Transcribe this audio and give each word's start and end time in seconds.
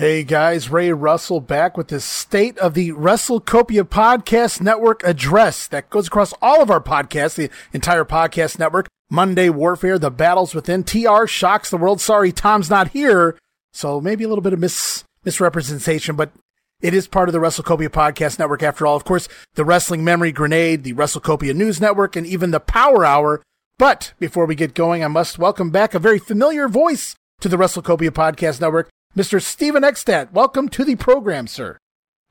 Hey 0.00 0.24
guys, 0.24 0.70
Ray 0.70 0.94
Russell 0.94 1.42
back 1.42 1.76
with 1.76 1.88
the 1.88 2.00
state 2.00 2.56
of 2.56 2.72
the 2.72 2.92
WrestleCopia 2.92 3.82
Podcast 3.82 4.62
Network 4.62 5.04
address 5.04 5.66
that 5.66 5.90
goes 5.90 6.06
across 6.06 6.32
all 6.40 6.62
of 6.62 6.70
our 6.70 6.80
podcasts, 6.80 7.34
the 7.34 7.50
entire 7.74 8.06
podcast 8.06 8.58
network. 8.58 8.88
Monday 9.10 9.50
Warfare, 9.50 9.98
The 9.98 10.10
Battles 10.10 10.54
Within, 10.54 10.84
TR 10.84 11.26
shocks 11.26 11.68
the 11.68 11.76
world. 11.76 12.00
Sorry, 12.00 12.32
Tom's 12.32 12.70
not 12.70 12.92
here. 12.92 13.36
So 13.74 14.00
maybe 14.00 14.24
a 14.24 14.28
little 14.28 14.40
bit 14.40 14.54
of 14.54 14.58
mis- 14.58 15.04
misrepresentation, 15.22 16.16
but 16.16 16.32
it 16.80 16.94
is 16.94 17.06
part 17.06 17.28
of 17.28 17.34
the 17.34 17.38
WrestleCopia 17.38 17.90
Podcast 17.90 18.38
Network 18.38 18.62
after 18.62 18.86
all. 18.86 18.96
Of 18.96 19.04
course, 19.04 19.28
the 19.54 19.66
Wrestling 19.66 20.02
Memory 20.02 20.32
Grenade, 20.32 20.82
the 20.82 20.94
WrestleCopia 20.94 21.54
News 21.54 21.78
Network, 21.78 22.16
and 22.16 22.26
even 22.26 22.52
the 22.52 22.60
Power 22.60 23.04
Hour. 23.04 23.42
But 23.76 24.14
before 24.18 24.46
we 24.46 24.54
get 24.54 24.72
going, 24.72 25.04
I 25.04 25.08
must 25.08 25.38
welcome 25.38 25.68
back 25.68 25.92
a 25.92 25.98
very 25.98 26.18
familiar 26.18 26.68
voice 26.68 27.16
to 27.40 27.50
the 27.50 27.58
WrestleCopia 27.58 28.12
Podcast 28.12 28.62
Network. 28.62 28.88
Mr. 29.16 29.42
Steven 29.42 29.82
Eckstadt, 29.82 30.30
welcome 30.32 30.68
to 30.68 30.84
the 30.84 30.94
program, 30.94 31.46
sir. 31.48 31.78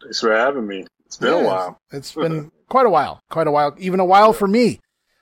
Thanks 0.01 0.21
for 0.21 0.33
having 0.33 0.65
me. 0.65 0.85
It's 1.05 1.17
been 1.17 1.33
a 1.33 1.43
while. 1.43 1.77
It's 1.91 2.13
been 2.13 2.51
quite 2.69 2.85
a 2.85 2.89
while, 2.89 3.19
quite 3.29 3.47
a 3.47 3.51
while, 3.51 3.75
even 3.77 3.99
a 3.99 4.05
while 4.05 4.31
for 4.31 4.47
me. 4.47 4.79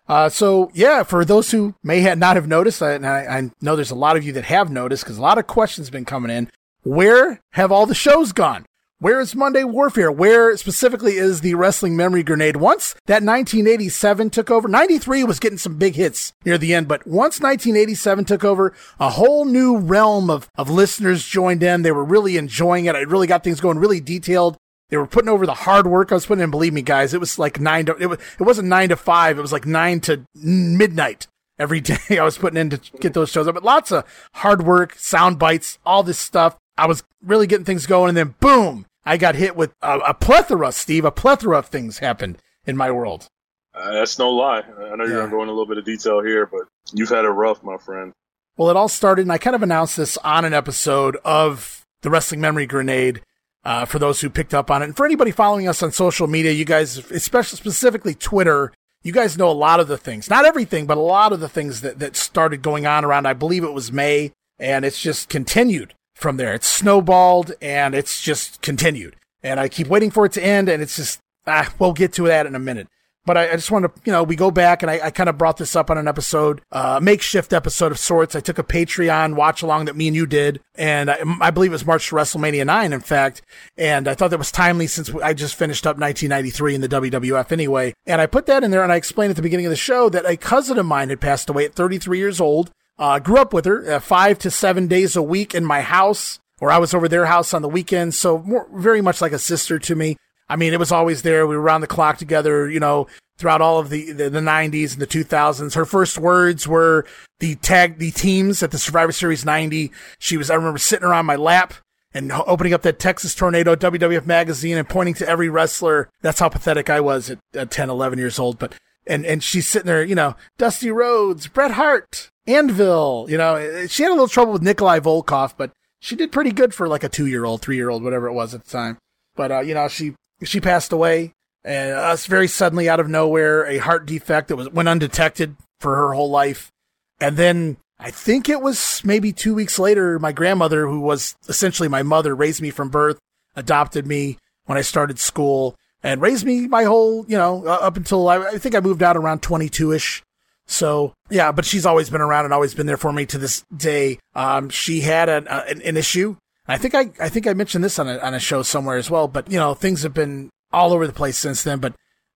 Uh, 0.08 0.30
so 0.30 0.70
yeah, 0.74 1.02
for 1.04 1.26
those 1.26 1.50
who 1.52 1.74
may 1.84 2.02
have 2.02 2.20
not 2.20 2.36
have 2.36 2.48
noticed, 2.48 2.82
and 2.82 3.06
I, 3.08 3.26
I 3.26 3.52
know 3.60 3.76
there's 3.76 3.92
a 3.92 3.96
lot 3.96 4.18
of 4.18 4.24
you 4.24 4.34
that 4.34 4.46
have 4.46 4.70
noticed 4.70 5.04
because 5.04 5.18
a 5.18 5.22
lot 5.22 5.38
of 5.40 5.48
questions 5.48 5.88
have 5.88 5.92
been 5.92 6.06
coming 6.06 6.30
in. 6.30 6.50
Where 6.84 7.42
have 7.54 7.72
all 7.72 7.86
the 7.86 7.96
shows 7.96 8.32
gone? 8.32 8.66
Where 9.00 9.20
is 9.20 9.36
Monday 9.36 9.64
Warfare? 9.64 10.12
Where 10.12 10.58
specifically 10.58 11.18
is 11.18 11.42
the 11.42 11.54
Wrestling 11.54 11.96
Memory 11.96 12.24
Grenade? 12.24 12.56
Once 12.56 12.96
that 13.06 13.22
1987 13.22 14.32
took 14.32 14.50
over, 14.50 14.68
93 14.68 15.24
was 15.24 15.38
getting 15.38 15.60
some 15.60 15.78
big 15.78 15.94
hits 15.94 16.34
near 16.46 16.58
the 16.58 16.74
end, 16.74 16.88
but 16.88 17.06
once 17.06 17.40
1987 17.40 18.26
took 18.26 18.44
over, 18.44 18.74
a 19.00 19.12
whole 19.12 19.46
new 19.46 19.78
realm 19.78 20.32
of, 20.32 20.50
of 20.56 20.72
listeners 20.72 21.28
joined 21.28 21.62
in. 21.62 21.84
They 21.84 21.92
were 21.92 22.04
really 22.04 22.38
enjoying 22.38 22.86
it. 22.86 22.96
I 22.96 23.02
really 23.02 23.28
got 23.28 23.44
things 23.44 23.62
going 23.62 23.78
really 23.78 24.00
detailed. 24.00 24.58
They 24.90 24.98
were 24.98 25.06
putting 25.06 25.30
over 25.30 25.46
the 25.46 25.54
hard 25.54 25.86
work 25.86 26.12
I 26.12 26.16
was 26.16 26.26
putting 26.26 26.44
in. 26.44 26.50
Believe 26.50 26.74
me, 26.74 26.82
guys, 26.82 27.14
it 27.14 27.20
was 27.20 27.38
like 27.38 27.60
nine 27.60 27.86
to, 27.86 27.96
it, 27.98 28.08
was, 28.08 28.18
it 28.40 28.44
wasn't 28.44 28.68
nine 28.68 28.90
to 28.90 28.96
five. 28.96 29.38
It 29.38 29.44
was 29.44 29.54
like 29.54 29.68
nine 29.68 30.00
to 30.02 30.24
midnight 30.34 31.28
every 31.60 31.82
day 31.82 32.18
I 32.18 32.24
was 32.24 32.40
putting 32.40 32.60
in 32.60 32.72
to 32.72 32.82
get 33.00 33.14
those 33.14 33.30
shows 33.30 33.48
up. 33.48 33.54
But 33.54 33.64
lots 33.64 33.92
of 33.92 34.06
hard 34.34 34.64
work, 34.64 34.96
sound 34.96 35.38
bites, 35.38 35.78
all 35.86 36.02
this 36.02 36.18
stuff. 36.18 36.58
I 36.78 36.86
was 36.88 37.04
really 37.24 37.48
getting 37.48 37.66
things 37.66 37.86
going, 37.86 38.10
and 38.10 38.18
then 38.18 38.36
boom, 38.40 38.86
I 39.06 39.18
got 39.18 39.36
hit 39.36 39.56
with 39.56 39.74
a, 39.82 40.00
a 40.00 40.14
plethora, 40.14 40.72
Steve. 40.72 41.06
A 41.06 41.12
plethora 41.12 41.58
of 41.60 41.68
things 41.68 42.00
happened 42.00 42.38
in 42.66 42.78
my 42.78 42.92
world. 42.92 43.28
Uh, 43.74 43.92
that's 43.94 44.18
no 44.20 44.30
lie. 44.32 44.60
I 44.62 44.96
know 44.96 45.04
you're 45.06 45.08
Yeah. 45.10 45.14
going 45.16 45.30
to 45.30 45.36
go 45.36 45.42
into 45.44 45.52
a 45.52 45.56
little 45.56 45.68
bit 45.68 45.78
of 45.78 45.86
detail 45.86 46.22
here, 46.24 46.46
but 46.46 46.62
you've 46.94 47.10
had 47.10 47.26
it 47.26 47.30
rough, 47.30 47.64
my 47.64 47.78
friend. 47.78 48.12
Well, 48.58 48.70
it 48.70 48.76
all 48.76 48.90
started, 48.90 49.22
and 49.24 49.32
I 49.32 49.38
kind 49.38 49.56
of 49.56 49.62
announced 49.64 49.98
this 49.98 50.18
on 50.18 50.44
an 50.46 50.54
episode 50.54 51.18
of 51.24 51.86
the 52.02 52.10
Wrestling 52.10 52.42
Memory 52.42 52.66
Grenade. 52.66 53.22
Uh, 53.66 53.84
for 53.84 54.00
those 54.00 54.22
who 54.22 54.30
picked 54.30 54.54
up 54.54 54.72
on 54.72 54.82
it, 54.82 54.86
and 54.86 54.96
for 54.96 55.06
anybody 55.06 55.30
following 55.30 55.68
us 55.68 55.84
on 55.84 55.92
social 55.92 56.26
media, 56.26 56.54
you 56.54 56.64
guys, 56.64 56.98
especially 57.12 57.58
specifically 57.58 58.16
Twitter, 58.16 58.72
you 59.04 59.12
guys 59.12 59.38
know 59.38 59.50
a 59.50 59.52
lot 59.52 59.82
of 59.82 59.90
the 59.90 59.98
things, 59.98 60.30
not 60.30 60.46
everything, 60.46 60.86
but 60.86 60.98
a 60.98 61.02
lot 61.02 61.34
of 61.34 61.42
the 61.42 61.50
things 61.50 61.82
that 61.82 62.00
that 62.00 62.16
started 62.16 62.62
going 62.62 62.86
on 62.86 63.04
around. 63.04 63.26
I 63.26 63.34
believe 63.34 63.66
it 63.66 63.74
was 63.74 63.92
May, 63.92 64.32
and 64.58 64.86
it's 64.86 65.02
just 65.02 65.28
continued 65.28 65.94
from 66.18 66.38
there. 66.38 66.54
It's 66.54 66.68
snowballed, 66.68 67.54
and 67.62 67.96
it's 67.96 68.22
just 68.22 68.62
continued. 68.62 69.16
And 69.44 69.60
I 69.60 69.70
keep 69.70 69.88
waiting 69.88 70.12
for 70.12 70.26
it 70.26 70.34
to 70.34 70.44
end, 70.44 70.68
and 70.70 70.82
it's 70.82 70.96
just 70.96 71.20
ah, 71.48 71.74
we'll 71.80 71.94
get 71.94 72.14
to 72.14 72.28
that 72.28 72.46
in 72.46 72.56
a 72.56 72.60
minute. 72.60 72.88
But 73.26 73.36
I, 73.36 73.50
I 73.50 73.56
just 73.58 73.72
want 73.72 73.84
to, 73.84 74.02
you 74.06 74.12
know, 74.14 74.24
we 74.24 74.38
go 74.38 74.52
back 74.52 74.82
and 74.82 74.90
I, 74.90 75.02
I 75.04 75.12
kind 75.12 75.28
of 75.28 75.38
brought 75.38 75.58
this 75.58 75.76
up 75.76 75.92
on 75.92 75.98
an 75.98 76.08
episode, 76.08 76.62
uh, 76.72 77.02
makeshift 77.04 77.52
episode 77.52 77.92
of 77.92 78.00
sorts. 78.00 78.38
I 78.38 78.40
took 78.40 78.58
a 78.58 78.64
Patreon 78.64 79.36
watch 79.36 79.62
along 79.62 79.86
that 79.86 79.98
me 79.98 80.08
and 80.08 80.16
you 80.16 80.26
did. 80.26 80.62
And 80.76 81.12
I, 81.12 81.18
I 81.42 81.52
believe 81.52 81.72
it 81.72 81.74
was 81.74 81.86
March 81.86 82.08
to 82.08 82.16
WrestleMania 82.16 82.66
9, 82.66 82.94
in 82.94 83.02
fact. 83.02 83.42
And 83.78 84.08
I 84.08 84.16
thought 84.16 84.30
that 84.30 84.38
was 84.38 84.50
timely 84.50 84.88
since 84.88 85.14
I 85.16 85.34
just 85.34 85.56
finished 85.56 85.86
up 85.86 85.98
1993 85.98 86.76
in 86.76 86.82
the 86.82 86.88
WWF 86.88 87.52
anyway. 87.52 87.94
And 88.06 88.22
I 88.22 88.28
put 88.28 88.46
that 88.46 88.64
in 88.64 88.72
there 88.72 88.84
and 88.84 88.94
I 88.94 88.96
explained 88.96 89.32
at 89.32 89.36
the 89.36 89.42
beginning 89.42 89.66
of 89.66 89.72
the 89.72 89.76
show 89.76 90.08
that 90.08 90.26
a 90.26 90.38
cousin 90.38 90.80
of 90.80 90.86
mine 90.86 91.10
had 91.10 91.20
passed 91.20 91.50
away 91.50 91.66
at 91.66 91.76
33 91.76 92.18
years 92.18 92.40
old. 92.40 92.72
Uh, 93.00 93.20
grew 93.20 93.38
up 93.38 93.54
with 93.54 93.66
her 93.66 93.92
uh, 93.92 94.00
five 94.00 94.40
to 94.40 94.50
seven 94.50 94.88
days 94.88 95.16
a 95.16 95.22
week 95.22 95.54
in 95.54 95.64
my 95.64 95.82
house 95.82 96.40
or 96.60 96.72
I 96.72 96.78
was 96.78 96.94
over 96.94 97.08
their 97.08 97.26
house 97.26 97.54
on 97.54 97.62
the 97.62 97.70
weekends. 97.70 98.18
So 98.18 98.40
more, 98.40 98.68
very 98.74 99.02
much 99.02 99.22
like 99.22 99.32
a 99.32 99.40
sister 99.40 99.80
to 99.80 99.96
me. 99.96 100.18
I 100.50 100.56
mean, 100.56 100.74
it 100.74 100.80
was 100.80 100.92
always 100.92 101.22
there. 101.22 101.46
We 101.46 101.56
were 101.56 101.62
around 101.62 101.82
the 101.82 101.88
clock 101.88 102.18
together, 102.18 102.70
you 102.70 102.80
know, 102.80 103.08
throughout 103.38 103.62
all 103.62 103.80
of 103.80 103.90
the, 103.90 104.12
the, 104.12 104.30
the 104.30 104.40
90s 104.40 104.94
and 104.94 105.02
the 105.02 105.08
2000s. 105.08 105.76
Her 105.76 105.86
first 105.86 106.18
words 106.18 106.68
were 106.68 107.06
the 107.40 107.56
tag, 107.56 108.00
the 108.00 108.12
teams 108.12 108.64
at 108.64 108.72
the 108.72 108.78
Survivor 108.78 109.12
Series 109.12 109.46
90. 109.46 109.92
She 110.20 110.38
was, 110.38 110.50
I 110.50 110.56
remember 110.56 110.80
sitting 110.80 111.06
around 111.06 111.26
my 111.26 111.36
lap 111.36 111.74
and 112.14 112.32
opening 112.32 112.74
up 112.74 112.82
that 112.84 113.00
Texas 113.00 113.36
Tornado 113.36 113.76
WWF 113.76 114.26
magazine 114.26 114.78
and 114.78 114.88
pointing 114.88 115.14
to 115.16 115.28
every 115.28 115.50
wrestler. 115.50 116.10
That's 116.22 116.40
how 116.40 116.50
pathetic 116.50 116.90
I 116.90 117.02
was 117.02 117.30
at, 117.30 117.40
at 117.54 117.70
10, 117.70 117.90
11 117.90 118.18
years 118.18 118.40
old. 118.40 118.58
But, 118.58 118.74
and, 119.06 119.26
and 119.26 119.44
she's 119.44 119.68
sitting 119.68 119.88
there, 119.88 120.04
you 120.04 120.16
know, 120.16 120.36
Dusty 120.58 120.90
Rhodes, 120.90 121.48
Bret 121.48 121.72
Hart, 121.72 122.32
Anvil, 122.48 123.28
you 123.30 123.38
know, 123.38 123.86
she 123.88 124.04
had 124.04 124.10
a 124.10 124.14
little 124.14 124.28
trouble 124.28 124.54
with 124.54 124.62
Nikolai 124.62 125.00
Volkov, 125.00 125.54
but 125.58 125.72
she 126.00 126.16
did 126.16 126.32
pretty 126.32 126.52
good 126.52 126.74
for 126.74 126.88
like 126.88 127.04
a 127.04 127.10
two 127.10 127.26
year 127.26 127.46
old, 127.46 127.62
three 127.62 127.76
year 127.76 127.90
old, 127.90 128.04
whatever 128.04 128.28
it 128.28 128.34
was 128.34 128.54
at 128.54 128.64
the 128.64 128.70
time. 128.70 128.98
But, 129.36 129.52
uh, 129.52 129.60
you 129.60 129.74
know, 129.74 129.88
she, 129.88 130.16
she 130.44 130.62
passed 130.62 130.92
away 130.92 131.34
and 131.64 131.92
us 131.92 132.26
very 132.26 132.48
suddenly 132.48 132.88
out 132.88 133.00
of 133.00 133.10
nowhere, 133.10 133.66
a 133.66 133.78
heart 133.78 134.06
defect 134.06 134.48
that 134.48 134.56
was, 134.56 134.70
went 134.70 134.90
undetected 134.90 135.58
for 135.80 135.96
her 135.96 136.14
whole 136.14 136.30
life. 136.30 136.72
And 137.20 137.36
then 137.36 137.78
I 138.00 138.12
think 138.12 138.48
it 138.48 138.62
was 138.62 139.02
maybe 139.04 139.34
two 139.34 139.54
weeks 139.54 139.78
later, 139.78 140.18
my 140.20 140.32
grandmother, 140.32 140.88
who 140.88 141.00
was 141.00 141.36
essentially 141.50 141.90
my 141.90 142.04
mother, 142.04 142.36
raised 142.36 142.62
me 142.62 142.70
from 142.70 142.90
birth, 142.90 143.20
adopted 143.56 144.08
me 144.08 144.38
when 144.66 144.78
I 144.78 144.82
started 144.82 145.20
school 145.20 145.76
and 146.04 146.22
raised 146.22 146.46
me 146.46 146.68
my 146.68 146.84
whole, 146.84 147.26
you 147.28 147.38
know, 147.38 147.66
uh, 147.66 147.80
up 147.82 147.98
until 147.98 148.30
I, 148.30 148.38
I 148.38 148.58
think 148.60 148.76
I 148.76 148.80
moved 148.80 149.02
out 149.02 149.18
around 149.18 149.42
22 149.42 149.92
ish. 149.94 150.24
So 150.68 151.14
yeah, 151.30 151.52
but 151.52 151.66
she's 151.66 151.86
always 151.86 152.10
been 152.10 152.22
around 152.22 152.46
and 152.46 152.54
always 152.54 152.76
been 152.76 152.86
there 152.86 152.98
for 152.98 153.14
me 153.14 153.26
to 153.28 153.38
this 153.38 153.64
day. 153.76 154.20
Um, 154.36 154.70
she 154.70 155.02
had 155.02 155.30
an, 155.30 155.48
uh, 155.48 155.64
an, 155.68 155.82
an 155.82 155.98
issue. 155.98 156.36
I 156.68 156.78
think 156.78 156.94
I, 156.94 157.10
I 157.20 157.30
think 157.30 157.48
I 157.48 157.54
mentioned 157.54 157.84
this 157.84 157.98
on 157.98 158.08
a, 158.08 158.18
on 158.18 158.34
a 158.34 158.40
show 158.40 158.62
somewhere 158.62 158.98
as 158.98 159.10
well, 159.10 159.28
but 159.28 159.50
you 159.50 159.58
know, 159.58 159.74
things 159.74 160.04
have 160.04 160.14
been 160.14 160.50
all 160.72 160.92
over 160.92 161.08
the 161.08 161.14
place 161.14 161.38
since 161.38 161.64
then, 161.64 161.80
but, 161.80 161.94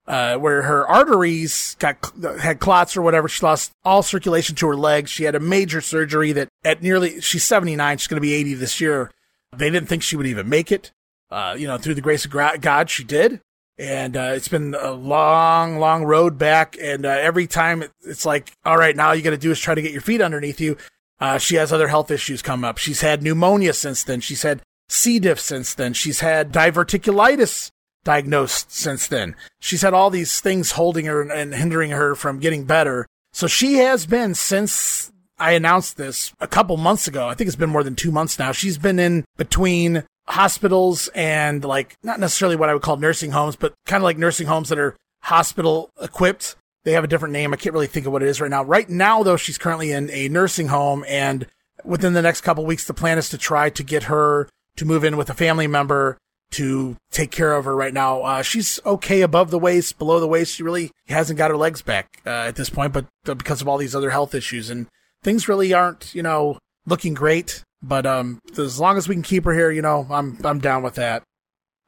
uh, 0.08 0.38
where 0.38 0.62
her 0.64 0.88
arteries 0.88 1.76
got, 1.80 1.98
had 2.40 2.60
clots 2.60 2.96
or 2.96 3.02
whatever. 3.02 3.28
She 3.28 3.46
lost 3.46 3.72
all 3.84 4.02
circulation 4.02 4.56
to 4.56 4.68
her 4.68 4.78
legs. 4.78 5.10
She 5.10 5.26
had 5.26 5.36
a 5.36 5.40
major 5.40 5.82
surgery 5.82 6.32
that 6.32 6.48
at 6.64 6.82
nearly, 6.82 7.20
she's 7.20 7.44
79. 7.44 7.98
She's 7.98 8.08
going 8.08 8.18
to 8.18 8.22
be 8.22 8.34
80 8.34 8.54
this 8.56 8.80
year. 8.80 9.12
They 9.56 9.70
didn't 9.70 9.90
think 9.90 10.02
she 10.02 10.16
would 10.16 10.26
even 10.26 10.48
make 10.48 10.72
it. 10.72 10.92
Uh, 11.30 11.56
you 11.58 11.68
know, 11.68 11.78
through 11.78 11.96
the 11.96 12.02
grace 12.02 12.26
of 12.26 12.32
God, 12.32 12.90
she 12.90 13.04
did. 13.04 13.42
And, 13.82 14.16
uh, 14.16 14.34
it's 14.36 14.48
been 14.48 14.76
a 14.76 14.92
long, 14.92 15.80
long 15.80 16.04
road 16.04 16.38
back. 16.38 16.78
And, 16.80 17.04
uh, 17.04 17.10
every 17.10 17.48
time 17.48 17.84
it's 18.02 18.28
like, 18.28 18.54
all 18.64 18.78
right, 18.78 18.96
now 18.96 19.14
you 19.14 19.24
got 19.24 19.32
to 19.32 19.38
do 19.38 19.50
is 19.50 19.60
try 19.60 19.74
to 19.74 19.82
get 19.82 19.92
your 19.92 20.02
feet 20.02 20.22
underneath 20.22 20.62
you. 20.62 20.78
Uh, 21.20 21.40
she 21.40 21.56
has 21.56 21.74
other 21.74 21.88
health 21.88 22.12
issues 22.12 22.44
come 22.44 22.64
up. 22.64 22.78
She's 22.78 23.02
had 23.02 23.24
pneumonia 23.24 23.74
since 23.74 24.04
then. 24.04 24.22
She's 24.22 24.44
had 24.44 24.62
C. 24.88 25.18
diff 25.18 25.40
since 25.40 25.74
then. 25.74 25.94
She's 25.94 26.20
had 26.20 26.52
diverticulitis 26.52 27.72
diagnosed 28.04 28.72
since 28.72 29.08
then. 29.08 29.36
She's 29.60 29.82
had 29.82 29.96
all 29.96 30.12
these 30.12 30.40
things 30.40 30.74
holding 30.74 31.06
her 31.06 31.22
and 31.22 31.54
hindering 31.54 31.90
her 31.90 32.14
from 32.14 32.40
getting 32.40 32.66
better. 32.66 33.08
So 33.34 33.48
she 33.48 33.76
has 33.76 34.06
been 34.06 34.36
since 34.36 35.12
I 35.40 35.54
announced 35.54 35.98
this 35.98 36.34
a 36.40 36.48
couple 36.48 36.78
months 36.78 37.08
ago. 37.08 37.28
I 37.28 37.34
think 37.34 37.48
it's 37.48 37.56
been 37.56 37.70
more 37.70 37.84
than 37.84 37.96
two 37.96 38.12
months 38.12 38.38
now. 38.38 38.52
She's 38.52 38.78
been 38.78 39.00
in 39.00 39.26
between 39.38 40.04
hospitals 40.28 41.10
and 41.10 41.64
like 41.64 41.96
not 42.04 42.20
necessarily 42.20 42.56
what 42.56 42.70
I 42.70 42.74
would 42.74 42.84
call 42.84 42.98
nursing 42.98 43.32
homes, 43.32 43.56
but 43.56 43.74
kind 43.86 44.02
of 44.02 44.06
like 44.06 44.18
nursing 44.18 44.48
homes 44.48 44.70
that 44.70 44.80
are 44.80 44.96
hospital 45.24 45.90
equipped. 46.02 46.56
They 46.84 46.94
have 46.94 47.04
a 47.04 47.08
different 47.08 47.34
name. 47.34 47.54
I 47.54 47.58
can't 47.58 47.74
really 47.74 47.88
think 47.88 48.06
of 48.06 48.14
what 48.14 48.24
it 48.24 48.30
is 48.30 48.42
right 48.42 48.50
now. 48.50 48.64
Right 48.64 48.90
now, 48.90 49.22
though, 49.24 49.38
she's 49.38 49.58
currently 49.58 49.92
in 49.92 50.10
a 50.10 50.30
nursing 50.30 50.68
home 50.68 51.06
and 51.08 51.46
within 51.84 52.14
the 52.14 52.22
next 52.22 52.42
couple 52.42 52.66
weeks, 52.66 52.86
the 52.86 52.94
plan 52.94 53.18
is 53.18 53.30
to 53.30 53.38
try 53.38 53.70
to 53.70 53.84
get 53.84 54.04
her 54.04 54.50
to 54.78 54.86
move 54.86 55.04
in 55.04 55.18
with 55.18 55.30
a 55.30 55.34
family 55.34 55.68
member 55.68 56.18
to 56.52 56.98
take 57.12 57.32
care 57.32 57.54
of 57.54 57.66
her 57.66 57.76
right 57.76 57.94
now. 57.94 58.22
Uh, 58.22 58.42
she's 58.42 58.80
okay 58.86 59.22
above 59.22 59.52
the 59.52 59.60
waist, 59.60 59.98
below 59.98 60.20
the 60.20 60.28
waist. 60.28 60.56
She 60.56 60.64
really 60.64 60.92
hasn't 61.08 61.38
got 61.38 61.50
her 61.50 61.58
legs 61.58 61.82
back 61.82 62.22
uh, 62.26 62.30
at 62.30 62.56
this 62.56 62.70
point, 62.70 62.94
but 62.94 63.06
uh, 63.28 63.34
because 63.34 63.62
of 63.62 63.68
all 63.68 63.78
these 63.78 63.96
other 63.96 64.10
health 64.10 64.36
issues 64.36 64.70
and 64.70 64.88
things 65.24 65.48
really 65.48 65.74
aren't, 65.74 66.14
you 66.14 66.24
know, 66.24 66.58
looking 66.86 67.14
great. 67.14 67.64
But 67.84 68.06
um, 68.06 68.40
as 68.58 68.80
long 68.80 68.98
as 68.98 69.08
we 69.08 69.16
can 69.16 69.24
keep 69.24 69.44
her 69.46 69.54
here, 69.54 69.72
you 69.72 69.82
know, 69.82 70.06
I'm 70.10 70.38
I'm 70.44 70.60
down 70.60 70.84
with 70.84 70.96
that. 70.96 71.24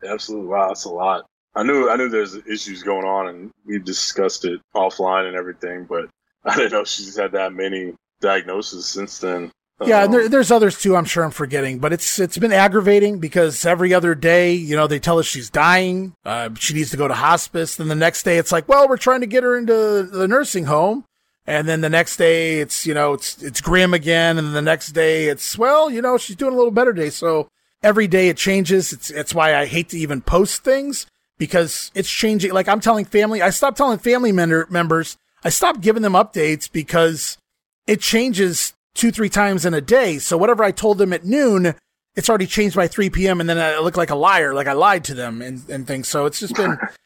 Absolutely. 0.07 0.47
Wow, 0.47 0.67
that's 0.69 0.85
a 0.85 0.89
lot. 0.89 1.25
I 1.55 1.63
knew 1.63 1.89
I 1.89 1.95
knew 1.95 2.09
there's 2.09 2.35
issues 2.35 2.81
going 2.83 3.05
on, 3.05 3.27
and 3.27 3.51
we've 3.65 3.83
discussed 3.85 4.45
it 4.45 4.59
offline 4.75 5.27
and 5.27 5.35
everything, 5.35 5.85
but 5.85 6.09
I 6.45 6.55
didn't 6.55 6.71
know 6.71 6.83
she's 6.83 7.17
had 7.17 7.31
that 7.33 7.53
many 7.53 7.93
diagnoses 8.21 8.85
since 8.87 9.19
then. 9.19 9.51
Yeah, 9.85 10.03
and 10.03 10.07
Um, 10.07 10.11
there, 10.11 10.29
there's 10.29 10.51
others 10.51 10.79
too. 10.79 10.95
I'm 10.95 11.05
sure 11.05 11.23
I'm 11.23 11.31
forgetting, 11.31 11.79
but 11.79 11.93
it's 11.93 12.19
it's 12.19 12.37
been 12.37 12.51
aggravating 12.53 13.19
because 13.19 13.65
every 13.65 13.93
other 13.93 14.15
day, 14.15 14.53
you 14.53 14.75
know, 14.75 14.87
they 14.87 14.99
tell 14.99 15.19
us 15.19 15.25
she's 15.25 15.49
dying. 15.49 16.13
Uh, 16.25 16.49
she 16.57 16.73
needs 16.73 16.91
to 16.91 16.97
go 16.97 17.07
to 17.07 17.13
hospice. 17.13 17.75
Then 17.75 17.87
the 17.87 17.95
next 17.95 18.23
day, 18.23 18.37
it's 18.37 18.51
like, 18.51 18.67
well, 18.67 18.87
we're 18.87 18.97
trying 18.97 19.21
to 19.21 19.27
get 19.27 19.43
her 19.43 19.57
into 19.57 20.03
the 20.03 20.27
nursing 20.27 20.65
home. 20.65 21.05
And 21.45 21.67
then 21.67 21.81
the 21.81 21.89
next 21.89 22.17
day, 22.17 22.59
it's 22.59 22.85
you 22.85 22.93
know, 22.93 23.13
it's 23.13 23.41
it's 23.41 23.61
grim 23.61 23.93
again. 23.93 24.37
And 24.37 24.55
the 24.55 24.61
next 24.61 24.91
day, 24.93 25.27
it's 25.27 25.57
well, 25.57 25.89
you 25.89 26.01
know, 26.01 26.17
she's 26.17 26.35
doing 26.35 26.53
a 26.53 26.57
little 26.57 26.71
better 26.71 26.93
today. 26.93 27.09
So 27.09 27.49
every 27.81 28.07
day 28.07 28.29
it 28.29 28.37
changes. 28.37 28.93
It's, 28.93 29.09
it's 29.09 29.35
why 29.35 29.55
I 29.55 29.65
hate 29.65 29.89
to 29.89 29.97
even 29.97 30.21
post 30.21 30.63
things 30.63 31.05
because 31.37 31.91
it's 31.93 32.09
changing. 32.09 32.53
Like 32.53 32.67
I'm 32.67 32.79
telling 32.79 33.05
family, 33.05 33.41
I 33.41 33.49
stopped 33.49 33.77
telling 33.77 33.99
family 33.99 34.31
member, 34.31 34.67
members, 34.69 35.17
I 35.43 35.49
stopped 35.49 35.81
giving 35.81 36.01
them 36.01 36.13
updates 36.13 36.71
because 36.71 37.37
it 37.85 37.99
changes 37.99 38.73
two, 38.93 39.11
three 39.11 39.29
times 39.29 39.65
in 39.65 39.73
a 39.73 39.81
day. 39.81 40.19
So 40.19 40.37
whatever 40.37 40.63
I 40.63 40.71
told 40.71 40.97
them 40.97 41.11
at 41.13 41.25
noon, 41.25 41.75
it's 42.15 42.29
already 42.29 42.47
changed 42.47 42.75
by 42.75 42.87
3 42.87 43.09
p.m. 43.09 43.39
and 43.39 43.49
then 43.49 43.57
I 43.57 43.79
look 43.79 43.97
like 43.97 44.11
a 44.11 44.15
liar, 44.15 44.53
like 44.53 44.67
I 44.67 44.73
lied 44.73 45.03
to 45.05 45.13
them 45.13 45.41
and, 45.41 45.67
and 45.69 45.87
things. 45.87 46.07
So 46.07 46.25
it's 46.25 46.39
just 46.39 46.55
been, 46.55 46.77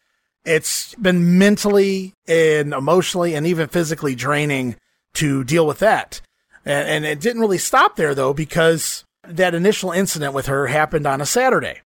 it's 0.47 0.95
been 0.95 1.37
mentally 1.37 2.13
and 2.27 2.73
emotionally 2.73 3.35
and 3.35 3.45
even 3.45 3.67
physically 3.67 4.15
draining 4.15 4.77
to 5.15 5.43
deal 5.43 5.67
with 5.67 5.79
that. 5.79 6.21
And, 6.65 6.87
and 6.87 7.05
it 7.05 7.19
didn't 7.19 7.41
really 7.41 7.57
stop 7.57 7.97
there 7.97 8.15
though, 8.15 8.33
because 8.33 9.03
that 9.27 9.53
initial 9.53 9.91
incident 9.91 10.33
with 10.33 10.45
her 10.45 10.67
happened 10.67 11.05
on 11.05 11.21
a 11.21 11.25
Saturday. 11.25 11.81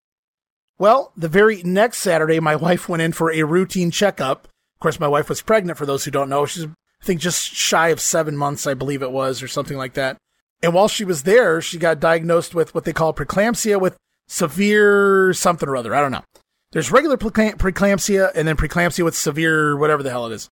Well, 0.77 1.11
the 1.17 1.27
very 1.27 1.63
next 1.63 1.99
Saturday, 1.99 2.39
my 2.39 2.55
wife 2.67 2.87
went 2.87 3.01
in 3.01 3.13
for 3.13 3.31
a 3.31 3.43
routine 3.43 3.91
checkup. 3.91 4.45
Of 4.45 4.79
course, 4.79 4.99
my 4.99 5.07
wife 5.07 5.29
was 5.29 5.41
pregnant 5.41 5.77
for 5.77 5.85
those 5.85 6.05
who 6.05 6.11
don't 6.11 6.29
know. 6.29 6.45
She's, 6.45 6.65
I 6.65 7.03
think, 7.03 7.19
just 7.19 7.53
shy 7.53 7.89
of 7.89 7.99
seven 7.99 8.37
months, 8.37 8.67
I 8.67 8.75
believe 8.75 9.01
it 9.01 9.11
was, 9.11 9.41
or 9.41 9.47
something 9.47 9.77
like 9.77 9.93
that. 9.93 10.17
And 10.63 10.73
while 10.73 10.87
she 10.87 11.03
was 11.03 11.23
there, 11.23 11.61
she 11.61 11.79
got 11.79 11.99
diagnosed 11.99 12.53
with 12.53 12.75
what 12.75 12.83
they 12.83 12.93
call 12.93 13.13
preeclampsia 13.13 13.81
with 13.81 13.97
severe 14.27 15.33
something 15.33 15.67
or 15.67 15.75
other. 15.75 15.95
I 15.95 15.99
don't 16.01 16.11
know. 16.11 16.23
There's 16.71 16.91
regular 16.91 17.17
preeclampsia 17.17 18.31
and 18.33 18.47
then 18.47 18.55
preeclampsia 18.55 19.03
with 19.03 19.15
severe 19.15 19.75
whatever 19.75 20.03
the 20.03 20.09
hell 20.09 20.27
it 20.27 20.33
is. 20.33 20.49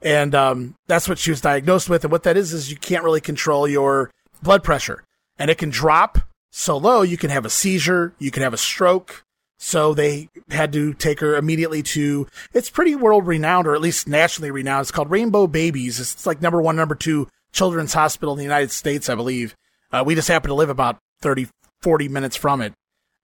And 0.00 0.34
um, 0.34 0.76
that's 0.86 1.08
what 1.08 1.18
she 1.18 1.30
was 1.30 1.40
diagnosed 1.40 1.90
with. 1.90 2.04
And 2.04 2.12
what 2.12 2.22
that 2.22 2.36
is, 2.36 2.52
is 2.52 2.70
you 2.70 2.76
can't 2.76 3.04
really 3.04 3.20
control 3.20 3.68
your 3.68 4.10
blood 4.42 4.62
pressure. 4.62 5.04
And 5.38 5.50
it 5.50 5.58
can 5.58 5.70
drop 5.70 6.18
so 6.50 6.76
low, 6.76 7.02
you 7.02 7.16
can 7.16 7.30
have 7.30 7.44
a 7.44 7.50
seizure, 7.50 8.14
you 8.18 8.30
can 8.30 8.42
have 8.42 8.54
a 8.54 8.58
stroke. 8.58 9.22
So 9.58 9.92
they 9.92 10.28
had 10.50 10.72
to 10.72 10.94
take 10.94 11.20
her 11.20 11.36
immediately 11.36 11.82
to, 11.82 12.28
it's 12.54 12.70
pretty 12.70 12.94
world 12.94 13.26
renowned, 13.26 13.66
or 13.66 13.74
at 13.74 13.80
least 13.80 14.08
nationally 14.08 14.52
renowned. 14.52 14.82
It's 14.82 14.92
called 14.92 15.10
Rainbow 15.10 15.48
Babies. 15.48 15.98
It's 15.98 16.26
like 16.26 16.40
number 16.40 16.62
one, 16.62 16.76
number 16.76 16.94
two 16.94 17.28
children's 17.52 17.92
hospital 17.92 18.34
in 18.34 18.38
the 18.38 18.44
United 18.44 18.70
States, 18.70 19.08
I 19.08 19.16
believe. 19.16 19.56
Uh, 19.92 20.04
we 20.06 20.14
just 20.14 20.28
happen 20.28 20.48
to 20.48 20.54
live 20.54 20.70
about 20.70 20.98
30, 21.22 21.48
40 21.82 22.08
minutes 22.08 22.36
from 22.36 22.62
it. 22.62 22.72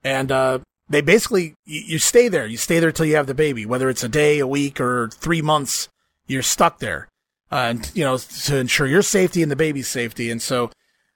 And, 0.02 0.32
uh, 0.32 0.58
they 0.88 1.00
basically, 1.00 1.54
you, 1.64 1.98
stay 1.98 2.28
there. 2.28 2.46
You 2.46 2.56
stay 2.56 2.78
there 2.78 2.92
till 2.92 3.06
you 3.06 3.16
have 3.16 3.26
the 3.26 3.34
baby, 3.34 3.64
whether 3.64 3.88
it's 3.88 4.04
a 4.04 4.08
day, 4.08 4.38
a 4.38 4.46
week, 4.46 4.81
or 4.81 5.08
three 5.08 5.42
months, 5.42 5.88
you're 6.26 6.42
stuck 6.42 6.78
there. 6.78 7.08
Uh, 7.50 7.66
and, 7.70 7.90
you 7.94 8.04
know, 8.04 8.19
to 8.19 8.56
ensure 8.56 8.86
your 8.86 9.02
safety 9.02 9.42
and 9.42 9.50
the 9.50 9.56
baby's 9.56 9.88
safety. 9.88 10.31
And 10.31 10.42
so, 10.42 10.70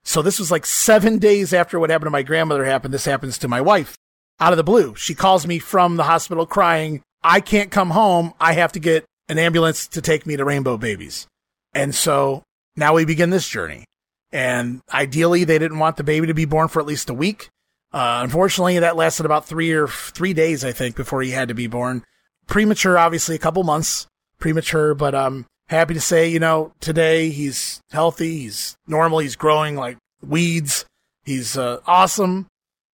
so 0.04 0.22
this 0.22 0.38
was 0.38 0.50
like 0.50 0.64
seven 0.64 1.18
days 1.18 1.52
after 1.52 1.78
what 1.78 1.90
happened 1.90 2.06
to 2.06 2.10
my 2.10 2.22
grandmother 2.22 2.64
happened. 2.64 2.94
This 2.94 3.04
happens 3.04 3.38
to 3.38 3.48
my 3.48 3.60
wife 3.60 3.96
out 4.40 4.52
of 4.52 4.56
the 4.56 4.64
blue. 4.64 4.94
She 4.94 5.14
calls 5.14 5.46
me 5.46 5.58
from 5.58 5.96
the 5.96 6.04
hospital 6.04 6.46
crying, 6.46 7.02
I 7.22 7.40
can't 7.40 7.70
come 7.70 7.90
home. 7.90 8.32
I 8.40 8.52
have 8.54 8.72
to 8.72 8.78
get 8.78 9.04
an 9.28 9.38
ambulance 9.38 9.86
to 9.88 10.00
take 10.00 10.26
me 10.26 10.36
to 10.36 10.44
Rainbow 10.44 10.76
Babies. 10.76 11.26
And 11.74 11.94
so 11.94 12.44
now 12.76 12.94
we 12.94 13.04
begin 13.04 13.30
this 13.30 13.48
journey. 13.48 13.84
And 14.30 14.80
ideally, 14.92 15.44
they 15.44 15.58
didn't 15.58 15.78
want 15.78 15.96
the 15.96 16.04
baby 16.04 16.26
to 16.26 16.34
be 16.34 16.44
born 16.44 16.68
for 16.68 16.80
at 16.80 16.86
least 16.86 17.10
a 17.10 17.14
week. 17.14 17.48
Uh, 17.92 18.20
unfortunately, 18.22 18.78
that 18.78 18.96
lasted 18.96 19.26
about 19.26 19.46
three 19.46 19.72
or 19.72 19.88
three 19.88 20.34
days, 20.34 20.64
I 20.64 20.72
think, 20.72 20.96
before 20.96 21.22
he 21.22 21.30
had 21.30 21.48
to 21.48 21.54
be 21.54 21.66
born. 21.66 22.04
Premature, 22.46 22.98
obviously, 22.98 23.34
a 23.34 23.38
couple 23.38 23.62
months 23.62 24.06
premature, 24.38 24.94
but 24.94 25.14
um, 25.14 25.46
happy 25.68 25.94
to 25.94 26.00
say, 26.00 26.28
you 26.28 26.38
know, 26.38 26.72
today 26.80 27.30
he's 27.30 27.80
healthy, 27.90 28.40
he's 28.40 28.76
normal, 28.86 29.18
he's 29.18 29.36
growing 29.36 29.76
like 29.76 29.98
weeds, 30.22 30.84
he's 31.24 31.56
uh, 31.56 31.78
awesome. 31.86 32.46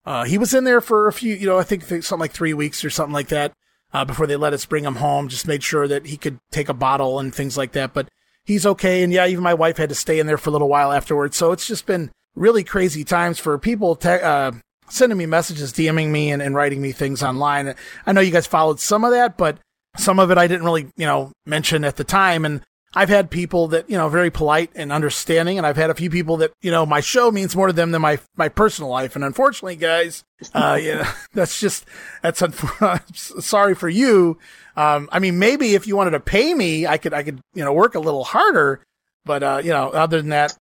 Uh, 0.06 0.24
he 0.24 0.38
was 0.38 0.52
in 0.52 0.64
there 0.64 0.80
for 0.80 1.08
a 1.08 1.12
few, 1.12 1.34
you 1.34 1.46
know, 1.46 1.58
I 1.58 1.62
think 1.62 1.82
something 1.82 2.18
like 2.18 2.32
three 2.32 2.52
weeks 2.52 2.84
or 2.84 2.90
something 2.90 3.14
like 3.14 3.28
that 3.28 3.52
uh, 3.92 4.04
before 4.04 4.26
they 4.26 4.36
let 4.36 4.52
us 4.52 4.66
bring 4.66 4.84
him 4.84 4.96
home. 4.96 5.28
Just 5.28 5.48
made 5.48 5.62
sure 5.62 5.88
that 5.88 6.06
he 6.06 6.16
could 6.16 6.38
take 6.50 6.68
a 6.68 6.74
bottle 6.74 7.18
and 7.18 7.34
things 7.34 7.56
like 7.56 7.72
that. 7.72 7.94
But 7.94 8.08
he's 8.44 8.66
okay. 8.66 9.02
And 9.02 9.12
yeah, 9.12 9.26
even 9.26 9.42
my 9.42 9.54
wife 9.54 9.78
had 9.78 9.88
to 9.88 9.94
stay 9.94 10.18
in 10.18 10.26
there 10.26 10.36
for 10.36 10.50
a 10.50 10.52
little 10.52 10.68
while 10.68 10.92
afterwards. 10.92 11.36
So 11.36 11.52
it's 11.52 11.66
just 11.66 11.86
been 11.86 12.10
really 12.34 12.64
crazy 12.64 13.04
times 13.04 13.38
for 13.38 13.56
people 13.58 13.96
te- 13.96 14.08
uh, 14.10 14.52
sending 14.88 15.18
me 15.18 15.26
messages, 15.26 15.72
DMing 15.72 16.10
me 16.10 16.30
and, 16.30 16.42
and 16.42 16.54
writing 16.54 16.80
me 16.80 16.92
things 16.92 17.22
online. 17.22 17.74
I 18.06 18.12
know 18.12 18.20
you 18.20 18.30
guys 18.30 18.46
followed 18.46 18.80
some 18.80 19.04
of 19.04 19.10
that, 19.12 19.36
but 19.36 19.58
some 19.96 20.18
of 20.18 20.30
it 20.30 20.38
I 20.38 20.46
didn't 20.46 20.64
really, 20.64 20.88
you 20.96 21.06
know, 21.06 21.32
mention 21.46 21.84
at 21.84 21.96
the 21.96 22.04
time. 22.04 22.44
And 22.44 22.62
I've 22.94 23.08
had 23.08 23.30
people 23.30 23.68
that, 23.68 23.90
you 23.90 23.96
know, 23.96 24.08
very 24.08 24.30
polite 24.30 24.70
and 24.74 24.92
understanding. 24.92 25.58
And 25.58 25.66
I've 25.66 25.76
had 25.76 25.90
a 25.90 25.94
few 25.94 26.10
people 26.10 26.36
that, 26.38 26.52
you 26.62 26.70
know, 26.70 26.86
my 26.86 27.00
show 27.00 27.30
means 27.30 27.56
more 27.56 27.66
to 27.66 27.72
them 27.72 27.90
than 27.90 28.02
my, 28.02 28.18
my 28.36 28.48
personal 28.48 28.90
life. 28.90 29.16
And 29.16 29.24
unfortunately, 29.24 29.76
guys, 29.76 30.24
uh, 30.52 30.78
yeah, 30.82 31.12
that's 31.32 31.58
just, 31.60 31.86
that's, 32.22 32.42
sorry 33.44 33.74
for 33.74 33.88
you. 33.88 34.38
Um, 34.76 35.08
I 35.12 35.18
mean, 35.18 35.38
maybe 35.38 35.74
if 35.74 35.86
you 35.86 35.96
wanted 35.96 36.12
to 36.12 36.20
pay 36.20 36.54
me, 36.54 36.86
I 36.86 36.98
could, 36.98 37.12
I 37.14 37.22
could, 37.22 37.40
you 37.54 37.64
know, 37.64 37.72
work 37.72 37.94
a 37.94 38.00
little 38.00 38.24
harder. 38.24 38.80
But, 39.24 39.42
uh, 39.42 39.60
you 39.64 39.70
know, 39.70 39.88
other 39.90 40.18
than 40.18 40.30
that, 40.30 40.56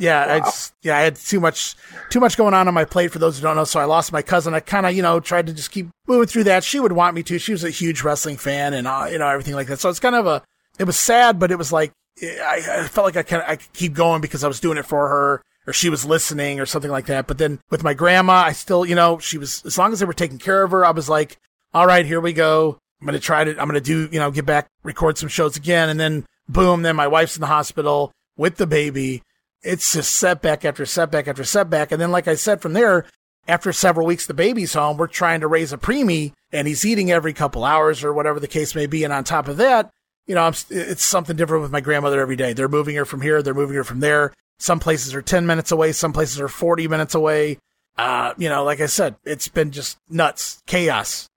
yeah, 0.00 0.26
wow. 0.26 0.34
I 0.34 0.40
just, 0.40 0.74
yeah, 0.82 0.96
I 0.96 1.02
had 1.02 1.16
too 1.16 1.40
much, 1.40 1.76
too 2.10 2.20
much 2.20 2.36
going 2.36 2.54
on 2.54 2.66
on 2.68 2.74
my 2.74 2.84
plate 2.84 3.12
for 3.12 3.18
those 3.18 3.36
who 3.36 3.42
don't 3.42 3.56
know. 3.56 3.64
So 3.64 3.78
I 3.78 3.84
lost 3.84 4.12
my 4.12 4.22
cousin. 4.22 4.54
I 4.54 4.60
kind 4.60 4.86
of, 4.86 4.94
you 4.94 5.02
know, 5.02 5.20
tried 5.20 5.46
to 5.46 5.52
just 5.52 5.70
keep 5.70 5.88
moving 6.06 6.26
through 6.26 6.44
that. 6.44 6.64
She 6.64 6.80
would 6.80 6.92
want 6.92 7.14
me 7.14 7.22
to. 7.24 7.38
She 7.38 7.52
was 7.52 7.64
a 7.64 7.70
huge 7.70 8.02
wrestling 8.02 8.36
fan 8.36 8.72
and, 8.74 8.86
uh, 8.86 9.08
you 9.10 9.18
know, 9.18 9.28
everything 9.28 9.54
like 9.54 9.66
that. 9.66 9.80
So 9.80 9.90
it's 9.90 10.00
kind 10.00 10.14
of 10.14 10.26
a, 10.26 10.42
it 10.78 10.84
was 10.84 10.98
sad, 10.98 11.38
but 11.38 11.50
it 11.50 11.58
was 11.58 11.72
like, 11.72 11.92
I, 12.22 12.62
I 12.70 12.88
felt 12.88 13.04
like 13.04 13.16
I 13.16 13.22
kind 13.22 13.42
of, 13.42 13.48
I 13.48 13.56
could 13.56 13.72
keep 13.72 13.92
going 13.94 14.20
because 14.20 14.44
I 14.44 14.48
was 14.48 14.60
doing 14.60 14.78
it 14.78 14.86
for 14.86 15.08
her 15.08 15.42
or 15.66 15.72
she 15.72 15.90
was 15.90 16.04
listening 16.04 16.58
or 16.58 16.66
something 16.66 16.90
like 16.90 17.06
that. 17.06 17.26
But 17.26 17.38
then 17.38 17.60
with 17.70 17.84
my 17.84 17.94
grandma, 17.94 18.44
I 18.44 18.52
still, 18.52 18.84
you 18.84 18.94
know, 18.94 19.18
she 19.18 19.38
was, 19.38 19.64
as 19.64 19.78
long 19.78 19.92
as 19.92 20.00
they 20.00 20.06
were 20.06 20.12
taking 20.12 20.38
care 20.38 20.62
of 20.62 20.70
her, 20.70 20.84
I 20.84 20.90
was 20.90 21.08
like, 21.08 21.36
all 21.74 21.86
right, 21.86 22.06
here 22.06 22.20
we 22.20 22.32
go. 22.32 22.78
I'm 23.00 23.06
going 23.06 23.18
to 23.18 23.24
try 23.24 23.44
to, 23.44 23.50
I'm 23.50 23.68
going 23.68 23.74
to 23.74 23.80
do, 23.80 24.08
you 24.12 24.20
know, 24.20 24.30
get 24.30 24.46
back, 24.46 24.68
record 24.82 25.18
some 25.18 25.28
shows 25.28 25.56
again. 25.56 25.88
And 25.88 25.98
then 25.98 26.24
boom, 26.48 26.82
then 26.82 26.96
my 26.96 27.08
wife's 27.08 27.36
in 27.36 27.40
the 27.40 27.46
hospital 27.46 28.12
with 28.36 28.56
the 28.56 28.66
baby. 28.66 29.22
It's 29.62 29.92
just 29.92 30.14
setback 30.14 30.64
after 30.64 30.84
setback 30.86 31.28
after 31.28 31.44
setback. 31.44 31.92
And 31.92 32.00
then, 32.00 32.10
like 32.10 32.28
I 32.28 32.34
said, 32.34 32.60
from 32.60 32.72
there, 32.72 33.06
after 33.48 33.72
several 33.72 34.06
weeks, 34.06 34.26
the 34.26 34.34
baby's 34.34 34.74
home. 34.74 34.96
We're 34.96 35.06
trying 35.06 35.40
to 35.40 35.48
raise 35.48 35.72
a 35.72 35.78
preemie 35.78 36.32
and 36.52 36.68
he's 36.68 36.84
eating 36.84 37.10
every 37.10 37.32
couple 37.32 37.64
hours 37.64 38.04
or 38.04 38.12
whatever 38.12 38.38
the 38.38 38.48
case 38.48 38.74
may 38.74 38.86
be. 38.86 39.04
And 39.04 39.12
on 39.12 39.24
top 39.24 39.48
of 39.48 39.56
that, 39.56 39.90
you 40.26 40.34
know, 40.34 40.42
I'm, 40.42 40.54
it's 40.70 41.04
something 41.04 41.36
different 41.36 41.62
with 41.62 41.72
my 41.72 41.80
grandmother 41.80 42.20
every 42.20 42.36
day. 42.36 42.52
They're 42.52 42.68
moving 42.68 42.94
her 42.96 43.04
from 43.04 43.20
here. 43.20 43.42
They're 43.42 43.54
moving 43.54 43.76
her 43.76 43.84
from 43.84 44.00
there. 44.00 44.32
Some 44.58 44.78
places 44.78 45.14
are 45.14 45.22
10 45.22 45.46
minutes 45.46 45.72
away. 45.72 45.92
Some 45.92 46.12
places 46.12 46.40
are 46.40 46.48
40 46.48 46.86
minutes 46.86 47.14
away. 47.14 47.58
Uh, 47.96 48.32
you 48.38 48.48
know, 48.48 48.64
like 48.64 48.80
I 48.80 48.86
said, 48.86 49.16
it's 49.24 49.48
been 49.48 49.72
just 49.72 49.98
nuts, 50.08 50.62
chaos. 50.66 51.28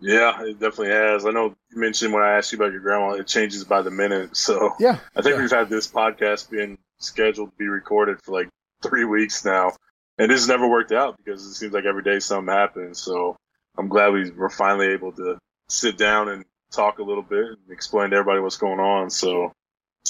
Yeah, 0.00 0.44
it 0.44 0.60
definitely 0.60 0.90
has. 0.90 1.26
I 1.26 1.30
know 1.30 1.56
you 1.70 1.80
mentioned 1.80 2.12
when 2.12 2.22
I 2.22 2.36
asked 2.36 2.52
you 2.52 2.58
about 2.58 2.72
your 2.72 2.80
grandma, 2.80 3.14
it 3.14 3.26
changes 3.26 3.64
by 3.64 3.82
the 3.82 3.90
minute. 3.90 4.36
So 4.36 4.74
yeah, 4.78 4.98
I 5.16 5.22
think 5.22 5.34
yeah. 5.34 5.40
we've 5.40 5.50
had 5.50 5.68
this 5.68 5.88
podcast 5.88 6.50
being 6.50 6.78
scheduled 6.98 7.50
to 7.50 7.56
be 7.56 7.68
recorded 7.68 8.18
for 8.22 8.32
like 8.32 8.48
three 8.82 9.04
weeks 9.04 9.44
now, 9.44 9.72
and 10.18 10.30
this 10.30 10.40
has 10.40 10.48
never 10.48 10.68
worked 10.68 10.92
out 10.92 11.16
because 11.16 11.44
it 11.44 11.54
seems 11.54 11.72
like 11.72 11.84
every 11.84 12.02
day 12.02 12.18
something 12.18 12.52
happens. 12.52 12.98
So 12.98 13.36
I'm 13.76 13.88
glad 13.88 14.12
we 14.12 14.30
were 14.30 14.50
finally 14.50 14.88
able 14.88 15.12
to 15.12 15.38
sit 15.68 15.96
down 15.96 16.28
and 16.28 16.44
talk 16.72 16.98
a 16.98 17.02
little 17.02 17.22
bit 17.22 17.46
and 17.46 17.70
explain 17.70 18.10
to 18.10 18.16
everybody 18.16 18.40
what's 18.40 18.56
going 18.56 18.80
on. 18.80 19.10
So 19.10 19.52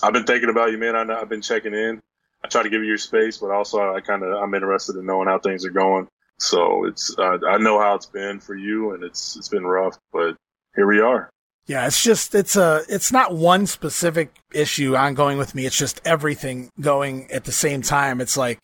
I've 0.03 0.13
been 0.13 0.25
thinking 0.25 0.51
about 0.51 0.71
you, 0.71 0.79
man. 0.79 0.97
I, 0.97 1.19
have 1.19 1.29
been 1.29 1.43
checking 1.43 1.75
in. 1.75 2.01
I 2.45 2.49
try 2.49 2.63
to 2.63 2.71
give 2.71 2.83
you 2.83 2.89
your 2.89 2.99
space, 2.99 3.39
but 3.39 3.51
also 3.51 3.95
I 3.95 4.01
kind 4.01 4.23
of 4.23 4.33
I'm 4.43 4.55
interested 4.55 4.97
in 4.97 5.07
knowing 5.07 5.29
how 5.29 5.39
things 5.39 5.65
are 5.65 5.71
going. 5.71 6.09
So 6.39 6.85
it's 6.85 7.17
uh, 7.19 7.39
I 7.49 7.59
know 7.59 7.81
how 7.81 7.97
it's 7.97 8.07
been 8.07 8.39
for 8.39 8.55
you, 8.55 8.95
and 8.95 9.03
it's 9.03 9.37
it's 9.37 9.49
been 9.49 9.67
rough, 9.67 9.99
but 10.13 10.37
here 10.77 10.87
we 10.87 11.01
are. 11.01 11.31
Yeah, 11.69 11.87
it's 11.87 12.03
just 12.03 12.35
it's 12.35 12.57
a 12.57 12.83
it's 12.89 13.13
not 13.13 13.35
one 13.35 13.67
specific 13.67 14.35
issue 14.55 14.97
ongoing 14.97 15.37
with 15.37 15.55
me. 15.55 15.67
It's 15.67 15.77
just 15.77 16.01
everything 16.03 16.71
going 16.81 17.31
at 17.31 17.45
the 17.45 17.53
same 17.53 17.83
time. 17.83 18.23
It's 18.23 18.39
like 18.39 18.59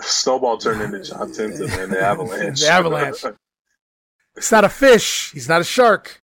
snowball 0.00 0.56
turned 0.56 0.80
into 0.82 1.02
John 1.02 1.32
Tenta 1.32 1.82
and 1.82 1.92
the 1.92 2.00
avalanche. 2.00 2.60
the 2.62 2.68
avalanche. 2.68 3.24
it's 4.36 4.52
not 4.52 4.64
a 4.64 4.68
fish. 4.68 5.32
He's 5.32 5.48
not 5.48 5.60
a 5.60 5.64
shark. 5.64 6.20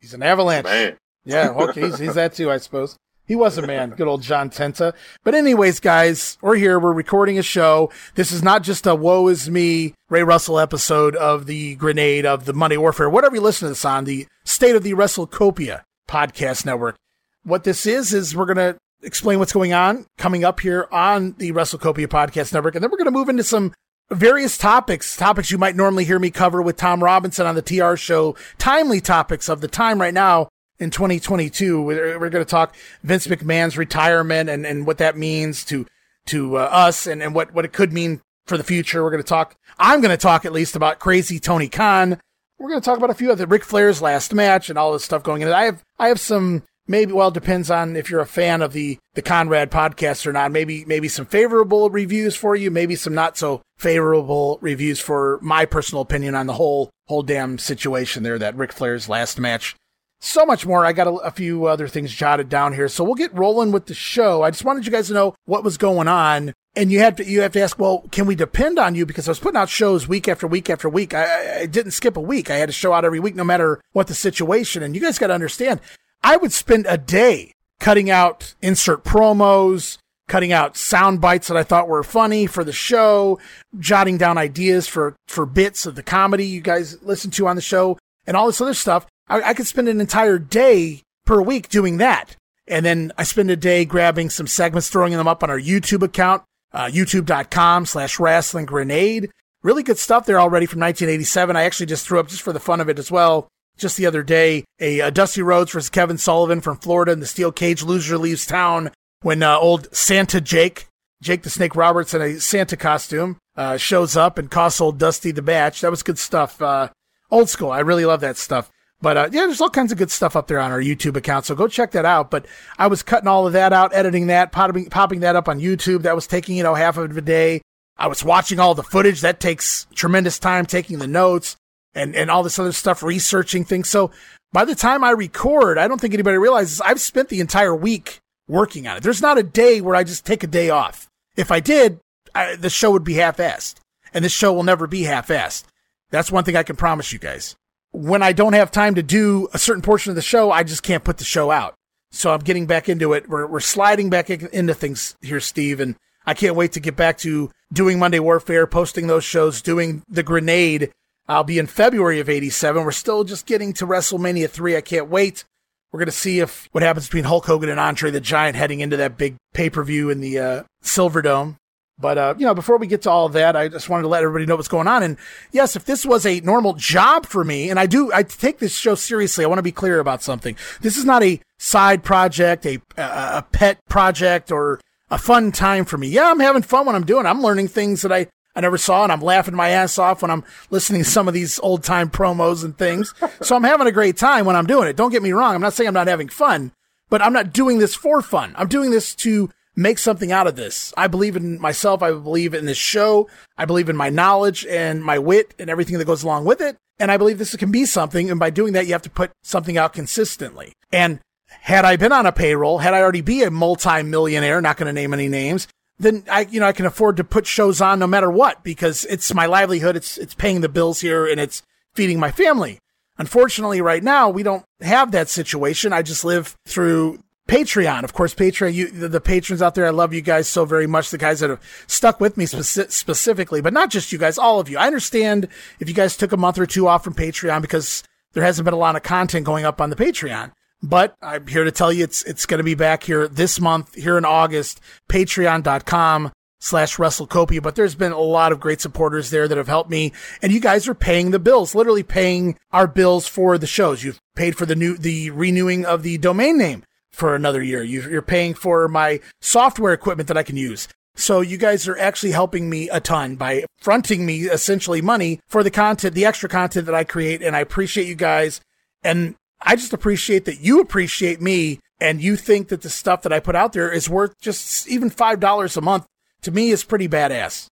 He's 0.00 0.14
an 0.14 0.22
avalanche. 0.22 0.64
Man. 0.64 0.96
Yeah, 1.24 1.48
okay, 1.50 1.82
he's, 1.82 1.98
he's 1.98 2.14
that 2.14 2.34
too, 2.34 2.52
I 2.52 2.58
suppose. 2.58 2.96
He 3.28 3.36
was 3.36 3.58
a 3.58 3.62
man, 3.62 3.90
good 3.90 4.08
old 4.08 4.22
John 4.22 4.48
Tenta. 4.48 4.94
But 5.22 5.34
anyways, 5.34 5.80
guys, 5.80 6.38
we're 6.40 6.56
here. 6.56 6.80
We're 6.80 6.94
recording 6.94 7.38
a 7.38 7.42
show. 7.42 7.92
This 8.14 8.32
is 8.32 8.42
not 8.42 8.62
just 8.62 8.86
a 8.86 8.94
woe 8.94 9.28
is 9.28 9.50
me 9.50 9.92
Ray 10.08 10.22
Russell 10.22 10.58
episode 10.58 11.14
of 11.14 11.44
the 11.44 11.74
grenade 11.74 12.24
of 12.24 12.46
the 12.46 12.54
money 12.54 12.78
Warfare, 12.78 13.10
whatever 13.10 13.34
you 13.34 13.42
listen 13.42 13.66
to 13.66 13.72
this 13.72 13.84
on, 13.84 14.06
the 14.06 14.26
State 14.44 14.76
of 14.76 14.82
the 14.82 14.94
WrestleCopia 14.94 15.82
podcast 16.08 16.64
network. 16.64 16.96
What 17.44 17.64
this 17.64 17.84
is, 17.84 18.14
is 18.14 18.34
we're 18.34 18.46
going 18.46 18.56
to 18.56 18.78
explain 19.02 19.38
what's 19.38 19.52
going 19.52 19.74
on 19.74 20.06
coming 20.16 20.42
up 20.42 20.60
here 20.60 20.88
on 20.90 21.34
the 21.36 21.52
WrestleCopia 21.52 22.06
podcast 22.06 22.54
network. 22.54 22.76
And 22.76 22.82
then 22.82 22.90
we're 22.90 22.96
going 22.96 23.04
to 23.04 23.10
move 23.10 23.28
into 23.28 23.44
some 23.44 23.74
various 24.10 24.56
topics, 24.56 25.18
topics 25.18 25.50
you 25.50 25.58
might 25.58 25.76
normally 25.76 26.04
hear 26.04 26.18
me 26.18 26.30
cover 26.30 26.62
with 26.62 26.78
Tom 26.78 27.04
Robinson 27.04 27.46
on 27.46 27.56
the 27.56 27.60
TR 27.60 27.94
show, 27.94 28.36
timely 28.56 29.02
topics 29.02 29.50
of 29.50 29.60
the 29.60 29.68
time 29.68 30.00
right 30.00 30.14
now 30.14 30.48
in 30.78 30.90
2022. 30.90 31.82
We're, 31.82 32.18
we're 32.18 32.30
going 32.30 32.44
to 32.44 32.50
talk 32.50 32.74
Vince 33.02 33.26
McMahon's 33.26 33.76
retirement 33.76 34.48
and, 34.48 34.66
and 34.66 34.86
what 34.86 34.98
that 34.98 35.16
means 35.16 35.64
to, 35.66 35.86
to 36.26 36.58
uh, 36.58 36.62
us 36.62 37.06
and, 37.06 37.22
and 37.22 37.34
what, 37.34 37.52
what 37.52 37.64
it 37.64 37.72
could 37.72 37.92
mean 37.92 38.20
for 38.46 38.56
the 38.56 38.64
future. 38.64 39.02
We're 39.02 39.10
going 39.10 39.22
to 39.22 39.28
talk, 39.28 39.56
I'm 39.78 40.00
going 40.00 40.10
to 40.10 40.16
talk 40.16 40.44
at 40.44 40.52
least 40.52 40.76
about 40.76 40.98
crazy 40.98 41.38
Tony 41.38 41.68
Khan. 41.68 42.20
We're 42.58 42.70
going 42.70 42.80
to 42.80 42.84
talk 42.84 42.98
about 42.98 43.10
a 43.10 43.14
few 43.14 43.30
of 43.30 43.38
the 43.38 43.46
Ric 43.46 43.64
Flair's 43.64 44.02
last 44.02 44.34
match 44.34 44.68
and 44.68 44.78
all 44.78 44.92
this 44.92 45.04
stuff 45.04 45.22
going 45.22 45.42
in. 45.42 45.48
I 45.48 45.64
have, 45.64 45.84
I 45.98 46.08
have 46.08 46.18
some 46.18 46.64
maybe 46.88 47.12
well 47.12 47.30
depends 47.30 47.70
on 47.70 47.94
if 47.94 48.10
you're 48.10 48.20
a 48.20 48.26
fan 48.26 48.62
of 48.62 48.72
the 48.72 48.98
the 49.14 49.22
Conrad 49.22 49.70
podcast 49.70 50.26
or 50.26 50.32
not. 50.32 50.50
Maybe 50.50 50.84
maybe 50.86 51.08
some 51.08 51.26
favorable 51.26 51.90
reviews 51.90 52.34
for 52.34 52.56
you, 52.56 52.70
maybe 52.70 52.96
some 52.96 53.14
not 53.14 53.36
so 53.36 53.62
favorable 53.76 54.58
reviews 54.60 54.98
for 54.98 55.38
my 55.42 55.66
personal 55.66 56.02
opinion 56.02 56.34
on 56.34 56.46
the 56.46 56.54
whole 56.54 56.90
whole 57.06 57.22
damn 57.22 57.58
situation 57.58 58.22
there. 58.22 58.38
That 58.38 58.56
Ric 58.56 58.72
Flair's 58.72 59.08
last 59.08 59.38
match. 59.38 59.76
So 60.20 60.44
much 60.44 60.66
more. 60.66 60.84
I 60.84 60.92
got 60.92 61.06
a, 61.06 61.12
a 61.12 61.30
few 61.30 61.66
other 61.66 61.86
things 61.88 62.12
jotted 62.12 62.48
down 62.48 62.72
here, 62.72 62.88
so 62.88 63.04
we'll 63.04 63.14
get 63.14 63.32
rolling 63.34 63.70
with 63.72 63.86
the 63.86 63.94
show. 63.94 64.42
I 64.42 64.50
just 64.50 64.64
wanted 64.64 64.84
you 64.84 64.92
guys 64.92 65.08
to 65.08 65.14
know 65.14 65.34
what 65.44 65.64
was 65.64 65.76
going 65.76 66.08
on 66.08 66.54
and 66.78 66.92
you 66.92 67.00
have 67.00 67.16
to 67.16 67.24
you 67.24 67.40
have 67.40 67.52
to 67.52 67.60
ask, 67.60 67.78
well, 67.78 68.04
can 68.12 68.24
we 68.24 68.36
depend 68.36 68.78
on 68.78 68.94
you? 68.94 69.04
Because 69.04 69.26
I 69.26 69.32
was 69.32 69.40
putting 69.40 69.58
out 69.58 69.68
shows 69.68 70.06
week 70.06 70.28
after 70.28 70.46
week 70.46 70.70
after 70.70 70.88
week. 70.88 71.12
I, 71.12 71.62
I, 71.62 71.66
didn't 71.66 71.90
skip 71.90 72.16
a 72.16 72.20
week. 72.20 72.50
I 72.50 72.56
had 72.56 72.68
to 72.68 72.72
show 72.72 72.92
out 72.92 73.04
every 73.04 73.18
week, 73.18 73.34
no 73.34 73.42
matter 73.42 73.80
what 73.92 74.06
the 74.06 74.14
situation. 74.14 74.84
And 74.84 74.94
you 74.94 75.00
guys 75.00 75.18
got 75.18 75.26
to 75.26 75.34
understand, 75.34 75.80
I 76.22 76.36
would 76.36 76.52
spend 76.52 76.86
a 76.88 76.96
day 76.96 77.52
cutting 77.80 78.10
out 78.10 78.54
insert 78.62 79.02
promos, 79.02 79.98
cutting 80.28 80.52
out 80.52 80.76
sound 80.76 81.20
bites 81.20 81.48
that 81.48 81.56
I 81.56 81.64
thought 81.64 81.88
were 81.88 82.04
funny 82.04 82.46
for 82.46 82.62
the 82.62 82.72
show, 82.72 83.40
jotting 83.78 84.16
down 84.16 84.38
ideas 84.38 84.86
for, 84.86 85.16
for 85.26 85.46
bits 85.46 85.84
of 85.84 85.96
the 85.96 86.02
comedy 86.04 86.46
you 86.46 86.60
guys 86.60 87.02
listen 87.02 87.32
to 87.32 87.48
on 87.48 87.56
the 87.56 87.62
show 87.62 87.98
and 88.24 88.36
all 88.36 88.46
this 88.46 88.60
other 88.60 88.74
stuff. 88.74 89.04
I, 89.28 89.42
I 89.42 89.54
could 89.54 89.66
spend 89.66 89.88
an 89.88 90.00
entire 90.00 90.38
day 90.38 91.02
per 91.24 91.40
week 91.40 91.68
doing 91.68 91.98
that. 91.98 92.36
And 92.66 92.84
then 92.84 93.12
I 93.16 93.22
spend 93.24 93.50
a 93.50 93.56
day 93.56 93.84
grabbing 93.84 94.30
some 94.30 94.46
segments, 94.46 94.88
throwing 94.88 95.12
them 95.12 95.28
up 95.28 95.42
on 95.42 95.50
our 95.50 95.60
YouTube 95.60 96.02
account, 96.02 96.42
uh, 96.72 96.86
youtube.com 96.86 97.86
slash 97.86 98.18
wrestling 98.18 98.66
grenade. 98.66 99.30
Really 99.62 99.82
good 99.82 99.98
stuff 99.98 100.26
there 100.26 100.38
already 100.38 100.66
from 100.66 100.80
1987. 100.80 101.56
I 101.56 101.64
actually 101.64 101.86
just 101.86 102.06
threw 102.06 102.20
up 102.20 102.28
just 102.28 102.42
for 102.42 102.52
the 102.52 102.60
fun 102.60 102.80
of 102.80 102.88
it 102.88 102.98
as 102.98 103.10
well 103.10 103.48
just 103.78 103.96
the 103.96 104.06
other 104.06 104.22
day, 104.22 104.64
a, 104.80 105.00
a 105.00 105.10
Dusty 105.10 105.40
Rhodes 105.40 105.72
versus 105.72 105.88
Kevin 105.88 106.18
Sullivan 106.18 106.60
from 106.60 106.76
Florida 106.76 107.12
in 107.12 107.20
the 107.20 107.26
steel 107.26 107.52
cage. 107.52 107.82
Loser 107.82 108.18
leaves 108.18 108.44
town 108.44 108.90
when 109.22 109.42
uh, 109.42 109.56
old 109.56 109.94
Santa 109.94 110.40
Jake, 110.40 110.86
Jake 111.22 111.42
the 111.42 111.50
Snake 111.50 111.74
Roberts 111.74 112.12
in 112.12 112.20
a 112.20 112.40
Santa 112.40 112.76
costume, 112.76 113.38
uh, 113.56 113.76
shows 113.76 114.16
up 114.16 114.36
and 114.36 114.50
costs 114.50 114.80
old 114.80 114.98
Dusty 114.98 115.30
the 115.30 115.42
batch. 115.42 115.80
That 115.80 115.90
was 115.90 116.02
good 116.02 116.18
stuff. 116.18 116.60
Uh, 116.60 116.88
old 117.30 117.48
school. 117.48 117.70
I 117.70 117.80
really 117.80 118.04
love 118.04 118.20
that 118.20 118.36
stuff. 118.36 118.68
But 119.00 119.16
uh, 119.16 119.28
yeah, 119.30 119.46
there's 119.46 119.60
all 119.60 119.70
kinds 119.70 119.92
of 119.92 119.98
good 119.98 120.10
stuff 120.10 120.34
up 120.34 120.48
there 120.48 120.58
on 120.58 120.72
our 120.72 120.80
YouTube 120.80 121.16
account, 121.16 121.46
so 121.46 121.54
go 121.54 121.68
check 121.68 121.92
that 121.92 122.04
out. 122.04 122.30
But 122.30 122.46
I 122.78 122.88
was 122.88 123.02
cutting 123.02 123.28
all 123.28 123.46
of 123.46 123.52
that 123.52 123.72
out, 123.72 123.94
editing 123.94 124.26
that, 124.26 124.50
popping, 124.50 124.90
popping 124.90 125.20
that 125.20 125.36
up 125.36 125.48
on 125.48 125.60
YouTube. 125.60 126.02
That 126.02 126.16
was 126.16 126.26
taking 126.26 126.56
you 126.56 126.64
know 126.64 126.74
half 126.74 126.96
of 126.96 127.16
a 127.16 127.20
day. 127.20 127.62
I 127.96 128.08
was 128.08 128.24
watching 128.24 128.58
all 128.58 128.74
the 128.74 128.82
footage. 128.82 129.20
That 129.20 129.40
takes 129.40 129.86
tremendous 129.94 130.38
time, 130.38 130.66
taking 130.66 130.98
the 130.98 131.06
notes 131.06 131.56
and, 131.94 132.14
and 132.14 132.30
all 132.30 132.42
this 132.42 132.58
other 132.58 132.72
stuff, 132.72 133.02
researching 133.02 133.64
things. 133.64 133.88
So 133.88 134.10
by 134.52 134.64
the 134.64 134.74
time 134.74 135.04
I 135.04 135.10
record, 135.10 135.78
I 135.78 135.88
don't 135.88 136.00
think 136.00 136.14
anybody 136.14 136.38
realizes 136.38 136.80
I've 136.80 137.00
spent 137.00 137.28
the 137.28 137.40
entire 137.40 137.74
week 137.74 138.18
working 138.46 138.86
on 138.86 138.96
it. 138.96 139.02
There's 139.02 139.22
not 139.22 139.38
a 139.38 139.42
day 139.42 139.80
where 139.80 139.96
I 139.96 140.04
just 140.04 140.24
take 140.24 140.42
a 140.42 140.48
day 140.48 140.70
off. 140.70 141.08
If 141.36 141.50
I 141.50 141.60
did, 141.60 142.00
I, 142.34 142.56
the 142.56 142.70
show 142.70 142.92
would 142.92 143.04
be 143.04 143.14
half-assed 143.14 143.76
and 144.14 144.24
this 144.24 144.32
show 144.32 144.52
will 144.52 144.62
never 144.62 144.86
be 144.86 145.02
half-assed. 145.02 145.64
That's 146.10 146.32
one 146.32 146.44
thing 146.44 146.56
I 146.56 146.62
can 146.62 146.76
promise 146.76 147.12
you 147.12 147.18
guys. 147.18 147.56
When 147.92 148.22
I 148.22 148.32
don't 148.32 148.52
have 148.52 148.70
time 148.70 148.94
to 148.96 149.02
do 149.02 149.48
a 149.52 149.58
certain 149.58 149.82
portion 149.82 150.10
of 150.10 150.16
the 150.16 150.22
show, 150.22 150.50
I 150.50 150.62
just 150.62 150.82
can't 150.82 151.04
put 151.04 151.18
the 151.18 151.24
show 151.24 151.50
out. 151.50 151.74
So 152.10 152.32
I'm 152.32 152.40
getting 152.40 152.66
back 152.66 152.88
into 152.88 153.12
it. 153.12 153.28
We're, 153.28 153.46
we're 153.46 153.60
sliding 153.60 154.10
back 154.10 154.30
into 154.30 154.74
things 154.74 155.16
here, 155.20 155.40
Steve, 155.40 155.80
and 155.80 155.96
I 156.26 156.34
can't 156.34 156.56
wait 156.56 156.72
to 156.72 156.80
get 156.80 156.96
back 156.96 157.18
to 157.18 157.50
doing 157.72 157.98
Monday 157.98 158.18
Warfare, 158.18 158.66
posting 158.66 159.06
those 159.06 159.24
shows, 159.24 159.60
doing 159.60 160.02
the 160.08 160.22
grenade 160.22 160.90
I'll 161.28 161.44
be 161.44 161.58
in 161.58 161.66
February 161.66 162.20
of 162.20 162.30
87. 162.30 162.82
We're 162.82 162.90
still 162.90 163.22
just 163.22 163.44
getting 163.44 163.74
to 163.74 163.86
WrestleMania 163.86 164.48
3. 164.48 164.76
I 164.76 164.80
can't 164.80 165.10
wait. 165.10 165.44
We're 165.92 165.98
going 165.98 166.06
to 166.06 166.12
see 166.12 166.40
if 166.40 166.68
what 166.72 166.82
happens 166.82 167.06
between 167.06 167.24
Hulk 167.24 167.44
Hogan 167.44 167.68
and 167.68 167.78
Andre 167.78 168.10
the 168.10 168.20
Giant 168.20 168.56
heading 168.56 168.80
into 168.80 168.96
that 168.96 169.18
big 169.18 169.36
pay 169.52 169.68
per 169.68 169.84
view 169.84 170.08
in 170.08 170.20
the 170.20 170.38
uh, 170.38 170.62
Silver 170.80 171.20
Dome. 171.20 171.56
But, 172.00 172.16
uh, 172.16 172.34
you 172.38 172.46
know, 172.46 172.54
before 172.54 172.76
we 172.76 172.86
get 172.86 173.02
to 173.02 173.10
all 173.10 173.26
of 173.26 173.32
that, 173.32 173.56
I 173.56 173.68
just 173.68 173.88
wanted 173.88 174.02
to 174.02 174.08
let 174.08 174.22
everybody 174.22 174.46
know 174.46 174.54
what's 174.54 174.68
going 174.68 174.86
on. 174.86 175.02
And 175.02 175.16
yes, 175.50 175.74
if 175.74 175.84
this 175.84 176.06
was 176.06 176.24
a 176.24 176.40
normal 176.40 176.74
job 176.74 177.26
for 177.26 177.44
me, 177.44 177.70
and 177.70 177.78
I 177.78 177.86
do, 177.86 178.12
I 178.12 178.22
take 178.22 178.58
this 178.58 178.76
show 178.76 178.94
seriously. 178.94 179.44
I 179.44 179.48
want 179.48 179.58
to 179.58 179.64
be 179.64 179.72
clear 179.72 179.98
about 179.98 180.22
something. 180.22 180.56
This 180.80 180.96
is 180.96 181.04
not 181.04 181.24
a 181.24 181.40
side 181.58 182.04
project, 182.04 182.66
a, 182.66 182.80
a 182.96 183.44
pet 183.50 183.84
project, 183.88 184.52
or 184.52 184.80
a 185.10 185.18
fun 185.18 185.50
time 185.50 185.84
for 185.84 185.98
me. 185.98 186.08
Yeah, 186.08 186.30
I'm 186.30 186.40
having 186.40 186.62
fun 186.62 186.86
when 186.86 186.94
I'm 186.94 187.04
doing. 187.04 187.26
It. 187.26 187.28
I'm 187.28 187.42
learning 187.42 187.68
things 187.68 188.02
that 188.02 188.12
I 188.12 188.28
I 188.54 188.60
never 188.60 188.78
saw, 188.78 189.04
and 189.04 189.12
I'm 189.12 189.20
laughing 189.20 189.54
my 189.54 189.68
ass 189.68 189.98
off 189.98 190.20
when 190.20 190.32
I'm 190.32 190.42
listening 190.70 191.04
to 191.04 191.08
some 191.08 191.28
of 191.28 191.34
these 191.34 191.60
old 191.60 191.84
time 191.84 192.10
promos 192.10 192.64
and 192.64 192.76
things. 192.76 193.14
so 193.40 193.54
I'm 193.54 193.62
having 193.62 193.86
a 193.86 193.92
great 193.92 194.16
time 194.16 194.46
when 194.46 194.56
I'm 194.56 194.66
doing 194.66 194.88
it. 194.88 194.96
Don't 194.96 195.12
get 195.12 195.22
me 195.22 195.30
wrong. 195.30 195.54
I'm 195.54 195.60
not 195.60 195.74
saying 195.74 195.86
I'm 195.86 195.94
not 195.94 196.08
having 196.08 196.28
fun, 196.28 196.72
but 197.08 197.22
I'm 197.22 197.32
not 197.32 197.52
doing 197.52 197.78
this 197.78 197.94
for 197.94 198.20
fun. 198.20 198.54
I'm 198.56 198.66
doing 198.66 198.90
this 198.90 199.14
to 199.16 199.48
make 199.78 199.98
something 199.98 200.32
out 200.32 200.48
of 200.48 200.56
this. 200.56 200.92
I 200.96 201.06
believe 201.06 201.36
in 201.36 201.60
myself. 201.60 202.02
I 202.02 202.10
believe 202.10 202.52
in 202.52 202.66
this 202.66 202.76
show. 202.76 203.28
I 203.56 203.64
believe 203.64 203.88
in 203.88 203.96
my 203.96 204.10
knowledge 204.10 204.66
and 204.66 205.02
my 205.02 205.20
wit 205.20 205.54
and 205.56 205.70
everything 205.70 205.98
that 205.98 206.04
goes 206.04 206.24
along 206.24 206.46
with 206.46 206.60
it. 206.60 206.76
And 206.98 207.12
I 207.12 207.16
believe 207.16 207.38
this 207.38 207.54
can 207.54 207.70
be 207.70 207.84
something. 207.84 208.28
And 208.28 208.40
by 208.40 208.50
doing 208.50 208.72
that, 208.72 208.86
you 208.86 208.92
have 208.92 209.02
to 209.02 209.10
put 209.10 209.30
something 209.44 209.78
out 209.78 209.92
consistently. 209.92 210.72
And 210.92 211.20
had 211.46 211.84
I 211.84 211.94
been 211.94 212.10
on 212.10 212.26
a 212.26 212.32
payroll, 212.32 212.78
had 212.78 212.92
I 212.92 213.00
already 213.00 213.20
be 213.20 213.44
a 213.44 213.52
multi-millionaire, 213.52 214.60
not 214.60 214.78
going 214.78 214.88
to 214.88 214.92
name 214.92 215.14
any 215.14 215.28
names, 215.28 215.68
then 215.96 216.24
I, 216.28 216.40
you 216.40 216.58
know, 216.58 216.66
I 216.66 216.72
can 216.72 216.86
afford 216.86 217.16
to 217.18 217.24
put 217.24 217.46
shows 217.46 217.80
on 217.80 218.00
no 218.00 218.08
matter 218.08 218.30
what 218.30 218.64
because 218.64 219.04
it's 219.04 219.32
my 219.32 219.46
livelihood. 219.46 219.94
It's, 219.94 220.18
it's 220.18 220.34
paying 220.34 220.60
the 220.60 220.68
bills 220.68 221.00
here 221.00 221.24
and 221.24 221.38
it's 221.38 221.62
feeding 221.94 222.18
my 222.18 222.32
family. 222.32 222.80
Unfortunately, 223.16 223.80
right 223.80 224.02
now, 224.02 224.28
we 224.28 224.42
don't 224.42 224.64
have 224.80 225.12
that 225.12 225.28
situation. 225.28 225.92
I 225.92 226.02
just 226.02 226.24
live 226.24 226.56
through 226.66 227.20
Patreon. 227.48 228.04
Of 228.04 228.12
course, 228.12 228.34
Patreon, 228.34 228.74
you, 228.74 228.90
the, 228.90 229.08
the, 229.08 229.20
patrons 229.20 229.62
out 229.62 229.74
there, 229.74 229.86
I 229.86 229.90
love 229.90 230.12
you 230.12 230.20
guys 230.20 230.46
so 230.46 230.66
very 230.66 230.86
much. 230.86 231.10
The 231.10 231.18
guys 231.18 231.40
that 231.40 231.48
have 231.48 231.84
stuck 231.86 232.20
with 232.20 232.36
me 232.36 232.44
speci- 232.44 232.90
specifically, 232.92 233.62
but 233.62 233.72
not 233.72 233.90
just 233.90 234.12
you 234.12 234.18
guys, 234.18 234.36
all 234.36 234.60
of 234.60 234.68
you. 234.68 234.76
I 234.76 234.86
understand 234.86 235.48
if 235.80 235.88
you 235.88 235.94
guys 235.94 236.16
took 236.16 236.32
a 236.32 236.36
month 236.36 236.58
or 236.58 236.66
two 236.66 236.86
off 236.86 237.02
from 237.02 237.14
Patreon 237.14 237.62
because 237.62 238.04
there 238.34 238.44
hasn't 238.44 238.66
been 238.66 238.74
a 238.74 238.78
lot 238.78 238.96
of 238.96 239.02
content 239.02 239.46
going 239.46 239.64
up 239.64 239.80
on 239.80 239.88
the 239.88 239.96
Patreon. 239.96 240.52
But 240.82 241.16
I'm 241.22 241.46
here 241.46 241.64
to 241.64 241.72
tell 241.72 241.92
you 241.92 242.04
it's 242.04 242.22
it's 242.22 242.46
going 242.46 242.58
to 242.58 242.64
be 242.64 242.74
back 242.74 243.02
here 243.02 243.26
this 243.26 243.60
month, 243.60 243.94
here 243.94 244.18
in 244.18 244.24
August, 244.26 244.80
patreon.com 245.08 246.30
slash 246.60 246.98
WrestleCopia. 246.98 247.62
But 247.62 247.76
there's 247.76 247.94
been 247.94 248.12
a 248.12 248.20
lot 248.20 248.52
of 248.52 248.60
great 248.60 248.82
supporters 248.82 249.30
there 249.30 249.48
that 249.48 249.58
have 249.58 249.68
helped 249.68 249.90
me. 249.90 250.12
And 250.42 250.52
you 250.52 250.60
guys 250.60 250.86
are 250.86 250.94
paying 250.94 251.30
the 251.30 251.40
bills, 251.40 251.74
literally 251.74 252.02
paying 252.02 252.58
our 252.72 252.86
bills 252.86 253.26
for 253.26 253.56
the 253.56 253.66
shows. 253.66 254.04
You've 254.04 254.20
paid 254.36 254.56
for 254.56 254.66
the 254.66 254.76
new, 254.76 254.96
the 254.96 255.30
renewing 255.30 255.86
of 255.86 256.02
the 256.02 256.18
domain 256.18 256.58
name 256.58 256.84
for 257.18 257.34
another 257.34 257.62
year. 257.62 257.82
You're 257.82 258.22
paying 258.22 258.54
for 258.54 258.88
my 258.88 259.20
software 259.40 259.92
equipment 259.92 260.28
that 260.28 260.36
I 260.36 260.42
can 260.42 260.56
use. 260.56 260.88
So 261.16 261.40
you 261.40 261.56
guys 261.56 261.88
are 261.88 261.98
actually 261.98 262.30
helping 262.30 262.70
me 262.70 262.88
a 262.90 263.00
ton 263.00 263.34
by 263.34 263.64
fronting 263.78 264.24
me 264.24 264.42
essentially 264.42 265.02
money 265.02 265.40
for 265.48 265.64
the 265.64 265.70
content, 265.70 266.14
the 266.14 266.24
extra 266.24 266.48
content 266.48 266.86
that 266.86 266.94
I 266.94 267.02
create. 267.02 267.42
And 267.42 267.56
I 267.56 267.60
appreciate 267.60 268.06
you 268.06 268.14
guys. 268.14 268.60
And 269.02 269.34
I 269.60 269.74
just 269.74 269.92
appreciate 269.92 270.44
that 270.44 270.60
you 270.60 270.80
appreciate 270.80 271.40
me 271.40 271.80
and 272.00 272.22
you 272.22 272.36
think 272.36 272.68
that 272.68 272.82
the 272.82 272.90
stuff 272.90 273.22
that 273.22 273.32
I 273.32 273.40
put 273.40 273.56
out 273.56 273.72
there 273.72 273.90
is 273.90 274.08
worth 274.08 274.38
just 274.40 274.86
even 274.86 275.10
five 275.10 275.40
dollars 275.40 275.76
a 275.76 275.80
month. 275.80 276.06
To 276.42 276.52
me, 276.52 276.70
is 276.70 276.84
pretty 276.84 277.08
badass. 277.08 277.66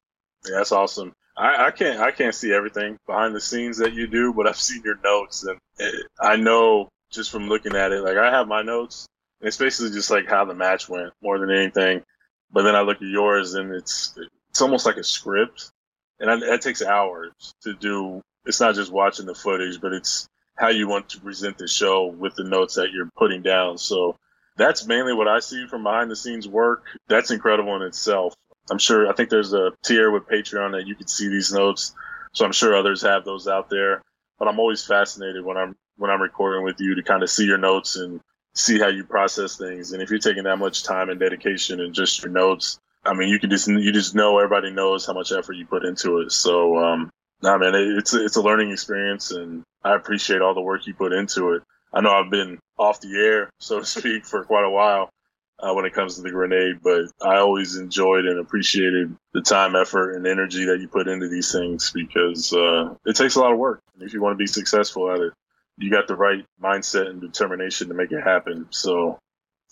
Yeah, 0.45 0.57
that's 0.57 0.73
awesome. 0.73 1.12
I, 1.37 1.67
I, 1.67 1.71
can't 1.71 2.00
I 2.00 2.11
can't 2.11 2.35
see 2.35 2.53
everything 2.53 2.99
behind 3.07 3.33
the 3.33 3.41
scenes 3.41 3.79
that 3.79 3.93
you 3.93 4.09
do, 4.09 4.33
but 4.33 4.49
I've 4.49 4.57
seen 4.57 4.83
your 4.85 4.99
notes 5.05 5.45
and 5.45 5.57
it, 5.79 6.07
I 6.21 6.35
know 6.35 6.88
just 7.12 7.31
from 7.31 7.49
looking 7.49 7.76
at 7.76 7.93
it. 7.93 8.03
Like 8.03 8.17
I 8.17 8.31
have 8.31 8.49
my 8.49 8.62
notes, 8.62 9.07
it's 9.40 9.57
basically 9.57 9.90
just 9.90 10.11
like 10.11 10.26
how 10.26 10.45
the 10.45 10.55
match 10.55 10.88
went 10.88 11.12
more 11.23 11.38
than 11.38 11.50
anything. 11.50 12.02
But 12.50 12.62
then 12.62 12.76
I 12.76 12.81
look 12.81 12.99
at 12.99 13.09
yours, 13.09 13.55
and 13.55 13.73
it's 13.73 14.14
it's 14.50 14.62
almost 14.62 14.87
like 14.87 14.97
a 14.97 15.05
script, 15.05 15.71
and 16.21 16.31
I, 16.31 16.37
that 16.40 16.62
takes 16.62 16.83
hours 16.83 17.33
to 17.62 17.75
do. 17.75 18.23
It's 18.45 18.61
not 18.61 18.75
just 18.75 18.93
watching 18.93 19.26
the 19.26 19.35
footage, 19.35 19.81
but 19.81 19.93
it's 19.93 20.28
how 20.57 20.69
you 20.69 20.88
want 20.88 21.09
to 21.11 21.21
present 21.21 21.59
the 21.59 21.69
show 21.69 22.07
with 22.07 22.35
the 22.37 22.45
notes 22.45 22.75
that 22.76 22.93
you're 22.93 23.11
putting 23.16 23.43
down. 23.43 23.78
So 23.78 24.16
that's 24.57 24.87
mainly 24.87 25.12
what 25.12 25.28
I 25.28 25.40
see 25.40 25.66
from 25.66 25.83
behind 25.83 26.11
the 26.11 26.16
scenes 26.16 26.49
work. 26.49 26.85
That's 27.09 27.31
incredible 27.31 27.76
in 27.76 27.83
itself. 27.83 28.35
I'm 28.71 28.78
sure, 28.78 29.09
I 29.09 29.12
think 29.12 29.28
there's 29.28 29.52
a 29.52 29.73
tier 29.85 30.11
with 30.11 30.26
Patreon 30.26 30.73
that 30.73 30.87
you 30.87 30.95
can 30.95 31.07
see 31.07 31.28
these 31.28 31.52
notes. 31.52 31.95
So 32.33 32.45
I'm 32.45 32.52
sure 32.52 32.75
others 32.75 33.02
have 33.02 33.25
those 33.25 33.47
out 33.47 33.71
there, 33.71 34.02
but 34.38 34.49
I'm 34.49 34.59
always 34.59 34.85
fascinated 34.85 35.45
when 35.45 35.57
I'm, 35.57 35.76
when 35.97 36.11
I'm 36.11 36.23
recording 36.23 36.64
with 36.64 36.81
you 36.81 36.95
to 36.95 37.02
kind 37.02 37.23
of 37.23 37.31
see 37.31 37.45
your 37.45 37.59
notes 37.59 37.97
and 37.97 38.21
see 38.57 38.79
how 38.79 38.89
you 38.89 39.05
process 39.05 39.57
things. 39.57 39.93
And 39.93 40.03
if 40.03 40.11
you're 40.11 40.19
taking 40.19 40.45
that 40.45 40.57
much 40.57 40.83
time 40.83 41.11
and 41.11 41.21
dedication 41.21 41.81
and 41.81 41.95
just 41.95 42.23
your 42.23 42.33
notes, 42.33 42.79
I 43.05 43.15
mean, 43.15 43.29
you 43.29 43.39
can 43.39 43.51
just, 43.51 43.69
you 43.69 43.93
just 43.93 44.15
know 44.15 44.39
everybody 44.39 44.73
knows 44.73 45.07
how 45.07 45.13
much 45.13 45.31
effort 45.31 45.53
you 45.53 45.67
put 45.67 45.85
into 45.85 46.19
it. 46.19 46.33
So, 46.33 46.77
um, 46.79 47.11
nah, 47.43 47.59
man, 47.59 47.75
it's, 47.75 48.15
it's 48.15 48.37
a 48.37 48.43
learning 48.43 48.73
experience 48.73 49.31
and 49.31 49.63
I 49.85 49.95
appreciate 49.95 50.41
all 50.41 50.55
the 50.55 50.63
work 50.63 50.87
you 50.87 50.95
put 50.95 51.13
into 51.13 51.53
it. 51.53 51.63
I 51.93 52.01
know 52.01 52.11
I've 52.11 52.31
been 52.31 52.59
off 52.79 53.01
the 53.01 53.15
air, 53.17 53.51
so 53.61 53.79
to 53.79 53.85
speak, 53.85 54.25
for 54.25 54.45
quite 54.45 54.65
a 54.65 54.71
while, 54.71 55.11
uh, 55.59 55.73
when 55.73 55.85
it 55.85 55.95
comes 55.95 56.17
to 56.17 56.23
the 56.23 56.31
grenade, 56.31 56.81
but 56.83 57.05
I 57.23 57.37
always 57.37 57.77
enjoyed 57.77 58.27
and 58.27 58.39
appreciated 58.39 59.17
the 59.33 59.41
time, 59.41 59.77
effort, 59.77 60.13
and 60.13 60.27
energy 60.27 60.65
that 60.67 60.81
you 60.81 60.89
put 60.89 61.09
into 61.09 61.29
these 61.29 61.53
things 61.53 61.93
because 61.93 62.53
uh, 62.53 62.95
it 63.07 63.17
takes 63.17 63.37
a 63.37 63.41
lot 63.41 63.53
of 63.53 63.59
work. 63.59 63.83
And 63.95 64.03
if 64.03 64.13
you 64.13 64.21
want 64.21 64.35
to 64.35 64.43
be 64.43 64.47
successful 64.47 65.11
at 65.11 65.21
it, 65.21 65.33
you 65.78 65.90
got 65.90 66.06
the 66.09 66.16
right 66.16 66.45
mindset 66.62 67.09
and 67.09 67.21
determination 67.21 67.88
to 67.88 67.95
make 67.95 68.12
it 68.12 68.23
happen. 68.23 68.66
So 68.71 69.18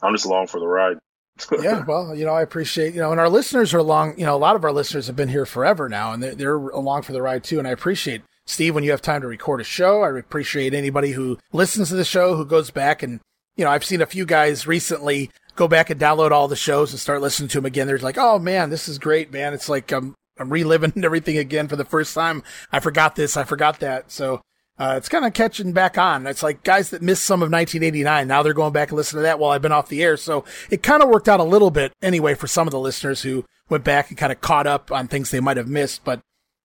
I'm 0.03 0.15
just 0.15 0.27
along 0.27 0.49
for 0.49 0.61
the 0.61 0.67
ride. 0.67 0.99
yeah, 1.63 1.85
well, 1.85 2.15
you 2.15 2.25
know, 2.25 2.33
I 2.33 2.43
appreciate, 2.43 2.95
you 2.95 3.01
know, 3.01 3.11
and 3.11 3.19
our 3.19 3.29
listeners 3.29 3.75
are 3.75 3.79
along, 3.79 4.19
you 4.19 4.25
know, 4.25 4.37
a 4.37 4.39
lot 4.39 4.55
of 4.55 4.65
our 4.65 4.71
listeners 4.71 5.09
have 5.09 5.17
been 5.17 5.29
here 5.29 5.47
forever 5.47 5.89
now 5.89 6.13
and 6.13 6.23
they're, 6.23 6.35
they're 6.35 6.57
along 6.57 7.03
for 7.03 7.13
the 7.13 7.23
ride 7.23 7.43
too. 7.43 7.59
And 7.59 7.67
I 7.67 7.73
appreciate 7.73 8.23
Steve, 8.47 8.75
when 8.75 8.85
you 8.85 8.91
have 8.91 9.03
time 9.03 9.23
to 9.23 9.27
record 9.27 9.61
a 9.61 9.65
show, 9.65 10.03
I 10.03 10.17
appreciate 10.17 10.75
anybody 10.75 11.13
who 11.13 11.39
listens 11.53 11.89
to 11.89 11.97
the 11.97 12.05
show, 12.05 12.37
who 12.37 12.45
goes 12.45 12.71
back 12.71 13.03
and, 13.03 13.21
you 13.57 13.65
know, 13.65 13.71
I've 13.71 13.85
seen 13.85 14.03
a 14.03 14.07
few 14.07 14.27
guys 14.27 14.67
recently 14.67 15.31
go 15.57 15.67
back 15.67 15.91
and 15.91 16.01
download 16.01 16.31
all 16.31 16.47
the 16.47 16.57
shows 16.57 16.93
and 16.93 17.01
start 17.01 17.23
listening 17.23 17.49
to 17.49 17.59
them 17.59 17.67
again. 17.67 17.87
They're 17.87 17.99
like, 17.99 18.19
oh 18.19 18.39
man, 18.39 18.71
this 18.71 18.89
is 18.89 18.99
great, 18.99 19.33
man. 19.33 19.55
It's 19.55 19.69
like 19.69 19.91
I'm, 19.93 20.15
I'm 20.39 20.51
reliving 20.51 20.93
everything 21.05 21.39
again 21.39 21.67
for 21.67 21.77
the 21.77 21.85
first 21.85 22.15
time. 22.15 22.43
I 22.71 22.81
forgot 22.81 23.17
this, 23.17 23.37
I 23.37 23.45
forgot 23.45 23.81
that. 23.81 24.11
So, 24.11 24.41
uh, 24.79 24.95
it's 24.97 25.09
kind 25.09 25.25
of 25.25 25.33
catching 25.33 25.73
back 25.73 25.97
on. 25.97 26.27
It's 26.27 26.43
like 26.43 26.65
guys 26.65 26.91
that 26.91 27.03
missed 27.03 27.25
some 27.25 27.43
of 27.43 27.51
1989. 27.51 28.27
Now 28.27 28.43
they're 28.43 28.53
going 28.53 28.73
back 28.73 28.89
and 28.89 28.97
listening 28.97 29.21
to 29.21 29.23
that 29.23 29.39
while 29.39 29.53
I've 29.53 29.63
been 29.63 29.73
off 29.73 29.89
the 29.89 30.03
air. 30.03 30.17
So 30.17 30.45
it 30.71 30.83
kind 30.83 31.03
of 31.03 31.09
worked 31.09 31.29
out 31.29 31.41
a 31.41 31.45
little 31.45 31.71
bit 31.71 31.93
anyway 32.03 32.35
for 32.35 32.49
some 32.49 32.67
of 32.67 32.73
the 32.73 32.81
listeners 32.81 33.23
who 33.23 33.45
went 33.69 33.85
back 33.85 34.09
and 34.09 34.19
kind 34.19 34.33
of 34.33 34.41
caught 34.41 34.67
up 34.67 34.91
on 34.91 35.07
things 35.07 35.31
they 35.31 35.41
might 35.41 35.57
have 35.57 35.69
missed. 35.69 36.05
But 36.05 36.21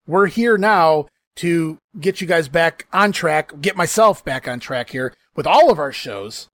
we're 0.07 0.27
here 0.27 0.57
now 0.57 1.05
to 1.35 1.77
get 1.99 2.19
you 2.19 2.27
guys 2.27 2.47
back 2.49 2.87
on 2.91 3.11
track, 3.11 3.61
get 3.61 3.77
myself 3.77 4.25
back 4.25 4.47
on 4.47 4.59
track 4.59 4.89
here 4.89 5.13
with 5.35 5.45
all 5.45 5.71
of 5.71 5.79
our 5.79 5.91
shows. 5.91 6.49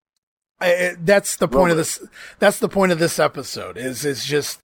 I, 0.59 0.95
that's 0.99 1.37
the 1.37 1.47
point 1.47 1.71
of 1.71 1.77
this. 1.77 2.01
That's 2.39 2.59
the 2.59 2.69
point 2.69 2.91
of 2.91 2.99
this 2.99 3.19
episode. 3.19 3.77
Is 3.77 4.05
is 4.05 4.25
just 4.25 4.59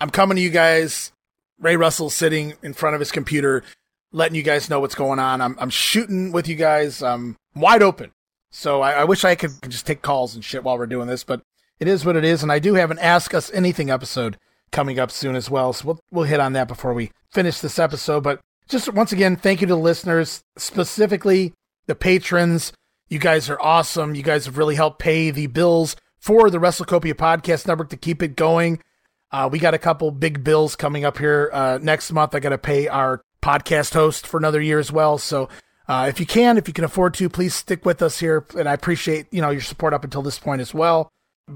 I'm 0.00 0.10
coming 0.10 0.36
to 0.36 0.42
you 0.42 0.50
guys. 0.50 1.12
Ray 1.60 1.76
Russell 1.76 2.10
sitting 2.10 2.54
in 2.62 2.72
front 2.72 2.94
of 2.94 3.00
his 3.00 3.10
computer, 3.10 3.64
letting 4.12 4.36
you 4.36 4.42
guys 4.42 4.70
know 4.70 4.80
what's 4.80 4.94
going 4.94 5.18
on. 5.18 5.40
I'm 5.40 5.56
I'm 5.58 5.70
shooting 5.70 6.32
with 6.32 6.48
you 6.48 6.56
guys. 6.56 7.02
I'm 7.02 7.36
wide 7.54 7.82
open. 7.82 8.12
So 8.50 8.80
I, 8.80 8.92
I 8.92 9.04
wish 9.04 9.24
I 9.24 9.34
could 9.34 9.52
just 9.68 9.86
take 9.86 10.02
calls 10.02 10.34
and 10.34 10.44
shit 10.44 10.64
while 10.64 10.78
we're 10.78 10.86
doing 10.86 11.06
this, 11.06 11.22
but 11.24 11.42
it 11.78 11.86
is 11.86 12.04
what 12.04 12.16
it 12.16 12.24
is. 12.24 12.42
And 12.42 12.50
I 12.50 12.58
do 12.58 12.74
have 12.74 12.90
an 12.90 12.98
Ask 12.98 13.34
Us 13.34 13.52
Anything 13.52 13.90
episode 13.90 14.38
coming 14.72 14.98
up 14.98 15.10
soon 15.10 15.36
as 15.36 15.50
well. 15.50 15.72
So 15.72 15.86
we'll 15.86 16.00
we'll 16.10 16.24
hit 16.24 16.40
on 16.40 16.54
that 16.54 16.68
before 16.68 16.94
we 16.94 17.10
finish 17.30 17.60
this 17.60 17.78
episode. 17.78 18.22
But 18.22 18.40
just 18.68 18.92
once 18.92 19.12
again, 19.12 19.36
thank 19.36 19.60
you 19.60 19.66
to 19.66 19.74
the 19.74 19.80
listeners, 19.80 20.42
specifically 20.56 21.52
the 21.86 21.94
patrons. 21.94 22.72
You 23.08 23.18
guys 23.18 23.48
are 23.48 23.60
awesome. 23.60 24.14
You 24.14 24.22
guys 24.22 24.46
have 24.46 24.58
really 24.58 24.74
helped 24.74 24.98
pay 24.98 25.30
the 25.30 25.46
bills 25.46 25.96
for 26.18 26.50
the 26.50 26.58
WrestleCopia 26.58 27.14
Podcast 27.14 27.66
Network 27.66 27.90
to 27.90 27.96
keep 27.96 28.22
it 28.22 28.36
going. 28.36 28.82
Uh, 29.30 29.48
we 29.50 29.58
got 29.58 29.74
a 29.74 29.78
couple 29.78 30.10
big 30.10 30.42
bills 30.42 30.74
coming 30.74 31.04
up 31.04 31.18
here 31.18 31.50
uh, 31.52 31.78
next 31.80 32.12
month. 32.12 32.34
I 32.34 32.40
got 32.40 32.50
to 32.50 32.58
pay 32.58 32.88
our 32.88 33.22
podcast 33.42 33.94
host 33.94 34.26
for 34.26 34.38
another 34.38 34.60
year 34.60 34.78
as 34.78 34.92
well. 34.92 35.18
So 35.18 35.48
uh, 35.88 36.06
if 36.08 36.20
you 36.20 36.26
can, 36.26 36.58
if 36.58 36.68
you 36.68 36.74
can 36.74 36.84
afford 36.84 37.14
to, 37.14 37.28
please 37.28 37.54
stick 37.54 37.84
with 37.86 38.02
us 38.02 38.20
here. 38.20 38.44
And 38.56 38.68
I 38.68 38.74
appreciate 38.74 39.26
you 39.32 39.40
know 39.40 39.50
your 39.50 39.62
support 39.62 39.94
up 39.94 40.04
until 40.04 40.22
this 40.22 40.38
point 40.38 40.60
as 40.60 40.74
well. 40.74 41.08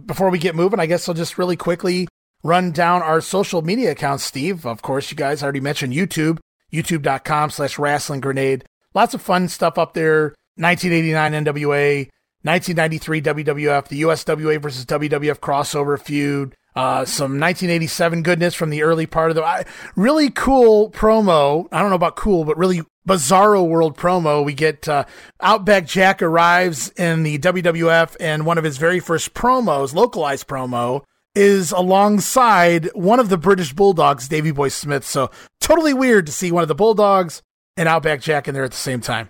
Before 0.06 0.30
we 0.30 0.38
get 0.38 0.54
moving, 0.54 0.80
I 0.80 0.86
guess 0.86 1.08
I'll 1.08 1.14
just 1.14 1.36
really 1.36 1.56
quickly 1.56 2.08
run 2.42 2.72
down 2.72 3.02
our 3.02 3.20
social 3.20 3.62
media 3.62 3.92
accounts. 3.92 4.24
Steve, 4.24 4.66
of 4.66 4.82
course, 4.82 5.10
you 5.10 5.16
guys 5.16 5.42
already 5.42 5.60
mentioned 5.60 5.92
YouTube, 5.92 6.38
youtube.com 6.72 7.50
slash 7.50 7.78
wrestling 7.78 8.20
grenade. 8.20 8.64
Lots 8.94 9.14
of 9.14 9.22
fun 9.22 9.48
stuff 9.48 9.78
up 9.78 9.94
there. 9.94 10.34
1989 10.56 11.44
NWA, 11.44 12.08
1993 12.42 13.22
WWF, 13.22 13.88
the 13.88 14.02
USWA 14.02 14.60
versus 14.60 14.84
WWF 14.84 15.38
crossover 15.38 15.98
feud, 15.98 16.54
uh, 16.74 17.04
some 17.04 17.38
1987 17.38 18.22
goodness 18.22 18.54
from 18.54 18.70
the 18.70 18.82
early 18.82 19.06
part 19.06 19.30
of 19.30 19.36
the 19.36 19.44
I, 19.44 19.64
really 19.96 20.30
cool 20.30 20.90
promo. 20.90 21.68
I 21.70 21.80
don't 21.80 21.90
know 21.90 21.96
about 21.96 22.16
cool, 22.16 22.44
but 22.44 22.56
really 22.56 22.82
bizarro 23.06 23.66
world 23.66 23.96
promo. 23.96 24.44
We 24.44 24.54
get 24.54 24.88
uh, 24.88 25.04
Outback 25.40 25.86
Jack 25.86 26.22
arrives 26.22 26.90
in 26.90 27.22
the 27.22 27.38
WWF, 27.38 28.16
and 28.20 28.46
one 28.46 28.58
of 28.58 28.64
his 28.64 28.78
very 28.78 29.00
first 29.00 29.34
promos, 29.34 29.94
localized 29.94 30.46
promo, 30.46 31.02
is 31.34 31.72
alongside 31.72 32.86
one 32.94 33.20
of 33.20 33.28
the 33.28 33.38
British 33.38 33.72
Bulldogs, 33.72 34.28
Davy 34.28 34.50
Boy 34.50 34.68
Smith. 34.68 35.04
So 35.04 35.30
totally 35.60 35.94
weird 35.94 36.26
to 36.26 36.32
see 36.32 36.52
one 36.52 36.62
of 36.62 36.68
the 36.68 36.74
Bulldogs 36.74 37.42
and 37.76 37.88
Outback 37.88 38.20
Jack 38.20 38.48
in 38.48 38.54
there 38.54 38.64
at 38.64 38.70
the 38.70 38.76
same 38.76 39.00
time. 39.00 39.28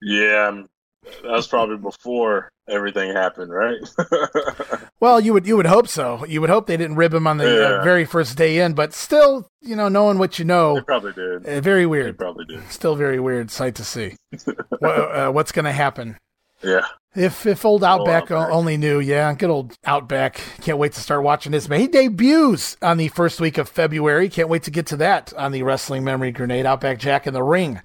Yeah, 0.00 0.62
that 1.22 1.30
was 1.30 1.46
probably 1.46 1.76
before 1.76 2.50
everything 2.68 3.12
happened, 3.12 3.52
right? 3.52 3.78
well, 5.00 5.20
you 5.20 5.32
would 5.32 5.46
you 5.46 5.56
would 5.56 5.66
hope 5.66 5.88
so. 5.88 6.24
You 6.26 6.40
would 6.40 6.50
hope 6.50 6.66
they 6.66 6.76
didn't 6.76 6.96
rib 6.96 7.14
him 7.14 7.26
on 7.26 7.38
the 7.38 7.44
uh, 7.44 7.68
yeah. 7.68 7.76
uh, 7.76 7.84
very 7.84 8.04
first 8.04 8.36
day 8.36 8.58
in, 8.58 8.74
but 8.74 8.92
still, 8.92 9.48
you 9.60 9.76
know, 9.76 9.88
knowing 9.88 10.18
what 10.18 10.38
you 10.38 10.44
know, 10.44 10.76
they 10.76 10.82
probably 10.82 11.12
did. 11.12 11.46
Uh, 11.46 11.60
very 11.60 11.86
weird. 11.86 12.06
They 12.06 12.12
probably 12.12 12.44
did. 12.44 12.68
Still 12.70 12.96
very 12.96 13.20
weird 13.20 13.50
sight 13.50 13.74
to 13.76 13.84
see. 13.84 14.16
what, 14.78 14.82
uh, 14.82 15.30
what's 15.30 15.52
going 15.52 15.64
to 15.64 15.72
happen? 15.72 16.16
Yeah. 16.62 16.86
If 17.14 17.46
if 17.46 17.64
old 17.64 17.84
Outback, 17.84 18.30
Outback, 18.30 18.50
only 18.50 18.76
knew, 18.76 18.98
yeah, 18.98 19.32
good 19.34 19.50
old 19.50 19.76
Outback. 19.84 20.40
Can't 20.62 20.78
wait 20.78 20.92
to 20.94 21.00
start 21.00 21.22
watching 21.22 21.52
this. 21.52 21.68
Man, 21.68 21.80
he 21.80 21.86
debuts 21.86 22.76
on 22.82 22.96
the 22.96 23.08
first 23.08 23.40
week 23.40 23.56
of 23.56 23.68
February. 23.68 24.28
Can't 24.28 24.48
wait 24.48 24.64
to 24.64 24.70
get 24.72 24.86
to 24.86 24.96
that 24.96 25.32
on 25.34 25.52
the 25.52 25.62
Wrestling 25.62 26.02
Memory 26.02 26.32
Grenade. 26.32 26.66
Outback 26.66 26.98
Jack 26.98 27.26
in 27.26 27.34
the 27.34 27.42
ring. 27.42 27.80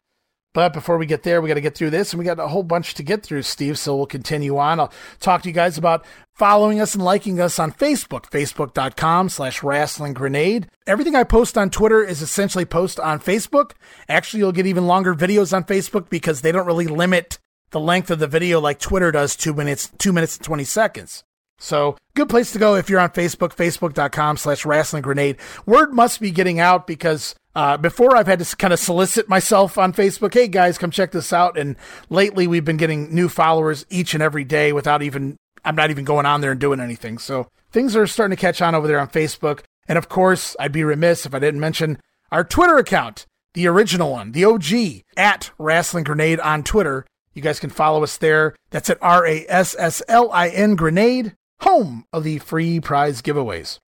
But 0.53 0.73
before 0.73 0.97
we 0.97 1.05
get 1.05 1.23
there, 1.23 1.41
we 1.41 1.47
got 1.47 1.55
to 1.55 1.61
get 1.61 1.75
through 1.75 1.91
this, 1.91 2.11
and 2.11 2.19
we 2.19 2.25
got 2.25 2.39
a 2.39 2.47
whole 2.47 2.63
bunch 2.63 2.95
to 2.95 3.03
get 3.03 3.21
through, 3.21 3.43
Steve. 3.43 3.77
So 3.77 3.95
we'll 3.95 4.07
continue 4.07 4.57
on. 4.57 4.79
I'll 4.79 4.91
talk 5.19 5.43
to 5.43 5.49
you 5.49 5.53
guys 5.53 5.77
about 5.77 6.05
following 6.33 6.81
us 6.81 6.95
and 6.95 7.03
liking 7.03 7.39
us 7.39 7.59
on 7.59 7.71
Facebook, 7.71 8.29
facebook.com 8.31 9.29
slash 9.29 9.61
wrestling 9.61 10.13
grenade. 10.13 10.67
Everything 10.87 11.15
I 11.15 11.23
post 11.23 11.57
on 11.57 11.69
Twitter 11.69 12.03
is 12.03 12.21
essentially 12.21 12.65
post 12.65 12.99
on 12.99 13.19
Facebook. 13.19 13.73
Actually, 14.07 14.39
you'll 14.39 14.51
get 14.51 14.65
even 14.65 14.87
longer 14.87 15.13
videos 15.13 15.53
on 15.53 15.65
Facebook 15.65 16.09
because 16.09 16.41
they 16.41 16.51
don't 16.51 16.67
really 16.67 16.87
limit 16.87 17.37
the 17.69 17.79
length 17.79 18.09
of 18.09 18.17
the 18.17 18.27
video 18.27 18.59
like 18.59 18.79
Twitter 18.79 19.11
does, 19.11 19.35
two 19.35 19.53
minutes, 19.53 19.91
two 19.99 20.11
minutes 20.11 20.37
and 20.37 20.45
20 20.45 20.63
seconds. 20.63 21.23
So 21.59 21.97
good 22.15 22.29
place 22.29 22.51
to 22.53 22.59
go 22.59 22.75
if 22.75 22.89
you're 22.89 22.99
on 22.99 23.09
Facebook, 23.09 23.55
facebook.com 23.55 24.37
slash 24.37 24.65
wrestling 24.65 25.03
grenade. 25.03 25.37
Word 25.65 25.93
must 25.93 26.19
be 26.19 26.31
getting 26.31 26.59
out 26.59 26.87
because 26.87 27.35
uh, 27.55 27.77
before 27.77 28.15
I've 28.15 28.27
had 28.27 28.39
to 28.39 28.55
kind 28.55 28.73
of 28.73 28.79
solicit 28.79 29.27
myself 29.27 29.77
on 29.77 29.93
Facebook. 29.93 30.33
Hey 30.33 30.47
guys, 30.47 30.77
come 30.77 30.91
check 30.91 31.11
this 31.11 31.33
out. 31.33 31.57
And 31.57 31.75
lately 32.09 32.47
we've 32.47 32.65
been 32.65 32.77
getting 32.77 33.13
new 33.13 33.29
followers 33.29 33.85
each 33.89 34.13
and 34.13 34.23
every 34.23 34.43
day 34.43 34.71
without 34.71 35.01
even, 35.01 35.37
I'm 35.65 35.75
not 35.75 35.91
even 35.91 36.05
going 36.05 36.25
on 36.25 36.41
there 36.41 36.51
and 36.51 36.59
doing 36.59 36.79
anything. 36.79 37.17
So 37.17 37.47
things 37.71 37.95
are 37.95 38.07
starting 38.07 38.35
to 38.35 38.41
catch 38.41 38.61
on 38.61 38.75
over 38.75 38.87
there 38.87 38.99
on 38.99 39.09
Facebook. 39.09 39.61
And 39.87 39.97
of 39.97 40.07
course, 40.07 40.55
I'd 40.59 40.71
be 40.71 40.83
remiss 40.83 41.25
if 41.25 41.33
I 41.33 41.39
didn't 41.39 41.59
mention 41.59 41.99
our 42.31 42.43
Twitter 42.43 42.77
account, 42.77 43.25
the 43.53 43.67
original 43.67 44.11
one, 44.11 44.31
the 44.31 44.45
OG 44.45 45.03
at 45.17 45.51
Wrestling 45.57 46.03
Grenade 46.03 46.39
on 46.39 46.63
Twitter. 46.63 47.05
You 47.33 47.41
guys 47.41 47.59
can 47.59 47.69
follow 47.69 48.03
us 48.03 48.17
there. 48.17 48.55
That's 48.69 48.89
at 48.89 48.99
R 49.01 49.25
A 49.25 49.45
S 49.49 49.75
S 49.77 50.01
L 50.07 50.31
I 50.31 50.49
N 50.49 50.75
Grenade, 50.75 51.35
home 51.61 52.05
of 52.13 52.23
the 52.23 52.39
free 52.39 52.79
prize 52.79 53.21
giveaways. 53.21 53.79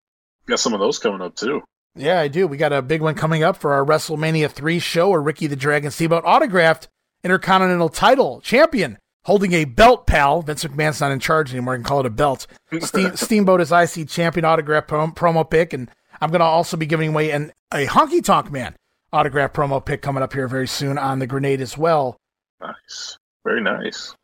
Got 0.46 0.60
some 0.60 0.74
of 0.74 0.80
those 0.80 0.98
coming 0.98 1.20
up 1.20 1.36
too. 1.36 1.62
Yeah, 1.94 2.20
I 2.20 2.28
do. 2.28 2.46
We 2.46 2.56
got 2.56 2.72
a 2.72 2.82
big 2.82 3.02
one 3.02 3.14
coming 3.14 3.42
up 3.42 3.56
for 3.56 3.72
our 3.72 3.84
WrestleMania 3.84 4.50
3 4.50 4.78
show 4.78 5.10
where 5.10 5.20
Ricky 5.20 5.46
the 5.46 5.56
Dragon 5.56 5.90
Steamboat 5.90 6.24
autographed 6.24 6.88
Intercontinental 7.24 7.88
title 7.88 8.40
champion 8.40 8.98
holding 9.24 9.52
a 9.52 9.64
belt, 9.64 10.06
pal. 10.06 10.42
Vince 10.42 10.64
McMahon's 10.64 11.00
not 11.00 11.12
in 11.12 11.20
charge 11.20 11.52
anymore. 11.52 11.74
I 11.74 11.76
can 11.76 11.84
call 11.84 12.00
it 12.00 12.06
a 12.06 12.10
belt. 12.10 12.46
Steam, 12.80 13.16
Steamboat 13.16 13.60
is 13.60 13.70
IC 13.70 14.08
champion 14.08 14.44
autograph 14.44 14.86
prom- 14.86 15.14
promo 15.14 15.48
pick. 15.48 15.72
And 15.72 15.90
I'm 16.20 16.30
going 16.30 16.40
to 16.40 16.46
also 16.46 16.76
be 16.76 16.86
giving 16.86 17.10
away 17.10 17.30
an, 17.30 17.52
a 17.72 17.86
Honky 17.86 18.24
Tonk 18.24 18.50
Man 18.50 18.74
autograph 19.12 19.52
promo 19.52 19.84
pick 19.84 20.02
coming 20.02 20.22
up 20.22 20.32
here 20.32 20.48
very 20.48 20.66
soon 20.66 20.98
on 20.98 21.18
the 21.18 21.26
grenade 21.26 21.60
as 21.60 21.76
well. 21.78 22.16
Nice. 22.60 23.18
Very 23.44 23.62
nice. 23.62 24.14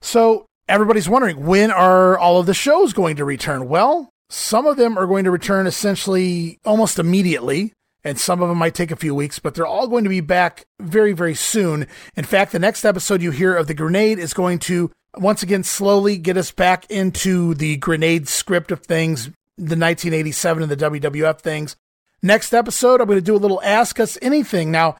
So 0.00 0.46
everybody's 0.68 1.08
wondering 1.08 1.44
when 1.46 1.70
are 1.70 2.18
all 2.18 2.40
of 2.40 2.46
the 2.46 2.54
shows 2.54 2.92
going 2.92 3.16
to 3.16 3.24
return? 3.24 3.68
Well, 3.68 4.10
some 4.30 4.66
of 4.66 4.76
them 4.76 4.98
are 4.98 5.06
going 5.06 5.24
to 5.24 5.30
return 5.30 5.66
essentially 5.66 6.58
almost 6.64 6.98
immediately, 6.98 7.72
and 8.02 8.18
some 8.18 8.42
of 8.42 8.48
them 8.48 8.58
might 8.58 8.74
take 8.74 8.90
a 8.90 8.96
few 8.96 9.14
weeks, 9.14 9.38
but 9.38 9.54
they're 9.54 9.66
all 9.66 9.88
going 9.88 10.04
to 10.04 10.10
be 10.10 10.20
back 10.20 10.64
very, 10.80 11.12
very 11.12 11.34
soon. 11.34 11.86
In 12.16 12.24
fact, 12.24 12.52
the 12.52 12.58
next 12.58 12.84
episode 12.84 13.22
you 13.22 13.30
hear 13.30 13.54
of 13.54 13.66
The 13.66 13.74
Grenade 13.74 14.18
is 14.18 14.34
going 14.34 14.58
to 14.60 14.90
once 15.16 15.42
again 15.42 15.62
slowly 15.62 16.16
get 16.16 16.36
us 16.36 16.50
back 16.50 16.90
into 16.90 17.54
the 17.54 17.76
Grenade 17.76 18.28
script 18.28 18.72
of 18.72 18.80
things, 18.80 19.26
the 19.56 19.76
1987 19.76 20.62
and 20.62 20.72
the 20.72 20.76
WWF 20.76 21.40
things. 21.40 21.76
Next 22.22 22.52
episode, 22.52 23.00
I'm 23.00 23.06
going 23.06 23.18
to 23.18 23.24
do 23.24 23.36
a 23.36 23.38
little 23.38 23.62
Ask 23.62 24.00
Us 24.00 24.18
Anything. 24.22 24.70
Now, 24.70 24.96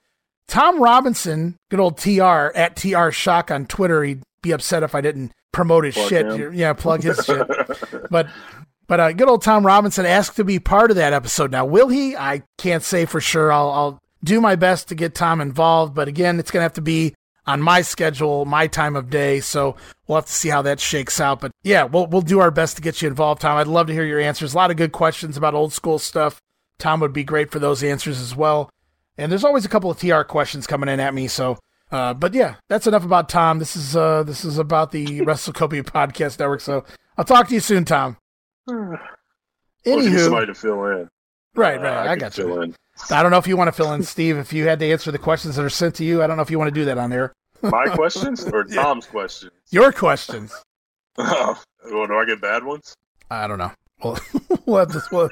Tom 0.46 0.80
Robinson, 0.80 1.56
good 1.70 1.80
old 1.80 1.96
TR 1.96 2.52
at 2.54 2.76
TR 2.76 3.10
Shock 3.10 3.50
on 3.50 3.66
Twitter, 3.66 4.04
he'd 4.04 4.22
be 4.42 4.52
upset 4.52 4.82
if 4.82 4.94
I 4.94 5.00
didn't 5.00 5.32
promote 5.54 5.84
his 5.84 5.94
plug 5.94 6.08
shit. 6.08 6.26
Him. 6.26 6.52
Yeah, 6.54 6.72
plug 6.72 7.02
his 7.02 7.24
shit. 7.24 7.48
But 8.10 8.28
but 8.86 9.00
uh, 9.00 9.12
good 9.12 9.28
old 9.28 9.42
Tom 9.42 9.64
Robinson 9.64 10.04
asked 10.04 10.36
to 10.36 10.44
be 10.44 10.58
part 10.58 10.90
of 10.90 10.96
that 10.96 11.12
episode. 11.12 11.50
Now, 11.50 11.64
will 11.64 11.88
he? 11.88 12.16
I 12.16 12.42
can't 12.58 12.82
say 12.82 13.06
for 13.06 13.20
sure. 13.20 13.50
I'll, 13.50 13.70
I'll 13.70 13.98
do 14.22 14.40
my 14.40 14.56
best 14.56 14.88
to 14.88 14.94
get 14.94 15.14
Tom 15.14 15.40
involved, 15.40 15.94
but 15.94 16.06
again, 16.06 16.38
it's 16.38 16.50
going 16.50 16.60
to 16.60 16.64
have 16.64 16.74
to 16.74 16.82
be 16.82 17.14
on 17.46 17.62
my 17.62 17.82
schedule, 17.82 18.44
my 18.44 18.66
time 18.66 18.96
of 18.96 19.10
day. 19.10 19.40
So 19.40 19.76
we'll 20.06 20.16
have 20.16 20.26
to 20.26 20.32
see 20.32 20.48
how 20.48 20.62
that 20.62 20.80
shakes 20.80 21.20
out. 21.20 21.40
But 21.40 21.52
yeah, 21.62 21.84
we'll 21.84 22.06
we'll 22.06 22.22
do 22.22 22.40
our 22.40 22.50
best 22.50 22.76
to 22.76 22.82
get 22.82 23.00
you 23.00 23.08
involved, 23.08 23.40
Tom. 23.40 23.56
I'd 23.56 23.66
love 23.66 23.86
to 23.86 23.92
hear 23.92 24.04
your 24.04 24.20
answers. 24.20 24.54
A 24.54 24.56
lot 24.56 24.70
of 24.70 24.76
good 24.76 24.92
questions 24.92 25.36
about 25.36 25.54
old 25.54 25.72
school 25.72 25.98
stuff. 25.98 26.40
Tom 26.78 27.00
would 27.00 27.12
be 27.12 27.24
great 27.24 27.50
for 27.50 27.58
those 27.58 27.82
answers 27.82 28.20
as 28.20 28.34
well. 28.34 28.70
And 29.16 29.30
there's 29.30 29.44
always 29.44 29.64
a 29.64 29.68
couple 29.68 29.90
of 29.90 29.98
TR 29.98 30.22
questions 30.22 30.66
coming 30.66 30.88
in 30.88 31.00
at 31.00 31.14
me. 31.14 31.28
So, 31.28 31.58
uh, 31.94 32.12
but 32.12 32.34
yeah, 32.34 32.56
that's 32.68 32.88
enough 32.88 33.04
about 33.04 33.28
Tom. 33.28 33.60
This 33.60 33.76
is 33.76 33.94
uh, 33.94 34.24
this 34.24 34.44
is 34.44 34.58
about 34.58 34.90
the 34.90 35.06
WrestleCopia 35.20 35.84
Podcast 35.84 36.40
Network. 36.40 36.60
So 36.60 36.84
I'll 37.16 37.24
talk 37.24 37.46
to 37.48 37.54
you 37.54 37.60
soon, 37.60 37.84
Tom. 37.84 38.16
Anywho, 38.68 40.18
somebody 40.18 40.46
to 40.46 40.54
fill 40.54 40.84
in. 40.86 41.08
Right, 41.54 41.80
right. 41.80 41.84
Uh, 41.84 42.08
I, 42.08 42.12
I 42.12 42.16
got 42.16 42.36
you. 42.36 42.62
In. 42.62 42.74
I 43.10 43.22
don't 43.22 43.30
know 43.30 43.38
if 43.38 43.46
you 43.46 43.56
want 43.56 43.68
to 43.68 43.72
fill 43.72 43.92
in, 43.92 44.02
Steve. 44.02 44.38
If 44.38 44.52
you 44.52 44.66
had 44.66 44.80
to 44.80 44.90
answer 44.90 45.12
the 45.12 45.18
questions 45.18 45.54
that 45.54 45.64
are 45.64 45.70
sent 45.70 45.94
to 45.96 46.04
you, 46.04 46.20
I 46.20 46.26
don't 46.26 46.36
know 46.36 46.42
if 46.42 46.50
you 46.50 46.58
want 46.58 46.74
to 46.74 46.74
do 46.74 46.84
that 46.86 46.98
on 46.98 47.10
there. 47.10 47.32
My 47.62 47.86
questions 47.94 48.44
or 48.44 48.66
yeah. 48.68 48.82
Tom's 48.82 49.06
questions? 49.06 49.52
Your 49.70 49.92
questions. 49.92 50.52
Oh, 51.86 52.06
do 52.06 52.14
I 52.14 52.24
get 52.24 52.40
bad 52.40 52.64
ones? 52.64 52.94
I 53.30 53.46
don't 53.46 53.58
know. 53.58 53.70
Well, 54.02 54.18
we'll 54.64 54.78
have 54.78 54.88
this 54.90 55.10
one. 55.10 55.28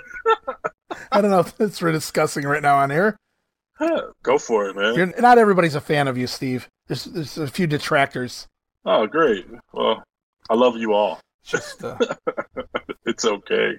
I 1.10 1.22
don't 1.22 1.30
know 1.30 1.40
if 1.40 1.56
that's 1.56 1.80
we're 1.80 1.92
discussing 1.92 2.44
right 2.44 2.60
now 2.60 2.76
on 2.76 2.90
here. 2.90 3.16
Go 4.22 4.38
for 4.38 4.68
it, 4.68 4.76
man. 4.76 4.94
You're, 4.94 5.20
not 5.20 5.38
everybody's 5.38 5.74
a 5.74 5.80
fan 5.80 6.08
of 6.08 6.16
you, 6.16 6.26
Steve. 6.26 6.68
There's 6.88 7.04
there's 7.04 7.38
a 7.38 7.46
few 7.46 7.66
detractors. 7.66 8.46
Oh, 8.84 9.06
great. 9.06 9.46
Well, 9.72 10.02
I 10.50 10.54
love 10.54 10.76
you 10.76 10.92
all. 10.92 11.20
Just 11.44 11.82
uh... 11.84 11.96
it's 13.06 13.24
okay. 13.24 13.78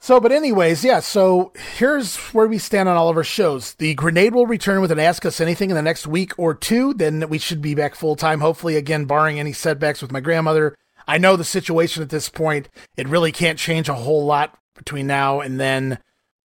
So, 0.00 0.18
but 0.18 0.32
anyways, 0.32 0.84
yeah. 0.84 0.98
So 0.98 1.52
here's 1.76 2.16
where 2.16 2.48
we 2.48 2.58
stand 2.58 2.88
on 2.88 2.96
all 2.96 3.08
of 3.08 3.16
our 3.16 3.22
shows. 3.22 3.74
The 3.74 3.94
grenade 3.94 4.34
will 4.34 4.48
return 4.48 4.80
with 4.80 4.90
an 4.90 4.98
Ask 4.98 5.24
Us 5.24 5.40
Anything 5.40 5.70
in 5.70 5.76
the 5.76 5.82
next 5.82 6.08
week 6.08 6.36
or 6.36 6.54
two. 6.54 6.92
Then 6.92 7.28
we 7.28 7.38
should 7.38 7.62
be 7.62 7.76
back 7.76 7.94
full 7.94 8.16
time. 8.16 8.40
Hopefully, 8.40 8.74
again, 8.74 9.04
barring 9.04 9.38
any 9.38 9.52
setbacks 9.52 10.02
with 10.02 10.10
my 10.10 10.18
grandmother. 10.18 10.76
I 11.06 11.18
know 11.18 11.36
the 11.36 11.44
situation 11.44 12.02
at 12.02 12.10
this 12.10 12.28
point. 12.28 12.68
It 12.96 13.08
really 13.08 13.30
can't 13.30 13.58
change 13.58 13.88
a 13.88 13.94
whole 13.94 14.24
lot 14.26 14.58
between 14.74 15.06
now 15.06 15.40
and 15.40 15.60
then, 15.60 15.98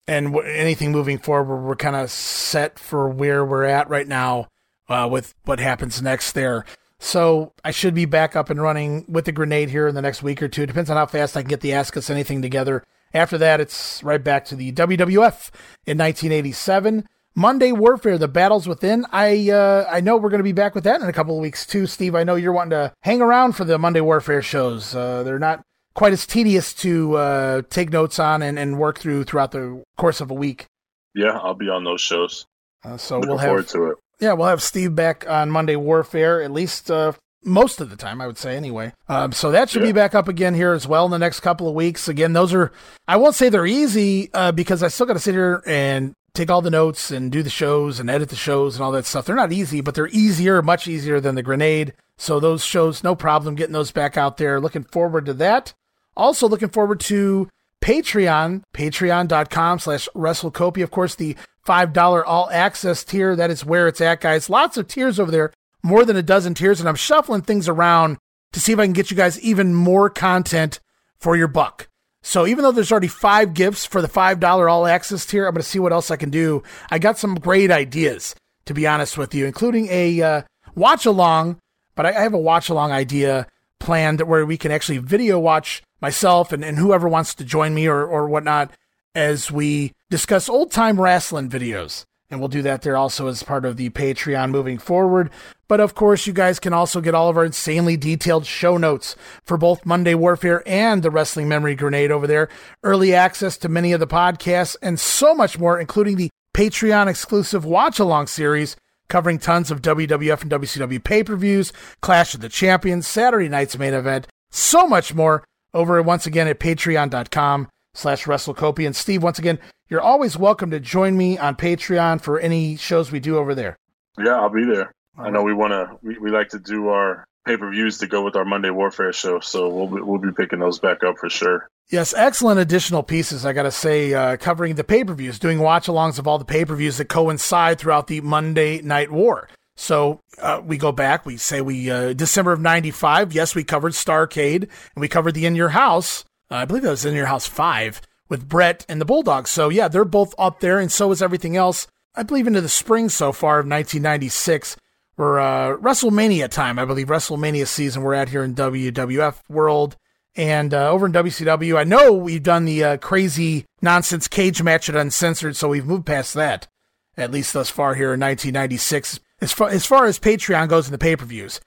and 0.08 0.32
w- 0.32 0.50
anything 0.50 0.90
moving 0.90 1.18
forward. 1.18 1.62
We're 1.62 1.76
kind 1.76 1.94
of 1.94 2.10
set 2.10 2.78
for 2.78 3.08
where 3.08 3.44
we're 3.44 3.64
at 3.64 3.88
right 3.88 4.08
now 4.08 4.48
uh, 4.88 5.06
with 5.10 5.34
what 5.44 5.60
happens 5.60 6.02
next 6.02 6.32
there. 6.32 6.64
So 6.98 7.52
I 7.62 7.70
should 7.70 7.94
be 7.94 8.06
back 8.06 8.34
up 8.34 8.50
and 8.50 8.60
running 8.60 9.04
with 9.06 9.26
the 9.26 9.32
grenade 9.32 9.70
here 9.70 9.86
in 9.86 9.94
the 9.94 10.02
next 10.02 10.22
week 10.22 10.42
or 10.42 10.48
two. 10.48 10.66
Depends 10.66 10.90
on 10.90 10.96
how 10.96 11.06
fast 11.06 11.36
I 11.36 11.42
can 11.42 11.48
get 11.50 11.60
the 11.60 11.74
Ask 11.74 11.96
Us 11.96 12.10
Anything 12.10 12.42
together. 12.42 12.82
After 13.14 13.38
that, 13.38 13.60
it's 13.60 14.02
right 14.02 14.22
back 14.22 14.44
to 14.46 14.56
the 14.56 14.72
WWF 14.72 15.50
in 15.86 15.96
1987. 15.98 17.06
Monday 17.34 17.70
Warfare, 17.70 18.18
the 18.18 18.26
battles 18.26 18.66
within. 18.66 19.06
I 19.12 19.50
uh, 19.50 19.86
I 19.88 20.00
know 20.00 20.16
we're 20.16 20.28
going 20.28 20.40
to 20.40 20.44
be 20.44 20.52
back 20.52 20.74
with 20.74 20.82
that 20.84 21.00
in 21.00 21.08
a 21.08 21.12
couple 21.12 21.36
of 21.36 21.40
weeks 21.40 21.64
too, 21.64 21.86
Steve. 21.86 22.16
I 22.16 22.24
know 22.24 22.34
you're 22.34 22.52
wanting 22.52 22.70
to 22.70 22.92
hang 23.02 23.22
around 23.22 23.52
for 23.52 23.64
the 23.64 23.78
Monday 23.78 24.00
Warfare 24.00 24.42
shows. 24.42 24.92
Uh, 24.92 25.22
they're 25.22 25.38
not 25.38 25.64
quite 25.98 26.12
as 26.12 26.28
tedious 26.28 26.72
to 26.72 27.16
uh, 27.16 27.62
take 27.70 27.90
notes 27.90 28.20
on 28.20 28.40
and, 28.40 28.56
and 28.56 28.78
work 28.78 29.00
through 29.00 29.24
throughout 29.24 29.50
the 29.50 29.82
course 29.96 30.20
of 30.20 30.30
a 30.30 30.34
week. 30.34 30.66
Yeah, 31.12 31.36
I'll 31.42 31.54
be 31.54 31.68
on 31.68 31.82
those 31.82 32.00
shows. 32.00 32.46
Uh, 32.84 32.96
so 32.96 33.16
Looking 33.16 33.30
we'll 33.30 33.38
have 33.38 33.66
to 33.70 33.86
it. 33.86 33.96
Yeah, 34.20 34.34
we'll 34.34 34.46
have 34.46 34.62
Steve 34.62 34.94
back 34.94 35.28
on 35.28 35.50
Monday 35.50 35.74
Warfare 35.74 36.40
at 36.40 36.52
least 36.52 36.88
uh, 36.88 37.14
most 37.44 37.80
of 37.80 37.90
the 37.90 37.96
time, 37.96 38.20
I 38.20 38.28
would 38.28 38.38
say 38.38 38.56
anyway. 38.56 38.92
Um, 39.08 39.32
so 39.32 39.50
that 39.50 39.70
should 39.70 39.82
yeah. 39.82 39.88
be 39.88 39.92
back 39.92 40.14
up 40.14 40.28
again 40.28 40.54
here 40.54 40.72
as 40.72 40.86
well 40.86 41.04
in 41.04 41.10
the 41.10 41.18
next 41.18 41.40
couple 41.40 41.66
of 41.66 41.74
weeks. 41.74 42.06
Again, 42.06 42.32
those 42.32 42.54
are, 42.54 42.70
I 43.08 43.16
won't 43.16 43.34
say 43.34 43.48
they're 43.48 43.66
easy 43.66 44.30
uh, 44.32 44.52
because 44.52 44.84
I 44.84 44.88
still 44.88 45.06
got 45.06 45.14
to 45.14 45.18
sit 45.18 45.34
here 45.34 45.64
and 45.66 46.14
take 46.32 46.48
all 46.48 46.62
the 46.62 46.70
notes 46.70 47.10
and 47.10 47.32
do 47.32 47.42
the 47.42 47.50
shows 47.50 47.98
and 47.98 48.08
edit 48.08 48.28
the 48.28 48.36
shows 48.36 48.76
and 48.76 48.84
all 48.84 48.92
that 48.92 49.04
stuff. 49.04 49.26
They're 49.26 49.34
not 49.34 49.50
easy, 49.50 49.80
but 49.80 49.96
they're 49.96 50.06
easier, 50.08 50.62
much 50.62 50.86
easier 50.86 51.18
than 51.18 51.34
the 51.34 51.42
grenade. 51.42 51.94
So 52.18 52.38
those 52.38 52.64
shows, 52.64 53.02
no 53.02 53.16
problem 53.16 53.56
getting 53.56 53.72
those 53.72 53.90
back 53.90 54.16
out 54.16 54.36
there. 54.36 54.60
Looking 54.60 54.84
forward 54.84 55.26
to 55.26 55.34
that. 55.34 55.74
Also 56.18 56.48
looking 56.48 56.68
forward 56.68 57.00
to 57.00 57.48
Patreon, 57.80 58.62
patreon.com 58.74 59.78
slash 59.78 60.08
WrestleCopia. 60.14 60.82
Of 60.82 60.90
course, 60.90 61.14
the 61.14 61.36
$5 61.66 62.22
all 62.26 62.50
access 62.50 63.04
tier. 63.04 63.36
That 63.36 63.50
is 63.50 63.64
where 63.64 63.88
it's 63.88 64.00
at, 64.00 64.20
guys. 64.20 64.50
Lots 64.50 64.76
of 64.76 64.88
tiers 64.88 65.20
over 65.20 65.30
there 65.30 65.52
more 65.82 66.04
than 66.04 66.16
a 66.16 66.22
dozen 66.22 66.54
tiers, 66.54 66.80
and 66.80 66.88
I'm 66.88 66.96
shuffling 66.96 67.42
things 67.42 67.68
around 67.68 68.18
to 68.52 68.60
see 68.60 68.72
if 68.72 68.78
I 68.78 68.84
can 68.84 68.92
get 68.92 69.10
you 69.10 69.16
guys 69.16 69.40
even 69.40 69.74
more 69.74 70.10
content 70.10 70.80
for 71.18 71.36
your 71.36 71.48
buck. 71.48 71.88
So 72.22 72.46
even 72.46 72.64
though 72.64 72.72
there's 72.72 72.90
already 72.90 73.08
five 73.08 73.54
gifts 73.54 73.84
for 73.84 74.02
the 74.02 74.08
$5 74.08 74.70
all 74.70 74.86
access 74.86 75.24
tier, 75.24 75.46
I'm 75.46 75.54
going 75.54 75.62
to 75.62 75.68
see 75.68 75.78
what 75.78 75.92
else 75.92 76.10
I 76.10 76.16
can 76.16 76.30
do. 76.30 76.62
I 76.90 76.98
got 76.98 77.16
some 77.16 77.36
great 77.36 77.70
ideas, 77.70 78.34
to 78.66 78.74
be 78.74 78.86
honest 78.86 79.16
with 79.16 79.34
you, 79.34 79.46
including 79.46 79.86
a 79.88 80.20
uh, 80.20 80.42
watch 80.74 81.06
along, 81.06 81.58
but 81.94 82.06
I, 82.06 82.10
I 82.10 82.20
have 82.22 82.34
a 82.34 82.38
watch 82.38 82.68
along 82.68 82.90
idea 82.90 83.46
planned 83.80 84.20
where 84.22 84.44
we 84.44 84.56
can 84.56 84.70
actually 84.70 84.98
video 84.98 85.38
watch 85.38 85.82
myself 86.00 86.52
and, 86.52 86.64
and 86.64 86.78
whoever 86.78 87.08
wants 87.08 87.34
to 87.34 87.44
join 87.44 87.74
me 87.74 87.86
or, 87.86 88.04
or 88.04 88.28
whatnot 88.28 88.70
as 89.14 89.50
we 89.50 89.92
discuss 90.10 90.48
old 90.48 90.70
time 90.70 91.00
wrestling 91.00 91.48
videos. 91.48 92.04
And 92.30 92.40
we'll 92.40 92.48
do 92.48 92.62
that 92.62 92.82
there 92.82 92.96
also 92.96 93.26
as 93.28 93.42
part 93.42 93.64
of 93.64 93.78
the 93.78 93.88
Patreon 93.88 94.50
moving 94.50 94.76
forward. 94.76 95.30
But 95.66 95.80
of 95.80 95.94
course, 95.94 96.26
you 96.26 96.34
guys 96.34 96.60
can 96.60 96.74
also 96.74 97.00
get 97.00 97.14
all 97.14 97.30
of 97.30 97.38
our 97.38 97.44
insanely 97.44 97.96
detailed 97.96 98.44
show 98.44 98.76
notes 98.76 99.16
for 99.44 99.56
both 99.56 99.86
Monday 99.86 100.14
Warfare 100.14 100.62
and 100.66 101.02
the 101.02 101.10
Wrestling 101.10 101.48
Memory 101.48 101.74
Grenade 101.74 102.10
over 102.10 102.26
there. 102.26 102.50
Early 102.82 103.14
access 103.14 103.56
to 103.58 103.70
many 103.70 103.92
of 103.92 104.00
the 104.00 104.06
podcasts 104.06 104.76
and 104.82 105.00
so 105.00 105.34
much 105.34 105.58
more, 105.58 105.80
including 105.80 106.16
the 106.16 106.30
Patreon 106.54 107.06
exclusive 107.06 107.64
watch 107.64 107.98
along 107.98 108.26
series 108.26 108.76
covering 109.08 109.38
tons 109.38 109.70
of 109.70 109.82
WWF 109.82 110.42
and 110.42 110.50
WCW 110.50 111.02
pay 111.02 111.24
per 111.24 111.36
views, 111.36 111.72
Clash 112.00 112.34
of 112.34 112.40
the 112.40 112.48
Champions, 112.48 113.06
Saturday 113.06 113.48
night's 113.48 113.78
main 113.78 113.94
event, 113.94 114.26
so 114.50 114.86
much 114.86 115.14
more 115.14 115.44
over 115.74 116.00
once 116.02 116.26
again 116.26 116.48
at 116.48 116.60
patreon.com 116.60 117.68
slash 117.94 118.24
WrestleCopia. 118.24 118.86
And 118.86 118.96
Steve, 118.96 119.22
once 119.22 119.38
again, 119.38 119.58
you're 119.88 120.00
always 120.00 120.36
welcome 120.36 120.70
to 120.70 120.80
join 120.80 121.16
me 121.16 121.38
on 121.38 121.56
Patreon 121.56 122.20
for 122.20 122.38
any 122.38 122.76
shows 122.76 123.10
we 123.10 123.20
do 123.20 123.38
over 123.38 123.54
there. 123.54 123.76
Yeah, 124.18 124.34
I'll 124.34 124.50
be 124.50 124.64
there. 124.64 124.92
All 125.16 125.26
I 125.26 125.30
know 125.30 125.38
right. 125.38 125.46
we 125.46 125.54
want 125.54 125.72
to. 125.72 125.98
We, 126.02 126.18
we 126.18 126.30
like 126.30 126.50
to 126.50 126.58
do 126.58 126.88
our 126.88 127.24
pay 127.46 127.56
per 127.56 127.70
views 127.70 127.98
to 127.98 128.06
go 128.06 128.22
with 128.22 128.36
our 128.36 128.44
Monday 128.44 128.70
Warfare 128.70 129.12
show, 129.12 129.40
so 129.40 129.68
we'll 129.68 129.86
be, 129.86 130.00
we'll 130.00 130.18
be 130.18 130.32
picking 130.36 130.58
those 130.58 130.78
back 130.78 131.02
up 131.04 131.18
for 131.18 131.30
sure. 131.30 131.68
Yes, 131.90 132.12
excellent 132.14 132.60
additional 132.60 133.02
pieces. 133.02 133.46
I 133.46 133.54
got 133.54 133.62
to 133.62 133.70
say, 133.70 134.12
uh, 134.12 134.36
covering 134.36 134.74
the 134.74 134.84
pay 134.84 135.04
per 135.04 135.14
views, 135.14 135.38
doing 135.38 135.58
watch 135.58 135.86
alongs 135.86 136.18
of 136.18 136.28
all 136.28 136.38
the 136.38 136.44
pay 136.44 136.66
per 136.66 136.76
views 136.76 136.98
that 136.98 137.06
coincide 137.06 137.78
throughout 137.78 138.08
the 138.08 138.20
Monday 138.20 138.82
Night 138.82 139.10
War. 139.10 139.48
So 139.74 140.20
uh, 140.38 140.60
we 140.62 140.76
go 140.76 140.92
back. 140.92 141.24
We 141.24 141.38
say 141.38 141.62
we 141.62 141.90
uh, 141.90 142.12
December 142.12 142.52
of 142.52 142.60
'95. 142.60 143.32
Yes, 143.32 143.54
we 143.54 143.64
covered 143.64 143.92
Starcade 143.92 144.62
and 144.62 145.00
we 145.00 145.08
covered 145.08 145.32
the 145.32 145.46
In 145.46 145.56
Your 145.56 145.70
House. 145.70 146.24
Uh, 146.50 146.56
I 146.56 146.64
believe 146.66 146.82
that 146.82 146.90
was 146.90 147.06
In 147.06 147.14
Your 147.14 147.26
House 147.26 147.46
Five 147.46 148.02
with 148.28 148.48
Bret 148.48 148.84
and 148.86 149.00
the 149.00 149.06
Bulldogs. 149.06 149.50
So 149.50 149.70
yeah, 149.70 149.88
they're 149.88 150.04
both 150.04 150.34
up 150.38 150.60
there, 150.60 150.78
and 150.78 150.92
so 150.92 151.10
is 151.10 151.22
everything 151.22 151.56
else. 151.56 151.86
I 152.14 152.22
believe 152.22 152.46
into 152.46 152.60
the 152.60 152.68
spring 152.68 153.08
so 153.08 153.32
far 153.32 153.60
of 153.60 153.66
1996. 153.66 154.76
We're 155.16 155.38
uh, 155.38 155.76
WrestleMania 155.78 156.50
time, 156.50 156.78
I 156.78 156.84
believe 156.84 157.06
WrestleMania 157.06 157.66
season. 157.66 158.02
We're 158.02 158.14
at 158.14 158.28
here 158.28 158.44
in 158.44 158.54
WWF 158.54 159.40
world. 159.48 159.96
And 160.36 160.72
uh, 160.72 160.90
over 160.90 161.06
in 161.06 161.12
WCW, 161.12 161.76
I 161.76 161.84
know 161.84 162.12
we've 162.12 162.42
done 162.42 162.64
the 162.64 162.84
uh, 162.84 162.96
crazy 162.98 163.64
nonsense 163.82 164.28
cage 164.28 164.62
match 164.62 164.88
at 164.88 164.96
Uncensored, 164.96 165.56
so 165.56 165.68
we've 165.68 165.86
moved 165.86 166.06
past 166.06 166.34
that, 166.34 166.68
at 167.16 167.32
least 167.32 167.52
thus 167.52 167.70
far 167.70 167.94
here 167.94 168.14
in 168.14 168.20
1996. 168.20 169.20
As 169.40 169.52
far 169.52 169.68
as, 169.68 169.86
far 169.86 170.06
as 170.06 170.18
Patreon 170.18 170.68
goes 170.68 170.86
in 170.86 170.92
the 170.92 170.98
pay 170.98 171.16
per 171.16 171.24
views. 171.24 171.60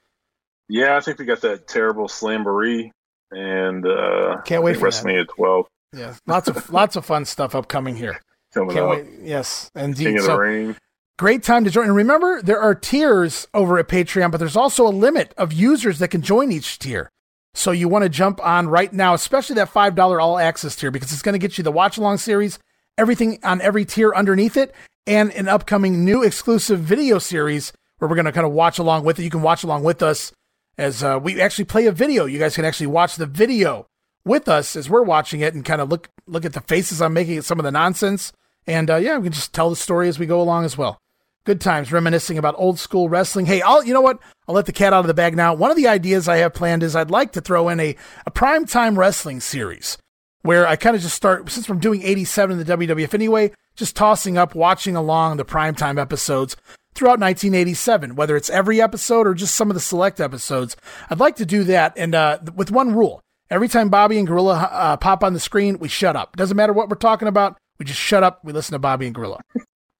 Yeah, 0.68 0.96
I 0.96 1.00
think 1.00 1.18
we 1.18 1.24
got 1.24 1.42
that 1.42 1.68
terrible 1.68 2.08
Slamboree 2.08 2.90
and 3.30 3.86
uh, 3.86 4.40
can't 4.44 4.62
wait 4.62 4.76
for 4.76 4.88
WrestleMania 4.88 5.26
that. 5.26 5.34
12. 5.34 5.66
Yeah, 5.94 6.14
lots 6.26 6.48
of 6.48 6.70
lots 6.72 6.96
of 6.96 7.04
fun 7.04 7.24
stuff 7.24 7.54
upcoming 7.54 7.96
here. 7.96 8.20
Coming 8.52 8.76
Can't 8.76 8.84
up. 8.84 8.90
wait. 8.90 9.06
Yes, 9.22 9.70
indeed. 9.74 10.04
King 10.04 10.18
of 10.18 10.24
so, 10.24 10.32
the 10.32 10.38
Ring. 10.38 10.76
Great 11.18 11.42
time 11.42 11.64
to 11.64 11.70
join. 11.70 11.86
And 11.86 11.96
remember, 11.96 12.42
there 12.42 12.60
are 12.60 12.74
tiers 12.74 13.46
over 13.54 13.78
at 13.78 13.88
Patreon, 13.88 14.30
but 14.30 14.38
there's 14.38 14.56
also 14.56 14.86
a 14.86 14.90
limit 14.90 15.32
of 15.36 15.52
users 15.52 15.98
that 15.98 16.08
can 16.08 16.22
join 16.22 16.52
each 16.52 16.78
tier. 16.78 17.10
So 17.54 17.70
you 17.70 17.88
want 17.88 18.04
to 18.04 18.08
jump 18.08 18.44
on 18.44 18.68
right 18.68 18.92
now, 18.92 19.14
especially 19.14 19.54
that 19.56 19.72
$5 19.72 20.20
all 20.20 20.38
access 20.38 20.74
tier, 20.74 20.90
because 20.90 21.12
it's 21.12 21.22
going 21.22 21.34
to 21.34 21.38
get 21.38 21.58
you 21.58 21.64
the 21.64 21.72
watch 21.72 21.98
along 21.98 22.18
series, 22.18 22.58
everything 22.96 23.38
on 23.42 23.60
every 23.60 23.84
tier 23.84 24.12
underneath 24.14 24.56
it, 24.56 24.74
and 25.06 25.30
an 25.32 25.48
upcoming 25.48 26.04
new 26.04 26.22
exclusive 26.22 26.80
video 26.80 27.18
series 27.18 27.72
where 27.98 28.08
we're 28.08 28.16
going 28.16 28.26
to 28.26 28.32
kind 28.32 28.46
of 28.46 28.52
watch 28.52 28.78
along 28.78 29.04
with 29.04 29.18
it. 29.18 29.24
You 29.24 29.30
can 29.30 29.42
watch 29.42 29.62
along 29.64 29.84
with 29.84 30.02
us 30.02 30.32
as 30.78 31.02
uh, 31.02 31.18
we 31.22 31.40
actually 31.40 31.66
play 31.66 31.86
a 31.86 31.92
video. 31.92 32.24
You 32.24 32.38
guys 32.38 32.56
can 32.56 32.64
actually 32.64 32.86
watch 32.88 33.16
the 33.16 33.26
video 33.26 33.86
with 34.24 34.48
us 34.48 34.76
as 34.76 34.88
we're 34.88 35.02
watching 35.02 35.40
it 35.40 35.54
and 35.54 35.64
kind 35.64 35.80
of 35.80 35.88
look 35.88 36.08
look 36.26 36.44
at 36.44 36.52
the 36.52 36.60
faces 36.60 37.02
I'm 37.02 37.12
making 37.12 37.38
at 37.38 37.44
some 37.44 37.58
of 37.58 37.64
the 37.64 37.70
nonsense. 37.70 38.32
And 38.66 38.90
uh, 38.90 38.96
yeah, 38.96 39.18
we 39.18 39.24
can 39.24 39.32
just 39.32 39.52
tell 39.52 39.70
the 39.70 39.76
story 39.76 40.08
as 40.08 40.18
we 40.18 40.26
go 40.26 40.40
along 40.40 40.64
as 40.64 40.78
well. 40.78 40.98
Good 41.44 41.60
times 41.60 41.90
reminiscing 41.92 42.38
about 42.38 42.54
old 42.56 42.78
school 42.78 43.08
wrestling. 43.08 43.46
Hey, 43.46 43.62
I'll 43.62 43.84
you 43.84 43.92
know 43.92 44.00
what? 44.00 44.20
I'll 44.46 44.54
let 44.54 44.66
the 44.66 44.72
cat 44.72 44.92
out 44.92 45.00
of 45.00 45.08
the 45.08 45.14
bag 45.14 45.34
now. 45.34 45.54
One 45.54 45.72
of 45.72 45.76
the 45.76 45.88
ideas 45.88 46.28
I 46.28 46.36
have 46.36 46.54
planned 46.54 46.84
is 46.84 46.94
I'd 46.94 47.10
like 47.10 47.32
to 47.32 47.40
throw 47.40 47.68
in 47.68 47.80
a, 47.80 47.96
a 48.24 48.30
prime 48.30 48.64
time 48.64 48.96
wrestling 48.96 49.40
series 49.40 49.98
where 50.42 50.66
I 50.68 50.76
kind 50.76 50.94
of 50.94 51.02
just 51.02 51.16
start 51.16 51.50
since 51.50 51.68
I'm 51.68 51.80
doing 51.80 52.02
87 52.02 52.58
in 52.58 52.64
the 52.64 52.76
WWF 52.76 53.12
anyway, 53.12 53.50
just 53.74 53.96
tossing 53.96 54.38
up, 54.38 54.54
watching 54.54 54.94
along 54.94 55.36
the 55.36 55.44
primetime 55.44 56.00
episodes. 56.00 56.56
throughout 56.94 57.18
1987, 57.18 58.14
whether 58.14 58.36
it's 58.36 58.50
every 58.50 58.80
episode 58.80 59.26
or 59.26 59.34
just 59.34 59.54
some 59.54 59.70
of 59.70 59.74
the 59.74 59.80
select 59.80 60.20
episodes. 60.20 60.76
I'd 61.10 61.20
like 61.20 61.36
to 61.36 61.46
do 61.46 61.64
that, 61.64 61.92
and 61.96 62.14
uh, 62.14 62.38
with 62.54 62.70
one 62.70 62.94
rule: 62.94 63.20
every 63.50 63.66
time 63.66 63.88
Bobby 63.88 64.18
and 64.18 64.28
Gorilla 64.28 64.68
uh, 64.70 64.96
pop 64.96 65.24
on 65.24 65.32
the 65.32 65.40
screen, 65.40 65.78
we 65.80 65.88
shut 65.88 66.14
up. 66.14 66.36
Doesn't 66.36 66.56
matter 66.56 66.72
what 66.72 66.88
we're 66.88 66.96
talking 66.96 67.26
about. 67.26 67.58
We 67.78 67.86
just 67.86 67.98
shut 67.98 68.22
up. 68.22 68.44
We 68.44 68.52
listen 68.52 68.74
to 68.74 68.78
Bobby 68.78 69.06
and 69.06 69.14
Gorilla. 69.14 69.40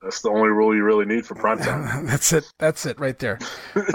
That's 0.02 0.20
the 0.20 0.30
only 0.30 0.48
rule 0.48 0.74
you 0.74 0.84
really 0.84 1.04
need 1.04 1.26
for 1.26 1.34
prime 1.34 1.58
time. 1.60 2.06
That's 2.06 2.32
it. 2.32 2.50
That's 2.58 2.86
it 2.86 2.98
right 2.98 3.18
there. 3.18 3.38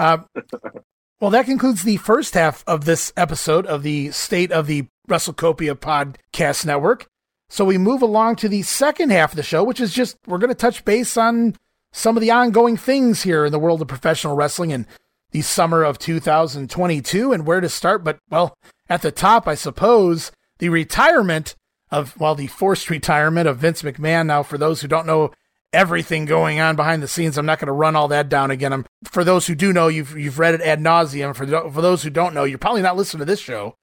Uh, 0.00 0.18
well, 1.20 1.30
that 1.30 1.46
concludes 1.46 1.82
the 1.82 1.98
first 1.98 2.34
half 2.34 2.64
of 2.66 2.84
this 2.84 3.12
episode 3.16 3.66
of 3.66 3.82
the 3.82 4.10
State 4.10 4.50
of 4.50 4.66
the 4.66 4.86
WrestleCopia 5.08 5.74
Podcast 5.74 6.64
Network. 6.64 7.06
So 7.50 7.64
we 7.64 7.78
move 7.78 8.02
along 8.02 8.36
to 8.36 8.48
the 8.48 8.62
second 8.62 9.10
half 9.10 9.32
of 9.32 9.36
the 9.36 9.42
show, 9.42 9.64
which 9.64 9.80
is 9.80 9.92
just 9.92 10.16
we're 10.26 10.38
going 10.38 10.48
to 10.48 10.54
touch 10.54 10.84
base 10.84 11.16
on 11.16 11.56
some 11.92 12.16
of 12.16 12.20
the 12.20 12.30
ongoing 12.30 12.76
things 12.76 13.22
here 13.22 13.46
in 13.46 13.52
the 13.52 13.58
world 13.58 13.80
of 13.80 13.88
professional 13.88 14.36
wrestling 14.36 14.70
in 14.70 14.86
the 15.30 15.42
summer 15.42 15.82
of 15.82 15.98
2022 15.98 17.32
and 17.32 17.46
where 17.46 17.60
to 17.60 17.68
start. 17.68 18.04
But, 18.04 18.18
well, 18.30 18.54
at 18.88 19.02
the 19.02 19.10
top, 19.10 19.48
I 19.48 19.54
suppose, 19.54 20.30
the 20.58 20.68
retirement 20.68 21.54
of, 21.90 22.18
well, 22.20 22.34
the 22.34 22.46
forced 22.46 22.90
retirement 22.90 23.48
of 23.48 23.58
Vince 23.58 23.82
McMahon. 23.82 24.26
Now, 24.26 24.42
for 24.42 24.58
those 24.58 24.82
who 24.82 24.88
don't 24.88 25.06
know 25.06 25.32
everything 25.72 26.24
going 26.24 26.60
on 26.60 26.76
behind 26.76 27.02
the 27.02 27.08
scenes, 27.08 27.36
I'm 27.36 27.46
not 27.46 27.58
going 27.58 27.66
to 27.66 27.72
run 27.72 27.96
all 27.96 28.08
that 28.08 28.28
down 28.28 28.50
again. 28.50 28.72
I'm, 28.72 28.86
for 29.04 29.24
those 29.24 29.46
who 29.46 29.54
do 29.54 29.72
know, 29.72 29.88
you've, 29.88 30.16
you've 30.16 30.38
read 30.38 30.54
it 30.54 30.60
ad 30.60 30.80
nauseum. 30.80 31.34
For, 31.34 31.46
for 31.46 31.82
those 31.82 32.02
who 32.02 32.10
don't 32.10 32.34
know, 32.34 32.44
you're 32.44 32.58
probably 32.58 32.82
not 32.82 32.96
listening 32.96 33.20
to 33.20 33.24
this 33.24 33.40
show. 33.40 33.74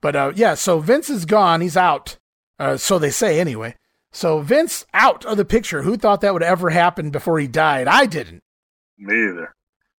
But, 0.00 0.16
uh, 0.16 0.32
yeah, 0.34 0.54
so 0.54 0.78
Vince 0.80 1.10
is 1.10 1.24
gone. 1.24 1.60
He's 1.60 1.76
out. 1.76 2.18
Uh, 2.58 2.76
so 2.76 2.98
they 2.98 3.10
say 3.10 3.40
anyway. 3.40 3.74
So 4.12 4.40
Vince 4.40 4.86
out 4.94 5.24
of 5.24 5.36
the 5.36 5.44
picture. 5.44 5.82
Who 5.82 5.96
thought 5.96 6.20
that 6.22 6.32
would 6.32 6.42
ever 6.42 6.70
happen 6.70 7.10
before 7.10 7.38
he 7.38 7.46
died? 7.46 7.88
I 7.88 8.06
didn't. 8.06 8.42
Me 8.98 9.14
either. 9.14 9.54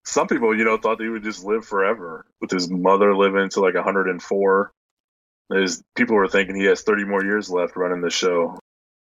Some 0.06 0.28
people, 0.28 0.58
you 0.58 0.64
know, 0.66 0.78
thought 0.78 0.98
that 0.98 1.04
he 1.04 1.10
would 1.10 1.24
just 1.24 1.44
live 1.44 1.66
forever 1.66 2.26
with 2.42 2.50
his 2.50 2.70
mother 2.70 3.16
living 3.16 3.50
to 3.50 3.60
like 3.60 3.76
104. 3.76 4.72
There's 5.50 5.84
people 5.96 6.16
were 6.16 6.28
thinking 6.28 6.56
he 6.56 6.66
has 6.66 6.82
30 6.82 7.06
more 7.06 7.24
years 7.24 7.50
left 7.50 7.76
running 7.76 8.02
the 8.02 8.10
show. 8.10 8.58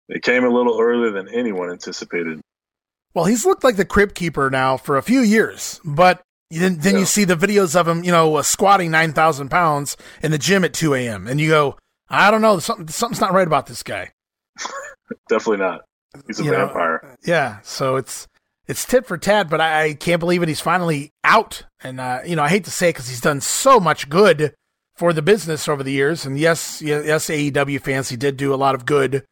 It 0.09 0.23
came 0.23 0.43
a 0.43 0.49
little 0.49 0.79
earlier 0.79 1.11
than 1.11 1.27
anyone 1.27 1.71
anticipated. 1.71 2.41
Well, 3.13 3.25
he's 3.25 3.45
looked 3.45 3.63
like 3.63 3.77
the 3.77 3.85
Crypt 3.85 4.13
Keeper 4.13 4.49
now 4.49 4.77
for 4.77 4.97
a 4.97 5.01
few 5.01 5.21
years, 5.21 5.79
but 5.83 6.21
then, 6.51 6.77
then 6.77 6.93
yeah. 6.93 6.99
you 6.99 7.05
see 7.05 7.23
the 7.23 7.35
videos 7.35 7.75
of 7.75 7.87
him, 7.87 8.03
you 8.03 8.11
know, 8.11 8.35
uh, 8.35 8.43
squatting 8.43 8.91
9,000 8.91 9.49
pounds 9.49 9.97
in 10.21 10.31
the 10.31 10.37
gym 10.37 10.63
at 10.63 10.73
2 10.73 10.93
a.m. 10.93 11.27
And 11.27 11.39
you 11.39 11.49
go, 11.49 11.77
I 12.09 12.29
don't 12.29 12.41
know, 12.41 12.59
something, 12.59 12.87
something's 12.87 13.21
not 13.21 13.33
right 13.33 13.47
about 13.47 13.67
this 13.67 13.83
guy. 13.83 14.11
Definitely 15.29 15.65
not. 15.65 15.85
He's 16.27 16.39
a 16.39 16.43
you 16.43 16.51
vampire. 16.51 16.99
Know, 17.03 17.15
yeah. 17.25 17.59
So 17.63 17.95
it's, 17.95 18.27
it's 18.67 18.85
tit 18.85 19.05
for 19.05 19.17
tat, 19.17 19.49
but 19.49 19.59
I, 19.59 19.83
I 19.83 19.93
can't 19.93 20.19
believe 20.19 20.43
it. 20.43 20.47
He's 20.47 20.61
finally 20.61 21.11
out. 21.23 21.63
And, 21.83 21.99
uh, 21.99 22.19
you 22.25 22.35
know, 22.35 22.43
I 22.43 22.49
hate 22.49 22.65
to 22.65 22.71
say 22.71 22.89
it 22.89 22.93
because 22.93 23.09
he's 23.09 23.21
done 23.21 23.41
so 23.41 23.79
much 23.79 24.09
good 24.09 24.53
for 24.95 25.13
the 25.13 25.21
business 25.21 25.67
over 25.67 25.83
the 25.83 25.91
years. 25.91 26.25
And 26.25 26.37
yes, 26.37 26.81
yes, 26.81 27.27
AEW 27.27 27.81
fans, 27.81 28.09
he 28.09 28.17
did 28.17 28.37
do 28.37 28.53
a 28.53 28.55
lot 28.55 28.75
of 28.75 28.85
good 28.85 29.25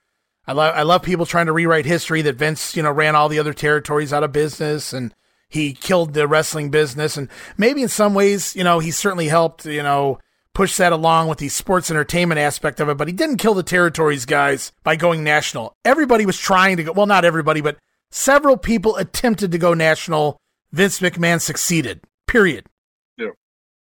I 0.46 0.54
love 0.54 0.76
I 0.76 0.84
love 0.84 1.04
people 1.04 1.26
trying 1.26 1.46
to 1.46 1.54
rewrite 1.54 1.86
history 1.86 2.22
that 2.24 2.36
Vince, 2.36 2.76
you 2.76 2.84
know, 2.84 2.92
ran 2.92 3.16
all 3.16 3.30
the 3.30 3.40
other 3.40 3.54
territories 3.54 4.12
out 4.12 4.24
of 4.24 4.32
business 4.32 4.94
and 4.94 5.14
he 5.48 5.74
killed 5.74 6.14
the 6.14 6.28
wrestling 6.28 6.70
business 6.70 7.16
and 7.16 7.30
maybe 7.58 7.82
in 7.82 7.88
some 7.88 8.14
ways, 8.14 8.56
you 8.56 8.64
know, 8.64 8.80
he 8.80 8.92
certainly 8.92 9.28
helped, 9.28 9.66
you 9.66 9.84
know, 9.84 10.20
push 10.54 10.78
that 10.78 10.92
along 10.92 11.28
with 11.28 11.40
the 11.40 11.50
sports 11.50 11.90
entertainment 11.90 12.40
aspect 12.40 12.80
of 12.80 12.90
it, 12.90 12.98
but 12.98 13.08
he 13.08 13.14
didn't 13.14 13.38
kill 13.38 13.54
the 13.54 13.64
territories 13.64 14.26
guys 14.26 14.72
by 14.84 14.96
going 14.96 15.24
national. 15.24 15.76
Everybody 15.86 16.26
was 16.26 16.38
trying 16.38 16.78
to 16.78 16.84
go, 16.84 16.92
well, 16.92 17.06
not 17.06 17.26
everybody, 17.26 17.62
but 17.62 17.78
several 18.12 18.58
people 18.58 18.96
attempted 18.98 19.52
to 19.52 19.58
go 19.58 19.74
national. 19.74 20.38
Vince 20.72 21.00
McMahon 21.00 21.42
succeeded. 21.42 22.02
Period. 22.28 22.66
Yeah. 23.18 23.30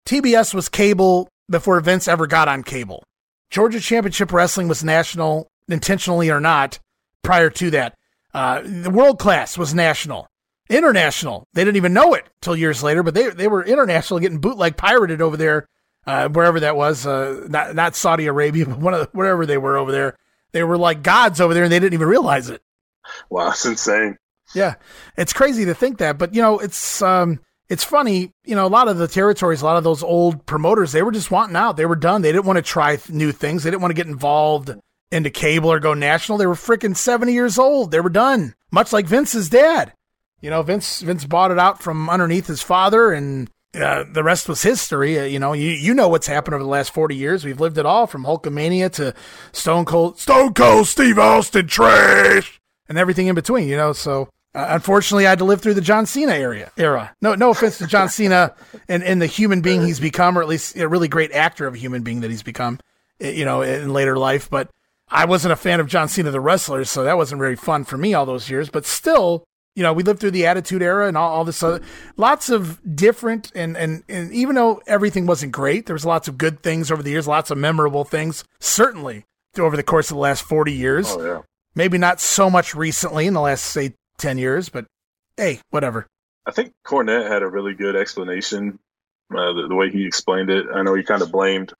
TBS 0.06 0.54
was 0.54 0.70
cable 0.70 1.30
before 1.50 1.80
Vince 1.82 2.08
ever 2.08 2.28
got 2.28 2.48
on 2.48 2.64
cable. 2.64 3.04
Georgia 3.50 3.80
Championship 3.80 4.32
Wrestling 4.32 4.68
was 4.68 4.84
national 4.84 5.48
intentionally 5.68 6.30
or 6.30 6.40
not, 6.40 6.80
prior 7.24 7.50
to 7.50 7.72
that. 7.72 7.96
Uh, 8.34 8.62
the 8.64 8.90
world 8.90 9.20
class 9.20 9.58
was 9.58 9.74
national, 9.74 10.28
international. 10.70 11.48
They 11.54 11.64
didn't 11.64 11.78
even 11.78 11.94
know 11.94 12.14
it 12.14 12.28
till 12.42 12.56
years 12.56 12.84
later, 12.84 13.04
but 13.04 13.14
they 13.14 13.30
they 13.30 13.48
were 13.48 13.64
international, 13.64 14.20
getting 14.20 14.40
bootleg 14.40 14.78
pirated 14.78 15.22
over 15.22 15.38
there, 15.38 15.68
uh, 16.06 16.30
wherever 16.30 16.60
that 16.60 16.76
was. 16.76 17.06
Uh, 17.06 17.48
not 17.50 17.76
not 17.76 17.96
Saudi 17.96 18.28
Arabia, 18.28 18.66
but 18.68 18.78
one 18.78 18.94
of 18.94 19.00
the, 19.02 19.10
wherever 19.14 19.46
they 19.46 19.58
were 19.58 19.78
over 19.78 19.92
there. 19.92 20.18
They 20.52 20.64
were 20.64 20.78
like 20.78 21.04
gods 21.04 21.42
over 21.42 21.54
there, 21.54 21.64
and 21.64 21.72
they 21.72 21.80
didn't 21.80 21.94
even 21.94 22.08
realize 22.08 22.50
it. 22.50 22.62
Wow, 23.30 23.50
it's 23.50 23.66
insane. 23.66 24.18
Yeah, 24.56 24.76
it's 25.18 25.34
crazy 25.34 25.66
to 25.66 25.74
think 25.74 25.98
that, 25.98 26.18
but 26.18 26.34
you 26.34 26.42
know, 26.42 26.60
it's 26.60 27.02
um, 27.02 27.40
it's 27.70 27.84
funny. 27.84 28.32
You 28.46 28.56
know, 28.56 28.66
a 28.66 28.70
lot 28.70 28.88
of 28.88 28.98
the 28.98 29.08
territories, 29.08 29.62
a 29.62 29.66
lot 29.66 29.78
of 29.78 29.84
those 29.84 30.04
old 30.04 30.46
promoters, 30.46 30.92
they 30.92 31.04
were 31.04 31.12
just 31.12 31.32
wanting 31.32 31.56
out. 31.56 31.76
They 31.76 31.86
were 31.86 31.96
done. 31.96 32.22
They 32.22 32.32
didn't 32.32 32.46
want 32.46 32.58
to 32.58 32.64
try 32.64 32.98
new 33.10 33.32
things. 33.32 33.64
They 33.64 33.72
didn't 33.72 33.82
want 33.82 33.92
to 33.92 33.96
get 33.96 34.08
involved 34.08 34.72
into 35.12 35.30
cable 35.30 35.72
or 35.72 35.80
go 35.80 35.94
national. 35.94 36.38
They 36.38 36.48
were 36.48 36.56
freaking 36.56 36.96
70 36.96 37.34
years 37.34 37.58
old. 37.58 37.92
They 37.92 38.00
were 38.00 38.10
done. 38.10 38.56
Much 38.72 38.92
like 38.92 39.06
Vince's 39.06 39.50
dad. 39.50 39.94
You 40.42 40.50
know, 40.50 40.62
Vince 40.62 41.02
Vince 41.02 41.26
bought 41.26 41.52
it 41.52 41.58
out 41.58 41.82
from 41.82 42.10
underneath 42.10 42.48
his 42.48 42.62
father 42.62 43.12
and 43.12 43.50
uh, 43.74 44.04
the 44.12 44.24
rest 44.24 44.48
was 44.48 44.62
history. 44.62 45.20
Uh, 45.20 45.24
you 45.24 45.40
know, 45.40 45.54
you 45.54 45.70
you 45.70 45.94
know 45.94 46.08
what's 46.08 46.28
happened 46.28 46.56
over 46.56 46.64
the 46.64 46.70
last 46.70 46.94
40 46.94 47.16
years. 47.16 47.44
We've 47.44 47.60
lived 47.60 47.78
it 47.78 47.86
all 47.86 48.08
from 48.08 48.24
Hulkamania 48.24 48.92
to 48.94 49.14
Stone 49.52 49.86
Cold 49.86 50.20
Stone 50.20 50.54
Cold 50.54 50.88
Steve 50.88 51.18
Austin 51.18 51.68
trash 51.68 52.62
and 52.88 52.98
everything 52.98 53.28
in 53.28 53.36
between, 53.36 53.68
you 53.68 53.78
know. 53.78 53.94
So 53.94 54.30
uh, 54.54 54.68
unfortunately, 54.70 55.28
I 55.28 55.30
had 55.30 55.40
to 55.40 55.46
live 55.46 55.62
through 55.62 55.76
the 55.76 55.82
John 55.82 56.06
Cena 56.06 56.34
area. 56.34 56.72
Era. 56.78 57.16
No, 57.22 57.36
no 57.36 57.52
offense 57.52 57.78
to 57.80 57.88
John 57.88 58.10
Cena 58.10 58.56
and, 58.88 59.04
and 59.04 59.22
the 59.22 59.28
human 59.28 59.62
being 59.62 59.86
he's 59.86 60.00
become, 60.00 60.38
or 60.38 60.42
at 60.42 60.48
least 60.48 60.76
a 60.78 60.88
really 60.88 61.08
great 61.08 61.32
actor 61.32 61.68
of 61.68 61.76
a 61.76 61.78
human 61.78 62.04
being 62.04 62.22
that 62.22 62.32
he's 62.32 62.44
become, 62.44 62.80
you 63.20 63.46
know, 63.46 63.62
in 63.62 63.94
later 63.94 64.18
life. 64.18 64.50
But 64.50 64.70
I 65.10 65.26
wasn't 65.26 65.54
a 65.54 65.58
fan 65.58 65.80
of 65.80 65.88
John 65.88 66.08
Cena, 66.10 66.32
the 66.32 66.42
wrestler, 66.42 66.84
so 66.84 67.04
that 67.04 67.18
wasn't 67.18 67.40
very 67.40 67.56
fun 67.56 67.86
for 67.86 67.98
me 67.98 68.14
all 68.14 68.26
those 68.26 68.50
years. 68.50 68.70
But 68.70 68.86
still, 68.86 69.46
you 69.76 69.84
know, 69.84 69.94
we 69.94 70.04
lived 70.04 70.20
through 70.20 70.32
the 70.32 70.46
Attitude 70.48 70.82
Era 70.82 71.08
and 71.08 71.18
all, 71.18 71.32
all 71.32 71.46
this 71.46 71.64
other, 71.64 71.82
lots 72.18 72.50
of 72.50 72.80
different, 72.96 73.52
and, 73.56 73.78
and, 73.78 74.04
and 74.10 74.34
even 74.34 74.56
though 74.56 74.82
everything 74.88 75.26
wasn't 75.26 75.52
great, 75.52 75.86
there 75.86 75.94
was 75.94 76.06
lots 76.06 76.28
of 76.28 76.38
good 76.38 76.62
things 76.62 76.92
over 76.92 77.02
the 77.02 77.12
years, 77.12 77.28
lots 77.28 77.52
of 77.52 77.58
memorable 77.58 78.04
things, 78.04 78.44
certainly 78.60 79.24
over 79.58 79.78
the 79.78 79.84
course 79.84 80.10
of 80.10 80.16
the 80.16 80.22
last 80.22 80.44
40 80.44 80.74
years. 80.74 81.08
Oh, 81.10 81.26
yeah. 81.26 81.42
Maybe 81.74 81.98
not 81.98 82.20
so 82.20 82.50
much 82.50 82.76
recently 82.76 83.28
in 83.28 83.34
the 83.34 83.42
last, 83.42 83.64
say, 83.64 83.94
10 84.18 84.38
years, 84.38 84.70
but 84.70 84.86
hey, 85.38 85.62
whatever. 85.70 86.08
I 86.46 86.52
think 86.52 86.74
Cornette 86.86 87.30
had 87.30 87.44
a 87.44 87.48
really 87.48 87.74
good 87.74 87.96
explanation, 87.96 88.80
uh, 89.32 89.54
the, 89.54 89.68
the 89.70 89.76
way 89.76 89.90
he 89.90 90.06
explained 90.06 90.50
it. 90.50 90.66
I 90.74 90.82
know 90.82 90.96
he 90.96 91.04
kind 91.04 91.22
of 91.22 91.32
blamed 91.32 91.74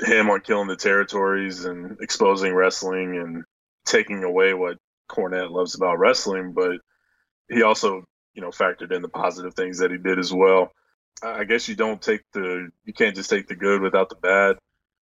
him 0.00 0.30
on 0.30 0.40
killing 0.40 0.68
the 0.68 0.76
territories 0.76 1.64
and 1.64 1.98
exposing 2.00 2.54
wrestling 2.54 3.16
and 3.18 3.44
taking 3.84 4.24
away 4.24 4.54
what 4.54 4.78
Cornette 5.10 5.50
loves 5.50 5.74
about 5.74 5.98
wrestling, 5.98 6.52
but 6.52 6.78
he 7.48 7.62
also, 7.62 8.04
you 8.34 8.40
know, 8.40 8.48
factored 8.48 8.92
in 8.92 9.02
the 9.02 9.08
positive 9.08 9.54
things 9.54 9.78
that 9.78 9.90
he 9.90 9.98
did 9.98 10.18
as 10.18 10.32
well. 10.32 10.72
I 11.22 11.44
guess 11.44 11.68
you 11.68 11.76
don't 11.76 12.00
take 12.00 12.22
the 12.32 12.68
you 12.84 12.92
can't 12.92 13.14
just 13.14 13.30
take 13.30 13.46
the 13.46 13.54
good 13.54 13.82
without 13.82 14.08
the 14.08 14.16
bad. 14.16 14.56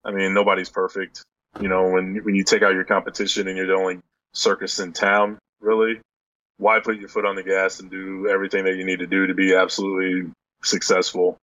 I 0.05 0.11
mean, 0.11 0.35
nobody's 0.35 0.69
perfect. 0.69 1.23
You 1.61 1.69
know, 1.69 1.89
when 1.89 2.21
when 2.25 2.35
you 2.35 2.45
take 2.45 2.63
out 2.63 2.75
your 2.75 2.85
competition 2.85 3.49
and 3.49 3.57
you're 3.57 3.67
the 3.67 3.75
only 3.75 4.01
circus 4.33 4.81
in 4.81 4.93
town, 4.93 5.39
really, 5.61 6.01
why 6.59 6.81
put 6.81 6.99
your 6.99 7.09
foot 7.09 7.25
on 7.25 7.37
the 7.37 7.43
gas 7.43 7.81
and 7.81 7.91
do 7.91 8.29
everything 8.29 8.65
that 8.65 8.77
you 8.77 8.85
need 8.85 8.99
to 8.99 9.07
do 9.07 9.29
to 9.29 9.35
be 9.35 9.55
absolutely 9.55 10.31
successful? 10.63 11.39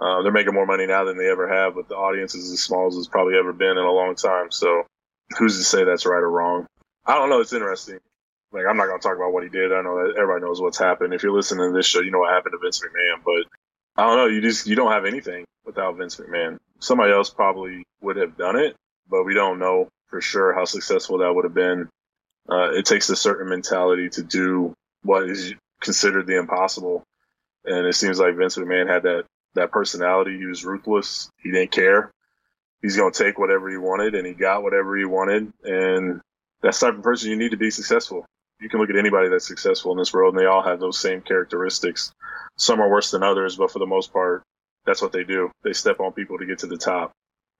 Uh, 0.00 0.22
they're 0.22 0.32
making 0.32 0.54
more 0.54 0.66
money 0.66 0.86
now 0.86 1.04
than 1.04 1.18
they 1.18 1.28
ever 1.28 1.48
have, 1.48 1.74
but 1.74 1.88
the 1.88 1.96
audience 1.96 2.34
is 2.34 2.52
as 2.52 2.60
small 2.60 2.86
as 2.86 2.96
it's 2.96 3.08
probably 3.08 3.36
ever 3.36 3.52
been 3.52 3.76
in 3.76 3.84
a 3.84 3.92
long 3.92 4.14
time. 4.14 4.50
So 4.50 4.84
who's 5.38 5.58
to 5.58 5.64
say 5.64 5.84
that's 5.84 6.06
right 6.06 6.22
or 6.22 6.30
wrong? 6.30 6.66
I 7.04 7.14
don't 7.14 7.30
know. 7.30 7.40
It's 7.40 7.52
interesting. 7.52 7.98
Like, 8.52 8.64
I'm 8.68 8.76
not 8.76 8.86
going 8.86 9.00
to 9.00 9.06
talk 9.06 9.16
about 9.16 9.32
what 9.32 9.42
he 9.42 9.48
did. 9.48 9.72
I 9.72 9.82
know 9.82 9.96
that 9.96 10.14
everybody 10.16 10.44
knows 10.44 10.60
what's 10.60 10.78
happened. 10.78 11.12
If 11.12 11.22
you're 11.22 11.32
listening 11.32 11.70
to 11.70 11.76
this 11.76 11.86
show, 11.86 12.00
you 12.00 12.10
know 12.10 12.20
what 12.20 12.32
happened 12.32 12.52
to 12.52 12.58
Vince 12.62 12.80
McMahon, 12.80 13.22
but 13.24 13.44
I 14.00 14.06
don't 14.06 14.16
know. 14.16 14.26
You 14.26 14.40
just, 14.40 14.66
you 14.66 14.76
don't 14.76 14.92
have 14.92 15.04
anything 15.04 15.44
without 15.64 15.96
Vince 15.96 16.16
McMahon. 16.16 16.58
Somebody 16.78 17.12
else 17.12 17.28
probably 17.28 17.84
would 18.00 18.16
have 18.16 18.36
done 18.36 18.56
it, 18.56 18.76
but 19.10 19.24
we 19.24 19.34
don't 19.34 19.58
know 19.58 19.88
for 20.06 20.20
sure 20.20 20.54
how 20.54 20.64
successful 20.64 21.18
that 21.18 21.34
would 21.34 21.44
have 21.44 21.54
been. 21.54 21.88
Uh, 22.48 22.70
it 22.70 22.86
takes 22.86 23.10
a 23.10 23.16
certain 23.16 23.48
mentality 23.48 24.08
to 24.10 24.22
do 24.22 24.72
what 25.02 25.28
is 25.28 25.52
considered 25.82 26.26
the 26.26 26.38
impossible. 26.38 27.02
And 27.64 27.86
it 27.86 27.94
seems 27.94 28.18
like 28.18 28.36
Vince 28.36 28.56
McMahon 28.56 28.88
had 28.88 29.02
that 29.02 29.24
that 29.58 29.70
personality. 29.70 30.38
He 30.38 30.46
was 30.46 30.64
ruthless. 30.64 31.30
He 31.42 31.50
didn't 31.50 31.72
care. 31.72 32.10
He's 32.82 32.96
going 32.96 33.12
to 33.12 33.24
take 33.24 33.38
whatever 33.38 33.68
he 33.68 33.76
wanted, 33.76 34.14
and 34.14 34.26
he 34.26 34.34
got 34.34 34.62
whatever 34.62 34.96
he 34.96 35.04
wanted. 35.04 35.52
And 35.64 36.20
that's 36.62 36.80
the 36.80 36.86
type 36.86 36.98
of 36.98 37.04
person 37.04 37.30
you 37.30 37.36
need 37.36 37.50
to 37.50 37.56
be 37.56 37.70
successful. 37.70 38.24
You 38.60 38.68
can 38.68 38.80
look 38.80 38.90
at 38.90 38.96
anybody 38.96 39.28
that's 39.28 39.46
successful 39.46 39.92
in 39.92 39.98
this 39.98 40.12
world, 40.12 40.34
and 40.34 40.40
they 40.40 40.46
all 40.46 40.62
have 40.62 40.80
those 40.80 40.98
same 40.98 41.20
characteristics. 41.20 42.12
Some 42.56 42.80
are 42.80 42.90
worse 42.90 43.10
than 43.10 43.22
others, 43.22 43.56
but 43.56 43.70
for 43.70 43.78
the 43.78 43.86
most 43.86 44.12
part, 44.12 44.42
that's 44.84 45.02
what 45.02 45.12
they 45.12 45.24
do. 45.24 45.50
They 45.62 45.72
step 45.72 46.00
on 46.00 46.12
people 46.12 46.38
to 46.38 46.46
get 46.46 46.58
to 46.60 46.66
the 46.66 46.76
top. 46.76 47.12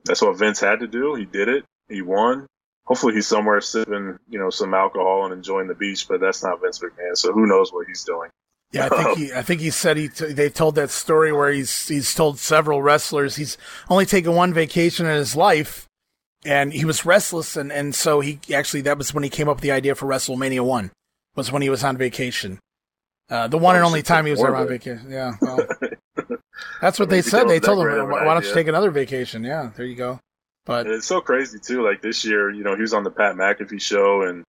That's 0.05 0.23
what 0.23 0.39
Vince 0.39 0.61
had 0.61 0.81
to 0.81 0.87
do. 0.89 1.15
He 1.15 1.25
did 1.25 1.49
it. 1.49 1.65
He 1.89 2.03
won. 2.03 2.47
Hopefully, 2.85 3.15
he's 3.15 3.27
somewhere 3.27 3.61
sipping, 3.61 4.19
you 4.29 4.39
know, 4.39 4.51
some 4.51 4.73
alcohol 4.75 5.25
and 5.25 5.35
enjoying 5.35 5.69
the 5.69 5.75
beach, 5.75 6.09
but 6.09 6.21
that's 6.21 6.43
not 6.43 6.61
Vince 6.63 6.79
McMahon. 6.79 7.17
So 7.17 7.33
who 7.33 7.47
knows 7.47 7.73
what 7.73 7.87
he's 7.87 8.05
doing? 8.05 8.31
Yeah, 8.73 8.87
I 8.87 8.89
think 8.89 9.19
he. 9.19 9.33
I 9.33 9.43
think 9.43 9.61
he 9.61 9.71
said 9.71 9.97
he. 9.97 10.09
T- 10.09 10.33
they 10.33 10.51
told 10.51 10.75
that 10.75 10.91
story 10.91 11.33
where 11.33 11.51
he's 11.51 11.89
he's 11.89 12.15
told 12.15 12.39
several 12.39 12.83
wrestlers 12.83 13.37
he's 13.37 13.57
only 13.89 14.05
taken 14.05 14.35
one 14.35 14.53
vacation 14.53 15.07
in 15.07 15.15
his 15.17 15.35
life, 15.35 15.87
and 16.45 16.73
he 16.73 16.85
was 16.85 17.07
restless, 17.07 17.57
and 17.57 17.73
and 17.73 17.95
so 17.95 18.21
he 18.21 18.41
actually 18.53 18.83
that 18.83 18.99
was 18.99 19.15
when 19.15 19.25
he 19.25 19.31
came 19.31 19.49
up 19.49 19.57
with 19.57 19.63
the 19.63 19.73
idea 19.73 19.95
for 19.95 20.07
WrestleMania 20.07 20.61
one, 20.61 20.91
was 21.35 21.51
when 21.51 21.63
he 21.63 21.71
was 21.71 21.83
on 21.83 21.97
vacation. 21.97 22.59
Uh, 23.31 23.49
the 23.49 23.59
one 23.59 23.75
and 23.75 23.85
only 23.85 24.03
time 24.03 24.27
he 24.27 24.33
was 24.33 24.43
ever 24.43 24.57
on 24.57 24.69
vacation. 24.69 25.07
Yeah, 25.09 25.35
well, 25.41 25.67
that's 26.83 26.99
what 26.99 27.09
they 27.09 27.23
said. 27.23 27.49
They 27.49 27.61
told 27.61 27.87
him, 27.87 28.11
"Why 28.11 28.35
don't 28.35 28.45
you 28.45 28.53
take 28.53 28.69
another 28.69 28.91
vacation?" 28.91 29.45
Yeah, 29.45 29.71
there 29.77 29.87
you 29.87 29.97
go. 29.97 30.21
But 30.67 30.85
and 30.85 30.95
it's 30.97 31.07
so 31.07 31.23
crazy 31.23 31.59
too. 31.59 31.83
Like 31.83 32.03
this 32.03 32.23
year, 32.23 32.51
you 32.51 32.65
know, 32.65 32.75
he 32.75 32.83
was 32.83 32.93
on 32.93 33.03
the 33.03 33.11
Pat 33.11 33.35
McAfee 33.37 33.81
show, 33.81 34.23
and 34.23 34.45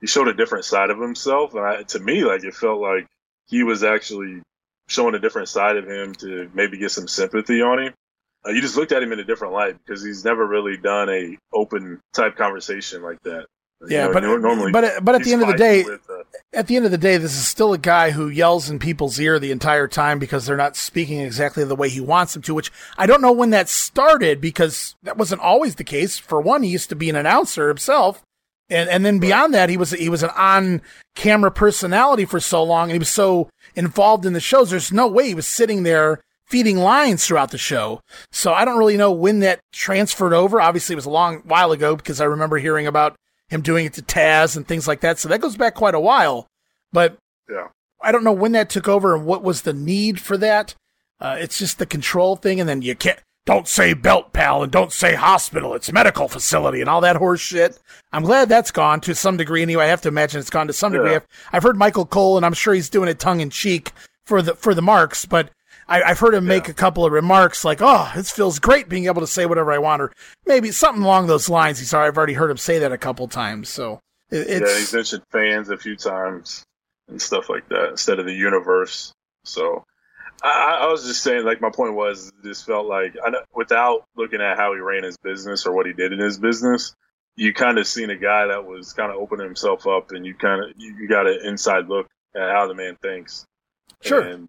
he 0.00 0.08
showed 0.08 0.26
a 0.26 0.34
different 0.34 0.64
side 0.64 0.90
of 0.90 0.98
himself. 0.98 1.54
And 1.54 1.64
I, 1.64 1.82
to 1.84 2.00
me, 2.00 2.24
like 2.24 2.42
it 2.42 2.54
felt 2.54 2.80
like 2.80 3.06
he 3.50 3.64
was 3.64 3.82
actually 3.82 4.40
showing 4.88 5.14
a 5.14 5.18
different 5.18 5.48
side 5.48 5.76
of 5.76 5.86
him 5.86 6.14
to 6.14 6.50
maybe 6.54 6.78
get 6.78 6.90
some 6.90 7.08
sympathy 7.08 7.60
on 7.60 7.80
him. 7.80 7.94
Uh, 8.46 8.50
you 8.50 8.60
just 8.60 8.76
looked 8.76 8.92
at 8.92 9.02
him 9.02 9.12
in 9.12 9.18
a 9.18 9.24
different 9.24 9.52
light 9.52 9.76
because 9.84 10.02
he's 10.02 10.24
never 10.24 10.46
really 10.46 10.76
done 10.76 11.10
a 11.10 11.36
open 11.52 12.00
type 12.14 12.36
conversation 12.36 13.02
like 13.02 13.20
that. 13.22 13.46
Yeah, 13.86 14.02
you 14.02 14.08
know, 14.08 14.12
but 14.12 14.22
normally, 14.42 14.72
but 14.72 15.02
but 15.02 15.14
at 15.14 15.24
the 15.24 15.32
end 15.32 15.40
of 15.40 15.48
the 15.48 15.56
day, 15.56 15.84
with, 15.84 16.02
uh, 16.10 16.22
at 16.52 16.66
the 16.66 16.76
end 16.76 16.84
of 16.84 16.90
the 16.90 16.98
day, 16.98 17.16
this 17.16 17.32
is 17.32 17.46
still 17.46 17.72
a 17.72 17.78
guy 17.78 18.10
who 18.10 18.28
yells 18.28 18.68
in 18.68 18.78
people's 18.78 19.18
ear 19.18 19.38
the 19.38 19.50
entire 19.50 19.88
time 19.88 20.18
because 20.18 20.44
they're 20.44 20.56
not 20.56 20.76
speaking 20.76 21.20
exactly 21.20 21.64
the 21.64 21.76
way 21.76 21.88
he 21.88 22.00
wants 22.00 22.34
them 22.34 22.42
to. 22.42 22.54
Which 22.54 22.70
I 22.98 23.06
don't 23.06 23.22
know 23.22 23.32
when 23.32 23.50
that 23.50 23.70
started 23.70 24.38
because 24.38 24.96
that 25.02 25.16
wasn't 25.16 25.40
always 25.40 25.76
the 25.76 25.84
case. 25.84 26.18
For 26.18 26.42
one, 26.42 26.62
he 26.62 26.68
used 26.68 26.90
to 26.90 26.94
be 26.94 27.08
an 27.08 27.16
announcer 27.16 27.68
himself, 27.68 28.22
and 28.70 28.88
and 28.88 29.04
then 29.04 29.18
beyond 29.18 29.52
that, 29.54 29.68
he 29.68 29.76
was 29.76 29.90
he 29.90 30.08
was 30.08 30.22
an 30.22 30.30
on 30.36 30.82
camera 31.14 31.50
personality 31.50 32.24
for 32.24 32.40
so 32.40 32.62
long, 32.62 32.84
and 32.84 32.92
he 32.92 32.98
was 32.98 33.08
so 33.08 33.50
involved 33.74 34.24
in 34.24 34.32
the 34.32 34.40
shows. 34.40 34.70
There's 34.70 34.92
no 34.92 35.06
way 35.06 35.28
he 35.28 35.34
was 35.34 35.46
sitting 35.46 35.82
there 35.82 36.20
feeding 36.46 36.78
lines 36.78 37.24
throughout 37.24 37.52
the 37.52 37.58
show. 37.58 38.00
So 38.32 38.52
I 38.52 38.64
don't 38.64 38.78
really 38.78 38.96
know 38.96 39.12
when 39.12 39.40
that 39.40 39.60
transferred 39.72 40.32
over. 40.32 40.60
Obviously, 40.60 40.94
it 40.94 40.96
was 40.96 41.06
a 41.06 41.10
long 41.10 41.38
while 41.44 41.72
ago 41.72 41.94
because 41.94 42.20
I 42.20 42.24
remember 42.24 42.58
hearing 42.58 42.86
about 42.86 43.16
him 43.48 43.62
doing 43.62 43.86
it 43.86 43.94
to 43.94 44.02
Taz 44.02 44.56
and 44.56 44.66
things 44.66 44.88
like 44.88 45.00
that. 45.00 45.18
So 45.18 45.28
that 45.28 45.40
goes 45.40 45.56
back 45.56 45.74
quite 45.74 45.94
a 45.94 46.00
while. 46.00 46.46
But 46.92 47.16
yeah. 47.48 47.68
I 48.02 48.12
don't 48.12 48.24
know 48.24 48.32
when 48.32 48.52
that 48.52 48.70
took 48.70 48.88
over 48.88 49.14
and 49.14 49.26
what 49.26 49.42
was 49.42 49.62
the 49.62 49.72
need 49.72 50.20
for 50.20 50.36
that. 50.38 50.74
Uh, 51.20 51.36
it's 51.38 51.58
just 51.58 51.78
the 51.78 51.86
control 51.86 52.34
thing, 52.36 52.60
and 52.60 52.68
then 52.68 52.80
you 52.80 52.94
can't 52.94 53.20
don't 53.46 53.66
say 53.66 53.94
belt 53.94 54.32
pal 54.32 54.62
and 54.62 54.70
don't 54.70 54.92
say 54.92 55.14
hospital. 55.14 55.74
It's 55.74 55.92
medical 55.92 56.28
facility 56.28 56.80
and 56.80 56.88
all 56.88 57.00
that 57.00 57.16
horse 57.16 57.40
shit. 57.40 57.78
I'm 58.12 58.22
glad 58.22 58.48
that's 58.48 58.70
gone 58.70 59.00
to 59.02 59.14
some 59.14 59.36
degree 59.36 59.62
anyway. 59.62 59.84
I 59.84 59.88
have 59.88 60.02
to 60.02 60.08
imagine 60.08 60.40
it's 60.40 60.50
gone 60.50 60.66
to 60.66 60.72
some 60.72 60.92
degree. 60.92 61.14
I've, 61.14 61.26
I've 61.52 61.62
heard 61.62 61.76
Michael 61.76 62.06
Cole 62.06 62.36
and 62.36 62.46
I'm 62.46 62.52
sure 62.52 62.74
he's 62.74 62.90
doing 62.90 63.08
it 63.08 63.18
tongue 63.18 63.40
in 63.40 63.50
cheek 63.50 63.92
for 64.24 64.42
the, 64.42 64.54
for 64.54 64.74
the 64.74 64.82
marks, 64.82 65.26
but 65.26 65.50
I, 65.90 66.08
have 66.08 66.20
heard 66.20 66.34
him 66.34 66.46
make 66.46 66.66
yeah. 66.66 66.70
a 66.70 66.74
couple 66.74 67.04
of 67.04 67.12
remarks 67.12 67.64
like, 67.64 67.78
"Oh, 67.80 68.10
this 68.14 68.30
feels 68.30 68.60
great 68.60 68.88
being 68.88 69.06
able 69.06 69.20
to 69.22 69.26
say 69.26 69.44
whatever 69.44 69.72
I 69.72 69.78
want," 69.78 70.00
or 70.00 70.12
maybe 70.46 70.70
something 70.70 71.02
along 71.02 71.26
those 71.26 71.48
lines. 71.48 71.80
He's 71.80 71.90
sorry, 71.90 72.06
I've 72.06 72.16
already 72.16 72.34
heard 72.34 72.50
him 72.50 72.56
say 72.56 72.78
that 72.78 72.92
a 72.92 72.98
couple 72.98 73.26
times. 73.26 73.68
So 73.68 73.98
it, 74.30 74.48
yeah, 74.48 74.78
he's 74.78 74.94
mentioned 74.94 75.24
fans 75.32 75.68
a 75.68 75.76
few 75.76 75.96
times 75.96 76.62
and 77.08 77.20
stuff 77.20 77.50
like 77.50 77.68
that 77.70 77.90
instead 77.90 78.20
of 78.20 78.26
the 78.26 78.32
universe. 78.32 79.12
So 79.44 79.84
I, 80.42 80.78
I, 80.82 80.86
was 80.86 81.06
just 81.06 81.22
saying, 81.22 81.44
like, 81.44 81.60
my 81.60 81.70
point 81.70 81.94
was, 81.94 82.32
this 82.42 82.62
felt 82.62 82.86
like, 82.86 83.14
I 83.24 83.30
know, 83.30 83.42
without 83.54 84.04
looking 84.16 84.40
at 84.40 84.56
how 84.56 84.72
he 84.74 84.80
ran 84.80 85.02
his 85.02 85.16
business 85.18 85.66
or 85.66 85.72
what 85.72 85.86
he 85.86 85.92
did 85.92 86.12
in 86.12 86.18
his 86.18 86.38
business, 86.38 86.94
you 87.36 87.52
kind 87.52 87.78
of 87.78 87.86
seen 87.86 88.10
a 88.10 88.16
guy 88.16 88.46
that 88.46 88.64
was 88.64 88.92
kind 88.92 89.10
of 89.10 89.18
opening 89.18 89.46
himself 89.46 89.86
up, 89.86 90.12
and 90.12 90.24
you 90.24 90.34
kind 90.34 90.62
of 90.62 90.70
you, 90.76 90.94
you, 91.00 91.08
got 91.08 91.26
an 91.26 91.40
inside 91.44 91.88
look 91.88 92.06
at 92.34 92.50
how 92.50 92.66
the 92.66 92.74
man 92.74 92.96
thinks. 93.02 93.44
Sure. 94.02 94.20
And 94.20 94.48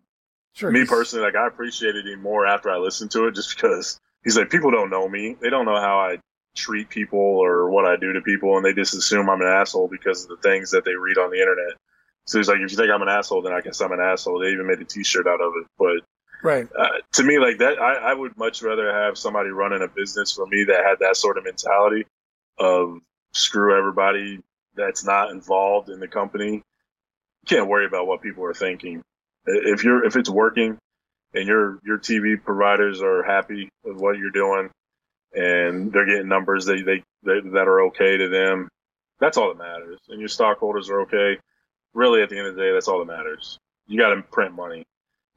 sure. 0.54 0.72
Me 0.72 0.86
personally, 0.86 1.26
like, 1.26 1.36
I 1.36 1.48
appreciated 1.48 2.08
him 2.08 2.22
more 2.22 2.46
after 2.46 2.70
I 2.70 2.78
listened 2.78 3.12
to 3.12 3.28
it, 3.28 3.36
just 3.36 3.56
because 3.56 4.00
he's 4.24 4.38
like, 4.38 4.50
people 4.50 4.72
don't 4.72 4.90
know 4.90 5.08
me, 5.08 5.36
they 5.42 5.50
don't 5.50 5.66
know 5.66 5.80
how 5.80 6.00
I 6.00 6.20
treat 6.56 6.90
people 6.90 7.20
or 7.20 7.70
what 7.70 7.86
I 7.86 7.96
do 7.96 8.14
to 8.14 8.22
people, 8.22 8.58
and 8.58 8.66
they 8.66 8.74
just 8.74 8.94
assume 8.94 9.30
I'm 9.30 9.42
an 9.42 9.48
asshole 9.48 9.88
because 9.88 10.24
of 10.24 10.30
the 10.30 10.38
things 10.38 10.72
that 10.72 10.86
they 10.86 10.96
read 10.96 11.18
on 11.18 11.32
the 11.32 11.40
internet. 11.40 11.78
So 12.26 12.38
he's 12.38 12.48
like, 12.48 12.60
if 12.60 12.72
you 12.72 12.78
think 12.78 12.92
I'm 12.92 13.02
an 13.02 13.10
asshole, 13.10 13.42
then 13.42 13.54
I 13.54 13.62
guess 13.62 13.82
I'm 13.82 13.92
an 13.92 14.00
asshole. 14.00 14.40
They 14.40 14.52
even 14.52 14.68
made 14.68 14.80
a 14.80 14.86
T-shirt 14.86 15.28
out 15.28 15.42
of 15.42 15.54
it. 15.58 15.68
But 15.78 16.02
right 16.44 16.68
uh, 16.78 16.88
to 17.14 17.24
me, 17.24 17.40
like 17.40 17.58
that, 17.60 17.80
I, 17.80 18.12
I 18.12 18.14
would 18.14 18.38
much 18.38 18.62
rather 18.62 18.92
have 18.92 19.18
somebody 19.18 19.50
running 19.50 19.82
a 19.82 19.88
business 19.88 20.32
for 20.32 20.46
me 20.48 20.66
that 20.66 20.86
had 20.86 21.00
that 21.00 21.18
sort 21.18 21.38
of 21.38 21.44
mentality 21.44 22.06
of 22.60 23.00
screw 23.34 23.78
everybody 23.78 24.40
that's 24.76 25.04
not 25.04 25.32
involved 25.32 25.90
in 25.90 26.00
the 26.00 26.08
company. 26.08 26.54
You 26.54 27.48
can't 27.48 27.68
worry 27.68 27.86
about 27.86 28.08
what 28.08 28.22
people 28.22 28.46
are 28.46 28.54
thinking. 28.54 29.02
If 29.46 29.84
you're 29.84 30.06
if 30.06 30.16
it's 30.16 30.30
working 30.30 30.78
and 31.34 31.48
your 31.48 31.80
your 31.84 31.98
TV 31.98 32.42
providers 32.42 33.02
are 33.02 33.24
happy 33.24 33.70
with 33.84 33.98
what 33.98 34.18
you're 34.18 34.30
doing 34.30 34.70
and 35.34 35.92
they're 35.92 36.06
getting 36.06 36.28
numbers 36.28 36.66
that 36.66 36.84
they, 36.86 37.04
they 37.24 37.50
that 37.50 37.68
are 37.68 37.82
okay 37.88 38.18
to 38.18 38.30
them, 38.30 38.70
that's 39.20 39.38
all 39.38 39.50
that 39.50 39.58
matters. 39.58 40.00
And 40.10 40.20
your 40.20 40.30
stockholders 40.30 40.90
are 40.90 41.02
okay 41.02 41.40
really 41.94 42.22
at 42.22 42.30
the 42.30 42.38
end 42.38 42.48
of 42.48 42.56
the 42.56 42.62
day, 42.62 42.72
that's 42.72 42.88
all 42.88 43.00
that 43.00 43.06
matters. 43.06 43.58
You 43.88 44.00
got 44.00 44.14
to 44.16 44.22
print 44.22 44.54
money, 44.54 44.86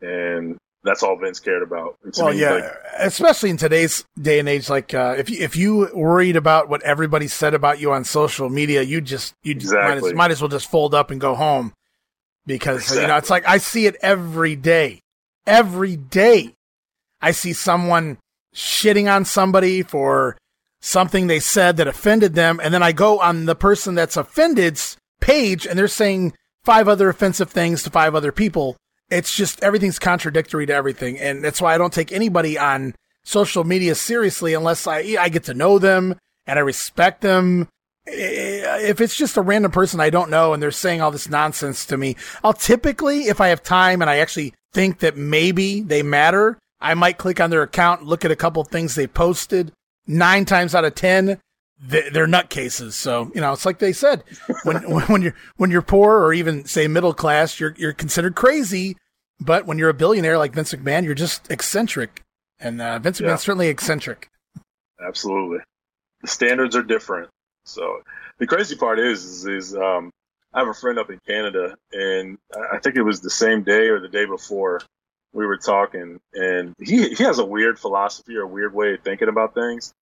and 0.01 0.59
that's 0.83 1.03
all 1.03 1.17
Vince 1.17 1.41
cared 1.41 1.63
about. 1.63 1.97
well, 2.19 2.33
me, 2.33 2.41
yeah, 2.41 2.53
like, 2.53 2.65
especially 2.99 3.51
in 3.51 3.57
today's 3.57 4.05
day 4.21 4.39
and 4.39 4.49
age. 4.49 4.69
Like, 4.69 4.95
uh, 4.95 5.15
if 5.19 5.31
you, 5.31 5.43
if 5.43 5.57
you 5.57 5.91
worried 5.95 6.37
about 6.37 6.69
what 6.69 6.83
everybody 6.83 7.27
said 7.27 7.55
about 7.55 7.81
you 7.81 7.93
on 7.93 8.05
social 8.05 8.49
media, 8.49 8.83
you 8.83 9.01
just 9.01 9.35
you 9.43 9.53
exactly. 9.53 10.01
might, 10.01 10.09
as, 10.09 10.15
might 10.15 10.31
as 10.31 10.41
well 10.41 10.49
just 10.49 10.71
fold 10.71 10.95
up 10.95 11.11
and 11.11 11.21
go 11.21 11.35
home 11.35 11.73
because 12.47 12.83
exactly. 12.83 13.03
you 13.03 13.09
know 13.09 13.17
it's 13.17 13.31
like 13.31 13.49
I 13.49 13.59
see 13.59 13.87
it 13.87 13.97
every 14.03 14.57
day, 14.57 15.01
every 15.47 15.97
day. 15.97 16.55
I 17.21 17.31
see 17.31 17.55
someone 17.55 18.19
shitting 18.55 19.13
on 19.13 19.25
somebody 19.25 19.83
for 19.83 20.37
something 20.81 21.27
they 21.27 21.41
said 21.41 21.79
that 21.79 21.89
offended 21.89 22.35
them, 22.35 22.61
and 22.63 22.75
then 22.75 22.83
I 22.83 22.93
go 22.93 23.19
on 23.19 23.47
the 23.47 23.57
person 23.57 23.95
that's 23.95 24.19
offended's 24.19 24.99
page 25.25 25.67
and 25.67 25.79
they're 25.79 25.89
saying 25.89 26.35
five 26.65 26.89
other 26.89 27.09
offensive 27.09 27.51
things 27.51 27.83
to 27.83 27.91
five 27.91 28.15
other 28.15 28.33
people. 28.33 28.77
It's 29.11 29.35
just 29.35 29.63
everything's 29.63 29.99
contradictory 29.99 30.67
to 30.67 30.75
everything. 30.75 31.19
And 31.19 31.45
that's 31.45 31.61
why 31.61 31.75
I 31.75 31.79
don't 31.79 31.93
take 31.93 32.13
anybody 32.13 32.59
on 32.59 32.95
social 33.25 33.65
media 33.65 33.95
seriously 33.95 34.55
unless 34.55 34.87
I, 34.87 35.17
I 35.19 35.29
get 35.29 35.45
to 35.45 35.55
know 35.55 35.79
them 35.79 36.17
and 36.47 36.59
I 36.59 36.63
respect 36.63 37.21
them. 37.21 37.69
If 38.07 39.01
it's 39.01 39.17
just 39.17 39.37
a 39.37 39.43
random 39.43 39.73
person 39.73 40.01
I 40.01 40.11
don't 40.11 40.31
know 40.31 40.53
and 40.53 40.63
they're 40.63 40.71
saying 40.71 41.01
all 41.01 41.11
this 41.11 41.29
nonsense 41.29 41.87
to 41.87 41.97
me, 41.97 42.17
I'll 42.43 42.53
typically, 42.53 43.25
if 43.25 43.41
I 43.41 43.49
have 43.49 43.63
time 43.63 44.03
and 44.03 44.11
I 44.11 44.19
actually 44.19 44.55
think 44.73 44.99
that 44.99 45.17
maybe 45.17 45.81
they 45.81 46.03
matter, 46.03 46.59
I 46.81 46.95
might 46.95 47.19
click 47.19 47.41
on 47.41 47.51
their 47.51 47.63
account, 47.63 48.05
look 48.05 48.25
at 48.25 48.31
a 48.31 48.37
couple 48.37 48.63
things 48.65 48.95
they 48.95 49.07
posted. 49.07 49.73
Nine 50.07 50.45
times 50.45 50.75
out 50.75 50.85
of 50.85 50.95
10, 50.95 51.41
they're 51.87 52.27
nutcases. 52.27 52.93
So 52.93 53.31
you 53.35 53.41
know, 53.41 53.53
it's 53.53 53.67
like 53.67 53.79
they 53.79 53.93
said, 53.93 54.25
when 54.65 54.77
when 55.09 55.23
you're 55.23 55.35
when 55.57 55.71
you're 55.71 55.83
poor 55.83 56.19
or 56.19 56.33
even 56.33 56.65
say 56.65 56.89
middle 56.89 57.15
class, 57.15 57.61
you're 57.61 57.75
you're 57.77 57.93
considered 57.93 58.35
crazy. 58.35 58.97
But 59.41 59.67
when 59.67 59.79
you're 59.79 59.89
a 59.89 59.95
billionaire 59.95 60.39
like 60.39 60.55
Vince 60.55 60.73
McMahon, 60.73 61.05
you're 61.05 61.15
just 61.15 61.51
eccentric, 61.51 62.23
and 62.59 62.81
uh, 62.81 62.99
Vince 62.99 63.21
yeah. 63.21 63.29
McMahon's 63.29 63.43
certainly 63.43 63.69
eccentric. 63.69 64.31
Absolutely, 65.05 65.59
the 66.23 66.29
standards 66.29 66.77
are 66.77 66.83
different. 66.83 67.29
So 67.65 68.01
the 68.39 68.47
crazy 68.47 68.77
part 68.77 68.99
is, 68.99 69.25
is, 69.25 69.47
is 69.47 69.75
um, 69.75 70.11
I 70.53 70.61
have 70.61 70.69
a 70.69 70.75
friend 70.75 70.99
up 70.99 71.11
in 71.11 71.19
Canada, 71.27 71.77
and 71.93 72.39
I 72.73 72.79
think 72.79 72.97
it 72.97 73.03
was 73.03 73.21
the 73.21 73.31
same 73.31 73.63
day 73.63 73.89
or 73.89 74.01
the 74.01 74.09
day 74.09 74.25
before 74.25 74.81
we 75.33 75.47
were 75.47 75.59
talking, 75.59 76.21
and 76.33 76.75
he 76.81 77.09
he 77.11 77.25
has 77.25 77.39
a 77.41 77.45
weird 77.45 77.79
philosophy 77.79 78.37
or 78.37 78.43
a 78.43 78.49
weird 78.49 78.73
way 78.73 78.95
of 78.95 79.01
thinking 79.01 79.29
about 79.29 79.55
things. 79.55 79.93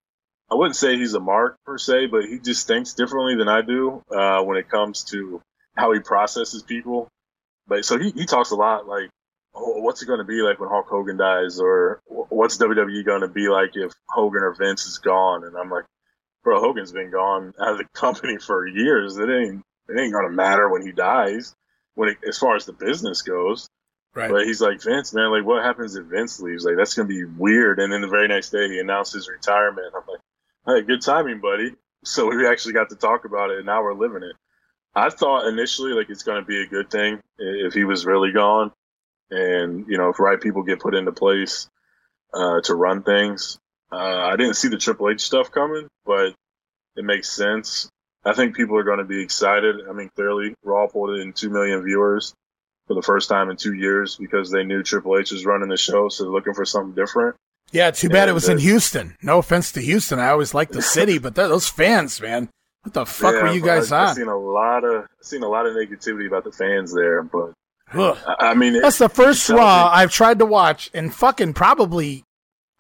I 0.53 0.55
wouldn't 0.55 0.77
say 0.77 0.99
he's 0.99 1.15
a 1.15 1.21
mark 1.21 1.57
per 1.65 1.79
se, 1.79 2.07
but 2.07 2.27
he 2.27 2.39
just 2.39 2.67
thinks 2.67 2.93
differently 2.93 3.37
than 3.37 3.49
I 3.49 3.63
do 3.63 4.03
uh, 4.15 4.43
when 4.43 4.59
it 4.59 4.69
comes 4.69 5.03
to 5.05 5.41
how 5.77 5.93
he 5.93 6.01
processes 6.01 6.63
people. 6.63 7.09
But 7.67 7.87
so 7.87 7.99
he, 7.99 8.11
he 8.11 8.27
talks 8.27 8.51
a 8.51 8.57
lot 8.57 8.87
like, 8.87 9.09
oh, 9.55 9.81
what's 9.81 10.03
it 10.03 10.07
going 10.07 10.19
to 10.19 10.25
be 10.25 10.43
like 10.43 10.61
when 10.61 10.69
Hulk 10.69 10.89
Hogan 10.89 11.17
dies, 11.17 11.59
or 11.59 12.03
what's 12.07 12.59
WWE 12.59 13.03
going 13.03 13.23
to 13.23 13.29
be 13.29 13.49
like 13.49 13.71
if 13.77 13.93
Hogan 14.11 14.43
or 14.43 14.55
Vince 14.55 14.85
is 14.85 14.99
gone? 14.99 15.45
And 15.45 15.57
I'm 15.57 15.71
like, 15.71 15.85
bro, 16.45 16.61
Hogan's 16.61 16.93
been 16.93 17.11
gone 17.11 17.55
out 17.61 17.73
of 17.73 17.79
the 17.79 17.87
company 17.95 18.37
for 18.37 18.67
years. 18.67 19.17
It 19.17 19.31
ain't 19.31 19.63
it 19.89 19.99
ain't 19.99 20.13
going 20.13 20.27
to 20.27 20.37
matter 20.37 20.69
when 20.69 20.85
he 20.85 20.93
dies. 20.93 21.55
When 21.95 22.11
it, 22.11 22.19
as 22.29 22.37
far 22.37 22.57
as 22.57 22.67
the 22.67 22.75
business 22.75 23.23
goes, 23.23 23.69
Right. 24.15 24.31
But 24.31 24.45
he's 24.45 24.61
like, 24.61 24.83
Vince, 24.83 25.15
man, 25.15 25.31
like, 25.31 25.47
what 25.47 25.65
happens 25.65 25.97
if 25.97 26.05
Vince 26.05 26.39
leaves? 26.39 26.67
Like, 26.67 26.77
that's 26.77 26.93
going 26.93 27.09
to 27.09 27.15
be 27.15 27.25
weird. 27.25 27.79
And 27.79 27.91
then 27.91 28.03
the 28.03 28.09
very 28.09 28.29
next 28.29 28.51
day, 28.51 28.69
he 28.69 28.79
announced 28.79 29.15
his 29.15 29.27
retirement. 29.27 29.95
I'm 29.97 30.03
like, 30.07 30.21
Hey, 30.67 30.83
good 30.83 31.03
timing, 31.03 31.41
buddy. 31.41 31.73
So 32.05 32.29
we 32.29 32.47
actually 32.47 32.75
got 32.75 32.91
to 32.91 32.97
talk 32.97 33.25
about 33.25 33.51
it, 33.51 33.59
and 33.59 33.67
now 33.67 33.83
we're 33.83 33.95
living 33.95 34.23
it. 34.23 34.37
I 34.95 35.11
thought 35.11 35.49
initially 35.49 35.93
like 35.93 36.11
it's 36.11 36.23
going 36.25 36.41
to 36.43 36.47
be 36.47 36.63
a 36.63 36.67
good 36.69 36.91
thing 36.91 37.21
if 37.39 37.75
he 37.75 37.85
was 37.85 38.07
really 38.07 38.33
gone, 38.33 38.73
and 39.31 39.87
you 39.89 39.99
know 39.99 40.11
if 40.11 40.21
right 40.21 40.41
people 40.41 40.63
get 40.63 40.81
put 40.81 40.95
into 40.95 41.13
place 41.13 41.69
uh, 42.35 42.61
to 42.63 42.75
run 42.75 43.03
things. 43.03 43.59
Uh, 43.93 43.97
I 44.33 44.37
didn't 44.37 44.57
see 44.57 44.69
the 44.69 44.79
Triple 44.79 45.11
H 45.11 45.21
stuff 45.23 45.51
coming, 45.53 45.89
but 46.07 46.35
it 46.97 47.05
makes 47.05 47.31
sense. 47.31 47.91
I 48.25 48.35
think 48.35 48.57
people 48.57 48.77
are 48.79 48.85
going 48.85 48.99
to 48.99 49.05
be 49.05 49.23
excited. 49.23 49.77
I 49.89 49.93
mean, 49.93 50.11
clearly 50.17 50.55
Raw 50.65 50.89
pulled 50.89 51.19
in 51.19 51.33
two 51.35 51.51
million 51.51 51.83
viewers. 51.85 52.35
for 52.87 52.95
the 52.95 53.03
first 53.03 53.29
time 53.29 53.51
in 53.51 53.57
two 53.57 53.75
years 53.75 54.17
because 54.17 54.51
they 54.51 54.65
knew 54.65 54.83
Triple 54.83 55.19
H 55.19 55.33
was 55.33 55.47
running 55.47 55.69
the 55.71 55.77
show, 55.77 56.09
so 56.09 56.25
they're 56.25 56.33
looking 56.33 56.55
for 56.55 56.65
something 56.67 56.95
different. 56.95 57.37
Yeah, 57.73 57.91
too 57.91 58.09
bad 58.09 58.23
and 58.23 58.31
it 58.31 58.35
was 58.35 58.49
in 58.49 58.59
uh, 58.59 58.61
Houston. 58.61 59.17
No 59.23 59.39
offense 59.39 59.73
to 59.73 59.81
Houston, 59.81 60.19
I 60.19 60.29
always 60.29 60.55
like 60.55 60.71
the 60.71 60.83
city, 60.83 61.19
but 61.19 61.35
those 61.35 61.69
fans, 61.69 62.21
man, 62.21 62.51
what 62.83 62.95
the 62.95 63.07
fuck 63.07 63.35
yeah, 63.35 63.43
were 63.43 63.53
you 63.53 63.63
guys 63.63 63.91
I, 63.91 64.03
on? 64.03 64.09
I've 64.09 64.17
seen 64.17 64.29
a 64.29 64.39
lot 64.39 64.85
of 64.85 65.07
seen 65.23 65.43
a 65.43 65.49
lot 65.49 65.67
of 65.67 65.75
negativity 65.75 66.27
about 66.27 66.45
the 66.45 66.53
fans 66.53 66.95
there, 66.95 67.23
but 67.23 67.53
Ugh. 67.95 68.19
I 68.27 68.55
mean, 68.55 68.81
that's 68.81 68.99
the 68.99 69.09
first 69.09 69.49
Raw 69.49 69.91
I've 69.93 70.13
tried 70.13 70.39
to 70.41 70.47
watch, 70.47 70.91
and 70.93 71.15
fucking 71.15 71.55
probably 71.55 72.25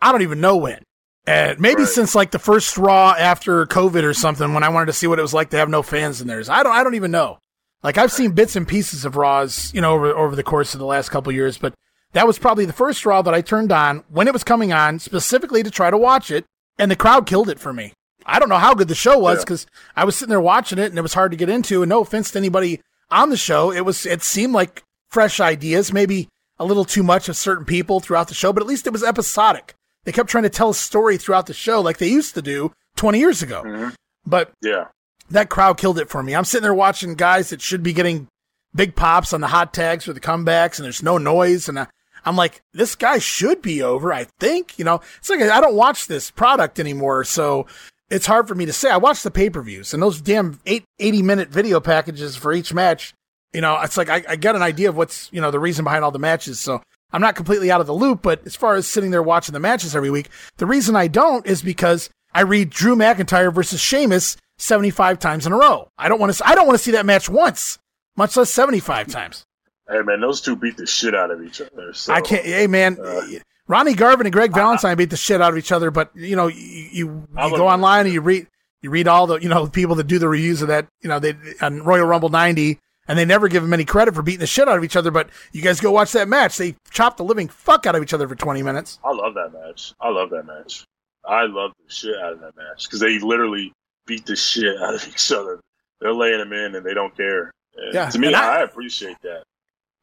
I 0.01 0.13
don't 0.13 0.23
even 0.23 0.41
know 0.41 0.57
when. 0.57 0.83
And 1.27 1.61
maybe 1.61 1.83
right. 1.83 1.89
since 1.89 2.15
like 2.15 2.33
the 2.33 2.39
first 2.39 2.77
Raw 2.77 3.15
after 3.17 3.65
COVID 3.67 4.03
or 4.03 4.13
something, 4.13 4.53
when 4.55 4.65
I 4.65 4.69
wanted 4.71 4.87
to 4.87 4.93
see 4.93 5.07
what 5.07 5.21
it 5.21 5.23
was 5.23 5.33
like 5.33 5.51
to 5.51 5.57
have 5.57 5.69
no 5.69 5.83
fans 5.83 6.21
in 6.21 6.27
there. 6.27 6.43
I 6.49 6.63
don't, 6.65 6.73
I 6.73 6.83
don't 6.83 6.97
even 6.97 7.13
know. 7.13 7.39
Like 7.85 7.97
I've 7.97 8.13
seen 8.13 8.33
bits 8.33 8.57
and 8.57 8.67
pieces 8.67 9.05
of 9.05 9.17
Raws, 9.17 9.73
you 9.73 9.81
know, 9.81 9.93
over 9.93 10.13
over 10.13 10.37
the 10.37 10.43
course 10.43 10.75
of 10.75 10.81
the 10.81 10.87
last 10.87 11.11
couple 11.11 11.33
years, 11.33 11.59
but 11.59 11.75
that 12.13 12.27
was 12.27 12.39
probably 12.39 12.65
the 12.65 12.73
first 12.73 13.05
Raw 13.05 13.23
that 13.23 13.35
I 13.35 13.41
turned 13.41 13.73
on 13.73 14.05
when 14.09 14.29
it 14.29 14.33
was 14.33 14.45
coming 14.45 14.73
on, 14.73 14.99
specifically 14.99 15.63
to 15.63 15.71
try 15.71 15.91
to 15.91 15.99
watch 15.99 16.31
it, 16.31 16.45
and 16.79 16.91
the 16.91 16.97
crowd 16.97 17.27
killed 17.27 17.49
it 17.49 17.59
for 17.59 17.73
me. 17.73 17.93
I 18.25 18.39
don't 18.39 18.49
know 18.49 18.59
how 18.59 18.75
good 18.75 18.89
the 18.89 18.95
show 18.95 19.19
was 19.19 19.45
because 19.45 19.67
yeah. 19.71 20.03
I 20.03 20.05
was 20.05 20.17
sitting 20.17 20.31
there 20.31 20.41
watching 20.41 20.79
it 20.79 20.87
and 20.87 20.99
it 20.99 21.03
was 21.03 21.15
hard 21.15 21.33
to 21.33 21.37
get 21.37 21.49
into. 21.49 21.83
And 21.83 21.91
no 21.91 22.01
offense 22.01 22.31
to 22.31 22.39
anybody 22.39 22.81
on 23.11 23.31
the 23.31 23.37
show, 23.37 23.73
it 23.73 23.85
was 23.85 24.07
it 24.07 24.23
seemed 24.23 24.53
like 24.53 24.85
fresh 25.09 25.41
ideas, 25.41 25.93
maybe 25.93 26.29
a 26.59 26.65
little 26.65 26.85
too 26.85 27.03
much 27.03 27.29
of 27.29 27.37
certain 27.37 27.65
people 27.65 28.01
throughout 28.01 28.29
the 28.29 28.35
show, 28.35 28.53
but 28.53 28.63
at 28.63 28.69
least 28.69 28.87
it 28.87 28.93
was 28.93 29.03
episodic. 29.03 29.75
They 30.05 30.13
kept 30.13 30.31
trying 30.31 30.45
to 30.45 30.51
tell 30.51 30.71
a 30.71 30.75
story 30.75 31.17
throughout 31.17 31.47
the 31.47 31.55
show 31.55 31.81
like 31.81 31.99
they 31.99 32.09
used 32.09 32.35
to 32.35 32.43
do 32.43 32.73
20 32.97 33.19
years 33.19 33.43
ago. 33.43 33.63
Mm-hmm. 33.65 33.89
But 34.25 34.53
yeah, 34.63 34.89
that 35.31 35.49
crowd 35.49 35.79
killed 35.79 35.99
it 35.99 36.09
for 36.09 36.23
me. 36.23 36.35
I'm 36.35 36.45
sitting 36.45 36.63
there 36.63 36.75
watching 36.75 37.15
guys 37.15 37.51
that 37.51 37.61
should 37.61 37.83
be 37.83 37.93
getting 37.93 38.29
big 38.75 38.95
pops 38.95 39.33
on 39.33 39.41
the 39.41 39.49
hot 39.49 39.75
tags 39.75 40.09
or 40.09 40.13
the 40.13 40.21
comebacks, 40.21 40.79
and 40.79 40.85
there's 40.85 41.03
no 41.03 41.19
noise. 41.19 41.69
And 41.69 41.81
I, 41.81 41.87
I'm 42.25 42.37
like, 42.37 42.63
this 42.73 42.95
guy 42.95 43.19
should 43.19 43.63
be 43.63 43.83
over. 43.83 44.13
I 44.13 44.27
think, 44.39 44.79
you 44.79 44.85
know, 44.85 45.01
it's 45.19 45.31
like 45.31 45.41
I 45.41 45.61
don't 45.61 45.75
watch 45.75 46.07
this 46.07 46.31
product 46.31 46.79
anymore, 46.79 47.25
so 47.25 47.67
it's 48.11 48.27
hard 48.27 48.47
for 48.47 48.55
me 48.55 48.67
to 48.67 48.73
say. 48.73 48.91
I 48.91 48.99
watch 48.99 49.23
the 49.23 49.31
pay 49.31 49.51
per 49.51 49.63
views 49.63 49.95
and 49.95 50.03
those 50.03 50.21
damn 50.21 50.61
eight, 50.67 50.85
80 50.99 51.23
minute 51.23 51.49
video 51.49 51.81
packages 51.81 52.37
for 52.37 52.53
each 52.53 52.73
match. 52.75 53.15
You 53.53 53.61
know, 53.61 53.79
it's 53.81 53.97
like 53.97 54.09
I, 54.09 54.23
I 54.29 54.37
get 54.37 54.55
an 54.55 54.63
idea 54.63 54.89
of 54.89 54.97
what's 54.97 55.29
you 55.33 55.41
know 55.41 55.51
the 55.51 55.61
reason 55.61 55.85
behind 55.85 56.05
all 56.05 56.11
the 56.11 56.19
matches. 56.19 56.59
So 56.61 56.83
I'm 57.13 57.21
not 57.21 57.37
completely 57.37 57.71
out 57.71 57.81
of 57.81 57.87
the 57.87 57.95
loop, 57.95 58.23
but 58.23 58.47
as 58.47 58.57
far 58.57 58.77
as 58.77 58.87
sitting 58.87 59.11
there 59.11 59.23
watching 59.23 59.53
the 59.53 59.61
matches 59.61 59.97
every 59.97 60.11
week, 60.11 60.29
the 60.57 60.67
reason 60.67 60.97
I 60.97 61.09
don't 61.09 61.47
is 61.47 61.63
because 61.63 62.09
I 62.35 62.43
read 62.43 62.71
Drew 62.71 62.97
McIntyre 62.97 63.53
versus 63.53 63.81
Sheamus 63.81 64.37
75 64.59 65.19
times 65.19 65.47
in 65.47 65.53
a 65.53 65.57
row. 65.57 65.89
I 65.99 66.09
don't 66.09 66.21
want 66.21 66.33
to. 66.33 66.49
I 66.49 66.55
don't 66.55 66.67
want 66.67 66.79
to 66.79 66.85
see 66.85 66.93
that 66.93 67.07
match 67.07 67.29
once, 67.29 67.79
much 68.17 68.37
less 68.37 68.51
75 68.51 69.09
times. 69.09 69.45
Hey 69.89 70.03
man, 70.03 70.21
those 70.21 70.41
two 70.41 70.57
beat 70.57 70.77
the 70.77 70.87
shit 70.87 71.15
out 71.15 71.31
of 71.31 71.43
each 71.43 71.61
other. 71.61 71.93
So, 71.93 72.13
I 72.13 72.21
can't. 72.21 72.45
Hey 72.45 72.67
man, 72.67 72.99
uh, 73.03 73.23
Ronnie 73.67 73.95
Garvin 73.95 74.27
and 74.27 74.33
Greg 74.33 74.53
Valentine 74.53 74.97
beat 74.97 75.11
the 75.11 75.17
shit 75.17 75.41
out 75.41 75.53
of 75.53 75.59
each 75.59 75.73
other. 75.73 75.91
But 75.91 76.11
you 76.15 76.37
know, 76.37 76.47
you 76.47 76.89
you, 76.93 77.29
you 77.37 77.57
go 77.57 77.69
online 77.69 78.07
and 78.07 78.15
you 78.15 78.21
read 78.21 78.47
you 78.81 78.91
read 78.91 79.09
all 79.09 79.27
the 79.27 79.39
you 79.39 79.49
know 79.49 79.67
people 79.67 79.97
that 79.97 80.07
do 80.07 80.19
the 80.19 80.29
reviews 80.29 80.63
of 80.63 80.69
that 80.69 80.87
you 81.01 81.09
know 81.09 81.19
they 81.19 81.35
on 81.61 81.83
Royal 81.83 82.07
Rumble 82.07 82.29
90 82.29 82.79
and 83.09 83.19
they 83.19 83.25
never 83.25 83.49
give 83.49 83.63
them 83.63 83.73
any 83.73 83.85
credit 83.85 84.15
for 84.15 84.23
beating 84.23 84.41
the 84.41 84.47
shit 84.47 84.69
out 84.69 84.79
of 84.79 84.85
each 84.85 84.97
other. 84.97 85.11
But 85.11 85.31
you 85.53 85.63
guys 85.63 85.81
go 85.81 85.91
watch 85.91 86.13
that 86.13 86.29
match. 86.29 86.57
They 86.57 86.77
chopped 86.91 87.17
the 87.17 87.25
living 87.25 87.49
fuck 87.49 87.87
out 87.87 87.97
of 87.97 88.03
each 88.03 88.15
other 88.15 88.29
for 88.29 88.37
20 88.37 88.63
minutes. 88.63 88.99
I 89.05 89.13
love 89.13 89.35
that 89.35 89.53
match. 89.53 89.95
I 90.01 90.11
love 90.11 90.31
that 90.31 90.47
match. 90.47 90.85
I 91.25 91.45
love 91.45 91.73
the 91.85 91.93
shit 91.93 92.17
out 92.17 92.33
of 92.33 92.41
that 92.41 92.57
match 92.57 92.85
because 92.85 93.01
they 93.01 93.19
literally 93.19 93.73
beat 94.07 94.27
the 94.27 94.37
shit 94.37 94.81
out 94.81 94.95
of 94.95 95.07
each 95.09 95.31
other. 95.33 95.61
They're 96.01 96.15
laying 96.15 96.39
them 96.39 96.53
in 96.53 96.75
and 96.75 96.85
they 96.85 96.95
don't 96.95 97.17
care. 97.17 97.53
And 97.77 97.95
yeah, 97.95 98.11
to 98.11 98.19
me, 98.19 98.35
I, 98.35 98.59
I, 98.59 98.63
appreciate 98.63 99.17
that. 99.23 99.45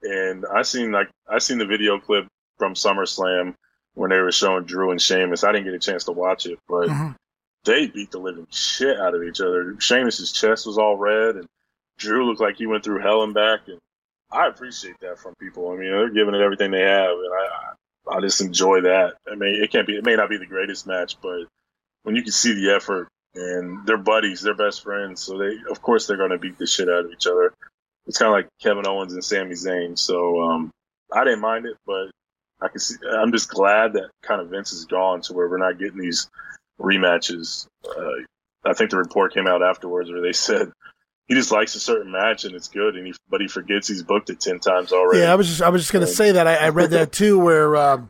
And 0.04 0.46
I 0.46 0.62
seen 0.62 0.92
like 0.92 1.10
I 1.28 1.40
seen 1.40 1.58
the 1.58 1.66
video 1.66 2.00
clip 2.00 2.28
from 2.58 2.74
SummerSlam 2.74 3.56
when 3.94 4.10
they 4.12 4.20
were 4.20 4.32
showing 4.32 4.66
Drew 4.66 4.92
and 4.92 5.02
Sheamus. 5.02 5.44
I 5.44 5.52
didn't 5.52 5.66
get 5.66 5.74
a 5.74 5.80
chance 5.80 6.06
to 6.06 6.12
watch 6.12 6.46
it, 6.46 6.60
but 6.68 6.90
mm-hmm. 6.90 7.12
they 7.66 7.88
beat 7.88 8.12
the 8.12 8.20
living 8.20 8.48
shit 8.50 9.00
out 9.00 9.16
of 9.16 9.24
each 9.24 9.42
other. 9.42 9.76
Sheamus's 9.80 10.32
chest 10.32 10.66
was 10.66 10.78
all 10.78 10.98
red, 10.98 11.36
and 11.36 11.48
Drew 11.98 12.26
looked 12.26 12.42
like 12.42 12.58
he 12.58 12.66
went 12.66 12.84
through 12.84 13.02
hell 13.02 13.24
and 13.24 13.34
back. 13.34 13.68
And 13.68 13.80
I 14.32 14.48
appreciate 14.48 15.00
that 15.02 15.20
from 15.20 15.36
people. 15.36 15.70
I 15.70 15.76
mean, 15.76 15.92
they're 15.92 16.14
giving 16.14 16.36
it 16.36 16.42
everything 16.42 16.72
they 16.72 16.82
have, 16.82 17.12
and 17.12 17.34
I 17.34 17.74
I 18.10 18.20
just 18.22 18.42
enjoy 18.42 18.82
that. 18.82 19.16
I 19.32 19.36
mean, 19.36 19.62
it 19.62 19.72
can't 19.72 19.88
be, 19.88 19.96
it 19.96 20.06
may 20.06 20.16
not 20.16 20.30
be 20.30 20.38
the 20.38 20.46
greatest 20.46 20.88
match, 20.88 21.18
but 21.22 21.46
when 22.04 22.16
you 22.16 22.24
can 22.24 22.32
see 22.32 22.54
the 22.54 22.76
effort 22.76 23.08
and 23.36 23.86
they're 23.86 23.98
buddies, 23.98 24.42
they're 24.42 24.56
best 24.56 24.84
friends, 24.84 25.22
so 25.22 25.38
they, 25.38 25.58
of 25.70 25.82
course, 25.82 26.08
they're 26.08 26.18
going 26.18 26.32
to 26.32 26.38
beat 26.38 26.58
the 26.58 26.66
shit 26.66 26.90
out 26.90 27.06
of 27.06 27.12
each 27.12 27.28
other. 27.28 27.54
It's 28.10 28.18
kind 28.18 28.28
of 28.28 28.34
like 28.34 28.50
Kevin 28.60 28.88
Owens 28.88 29.14
and 29.14 29.24
Sami 29.24 29.54
Zayn. 29.54 29.98
So 29.98 30.42
um, 30.42 30.72
I 31.14 31.24
didn't 31.24 31.42
mind 31.42 31.68
it, 31.68 31.78
but 31.86 32.08
I 32.60 32.68
can 32.68 32.80
see. 32.80 32.96
I'm 33.08 33.32
just 33.32 33.50
glad 33.50 33.94
that 33.94 34.10
kind 34.24 34.42
of 34.42 34.50
Vince 34.50 34.74
is 34.74 34.86
gone 34.86 35.22
to 35.22 35.34
where 35.34 35.48
we're 35.48 35.60
not 35.60 35.78
getting 35.78 36.00
these 36.00 36.28
rematches. 36.82 37.68
Uh, 37.88 38.24
I 38.66 38.74
think 38.74 38.90
the 38.90 38.98
report 38.98 39.32
came 39.36 39.46
out 39.46 39.62
afterwards 39.62 40.12
where 40.12 40.22
they 40.22 40.34
said 40.34 40.72
he 41.28 41.36
just 41.36 41.52
likes 41.52 41.76
a 41.76 41.80
certain 41.80 42.12
match 42.12 42.46
and 42.46 42.56
it's 42.56 42.68
good, 42.68 42.96
and 42.96 43.06
he 43.06 43.14
but 43.30 43.42
he 43.42 43.48
forgets 43.48 43.88
he's 43.88 44.02
booked 44.02 44.32
it 44.32 44.40
ten 44.40 44.60
times 44.60 44.92
already. 44.92 45.20
Yeah, 45.20 45.32
I 45.32 45.36
was 45.36 45.48
just 45.48 45.62
I 45.62 45.70
was 45.70 45.84
just 45.84 45.94
gonna 45.94 46.08
say 46.08 46.32
that 46.32 46.48
I, 46.48 46.56
I 46.56 46.70
read 46.70 46.90
that 46.90 47.12
too, 47.14 47.38
where 47.38 47.76
um, 47.78 48.10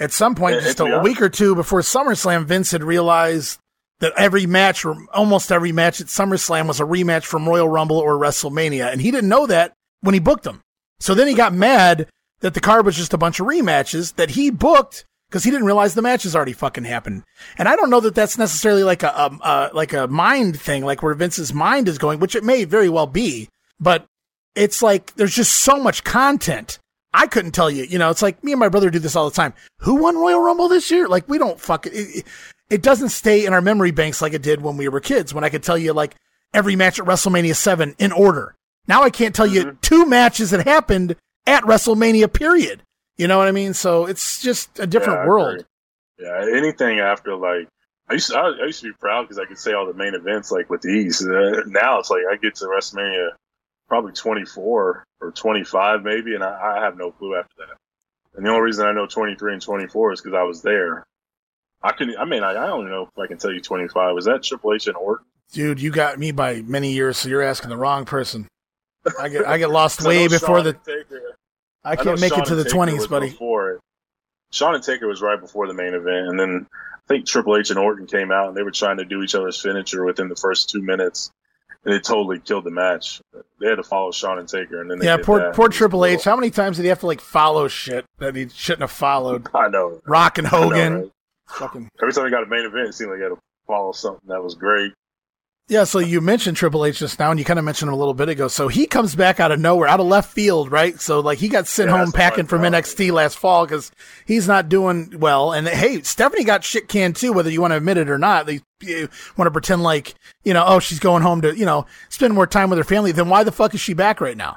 at 0.00 0.10
some 0.10 0.34
point, 0.34 0.62
just 0.62 0.80
a, 0.80 0.98
a 0.98 1.00
week 1.00 1.22
or 1.22 1.28
two 1.28 1.54
before 1.54 1.80
SummerSlam, 1.82 2.44
Vince 2.44 2.72
had 2.72 2.82
realized 2.82 3.60
that 4.00 4.12
every 4.16 4.46
match, 4.46 4.84
or 4.84 4.96
almost 5.12 5.50
every 5.50 5.72
match 5.72 6.00
at 6.00 6.06
SummerSlam, 6.06 6.68
was 6.68 6.80
a 6.80 6.84
rematch 6.84 7.24
from 7.24 7.48
Royal 7.48 7.68
Rumble 7.68 7.98
or 7.98 8.16
WrestleMania, 8.18 8.92
and 8.92 9.00
he 9.00 9.10
didn't 9.10 9.28
know 9.28 9.46
that 9.46 9.72
when 10.00 10.14
he 10.14 10.20
booked 10.20 10.44
them. 10.44 10.62
So 11.00 11.14
then 11.14 11.28
he 11.28 11.34
got 11.34 11.52
mad 11.52 12.08
that 12.40 12.54
the 12.54 12.60
card 12.60 12.86
was 12.86 12.96
just 12.96 13.14
a 13.14 13.18
bunch 13.18 13.40
of 13.40 13.46
rematches 13.46 14.14
that 14.14 14.30
he 14.30 14.50
booked 14.50 15.04
because 15.28 15.44
he 15.44 15.50
didn't 15.50 15.66
realize 15.66 15.94
the 15.94 16.02
matches 16.02 16.34
already 16.34 16.52
fucking 16.52 16.84
happened. 16.84 17.22
And 17.58 17.68
I 17.68 17.76
don't 17.76 17.90
know 17.90 18.00
that 18.00 18.14
that's 18.14 18.38
necessarily 18.38 18.82
like 18.82 19.02
a, 19.02 19.08
a, 19.08 19.38
a, 19.42 19.70
like 19.74 19.92
a 19.92 20.06
mind 20.06 20.60
thing, 20.60 20.84
like 20.84 21.02
where 21.02 21.14
Vince's 21.14 21.52
mind 21.52 21.88
is 21.88 21.98
going, 21.98 22.18
which 22.18 22.34
it 22.34 22.44
may 22.44 22.64
very 22.64 22.88
well 22.88 23.06
be, 23.06 23.48
but 23.78 24.06
it's 24.54 24.82
like 24.82 25.14
there's 25.14 25.34
just 25.34 25.52
so 25.60 25.78
much 25.78 26.04
content. 26.04 26.78
I 27.12 27.26
couldn't 27.26 27.52
tell 27.52 27.70
you, 27.70 27.84
you 27.84 27.98
know, 27.98 28.10
it's 28.10 28.22
like 28.22 28.42
me 28.42 28.52
and 28.52 28.60
my 28.60 28.68
brother 28.68 28.90
do 28.90 28.98
this 28.98 29.16
all 29.16 29.28
the 29.28 29.34
time. 29.34 29.54
Who 29.80 29.96
won 29.96 30.16
Royal 30.16 30.40
Rumble 30.40 30.68
this 30.68 30.90
year? 30.90 31.08
Like 31.08 31.28
we 31.28 31.38
don't 31.38 31.60
fucking, 31.60 32.22
it, 32.70 32.82
doesn't 32.82 33.10
stay 33.10 33.46
in 33.46 33.52
our 33.52 33.60
memory 33.60 33.90
banks 33.90 34.22
like 34.22 34.32
it 34.32 34.42
did 34.42 34.62
when 34.62 34.76
we 34.76 34.88
were 34.88 35.00
kids, 35.00 35.34
when 35.34 35.44
I 35.44 35.48
could 35.48 35.62
tell 35.62 35.78
you 35.78 35.92
like 35.92 36.14
every 36.52 36.76
match 36.76 36.98
at 36.98 37.06
WrestleMania 37.06 37.54
7 37.54 37.94
in 37.98 38.12
order. 38.12 38.54
Now 38.86 39.02
I 39.02 39.10
can't 39.10 39.34
tell 39.34 39.46
you 39.46 39.64
mm-hmm. 39.64 39.76
two 39.80 40.06
matches 40.06 40.50
that 40.50 40.66
happened 40.66 41.16
at 41.46 41.64
WrestleMania, 41.64 42.32
period. 42.32 42.82
You 43.16 43.26
know 43.26 43.38
what 43.38 43.48
I 43.48 43.52
mean? 43.52 43.74
So 43.74 44.06
it's 44.06 44.40
just 44.40 44.78
a 44.78 44.86
different 44.86 45.20
yeah, 45.20 45.26
world. 45.26 45.66
Yeah, 46.18 46.46
anything 46.56 47.00
after 47.00 47.36
like 47.36 47.68
I 48.08 48.14
used 48.14 48.30
to, 48.30 48.38
I, 48.38 48.64
used 48.64 48.80
to 48.80 48.88
be 48.88 48.96
proud 48.98 49.22
because 49.22 49.38
I 49.38 49.44
could 49.44 49.58
say 49.58 49.72
all 49.72 49.86
the 49.86 49.92
main 49.92 50.14
events 50.14 50.50
like 50.50 50.70
with 50.70 50.86
ease. 50.86 51.26
Uh, 51.26 51.62
now 51.66 51.98
it's 51.98 52.10
like 52.10 52.22
I 52.30 52.36
get 52.36 52.54
to 52.56 52.66
WrestleMania 52.66 53.30
probably 53.88 54.12
24 54.12 55.04
or 55.20 55.32
25 55.32 56.02
maybe, 56.02 56.34
and 56.34 56.44
I, 56.44 56.76
I 56.76 56.84
have 56.84 56.96
no 56.96 57.10
clue 57.10 57.36
after 57.36 57.54
that. 57.58 57.76
And 58.34 58.46
the 58.46 58.50
only 58.50 58.62
reason 58.62 58.86
I 58.86 58.92
know 58.92 59.06
23 59.06 59.54
and 59.54 59.62
24 59.62 60.12
is 60.12 60.20
because 60.20 60.36
I 60.36 60.42
was 60.42 60.62
there. 60.62 61.04
I 61.82 61.92
can. 61.92 62.16
I 62.16 62.24
mean, 62.24 62.42
I, 62.42 62.50
I 62.50 62.66
don't 62.66 62.88
know 62.88 63.02
if 63.02 63.18
I 63.18 63.26
can 63.26 63.38
tell 63.38 63.52
you 63.52 63.60
25. 63.60 64.14
Was 64.14 64.24
that 64.24 64.42
Triple 64.42 64.74
H 64.74 64.86
and 64.86 64.96
Orton? 64.96 65.26
Dude, 65.52 65.80
you 65.80 65.90
got 65.90 66.18
me 66.18 66.32
by 66.32 66.62
many 66.62 66.92
years, 66.92 67.16
so 67.16 67.28
you're 67.28 67.42
asking 67.42 67.70
the 67.70 67.76
wrong 67.76 68.04
person. 68.04 68.48
I 69.18 69.28
get 69.28 69.46
I 69.46 69.58
get 69.58 69.70
lost 69.70 70.02
way 70.04 70.28
before 70.28 70.62
the. 70.62 70.76
I 71.84 71.96
can't 71.96 72.18
I 72.18 72.20
make 72.20 72.36
it 72.36 72.44
to 72.46 72.54
the 72.54 72.64
twenties, 72.64 73.06
buddy. 73.06 73.30
Before 73.30 73.80
Shawn 74.50 74.74
and 74.74 74.82
Taker 74.84 75.06
was 75.06 75.22
right 75.22 75.40
before 75.40 75.66
the 75.66 75.74
main 75.74 75.94
event, 75.94 76.28
and 76.28 76.38
then 76.38 76.66
I 76.72 77.06
think 77.06 77.26
Triple 77.26 77.56
H 77.56 77.70
and 77.70 77.78
Orton 77.78 78.06
came 78.06 78.30
out, 78.32 78.48
and 78.48 78.56
they 78.56 78.62
were 78.62 78.70
trying 78.70 78.98
to 78.98 79.04
do 79.04 79.22
each 79.22 79.34
other's 79.34 79.60
finisher 79.60 80.04
within 80.04 80.28
the 80.28 80.36
first 80.36 80.68
two 80.68 80.82
minutes, 80.82 81.30
and 81.84 81.94
it 81.94 82.04
totally 82.04 82.40
killed 82.40 82.64
the 82.64 82.70
match. 82.70 83.20
They 83.60 83.68
had 83.68 83.76
to 83.76 83.82
follow 83.82 84.10
Shawn 84.10 84.38
and 84.38 84.48
Taker, 84.48 84.80
and 84.80 84.90
then 84.90 85.00
yeah, 85.02 85.16
poor 85.16 85.52
poor 85.52 85.68
Triple 85.68 86.04
H. 86.04 86.24
How 86.24 86.36
many 86.36 86.50
times 86.50 86.76
did 86.76 86.82
he 86.82 86.88
have 86.88 87.00
to 87.00 87.06
like 87.06 87.20
follow 87.20 87.68
shit 87.68 88.04
that 88.18 88.34
he 88.34 88.48
shouldn't 88.48 88.82
have 88.82 88.90
followed? 88.90 89.48
I 89.54 89.68
know. 89.68 90.00
Rock 90.06 90.38
and 90.38 90.46
Hogan. 90.46 90.92
Know, 90.92 91.00
right? 91.00 91.12
Fucking. 91.48 91.88
Every 92.02 92.12
time 92.12 92.24
he 92.24 92.30
got 92.30 92.42
a 92.42 92.46
main 92.46 92.64
event, 92.64 92.88
it 92.88 92.94
seemed 92.94 93.10
like 93.10 93.18
he 93.18 93.22
had 93.22 93.30
to 93.30 93.38
follow 93.66 93.92
something 93.92 94.28
that 94.28 94.42
was 94.42 94.54
great. 94.54 94.92
Yeah, 95.70 95.84
so 95.84 95.98
you 95.98 96.22
mentioned 96.22 96.56
Triple 96.56 96.86
H 96.86 96.98
just 96.98 97.18
now, 97.18 97.30
and 97.30 97.38
you 97.38 97.44
kind 97.44 97.58
of 97.58 97.64
mentioned 97.64 97.88
him 97.88 97.94
a 97.94 97.98
little 97.98 98.14
bit 98.14 98.30
ago. 98.30 98.48
So 98.48 98.68
he 98.68 98.86
comes 98.86 99.14
back 99.14 99.38
out 99.38 99.52
of 99.52 99.60
nowhere, 99.60 99.86
out 99.86 100.00
of 100.00 100.06
left 100.06 100.32
field, 100.32 100.72
right? 100.72 100.98
So 100.98 101.20
like 101.20 101.36
he 101.36 101.48
got 101.48 101.66
sent 101.66 101.90
yeah, 101.90 101.98
home 101.98 102.10
packing 102.10 102.46
from 102.46 102.62
NXT 102.62 103.12
last 103.12 103.36
fall 103.36 103.66
because 103.66 103.92
he's 104.24 104.48
not 104.48 104.70
doing 104.70 105.18
well. 105.18 105.52
And 105.52 105.68
hey, 105.68 106.00
Stephanie 106.00 106.44
got 106.44 106.64
shit 106.64 106.88
canned 106.88 107.16
too, 107.16 107.34
whether 107.34 107.50
you 107.50 107.60
want 107.60 107.72
to 107.72 107.76
admit 107.76 107.98
it 107.98 108.08
or 108.08 108.16
not. 108.16 108.46
They 108.46 108.60
want 109.36 109.46
to 109.46 109.50
pretend 109.50 109.82
like 109.82 110.14
you 110.42 110.54
know, 110.54 110.64
oh, 110.66 110.78
she's 110.78 111.00
going 111.00 111.22
home 111.22 111.42
to 111.42 111.54
you 111.54 111.66
know 111.66 111.84
spend 112.08 112.32
more 112.32 112.46
time 112.46 112.70
with 112.70 112.78
her 112.78 112.84
family. 112.84 113.12
Then 113.12 113.28
why 113.28 113.44
the 113.44 113.52
fuck 113.52 113.74
is 113.74 113.80
she 113.80 113.92
back 113.92 114.22
right 114.22 114.38
now? 114.38 114.56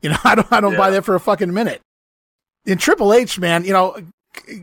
You 0.00 0.10
know, 0.10 0.18
I 0.24 0.36
don't, 0.36 0.52
I 0.52 0.60
don't 0.60 0.72
yeah. 0.72 0.78
buy 0.78 0.90
that 0.90 1.04
for 1.04 1.16
a 1.16 1.20
fucking 1.20 1.52
minute. 1.52 1.80
In 2.66 2.78
Triple 2.78 3.12
H, 3.12 3.40
man, 3.40 3.64
you 3.64 3.72
know, 3.72 3.96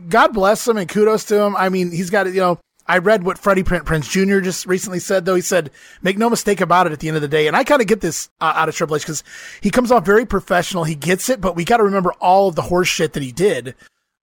God 0.08 0.32
bless 0.32 0.66
him 0.66 0.76
and 0.76 0.88
kudos 0.88 1.24
to 1.26 1.40
him. 1.40 1.56
I 1.56 1.68
mean, 1.68 1.90
he's 1.90 2.10
got 2.10 2.26
it, 2.26 2.34
you 2.34 2.40
know 2.40 2.58
I 2.90 2.98
read 2.98 3.22
what 3.22 3.38
Freddie 3.38 3.62
Prinze 3.62 4.10
Jr. 4.10 4.40
just 4.40 4.66
recently 4.66 4.98
said, 4.98 5.24
though. 5.24 5.36
He 5.36 5.42
said, 5.42 5.70
make 6.02 6.18
no 6.18 6.28
mistake 6.28 6.60
about 6.60 6.88
it 6.88 6.92
at 6.92 6.98
the 6.98 7.06
end 7.06 7.16
of 7.16 7.22
the 7.22 7.28
day. 7.28 7.46
And 7.46 7.56
I 7.56 7.62
kind 7.62 7.80
of 7.80 7.86
get 7.86 8.00
this 8.00 8.30
uh, 8.40 8.52
out 8.56 8.68
of 8.68 8.74
Triple 8.74 8.96
H 8.96 9.02
because 9.02 9.22
he 9.60 9.70
comes 9.70 9.92
off 9.92 10.04
very 10.04 10.26
professional. 10.26 10.82
He 10.82 10.96
gets 10.96 11.28
it, 11.28 11.40
but 11.40 11.54
we 11.54 11.64
got 11.64 11.76
to 11.76 11.84
remember 11.84 12.12
all 12.14 12.48
of 12.48 12.56
the 12.56 12.62
horse 12.62 12.88
shit 12.88 13.12
that 13.12 13.22
he 13.22 13.30
did 13.30 13.76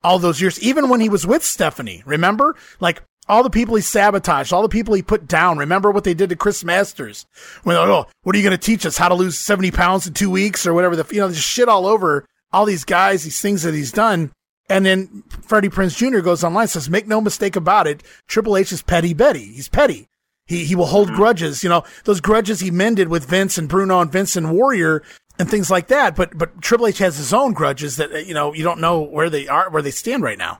all 0.04 0.20
those 0.20 0.41
years, 0.41 0.60
even 0.60 0.89
when 0.89 1.00
he 1.00 1.08
was 1.08 1.26
with 1.26 1.45
Stephanie. 1.45 2.04
Remember? 2.06 2.58
Like, 2.82 3.04
all 3.30 3.41
the 3.41 3.50
people 3.50 3.76
he 3.76 3.82
sabotaged, 3.82 4.52
all 4.52 4.64
the 4.64 4.70
people 4.70 4.93
he 4.93 5.02
put 5.02 5.28
down. 5.28 5.58
Remember 5.58 5.89
what 5.89 6.04
they 6.04 6.14
did 6.14 6.30
to 6.32 6.36
Chris 6.36 6.66
Masters? 6.66 7.26
When, 7.64 7.78
oh, 7.78 8.06
what 8.24 8.36
are 8.36 8.38
you 8.38 8.43
going 8.43 8.58
to 8.58 8.58
teach 8.58 8.86
us? 8.86 8.98
How 8.98 9.08
to 9.08 9.16
lose 9.16 9.39
70 9.39 9.72
pounds 9.72 10.08
in 10.08 10.14
two 10.14 10.30
weeks 10.30 10.68
or 10.68 10.74
whatever? 10.74 10.98
The, 10.98 11.06
you 11.16 11.22
know, 11.22 11.30
just 11.30 11.48
shit 11.48 11.70
all 11.70 11.86
over 11.86 12.26
all 12.52 12.66
these 12.66 12.84
guys, 12.84 13.24
these 13.24 13.41
things 13.41 13.64
that 13.64 13.74
he's 13.74 13.93
done. 13.93 14.32
And 14.70 14.86
then 14.86 15.24
Freddie 15.30 15.70
Prinze 15.70 15.95
Jr. 15.95 16.20
goes 16.20 16.43
online 16.43 16.63
and 16.63 16.70
says, 16.70 16.89
make 16.89 17.07
no 17.07 17.22
mistake 17.22 17.55
about 17.55 17.88
it. 17.88 18.03
Triple 18.28 18.57
H 18.57 18.72
is 18.72 18.82
petty 18.82 19.13
Betty. 19.13 19.53
He's 19.53 19.70
petty. 19.70 20.07
He, 20.45 20.65
he 20.65 20.76
will 20.76 20.88
hold 20.88 21.07
mm-hmm. 21.07 21.18
grudges, 21.18 21.63
you 21.63 21.70
know, 21.70 21.84
those 22.05 22.22
grudges 22.22 22.59
he 22.59 22.72
mended 22.72 23.09
with 23.09 23.26
Vince 23.26 23.57
and 23.57 23.68
Bruno 23.70 23.99
and 24.01 24.11
Vince 24.11 24.36
and 24.36 24.51
Warrior 24.51 25.03
and 25.39 25.49
things 25.49 25.70
like 25.70 25.88
that. 25.88 26.15
But, 26.15 26.38
but 26.38 26.61
Triple 26.61 26.88
H 26.88 26.97
has 26.99 27.18
his 27.18 27.34
own 27.34 27.53
grudges 27.53 27.97
that, 27.97 28.26
you 28.26 28.34
know, 28.34 28.53
you 28.53 28.63
don't 28.63 28.80
know 28.80 29.01
where 29.01 29.30
they 29.30 29.47
are, 29.47 29.70
where 29.70 29.82
they 29.82 29.91
stand 29.91 30.24
right 30.24 30.38
now 30.38 30.59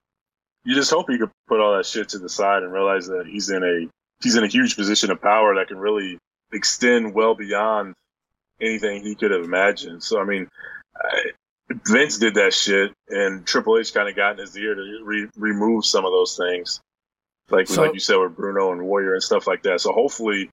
you 0.68 0.76
just 0.76 0.92
hope 0.92 1.10
he 1.10 1.18
could 1.18 1.32
put 1.48 1.62
all 1.62 1.78
that 1.78 1.86
shit 1.86 2.10
to 2.10 2.20
the 2.20 2.28
side 2.28 2.62
and 2.62 2.74
realize 2.74 3.08
that 3.08 3.26
he's 3.26 3.50
in 3.50 3.64
a 3.64 3.88
he's 4.22 4.36
in 4.36 4.44
a 4.44 4.48
huge 4.48 4.76
position 4.76 5.10
of 5.12 5.22
power 5.22 5.56
that 5.56 5.70
can 5.70 5.78
really 5.78 6.20
extend 6.52 7.14
well 7.14 7.36
beyond 7.36 7.94
anything 8.60 9.02
he 9.02 9.16
could 9.16 9.32
have 9.32 9.46
imagined. 9.46 10.04
So 10.04 10.20
I 10.20 10.26
mean, 10.26 10.50
I, 10.94 11.32
Vince 11.70 12.18
did 12.18 12.36
that 12.36 12.54
shit, 12.54 12.94
and 13.10 13.46
Triple 13.46 13.78
H 13.78 13.94
kind 13.94 14.10
of 14.10 14.16
got 14.16 14.34
in 14.34 14.38
his 14.38 14.58
ear 14.58 14.74
to 14.74 15.02
re- 15.04 15.30
remove 15.36 15.86
some 15.86 16.06
of 16.06 16.12
those 16.12 16.38
things, 16.38 16.80
like 17.50 17.68
so, 17.68 17.84
like 17.84 17.94
you 17.94 18.00
said 18.00 18.16
with 18.18 18.36
Bruno 18.36 18.72
and 18.72 18.86
Warrior 18.86 19.14
and 19.14 19.24
stuff 19.24 19.48
like 19.48 19.64
that. 19.64 19.82
So 19.82 19.92
hopefully 19.92 20.50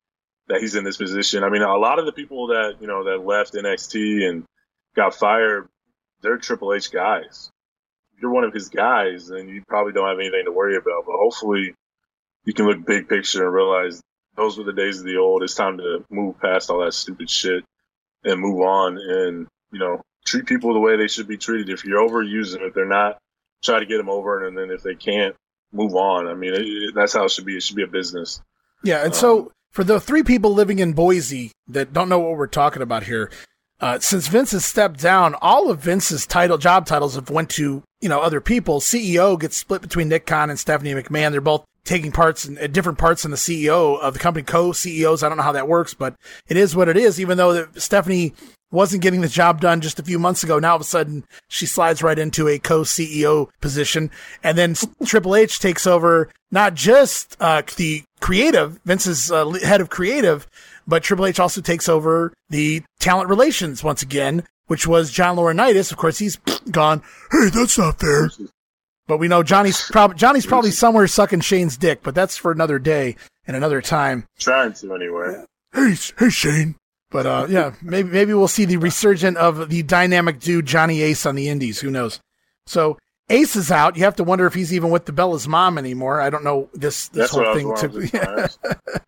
that 0.49 0.61
he's 0.61 0.75
in 0.75 0.85
this 0.85 0.97
position. 0.97 1.45
I 1.45 1.51
mean, 1.51 1.63
a 1.63 1.77
lot 1.77 1.99
of 1.99 2.07
the 2.07 2.13
people 2.13 2.49
that 2.49 2.77
you 2.81 2.87
know 2.87 3.05
that 3.05 3.25
left 3.25 3.55
NXT 3.55 4.29
and 4.29 4.45
got 4.97 5.15
fired, 5.15 5.69
they're 6.21 6.39
Triple 6.39 6.75
H 6.75 6.91
guys 6.91 7.51
you're 8.21 8.33
one 8.33 8.45
of 8.45 8.55
his 8.55 8.69
guys, 8.69 9.29
then 9.29 9.49
you 9.49 9.63
probably 9.69 9.93
don't 9.93 10.09
have 10.09 10.19
anything 10.19 10.45
to 10.45 10.53
worry 10.53 10.77
about. 10.77 11.05
But 11.07 11.17
hopefully, 11.17 11.75
you 12.45 12.53
can 12.53 12.67
look 12.67 12.87
big 12.87 13.09
picture 13.09 13.45
and 13.45 13.55
realize 13.55 14.01
those 14.37 14.59
were 14.59 14.65
the 14.65 14.73
days 14.73 14.99
of 14.99 15.07
the 15.07 15.17
old. 15.17 15.43
It's 15.43 15.55
time 15.55 15.79
to 15.79 16.05
move 16.11 16.41
past 16.41 16.71
all 16.71 16.85
that 16.85 16.95
stupid 16.95 17.31
shit 17.31 17.65
and 18.25 18.41
move 18.41 18.61
on, 18.61 18.99
and 18.99 19.47
you 19.73 19.79
know, 19.79 20.01
treat 20.25 20.47
people 20.47 20.73
the 20.73 20.81
way 20.81 20.97
they 20.97 21.09
should 21.09 21.29
be 21.29 21.37
treated. 21.37 21.69
If 21.69 21.85
you're 21.85 22.07
overusing 22.07 22.67
if 22.67 22.75
they're 22.75 22.87
not, 22.87 23.19
try 23.63 23.79
to 23.79 23.87
get 23.87 23.99
them 23.99 24.11
over, 24.11 24.47
and 24.47 24.57
then 24.57 24.71
if 24.71 24.83
they 24.83 24.95
can't, 24.95 25.35
move 25.73 25.95
on. 25.95 26.29
I 26.29 26.35
mean, 26.35 26.55
it, 26.55 26.95
that's 26.95 27.13
how 27.13 27.25
it 27.25 27.31
should 27.31 27.45
be. 27.45 27.57
It 27.57 27.63
should 27.63 27.77
be 27.77 27.83
a 27.83 27.89
business. 27.89 28.41
Yeah, 28.83 28.99
and 28.99 29.09
um, 29.09 29.15
so 29.15 29.53
for 29.73 29.85
the 29.85 30.01
three 30.01 30.23
people 30.23 30.53
living 30.53 30.79
in 30.79 30.93
Boise 30.93 31.51
that 31.69 31.93
don't 31.93 32.09
know 32.09 32.21
what 32.21 32.37
we're 32.37 32.47
talking 32.47 32.83
about 32.83 33.05
here, 33.05 33.31
uh, 33.81 33.99
since 33.99 34.29
Vince 34.29 34.53
has 34.53 34.65
stepped 34.65 35.01
down, 35.01 35.35
all 35.43 35.71
of 35.71 35.81
Vince's 35.81 36.27
title 36.27 36.59
job 36.59 36.87
titles 36.87 37.17
have 37.17 37.29
went 37.29 37.51
to 37.51 37.83
you 38.01 38.09
know 38.09 38.21
other 38.21 38.41
people. 38.41 38.81
CEO 38.81 39.39
gets 39.39 39.57
split 39.57 39.83
between 39.83 40.09
Nick 40.09 40.27
Khan 40.27 40.49
and 40.49 40.59
Stephanie 40.59 40.95
McMahon. 40.95 41.33
They're 41.33 41.41
both 41.41 41.65
taking 41.85 42.13
parts 42.13 42.47
in 42.47 42.57
uh, 42.59 42.67
different 42.67 42.99
parts 42.99 43.25
in 43.25 43.31
the 43.31 43.37
CEO 43.37 43.99
of 44.01 44.15
the 44.15 44.21
company, 44.21 44.45
co-CEOs. 44.45 45.23
I 45.23 45.29
don't 45.29 45.37
know 45.37 45.45
how 45.45 45.53
that 45.53 45.69
works, 45.69 45.93
but 45.93 46.15
it 46.49 46.57
is 46.57 46.75
what 46.75 46.89
it 46.89 46.97
is. 46.97 47.21
Even 47.21 47.37
though 47.37 47.65
the, 47.65 47.81
Stephanie 47.81 48.33
wasn't 48.71 49.03
getting 49.03 49.21
the 49.21 49.29
job 49.29 49.61
done 49.61 49.81
just 49.81 49.99
a 49.99 50.03
few 50.03 50.19
months 50.19 50.43
ago, 50.43 50.59
now 50.59 50.71
all 50.71 50.77
of 50.77 50.81
a 50.83 50.85
sudden 50.85 51.25
she 51.49 51.67
slides 51.67 52.03
right 52.03 52.19
into 52.19 52.49
a 52.49 52.59
co-CEO 52.59 53.49
position, 53.61 54.11
and 54.43 54.59
then 54.59 54.75
Triple 55.05 55.37
H 55.37 55.61
takes 55.61 55.87
over 55.87 56.31
not 56.51 56.75
just 56.75 57.37
uh, 57.41 57.63
the 57.77 58.03
creative, 58.21 58.81
Vince's 58.85 59.31
uh, 59.31 59.49
head 59.63 59.81
of 59.81 59.91
creative, 59.91 60.47
but 60.87 61.03
Triple 61.03 61.27
H 61.27 61.41
also 61.41 61.61
takes 61.61 61.89
over 61.89 62.33
the 62.49 62.83
talent 63.01 63.29
relations 63.29 63.83
once 63.85 64.03
again, 64.03 64.45
which 64.67 64.87
was 64.87 65.11
John 65.11 65.37
Laurinaitis. 65.37 65.91
Of 65.93 65.99
course, 65.99 66.19
he's 66.19 66.37
gone. 66.71 67.03
Hey, 67.31 67.51
that's 67.51 67.79
not 67.79 68.01
fair. 68.01 68.31
But 69.07 69.19
we 69.19 69.29
know 69.29 69.43
Johnny's 69.43 69.83
probably 69.91 70.17
Johnny's 70.17 70.47
probably 70.47 70.71
somewhere 70.71 71.07
sucking 71.07 71.41
Shane's 71.41 71.77
dick, 71.77 72.01
but 72.03 72.15
that's 72.15 72.37
for 72.37 72.51
another 72.53 72.79
day 72.79 73.17
and 73.47 73.57
another 73.57 73.83
time. 73.83 74.27
Trying 74.39 74.73
to 74.75 74.95
anyway. 74.95 75.45
Hey, 75.75 75.95
hey, 76.19 76.31
Shane. 76.31 76.77
But 77.15 77.27
uh, 77.27 77.47
yeah, 77.49 77.75
maybe 77.81 78.11
maybe 78.11 78.35
we'll 78.35 78.49
see 78.49 78.65
the 78.65 78.77
resurgence 78.77 79.39
of 79.39 79.69
the 79.69 79.85
dynamic 79.85 80.41
dude 80.41 80.67
Johnny 80.67 81.01
Ace 81.03 81.25
on 81.27 81.37
the 81.37 81.49
Indies. 81.49 81.79
Who 81.79 81.89
knows? 81.89 82.19
So 82.67 82.99
Ace 83.29 83.55
is 83.55 83.71
out. 83.71 83.97
You 83.97 84.03
have 84.03 84.17
to 84.17 84.25
wonder 84.25 84.47
if 84.47 84.55
he's 84.55 84.73
even 84.75 84.91
with 84.91 85.07
the 85.07 85.13
Bella's 85.13 85.47
mom 85.47 85.79
anymore. 85.79 86.21
I 86.21 86.29
don't 86.29 86.43
know 86.43 86.69
this 86.75 87.07
this 87.11 87.31
That's 87.31 87.33
whole 87.33 87.55
thing. 87.55 87.73
Took, 87.77 88.13
yeah. 88.13 88.49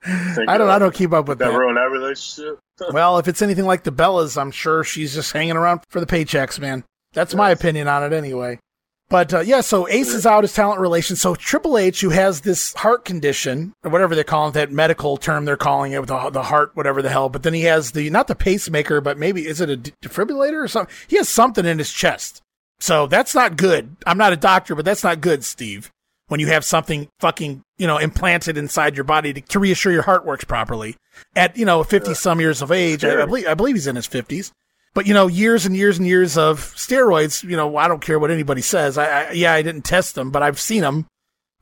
I 0.46 0.57
don't. 0.57 0.70
I 0.70 0.78
don't 0.78 0.94
keep 0.94 1.12
up 1.12 1.26
with 1.26 1.40
that. 1.40 1.50
That 1.50 1.59
ruined 1.59 1.78
that 1.78 1.90
relationship. 1.90 2.61
well, 2.92 3.18
if 3.18 3.26
it's 3.26 3.42
anything 3.42 3.64
like 3.64 3.82
the 3.82 3.90
Bellas, 3.90 4.40
I'm 4.40 4.52
sure 4.52 4.84
she's 4.84 5.12
just 5.12 5.32
hanging 5.32 5.57
around 5.57 5.80
for 5.88 5.98
the 5.98 6.07
paychecks, 6.07 6.61
man. 6.61 6.84
That's 7.12 7.32
yes. 7.32 7.38
my 7.38 7.50
opinion 7.50 7.88
on 7.88 8.04
it, 8.04 8.12
anyway. 8.12 8.61
But 9.09 9.32
uh, 9.32 9.40
yeah, 9.40 9.61
so 9.61 9.88
Ace 9.88 10.09
is 10.09 10.26
out 10.26 10.42
his 10.42 10.52
talent 10.52 10.80
relations. 10.80 11.20
So 11.20 11.36
Triple 11.36 11.78
H, 11.78 12.00
who 12.00 12.11
has 12.11 12.40
this 12.40 12.74
heart 12.74 13.04
condition 13.04 13.72
or 13.84 13.90
whatever 13.90 14.16
they 14.16 14.24
call 14.24 14.48
it, 14.48 14.54
that 14.54 14.72
medical 14.72 15.16
term 15.16 15.44
they're 15.44 15.57
calling 15.57 15.92
it, 15.92 16.07
the, 16.07 16.30
the 16.30 16.42
heart, 16.42 16.72
whatever 16.74 17.02
the 17.02 17.11
hell. 17.11 17.28
But 17.28 17.44
then 17.44 17.54
he 17.54 17.62
has 17.62 17.92
the 17.92 18.11
not 18.11 18.26
the 18.26 18.34
pacemaker, 18.34 19.00
but 19.00 19.16
maybe 19.16 19.46
is 19.46 19.61
it 19.61 19.70
a 19.70 19.76
defibrillator 19.76 20.62
or 20.62 20.68
something? 20.68 20.94
He 21.07 21.16
has 21.16 21.28
something 21.28 21.64
in 21.64 21.78
his 21.78 21.92
chest 21.92 22.42
so 22.78 23.07
that's 23.07 23.34
not 23.34 23.57
good. 23.57 23.96
I'm 24.07 24.18
not 24.18 24.32
a 24.32 24.36
doctor, 24.36 24.74
but 24.74 24.84
that's 24.84 25.04
not 25.04 25.20
good, 25.20 25.44
Steve. 25.44 25.90
When 26.28 26.40
you 26.40 26.48
have 26.48 26.64
something 26.64 27.09
fucking, 27.20 27.62
you 27.78 27.86
know, 27.86 27.98
implanted 27.98 28.59
inside 28.59 28.96
your 28.96 29.04
body 29.04 29.32
to, 29.32 29.40
to 29.40 29.59
reassure 29.61 29.92
your 29.92 30.02
heart 30.02 30.26
works 30.26 30.44
properly 30.44 30.96
at, 31.36 31.57
you 31.57 31.64
know, 31.64 31.84
50 31.84 32.14
some 32.14 32.40
years 32.40 32.62
of 32.62 32.72
age. 32.72 33.04
I, 33.04 33.22
I, 33.22 33.26
believe, 33.26 33.46
I 33.46 33.54
believe 33.54 33.76
he's 33.76 33.86
in 33.86 33.96
his 33.96 34.09
50s. 34.09 34.50
But, 34.97 35.07
you 35.07 35.12
know, 35.12 35.26
years 35.26 35.66
and 35.66 35.76
years 35.76 35.99
and 35.99 36.07
years 36.07 36.38
of 36.38 36.59
steroids, 36.74 37.42
you 37.42 37.55
know, 37.55 37.76
I 37.76 37.86
don't 37.86 38.01
care 38.01 38.18
what 38.18 38.30
anybody 38.30 38.62
says. 38.62 38.97
I, 38.97 39.24
I 39.24 39.30
yeah, 39.32 39.53
I 39.53 39.61
didn't 39.61 39.82
test 39.82 40.14
them, 40.14 40.30
but 40.30 40.42
I've 40.42 40.59
seen 40.59 40.80
them. 40.80 41.07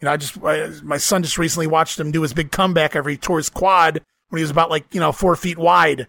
You 0.01 0.07
know, 0.07 0.12
I 0.12 0.16
just, 0.16 0.39
I, 0.45 0.68
my 0.85 0.99
son 0.99 1.24
just 1.24 1.37
recently 1.37 1.66
watched 1.66 1.99
him 1.99 2.12
do 2.12 2.22
his 2.22 2.32
big 2.32 2.53
comeback 2.53 2.93
he 2.93 3.16
tore 3.16 3.39
his 3.39 3.51
quad 3.51 4.01
when 4.28 4.39
he 4.39 4.45
was 4.45 4.53
about 4.53 4.70
like, 4.70 4.87
you 4.95 5.01
know, 5.01 5.11
four 5.11 5.35
feet 5.35 5.59
wide. 5.59 6.07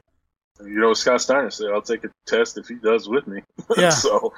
You 0.64 0.80
know, 0.80 0.94
Scott 0.94 1.20
Steiner 1.20 1.50
said, 1.50 1.72
I'll 1.74 1.82
take 1.82 2.04
a 2.04 2.12
test 2.28 2.60
if 2.60 2.68
he 2.68 2.76
does 2.76 3.10
with 3.10 3.26
me. 3.26 3.42
Yeah. 3.76 3.90
so 3.90 4.32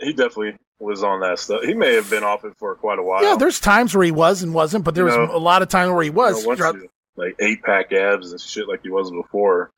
he 0.00 0.14
definitely 0.14 0.56
was 0.78 1.04
on 1.04 1.20
that 1.20 1.38
stuff. 1.38 1.62
He 1.62 1.74
may 1.74 1.92
have 1.92 2.08
been 2.08 2.24
off 2.24 2.46
it 2.46 2.54
for 2.58 2.74
quite 2.74 2.98
a 2.98 3.02
while. 3.02 3.22
Yeah, 3.22 3.36
there's 3.36 3.60
times 3.60 3.94
where 3.94 4.04
he 4.06 4.12
was 4.12 4.42
and 4.42 4.54
wasn't, 4.54 4.86
but 4.86 4.94
there 4.94 5.06
you 5.06 5.18
was 5.18 5.28
know, 5.28 5.36
a 5.36 5.38
lot 5.38 5.60
of 5.60 5.68
times 5.68 5.92
where 5.92 6.02
he 6.02 6.08
was. 6.08 6.42
You 6.42 6.56
know, 6.56 6.88
like 7.16 7.36
eight 7.38 7.62
pack 7.62 7.92
abs 7.92 8.32
and 8.32 8.40
shit 8.40 8.66
like 8.66 8.80
he 8.82 8.88
was 8.88 9.10
before. 9.10 9.70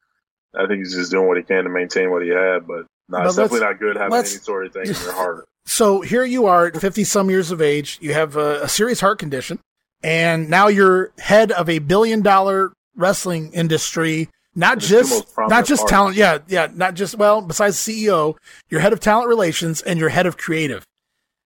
I 0.59 0.66
think 0.66 0.78
he's 0.78 0.94
just 0.94 1.11
doing 1.11 1.26
what 1.26 1.36
he 1.36 1.42
can 1.42 1.64
to 1.64 1.70
maintain 1.70 2.11
what 2.11 2.22
he 2.22 2.28
had, 2.30 2.66
but 2.66 2.86
no, 3.09 3.22
it's 3.22 3.36
definitely 3.36 3.61
not 3.61 3.78
good 3.78 3.96
having 3.96 4.16
any 4.16 4.26
sort 4.26 4.66
of 4.66 4.72
thing 4.72 4.86
in 4.86 4.94
your 4.94 5.12
heart. 5.12 5.44
So 5.68 6.00
here 6.00 6.24
you 6.24 6.46
are 6.46 6.70
50 6.70 7.02
some 7.02 7.28
years 7.28 7.50
of 7.50 7.61
age. 7.61 7.98
You 8.00 8.12
have 8.12 8.36
a, 8.36 8.62
a 8.62 8.68
serious 8.68 9.00
heart 9.00 9.18
condition, 9.18 9.59
and 10.00 10.48
now 10.48 10.68
you're 10.68 11.11
head 11.18 11.50
of 11.50 11.68
a 11.68 11.80
billion 11.80 12.22
dollar 12.22 12.72
wrestling 12.94 13.52
industry 13.52 14.28
not 14.57 14.78
just 14.78 15.36
not 15.36 15.66
just 15.66 15.86
talent 15.86 16.16
yeah 16.16 16.38
yeah 16.48 16.68
not 16.74 16.94
just 16.94 17.16
well 17.16 17.42
besides 17.42 17.76
ceo 17.76 18.34
you're 18.70 18.80
head 18.80 18.92
of 18.92 18.98
talent 19.00 19.28
relations 19.28 19.82
and 19.82 20.00
you're 20.00 20.09
head 20.09 20.26
of 20.26 20.38
creative 20.38 20.84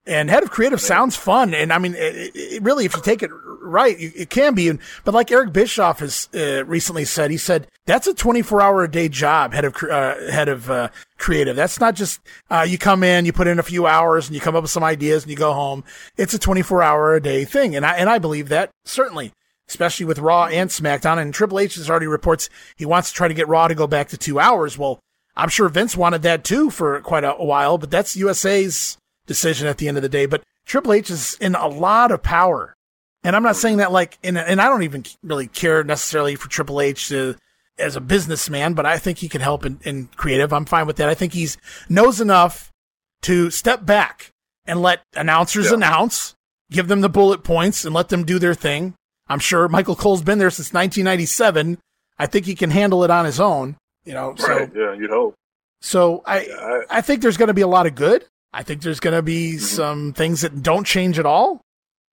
and 0.06 0.30
head 0.30 0.42
of 0.42 0.50
creative 0.50 0.80
sounds 0.80 1.16
fun 1.16 1.52
and 1.52 1.72
i 1.72 1.78
mean 1.78 1.94
it, 1.94 2.30
it 2.34 2.62
really 2.62 2.84
if 2.84 2.94
you 2.94 3.02
take 3.02 3.22
it 3.22 3.30
right 3.60 3.96
it 3.98 4.30
can 4.30 4.54
be 4.54 4.72
but 5.04 5.14
like 5.14 5.30
eric 5.30 5.52
bischoff 5.52 6.00
has 6.00 6.28
uh, 6.34 6.64
recently 6.64 7.04
said 7.04 7.30
he 7.30 7.36
said 7.36 7.66
that's 7.86 8.06
a 8.06 8.14
24 8.14 8.62
hour 8.62 8.84
a 8.84 8.90
day 8.90 9.08
job 9.08 9.52
head 9.52 9.64
of 9.64 9.76
uh, 9.84 10.14
head 10.30 10.48
of 10.48 10.70
uh, 10.70 10.88
creative 11.18 11.56
that's 11.56 11.78
not 11.78 11.94
just 11.94 12.20
uh, 12.50 12.64
you 12.66 12.78
come 12.78 13.02
in 13.02 13.24
you 13.24 13.32
put 13.32 13.46
in 13.46 13.58
a 13.58 13.62
few 13.62 13.86
hours 13.86 14.26
and 14.26 14.34
you 14.34 14.40
come 14.40 14.56
up 14.56 14.62
with 14.62 14.70
some 14.70 14.84
ideas 14.84 15.22
and 15.22 15.30
you 15.30 15.36
go 15.36 15.52
home 15.52 15.84
it's 16.16 16.34
a 16.34 16.38
24 16.38 16.82
hour 16.82 17.14
a 17.14 17.22
day 17.22 17.44
thing 17.44 17.76
and 17.76 17.84
i 17.84 17.94
and 17.96 18.08
i 18.08 18.18
believe 18.18 18.48
that 18.48 18.70
certainly 18.84 19.32
especially 19.70 20.04
with 20.04 20.18
Raw 20.18 20.46
and 20.46 20.68
SmackDown. 20.68 21.18
And 21.18 21.32
Triple 21.32 21.60
H 21.60 21.76
has 21.76 21.88
already 21.88 22.08
reports 22.08 22.50
he 22.76 22.84
wants 22.84 23.08
to 23.08 23.14
try 23.14 23.28
to 23.28 23.34
get 23.34 23.48
Raw 23.48 23.68
to 23.68 23.74
go 23.74 23.86
back 23.86 24.08
to 24.08 24.18
two 24.18 24.40
hours. 24.40 24.76
Well, 24.76 24.98
I'm 25.36 25.48
sure 25.48 25.68
Vince 25.68 25.96
wanted 25.96 26.22
that 26.22 26.44
too 26.44 26.70
for 26.70 27.00
quite 27.00 27.24
a, 27.24 27.32
while, 27.32 27.78
but 27.78 27.90
that's 27.90 28.16
USA's 28.16 28.98
decision 29.26 29.68
at 29.68 29.78
the 29.78 29.88
end 29.88 29.96
of 29.96 30.02
the 30.02 30.08
day. 30.08 30.26
But 30.26 30.42
Triple 30.66 30.92
H 30.92 31.08
is 31.10 31.34
in 31.40 31.54
a 31.54 31.68
lot 31.68 32.10
of 32.10 32.22
power. 32.22 32.74
And 33.22 33.36
I'm 33.36 33.42
not 33.42 33.56
saying 33.56 33.78
that 33.78 33.92
like, 33.92 34.18
and, 34.22 34.38
and 34.38 34.60
I 34.60 34.66
don't 34.66 34.82
even 34.82 35.04
really 35.22 35.46
care 35.46 35.84
necessarily 35.84 36.36
for 36.36 36.48
Triple 36.48 36.80
H 36.80 37.08
to, 37.08 37.36
as 37.78 37.96
a 37.96 38.00
businessman, 38.00 38.74
but 38.74 38.86
I 38.86 38.98
think 38.98 39.18
he 39.18 39.28
can 39.28 39.40
help 39.40 39.64
in, 39.64 39.80
in 39.82 40.08
creative. 40.16 40.52
I'm 40.52 40.66
fine 40.66 40.86
with 40.86 40.96
that. 40.96 41.08
I 41.08 41.14
think 41.14 41.32
he's 41.32 41.56
knows 41.88 42.20
enough 42.20 42.70
to 43.22 43.50
step 43.50 43.84
back 43.84 44.32
and 44.66 44.82
let 44.82 45.02
announcers 45.14 45.66
yeah. 45.66 45.74
announce, 45.74 46.34
give 46.70 46.88
them 46.88 47.00
the 47.00 47.08
bullet 47.08 47.42
points 47.42 47.84
and 47.84 47.94
let 47.94 48.08
them 48.08 48.24
do 48.24 48.38
their 48.38 48.54
thing. 48.54 48.94
I'm 49.28 49.38
sure 49.38 49.68
Michael 49.68 49.96
Cole's 49.96 50.22
been 50.22 50.38
there 50.38 50.50
since 50.50 50.72
1997. 50.72 51.78
I 52.18 52.26
think 52.26 52.46
he 52.46 52.54
can 52.54 52.70
handle 52.70 53.04
it 53.04 53.10
on 53.10 53.24
his 53.24 53.40
own. 53.40 53.76
You 54.04 54.14
know, 54.14 54.34
so 54.36 54.70
yeah, 54.74 54.94
you'd 54.94 55.10
hope. 55.10 55.34
So 55.80 56.22
I, 56.26 56.46
yeah, 56.46 56.54
I, 56.54 56.98
I 56.98 57.00
think 57.00 57.22
there's 57.22 57.36
going 57.36 57.48
to 57.48 57.54
be 57.54 57.60
a 57.60 57.66
lot 57.66 57.86
of 57.86 57.94
good. 57.94 58.24
I 58.52 58.62
think 58.62 58.82
there's 58.82 59.00
going 59.00 59.16
to 59.16 59.22
be 59.22 59.52
mm-hmm. 59.52 59.64
some 59.64 60.12
things 60.12 60.40
that 60.40 60.62
don't 60.62 60.86
change 60.86 61.18
at 61.18 61.26
all. 61.26 61.60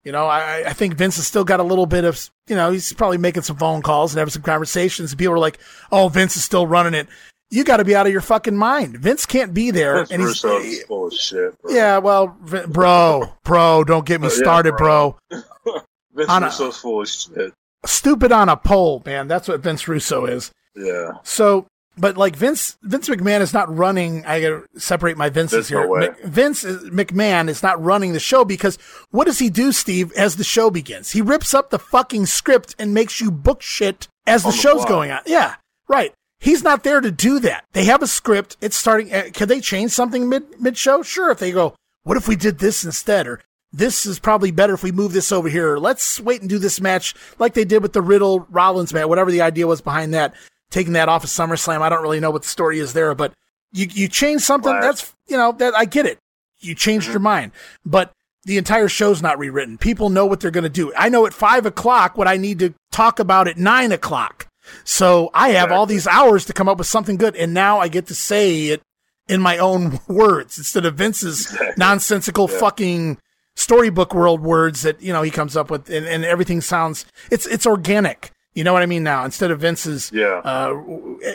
You 0.08 0.14
know, 0.14 0.26
I, 0.26 0.64
I 0.70 0.72
think 0.72 0.93
Vince 0.93 1.18
has 1.18 1.28
still 1.28 1.43
got 1.43 1.60
a 1.60 1.64
little 1.64 1.86
bit 1.86 2.05
of, 2.05 2.30
you 2.47 2.55
know, 2.55 2.72
he's 2.72 2.93
probably 2.93 3.18
making 3.18 3.41
some 3.43 3.58
phone 3.58 3.82
calls 3.82 4.14
and 4.14 4.20
having 4.20 4.32
some 4.32 4.41
conversations. 4.41 5.12
And 5.12 5.20
people 5.20 5.34
are 5.34 5.38
like, 5.38 5.60
"Oh, 5.91 6.08
Vince 6.08 6.38
is 6.38 6.45
still 6.45 6.66
running 6.66 6.93
it." 6.93 7.10
You 7.49 7.66
got 7.66 7.78
to 7.78 7.84
be 7.84 7.93
out 7.93 8.05
of 8.05 8.14
your 8.14 8.22
fucking 8.22 8.55
mind. 8.55 8.95
Vince 8.99 9.26
can't 9.26 9.53
be 9.53 9.70
there. 9.70 9.97
Vince 9.97 10.12
and 10.12 10.22
he's 10.22 10.41
Russo's 10.45 10.84
full 10.84 11.08
of 11.08 11.14
shit. 11.14 11.62
Bro. 11.62 11.74
yeah, 11.74 11.97
well, 11.97 12.38
Vin- 12.41 12.72
bro, 12.72 13.34
bro, 13.43 13.84
don't 13.84 14.05
get 14.05 14.22
me 14.22 14.28
Oh, 14.28 14.32
yeah, 14.32 14.38
started, 14.38 14.78
bro. 14.78 15.18
bro. 15.30 15.41
Vince 16.16 16.30
on 16.30 16.43
a- 16.45 16.51
full 16.51 17.01
of 17.01 17.10
shit. 17.10 17.53
Stupid 17.86 18.32
on 18.32 18.47
a 18.47 18.55
pole, 18.55 19.03
man. 19.05 19.28
That's 19.28 19.49
what 19.49 19.60
Vince 19.60 19.89
Russo 19.89 20.26
is. 20.26 20.51
Yeah. 20.74 21.16
So, 21.24 21.68
but 21.97 22.17
like 22.17 22.35
Vince, 22.35 22.77
Vince 22.83 23.09
McMahon 23.09 23.41
is 23.41 23.53
not 23.53 23.75
running. 23.75 24.25
I 24.25 24.41
gotta 24.41 24.63
separate 24.77 25.17
my 25.17 25.29
Vinces 25.29 25.69
There's 25.69 25.71
no 25.71 25.95
here. 25.99 26.11
way. 26.11 26.15
Vince 26.25 26.63
McMahon 26.63 27.49
is 27.49 27.63
not 27.63 27.83
running 27.83 28.13
the 28.13 28.19
show 28.19 28.45
because 28.45 28.77
what 29.11 29.25
does 29.25 29.39
he 29.39 29.49
do, 29.49 29.71
Steve? 29.71 30.11
As 30.13 30.35
the 30.35 30.43
show 30.43 30.69
begins, 30.69 31.11
he 31.11 31.21
rips 31.21 31.53
up 31.53 31.69
the 31.69 31.79
fucking 31.79 32.25
script 32.27 32.75
and 32.77 32.93
makes 32.93 33.19
you 33.19 33.31
book 33.31 33.61
shit 33.61 34.07
as 34.25 34.43
the 34.43 34.51
the 34.51 34.57
show's 34.57 34.85
going 34.85 35.11
on. 35.11 35.21
Yeah, 35.25 35.55
right. 35.87 36.13
He's 36.39 36.63
not 36.63 36.83
there 36.83 37.01
to 37.01 37.09
do 37.09 37.39
that. 37.39 37.65
They 37.73 37.85
have 37.85 38.03
a 38.03 38.07
script. 38.07 38.57
It's 38.61 38.75
starting. 38.75 39.11
Uh, 39.11 39.29
can 39.33 39.47
they 39.47 39.59
change 39.59 39.91
something 39.91 40.29
mid 40.29 40.61
mid 40.61 40.77
show? 40.77 41.01
Sure. 41.01 41.31
If 41.31 41.39
they 41.39 41.51
go, 41.51 41.75
what 42.03 42.17
if 42.17 42.27
we 42.27 42.35
did 42.35 42.59
this 42.59 42.85
instead? 42.85 43.25
Or 43.27 43.41
this 43.73 44.05
is 44.05 44.19
probably 44.19 44.51
better 44.51 44.75
if 44.75 44.83
we 44.83 44.91
move 44.91 45.13
this 45.13 45.31
over 45.31 45.49
here. 45.49 45.77
Let's 45.77 46.19
wait 46.19 46.41
and 46.41 46.49
do 46.49 46.59
this 46.59 46.79
match 46.79 47.15
like 47.39 47.53
they 47.55 47.65
did 47.65 47.81
with 47.81 47.93
the 47.93 48.01
Riddle 48.03 48.41
Rollins 48.51 48.93
match. 48.93 49.07
Whatever 49.07 49.31
the 49.31 49.41
idea 49.41 49.65
was 49.65 49.81
behind 49.81 50.13
that, 50.13 50.35
taking 50.70 50.93
that 50.93 51.09
off 51.09 51.24
of 51.24 51.30
SummerSlam. 51.30 51.82
I 51.82 51.89
don't 51.89 52.01
really 52.01 52.20
know 52.20 52.32
what 52.32 52.43
the 52.43 52.47
story 52.47 52.80
is 52.80 52.93
there, 52.93 53.13
but 53.15 53.34
you 53.72 53.88
you 53.91 54.07
change 54.07 54.41
something. 54.41 54.72
Right. 54.72 54.82
That's 54.82 55.13
you 55.28 55.38
know 55.38 55.51
that 55.53 55.76
I 55.76 55.86
get 55.86 56.05
it. 56.05 56.20
You 56.59 56.76
changed 56.76 57.07
your 57.07 57.15
mm-hmm. 57.15 57.24
mind, 57.24 57.51
but 57.86 58.11
the 58.43 58.57
entire 58.57 58.88
show's 58.88 59.22
not 59.22 59.38
rewritten. 59.38 59.78
People 59.78 60.09
know 60.09 60.26
what 60.26 60.39
they're 60.39 60.51
going 60.51 60.63
to 60.63 60.70
do. 60.70 60.93
I 60.95 61.09
know 61.09 61.26
at 61.26 61.34
five 61.34 61.65
o'clock 61.65 62.18
what 62.18 62.28
I 62.28 62.38
need 62.38 62.59
to 62.59 62.74
talk 62.91 63.20
about 63.20 63.47
at 63.47 63.57
nine 63.57 63.91
o'clock. 63.91 64.47
So 64.84 65.30
I 65.34 65.49
have 65.49 65.72
all 65.72 65.86
these 65.86 66.07
hours 66.07 66.45
to 66.45 66.53
come 66.53 66.68
up 66.68 66.78
with 66.78 66.88
something 66.88 67.18
good, 67.18 67.36
and 67.36 67.53
now 67.53 67.80
I 67.80 67.88
get 67.88 68.07
to 68.07 68.15
say 68.15 68.68
it 68.68 68.82
in 69.28 69.41
my 69.41 69.57
own 69.57 69.99
words 70.07 70.57
instead 70.57 70.86
of 70.86 70.95
Vince's 70.95 71.41
Exactly. 71.45 71.74
nonsensical 71.78 72.49
Yeah. 72.49 72.59
fucking 72.59 73.18
storybook 73.55 74.13
world 74.13 74.41
words 74.41 74.84
that 74.84 75.01
you 75.01 75.11
know 75.11 75.22
he 75.22 75.32
comes 75.32 75.57
up 75.57 75.70
with, 75.70 75.89
and, 75.89 76.05
and 76.05 76.26
everything 76.26 76.61
sounds 76.61 77.05
it's 77.32 77.45
it's 77.45 77.65
organic. 77.65 78.32
You 78.58 78.64
know 78.64 78.74
what 78.74 78.82
I 78.82 78.88
mean 78.88 79.03
now 79.03 79.24
instead 79.24 79.51
of 79.51 79.60
Vince's, 79.60 80.12
Yeah. 80.12 80.41
uh, 80.43 80.70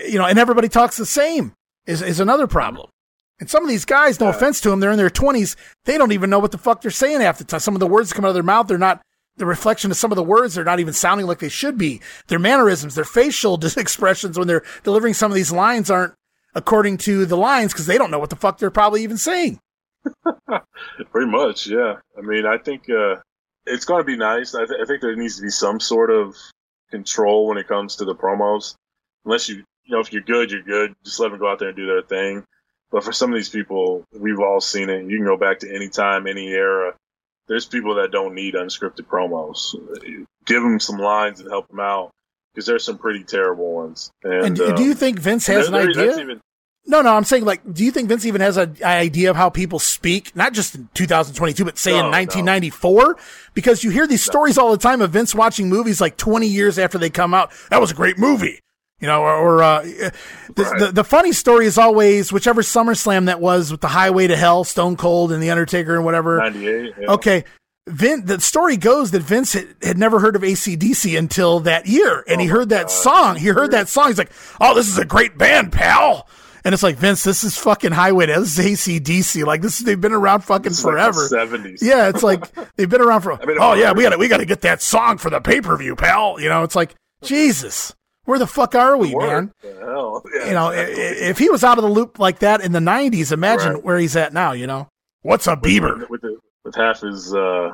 you 0.09 0.18
know, 0.18 0.25
and 0.25 0.41
everybody 0.41 0.68
talks 0.68 0.97
the 0.97 1.07
same 1.07 1.53
is 1.87 2.03
is 2.03 2.18
another 2.18 2.49
problem. 2.49 2.91
And 3.39 3.49
some 3.49 3.62
of 3.62 3.68
these 3.68 3.85
guys, 3.85 4.18
no 4.18 4.27
Yeah. 4.27 4.33
offense 4.35 4.61
to 4.62 4.70
them, 4.70 4.81
they're 4.81 4.91
in 4.91 4.97
their 4.97 5.09
twenties. 5.09 5.55
They 5.85 5.97
don't 5.99 6.11
even 6.11 6.31
know 6.31 6.41
what 6.41 6.51
the 6.51 6.59
fuck 6.59 6.81
they're 6.83 6.91
saying 6.91 7.20
half 7.20 7.39
the 7.39 7.45
time. 7.45 7.61
Some 7.61 7.77
of 7.77 7.81
the 7.81 7.87
words 7.87 8.09
that 8.09 8.16
come 8.16 8.25
out 8.25 8.31
of 8.31 8.35
their 8.35 8.43
mouth, 8.43 8.66
they're 8.66 8.77
not 8.77 9.03
the 9.37 9.47
reflection 9.47 9.93
of 9.93 9.97
some 9.97 10.11
of 10.11 10.16
the 10.16 10.23
words. 10.25 10.55
They're 10.57 10.64
not 10.64 10.81
even 10.81 10.93
sounding 10.95 11.29
like 11.29 11.39
they 11.39 11.49
should 11.49 11.79
be. 11.79 12.01
Their 12.27 12.41
mannerisms, 12.41 12.97
their 12.97 13.05
facial 13.05 13.55
expressions 13.77 14.37
when 14.37 14.49
they're 14.49 14.64
delivering 14.83 15.14
some 15.14 15.31
of 15.31 15.37
these 15.37 15.53
lines 15.53 15.93
aren't 15.93 16.14
according 16.57 16.99
to 16.99 17.25
the 17.25 17.37
lines 17.37 17.73
because 17.73 17.87
they 17.87 17.99
don't 17.99 18.11
know 18.11 18.18
what 18.18 18.31
the 18.31 18.37
fuck 18.37 18.59
they're 18.59 18.68
probably 18.70 19.05
even 19.05 19.16
saying. 19.16 19.61
Pretty 21.12 21.31
much, 21.31 21.68
yeah. 21.68 21.95
I 22.18 22.20
mean, 22.23 22.47
I 22.47 22.59
think 22.59 22.91
uh, 22.91 23.20
it's 23.64 23.85
going 23.85 24.01
to 24.01 24.05
be 24.05 24.16
nice. 24.16 24.57
I, 24.57 24.66
th- 24.66 24.81
I 24.83 24.87
think 24.87 25.01
there 25.01 25.14
needs 25.14 25.37
to 25.37 25.43
be 25.43 25.51
some 25.51 25.79
sort 25.81 26.11
of 26.11 26.35
control 26.93 27.49
when 27.49 27.59
it 27.59 27.66
comes 27.66 27.97
to 27.97 28.05
the 28.05 28.14
promos. 28.14 28.76
Unless 29.24 29.49
you, 29.49 29.57
you 29.84 29.95
know, 29.95 30.01
if 30.01 30.12
you're 30.12 30.22
good, 30.22 30.51
you're 30.53 30.62
good. 30.62 30.95
Just 31.05 31.18
let 31.18 31.30
them 31.30 31.40
go 31.40 31.51
out 31.51 31.59
there 31.59 31.68
and 31.68 31.76
do 31.76 31.86
their 31.86 32.03
thing. 32.03 32.45
But 32.93 33.03
for 33.03 33.12
some 33.12 33.30
of 33.32 33.36
these 33.36 33.49
people, 33.49 34.05
we've 34.16 34.38
all 34.38 34.61
seen 34.61 34.90
it. 34.90 35.05
You 35.07 35.16
can 35.16 35.26
go 35.26 35.36
back 35.36 35.59
to 35.61 35.74
any 35.74 35.88
time, 35.88 36.26
any 36.26 36.49
era. 36.49 36.95
There's 37.49 37.66
people 37.66 37.95
that 37.97 38.12
don't 38.12 38.34
need 38.34 38.55
unscripted 38.55 39.07
promos. 39.07 39.74
Give 40.47 40.62
them 40.62 40.78
some 40.78 40.99
lines 40.99 41.40
and 41.40 41.49
help 41.51 41.68
them 41.68 41.80
out 41.80 42.11
because 42.55 42.66
there's 42.66 42.84
some 42.84 42.99
pretty 42.99 43.24
terrible 43.24 43.72
ones. 43.72 44.11
And, 44.22 44.45
And, 44.47 44.57
do- 44.57 44.66
um, 44.74 44.82
you 44.82 44.95
think 44.95 45.18
Vince 45.18 45.47
has 45.47 45.66
an 45.68 45.72
there- 45.72 45.84
there- 45.86 45.95
that's 45.95 46.18
idea? 46.18 46.24
even- 46.24 46.40
No, 46.85 47.01
no, 47.01 47.14
I'm 47.14 47.24
saying 47.24 47.45
like, 47.45 47.61
do 47.72 47.85
you 47.85 47.93
think 47.93 48.09
Vince 48.09 48.26
even 48.26 48.41
has 48.41 48.57
an 48.57 48.76
idea 48.83 49.30
of 49.30 49.37
how 49.37 49.51
people 49.51 49.78
speak? 49.78 50.35
Not 50.35 50.53
just 50.53 50.74
in 50.74 50.89
2022, 50.95 51.64
but 51.64 51.78
say 51.78 51.93
No, 51.93 51.99
in 51.99 52.03
no. 52.07 52.11
1994? 52.11 53.16
Because 53.55 53.85
you 53.85 53.91
hear 53.91 54.07
these 54.07 54.22
stories 54.24 54.59
all 54.59 54.72
the 54.72 54.76
time 54.78 55.01
of 55.01 55.11
Vince 55.12 55.35
watching 55.35 55.68
movies 55.68 56.01
like 56.01 56.16
20 56.16 56.47
years 56.49 56.78
after 56.80 56.99
they 56.99 57.09
come 57.11 57.35
out. 57.35 57.53
That 57.70 57.80
was 57.80 57.93
a 57.93 57.95
great 57.95 58.18
movie. 58.18 58.59
You 59.01 59.09
know, 59.09 59.22
or, 59.22 59.35
or 59.37 59.62
uh, 59.62 59.83
the, 59.83 60.12
Right. 60.57 60.78
the, 60.80 60.93
the 60.93 61.05
funny 61.05 61.33
story 61.33 61.66
is 61.66 61.76
always 61.78 62.33
whichever 62.33 62.62
SummerSlam 62.62 63.26
that 63.26 63.41
was 63.41 63.70
with 63.72 63.80
the 63.80 63.89
Highway 63.89 64.26
to 64.28 64.37
Hell, 64.37 64.62
Stone 64.64 64.97
Cold 64.97 65.33
and 65.33 65.43
The 65.43 65.51
Undertaker 65.51 65.97
and 65.97 66.05
whatever. 66.05 66.39
98. 66.39 66.95
yeah. 67.01 67.11
Okay. 67.12 67.45
Vin, 67.89 68.26
the 68.26 68.41
story 68.41 68.76
goes 68.76 69.11
that 69.11 69.22
Vince 69.22 69.55
had, 69.55 69.74
had 69.83 69.99
never 69.99 70.20
heard 70.20 70.37
of 70.37 70.43
ACDC 70.43 71.18
until 71.18 71.59
that 71.61 71.87
year. 71.87 72.22
And 72.28 72.41
he 72.41 72.47
Oh 72.47 72.51
my 72.53 72.59
heard 72.59 72.68
that 72.68 72.83
God. 72.83 72.91
song. 72.91 73.37
He 73.37 73.49
heard 73.49 73.72
that 73.72 73.89
song. 73.89 74.07
He's 74.09 74.18
like, 74.18 74.30
oh, 74.61 74.72
this 74.74 74.87
is 74.89 74.99
a 74.99 75.05
great 75.05 75.37
band, 75.37 75.72
pal. 75.72 76.28
And 76.64 76.72
it's 76.72 76.82
like, 76.82 76.96
Vince, 76.96 77.24
this 77.24 77.42
is 77.44 77.56
fucking 77.58 77.90
Highway 77.92 78.26
to 78.26 78.34
This 78.40 78.58
is 78.58 78.80
ACDC. 78.80 79.44
Like, 79.44 79.62
this, 79.62 79.78
they've 79.80 80.00
been 80.00 80.12
around 80.12 80.42
fucking 80.42 80.72
forever. 80.74 81.26
the 81.28 81.36
70s. 81.36 81.78
yeah. 81.82 82.08
It's 82.08 82.22
like, 82.22 82.44
they've 82.76 82.88
been 82.88 83.00
around 83.00 83.22
for, 83.22 83.32
I 83.32 83.44
mean, 83.46 83.56
oh, 83.60 83.74
yeah, 83.74 83.92
we 83.92 84.02
gotta, 84.04 84.16
we 84.18 84.28
gotta 84.28 84.44
get 84.44 84.60
that 84.62 84.80
song 84.80 85.18
for 85.18 85.28
the 85.30 85.40
pay 85.40 85.60
per 85.60 85.76
view, 85.76 85.96
pal. 85.96 86.40
You 86.40 86.48
know, 86.48 86.62
it's 86.62 86.76
like, 86.76 86.94
Jesus, 87.22 87.92
where 88.24 88.38
the 88.38 88.46
fuck 88.46 88.74
are 88.74 88.96
we, 88.96 89.12
What 89.14 89.26
man? 89.28 89.52
the 89.62 89.74
hell? 89.80 90.22
Yeah, 90.34 90.46
You 90.46 90.52
know, 90.52 90.68
exactly. 90.70 91.02
if 91.26 91.38
he 91.38 91.50
was 91.50 91.64
out 91.64 91.78
of 91.78 91.82
the 91.84 91.90
loop 91.90 92.18
like 92.18 92.38
that 92.40 92.60
in 92.60 92.72
the 92.72 92.78
90s, 92.80 93.32
imagine 93.32 93.74
Right. 93.74 93.84
where 93.84 93.98
he's 93.98 94.14
at 94.16 94.32
now, 94.32 94.52
you 94.52 94.66
know? 94.66 94.88
What's 95.22 95.46
a 95.46 95.56
Bieber? 95.56 95.98
with, 96.00 96.10
with, 96.10 96.20
the, 96.22 96.36
with 96.64 96.74
half 96.76 97.00
his 97.00 97.34
uh, 97.34 97.70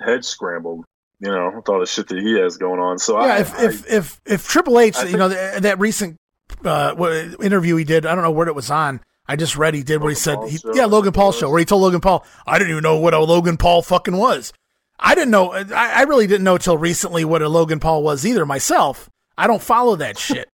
head 0.00 0.24
scrambled, 0.24 0.84
you 1.20 1.28
know, 1.30 1.52
with 1.56 1.68
all 1.68 1.80
the 1.80 1.86
shit 1.86 2.06
that 2.08 2.18
he 2.18 2.38
has 2.40 2.56
going 2.56 2.80
on. 2.80 2.98
So 2.98 3.18
Yeah, 3.20 3.34
I, 3.34 3.38
if, 3.40 3.54
I, 3.58 3.64
if 3.64 3.92
if 3.92 4.20
if 4.26 4.48
Triple 4.48 4.78
H, 4.78 4.96
I 4.96 5.04
you 5.06 5.16
know, 5.16 5.28
th- 5.28 5.62
that 5.62 5.78
recent 5.80 6.16
uh, 6.64 6.94
interview 7.42 7.76
he 7.76 7.84
did, 7.84 8.06
I 8.06 8.14
don't 8.14 8.24
know 8.24 8.30
where 8.30 8.48
it 8.48 8.54
was 8.54 8.70
on. 8.70 9.00
I 9.26 9.36
just 9.36 9.56
read 9.56 9.74
he 9.74 9.82
did 9.82 10.00
where 10.00 10.10
he 10.10 10.14
said, 10.14 10.36
Paul 10.36 10.48
he, 10.48 10.58
yeah, 10.72 10.86
Logan 10.86 11.12
Paul 11.12 11.32
show, 11.32 11.50
where 11.50 11.58
he 11.58 11.66
told 11.66 11.82
Logan 11.82 12.00
Paul, 12.00 12.24
I 12.46 12.58
didn't 12.58 12.70
even 12.70 12.82
know 12.82 12.96
what 12.98 13.12
a 13.12 13.18
Logan 13.18 13.58
Paul 13.58 13.82
fucking 13.82 14.16
was. 14.16 14.52
I 14.98 15.14
didn't 15.14 15.30
know, 15.30 15.52
I, 15.52 15.64
I 15.72 16.02
really 16.02 16.26
didn't 16.26 16.44
know 16.44 16.56
till 16.58 16.78
recently 16.78 17.24
what 17.24 17.42
a 17.42 17.48
Logan 17.48 17.78
Paul 17.78 18.02
was 18.02 18.24
either 18.24 18.46
myself. 18.46 19.10
I 19.36 19.46
don't 19.46 19.62
follow 19.62 19.96
that 19.96 20.18
shit. 20.18 20.48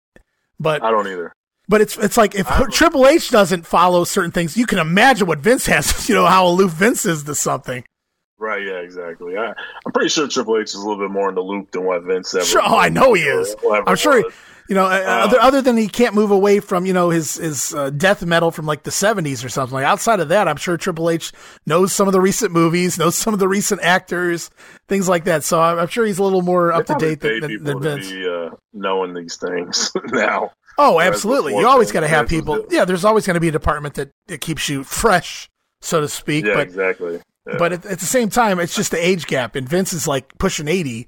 But 0.58 0.82
I 0.82 0.90
don't 0.90 1.06
either. 1.06 1.32
but 1.68 1.80
it's 1.80 1.96
it's 1.98 2.16
like 2.16 2.34
if 2.34 2.48
Triple 2.70 3.06
H 3.06 3.30
doesn't 3.30 3.66
follow 3.66 4.04
certain 4.04 4.30
things, 4.30 4.56
you 4.56 4.66
can 4.66 4.78
imagine 4.78 5.26
what 5.26 5.40
Vince 5.40 5.66
has. 5.66 6.08
You 6.08 6.14
know 6.14 6.26
how 6.26 6.46
aloof 6.46 6.72
Vince 6.72 7.04
is 7.06 7.24
to 7.24 7.34
something. 7.34 7.84
Right? 8.38 8.62
Yeah, 8.62 8.78
exactly. 8.80 9.36
I, 9.36 9.52
I'm 9.86 9.92
pretty 9.92 10.10
sure 10.10 10.28
Triple 10.28 10.58
H 10.58 10.68
is 10.68 10.74
a 10.74 10.78
little 10.78 11.02
bit 11.02 11.10
more 11.10 11.28
in 11.28 11.34
the 11.34 11.40
loop 11.40 11.70
than 11.70 11.84
what 11.84 12.02
Vince 12.02 12.34
ever. 12.34 12.44
Sure, 12.44 12.62
oh, 12.64 12.76
I 12.76 12.88
know 12.88 13.14
he 13.14 13.22
is. 13.22 13.54
I'm 13.64 13.96
sure. 13.96 14.22
was. 14.22 14.34
You 14.68 14.74
know, 14.74 14.86
uh, 14.86 14.88
Uh, 14.88 15.24
other 15.26 15.40
other 15.40 15.62
than 15.62 15.76
he 15.76 15.88
can't 15.88 16.14
move 16.14 16.30
away 16.30 16.60
from 16.60 16.86
you 16.86 16.92
know 16.94 17.10
his 17.10 17.34
his 17.34 17.74
uh, 17.74 17.90
death 17.90 18.24
metal 18.24 18.50
from 18.50 18.64
like 18.64 18.82
the 18.84 18.90
70s 18.90 19.44
or 19.44 19.48
something. 19.50 19.74
Like 19.74 19.84
outside 19.84 20.20
of 20.20 20.28
that, 20.28 20.48
I'm 20.48 20.56
sure 20.56 20.76
Triple 20.76 21.10
H 21.10 21.32
knows 21.66 21.92
some 21.92 22.06
of 22.08 22.12
the 22.12 22.20
recent 22.20 22.52
movies, 22.52 22.96
knows 22.98 23.14
some 23.14 23.34
of 23.34 23.40
the 23.40 23.48
recent 23.48 23.82
actors, 23.82 24.50
things 24.88 25.08
like 25.08 25.24
that. 25.24 25.44
So 25.44 25.60
I'm, 25.60 25.78
I'm 25.78 25.88
sure 25.88 26.06
he's 26.06 26.18
a 26.18 26.22
little 26.22 26.42
more 26.42 26.72
up 26.72 26.86
to 26.86 26.94
date 26.94 27.20
than, 27.20 27.40
than, 27.40 27.62
than 27.64 27.74
to 27.80 27.80
Vince. 27.80 28.10
be 28.10 28.26
uh, 28.26 28.50
knowing 28.72 29.12
these 29.14 29.36
things 29.36 29.92
now. 30.12 30.50
Oh, 30.78 30.98
absolutely. 30.98 31.54
You 31.56 31.68
always 31.68 31.92
got 31.92 32.00
to 32.00 32.08
have 32.08 32.28
people. 32.28 32.64
Yeah, 32.70 32.84
there's 32.84 33.04
always 33.04 33.26
going 33.26 33.34
to 33.34 33.40
be 33.40 33.48
a 33.48 33.52
department 33.52 33.94
that, 33.94 34.10
that 34.28 34.40
keeps 34.40 34.68
you 34.68 34.82
fresh, 35.02 35.48
so 35.82 36.00
to 36.00 36.08
speak. 36.08 36.46
Yeah, 36.46 36.54
but 36.54 36.62
exactly. 36.68 37.20
Yeah. 37.46 37.56
but 37.58 37.72
at, 37.74 37.84
at 37.86 37.98
the 38.00 38.06
same 38.06 38.30
time, 38.30 38.58
it's 38.58 38.74
just 38.74 38.90
the 38.90 39.06
age 39.06 39.26
gap. 39.26 39.54
And 39.56 39.68
Vince 39.68 39.92
is 39.92 40.08
like 40.08 40.36
pushing 40.38 40.66
80. 40.68 41.06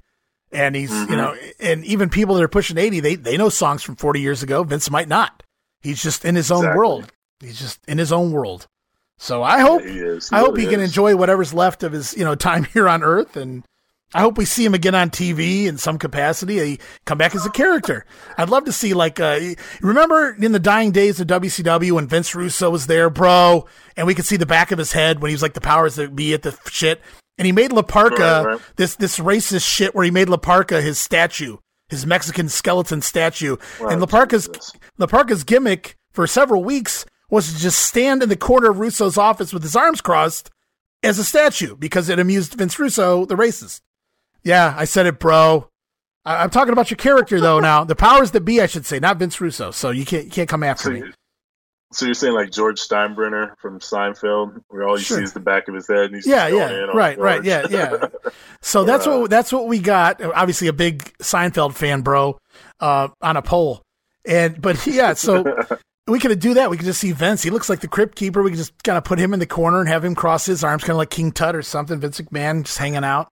And 0.51 0.75
he's, 0.75 0.91
Mhm. 0.91 1.09
you 1.09 1.15
know, 1.17 1.35
and 1.59 1.83
even 1.85 2.09
people 2.09 2.35
that 2.35 2.43
are 2.43 2.47
pushing 2.47 2.77
80, 2.77 2.99
they, 3.01 3.15
they 3.15 3.35
know 3.37 3.49
songs 3.49 3.83
from 3.83 3.95
40 3.97 4.21
years 4.21 4.43
ago. 4.43 4.63
Vince 4.63 4.89
might 4.89 5.07
not. 5.09 5.43
He's 5.81 6.01
just 6.01 6.23
in 6.25 6.35
his 6.35 6.51
own 6.51 6.59
Exactly. 6.59 6.77
world. 6.77 7.11
He's 7.41 7.59
just 7.59 7.79
in 7.87 7.97
his 7.97 8.11
own 8.11 8.31
world. 8.31 8.67
So 9.19 9.43
I 9.43 9.59
hope, 9.59 9.81
Yeah, 9.83 9.91
he 9.91 9.99
is. 9.99 10.29
I 10.31 10.39
hope 10.39 10.51
really 10.55 10.61
he 10.65 10.71
can 10.71 10.79
is. 10.79 10.89
enjoy 10.89 11.15
whatever's 11.15 11.53
left 11.53 11.83
of 11.83 11.91
his, 11.91 12.15
you 12.15 12.23
know, 12.23 12.35
time 12.49 12.63
here 12.65 12.87
on 12.87 13.03
earth. 13.03 13.35
And 13.35 13.63
I 14.13 14.21
hope 14.21 14.37
we 14.37 14.45
see 14.45 14.63
him 14.63 14.73
again 14.73 14.95
on 14.95 15.09
TV 15.09 15.65
in 15.65 15.77
some 15.77 15.97
capacity. 15.99 16.59
He 16.65 16.79
come 17.05 17.17
back 17.17 17.35
as 17.35 17.45
a 17.45 17.49
character. 17.49 18.05
I'd 18.37 18.49
love 18.49 18.63
to 18.65 18.71
see 18.71 18.93
like, 18.93 19.19
uh, 19.19 19.39
remember 19.81 20.33
in 20.39 20.53
the 20.53 20.59
dying 20.59 20.91
days 20.91 21.19
of 21.19 21.27
WCW 21.27 21.91
when 21.91 22.07
Vince 22.07 22.33
Russo 22.33 22.69
was 22.69 22.87
there, 22.87 23.09
bro, 23.09 23.65
and 23.97 24.07
we 24.07 24.15
could 24.15 24.25
see 24.25 24.37
the 24.37 24.45
back 24.45 24.71
of 24.71 24.77
his 24.79 24.93
head 24.93 25.19
when 25.21 25.27
he 25.29 25.35
was 25.35 25.41
like 25.41 25.55
the 25.55 25.61
powers 25.61 25.95
that 25.95 26.15
be 26.15 26.33
at 26.33 26.43
the 26.43 26.57
shit. 26.69 27.01
And 27.37 27.45
he 27.45 27.51
made 27.51 27.71
La 27.71 27.83
Parca 27.83 28.43
Right, 28.43 28.45
right. 28.53 28.61
this, 28.77 28.95
this 28.95 29.19
racist 29.19 29.67
shit 29.67 29.93
where 29.93 30.05
he 30.05 30.11
made 30.11 30.27
La 30.29 30.37
Parca 30.37 30.81
his 30.81 30.97
statue, 30.97 31.57
his 31.87 32.05
Mexican 32.05 32.49
skeleton 32.49 33.01
statue. 33.01 33.57
And 33.79 33.99
La 34.01 34.07
Parca's, 34.07 34.47
Jesus. 34.47 34.73
La 34.97 35.05
gimmick 35.45 35.95
for 36.11 36.25
several 36.25 36.63
weeks 36.63 37.05
was 37.29 37.53
to 37.53 37.59
just 37.59 37.79
stand 37.79 38.23
in 38.23 38.29
the 38.29 38.35
corner 38.37 38.71
of 38.71 38.79
Russo's 38.79 39.17
office 39.17 39.53
with 39.53 39.61
his 39.63 39.75
arms 39.75 40.01
crossed 40.01 40.49
as 41.03 41.19
a 41.19 41.23
statue 41.23 41.75
because 41.75 42.09
it 42.09 42.17
amused 42.19 42.55
Vince 42.55 42.79
Russo, 42.79 43.25
the 43.25 43.35
racist. 43.35 43.81
Yeah, 44.43 44.73
I 44.77 44.85
said 44.85 45.05
it, 45.05 45.19
bro. 45.19 45.69
I- 46.25 46.37
I'm 46.43 46.49
talking 46.49 46.73
about 46.73 46.89
your 46.89 46.97
character 46.97 47.39
though. 47.39 47.59
Now, 47.67 47.83
the 47.83 47.95
powers 47.95 48.31
that 48.31 48.41
be, 48.41 48.61
I 48.61 48.65
should 48.65 48.85
say, 48.85 48.97
not 48.99 49.17
Vince 49.19 49.39
Russo. 49.39 49.69
So 49.71 49.91
you 49.91 50.05
can't 50.05 50.25
you 50.25 50.31
can't 50.31 50.49
come 50.49 50.63
after 50.63 50.83
So 50.85 50.89
me. 50.91 50.99
you- 50.99 51.13
So 51.93 52.05
you're 52.05 52.15
saying 52.15 52.33
like 52.33 52.51
George 52.51 52.81
Steinbrenner 52.81 53.57
from 53.59 53.79
Seinfeld, 53.79 54.61
where 54.67 54.85
all 54.87 54.97
you 54.97 55.03
Sure. 55.03 55.17
see 55.17 55.23
is 55.23 55.31
the 55.33 55.39
back 55.39 55.67
of 55.69 55.75
his 55.75 55.87
head? 55.87 56.05
And 56.07 56.15
he's 56.15 56.27
Yeah, 56.27 56.47
yeah, 56.47 56.69
in 56.83 56.89
on 56.89 56.97
right, 56.97 57.17
right, 57.17 57.43
yeah, 57.43 57.65
yeah. 57.69 58.07
So 58.61 58.83
that's 58.83 59.05
what 59.07 59.29
that's 59.29 59.53
what 59.53 59.67
we 59.67 59.79
got. 59.79 60.21
Obviously, 60.21 60.67
a 60.67 60.73
big 60.73 61.03
Seinfeld 61.19 61.73
fan, 61.75 62.01
bro, 62.01 62.37
uh, 62.81 63.07
on 63.21 63.37
a 63.37 63.41
pole. 63.41 63.81
And 64.25 64.61
but 64.61 64.85
yeah, 64.87 65.13
so 65.13 65.45
we 66.07 66.19
could 66.19 66.37
do 66.41 66.55
that. 66.55 66.69
We 66.69 66.75
could 66.75 66.85
just 66.85 66.99
see 66.99 67.13
Vince. 67.13 67.41
He 67.43 67.49
looks 67.51 67.69
like 67.69 67.79
the 67.79 67.87
crypt 67.87 68.15
keeper. 68.15 68.43
We 68.43 68.49
could 68.51 68.57
just 68.57 68.83
kind 68.83 68.97
of 68.97 69.05
put 69.05 69.19
him 69.19 69.33
in 69.33 69.39
the 69.39 69.45
corner 69.45 69.79
and 69.79 69.87
have 69.87 70.03
him 70.03 70.15
cross 70.15 70.45
his 70.45 70.63
arms, 70.65 70.83
kind 70.83 70.91
of 70.91 70.97
like 70.97 71.09
King 71.09 71.31
Tut 71.31 71.55
or 71.55 71.61
something. 71.61 71.99
Vince 72.01 72.19
McMahon 72.19 72.63
just 72.65 72.77
hanging 72.77 73.05
out. 73.05 73.29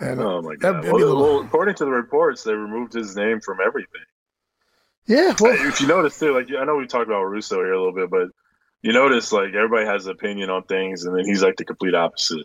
And, 0.00 0.20
oh 0.20 0.42
my 0.42 0.54
god! 0.56 0.84
Well, 0.84 0.94
little- 0.98 1.16
well, 1.22 1.40
according 1.40 1.74
to 1.76 1.84
the 1.84 1.90
reports, 1.90 2.44
they 2.44 2.54
removed 2.54 2.92
his 2.92 3.16
name 3.16 3.40
from 3.40 3.58
everything. 3.64 4.00
Yeah, 5.06 5.34
well, 5.40 5.52
if 5.68 5.80
you 5.80 5.86
notice 5.86 6.18
too, 6.18 6.34
like 6.34 6.48
I 6.58 6.64
know 6.64 6.76
we 6.76 6.86
talked 6.86 7.06
about 7.06 7.22
Russo 7.24 7.56
here 7.56 7.72
a 7.72 7.78
little 7.78 7.94
bit, 7.94 8.10
but 8.10 8.28
you 8.82 8.92
notice 8.92 9.32
like 9.32 9.54
everybody 9.54 9.86
has 9.86 10.06
an 10.06 10.12
opinion 10.12 10.50
on 10.50 10.62
things, 10.64 11.04
and 11.04 11.16
then 11.16 11.24
he's 11.24 11.42
like 11.42 11.56
the 11.56 11.64
complete 11.64 11.94
opposite. 11.94 12.44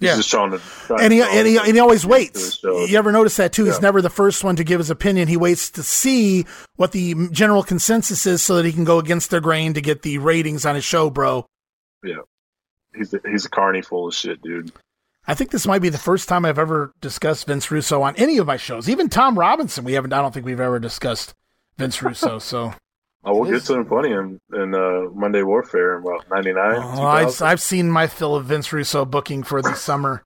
He's 0.00 0.06
Yeah. 0.10 0.16
just 0.16 0.30
trying 0.30 0.52
to. 0.52 0.58
trying 0.86 1.00
and 1.02 1.12
he 1.12 1.18
to 1.18 1.24
and 1.26 1.46
he, 1.46 1.58
and 1.58 1.68
he 1.74 1.78
always 1.80 2.06
waits. 2.06 2.62
You 2.62 2.96
ever 2.96 3.10
notice 3.10 3.36
that 3.36 3.52
too? 3.52 3.64
He's 3.64 3.80
never 3.80 4.00
the 4.00 4.10
first 4.10 4.44
one 4.44 4.54
to 4.56 4.64
give 4.64 4.78
his 4.78 4.90
opinion. 4.90 5.26
He 5.28 5.36
waits 5.36 5.70
to 5.72 5.82
see 5.82 6.46
what 6.76 6.92
the 6.92 7.28
general 7.32 7.62
consensus 7.64 8.24
is, 8.26 8.42
so 8.42 8.56
that 8.56 8.64
he 8.64 8.72
can 8.72 8.84
go 8.84 8.98
against 8.98 9.30
their 9.30 9.40
grain 9.40 9.74
to 9.74 9.80
get 9.80 10.02
the 10.02 10.18
ratings 10.18 10.64
on 10.64 10.74
his 10.76 10.84
show, 10.84 11.10
bro. 11.10 11.46
Yeah. 12.04 12.18
He's 12.94 13.12
a, 13.12 13.18
he's 13.28 13.44
a 13.44 13.50
carny 13.50 13.82
full 13.82 14.08
of 14.08 14.14
shit, 14.14 14.40
dude. 14.42 14.72
I 15.26 15.34
think 15.34 15.50
this 15.50 15.66
might 15.66 15.82
be 15.82 15.90
the 15.90 15.98
first 15.98 16.28
time 16.28 16.44
I've 16.44 16.58
ever 16.58 16.92
discussed 17.00 17.46
Vince 17.46 17.70
Russo 17.70 18.00
on 18.02 18.16
any 18.16 18.38
of 18.38 18.46
my 18.46 18.56
shows. 18.56 18.88
Even 18.88 19.08
Tom 19.10 19.38
Robinson, 19.38 19.84
we 19.84 19.92
haven't. 19.92 20.12
I 20.12 20.22
don't 20.22 20.32
think 20.32 20.46
we've 20.46 20.58
ever 20.60 20.78
discussed 20.78 21.34
Vince 21.78 22.02
Russo. 22.02 22.38
So 22.38 22.74
Oh, 23.24 23.40
we'll 23.40 23.50
get 23.50 23.62
to 23.64 23.74
him 23.74 23.84
plenty 23.84 24.12
in, 24.12 24.40
in 24.54 24.74
uh, 24.74 25.10
Monday 25.12 25.42
Warfare 25.42 25.96
in 25.98 26.02
about 26.02 26.24
ninety 26.30 26.52
nine. 26.52 26.76
Oh, 26.76 27.02
I've, 27.02 27.42
I've 27.42 27.60
seen 27.60 27.90
my 27.90 28.06
fill 28.06 28.34
of 28.36 28.46
Vince 28.46 28.72
Russo 28.72 29.04
booking 29.04 29.42
for 29.42 29.60
the 29.60 29.74
summer. 29.74 30.22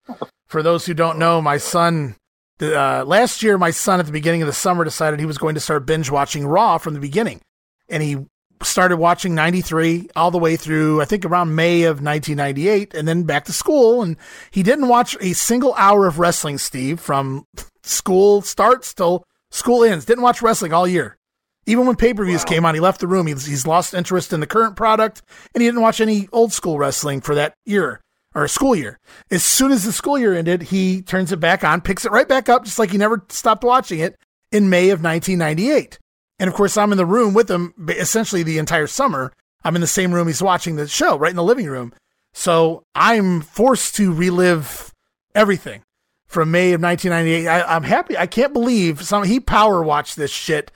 For 0.47 0.63
those 0.63 0.85
who 0.85 0.93
don't 0.93 1.19
know, 1.19 1.41
my 1.41 1.57
son, 1.57 2.17
uh, 2.61 3.05
last 3.05 3.43
year, 3.43 3.57
my 3.57 3.71
son 3.71 3.99
at 3.99 4.07
the 4.07 4.13
beginning 4.13 4.43
of 4.43 4.47
the 4.47 4.53
summer 4.53 4.85
decided 4.85 5.19
he 5.19 5.27
was 5.27 5.39
going 5.39 5.55
to 5.55 5.61
start 5.61 5.87
binge 5.87 6.11
watching 6.11 6.47
Raw 6.47 6.77
from 6.79 6.93
the 6.95 7.01
beginning. 7.01 7.41
And 7.89 8.03
he 8.03 8.19
started 8.63 8.99
watching 8.99 9.35
93 9.35 10.11
all 10.15 10.31
the 10.31 10.39
way 10.39 10.57
through, 10.57 11.01
I 11.01 11.07
think 11.07 11.25
around 11.25 11.57
May 11.57 11.85
of 11.85 12.03
1998, 12.03 12.95
and 12.95 13.09
then 13.09 13.25
back 13.25 13.47
to 13.47 13.53
school. 13.53 14.03
And 14.03 14.17
he 14.51 14.63
didn't 14.63 14.89
watch 14.89 15.17
a 15.21 15.33
single 15.33 15.75
hour 15.75 16.07
of 16.07 16.19
wrestling, 16.19 16.59
Steve, 16.59 17.01
from 17.01 17.47
school 17.83 18.43
starts 18.43 18.93
till 18.95 19.25
school 19.51 19.83
ends. 19.83 20.05
Didn't 20.05 20.23
watch 20.23 20.43
wrestling 20.43 20.73
all 20.75 20.87
year. 20.87 21.17
Even 21.67 21.87
when 21.87 21.97
pay 21.97 22.13
per 22.13 22.25
views 22.25 22.43
Wow. 22.45 22.49
came 22.51 22.65
on, 22.65 22.75
he 22.75 22.81
left 22.81 23.01
the 23.01 23.07
room. 23.07 23.27
He's, 23.27 23.47
he's 23.47 23.67
lost 23.67 23.95
interest 23.95 24.33
in 24.33 24.41
the 24.41 24.47
current 24.47 24.77
product, 24.77 25.23
and 25.55 25.63
he 25.63 25.69
didn't 25.69 25.81
watch 25.81 26.01
any 26.01 26.29
old 26.33 26.53
school 26.53 26.79
wrestling 26.79 27.21
for 27.21 27.35
that 27.35 27.55
year 27.65 28.01
or 28.35 28.49
school 28.49 28.75
year. 28.75 28.99
As 29.31 29.45
soon 29.45 29.71
as 29.73 29.85
the 29.85 29.93
school 29.93 30.19
year 30.19 30.35
ended, 30.35 30.63
he 30.63 31.03
turns 31.03 31.33
it 31.33 31.41
back 31.41 31.63
on, 31.63 31.81
picks 31.81 32.05
it 32.05 32.13
right 32.13 32.27
back 32.29 32.49
up, 32.49 32.65
just 32.65 32.79
like 32.79 32.91
he 32.91 32.99
never 32.99 33.25
stopped 33.29 33.63
watching 33.63 34.01
it 34.01 34.17
in 34.51 34.71
May 34.71 34.91
of 34.91 35.03
1998. 35.03 35.99
And 36.39 36.49
of 36.49 36.55
course, 36.55 36.77
I'm 36.77 36.93
in 36.93 36.99
the 36.99 37.07
room 37.07 37.35
with 37.35 37.51
him 37.51 37.75
essentially 37.89 38.43
the 38.43 38.59
entire 38.59 38.87
summer. 38.87 39.33
I'm 39.65 39.77
in 39.77 39.81
the 39.81 39.87
same 39.87 40.13
room 40.13 40.27
he's 40.27 40.43
watching 40.43 40.77
the 40.77 40.89
show, 40.89 41.17
right 41.17 41.31
in 41.31 41.37
the 41.37 41.45
living 41.45 41.67
room. 41.67 41.93
So 42.35 42.83
I'm 42.95 43.43
forced 43.43 43.95
to 43.97 44.13
relive 44.13 44.93
everything 45.35 45.83
from 46.27 46.51
May 46.51 46.73
of 46.73 46.81
1998. 46.83 47.47
I, 47.47 47.77
I'm 47.77 47.85
happy. 47.85 48.17
I 48.17 48.27
can't 48.27 48.53
believe 48.53 49.03
some 49.03 49.25
he 49.25 49.39
power 49.39 49.83
watched 49.83 50.17
this 50.17 50.31
shit 50.31 50.73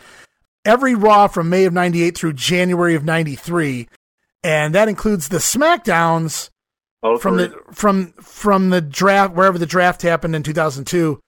every 0.66 0.94
Raw 0.94 1.28
from 1.28 1.48
May 1.48 1.64
of 1.64 1.72
98 1.72 2.18
through 2.18 2.34
January 2.34 2.94
of 2.94 3.04
93. 3.04 3.88
And 4.44 4.74
that 4.74 4.88
includes 4.88 5.28
the 5.28 5.38
SmackDowns 5.38 6.50
oh, 7.02 7.16
from 7.16 7.36
the 7.38 7.56
from 7.72 8.12
from 8.20 8.70
the 8.70 8.80
draft 8.80 9.34
wherever 9.34 9.58
the 9.58 9.66
draft 9.66 10.02
happened 10.02 10.36
in 10.36 10.42
2002 10.42 11.20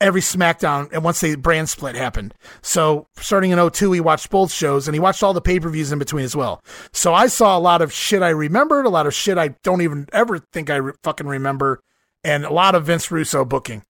every 0.00 0.20
smackdown 0.20 0.92
and 0.92 1.04
once 1.04 1.20
the 1.20 1.36
brand 1.36 1.68
split 1.68 1.94
happened. 1.94 2.34
So 2.62 3.06
starting 3.16 3.50
in 3.50 3.70
02 3.70 3.92
he 3.92 4.00
watched 4.00 4.30
both 4.30 4.52
shows 4.52 4.86
and 4.86 4.94
he 4.94 5.00
watched 5.00 5.22
all 5.22 5.32
the 5.32 5.40
pay-per-views 5.40 5.92
in 5.92 5.98
between 5.98 6.24
as 6.24 6.36
well. 6.36 6.62
So 6.92 7.14
i 7.14 7.26
saw 7.26 7.56
a 7.56 7.60
lot 7.60 7.80
of 7.80 7.92
shit 7.92 8.22
i 8.22 8.30
remembered 8.30 8.86
a 8.86 8.90
lot 8.90 9.06
of 9.06 9.14
shit 9.14 9.38
i 9.38 9.48
don't 9.62 9.82
even 9.82 10.06
ever 10.12 10.38
think 10.38 10.70
i 10.70 10.76
re- 10.76 10.92
fucking 11.02 11.26
remember 11.26 11.80
and 12.22 12.44
a 12.44 12.52
lot 12.52 12.74
of 12.74 12.86
vince 12.86 13.10
russo 13.10 13.44
booking. 13.44 13.82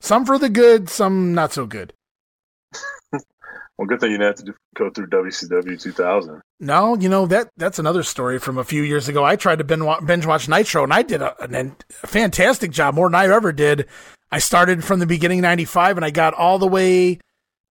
Some 0.00 0.24
for 0.24 0.38
the 0.38 0.48
good 0.48 0.88
some 0.88 1.34
not 1.34 1.52
so 1.52 1.66
good 1.66 1.92
well, 3.82 3.88
good 3.88 3.98
thing 3.98 4.12
you 4.12 4.18
didn't 4.18 4.38
have 4.38 4.46
to 4.46 4.54
go 4.76 4.90
through 4.90 5.08
WCW 5.08 5.80
2000. 5.80 6.40
No, 6.60 6.96
you 6.96 7.08
know 7.08 7.26
that 7.26 7.48
that's 7.56 7.80
another 7.80 8.04
story 8.04 8.38
from 8.38 8.56
a 8.56 8.62
few 8.62 8.84
years 8.84 9.08
ago. 9.08 9.24
I 9.24 9.34
tried 9.34 9.58
to 9.58 9.64
binge, 9.64 10.24
watch 10.24 10.48
Nitro, 10.48 10.84
and 10.84 10.94
I 10.94 11.02
did 11.02 11.20
a, 11.20 11.34
a 11.42 12.06
fantastic 12.06 12.70
job, 12.70 12.94
more 12.94 13.08
than 13.08 13.16
I 13.16 13.26
ever 13.26 13.50
did. 13.50 13.88
I 14.30 14.38
started 14.38 14.84
from 14.84 15.00
the 15.00 15.06
beginning 15.06 15.40
'95, 15.40 15.96
and 15.96 16.06
I 16.06 16.10
got 16.10 16.32
all 16.32 16.60
the 16.60 16.68
way 16.68 17.18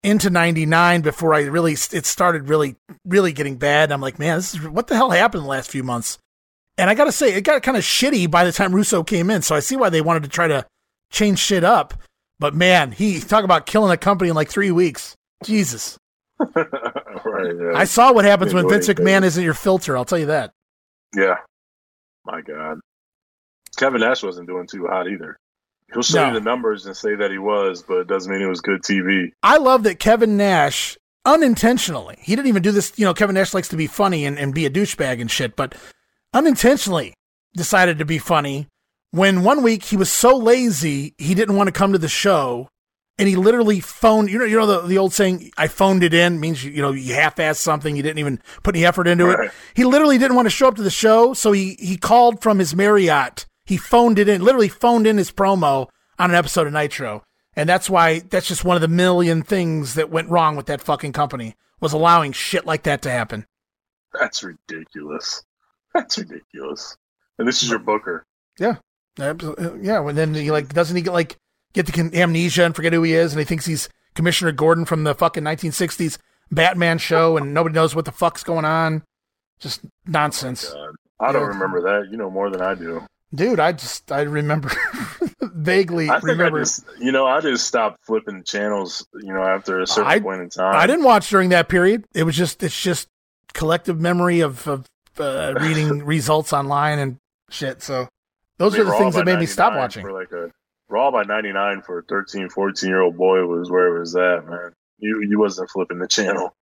into 0.02 0.28
'99 0.28 1.00
before 1.00 1.32
I 1.32 1.44
really 1.44 1.72
it 1.72 2.04
started 2.04 2.50
really 2.50 2.76
really 3.06 3.32
getting 3.32 3.56
bad. 3.56 3.90
I'm 3.90 4.02
like, 4.02 4.18
man, 4.18 4.36
this 4.36 4.52
is 4.52 4.68
what 4.68 4.88
the 4.88 4.96
hell 4.96 5.12
happened 5.12 5.44
the 5.44 5.48
last 5.48 5.70
few 5.70 5.82
months. 5.82 6.18
And 6.76 6.90
I 6.90 6.94
got 6.94 7.04
to 7.04 7.12
say, 7.12 7.32
it 7.32 7.40
got 7.40 7.62
kind 7.62 7.78
of 7.78 7.84
shitty 7.84 8.30
by 8.30 8.44
the 8.44 8.52
time 8.52 8.74
Russo 8.74 9.02
came 9.02 9.30
in. 9.30 9.40
So 9.40 9.54
I 9.54 9.60
see 9.60 9.76
why 9.76 9.88
they 9.88 10.02
wanted 10.02 10.24
to 10.24 10.28
try 10.28 10.48
to 10.48 10.66
change 11.10 11.38
shit 11.38 11.64
up. 11.64 11.94
But 12.38 12.54
man, 12.54 12.92
he 12.92 13.18
talk 13.18 13.44
about 13.44 13.64
killing 13.64 13.92
a 13.92 13.96
company 13.96 14.28
in 14.28 14.36
like 14.36 14.50
three 14.50 14.70
weeks. 14.70 15.16
Jesus. 15.42 15.98
right. 17.24 17.54
Yeah. 17.58 17.72
I 17.78 17.84
saw 17.84 18.12
what 18.12 18.24
happens 18.24 18.52
when 18.54 18.68
Vince 18.68 18.88
McMahon 18.88 19.22
isn't 19.24 19.42
your 19.42 19.54
filter. 19.54 19.96
I'll 19.96 20.04
tell 20.04 20.18
you 20.18 20.26
that. 20.26 20.52
yeah. 21.14 21.36
My 22.24 22.40
God. 22.40 22.78
Kevin 23.76 24.00
Nash 24.00 24.22
wasn't 24.22 24.46
doing 24.46 24.66
too 24.66 24.86
hot 24.86 25.08
either. 25.08 25.36
He'll 25.92 26.02
show 26.02 26.22
No. 26.22 26.28
you 26.28 26.34
the 26.34 26.40
numbers 26.44 26.86
and 26.86 26.96
say 26.96 27.14
that 27.16 27.30
he 27.30 27.38
was, 27.38 27.82
but 27.82 27.98
it 27.98 28.06
doesn't 28.06 28.30
mean 28.32 28.40
it 28.42 28.46
was 28.48 28.60
good 28.60 28.82
TV. 28.82 29.32
I 29.42 29.56
love 29.58 29.82
that 29.84 29.98
Kevin 29.98 30.36
Nash 30.36 30.96
unintentionally, 31.24 32.16
he 32.20 32.34
didn't 32.36 32.48
even 32.48 32.62
do 32.62 32.70
this. 32.72 32.92
You 32.96 33.04
know, 33.06 33.14
Kevin 33.14 33.34
Nash 33.34 33.54
likes 33.54 33.68
to 33.68 33.76
be 33.76 33.86
funny 33.86 34.24
and, 34.24 34.38
and 34.38 34.54
be 34.54 34.66
a 34.66 34.70
douchebag 34.70 35.20
and 35.20 35.30
shit, 35.30 35.56
but 35.56 35.74
unintentionally 36.34 37.14
decided 37.54 37.98
to 37.98 38.04
be 38.04 38.18
funny 38.18 38.68
when 39.10 39.42
one 39.42 39.62
week 39.62 39.84
he 39.84 39.96
was 39.96 40.10
so 40.10 40.36
lazy 40.36 41.14
he 41.18 41.34
didn't 41.34 41.56
want 41.56 41.68
to 41.68 41.72
come 41.72 41.92
to 41.92 41.98
the 41.98 42.08
show 42.08 42.68
and 43.18 43.28
he 43.28 43.36
literally 43.36 43.78
phoned 43.80 44.30
you 44.30 44.38
know 44.38 44.44
you 44.44 44.56
know 44.58 44.66
the, 44.66 44.80
the 44.86 44.98
old 44.98 45.12
saying 45.12 45.50
i 45.58 45.66
phoned 45.68 46.02
it 46.02 46.14
in 46.14 46.40
means 46.40 46.64
you, 46.64 46.70
you 46.72 46.80
know 46.82 46.92
you 46.92 47.14
half-assed 47.14 47.56
something 47.56 47.94
you 47.96 48.02
didn't 48.02 48.18
even 48.18 48.40
put 48.62 48.74
any 48.74 48.84
effort 48.84 49.06
into 49.06 49.26
Right. 49.26 49.46
it 49.48 49.52
he 49.74 49.84
literally 49.84 50.18
didn't 50.18 50.34
want 50.36 50.46
to 50.46 50.50
show 50.50 50.68
up 50.68 50.76
to 50.76 50.82
the 50.82 50.90
show 50.90 51.34
so 51.34 51.52
he 51.52 51.74
he 51.78 51.96
called 51.96 52.40
from 52.42 52.58
his 52.58 52.74
marriott 52.74 53.46
he 53.66 53.76
phoned 53.76 54.18
it 54.18 54.28
in 54.28 54.42
literally 54.42 54.68
phoned 54.68 55.06
in 55.06 55.18
his 55.18 55.30
promo 55.30 55.88
on 56.18 56.30
an 56.30 56.36
episode 56.36 56.66
of 56.66 56.72
nitro 56.72 57.22
and 57.54 57.68
that's 57.68 57.90
why 57.90 58.20
that's 58.20 58.48
just 58.48 58.64
one 58.64 58.76
of 58.76 58.80
the 58.80 58.88
million 58.88 59.42
things 59.42 59.94
that 59.94 60.10
went 60.10 60.28
wrong 60.30 60.56
with 60.56 60.66
that 60.66 60.80
fucking 60.80 61.12
company 61.12 61.54
was 61.80 61.92
allowing 61.92 62.32
shit 62.32 62.64
like 62.66 62.84
that 62.84 63.02
to 63.02 63.10
happen 63.10 63.44
That's 64.18 64.42
ridiculous. 64.42 65.42
That's 65.94 66.16
ridiculous. 66.18 66.96
And 67.38 67.46
this 67.48 67.62
is 67.62 67.68
your 67.70 67.78
booker. 67.78 68.24
Absol- 69.18 69.82
Yeah, 69.84 70.06
and 70.08 70.16
then 70.16 70.34
he 70.34 70.50
like 70.50 70.72
doesn't 70.72 70.96
he 70.96 71.02
get 71.02 71.12
like 71.12 71.36
get 71.72 71.86
the 71.86 72.10
amnesia 72.20 72.64
and 72.64 72.74
forget 72.74 72.92
who 72.92 73.02
he 73.02 73.14
is, 73.14 73.32
and 73.32 73.38
he 73.38 73.44
thinks 73.44 73.66
he's 73.66 73.88
Commissioner 74.14 74.52
Gordon 74.52 74.84
from 74.84 75.04
the 75.04 75.14
fucking 75.14 75.42
1960s 75.42 76.18
Batman 76.50 76.98
show, 76.98 77.36
and 77.36 77.54
nobody 77.54 77.74
knows 77.74 77.94
what 77.94 78.04
the 78.04 78.12
fuck's 78.12 78.42
going 78.44 78.64
on. 78.64 79.02
Just 79.58 79.80
nonsense, 80.06 80.70
God. 80.70 80.94
I 81.20 81.32
don't 81.32 81.46
remember 81.48 81.80
that. 81.82 82.10
You 82.10 82.16
know 82.16 82.30
more 82.30 82.50
than 82.50 82.60
I 82.60 82.74
do. 82.74 83.06
dude. 83.34 83.60
I 83.60 83.72
just 83.72 84.10
I 84.10 84.22
remember 84.22 84.70
vaguely 85.40 86.08
I 86.10 86.18
remember. 86.18 86.58
I 86.58 86.62
just, 86.62 86.84
you 86.98 87.12
know, 87.12 87.26
I 87.26 87.40
just 87.40 87.66
stopped 87.66 87.98
flipping 88.04 88.42
channels, 88.44 89.06
you 89.22 89.32
know, 89.32 89.42
after 89.42 89.80
a 89.80 89.86
certain 89.86 90.10
I- 90.10 90.20
point 90.20 90.42
in 90.42 90.50
time. 90.50 90.74
I 90.74 90.86
didn't 90.86 91.04
watch 91.04 91.28
during 91.30 91.50
that 91.50 91.68
period. 91.68 92.04
It 92.14 92.24
was 92.24 92.36
just 92.36 92.62
it's 92.62 92.80
just 92.80 93.08
collective 93.54 94.00
memory 94.00 94.40
of 94.40 94.66
of 94.66 94.86
uh, 95.18 95.54
reading 95.60 95.98
results 96.04 96.52
online 96.52 96.98
and 96.98 97.16
shit. 97.50 97.82
So 97.82 98.08
those 98.58 98.76
are 98.78 98.84
the 98.84 98.92
things 98.92 99.14
that 99.14 99.24
made 99.24 99.38
me 99.38 99.46
stop 99.46 99.74
watching. 99.74 100.02
For 100.04 100.12
like 100.12 100.32
a 100.32 100.50
Raw 100.92 101.10
by 101.10 101.22
99 101.22 101.82
for 101.82 102.00
a 102.00 102.02
13, 102.02 102.50
14 102.50 102.88
year 102.88 103.00
old 103.00 103.16
boy 103.16 103.44
was 103.46 103.70
where 103.70 103.96
it 103.96 103.98
was 103.98 104.14
at, 104.14 104.46
man. 104.46 104.72
You 104.98 105.24
you 105.28 105.38
wasn't 105.40 105.70
flipping 105.70 105.98
the 105.98 106.06
channel. 106.06 106.54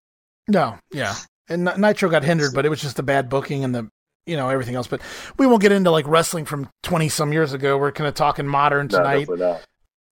No, 0.48 0.78
yeah. 0.92 1.14
And 1.48 1.64
Nitro 1.76 2.08
got 2.08 2.22
hindered, 2.22 2.54
but 2.54 2.64
it 2.64 2.68
was 2.68 2.80
just 2.80 2.96
the 2.96 3.02
bad 3.02 3.28
booking 3.28 3.64
and 3.64 3.74
the, 3.74 3.88
you 4.24 4.36
know, 4.36 4.48
everything 4.48 4.76
else. 4.76 4.86
But 4.86 5.00
we 5.36 5.46
won't 5.46 5.62
get 5.62 5.72
into 5.72 5.90
like 5.90 6.06
wrestling 6.06 6.44
from 6.44 6.68
20 6.84 7.08
some 7.08 7.32
years 7.32 7.52
ago. 7.52 7.76
We're 7.76 7.92
kind 7.92 8.06
of 8.08 8.14
talking 8.14 8.46
modern 8.46 8.88
tonight. 8.88 9.28
not. 9.28 9.62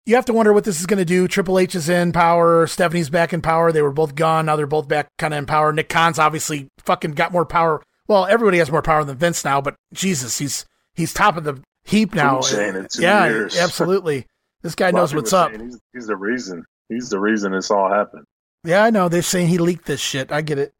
You 0.04 0.16
have 0.16 0.24
to 0.26 0.32
wonder 0.32 0.52
what 0.52 0.64
this 0.64 0.80
is 0.80 0.86
going 0.86 0.98
to 0.98 1.04
do. 1.04 1.28
Triple 1.28 1.58
H 1.58 1.74
is 1.74 1.88
in 1.88 2.12
power. 2.12 2.66
Stephanie's 2.66 3.10
back 3.10 3.32
in 3.32 3.42
power. 3.42 3.70
They 3.70 3.82
were 3.82 3.92
both 3.92 4.14
gone. 4.14 4.46
Now 4.46 4.56
they're 4.56 4.66
both 4.66 4.88
back 4.88 5.08
kind 5.18 5.34
of 5.34 5.38
in 5.38 5.46
power. 5.46 5.72
Nick 5.72 5.88
Khan's 5.88 6.18
obviously 6.18 6.68
fucking 6.78 7.12
got 7.12 7.30
more 7.30 7.46
power. 7.46 7.82
Well, 8.08 8.26
everybody 8.26 8.58
has 8.58 8.70
more 8.70 8.82
power 8.82 9.04
than 9.04 9.16
Vince 9.16 9.44
now, 9.44 9.60
but 9.60 9.76
Jesus, 9.92 10.38
he's 10.38 10.64
he's 10.94 11.12
top 11.12 11.36
of 11.36 11.44
the 11.44 11.62
heap 11.88 12.14
now. 12.14 12.40
Food 12.40 12.56
chain 12.56 12.76
in 12.76 12.86
two 12.90 13.02
yeah, 13.02 13.26
years. 13.26 13.58
absolutely. 13.58 14.26
This 14.62 14.74
guy 14.74 14.90
knows 14.90 15.14
what's 15.14 15.32
up. 15.32 15.52
He's, 15.52 15.78
he's 15.92 16.06
the 16.06 16.16
reason. 16.16 16.64
He's 16.88 17.10
the 17.10 17.20
reason 17.20 17.52
this 17.52 17.70
all 17.70 17.88
happened. 17.88 18.24
Yeah, 18.64 18.84
I 18.84 18.90
know. 18.90 19.08
They're 19.08 19.22
saying 19.22 19.48
he 19.48 19.58
leaked 19.58 19.86
this 19.86 20.00
shit. 20.00 20.32
I 20.32 20.40
get 20.40 20.58
it. 20.58 20.72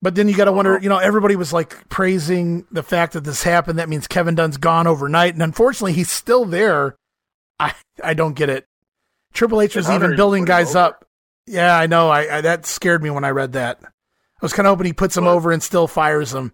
But 0.00 0.14
then 0.14 0.28
you 0.28 0.36
got 0.36 0.44
to 0.44 0.52
wonder, 0.52 0.74
uh-huh. 0.74 0.82
you 0.82 0.88
know, 0.88 0.98
everybody 0.98 1.36
was 1.36 1.52
like 1.52 1.88
praising 1.88 2.66
the 2.70 2.82
fact 2.82 3.14
that 3.14 3.24
this 3.24 3.42
happened. 3.42 3.78
That 3.78 3.88
means 3.88 4.06
Kevin 4.06 4.34
Dunn's 4.34 4.56
gone 4.56 4.86
overnight, 4.86 5.34
and 5.34 5.42
unfortunately, 5.42 5.92
he's 5.92 6.10
still 6.10 6.44
there. 6.44 6.96
I 7.58 7.74
I 8.02 8.14
don't 8.14 8.34
get 8.34 8.48
it. 8.48 8.66
Triple 9.32 9.60
H 9.60 9.76
was 9.76 9.90
even 9.90 10.16
building 10.16 10.44
guys 10.44 10.74
up. 10.74 11.04
Yeah, 11.46 11.76
I 11.76 11.86
know. 11.86 12.10
I, 12.10 12.38
I, 12.38 12.40
that 12.42 12.66
scared 12.66 13.02
me 13.02 13.10
when 13.10 13.24
I 13.24 13.30
read 13.30 13.52
that. 13.52 13.78
I 13.82 13.88
was 14.40 14.52
kind 14.52 14.66
of 14.66 14.72
hoping 14.72 14.86
he 14.86 14.92
puts 14.92 15.14
them 15.14 15.26
over 15.26 15.50
and 15.50 15.62
still 15.62 15.88
fires 15.88 16.30
them. 16.30 16.52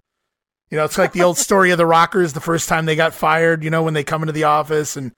You 0.70 0.78
know, 0.78 0.84
it's 0.84 0.98
like 0.98 1.12
the 1.12 1.22
old 1.22 1.38
story 1.38 1.70
of 1.70 1.78
the 1.78 1.86
Rockers. 1.86 2.32
The 2.32 2.40
first 2.40 2.68
time 2.68 2.86
they 2.86 2.96
got 2.96 3.14
fired, 3.14 3.62
you 3.62 3.70
know, 3.70 3.82
when 3.82 3.94
they 3.94 4.04
come 4.04 4.22
into 4.22 4.32
the 4.32 4.44
office 4.44 4.96
and 4.96 5.12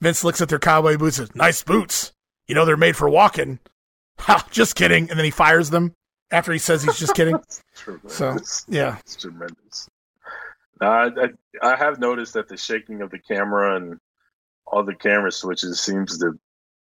Vince 0.00 0.24
looks 0.24 0.40
at 0.40 0.48
their 0.48 0.58
cowboy 0.58 0.96
boots 0.96 1.18
and 1.18 1.28
says, 1.28 1.36
"Nice 1.36 1.62
boots. 1.62 2.12
You 2.46 2.54
know, 2.54 2.64
they're 2.64 2.76
made 2.76 2.96
for 2.96 3.08
walking." 3.08 3.58
Ha! 4.20 4.46
Just 4.50 4.76
kidding. 4.76 5.08
And 5.08 5.18
then 5.18 5.24
he 5.24 5.30
fires 5.30 5.70
them 5.70 5.94
after 6.30 6.52
he 6.52 6.58
says 6.58 6.82
he's 6.82 6.98
just 6.98 7.14
kidding. 7.14 7.36
so 8.06 8.36
yeah, 8.68 8.98
it's 8.98 9.16
tremendous. 9.16 9.88
I, 10.78 11.08
I, 11.62 11.72
I 11.72 11.76
have 11.76 11.98
noticed 11.98 12.34
that 12.34 12.46
the 12.46 12.58
shaking 12.58 13.00
of 13.00 13.10
the 13.10 13.18
camera 13.18 13.76
and 13.76 13.98
all 14.66 14.84
the 14.84 14.94
camera 14.94 15.32
switches 15.32 15.80
seems 15.80 16.18
to 16.18 16.38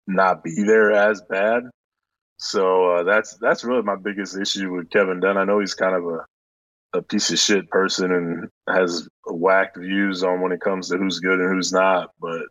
not 0.07 0.45
be 0.45 0.65
there 0.65 0.93
as 0.93 1.23
bad. 1.23 1.65
So 2.37 2.91
uh, 2.91 3.03
that's 3.05 3.37
that's 3.39 3.65
really 3.65 3.83
my 3.83 3.97
biggest 3.97 4.37
issue 4.37 4.73
with 4.73 4.91
Kevin 4.91 5.21
Dunn. 5.21 5.39
I 5.39 5.45
know 5.45 5.61
he's 5.61 5.75
kind 5.75 5.95
of 5.95 6.05
a 6.05 6.27
a 6.95 7.03
piece 7.03 7.30
of 7.30 7.38
shit 7.38 7.68
person 7.68 8.12
and 8.12 8.49
has 8.68 9.09
whacked 9.26 9.76
views 9.76 10.22
on 10.22 10.40
when 10.40 10.53
it 10.53 10.61
comes 10.61 10.88
to 10.88 10.97
who's 10.97 11.18
good 11.18 11.40
and 11.40 11.53
who's 11.53 11.72
not, 11.72 12.11
but 12.20 12.42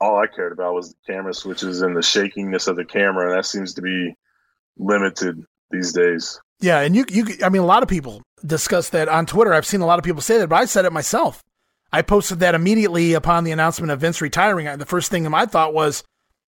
all 0.00 0.18
I 0.18 0.26
cared 0.26 0.52
about 0.52 0.74
was 0.74 0.90
the 0.90 1.12
camera 1.12 1.34
switches 1.34 1.82
and 1.82 1.96
the 1.96 2.02
shakiness 2.02 2.66
of 2.66 2.76
the 2.76 2.84
camera, 2.84 3.28
and 3.28 3.38
that 3.38 3.46
seems 3.46 3.74
to 3.74 3.82
be 3.82 4.14
limited 4.78 5.44
these 5.70 5.92
days. 5.92 6.40
Yeah, 6.60 6.80
and 6.80 6.94
you 6.94 7.04
you 7.08 7.26
I 7.42 7.48
mean 7.48 7.62
a 7.62 7.66
lot 7.66 7.82
of 7.82 7.88
people 7.88 8.22
discuss 8.44 8.88
that 8.90 9.08
on 9.08 9.26
Twitter. 9.26 9.52
I've 9.52 9.66
seen 9.66 9.80
a 9.80 9.86
lot 9.86 9.98
of 9.98 10.04
people 10.04 10.22
say 10.22 10.38
that, 10.38 10.48
but 10.48 10.56
I 10.56 10.64
said 10.64 10.84
it 10.84 10.92
myself. 10.92 11.42
I 11.92 12.02
posted 12.02 12.40
that 12.40 12.54
immediately 12.54 13.12
upon 13.12 13.44
the 13.44 13.50
announcement 13.50 13.90
of 13.90 14.00
Vince 14.00 14.20
retiring. 14.20 14.78
The 14.78 14.86
first 14.86 15.10
thing 15.10 15.24
in 15.24 15.30
my 15.30 15.44
thought 15.44 15.74
was, 15.74 16.02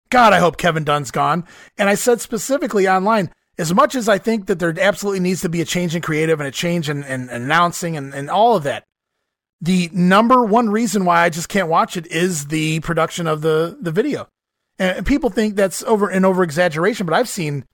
God, 0.08 0.32
I 0.32 0.38
hope 0.38 0.56
Kevin 0.56 0.84
Dunn's 0.84 1.10
gone. 1.10 1.44
And 1.76 1.88
I 1.88 1.94
said 1.96 2.20
specifically 2.20 2.86
online, 2.86 3.32
as 3.59 3.74
much 3.74 3.94
as 3.94 4.09
I 4.09 4.18
think 4.18 4.46
that 4.46 4.59
there 4.59 4.74
absolutely 4.80 5.20
needs 5.20 5.42
to 5.42 5.48
be 5.48 5.61
a 5.61 5.66
change 5.66 5.94
in 5.94 6.03
creative 6.03 6.40
and 6.40 6.48
a 6.48 6.53
change 6.53 6.88
in, 6.88 7.05
in 7.05 7.28
announcing 7.28 7.96
and, 7.96 8.14
and 8.14 8.30
all 8.30 8.57
of 8.57 8.62
that, 8.62 8.84
the 9.61 9.90
number 9.92 10.44
one 10.44 10.70
reason 10.70 11.05
why 11.05 11.22
I 11.22 11.28
just 11.28 11.48
can't 11.48 11.68
watch 11.68 11.96
it 11.96 12.07
is 12.09 12.46
the 12.46 12.80
production 12.80 13.26
of 13.26 13.42
the, 13.42 13.76
the 13.80 13.92
video. 13.92 14.26
And 14.78 15.07
people 15.07 15.30
think 15.30 15.55
that's 15.55 15.82
over 15.84 16.09
an 16.09 16.24
over 16.24 16.42
exaggeration, 16.42 17.07
but 17.07 17.14
I've 17.14 17.28
seen 17.28 17.66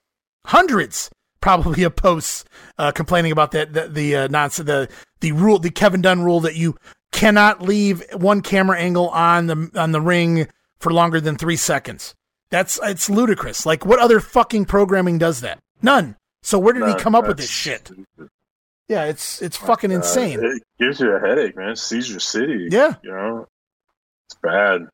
hundreds 0.45 1.11
probably 1.41 1.83
of 1.85 1.97
posts 1.97 2.45
uh, 2.76 2.93
complaining 2.93 3.33
about 3.33 3.53
that 3.53 3.72
the, 3.72 3.89
the 3.89 4.16
uh, 4.16 4.29
nonsense 4.29 4.66
the 4.66 4.89
the 5.20 5.33
rule 5.33 5.59
the 5.59 5.70
Kevin 5.70 6.03
Dunn 6.03 6.22
rule 6.22 6.41
that 6.41 6.57
you 6.57 6.76
cannot 7.12 7.62
leave 7.62 8.03
one 8.12 8.43
camera 8.43 8.79
angle 8.79 9.09
on 9.11 9.47
the 9.47 9.70
on 9.74 9.93
the 9.93 10.01
ring 10.01 10.49
for 10.81 10.93
longer 10.93 11.20
than 11.20 11.37
three 11.37 11.57
seconds. 11.57 12.14
That's 12.51 12.79
it's 12.83 13.09
ludicrous. 13.09 13.64
Like 13.64 13.87
what 13.87 13.99
other 13.99 14.20
fucking 14.20 14.66
programming 14.66 15.18
does 15.18 15.41
that? 15.41 15.61
None. 15.83 16.16
So 16.43 16.59
where 16.59 16.72
did 16.72 16.89
he 16.89 16.95
come 16.95 17.14
up 17.14 17.26
with 17.26 17.37
this 17.37 17.51
shit? 17.51 17.91
Yeah, 18.89 19.05
it's 19.05 19.43
it's 19.43 19.57
fucking 19.57 19.91
insane. 19.91 20.41
It 20.43 20.62
gives 20.79 21.01
you 21.01 21.12
a 21.12 21.20
headache, 21.20 21.57
man. 21.57 21.70
It 21.70 21.79
sees 21.79 22.22
city. 22.24 22.68
Yeah, 22.70 22.95
you 23.03 23.11
know, 23.11 23.47
it's 24.26 24.39
bad. 24.43 24.89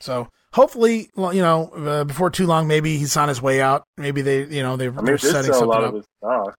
So 0.00 0.28
hopefully, 0.52 1.08
well, 1.16 1.32
you 1.32 1.40
know, 1.40 1.68
uh, 1.70 2.04
before 2.04 2.28
too 2.30 2.46
long, 2.46 2.68
maybe 2.68 2.98
he's 2.98 3.16
on 3.16 3.28
his 3.28 3.40
way 3.40 3.62
out. 3.62 3.84
Maybe 3.96 4.20
they, 4.20 4.44
you 4.44 4.62
know, 4.62 4.76
they, 4.76 4.88
I 4.88 4.90
mean, 4.90 5.04
they're 5.06 5.18
setting 5.18 5.52
something 5.54 6.04
up. 6.22 6.54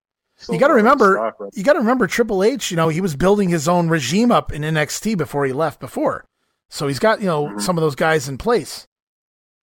you 0.50 0.58
got 0.58 0.70
to 0.70 0.74
remember, 0.74 1.34
right? 1.40 1.52
you 1.54 1.64
got 1.64 1.74
to 1.74 1.80
remember 1.80 2.08
Triple 2.08 2.44
H. 2.44 2.72
You 2.72 2.78
know, 2.78 2.90
he 2.90 3.02
was 3.02 3.16
building 3.16 3.50
his 3.50 3.68
own 3.68 3.90
regime 3.90 4.32
up 4.32 4.52
in 4.52 4.64
NXT 4.64 5.18
before 5.18 5.46
he 5.46 5.54
left. 5.54 5.80
Before, 5.80 6.26
so 6.70 6.88
he's 6.88 7.00
got 7.00 7.20
you 7.20 7.28
know 7.28 7.46
mm-hmm. 7.46 7.60
some 7.60 7.78
of 7.78 7.84
those 7.84 7.96
guys 7.96 8.28
in 8.28 8.40
place. 8.40 8.88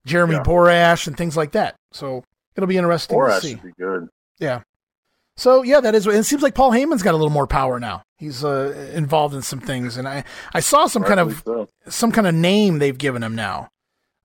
Jeremy 0.05 0.35
yeah. 0.35 0.43
Borash 0.43 1.07
and 1.07 1.15
things 1.15 1.37
like 1.37 1.51
that. 1.51 1.75
So 1.91 2.23
it'll 2.55 2.67
be 2.67 2.77
interesting 2.77 3.17
Borash 3.17 3.41
to 3.41 3.47
see. 3.47 3.55
be 3.55 3.71
good. 3.77 4.07
Yeah. 4.39 4.61
So 5.37 5.63
yeah, 5.63 5.79
that 5.79 5.95
is. 5.95 6.05
It 6.07 6.23
seems 6.23 6.41
like 6.41 6.55
Paul 6.55 6.71
Heyman's 6.71 7.03
got 7.03 7.13
a 7.13 7.17
little 7.17 7.29
more 7.29 7.47
power 7.47 7.79
now. 7.79 8.03
He's 8.17 8.43
uh, 8.43 8.91
involved 8.93 9.33
in 9.33 9.41
some 9.41 9.59
things, 9.59 9.97
and 9.97 10.07
I 10.07 10.23
I 10.53 10.59
saw 10.59 10.87
some 10.87 11.03
kind 11.03 11.19
of 11.19 11.41
so. 11.45 11.69
some 11.87 12.11
kind 12.11 12.27
of 12.27 12.35
name 12.35 12.79
they've 12.79 12.97
given 12.97 13.23
him 13.23 13.35
now. 13.35 13.69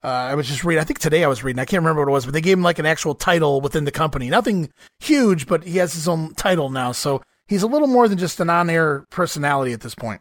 Uh, 0.05 0.09
I 0.09 0.35
was 0.35 0.47
just 0.47 0.65
reading. 0.65 0.81
I 0.81 0.85
think 0.85 0.99
today 0.99 1.25
I 1.25 1.29
was 1.29 1.43
reading. 1.43 1.59
I 1.59 1.65
can't 1.65 1.83
remember 1.83 2.03
what 2.03 2.09
it 2.09 2.13
was, 2.13 2.25
but 2.27 2.35
they 2.35 2.41
gave 2.41 2.59
him 2.59 2.63
like 2.63 2.79
an 2.79 2.87
actual 2.87 3.15
title 3.15 3.61
within 3.61 3.85
the 3.85 3.91
company. 3.91 4.29
Nothing 4.29 4.71
huge, 5.01 5.47
but 5.47 5.65
he 5.65 5.79
has 5.79 5.95
his 5.95 6.07
own 6.07 6.35
title 6.35 6.71
now. 6.71 6.93
So 6.93 7.23
he's 7.49 7.63
a 7.63 7.67
little 7.67 7.89
more 7.89 8.09
than 8.09 8.19
just 8.19 8.39
an 8.39 8.51
on-air 8.51 9.05
personality 9.11 9.73
at 9.73 9.81
this 9.81 9.95
point. 9.95 10.21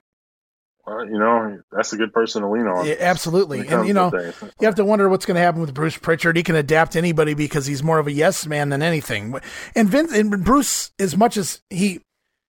Well, 0.86 1.06
you 1.06 1.18
know, 1.18 1.62
that's 1.72 1.94
a 1.94 1.98
good 1.98 2.14
person 2.14 2.44
to 2.44 2.50
lean 2.50 2.68
on. 2.68 2.86
Yeah, 2.86 2.96
absolutely. 3.00 3.68
And, 3.68 3.88
you 3.88 3.94
know, 3.94 4.12
you 4.14 4.66
have 4.66 4.76
to 4.76 4.86
wonder 4.86 5.10
what's 5.10 5.26
going 5.26 5.36
to 5.36 5.42
happen 5.42 5.62
with 5.62 5.74
Bruce 5.74 5.98
Pritchard. 5.98 6.38
He 6.38 6.44
can 6.44 6.56
adapt 6.56 6.92
to 6.92 7.00
anybody 7.00 7.34
because 7.34 7.66
he's 7.66 7.82
more 7.82 7.98
of 7.98 8.06
a 8.06 8.12
yes 8.12 8.46
man 8.46 8.70
than 8.70 8.84
anything. 8.84 9.36
And 9.76 9.90
Vince 9.90 10.14
and 10.14 10.44
Bruce, 10.44 10.92
as 11.00 11.18
much 11.18 11.38
as 11.38 11.62
he, 11.72 12.02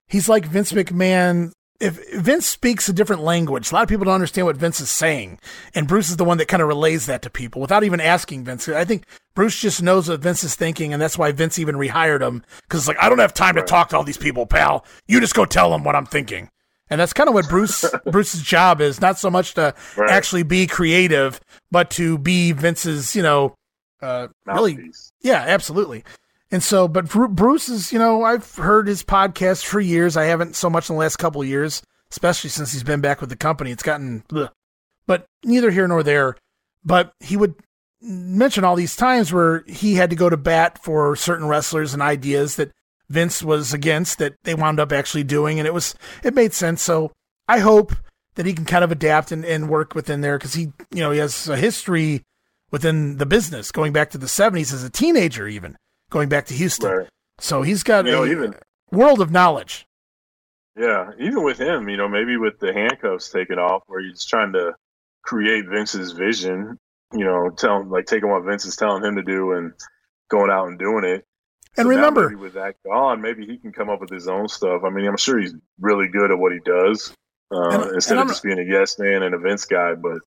he's 0.07 0.29
like 0.29 0.45
Vince 0.45 0.73
McMahon. 0.73 1.53
If 1.79 2.15
Vince 2.15 2.47
speaks 2.47 2.89
a 2.89 2.93
different 2.95 3.23
language, 3.23 3.71
a 3.71 3.75
lot 3.75 3.83
of 3.83 3.89
people 3.89 4.07
don't 4.07 4.15
understand 4.15 4.47
what 4.47 4.57
Vince 4.57 4.81
is 4.81 4.91
saying. 4.91 5.39
And 5.75 5.87
Bruce 5.87 6.09
is 6.09 6.17
the 6.17 6.25
one 6.25 6.39
that 6.39 6.49
kind 6.49 6.63
of 6.63 6.69
relays 6.69 7.05
that 7.07 7.21
to 7.23 7.31
people 7.31 7.61
without 7.61 7.85
even 7.85 8.01
asking 8.01 8.45
Vince. 8.45 8.67
I 8.69 8.87
think 8.87 9.05
Bruce 9.35 9.61
just 9.61 9.83
knows 9.83 10.09
what 10.09 10.21
Vince 10.21 10.43
is 10.43 10.55
thinking. 10.55 10.93
And 10.95 11.01
that's 11.01 11.19
why 11.19 11.33
Vince 11.33 11.59
even 11.59 11.77
rehired 11.77 12.23
him. 12.23 12.43
Cause 12.69 12.81
it's 12.81 12.89
like, 12.89 13.03
I 13.03 13.11
don't 13.11 13.19
have 13.19 13.35
time 13.35 13.57
right. 13.57 13.67
to 13.67 13.71
talk 13.71 13.91
to 13.91 13.97
all 13.97 14.05
these 14.05 14.17
people, 14.17 14.47
pal. 14.47 14.87
You 15.07 15.21
just 15.21 15.35
go 15.35 15.45
tell 15.45 15.71
them 15.71 15.85
what 15.85 15.95
I'm 15.95 16.07
thinking. 16.07 16.49
And 16.89 17.01
that's 17.01 17.13
kind 17.13 17.29
of 17.29 17.35
what 17.35 17.49
Bruce 17.49 17.85
Bruce's 18.11 18.43
job 18.43 18.81
is, 18.81 19.01
not 19.01 19.19
so 19.19 19.31
much 19.31 19.55
to 19.55 19.75
right. 19.97 20.11
actually 20.11 20.45
be 20.45 20.67
creative, 20.67 21.41
but 21.71 21.91
to 21.93 22.19
be 22.19 22.53
Vince's, 22.53 23.17
you 23.17 23.23
know, 23.23 23.55
uh, 24.01 24.29
really, 24.45 24.91
yeah, 25.23 25.45
absolutely. 25.47 26.05
And 26.51 26.63
so, 26.63 26.87
but 26.87 27.09
Bruce 27.09 27.69
is, 27.69 27.93
you 27.93 27.99
know, 27.99 28.23
I've 28.23 28.55
heard 28.55 28.87
his 28.87 29.03
podcast 29.03 29.65
for 29.65 29.81
years. 29.81 30.17
I 30.17 30.25
haven't 30.25 30.55
so 30.55 30.71
much 30.71 30.89
in 30.89 30.95
the 30.95 31.01
last 31.01 31.17
couple 31.17 31.43
of 31.43 31.49
years, 31.49 31.83
especially 32.11 32.51
since 32.51 32.73
he's 32.73 32.85
been 32.85 33.01
back 33.01 33.21
with 33.21 33.31
the 33.31 33.37
company. 33.37 33.73
It's 33.73 33.83
gotten, 33.83 34.23
ugh. 34.33 34.51
but 35.07 35.27
neither 35.45 35.71
here 35.73 35.89
nor 35.89 36.05
there. 36.05 36.37
But 36.85 37.13
he 37.19 37.37
would 37.37 37.57
mention 38.01 38.63
all 38.63 38.77
these 38.77 38.95
times 38.95 39.33
where 39.33 39.65
he 39.67 39.95
had 39.95 40.11
to 40.11 40.17
go 40.17 40.31
to 40.31 40.37
bat 40.37 40.83
for 40.83 41.17
certain 41.17 41.49
wrestlers 41.49 41.93
and 41.93 42.03
ideas 42.03 42.57
that 42.57 42.71
Vince 43.09 43.43
was 43.43 43.73
against 43.73 44.19
that 44.19 44.35
they 44.45 44.55
wound 44.55 44.81
up 44.81 44.93
actually 44.93 45.25
doing, 45.25 45.59
and 45.59 45.67
it 45.67 45.75
was 45.75 45.95
it 46.23 46.35
made 46.35 46.53
sense. 46.53 46.83
So 46.83 47.13
I 47.49 47.61
hope 47.61 47.93
that 48.35 48.47
he 48.47 48.53
can 48.53 48.65
kind 48.65 48.85
of 48.85 48.93
adapt 48.93 49.33
and, 49.33 49.45
and 49.45 49.69
work 49.69 49.95
within 49.95 50.21
there 50.21 50.39
because 50.39 50.55
he 50.55 50.73
you 50.91 51.01
know 51.01 51.11
he 51.11 51.19
has 51.19 51.49
a 51.49 51.57
history 51.57 52.23
within 52.71 53.19
the 53.19 53.27
business 53.27 53.71
going 53.71 53.93
back 53.93 54.11
to 54.11 54.19
the 54.19 54.27
70s 54.27 54.73
as 54.73 54.83
a 54.83 54.91
teenager 54.91 55.47
even 55.47 55.77
going 56.11 56.29
back 56.29 56.47
to 56.47 56.55
Houston. 56.55 56.91
Right. 56.91 57.09
So 57.39 57.63
he's 57.63 57.83
got 57.83 58.07
you 58.07 58.13
know, 58.13 58.25
a 58.25 58.29
even, 58.29 58.55
world 58.91 59.21
of 59.21 59.31
knowledge. 59.31 59.87
Yeah, 60.77 61.11
even 61.19 61.43
with 61.43 61.59
him, 61.59 61.89
you 61.89 61.97
know, 61.97 62.09
maybe 62.09 62.37
with 62.37 62.59
the 62.59 62.73
handcuffs 62.73 63.31
taken 63.31 63.59
off, 63.59 63.83
where 63.87 64.03
he's 64.03 64.15
just 64.15 64.29
trying 64.29 64.53
to 64.53 64.75
create 65.23 65.65
Vince's 65.69 66.13
vision, 66.13 66.79
you 67.13 67.25
know, 67.25 67.51
telling 67.57 67.89
like 67.89 68.07
taking 68.07 68.29
what 68.29 68.45
Vince 68.45 68.67
is 68.67 68.77
telling 68.77 69.03
him 69.03 69.17
to 69.17 69.23
do 69.23 69.53
and 69.53 69.73
going 70.29 70.51
out 70.51 70.69
and 70.69 70.79
doing 70.79 71.05
it. 71.05 71.25
And 71.77 71.85
so 71.85 71.89
remember, 71.91 72.37
with 72.37 72.55
that 72.55 72.77
gone, 72.85 73.21
maybe 73.21 73.47
he 73.47 73.59
can 73.59 73.73
come 73.73 73.91
up 73.91 74.01
with 74.01 74.11
his 74.11 74.29
own 74.29 74.49
stuff. 74.49 74.83
I 74.85 74.91
mean, 74.91 75.07
I'm 75.07 75.17
sure 75.17 75.39
he's 75.39 75.55
really 75.79 76.09
good 76.09 76.31
at 76.31 76.39
what 76.39 76.53
he 76.53 76.59
does 76.65 77.13
uh, 77.53 77.69
and, 77.69 77.95
instead 77.95 78.19
and 78.19 78.23
of 78.23 78.29
just 78.29 78.43
being 78.43 78.59
a 78.59 78.63
yes 78.63 78.99
man 78.99 79.23
and 79.23 79.41
Vince's 79.43 79.67
guy. 79.67 79.95
But 79.95 80.19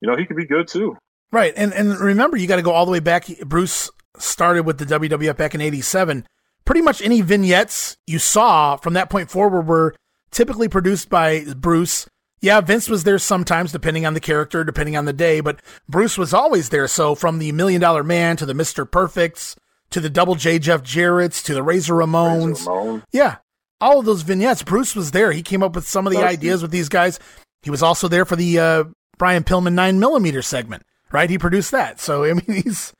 you 0.00 0.08
know, 0.08 0.16
he 0.16 0.24
could 0.24 0.36
be 0.36 0.46
good 0.46 0.68
too. 0.68 0.96
Right, 1.32 1.52
and 1.56 1.72
and 1.72 1.98
remember, 1.98 2.36
you 2.36 2.46
got 2.46 2.56
to 2.56 2.62
go 2.62 2.70
all 2.72 2.86
the 2.86 2.92
way 2.92 3.00
back. 3.00 3.26
Bruce 3.40 3.90
started 4.18 4.64
with 4.64 4.78
the 4.78 4.84
WWF 4.84 5.36
back 5.36 5.54
in 5.54 5.60
'87. 5.60 6.26
Pretty 6.64 6.80
much 6.80 7.02
any 7.02 7.20
vignettes 7.20 7.96
you 8.06 8.18
saw 8.18 8.76
from 8.76 8.94
that 8.94 9.10
point 9.10 9.30
forward 9.30 9.66
were 9.66 9.94
typically 10.30 10.68
produced 10.68 11.10
by 11.10 11.44
Bruce. 11.56 12.06
Yeah, 12.40 12.60
Vince 12.60 12.88
was 12.88 13.04
there 13.04 13.18
sometimes, 13.18 13.72
depending 13.72 14.06
on 14.06 14.14
the 14.14 14.20
character, 14.20 14.64
depending 14.64 14.96
on 14.96 15.06
the 15.06 15.12
day, 15.12 15.40
but 15.40 15.60
Bruce 15.88 16.16
was 16.16 16.34
always 16.34 16.68
there. 16.68 16.86
So 16.86 17.14
from 17.14 17.38
the 17.38 17.52
Million 17.52 17.80
Dollar 17.80 18.04
Man 18.04 18.36
to 18.36 18.46
the 18.46 18.54
Mister 18.54 18.84
Perfects 18.84 19.56
to 19.94 20.00
the 20.00 20.10
Double 20.10 20.34
J 20.34 20.58
Jeff 20.58 20.82
Jarrett's 20.82 21.40
to 21.44 21.54
the 21.54 21.62
Razor 21.62 21.94
Ramones. 21.94 22.48
Razor 22.48 22.70
Ramon. 22.70 23.02
Yeah, 23.12 23.36
all 23.80 24.00
of 24.00 24.04
those 24.04 24.22
vignettes. 24.22 24.64
Bruce 24.64 24.96
was 24.96 25.12
there. 25.12 25.30
He 25.30 25.40
came 25.40 25.62
up 25.62 25.76
with 25.76 25.86
some 25.86 26.04
of 26.04 26.12
the 26.12 26.18
ideas 26.24 26.62
with 26.62 26.72
these 26.72 26.88
guys. 26.88 27.20
He 27.62 27.70
was 27.70 27.80
also 27.80 28.08
there 28.08 28.24
for 28.24 28.34
the 28.34 28.58
uh, 28.58 28.84
Brian 29.18 29.44
Pillman 29.44 29.74
nine 29.74 30.00
millimeter 30.00 30.42
segment, 30.42 30.82
right? 31.12 31.30
He 31.30 31.38
produced 31.38 31.70
that. 31.70 32.00
So 32.00 32.24
I 32.24 32.32
mean, 32.32 32.42
he's 32.64 32.92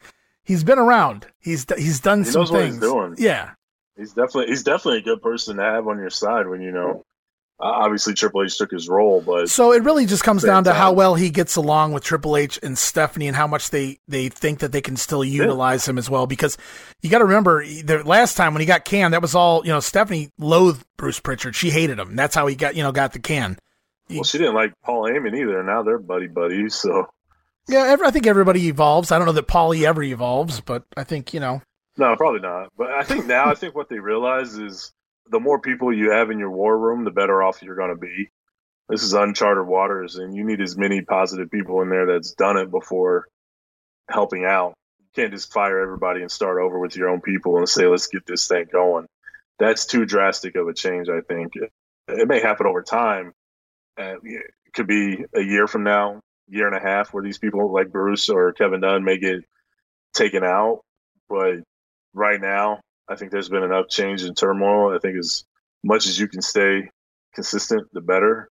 he's 0.44 0.62
been 0.62 0.78
around. 0.78 1.26
He's 1.40 1.66
he's 1.76 1.98
done 1.98 2.22
he 2.22 2.30
some 2.30 2.46
things. 2.46 2.78
doing. 2.78 3.16
Yeah, 3.18 3.54
he's 3.96 4.12
definitely 4.12 4.46
he's 4.46 4.62
definitely 4.62 4.98
a 4.98 5.02
good 5.02 5.20
person 5.20 5.56
to 5.56 5.64
have 5.64 5.88
on 5.88 5.98
your 5.98 6.10
side 6.10 6.46
when 6.46 6.62
you 6.62 6.70
know 6.70 7.04
Uh, 7.60 7.66
obviously 7.66 8.14
Triple 8.14 8.42
H 8.42 8.58
took 8.58 8.72
his 8.72 8.88
role, 8.88 9.20
but 9.20 9.48
so 9.48 9.72
it 9.72 9.84
really 9.84 10.06
just 10.06 10.24
comes 10.24 10.42
down 10.42 10.64
to 10.64 10.70
time. 10.70 10.76
how 10.78 10.92
well 10.92 11.14
he 11.14 11.30
gets 11.30 11.54
along 11.54 11.92
with 11.92 12.02
Triple 12.02 12.36
H 12.36 12.58
and 12.62 12.76
Stephanie, 12.76 13.28
and 13.28 13.36
how 13.36 13.46
much 13.46 13.70
they 13.70 13.98
they 14.08 14.28
think 14.28 14.58
that 14.58 14.72
they 14.72 14.80
can 14.80 14.96
still 14.96 15.24
utilize 15.24 15.86
him 15.86 15.96
as 15.96 16.10
well. 16.10 16.26
Because 16.26 16.58
you 17.00 17.10
got 17.10 17.18
to 17.18 17.24
remember 17.24 17.64
the 17.64 18.02
last 18.04 18.36
time 18.36 18.54
when 18.54 18.60
he 18.60 18.66
got 18.66 18.84
canned, 18.84 19.14
that 19.14 19.22
was 19.22 19.36
all 19.36 19.62
you 19.64 19.72
know. 19.72 19.78
Stephanie 19.80 20.30
loathed 20.36 20.84
Bruce 20.96 21.20
Pritchard; 21.20 21.54
she 21.54 21.70
hated 21.70 21.98
him. 21.98 22.16
That's 22.16 22.34
how 22.34 22.48
he 22.48 22.56
got 22.56 22.74
you 22.74 22.82
know 22.82 22.90
got 22.90 23.12
the 23.12 23.20
can. 23.20 23.56
well, 24.10 24.24
she 24.24 24.38
didn't 24.38 24.54
like 24.56 24.72
Paul 24.82 25.04
Heyman 25.04 25.38
either. 25.38 25.62
Now 25.62 25.84
they're 25.84 25.98
buddy 25.98 26.26
buddies, 26.26 26.74
so 26.74 27.06
Yeah, 27.68 27.84
ev- 27.84 28.02
I 28.02 28.10
think 28.10 28.26
everybody 28.26 28.66
evolves. 28.66 29.12
I 29.12 29.18
don't 29.18 29.26
know 29.26 29.32
that 29.32 29.46
Paulie 29.46 29.86
ever 29.86 30.02
evolves, 30.02 30.60
but 30.60 30.82
I 30.96 31.04
think 31.04 31.32
you 31.32 31.38
know. 31.38 31.62
no, 31.96 32.16
probably 32.16 32.40
not. 32.40 32.70
But 32.76 32.90
I 32.90 33.04
think 33.04 33.26
now, 33.26 33.48
I 33.48 33.54
think 33.54 33.76
what 33.76 33.88
they 33.88 34.00
realize 34.00 34.54
is 34.56 34.92
the 35.30 35.40
more 35.40 35.60
people 35.60 35.92
you 35.92 36.10
have 36.10 36.30
in 36.30 36.38
your 36.38 36.50
war 36.50 36.76
room, 36.76 37.04
the 37.04 37.10
better 37.10 37.42
off 37.42 37.62
you're 37.62 37.76
going 37.76 37.94
to 37.94 38.00
be. 38.00 38.30
This 38.88 39.02
is 39.02 39.14
uncharted 39.14 39.66
waters, 39.66 40.16
and 40.16 40.36
you 40.36 40.44
need 40.44 40.60
as 40.60 40.76
many 40.76 41.00
positive 41.00 41.50
people 41.50 41.80
in 41.80 41.88
there 41.88 42.06
that's 42.06 42.32
done 42.32 42.58
it 42.58 42.70
before 42.70 43.26
helping 44.10 44.44
out. 44.44 44.74
You 45.00 45.06
can't 45.14 45.32
just 45.32 45.52
fire 45.52 45.80
everybody 45.80 46.20
and 46.20 46.30
start 46.30 46.60
over 46.60 46.78
with 46.78 46.94
your 46.94 47.08
own 47.08 47.22
people 47.22 47.56
and 47.56 47.68
say, 47.68 47.86
let's 47.86 48.08
get 48.08 48.26
this 48.26 48.46
thing 48.46 48.66
going. 48.70 49.06
That's 49.58 49.86
too 49.86 50.04
drastic 50.04 50.56
of 50.56 50.68
a 50.68 50.74
change, 50.74 51.08
I 51.08 51.20
think. 51.22 51.52
It, 52.08 52.28
may 52.28 52.40
happen 52.40 52.66
over 52.66 52.82
time. 52.82 53.32
Uh, 53.98 54.16
it 54.22 54.42
could 54.74 54.86
be 54.86 55.24
a 55.34 55.40
year 55.40 55.66
from 55.66 55.84
now, 55.84 56.20
year 56.48 56.66
and 56.66 56.76
a 56.76 56.80
half, 56.80 57.14
where 57.14 57.22
these 57.22 57.38
people 57.38 57.72
like 57.72 57.90
Bruce 57.90 58.28
or 58.28 58.52
Kevin 58.52 58.80
Dunn 58.80 59.04
may 59.04 59.16
get 59.16 59.44
taken 60.12 60.44
out. 60.44 60.80
But 61.28 61.60
right 62.12 62.40
now, 62.40 62.80
I 63.08 63.16
think 63.16 63.30
there's 63.30 63.48
been 63.48 63.62
enough 63.62 63.88
change 63.88 64.22
and 64.22 64.36
turmoil. 64.36 64.94
I 64.94 64.98
think 64.98 65.18
as 65.18 65.44
much 65.82 66.06
as 66.06 66.18
you 66.18 66.28
can 66.28 66.42
stay 66.42 66.88
consistent, 67.34 67.86
the 67.92 68.00
better. 68.00 68.48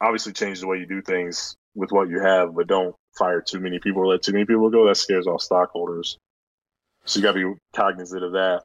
Obviously, 0.00 0.32
change 0.32 0.60
the 0.60 0.66
way 0.66 0.78
you 0.78 0.86
do 0.86 1.02
things 1.02 1.56
with 1.74 1.92
what 1.92 2.08
you 2.08 2.20
have, 2.20 2.54
but 2.54 2.66
don't 2.66 2.94
fire 3.16 3.40
too 3.40 3.60
many 3.60 3.78
people 3.78 4.02
or 4.02 4.06
let 4.06 4.22
too 4.22 4.32
many 4.32 4.44
people 4.44 4.68
go. 4.70 4.86
That 4.86 4.96
scares 4.96 5.26
off 5.26 5.40
stockholders. 5.40 6.18
So 7.04 7.18
you 7.18 7.22
got 7.22 7.32
to 7.32 7.54
be 7.54 7.60
cognizant 7.74 8.24
of 8.24 8.32
that. 8.32 8.62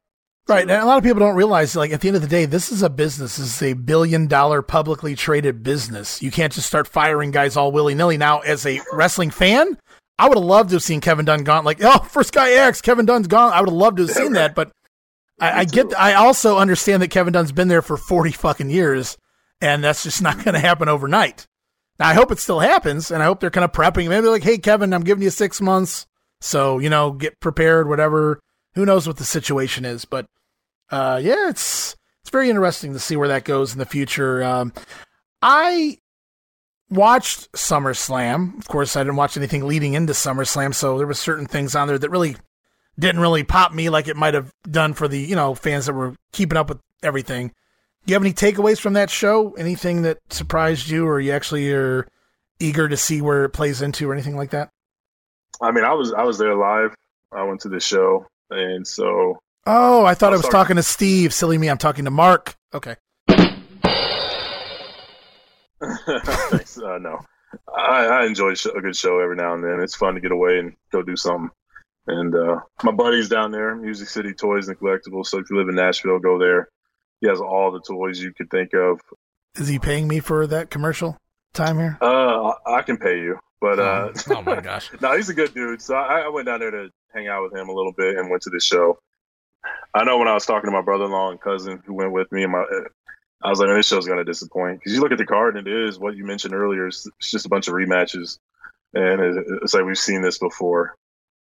Right. 0.48 0.62
And 0.62 0.70
a 0.70 0.84
lot 0.84 0.98
of 0.98 1.04
people 1.04 1.20
don't 1.20 1.36
realize, 1.36 1.76
like, 1.76 1.92
at 1.92 2.00
the 2.00 2.08
end 2.08 2.16
of 2.16 2.22
the 2.22 2.28
day, 2.28 2.44
this 2.44 2.72
is 2.72 2.82
a 2.82 2.90
business. 2.90 3.36
This 3.36 3.54
is 3.54 3.62
a 3.62 3.74
billion 3.74 4.26
dollar 4.26 4.62
publicly 4.62 5.14
traded 5.14 5.62
business. 5.62 6.20
You 6.22 6.30
can't 6.30 6.52
just 6.52 6.66
start 6.66 6.88
firing 6.88 7.30
guys 7.30 7.56
all 7.56 7.70
willy 7.70 7.94
nilly. 7.94 8.16
Now, 8.16 8.40
as 8.40 8.66
a 8.66 8.80
wrestling 8.92 9.30
fan, 9.30 9.78
I 10.18 10.28
would 10.28 10.36
have 10.36 10.44
loved 10.44 10.70
to 10.70 10.76
have 10.76 10.82
seen 10.82 11.00
Kevin 11.00 11.24
Dunn 11.24 11.44
gone. 11.44 11.64
Like, 11.64 11.78
oh, 11.82 12.00
first 12.00 12.32
guy 12.32 12.50
X, 12.50 12.80
Kevin 12.80 13.06
Dunn's 13.06 13.28
gone. 13.28 13.52
I 13.52 13.60
would 13.60 13.68
have 13.68 13.76
loved 13.76 13.98
to 13.98 14.06
have 14.06 14.16
seen 14.16 14.32
that. 14.34 14.54
But 14.54 14.72
I, 15.40 15.60
I 15.60 15.64
get, 15.64 15.98
I 15.98 16.14
also 16.14 16.58
understand 16.58 17.02
that 17.02 17.10
Kevin 17.10 17.32
Dunn's 17.32 17.52
been 17.52 17.68
there 17.68 17.82
for 17.82 17.96
40 17.96 18.32
fucking 18.32 18.70
years, 18.70 19.16
and 19.60 19.82
that's 19.82 20.02
just 20.02 20.22
not 20.22 20.44
going 20.44 20.54
to 20.54 20.60
happen 20.60 20.88
overnight. 20.88 21.46
Now, 21.98 22.08
I 22.08 22.14
hope 22.14 22.30
it 22.30 22.38
still 22.38 22.60
happens, 22.60 23.10
and 23.10 23.22
I 23.22 23.26
hope 23.26 23.40
they're 23.40 23.50
kind 23.50 23.64
of 23.64 23.72
prepping. 23.72 24.08
Maybe 24.08 24.28
like, 24.28 24.42
hey, 24.42 24.58
Kevin, 24.58 24.92
I'm 24.92 25.04
giving 25.04 25.22
you 25.22 25.30
six 25.30 25.60
months. 25.60 26.06
So, 26.40 26.78
you 26.78 26.88
know, 26.88 27.12
get 27.12 27.40
prepared, 27.40 27.88
whatever. 27.88 28.40
Who 28.74 28.86
knows 28.86 29.06
what 29.06 29.18
the 29.18 29.24
situation 29.24 29.84
is. 29.84 30.04
But, 30.06 30.26
uh, 30.90 31.20
yeah, 31.22 31.50
it's, 31.50 31.96
it's 32.22 32.30
very 32.30 32.48
interesting 32.48 32.92
to 32.94 32.98
see 32.98 33.16
where 33.16 33.28
that 33.28 33.44
goes 33.44 33.72
in 33.72 33.78
the 33.78 33.84
future. 33.84 34.42
Um, 34.42 34.72
I 35.42 35.98
watched 36.88 37.52
SummerSlam. 37.52 38.58
Of 38.58 38.68
course, 38.68 38.96
I 38.96 39.00
didn't 39.00 39.16
watch 39.16 39.36
anything 39.36 39.66
leading 39.66 39.94
into 39.94 40.12
SummerSlam, 40.14 40.74
so 40.74 40.96
there 40.96 41.06
were 41.06 41.14
certain 41.14 41.46
things 41.46 41.74
on 41.74 41.88
there 41.88 41.98
that 41.98 42.10
really 42.10 42.36
didn't 43.00 43.20
really 43.20 43.42
pop 43.42 43.72
me 43.72 43.88
like 43.90 44.06
it 44.08 44.16
might 44.16 44.34
have 44.34 44.52
done 44.70 44.94
for 44.94 45.08
the, 45.08 45.18
you 45.18 45.34
know, 45.34 45.54
fans 45.54 45.86
that 45.86 45.94
were 45.94 46.14
keeping 46.32 46.56
up 46.58 46.68
with 46.68 46.78
everything. 47.02 47.48
Do 47.48 48.12
you 48.12 48.14
have 48.14 48.22
any 48.22 48.32
takeaways 48.32 48.78
from 48.80 48.92
that 48.94 49.10
show? 49.10 49.52
Anything 49.54 50.02
that 50.02 50.18
surprised 50.30 50.88
you 50.88 51.06
or 51.06 51.18
you 51.20 51.32
actually 51.32 51.72
are 51.72 52.06
eager 52.58 52.88
to 52.88 52.96
see 52.96 53.20
where 53.20 53.44
it 53.44 53.50
plays 53.50 53.82
into 53.82 54.08
or 54.08 54.12
anything 54.12 54.36
like 54.36 54.50
that? 54.50 54.70
I 55.60 55.70
mean, 55.72 55.84
I 55.84 55.92
was 55.94 56.12
I 56.12 56.22
was 56.22 56.38
there 56.38 56.54
live. 56.54 56.94
I 57.32 57.42
went 57.44 57.60
to 57.62 57.68
the 57.68 57.80
show, 57.80 58.26
and 58.50 58.86
so 58.86 59.38
Oh, 59.66 60.04
I 60.04 60.14
thought 60.14 60.32
I 60.32 60.36
was 60.36 60.42
sorry. 60.42 60.52
talking 60.52 60.76
to 60.76 60.82
Steve. 60.82 61.34
Silly 61.34 61.58
me, 61.58 61.68
I'm 61.68 61.78
talking 61.78 62.06
to 62.06 62.10
Mark. 62.10 62.54
Okay. 62.72 62.96
Thanks. 65.80 66.78
Uh, 66.78 66.98
no, 66.98 67.18
I, 67.76 68.06
I 68.06 68.26
enjoy 68.26 68.52
a 68.74 68.80
good 68.80 68.96
show 68.96 69.18
every 69.20 69.36
now 69.36 69.54
and 69.54 69.62
then. 69.64 69.80
It's 69.80 69.94
fun 69.96 70.14
to 70.14 70.20
get 70.20 70.32
away 70.32 70.58
and 70.58 70.74
go 70.92 71.02
do 71.02 71.16
something. 71.16 71.50
And 72.10 72.34
uh, 72.34 72.56
my 72.82 72.90
buddy's 72.90 73.28
down 73.28 73.52
there, 73.52 73.76
Music 73.76 74.08
City 74.08 74.34
Toys 74.34 74.68
and 74.68 74.76
Collectibles. 74.76 75.26
So 75.26 75.38
if 75.38 75.48
you 75.48 75.56
live 75.56 75.68
in 75.68 75.76
Nashville, 75.76 76.18
go 76.18 76.38
there. 76.40 76.68
He 77.20 77.28
has 77.28 77.40
all 77.40 77.70
the 77.70 77.80
toys 77.80 78.20
you 78.20 78.32
could 78.34 78.50
think 78.50 78.74
of. 78.74 79.00
Is 79.56 79.68
he 79.68 79.78
paying 79.78 80.08
me 80.08 80.18
for 80.18 80.46
that 80.48 80.70
commercial 80.70 81.16
time 81.52 81.78
here? 81.78 81.98
Uh, 82.00 82.52
I, 82.66 82.78
I 82.78 82.82
can 82.82 82.96
pay 82.96 83.18
you, 83.18 83.38
but 83.60 83.78
uh, 83.78 84.12
oh 84.30 84.42
my 84.42 84.60
gosh. 84.60 84.90
no, 85.00 85.16
he's 85.16 85.28
a 85.28 85.34
good 85.34 85.54
dude. 85.54 85.82
So 85.82 85.94
I, 85.94 86.22
I 86.22 86.28
went 86.28 86.46
down 86.46 86.58
there 86.60 86.70
to 86.72 86.88
hang 87.14 87.28
out 87.28 87.44
with 87.44 87.54
him 87.54 87.68
a 87.68 87.72
little 87.72 87.92
bit 87.96 88.16
and 88.16 88.28
went 88.28 88.42
to 88.42 88.50
the 88.50 88.60
show. 88.60 88.98
I 89.94 90.04
know 90.04 90.18
when 90.18 90.28
I 90.28 90.34
was 90.34 90.46
talking 90.46 90.68
to 90.68 90.76
my 90.76 90.82
brother-in-law 90.82 91.30
and 91.30 91.40
cousin 91.40 91.80
who 91.86 91.94
went 91.94 92.12
with 92.12 92.32
me, 92.32 92.42
and 92.42 92.52
my, 92.52 92.64
I 93.42 93.50
was 93.50 93.60
like, 93.60 93.68
"Man, 93.68 93.76
this 93.76 93.86
show's 93.86 94.06
gonna 94.08 94.24
disappoint 94.24 94.80
because 94.80 94.94
you 94.94 95.00
look 95.00 95.12
at 95.12 95.18
the 95.18 95.26
card 95.26 95.56
and 95.56 95.68
it 95.68 95.88
is 95.88 95.98
what 95.98 96.16
you 96.16 96.24
mentioned 96.24 96.54
earlier. 96.54 96.88
It's, 96.88 97.06
it's 97.18 97.30
just 97.30 97.46
a 97.46 97.50
bunch 97.50 97.68
of 97.68 97.74
rematches, 97.74 98.38
and 98.94 99.20
it, 99.20 99.44
it's 99.62 99.74
like 99.74 99.84
we've 99.84 99.98
seen 99.98 100.22
this 100.22 100.38
before. 100.38 100.94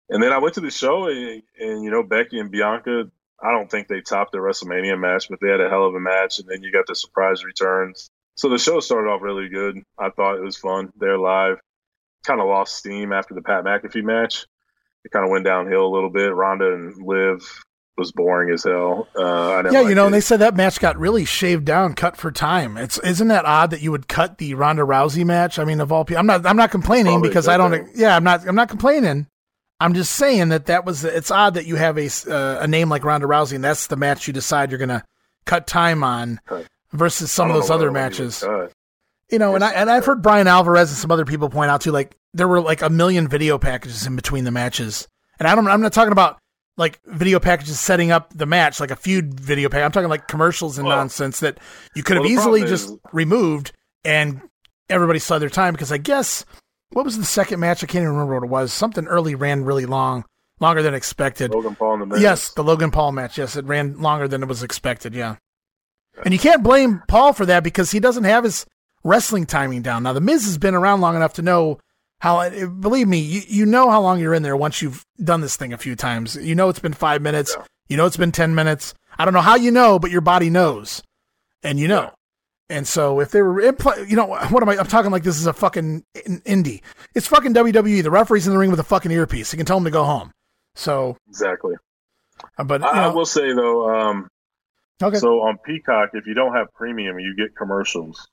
And 0.09 0.21
then 0.21 0.31
I 0.31 0.37
went 0.37 0.53
to 0.55 0.61
the 0.61 0.69
show, 0.71 1.07
and, 1.07 1.41
and 1.59 1.83
you 1.83 1.89
know 1.91 2.03
Becky 2.03 2.39
and 2.39 2.51
Bianca. 2.51 3.05
I 3.43 3.51
don't 3.51 3.69
think 3.69 3.87
they 3.87 4.01
topped 4.01 4.31
their 4.31 4.41
WrestleMania 4.41 4.99
match, 4.99 5.27
but 5.29 5.39
they 5.41 5.49
had 5.49 5.59
a 5.61 5.69
hell 5.69 5.85
of 5.85 5.93
a 5.95 5.99
match. 5.99 6.39
And 6.39 6.47
then 6.47 6.63
you 6.63 6.71
got 6.71 6.87
the 6.87 6.95
surprise 6.95 7.43
returns. 7.43 8.09
So 8.35 8.49
the 8.49 8.57
show 8.57 8.79
started 8.79 9.09
off 9.09 9.21
really 9.21 9.49
good. 9.49 9.81
I 9.99 10.09
thought 10.09 10.35
it 10.37 10.43
was 10.43 10.57
fun. 10.57 10.91
They're 10.97 11.17
live. 11.17 11.57
Kind 12.25 12.39
of 12.41 12.47
lost 12.47 12.75
steam 12.77 13.11
after 13.13 13.33
the 13.33 13.41
Pat 13.41 13.63
McAfee 13.63 14.03
match. 14.03 14.45
It 15.03 15.11
kind 15.11 15.25
of 15.25 15.31
went 15.31 15.45
downhill 15.45 15.85
a 15.85 15.93
little 15.93 16.09
bit. 16.09 16.33
Ronda 16.33 16.73
and 16.73 16.95
Liv 17.05 17.41
was 17.97 18.11
boring 18.11 18.51
as 18.53 18.63
hell. 18.63 19.07
Uh, 19.17 19.63
Yeah, 19.71 19.81
like 19.81 19.89
you 19.89 19.95
know, 19.95 20.03
it. 20.03 20.07
and 20.07 20.13
they 20.15 20.21
said 20.21 20.39
that 20.39 20.55
match 20.55 20.79
got 20.79 20.97
really 20.97 21.23
shaved 21.25 21.65
down, 21.65 21.93
cut 21.93 22.17
for 22.17 22.31
time. 22.31 22.77
It's 22.77 22.97
isn't 22.99 23.27
that 23.27 23.45
odd 23.45 23.69
that 23.71 23.81
you 23.81 23.91
would 23.91 24.07
cut 24.07 24.37
the 24.37 24.53
Ronda 24.55 24.81
Rousey 24.83 25.25
match? 25.25 25.59
I 25.59 25.65
mean, 25.65 25.79
of 25.79 25.91
all 25.91 26.03
people, 26.05 26.19
I'm 26.19 26.25
not 26.25 26.45
I'm 26.45 26.57
not 26.57 26.71
complaining 26.71 27.13
Probably 27.13 27.29
because 27.29 27.47
I 27.47 27.57
don't. 27.57 27.71
thing. 27.71 27.91
Yeah, 27.95 28.15
I'm 28.15 28.23
not 28.23 28.47
I'm 28.47 28.55
not 28.55 28.69
complaining. 28.69 29.27
I'm 29.79 29.93
just 29.93 30.13
saying 30.13 30.49
that 30.49 30.67
that 30.67 30.85
was 30.85 31.03
it's 31.03 31.31
odd 31.31 31.55
that 31.55 31.65
you 31.65 31.75
have 31.75 31.97
a 31.97 32.05
uh, 32.29 32.59
a 32.61 32.67
name 32.67 32.89
like 32.89 33.03
Ronda 33.03 33.27
Rousey 33.27 33.55
and 33.55 33.63
that's 33.63 33.87
the 33.87 33.95
match 33.97 34.27
you 34.27 34.33
decide 34.33 34.71
you're 34.71 34.77
gonna 34.79 35.03
cut 35.45 35.67
time 35.67 36.03
on 36.03 36.39
Right. 36.49 36.65
versus 36.93 37.31
some 37.31 37.49
of 37.49 37.55
those 37.55 37.69
other 37.69 37.91
what 37.91 37.97
I 37.99 38.03
wanted 38.03 38.17
matches. 38.19 38.43
You 39.31 39.39
know, 39.39 39.55
and 39.55 39.63
I 39.63 39.71
and 39.71 39.89
I've 39.89 40.05
heard 40.05 40.21
Bryan 40.21 40.47
Alvarez 40.47 40.89
and 40.91 40.97
some 40.97 41.11
other 41.11 41.25
people 41.25 41.49
point 41.49 41.71
out 41.71 41.81
too, 41.81 41.91
like 41.91 42.15
there 42.33 42.47
were 42.47 42.61
like 42.61 42.81
a 42.81 42.89
million 42.89 43.27
video 43.27 43.57
packages 43.57 44.05
in 44.05 44.15
between 44.15 44.43
the 44.43 44.51
matches, 44.51 45.07
and 45.39 45.47
I 45.47 45.55
don't. 45.55 45.67
I'm 45.67 45.81
not 45.81 45.93
talking 45.93 46.11
about 46.11 46.37
like 46.77 46.99
video 47.05 47.39
packages 47.39 47.79
setting 47.79 48.11
up 48.11 48.31
the 48.35 48.45
match, 48.45 48.79
like 48.79 48.91
a 48.91 48.95
feud 48.95 49.39
video 49.39 49.67
pack. 49.67 49.81
I'm 49.83 49.91
talking 49.91 50.09
like 50.09 50.27
commercials 50.27 50.77
and 50.77 50.87
Well- 50.87 50.97
nonsense 50.97 51.39
that 51.39 51.57
you 51.95 52.03
could 52.03 52.17
have 52.17 52.21
well, 52.23 52.29
the 52.29 52.35
easily 52.35 52.61
just 52.65 52.89
is- 52.91 52.97
removed, 53.13 53.71
and 54.03 54.41
everybody 54.89 55.17
saw 55.19 55.39
their 55.39 55.49
time 55.49 55.73
because 55.73 55.91
I 55.91 55.97
guess 55.97 56.45
what 56.95 57.03
was 57.03 57.17
the 57.17 57.25
second 57.25 57.59
match? 57.59 57.83
I 57.83 57.87
can't 57.87 58.03
even 58.03 58.13
remember 58.13 58.35
what 58.35 58.45
it 58.45 58.49
was. 58.49 58.71
Something 58.71 59.05
early 59.05 59.35
ran 59.35 59.65
really 59.65 59.85
long, 59.85 60.23
longer 60.61 60.81
than 60.81 60.93
expected. 60.93 61.51
Logan 61.51 61.75
Paul 61.75 61.93
and 61.95 62.01
the 62.03 62.05
Miz. 62.05 62.21
Yes, 62.21 62.53
the 62.53 62.63
Logan 62.63 62.89
Paul 62.89 63.11
match. 63.11 63.37
Yes, 63.37 63.57
it 63.57 63.65
ran 63.65 63.99
longer 63.99 64.29
than 64.29 64.41
it 64.41 64.47
was 64.47 64.63
expected. 64.63 65.13
Yeah. 65.13 65.35
And 66.23 66.33
you 66.33 66.39
can't 66.39 66.63
blame 66.63 67.01
Paul 67.09 67.33
for 67.33 67.45
that 67.47 67.65
because 67.65 67.91
he 67.91 67.99
doesn't 67.99 68.23
have 68.23 68.45
his 68.45 68.65
wrestling 69.03 69.45
timing 69.45 69.81
down. 69.81 70.03
Now, 70.03 70.13
The 70.13 70.21
Miz 70.21 70.45
has 70.45 70.57
been 70.57 70.73
around 70.73 71.01
long 71.01 71.17
enough 71.17 71.33
to 71.33 71.41
know 71.41 71.79
how, 72.19 72.49
believe 72.49 73.09
me, 73.09 73.19
you, 73.19 73.41
you 73.45 73.65
know 73.65 73.89
how 73.89 73.99
long 73.99 74.21
you're 74.21 74.33
in 74.33 74.43
there 74.43 74.55
once 74.55 74.81
you've 74.81 75.05
done 75.21 75.41
this 75.41 75.57
thing 75.57 75.73
a 75.73 75.77
few 75.77 75.97
times. 75.97 76.37
You 76.37 76.55
know 76.55 76.69
it's 76.69 76.79
been 76.79 76.93
five 76.93 77.21
minutes. 77.21 77.53
Yeah. 77.59 77.65
You 77.89 77.97
know 77.97 78.05
it's 78.05 78.15
been 78.15 78.31
10 78.31 78.55
minutes. 78.55 78.93
I 79.19 79.25
don't 79.25 79.33
know 79.33 79.41
how 79.41 79.55
you 79.55 79.69
know, 79.69 79.99
but 79.99 80.11
your 80.11 80.21
body 80.21 80.49
knows. 80.49 81.03
And 81.61 81.77
you 81.77 81.89
know. 81.89 82.13
And 82.69 82.87
so 82.87 83.19
if 83.19 83.31
they 83.31 83.41
were, 83.41 83.61
you 83.61 84.15
know, 84.15 84.25
what 84.27 84.63
am 84.63 84.69
I? 84.69 84.77
I'm 84.77 84.87
talking 84.87 85.11
like 85.11 85.23
this 85.23 85.37
is 85.37 85.45
a 85.45 85.53
fucking 85.53 86.03
in- 86.25 86.41
indie. 86.41 86.81
It's 87.13 87.27
fucking 87.27 87.53
WWE. 87.53 88.01
The 88.01 88.09
referee's 88.09 88.47
in 88.47 88.53
the 88.53 88.59
ring 88.59 88.71
with 88.71 88.79
a 88.79 88.83
fucking 88.83 89.11
earpiece. 89.11 89.53
You 89.53 89.57
can 89.57 89.65
tell 89.65 89.77
him 89.77 89.83
to 89.83 89.91
go 89.91 90.03
home. 90.03 90.31
So, 90.73 91.17
exactly. 91.29 91.75
uh, 92.57 92.63
but 92.63 92.81
you 92.81 92.87
I, 92.87 93.05
I 93.05 93.07
will 93.13 93.25
say 93.25 93.53
though, 93.53 93.89
um, 93.89 94.27
okay. 95.01 95.17
so 95.17 95.41
on 95.41 95.57
Peacock, 95.59 96.09
if 96.13 96.25
you 96.25 96.33
don't 96.33 96.53
have 96.53 96.73
premium, 96.73 97.19
you 97.19 97.35
get 97.35 97.55
commercials. 97.55 98.27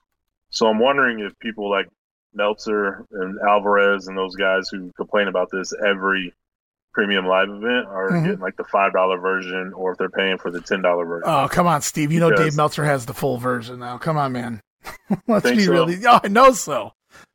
So 0.50 0.66
I'm 0.66 0.78
wondering 0.78 1.20
if 1.20 1.38
people 1.38 1.70
like 1.70 1.88
Meltzer 2.34 3.04
and 3.12 3.38
Alvarez 3.46 4.08
and 4.08 4.16
those 4.16 4.34
guys 4.34 4.68
who 4.70 4.90
complain 4.96 5.28
about 5.28 5.50
this 5.50 5.72
every 5.86 6.34
premium 6.92 7.26
live 7.26 7.48
event 7.48 7.86
are 7.88 8.10
Mhm. 8.10 8.24
getting 8.24 8.40
like 8.40 8.56
the 8.56 8.64
five 8.64 8.92
dollar 8.92 9.18
version, 9.18 9.72
or 9.74 9.92
if 9.92 9.98
they're 9.98 10.08
paying 10.10 10.38
for 10.38 10.50
the 10.50 10.60
ten 10.60 10.82
dollar 10.82 11.04
version. 11.06 11.28
Oh, 11.28 11.48
come 11.50 11.66
on, 11.66 11.80
Steve. 11.82 12.12
You 12.12 12.20
know 12.20 12.30
Because- 12.30 12.46
Dave 12.46 12.56
Meltzer 12.56 12.84
has 12.84 13.06
the 13.06 13.14
full 13.14 13.38
version 13.38 13.78
now. 13.80 13.98
Come 13.98 14.16
on, 14.16 14.32
man. 14.32 14.60
Let's 15.26 15.50
be 15.50 15.60
so? 15.60 15.72
really. 15.72 15.98
Oh, 16.06 16.20
I 16.22 16.28
know 16.28 16.52
so. 16.52 16.92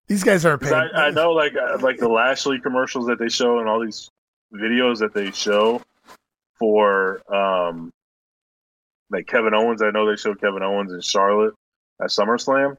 These 0.07 0.23
guys 0.23 0.43
'Cause 0.43 0.59
paid. 0.59 0.73
I, 0.73 1.07
I 1.07 1.09
know 1.11 1.31
like 1.31 1.53
uh, 1.55 1.77
like 1.81 1.97
the 1.97 2.07
Lashley 2.07 2.59
commercials 2.59 3.07
that 3.07 3.19
they 3.19 3.29
show 3.29 3.59
and 3.59 3.67
all 3.67 3.79
these 3.83 4.09
videos 4.53 4.99
that 4.99 5.13
they 5.13 5.31
show 5.31 5.81
for 6.59 7.21
um 7.33 7.91
like 9.09 9.27
Kevin 9.27 9.53
Owens. 9.53 9.81
I 9.81 9.91
know 9.91 10.05
they 10.09 10.15
show 10.17 10.35
Kevin 10.35 10.63
Owens 10.63 10.91
and 10.91 11.03
Charlotte. 11.03 11.53
at 12.01 12.09
SummerSlam. 12.09 12.75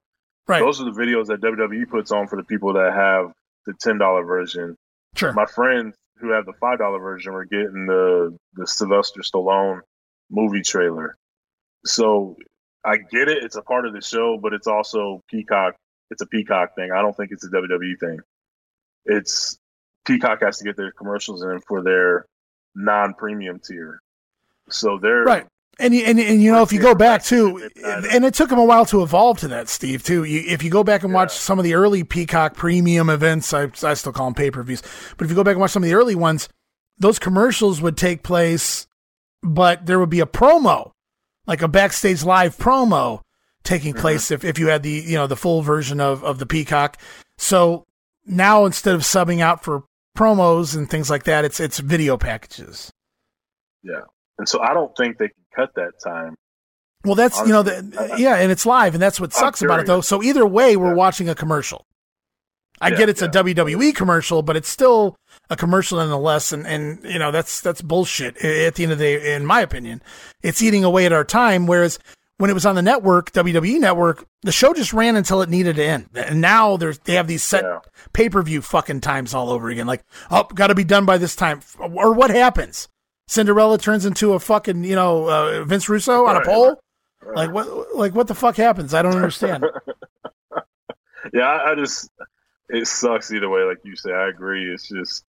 Right. 0.46 0.60
Those 0.60 0.80
are 0.80 0.84
the 0.84 0.90
videos 0.92 1.26
that 1.26 1.40
WWE 1.40 1.88
puts 1.90 2.10
on 2.12 2.26
for 2.28 2.36
the 2.36 2.44
people 2.44 2.72
that 2.74 2.92
have 2.94 3.32
the 3.66 3.74
ten 3.80 3.98
dollar 3.98 4.22
version. 4.24 4.76
Sure. 5.14 5.32
My 5.32 5.44
friends 5.46 5.94
who 6.20 6.30
have 6.30 6.46
the 6.46 6.52
five 6.60 6.78
dollar 6.78 6.98
version 6.98 7.32
were 7.32 7.44
getting 7.44 7.86
the 7.86 8.36
the 8.54 8.66
Sylvester 8.66 9.20
Stallone 9.20 9.80
movie 10.30 10.62
trailer. 10.62 11.16
So 11.84 12.36
I 12.84 12.96
get 12.96 13.28
it; 13.28 13.42
it's 13.42 13.56
a 13.56 13.62
part 13.62 13.86
of 13.86 13.92
the 13.92 14.00
show, 14.00 14.38
but 14.40 14.52
it's 14.52 14.66
also 14.66 15.22
Peacock. 15.28 15.74
It's 16.10 16.22
a 16.22 16.26
Peacock 16.26 16.74
thing. 16.74 16.90
I 16.92 17.02
don't 17.02 17.16
think 17.16 17.30
it's 17.32 17.44
a 17.44 17.50
WWE 17.50 17.98
thing. 18.00 18.18
It's 19.04 19.58
Peacock 20.06 20.42
has 20.42 20.58
to 20.58 20.64
get 20.64 20.76
their 20.76 20.92
commercials 20.92 21.42
in 21.42 21.60
for 21.60 21.82
their 21.82 22.26
non 22.74 23.14
premium 23.14 23.60
tier. 23.60 24.00
So 24.70 24.98
they're 24.98 25.24
right. 25.24 25.46
And 25.80 25.94
you, 25.94 26.04
and, 26.04 26.18
and 26.18 26.42
you 26.42 26.50
know 26.50 26.62
if 26.62 26.72
you 26.72 26.80
go 26.80 26.96
back 26.96 27.22
to 27.24 27.70
and 28.10 28.24
it 28.24 28.34
took 28.34 28.50
them 28.50 28.58
a 28.58 28.64
while 28.64 28.84
to 28.86 29.02
evolve 29.04 29.38
to 29.38 29.48
that 29.48 29.68
Steve 29.68 30.02
too 30.02 30.24
you, 30.24 30.42
if 30.44 30.64
you 30.64 30.70
go 30.70 30.82
back 30.82 31.04
and 31.04 31.12
watch 31.12 31.28
yeah. 31.28 31.38
some 31.38 31.60
of 31.60 31.64
the 31.64 31.74
early 31.74 32.02
Peacock 32.02 32.56
premium 32.56 33.08
events 33.08 33.54
I, 33.54 33.70
I 33.84 33.94
still 33.94 34.12
call 34.12 34.26
them 34.26 34.34
pay-per-views 34.34 34.82
but 35.16 35.24
if 35.24 35.30
you 35.30 35.36
go 35.36 35.44
back 35.44 35.52
and 35.52 35.60
watch 35.60 35.70
some 35.70 35.84
of 35.84 35.88
the 35.88 35.94
early 35.94 36.16
ones 36.16 36.48
those 36.98 37.20
commercials 37.20 37.80
would 37.80 37.96
take 37.96 38.24
place 38.24 38.88
but 39.40 39.86
there 39.86 40.00
would 40.00 40.10
be 40.10 40.18
a 40.18 40.26
promo 40.26 40.90
like 41.46 41.62
a 41.62 41.68
backstage 41.68 42.24
live 42.24 42.56
promo 42.56 43.20
taking 43.62 43.92
mm-hmm. 43.92 44.00
place 44.00 44.32
if, 44.32 44.44
if 44.44 44.58
you 44.58 44.66
had 44.66 44.82
the 44.82 44.90
you 44.90 45.14
know 45.14 45.28
the 45.28 45.36
full 45.36 45.62
version 45.62 46.00
of, 46.00 46.24
of 46.24 46.40
the 46.40 46.46
Peacock 46.46 47.00
so 47.36 47.86
now 48.26 48.64
instead 48.64 48.96
of 48.96 49.02
subbing 49.02 49.38
out 49.38 49.62
for 49.62 49.84
promos 50.16 50.76
and 50.76 50.90
things 50.90 51.08
like 51.08 51.22
that 51.22 51.44
it's 51.44 51.60
it's 51.60 51.78
video 51.78 52.16
packages 52.16 52.92
yeah 53.84 54.00
and 54.38 54.48
so 54.48 54.60
I 54.60 54.72
don't 54.72 54.96
think 54.96 55.18
they 55.18 55.28
can 55.28 55.44
cut 55.58 55.74
that 55.74 55.92
time. 56.02 56.34
Well, 57.04 57.14
that's 57.14 57.38
Honestly, 57.38 57.48
you 57.48 57.52
know, 57.52 57.62
the, 57.62 58.14
yeah, 58.18 58.36
and 58.36 58.50
it's 58.50 58.66
live, 58.66 58.94
and 58.94 59.02
that's 59.02 59.20
what 59.20 59.32
sucks 59.32 59.62
about 59.62 59.80
it 59.80 59.86
though. 59.86 60.00
So 60.00 60.22
either 60.22 60.46
way, 60.46 60.76
we're 60.76 60.88
yeah. 60.88 60.94
watching 60.94 61.28
a 61.28 61.34
commercial. 61.34 61.86
I 62.80 62.90
yeah, 62.90 62.96
get 62.96 63.08
it's 63.08 63.22
yeah. 63.22 63.28
a 63.28 63.30
WWE 63.30 63.94
commercial, 63.94 64.42
but 64.42 64.56
it's 64.56 64.68
still 64.68 65.16
a 65.50 65.56
commercial 65.56 65.98
nonetheless, 65.98 66.52
and 66.52 66.66
and 66.66 67.02
you 67.04 67.18
know 67.18 67.30
that's 67.30 67.60
that's 67.60 67.82
bullshit. 67.82 68.36
At 68.44 68.74
the 68.74 68.82
end 68.82 68.92
of 68.92 68.98
the 68.98 69.04
day, 69.04 69.34
in 69.34 69.46
my 69.46 69.60
opinion, 69.60 70.02
it's 70.42 70.62
eating 70.62 70.84
away 70.84 71.06
at 71.06 71.12
our 71.12 71.24
time. 71.24 71.66
Whereas 71.66 71.98
when 72.38 72.50
it 72.50 72.54
was 72.54 72.66
on 72.66 72.76
the 72.76 72.82
network, 72.82 73.32
WWE 73.32 73.80
network, 73.80 74.24
the 74.42 74.52
show 74.52 74.72
just 74.72 74.92
ran 74.92 75.16
until 75.16 75.42
it 75.42 75.48
needed 75.48 75.76
to 75.76 75.84
end, 75.84 76.08
and 76.14 76.40
now 76.40 76.76
there's 76.76 76.98
they 77.00 77.14
have 77.14 77.28
these 77.28 77.42
set 77.42 77.64
pay 78.12 78.28
per 78.28 78.42
view 78.42 78.60
fucking 78.60 79.00
times 79.00 79.34
all 79.34 79.50
over 79.50 79.68
again. 79.70 79.86
Like, 79.86 80.04
oh, 80.30 80.44
got 80.44 80.68
to 80.68 80.74
be 80.74 80.84
done 80.84 81.04
by 81.04 81.18
this 81.18 81.36
time, 81.36 81.60
or 81.78 82.12
what 82.12 82.30
happens? 82.30 82.88
Cinderella 83.28 83.78
turns 83.78 84.06
into 84.06 84.32
a 84.32 84.40
fucking, 84.40 84.84
you 84.84 84.96
know, 84.96 85.28
uh, 85.28 85.64
Vince 85.64 85.88
Russo 85.88 86.26
on 86.26 86.36
a 86.36 86.44
pole? 86.44 86.80
Right. 87.22 87.36
Like 87.36 87.52
what? 87.52 87.96
Like 87.96 88.14
what 88.14 88.26
the 88.26 88.34
fuck 88.34 88.56
happens? 88.56 88.94
I 88.94 89.02
don't 89.02 89.14
understand. 89.14 89.64
yeah, 91.34 91.42
I, 91.42 91.72
I, 91.72 91.74
just 91.74 92.10
it 92.70 92.86
sucks 92.86 93.30
either 93.30 93.50
way. 93.50 93.62
Like 93.62 93.78
you 93.84 93.96
say, 93.96 94.12
I 94.12 94.28
agree. 94.28 94.72
It's 94.72 94.88
just 94.88 95.24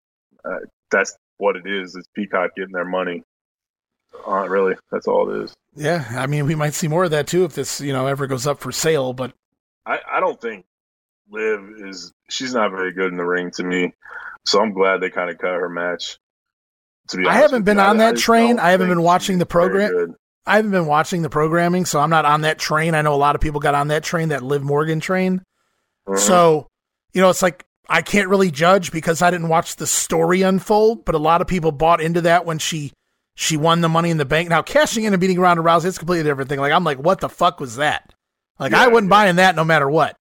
uh, 0.45 0.59
that's 0.91 1.17
what 1.39 1.57
it 1.57 1.67
is. 1.67 1.97
It's 1.97 2.07
Peacock 2.15 2.51
getting 2.57 2.73
their 2.73 2.85
money. 2.85 3.25
Uh, 4.27 4.49
really, 4.49 4.77
that's 4.93 5.09
all 5.09 5.31
it 5.31 5.45
is. 5.45 5.55
Yeah, 5.75 6.05
I 6.11 6.27
mean, 6.27 6.47
we 6.47 6.55
might 6.55 6.75
see 6.75 6.89
more 6.89 7.05
of 7.05 7.11
that 7.11 7.27
too 7.27 7.45
if 7.45 7.55
this, 7.55 7.81
you 7.81 7.93
know, 7.93 8.07
ever 8.07 8.27
goes 8.27 8.47
up 8.47 8.61
for 8.61 8.71
sale. 8.71 9.13
But 9.13 9.33
I, 9.87 9.99
I 10.11 10.21
don't 10.21 10.41
think 10.41 10.67
Liv 11.31 11.61
is. 11.81 12.13
She's 12.29 12.55
not 12.55 12.71
very 12.71 12.93
good 12.93 13.11
in 13.11 13.17
the 13.17 13.25
ring 13.25 13.51
to 13.53 13.65
me. 13.65 13.93
So 14.47 14.61
I'm 14.61 14.73
glad 14.73 15.01
they 15.01 15.11
kind 15.11 15.31
of 15.31 15.39
cut 15.39 15.55
her 15.55 15.69
match. 15.69 16.19
I 17.15 17.35
haven't 17.35 17.63
been 17.63 17.79
on 17.79 17.99
that 17.99 18.17
I 18.17 18.19
train. 18.19 18.59
I 18.59 18.71
haven't 18.71 18.89
been 18.89 19.03
watching 19.03 19.39
the 19.39 19.47
program. 19.47 20.17
I 20.47 20.57
haven't 20.57 20.71
been 20.71 20.87
watching 20.87 21.23
the 21.23 21.29
programming, 21.29 21.85
so 21.85 22.01
I'm 22.01 22.11
not 22.11 22.25
on 22.25 22.41
that 22.43 22.59
train. 22.59 22.95
I 22.95 23.03
know 23.03 23.15
a 23.15 23.17
lot 23.17 23.35
of 23.35 23.41
people 23.41 23.61
got 23.61 23.75
on 23.75 23.89
that 23.89 24.03
train, 24.03 24.31
that 24.31 24.43
Liv 24.43 24.63
Morgan 24.63 24.99
train. 24.99 25.43
Mm-hmm. 26.07 26.19
So, 26.19 26.69
you 27.13 27.21
know, 27.21 27.29
it's 27.29 27.43
like 27.43 27.67
I 27.89 28.03
can't 28.03 28.29
really 28.29 28.51
judge 28.51 28.91
because 28.91 29.23
I 29.23 29.31
didn't 29.31 29.49
watch 29.49 29.77
the 29.77 29.87
story 29.87 30.43
unfold, 30.43 31.05
but 31.05 31.15
a 31.15 31.19
lot 31.19 31.41
of 31.41 31.47
people 31.47 31.73
bought 31.73 32.01
into 32.01 32.23
that 32.23 32.47
when 32.47 32.59
she 32.59 32.93
she 33.35 33.57
won 33.57 33.83
the 33.83 33.89
money 33.89 34.11
in 34.11 34.17
the 34.17 34.25
bank. 34.25 34.49
Now 34.49 34.63
cashing 34.63 35.05
in 35.05 35.13
and 35.13 35.21
beating 35.21 35.39
Ronda 35.39 35.63
Rousey, 35.63 35.87
it's 35.87 35.97
a 35.97 36.01
completely 36.01 36.25
different 36.25 36.49
thing. 36.49 36.61
Like 36.61 36.73
I'm 36.73 36.85
like, 36.85 36.99
what 36.99 37.21
the 37.21 37.29
fuck 37.29 37.61
was 37.61 37.77
that? 37.77 38.13
Like 38.59 38.73
yeah, 38.73 38.83
I 38.83 38.89
wouldn't 38.89 39.11
yeah. 39.11 39.17
buy 39.17 39.29
in 39.29 39.37
that 39.37 39.55
no 39.55 39.65
matter 39.65 39.89
what. 39.89 40.17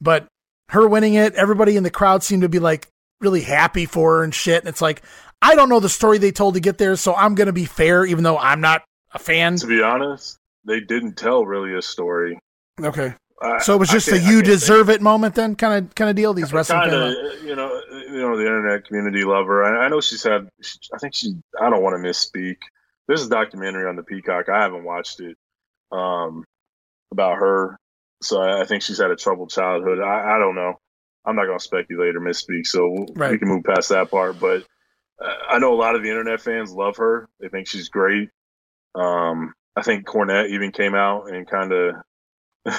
But 0.00 0.26
her 0.68 0.88
winning 0.88 1.14
it, 1.14 1.34
everybody 1.34 1.76
in 1.76 1.82
the 1.82 1.90
crowd 1.90 2.22
seemed 2.22 2.42
to 2.42 2.48
be 2.48 2.58
like 2.58 2.88
really 3.20 3.42
happy 3.42 3.86
for 3.86 4.18
her 4.18 4.24
and 4.24 4.34
shit. 4.34 4.60
And 4.60 4.68
it's 4.68 4.82
like 4.82 5.02
I 5.42 5.54
don't 5.54 5.68
know 5.68 5.80
the 5.80 5.88
story 5.88 6.18
they 6.18 6.30
told 6.30 6.54
to 6.54 6.60
get 6.60 6.78
there, 6.78 6.96
so 6.96 7.14
I'm 7.14 7.34
going 7.34 7.46
to 7.46 7.52
be 7.52 7.64
fair, 7.64 8.06
even 8.06 8.24
though 8.24 8.38
I'm 8.38 8.60
not 8.60 8.84
a 9.12 9.18
fan. 9.18 9.56
To 9.56 9.66
be 9.66 9.82
honest, 9.82 10.38
they 10.64 10.80
didn't 10.80 11.16
tell 11.16 11.44
really 11.44 11.76
a 11.76 11.82
story. 11.82 12.38
Okay. 12.80 13.14
so 13.60 13.74
it 13.74 13.78
was 13.78 13.88
just 13.88 14.08
a 14.08 14.18
"you 14.18 14.40
deserve 14.40 14.88
it" 14.88 15.02
moment, 15.02 15.34
then 15.34 15.56
kind 15.56 15.84
of 15.84 15.94
kind 15.94 16.08
of 16.08 16.16
deal. 16.16 16.32
These 16.32 16.52
wrestling, 16.52 16.80
kinda, 16.82 17.14
you 17.44 17.56
know, 17.56 17.82
you 17.90 18.20
know, 18.20 18.36
the 18.36 18.46
internet 18.46 18.86
community 18.86 19.24
lover. 19.24 19.64
I, 19.64 19.86
I 19.86 19.88
know 19.88 20.00
she's 20.00 20.22
had. 20.22 20.48
She, 20.62 20.78
I 20.94 20.98
think 20.98 21.14
she. 21.14 21.34
I 21.60 21.68
don't 21.68 21.82
want 21.82 22.00
to 22.00 22.08
misspeak. 22.08 22.56
There's 23.08 23.26
a 23.26 23.28
documentary 23.28 23.88
on 23.88 23.96
the 23.96 24.04
Peacock. 24.04 24.48
I 24.48 24.62
haven't 24.62 24.84
watched 24.84 25.20
it. 25.20 25.36
Um, 25.90 26.44
about 27.12 27.36
her. 27.36 27.78
So 28.22 28.40
I, 28.40 28.62
I 28.62 28.64
think 28.64 28.82
she's 28.82 28.98
had 28.98 29.10
a 29.10 29.16
troubled 29.16 29.50
childhood. 29.50 30.00
I, 30.00 30.36
I 30.36 30.38
don't 30.38 30.56
know. 30.56 30.74
I'm 31.24 31.36
not 31.36 31.46
going 31.46 31.58
to 31.58 31.64
speculate 31.64 32.16
or 32.16 32.20
misspeak, 32.20 32.66
so 32.66 33.06
right. 33.14 33.30
we 33.30 33.38
can 33.38 33.48
move 33.48 33.62
past 33.62 33.90
that 33.90 34.10
part. 34.10 34.40
But 34.40 34.64
I 35.48 35.58
know 35.58 35.72
a 35.72 35.76
lot 35.76 35.94
of 35.94 36.02
the 36.02 36.08
internet 36.08 36.40
fans 36.40 36.72
love 36.72 36.96
her. 36.96 37.28
They 37.40 37.48
think 37.48 37.68
she's 37.68 37.88
great. 37.88 38.30
Um, 38.94 39.54
I 39.76 39.82
think 39.82 40.06
Cornette 40.06 40.50
even 40.50 40.72
came 40.72 40.94
out 40.94 41.30
and 41.30 41.48
kind 41.48 41.72
of 41.72 41.94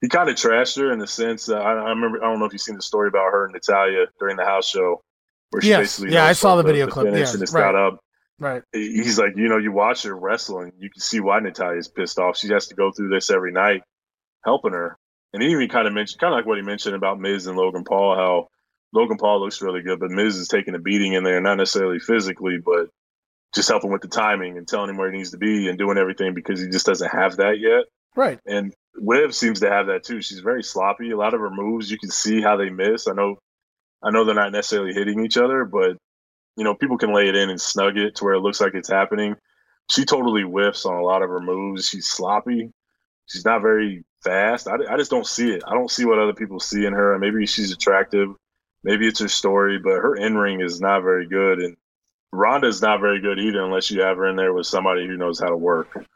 he 0.00 0.08
kind 0.08 0.28
of 0.28 0.36
trashed 0.36 0.76
her 0.78 0.92
in 0.92 0.98
the 0.98 1.06
sense 1.06 1.46
that 1.46 1.60
I, 1.60 1.72
I, 1.72 1.90
remember. 1.90 2.22
I 2.22 2.28
don't 2.28 2.38
know 2.38 2.46
if 2.46 2.52
you've 2.52 2.62
seen 2.62 2.76
the 2.76 2.82
story 2.82 3.08
about 3.08 3.32
her 3.32 3.44
and 3.44 3.52
Natalya 3.52 4.06
during 4.18 4.36
the 4.36 4.44
house 4.44 4.68
show, 4.68 5.02
where 5.50 5.62
she 5.62 5.68
yes. 5.68 5.80
basically 5.80 6.14
yeah, 6.14 6.24
I 6.24 6.32
saw 6.32 6.56
the, 6.56 6.62
the 6.62 6.68
video 6.68 6.86
clip. 6.86 7.06
Yeah, 7.06 7.28
and 7.28 7.52
right. 7.54 7.74
up. 7.74 8.00
Right. 8.40 8.62
He's 8.72 9.18
like, 9.18 9.36
you 9.36 9.48
know, 9.48 9.56
you 9.56 9.72
watch 9.72 10.04
her 10.04 10.14
wrestling, 10.14 10.72
you 10.78 10.90
can 10.90 11.00
see 11.00 11.18
why 11.18 11.40
Natalya's 11.40 11.88
pissed 11.88 12.18
off. 12.20 12.36
She 12.36 12.48
has 12.52 12.68
to 12.68 12.76
go 12.76 12.92
through 12.92 13.08
this 13.08 13.30
every 13.30 13.50
night, 13.50 13.82
helping 14.44 14.72
her. 14.72 14.96
And 15.32 15.42
he 15.42 15.50
even 15.50 15.68
kind 15.68 15.88
of 15.88 15.92
mentioned, 15.92 16.20
kind 16.20 16.32
of 16.32 16.38
like 16.38 16.46
what 16.46 16.56
he 16.56 16.62
mentioned 16.62 16.94
about 16.94 17.18
Miz 17.18 17.48
and 17.48 17.56
Logan 17.56 17.84
Paul, 17.84 18.14
how 18.14 18.48
Logan 18.92 19.18
Paul 19.18 19.40
looks 19.40 19.62
really 19.62 19.82
good, 19.82 20.00
but 20.00 20.10
Miz 20.10 20.36
is 20.36 20.48
taking 20.48 20.74
a 20.74 20.78
beating 20.78 21.12
in 21.12 21.24
there, 21.24 21.40
not 21.40 21.56
necessarily 21.56 21.98
physically, 21.98 22.58
but 22.58 22.88
just 23.54 23.68
helping 23.68 23.90
with 23.90 24.02
the 24.02 24.08
timing 24.08 24.56
and 24.56 24.66
telling 24.66 24.90
him 24.90 24.96
where 24.96 25.10
he 25.10 25.18
needs 25.18 25.30
to 25.30 25.38
be 25.38 25.68
and 25.68 25.78
doing 25.78 25.98
everything 25.98 26.34
because 26.34 26.60
he 26.60 26.68
just 26.68 26.86
doesn't 26.86 27.10
have 27.10 27.36
that 27.36 27.58
yet. 27.58 27.84
Right. 28.16 28.38
And 28.46 28.74
Liv 28.96 29.34
seems 29.34 29.60
to 29.60 29.70
have 29.70 29.86
that 29.86 30.04
too. 30.04 30.22
She's 30.22 30.40
very 30.40 30.62
sloppy. 30.62 31.10
A 31.10 31.16
lot 31.16 31.34
of 31.34 31.40
her 31.40 31.50
moves, 31.50 31.90
you 31.90 31.98
can 31.98 32.10
see 32.10 32.40
how 32.40 32.56
they 32.56 32.70
miss. 32.70 33.08
I 33.08 33.12
know, 33.12 33.38
I 34.02 34.10
know 34.10 34.24
they're 34.24 34.34
not 34.34 34.52
necessarily 34.52 34.92
hitting 34.92 35.24
each 35.24 35.36
other, 35.36 35.64
but 35.64 35.96
you 36.56 36.64
know, 36.64 36.74
people 36.74 36.98
can 36.98 37.14
lay 37.14 37.28
it 37.28 37.36
in 37.36 37.50
and 37.50 37.60
snug 37.60 37.96
it 37.96 38.16
to 38.16 38.24
where 38.24 38.34
it 38.34 38.40
looks 38.40 38.60
like 38.60 38.74
it's 38.74 38.90
happening. 38.90 39.36
She 39.90 40.04
totally 40.04 40.42
whiffs 40.42 40.84
on 40.84 40.96
a 40.96 41.02
lot 41.02 41.22
of 41.22 41.30
her 41.30 41.40
moves. 41.40 41.88
She's 41.88 42.08
sloppy. 42.08 42.70
She's 43.26 43.44
not 43.44 43.62
very 43.62 44.04
fast. 44.24 44.66
I, 44.66 44.76
I 44.90 44.96
just 44.96 45.10
don't 45.10 45.26
see 45.26 45.52
it. 45.52 45.62
I 45.66 45.74
don't 45.74 45.90
see 45.90 46.04
what 46.04 46.18
other 46.18 46.34
people 46.34 46.58
see 46.58 46.84
in 46.84 46.92
her. 46.92 47.18
Maybe 47.18 47.46
she's 47.46 47.72
attractive 47.72 48.30
maybe 48.84 49.06
it's 49.06 49.20
her 49.20 49.28
story, 49.28 49.78
but 49.78 49.92
her 49.92 50.16
in 50.16 50.36
ring 50.36 50.60
is 50.60 50.80
not 50.80 51.02
very 51.02 51.26
good, 51.26 51.58
and 51.58 51.76
Ronda's 52.32 52.82
not 52.82 53.00
very 53.00 53.20
good 53.20 53.38
either 53.38 53.64
unless 53.64 53.90
you 53.90 54.02
have 54.02 54.16
her 54.16 54.26
in 54.28 54.36
there 54.36 54.52
with 54.52 54.66
somebody 54.66 55.06
who 55.06 55.16
knows 55.16 55.40
how 55.40 55.48
to 55.48 55.56
work. 55.56 56.06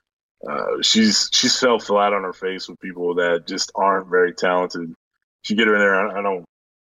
Uh, 0.49 0.83
she's 0.83 1.31
she's 1.33 1.59
fell 1.59 1.79
flat 1.79 2.13
on 2.13 2.25
her 2.25 2.33
face 2.33 2.69
with 2.69 2.81
people 2.81 3.15
that 3.15 3.47
just 3.47 3.71
aren't 3.75 4.09
very 4.09 4.35
talented. 4.35 4.91
If 5.45 5.51
you 5.51 5.57
get 5.57 5.69
her 5.69 5.75
in 5.75 5.81
there, 5.81 6.09
I, 6.09 6.19
I 6.19 6.23
don't. 6.23 6.45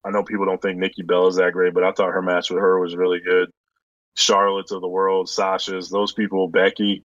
I 0.06 0.12
know 0.12 0.24
people 0.24 0.46
don't 0.46 0.62
think 0.62 0.80
Nikki 0.80 1.02
Bella 1.02 1.28
is 1.28 1.38
that 1.38 1.54
great, 1.54 1.74
but 1.74 1.84
I 1.84 1.92
thought 1.94 2.12
her 2.12 2.22
match 2.22 2.50
with 2.50 2.60
her 2.60 2.80
was 2.80 2.96
really 2.96 3.20
good. 3.22 3.50
Charlotte's 4.18 4.72
of 4.72 4.82
the 4.82 4.88
world, 4.88 5.30
Sasha's, 5.30 5.90
those 5.90 6.14
people, 6.14 6.48
Becky, 6.50 7.04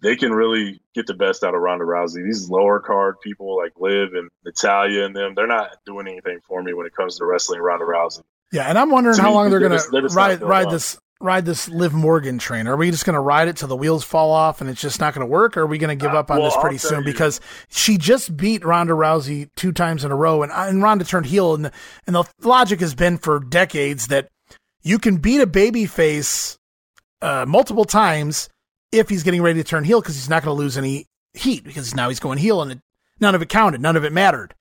they 0.00 0.16
can 0.16 0.32
really 0.32 0.80
get 0.94 1.06
the 1.06 1.14
best 1.14 1.42
out 1.42 1.54
of 1.54 1.60
Ronda 1.60 1.84
Rousey. 1.84 2.24
These 2.24 2.48
lower 2.48 2.80
card 2.80 3.16
people 3.22 3.56
like 3.56 3.72
Liv 3.78 4.14
and 4.14 4.30
Natalya 4.44 5.04
and 5.04 5.14
them, 5.14 5.34
they're 5.34 5.46
not 5.46 5.76
doing 5.84 6.06
anything 6.06 6.40
for 6.46 6.62
me 6.62 6.72
when 6.72 6.86
it 6.86 6.94
comes 6.94 7.18
to 7.18 7.24
wrestling 7.24 7.60
Ronda 7.60 7.84
Rousey. 7.84 8.22
Yeah, 8.52 8.68
and 8.68 8.78
I'm 8.78 8.90
wondering 8.90 9.16
to 9.16 9.22
how 9.22 9.28
me, 9.28 9.34
long 9.34 9.50
they're, 9.50 9.60
they're 9.60 9.68
going 9.68 10.08
to 10.08 10.14
ride 10.14 10.40
ride 10.40 10.70
this 10.70 10.98
ride 11.20 11.44
this 11.44 11.68
Liv 11.68 11.92
Morgan 11.92 12.38
train. 12.38 12.66
Are 12.66 12.76
we 12.76 12.90
just 12.90 13.04
going 13.04 13.14
to 13.14 13.20
ride 13.20 13.48
it 13.48 13.56
till 13.56 13.68
the 13.68 13.76
wheels 13.76 14.04
fall 14.04 14.30
off 14.30 14.60
and 14.60 14.70
it's 14.70 14.80
just 14.80 15.00
not 15.00 15.14
going 15.14 15.26
to 15.26 15.30
work? 15.30 15.56
Or 15.56 15.62
are 15.62 15.66
we 15.66 15.78
going 15.78 15.96
to 15.96 16.02
give 16.02 16.14
uh, 16.14 16.20
up 16.20 16.30
on 16.30 16.38
well, 16.38 16.46
this 16.46 16.56
pretty 16.60 16.78
soon? 16.78 17.00
You. 17.00 17.04
Because 17.04 17.40
she 17.68 17.98
just 17.98 18.36
beat 18.36 18.64
Ronda 18.64 18.92
Rousey 18.92 19.50
two 19.56 19.72
times 19.72 20.04
in 20.04 20.12
a 20.12 20.16
row, 20.16 20.42
and 20.42 20.52
and 20.52 20.82
Ronda 20.82 21.04
turned 21.04 21.26
heel, 21.26 21.54
and 21.54 21.66
the, 21.66 21.72
and 22.06 22.14
the 22.14 22.24
logic 22.42 22.80
has 22.80 22.94
been 22.94 23.18
for 23.18 23.40
decades 23.40 24.08
that 24.08 24.28
you 24.82 24.98
can 24.98 25.16
beat 25.16 25.40
a 25.40 25.46
baby 25.46 25.86
face 25.86 26.56
uh, 27.20 27.44
multiple 27.46 27.84
times 27.84 28.48
if 28.92 29.08
he's 29.08 29.22
getting 29.22 29.42
ready 29.42 29.62
to 29.62 29.68
turn 29.68 29.84
heel 29.84 30.00
because 30.00 30.14
he's 30.14 30.28
not 30.28 30.42
going 30.42 30.56
to 30.56 30.62
lose 30.62 30.78
any 30.78 31.06
heat 31.34 31.64
because 31.64 31.94
now 31.94 32.08
he's 32.08 32.20
going 32.20 32.38
heel 32.38 32.62
and 32.62 32.72
it, 32.72 32.80
none 33.20 33.34
of 33.34 33.42
it 33.42 33.48
counted, 33.48 33.80
none 33.80 33.96
of 33.96 34.04
it 34.04 34.12
mattered. 34.12 34.54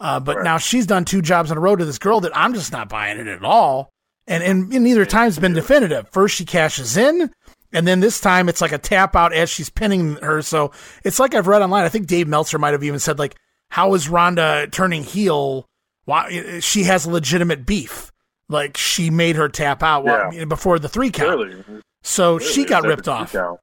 Uh, 0.00 0.20
but 0.20 0.36
right. 0.36 0.44
now 0.44 0.58
she's 0.58 0.86
done 0.86 1.04
two 1.04 1.22
jobs 1.22 1.50
in 1.50 1.56
a 1.56 1.60
row 1.60 1.76
to 1.76 1.84
this 1.84 1.98
girl 1.98 2.20
that 2.20 2.36
I'm 2.36 2.54
just 2.54 2.72
not 2.72 2.88
buying 2.88 3.18
it 3.18 3.26
at 3.26 3.44
all. 3.44 3.90
And 4.26 4.42
and, 4.42 4.72
and 4.72 4.84
neither 4.84 5.04
time's 5.04 5.38
been 5.38 5.52
definitive. 5.52 6.08
First 6.10 6.36
she 6.36 6.44
cashes 6.44 6.96
in, 6.96 7.30
and 7.72 7.86
then 7.86 8.00
this 8.00 8.20
time 8.20 8.48
it's 8.48 8.60
like 8.62 8.72
a 8.72 8.78
tap 8.78 9.14
out 9.14 9.34
as 9.34 9.50
she's 9.50 9.68
pinning 9.68 10.16
her. 10.16 10.40
So 10.40 10.72
it's 11.04 11.18
like 11.18 11.34
I've 11.34 11.46
read 11.46 11.62
online. 11.62 11.84
I 11.84 11.90
think 11.90 12.06
Dave 12.06 12.26
Meltzer 12.26 12.58
might 12.58 12.72
have 12.72 12.84
even 12.84 13.00
said 13.00 13.18
like 13.18 13.36
how 13.68 13.94
is 13.94 14.08
Ronda 14.08 14.68
turning 14.70 15.04
heel? 15.04 15.66
Why 16.04 16.60
she 16.60 16.84
has 16.84 17.06
a 17.06 17.10
legitimate 17.10 17.66
beef? 17.66 18.10
Like 18.48 18.76
she 18.76 19.10
made 19.10 19.36
her 19.36 19.48
tap 19.48 19.82
out 19.82 20.04
yeah. 20.04 20.44
before 20.44 20.78
the 20.78 20.88
three 20.88 21.10
count. 21.10 21.38
Really? 21.38 21.64
So 22.02 22.38
really? 22.38 22.52
she 22.52 22.64
got 22.64 22.84
ripped 22.84 23.08
off. 23.08 23.32
Count. 23.32 23.60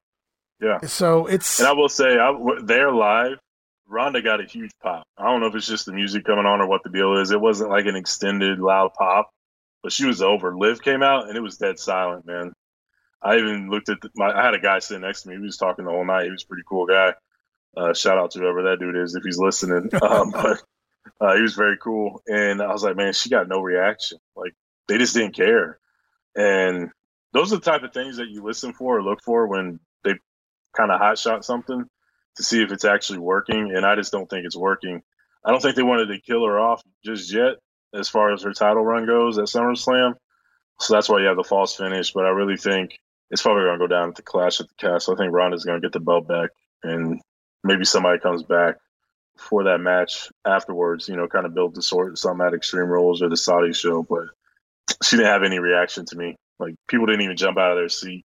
Yeah. 0.62 0.78
So 0.86 1.26
it's. 1.26 1.58
And 1.58 1.68
I 1.68 1.72
will 1.72 1.88
say, 1.88 2.18
I, 2.18 2.32
they're 2.62 2.92
live. 2.92 3.38
Ronda 3.88 4.22
got 4.22 4.40
a 4.40 4.44
huge 4.44 4.70
pop. 4.82 5.04
I 5.18 5.24
don't 5.24 5.40
know 5.40 5.48
if 5.48 5.54
it's 5.54 5.66
just 5.66 5.86
the 5.86 5.92
music 5.92 6.24
coming 6.24 6.46
on 6.46 6.60
or 6.60 6.68
what 6.68 6.82
the 6.84 6.90
deal 6.90 7.18
is. 7.18 7.30
It 7.30 7.40
wasn't 7.40 7.70
like 7.70 7.86
an 7.86 7.96
extended 7.96 8.58
loud 8.58 8.94
pop, 8.94 9.28
but 9.82 9.92
she 9.92 10.06
was 10.06 10.22
over. 10.22 10.56
Liv 10.56 10.80
came 10.80 11.02
out 11.02 11.28
and 11.28 11.36
it 11.36 11.42
was 11.42 11.58
dead 11.58 11.78
silent, 11.78 12.24
man. 12.24 12.52
I 13.20 13.36
even 13.36 13.68
looked 13.70 13.88
at 13.88 14.00
the, 14.00 14.08
my. 14.14 14.32
I 14.32 14.44
had 14.44 14.54
a 14.54 14.60
guy 14.60 14.78
sitting 14.78 15.02
next 15.02 15.22
to 15.22 15.28
me. 15.28 15.36
He 15.36 15.42
was 15.42 15.56
talking 15.56 15.84
the 15.84 15.90
whole 15.90 16.04
night. 16.04 16.24
He 16.24 16.30
was 16.30 16.44
a 16.44 16.46
pretty 16.46 16.64
cool 16.68 16.86
guy. 16.86 17.12
Uh, 17.76 17.92
shout 17.92 18.18
out 18.18 18.30
to 18.32 18.38
whoever 18.38 18.62
that 18.64 18.78
dude 18.78 18.96
is 18.96 19.14
if 19.14 19.24
he's 19.24 19.38
listening. 19.38 19.90
Um, 20.02 20.30
but 20.30 20.62
uh, 21.20 21.34
he 21.34 21.42
was 21.42 21.54
very 21.54 21.76
cool, 21.78 22.22
and 22.26 22.60
I 22.62 22.72
was 22.72 22.82
like, 22.82 22.96
man, 22.96 23.12
she 23.12 23.30
got 23.30 23.48
no 23.48 23.60
reaction. 23.60 24.18
Like 24.36 24.52
they 24.88 24.98
just 24.98 25.14
didn't 25.14 25.36
care. 25.36 25.78
And 26.34 26.90
those 27.32 27.52
are 27.52 27.56
the 27.56 27.62
type 27.62 27.82
of 27.82 27.92
things 27.92 28.16
that 28.16 28.28
you 28.28 28.42
listen 28.42 28.72
for 28.72 28.98
or 28.98 29.02
look 29.02 29.22
for 29.22 29.46
when 29.46 29.80
kind 30.76 30.90
of 30.90 31.00
hot 31.00 31.18
shot 31.18 31.44
something 31.44 31.84
to 32.36 32.42
see 32.42 32.62
if 32.62 32.72
it's 32.72 32.84
actually 32.84 33.18
working. 33.18 33.74
And 33.74 33.84
I 33.84 33.94
just 33.94 34.12
don't 34.12 34.28
think 34.28 34.46
it's 34.46 34.56
working. 34.56 35.02
I 35.44 35.50
don't 35.50 35.60
think 35.60 35.76
they 35.76 35.82
wanted 35.82 36.06
to 36.06 36.20
kill 36.20 36.44
her 36.44 36.58
off 36.58 36.82
just 37.04 37.32
yet 37.32 37.56
as 37.94 38.08
far 38.08 38.32
as 38.32 38.42
her 38.42 38.52
title 38.52 38.84
run 38.84 39.06
goes 39.06 39.38
at 39.38 39.46
SummerSlam. 39.46 40.14
So 40.80 40.94
that's 40.94 41.08
why 41.08 41.20
you 41.20 41.26
have 41.26 41.36
the 41.36 41.44
false 41.44 41.76
finish. 41.76 42.12
But 42.12 42.24
I 42.24 42.30
really 42.30 42.56
think 42.56 42.98
it's 43.30 43.42
probably 43.42 43.64
going 43.64 43.78
to 43.78 43.84
go 43.84 43.86
down 43.86 44.10
at 44.10 44.14
the 44.14 44.22
Clash 44.22 44.60
at 44.60 44.68
the 44.68 44.74
Castle. 44.74 45.14
I 45.14 45.16
think 45.16 45.32
Ronda's 45.32 45.64
going 45.64 45.80
to 45.80 45.84
get 45.84 45.92
the 45.92 46.00
belt 46.00 46.26
back, 46.26 46.50
and 46.82 47.20
maybe 47.64 47.84
somebody 47.84 48.18
comes 48.18 48.42
back 48.42 48.76
for 49.36 49.64
that 49.64 49.78
match 49.78 50.28
afterwards. 50.44 51.08
You 51.08 51.16
know, 51.16 51.28
kind 51.28 51.46
of 51.46 51.54
build 51.54 51.74
the 51.74 51.82
sort 51.82 52.18
some 52.18 52.40
at 52.40 52.54
Extreme 52.54 52.88
Rules 52.88 53.22
or 53.22 53.28
the 53.28 53.36
Saudi 53.36 53.72
show. 53.72 54.02
But 54.02 54.28
she 55.02 55.16
didn't 55.16 55.32
have 55.32 55.44
any 55.44 55.58
reaction 55.58 56.04
to 56.06 56.16
me. 56.16 56.36
Like 56.58 56.74
people 56.88 57.06
didn't 57.06 57.22
even 57.22 57.36
jump 57.36 57.58
out 57.58 57.72
of 57.72 57.78
their 57.78 57.88
seat. 57.88 58.24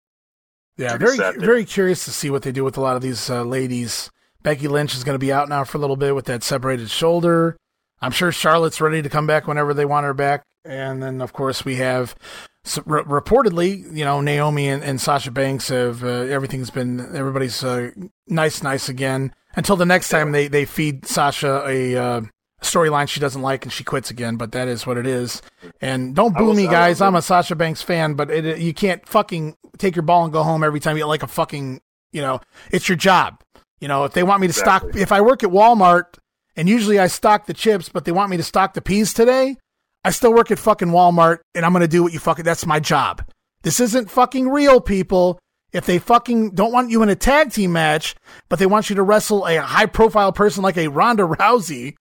Yeah, 0.78 0.98
very 0.98 1.18
very 1.18 1.66
curious 1.66 2.06
to 2.06 2.12
see 2.12 2.30
what 2.30 2.42
they 2.42 2.52
do 2.52 2.64
with 2.64 2.78
a 2.78 2.82
lot 2.82 2.96
of 2.96 3.02
these 3.02 3.30
uh, 3.30 3.44
ladies. 3.44 4.12
Becky 4.44 4.68
Lynch 4.68 4.94
is 4.96 5.04
going 5.04 5.16
to 5.16 5.20
be 5.20 5.34
out 5.34 5.50
now 5.50 5.64
for 5.64 5.78
a 5.78 5.82
little 5.82 5.96
bit 5.96 6.14
with 6.14 6.26
that 6.26 6.44
separated 6.44 6.90
shoulder. 6.90 7.58
I'm 8.02 8.12
sure 8.12 8.32
Charlotte's 8.32 8.80
ready 8.80 9.02
to 9.02 9.10
come 9.10 9.26
back 9.26 9.48
whenever 9.48 9.74
they 9.74 9.86
want 9.86 10.04
her 10.04 10.14
back. 10.14 10.44
And 10.64 11.02
then, 11.02 11.22
of 11.22 11.34
course, 11.34 11.66
we 11.66 11.76
have 11.78 12.16
so, 12.64 12.82
reportedly, 12.82 13.96
you 13.96 14.04
know, 14.04 14.22
Naomi 14.22 14.68
and, 14.68 14.84
and 14.84 15.00
Sasha 15.00 15.32
Banks 15.32 15.70
have 15.70 16.04
uh, 16.04 16.08
everything's 16.08 16.70
been 16.70 17.16
everybody's 17.16 17.64
uh, 17.64 17.92
nice, 18.28 18.62
nice 18.62 18.90
again 18.90 19.34
until 19.56 19.76
the 19.76 19.86
next 19.86 20.10
time 20.10 20.32
they 20.32 20.48
they 20.48 20.66
feed 20.66 21.06
Sasha 21.06 21.64
a 21.68 21.96
uh, 21.96 22.22
storyline 22.66 23.08
she 23.08 23.20
doesn't 23.20 23.42
like 23.42 23.64
and 23.64 23.72
she 23.72 23.84
quits 23.84 24.10
again. 24.10 24.36
But 24.36 24.52
that 24.52 24.68
is 24.68 24.86
what 24.86 24.98
it 24.98 25.08
is. 25.08 25.42
And 25.82 26.16
don't 26.16 26.36
boo 26.36 26.54
me, 26.54 26.68
guys. 26.68 27.02
I'm 27.02 27.16
a 27.16 27.22
Sasha 27.22 27.56
Banks 27.56 27.82
fan, 27.82 28.16
but 28.16 28.30
it, 28.30 28.60
you 28.60 28.74
can't 28.74 29.08
fucking 29.08 29.56
take 29.78 29.96
your 29.96 30.04
ball 30.04 30.24
and 30.24 30.34
go 30.34 30.44
home 30.44 30.64
every 30.64 30.80
time 30.80 30.98
you 30.98 31.06
like 31.06 31.24
a 31.24 31.28
fucking 31.28 31.82
you 32.12 32.22
know. 32.22 32.42
It's 32.72 32.90
your 32.90 32.98
job. 32.98 33.42
You 33.80 33.88
know, 33.88 34.06
if 34.06 34.14
they 34.14 34.24
want 34.24 34.42
me 34.42 34.48
to 34.48 34.52
exactly. 34.52 34.92
stock, 34.92 35.02
if 35.02 35.12
I 35.12 35.22
work 35.22 35.44
at 35.44 35.50
Walmart 35.50 36.18
and 36.56 36.70
usually 36.70 36.98
I 36.98 37.08
stock 37.08 37.46
the 37.46 37.54
chips, 37.54 37.90
but 37.90 38.06
they 38.06 38.12
want 38.12 38.30
me 38.32 38.38
to 38.38 38.44
stock 38.44 38.74
the 38.74 38.82
peas 38.82 39.14
today, 39.14 39.58
I 40.04 40.12
still 40.12 40.34
work 40.34 40.52
at 40.52 40.60
fucking 40.60 40.90
Walmart 40.90 41.40
and 41.54 41.66
I'm 41.66 41.74
going 41.74 41.82
to 41.82 41.88
do 41.88 42.04
what 42.04 42.14
you 42.14 42.20
fucking, 42.20 42.46
that's 42.46 42.66
my 42.66 42.80
job. 42.80 43.28
This 43.64 43.80
isn't 43.80 44.10
fucking 44.10 44.48
real, 44.48 44.80
people. 44.80 45.40
If 45.74 45.86
they 45.86 46.00
fucking 46.00 46.52
don't 46.52 46.72
want 46.72 46.90
you 46.90 47.04
in 47.04 47.10
a 47.10 47.16
tag 47.16 47.52
team 47.52 47.74
match, 47.74 48.16
but 48.48 48.60
they 48.60 48.66
want 48.66 48.90
you 48.90 48.96
to 48.96 49.04
wrestle 49.04 49.46
a 49.46 49.58
high 49.58 49.88
profile 49.88 50.32
person 50.32 50.64
like 50.64 50.78
a 50.78 50.88
Ronda 50.88 51.24
Rousey 51.24 51.96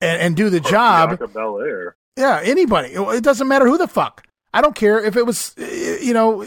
and, 0.00 0.20
and 0.20 0.36
do 0.36 0.50
the 0.50 0.58
or 0.58 0.70
job. 0.70 1.32
Belair. 1.32 1.96
Yeah, 2.16 2.40
anybody. 2.42 2.88
It 2.88 3.24
doesn't 3.24 3.48
matter 3.48 3.66
who 3.66 3.78
the 3.78 3.88
fuck. 3.88 4.26
I 4.52 4.60
don't 4.60 4.74
care 4.74 5.02
if 5.02 5.16
it 5.16 5.24
was, 5.24 5.54
eh, 5.58 5.98
you 6.00 6.12
know, 6.12 6.44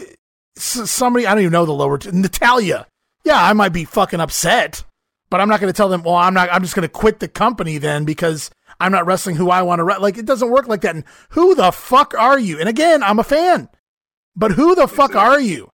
somebody, 0.56 1.26
I 1.26 1.34
don't 1.34 1.42
even 1.42 1.52
know 1.52 1.66
the 1.66 1.72
lower, 1.72 1.98
Natalya. 2.12 2.86
Yeah, 3.24 3.42
I 3.42 3.54
might 3.54 3.72
be 3.72 3.84
fucking 3.84 4.20
upset, 4.20 4.84
but 5.30 5.40
I'm 5.40 5.48
not 5.48 5.60
going 5.60 5.72
to 5.72 5.76
tell 5.76 5.88
them, 5.88 6.02
well, 6.02 6.16
I'm 6.16 6.34
not, 6.34 6.50
I'm 6.52 6.62
just 6.62 6.74
going 6.74 6.86
to 6.86 6.92
quit 6.92 7.20
the 7.20 7.28
company 7.28 7.78
then 7.78 8.04
because 8.04 8.50
I'm 8.78 8.92
not 8.92 9.06
wrestling 9.06 9.36
who 9.36 9.50
I 9.50 9.62
want 9.62 9.78
to 9.78 9.84
wrestle. 9.84 10.02
Like 10.02 10.18
it 10.18 10.26
doesn't 10.26 10.50
work 10.50 10.68
like 10.68 10.82
that. 10.82 10.94
And 10.94 11.04
who 11.30 11.54
the 11.54 11.72
fuck 11.72 12.14
are 12.14 12.38
you? 12.38 12.60
And 12.60 12.68
again, 12.68 13.02
I'm 13.02 13.18
a 13.18 13.24
fan, 13.24 13.68
but 14.36 14.52
who 14.52 14.74
the 14.74 14.86
fuck 14.86 15.14
are 15.14 15.40
you? 15.40 15.70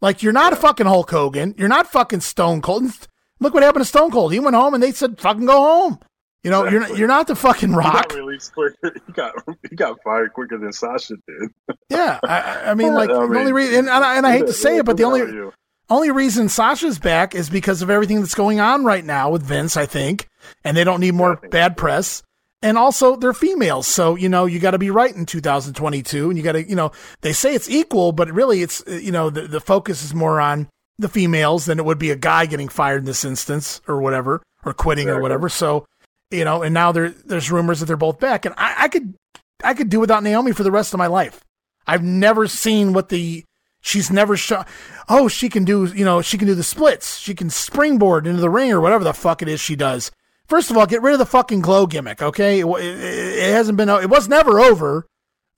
Like 0.00 0.22
you're 0.22 0.32
not 0.32 0.52
a 0.52 0.56
fucking 0.56 0.86
Hulk 0.86 1.10
Hogan. 1.10 1.54
You're 1.58 1.68
not 1.68 1.90
fucking 1.90 2.20
Stone 2.20 2.62
Cold. 2.62 3.08
Look 3.40 3.54
what 3.54 3.62
happened 3.62 3.84
to 3.84 3.88
Stone 3.88 4.10
Cold. 4.10 4.32
He 4.32 4.40
went 4.40 4.56
home 4.56 4.74
and 4.74 4.82
they 4.82 4.92
said, 4.92 5.20
"Fucking 5.20 5.46
go 5.46 5.56
home." 5.56 5.98
You 6.44 6.50
know, 6.50 6.64
exactly. 6.64 6.72
you're 6.72 6.88
not, 6.88 6.98
you're 6.98 7.08
not 7.08 7.26
the 7.26 7.34
fucking 7.36 7.72
Rock. 7.72 8.12
He 8.12 8.18
got 8.18 8.24
released 8.24 8.54
quicker. 8.54 8.94
He 9.06 9.12
got 9.12 9.34
he 9.68 9.76
got 9.76 10.02
fired 10.04 10.32
quicker 10.34 10.58
than 10.58 10.72
Sasha 10.72 11.14
did. 11.26 11.76
yeah, 11.88 12.20
I, 12.22 12.70
I 12.70 12.74
mean, 12.74 12.94
like 12.94 13.10
I 13.10 13.20
mean, 13.20 13.30
the 13.32 13.38
only 13.40 13.52
reason, 13.52 13.78
and, 13.80 13.88
and, 13.88 14.04
I, 14.04 14.16
and 14.16 14.26
I 14.26 14.32
hate 14.32 14.46
to 14.46 14.52
say 14.52 14.76
it, 14.76 14.84
but 14.84 14.96
the 14.96 15.04
only 15.04 15.50
only 15.88 16.10
reason 16.10 16.48
Sasha's 16.48 16.98
back 16.98 17.34
is 17.34 17.48
because 17.48 17.82
of 17.82 17.90
everything 17.90 18.20
that's 18.20 18.34
going 18.34 18.60
on 18.60 18.84
right 18.84 19.04
now 19.04 19.30
with 19.30 19.42
Vince. 19.42 19.76
I 19.76 19.86
think, 19.86 20.28
and 20.62 20.76
they 20.76 20.84
don't 20.84 21.00
need 21.00 21.14
more 21.14 21.36
bad 21.50 21.76
press 21.76 22.22
and 22.64 22.78
also 22.78 23.14
they're 23.14 23.34
females. 23.34 23.86
So, 23.86 24.16
you 24.16 24.30
know, 24.30 24.46
you 24.46 24.58
got 24.58 24.70
to 24.70 24.78
be 24.78 24.90
right 24.90 25.14
in 25.14 25.26
2022 25.26 26.30
and 26.30 26.38
you 26.38 26.42
got 26.42 26.52
to, 26.52 26.66
you 26.66 26.74
know, 26.74 26.92
they 27.20 27.34
say 27.34 27.54
it's 27.54 27.68
equal, 27.68 28.12
but 28.12 28.32
really 28.32 28.62
it's, 28.62 28.82
you 28.86 29.12
know, 29.12 29.28
the, 29.28 29.42
the 29.42 29.60
focus 29.60 30.02
is 30.02 30.14
more 30.14 30.40
on 30.40 30.68
the 30.98 31.10
females 31.10 31.66
than 31.66 31.78
it 31.78 31.84
would 31.84 31.98
be 31.98 32.10
a 32.10 32.16
guy 32.16 32.46
getting 32.46 32.68
fired 32.68 33.00
in 33.00 33.04
this 33.04 33.24
instance 33.24 33.82
or 33.86 34.00
whatever, 34.00 34.42
or 34.64 34.72
quitting 34.72 35.10
or 35.10 35.20
whatever. 35.20 35.50
So, 35.50 35.86
you 36.34 36.44
know, 36.44 36.62
and 36.62 36.74
now 36.74 36.92
there, 36.92 37.10
there's 37.10 37.50
rumors 37.50 37.80
that 37.80 37.86
they're 37.86 37.96
both 37.96 38.18
back 38.18 38.44
and 38.44 38.54
I, 38.58 38.84
I 38.84 38.88
could, 38.88 39.14
I 39.62 39.74
could 39.74 39.88
do 39.88 40.00
without 40.00 40.22
Naomi 40.22 40.52
for 40.52 40.62
the 40.62 40.70
rest 40.70 40.92
of 40.94 40.98
my 40.98 41.06
life. 41.06 41.42
I've 41.86 42.02
never 42.02 42.46
seen 42.46 42.92
what 42.92 43.08
the, 43.08 43.44
she's 43.80 44.10
never 44.10 44.36
shown. 44.36 44.64
Oh, 45.08 45.28
she 45.28 45.48
can 45.48 45.64
do, 45.64 45.84
you 45.86 46.04
know, 46.04 46.22
she 46.22 46.38
can 46.38 46.46
do 46.46 46.54
the 46.54 46.62
splits. 46.62 47.18
She 47.18 47.34
can 47.34 47.50
springboard 47.50 48.26
into 48.26 48.40
the 48.40 48.50
ring 48.50 48.72
or 48.72 48.80
whatever 48.80 49.04
the 49.04 49.12
fuck 49.12 49.42
it 49.42 49.48
is 49.48 49.60
she 49.60 49.76
does. 49.76 50.10
First 50.46 50.70
of 50.70 50.76
all, 50.76 50.86
get 50.86 51.02
rid 51.02 51.14
of 51.14 51.18
the 51.18 51.26
fucking 51.26 51.62
glow 51.62 51.86
gimmick, 51.86 52.20
okay? 52.20 52.60
It, 52.60 52.66
it, 52.66 52.98
it, 52.98 53.52
hasn't 53.52 53.78
been, 53.78 53.88
it 53.88 54.10
was 54.10 54.28
never 54.28 54.60
over, 54.60 55.06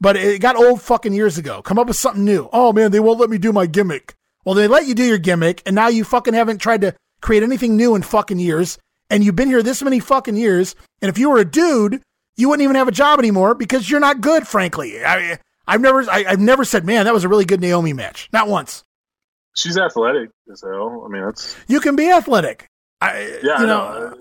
but 0.01 0.17
it 0.17 0.41
got 0.41 0.57
old 0.57 0.83
fucking 0.83 1.13
years 1.13 1.39
ago. 1.39 1.63
Come 1.63 1.79
up 1.79 1.89
with 1.89 1.97
something 1.97 2.25
new. 2.25 2.49
Oh 2.53 2.73
man, 2.73 2.91
they 2.93 3.01
won't 3.01 3.19
let 3.19 3.31
me 3.31 3.39
do 3.39 3.53
my 3.53 3.67
gimmick. 3.67 4.15
Well, 4.45 4.55
they 4.55 4.69
let 4.69 4.87
you 4.87 4.95
do 4.95 5.05
your 5.05 5.19
gimmick, 5.19 5.63
and 5.67 5.75
now 5.75 5.89
you 5.89 6.05
fucking 6.05 6.35
haven't 6.35 6.59
tried 6.59 6.83
to 6.83 6.95
create 7.21 7.43
anything 7.43 7.77
new 7.77 7.95
in 7.97 8.03
fucking 8.03 8.39
years, 8.39 8.79
and 9.11 9.25
you've 9.25 9.37
been 9.37 9.49
here 9.49 9.63
this 9.63 9.83
many 9.83 10.01
fucking 10.01 10.37
years, 10.37 10.75
and 11.01 11.09
if 11.09 11.19
you 11.19 11.31
were 11.31 11.39
a 11.39 11.45
dude, 11.45 12.03
you 12.37 12.49
wouldn't 12.49 12.65
even 12.65 12.77
have 12.77 12.89
a 12.89 12.93
job 12.93 13.19
anymore 13.19 13.55
because 13.55 13.91
you're 13.91 14.01
not 14.01 14.21
good, 14.21 14.47
frankly. 14.47 15.05
I, 15.05 15.39
I've 15.67 15.81
never, 15.81 16.09
I, 16.11 16.25
have 16.25 16.41
never 16.41 16.65
said, 16.65 16.85
man, 16.85 17.05
that 17.05 17.15
was 17.15 17.25
a 17.25 17.29
really 17.29 17.45
good 17.45 17.61
Naomi 17.61 17.93
match. 17.93 18.29
Not 18.33 18.49
once. 18.49 18.85
She's 19.55 19.79
athletic 19.79 20.31
as 20.53 20.63
hell. 20.63 21.05
I 21.07 21.09
mean, 21.09 21.25
that's 21.25 21.57
you 21.67 21.81
can 21.81 21.97
be 21.97 22.11
athletic. 22.11 22.67
I, 23.01 23.41
yeah, 23.43 23.61
you 23.61 23.67
know, 23.67 24.11
know 24.11 24.15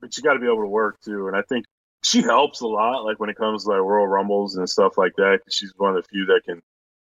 but 0.00 0.16
you 0.16 0.22
got 0.22 0.34
to 0.34 0.40
be 0.40 0.46
able 0.46 0.62
to 0.62 0.68
work 0.68 1.00
too. 1.02 1.28
And 1.28 1.36
I 1.36 1.42
think 1.42 1.66
she 2.02 2.22
helps 2.22 2.60
a 2.60 2.66
lot, 2.66 3.04
like 3.04 3.20
when 3.20 3.30
it 3.30 3.36
comes 3.36 3.64
to 3.64 3.70
like 3.70 3.80
Royal 3.80 4.06
Rumbles 4.06 4.56
and 4.56 4.68
stuff 4.68 4.98
like 4.98 5.12
that. 5.16 5.40
She's 5.48 5.72
one 5.76 5.96
of 5.96 6.02
the 6.02 6.08
few 6.08 6.26
that 6.26 6.42
can 6.44 6.60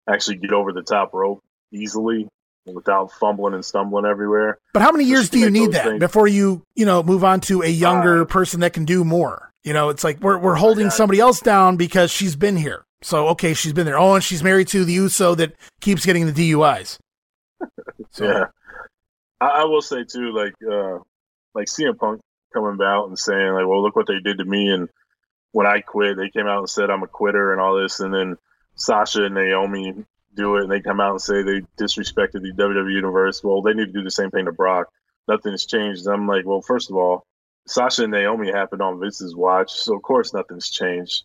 actually 0.08 0.36
get 0.36 0.52
over 0.52 0.72
the 0.72 0.82
top 0.82 1.14
rope 1.14 1.42
easily 1.72 2.28
without 2.66 3.12
fumbling 3.12 3.54
and 3.54 3.64
stumbling 3.64 4.04
everywhere. 4.04 4.58
But 4.72 4.82
how 4.82 4.92
many 4.92 5.04
years 5.04 5.30
do 5.30 5.38
you 5.38 5.50
need 5.50 5.72
that 5.72 5.84
things. 5.84 6.00
before 6.00 6.28
you, 6.28 6.62
you 6.74 6.86
know, 6.86 7.02
move 7.02 7.24
on 7.24 7.40
to 7.42 7.62
a 7.62 7.68
younger 7.68 8.22
uh, 8.22 8.26
person 8.26 8.60
that 8.60 8.72
can 8.72 8.84
do 8.84 9.04
more? 9.04 9.50
You 9.64 9.72
know, 9.72 9.90
it's 9.90 10.02
like 10.04 10.20
we're 10.20 10.38
we're 10.38 10.56
holding 10.56 10.90
somebody 10.90 11.20
else 11.20 11.40
down 11.40 11.76
because 11.76 12.10
she's 12.10 12.34
been 12.34 12.56
here. 12.56 12.84
So 13.02 13.28
okay, 13.28 13.54
she's 13.54 13.72
been 13.72 13.86
there. 13.86 13.98
Oh, 13.98 14.14
and 14.14 14.24
she's 14.24 14.42
married 14.42 14.68
to 14.68 14.84
the 14.84 14.92
USO 14.94 15.34
that 15.36 15.54
keeps 15.80 16.04
getting 16.04 16.26
the 16.26 16.32
DUIs. 16.32 16.98
So. 18.10 18.24
yeah, 18.24 18.46
I, 19.40 19.62
I, 19.62 19.64
will 19.64 19.80
say 19.80 20.04
too, 20.04 20.32
like 20.32 20.52
uh, 20.70 20.98
like 21.54 21.68
CM 21.68 21.96
Punk 21.96 22.20
coming 22.52 22.78
out 22.84 23.06
and 23.06 23.18
saying 23.18 23.52
like, 23.54 23.66
"Well, 23.66 23.80
look 23.80 23.96
what 23.96 24.06
they 24.06 24.18
did 24.18 24.38
to 24.38 24.44
me," 24.44 24.68
and 24.68 24.90
when 25.52 25.66
I 25.66 25.80
quit, 25.80 26.18
they 26.18 26.28
came 26.28 26.46
out 26.46 26.58
and 26.58 26.68
said 26.68 26.90
I'm 26.90 27.04
a 27.04 27.06
quitter 27.06 27.52
and 27.52 27.60
all 27.60 27.80
this, 27.80 28.00
and 28.00 28.12
then 28.12 28.36
Sasha 28.74 29.24
and 29.24 29.34
Naomi 29.34 30.04
do 30.34 30.56
it, 30.56 30.62
and 30.62 30.70
they 30.70 30.80
come 30.80 31.00
out 31.00 31.10
and 31.12 31.20
say 31.20 31.42
they 31.42 31.60
disrespected 31.78 32.42
the 32.42 32.52
WWE 32.56 32.92
universe. 32.92 33.42
Well, 33.42 33.62
they 33.62 33.74
need 33.74 33.86
to 33.86 33.92
do 33.92 34.02
the 34.02 34.10
same 34.10 34.30
thing 34.30 34.46
to 34.46 34.52
Brock. 34.52 34.88
Nothing's 35.28 35.66
changed. 35.66 36.06
I'm 36.06 36.26
like, 36.26 36.44
well, 36.44 36.62
first 36.62 36.90
of 36.90 36.96
all, 36.96 37.24
Sasha 37.66 38.02
and 38.04 38.12
Naomi 38.12 38.50
happened 38.50 38.82
on 38.82 38.98
Vince's 38.98 39.36
watch, 39.36 39.72
so 39.72 39.94
of 39.94 40.02
course 40.02 40.34
nothing's 40.34 40.70
changed. 40.70 41.24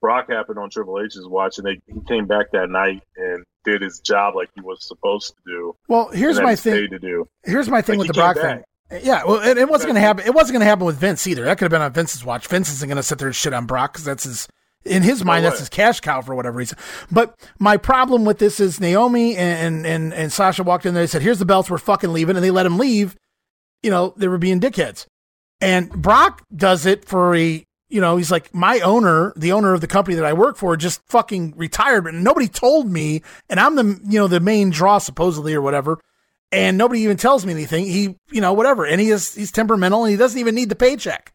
Brock 0.00 0.30
happened 0.30 0.58
on 0.58 0.70
Triple 0.70 1.00
H's 1.00 1.26
watch, 1.26 1.58
and 1.58 1.66
they 1.66 1.80
he 1.86 2.00
came 2.08 2.26
back 2.26 2.52
that 2.52 2.70
night 2.70 3.02
and 3.16 3.44
did 3.64 3.82
his 3.82 4.00
job 4.00 4.34
like 4.34 4.48
he 4.54 4.60
was 4.60 4.86
supposed 4.86 5.34
to 5.34 5.42
do. 5.46 5.76
Well, 5.88 6.08
here's 6.08 6.40
my 6.40 6.56
thing. 6.56 6.88
To 6.90 6.98
do. 6.98 7.28
Here's 7.44 7.68
my 7.68 7.82
thing 7.82 7.98
like 7.98 8.08
with 8.08 8.16
the 8.16 8.20
Brock 8.20 8.36
back. 8.36 8.64
thing. 8.90 9.02
Yeah, 9.04 9.24
well, 9.24 9.40
it, 9.40 9.56
it 9.56 9.68
wasn't 9.68 9.88
going 9.88 10.00
to 10.00 10.06
happen. 10.06 10.26
It 10.26 10.34
wasn't 10.34 10.54
going 10.54 10.60
to 10.60 10.66
happen 10.66 10.84
with 10.84 10.96
Vince 10.96 11.26
either. 11.26 11.44
That 11.44 11.58
could 11.58 11.66
have 11.66 11.70
been 11.70 11.82
on 11.82 11.92
Vince's 11.92 12.24
watch. 12.24 12.46
Vince 12.48 12.70
isn't 12.72 12.88
going 12.88 12.96
to 12.96 13.02
sit 13.02 13.18
there 13.18 13.28
and 13.28 13.36
shit 13.36 13.52
on 13.52 13.66
Brock 13.66 13.92
because 13.92 14.04
that's 14.04 14.24
his, 14.24 14.48
in 14.84 15.02
his 15.02 15.24
mind, 15.24 15.44
that's 15.44 15.58
his 15.58 15.68
cash 15.68 16.00
cow 16.00 16.22
for 16.22 16.34
whatever 16.34 16.56
reason. 16.56 16.78
But 17.10 17.38
my 17.58 17.76
problem 17.76 18.24
with 18.24 18.38
this 18.38 18.60
is 18.60 18.80
Naomi 18.80 19.36
and, 19.36 19.86
and, 19.86 20.14
and 20.14 20.32
Sasha 20.32 20.62
walked 20.62 20.86
in 20.86 20.94
there. 20.94 21.02
They 21.02 21.08
said, 21.08 21.22
here's 21.22 21.38
the 21.38 21.44
belts. 21.44 21.70
We're 21.70 21.78
fucking 21.78 22.12
leaving. 22.12 22.36
And 22.36 22.44
they 22.44 22.50
let 22.50 22.66
him 22.66 22.78
leave. 22.78 23.16
You 23.82 23.90
know, 23.90 24.14
they 24.16 24.28
were 24.28 24.38
being 24.38 24.60
dickheads. 24.60 25.06
And 25.60 25.90
Brock 25.90 26.42
does 26.54 26.86
it 26.86 27.04
for 27.04 27.36
a, 27.36 27.62
you 27.90 28.00
know, 28.00 28.16
he's 28.16 28.30
like, 28.30 28.54
my 28.54 28.80
owner, 28.80 29.34
the 29.36 29.52
owner 29.52 29.74
of 29.74 29.82
the 29.82 29.86
company 29.86 30.16
that 30.16 30.24
I 30.24 30.32
work 30.32 30.56
for, 30.56 30.76
just 30.76 31.02
fucking 31.08 31.54
retired, 31.56 32.04
but 32.04 32.14
nobody 32.14 32.48
told 32.48 32.90
me. 32.90 33.22
And 33.50 33.60
I'm 33.60 33.74
the, 33.74 34.00
you 34.08 34.18
know, 34.18 34.28
the 34.28 34.40
main 34.40 34.70
draw 34.70 34.98
supposedly 34.98 35.54
or 35.54 35.60
whatever. 35.60 35.98
And 36.52 36.78
nobody 36.78 37.00
even 37.02 37.16
tells 37.16 37.44
me 37.44 37.52
anything. 37.52 37.84
He, 37.84 38.16
you 38.30 38.40
know, 38.40 38.54
whatever. 38.54 38.86
And 38.86 39.00
he 39.00 39.10
is, 39.10 39.34
he's 39.34 39.52
temperamental 39.52 40.04
and 40.04 40.10
he 40.10 40.16
doesn't 40.16 40.38
even 40.38 40.54
need 40.54 40.68
the 40.68 40.74
paycheck. 40.74 41.34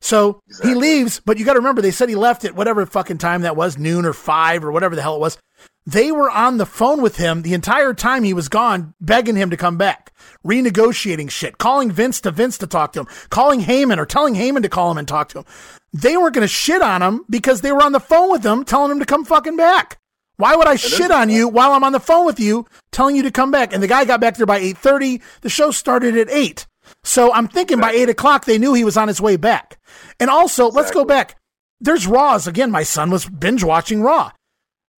So 0.00 0.42
exactly. 0.46 0.70
he 0.70 0.76
leaves, 0.76 1.20
but 1.20 1.38
you 1.38 1.44
got 1.44 1.54
to 1.54 1.60
remember 1.60 1.80
they 1.80 1.90
said 1.90 2.08
he 2.08 2.14
left 2.14 2.44
at 2.44 2.54
whatever 2.54 2.84
fucking 2.84 3.18
time 3.18 3.42
that 3.42 3.56
was, 3.56 3.78
noon 3.78 4.04
or 4.04 4.12
five 4.12 4.64
or 4.64 4.70
whatever 4.70 4.94
the 4.94 5.02
hell 5.02 5.16
it 5.16 5.20
was. 5.20 5.38
They 5.86 6.12
were 6.12 6.30
on 6.30 6.56
the 6.56 6.66
phone 6.66 7.02
with 7.02 7.16
him 7.16 7.42
the 7.42 7.54
entire 7.54 7.92
time 7.92 8.22
he 8.22 8.32
was 8.32 8.48
gone, 8.48 8.94
begging 9.00 9.36
him 9.36 9.50
to 9.50 9.56
come 9.56 9.76
back, 9.76 10.14
renegotiating 10.44 11.30
shit, 11.30 11.58
calling 11.58 11.90
Vince 11.90 12.20
to 12.22 12.30
Vince 12.30 12.56
to 12.58 12.66
talk 12.66 12.92
to 12.92 13.00
him, 13.00 13.06
calling 13.28 13.60
Heyman 13.60 13.98
or 13.98 14.06
telling 14.06 14.34
Heyman 14.34 14.62
to 14.62 14.68
call 14.68 14.90
him 14.90 14.98
and 14.98 15.06
talk 15.06 15.28
to 15.30 15.40
him. 15.40 15.44
They 15.92 16.16
weren't 16.16 16.34
going 16.34 16.46
to 16.46 16.48
shit 16.48 16.82
on 16.82 17.02
him 17.02 17.24
because 17.28 17.60
they 17.60 17.70
were 17.70 17.82
on 17.82 17.92
the 17.92 18.00
phone 18.00 18.30
with 18.30 18.44
him, 18.44 18.64
telling 18.64 18.90
him 18.90 18.98
to 18.98 19.06
come 19.06 19.24
fucking 19.24 19.56
back. 19.56 19.98
Why 20.36 20.56
would 20.56 20.66
I 20.66 20.76
shit 20.76 21.10
on 21.10 21.30
you 21.30 21.48
while 21.48 21.72
I'm 21.72 21.84
on 21.84 21.92
the 21.92 22.00
phone 22.00 22.26
with 22.26 22.40
you, 22.40 22.66
telling 22.90 23.14
you 23.14 23.22
to 23.22 23.30
come 23.30 23.50
back? 23.50 23.72
And 23.72 23.82
the 23.82 23.86
guy 23.86 24.04
got 24.04 24.20
back 24.20 24.36
there 24.36 24.46
by 24.46 24.58
eight 24.58 24.78
thirty. 24.78 25.22
The 25.42 25.48
show 25.48 25.70
started 25.70 26.16
at 26.16 26.30
eight. 26.30 26.66
So 27.04 27.32
I'm 27.32 27.46
thinking 27.46 27.78
by 27.78 27.92
eight 27.92 28.08
o'clock 28.08 28.44
they 28.44 28.58
knew 28.58 28.74
he 28.74 28.84
was 28.84 28.96
on 28.96 29.08
his 29.08 29.20
way 29.20 29.36
back. 29.36 29.78
And 30.20 30.30
also, 30.30 30.66
exactly. 30.66 30.82
let's 30.82 30.94
go 30.94 31.04
back. 31.04 31.38
There's 31.80 32.06
Raws 32.06 32.46
again. 32.46 32.70
My 32.70 32.82
son 32.82 33.10
was 33.10 33.28
binge 33.28 33.64
watching 33.64 34.02
Raw. 34.02 34.30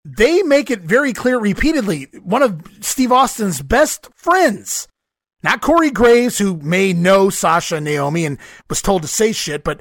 They 0.04 0.42
make 0.42 0.70
it 0.70 0.82
very 0.82 1.12
clear 1.12 1.38
repeatedly. 1.38 2.08
One 2.22 2.42
of 2.42 2.62
Steve 2.80 3.10
Austin's 3.10 3.60
best 3.60 4.08
friends, 4.14 4.86
not 5.42 5.60
Corey 5.60 5.90
Graves, 5.90 6.38
who 6.38 6.58
may 6.58 6.92
know 6.92 7.28
Sasha 7.28 7.76
and 7.76 7.84
Naomi 7.84 8.24
and 8.24 8.38
was 8.70 8.80
told 8.80 9.02
to 9.02 9.08
say 9.08 9.32
shit, 9.32 9.64
but 9.64 9.80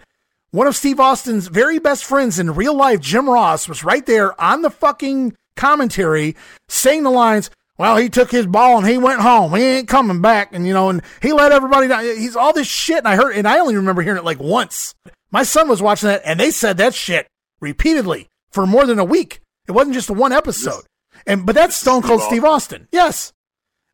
one 0.50 0.68
of 0.68 0.76
Steve 0.76 1.00
Austin's 1.00 1.48
very 1.48 1.80
best 1.80 2.06
friends 2.06 2.40
in 2.40 2.56
real 2.56 2.76
life, 2.76 3.02
Jim 3.02 3.30
Ross, 3.30 3.70
was 3.70 3.84
right 3.84 4.06
there 4.06 4.40
on 4.42 4.62
the 4.62 4.70
fucking 4.72 5.36
commentary 5.56 6.36
saying 6.70 7.04
the 7.04 7.10
lines, 7.12 7.52
well, 7.78 7.98
he 7.98 8.10
took 8.10 8.32
his 8.32 8.48
ball 8.48 8.78
and 8.78 8.88
he 8.88 8.98
went 8.98 9.22
home. 9.22 9.54
He 9.54 9.64
ain't 9.64 9.88
coming 9.88 10.22
back. 10.22 10.54
And, 10.54 10.66
you 10.66 10.74
know, 10.74 10.90
and 10.90 11.02
he 11.22 11.34
let 11.34 11.52
everybody 11.52 11.88
down. 11.88 12.04
He's 12.04 12.36
all 12.36 12.54
this 12.54 12.68
shit. 12.68 13.00
And 13.00 13.08
I 13.08 13.16
heard, 13.16 13.36
and 13.36 13.48
I 13.48 13.60
only 13.60 13.76
remember 13.76 14.02
hearing 14.02 14.18
it 14.18 14.24
like 14.24 14.40
once. 14.40 14.96
My 15.32 15.44
son 15.44 15.68
was 15.68 15.82
watching 15.82 16.08
that 16.08 16.22
and 16.24 16.40
they 16.40 16.52
said 16.52 16.78
that 16.78 16.94
shit 16.94 17.28
repeatedly 17.60 18.28
for 18.52 18.66
more 18.66 18.86
than 18.86 19.00
a 19.00 19.04
week. 19.04 19.42
It 19.68 19.74
wasn't 19.74 19.96
just 19.96 20.10
one 20.10 20.32
episode. 20.32 20.84
And, 21.28 21.46
but 21.46 21.56
that's 21.56 21.76
Stone 21.76 22.04
Cold 22.04 22.22
Steve 22.22 22.46
Austin. 22.46 22.88
Yes. 22.92 23.34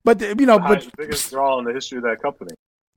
But, 0.03 0.21
uh, 0.21 0.35
you 0.37 0.45
know, 0.45 0.59
but. 0.59 0.81
The 0.81 0.91
biggest 0.97 1.31
draw 1.31 1.57
in 1.59 1.65
the 1.65 1.73
history 1.73 1.97
of 1.97 2.03
that 2.03 2.21
company. 2.21 2.51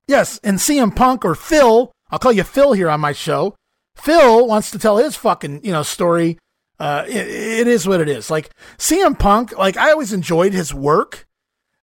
Yes. 0.06 0.38
And 0.42 0.58
CM 0.58 0.94
Punk 0.94 1.24
or 1.24 1.34
Phil, 1.34 1.92
I'll 2.10 2.18
call 2.18 2.32
you 2.32 2.42
Phil 2.42 2.72
here 2.72 2.90
on 2.90 3.00
my 3.00 3.12
show. 3.12 3.54
Phil 3.96 4.46
wants 4.46 4.70
to 4.72 4.78
tell 4.78 4.98
his 4.98 5.16
fucking, 5.16 5.64
you 5.64 5.72
know, 5.72 5.82
story 5.82 6.36
uh, 6.78 7.04
it, 7.06 7.28
it 7.28 7.66
is 7.66 7.86
what 7.86 8.00
it 8.00 8.08
is. 8.08 8.30
Like 8.30 8.50
CM 8.78 9.18
Punk, 9.18 9.56
like 9.56 9.76
I 9.76 9.90
always 9.90 10.12
enjoyed 10.12 10.52
his 10.52 10.74
work, 10.74 11.26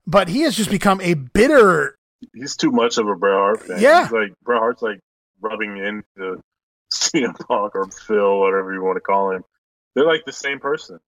but 0.06 0.28
he 0.28 0.42
has 0.42 0.56
just 0.56 0.70
become 0.70 1.02
a 1.02 1.14
bitter. 1.14 1.98
He's 2.34 2.56
too 2.56 2.72
much 2.72 2.98
of 2.98 3.08
a 3.08 3.16
Bret 3.16 3.34
Hart 3.34 3.64
fan. 3.64 3.80
Yeah, 3.80 4.04
He's 4.04 4.12
like 4.12 4.34
Bret 4.44 4.60
Hart's 4.60 4.82
like 4.82 5.00
rubbing 5.42 5.78
into 5.78 6.42
CM 6.94 7.38
Punk 7.48 7.76
or 7.76 7.88
Phil, 7.88 8.40
whatever 8.40 8.74
you 8.74 8.84
want 8.84 8.98
to 8.98 9.02
call 9.02 9.32
him. 9.32 9.44
They're 9.96 10.06
like 10.06 10.26
the 10.26 10.34
same 10.34 10.60
person. 10.60 11.00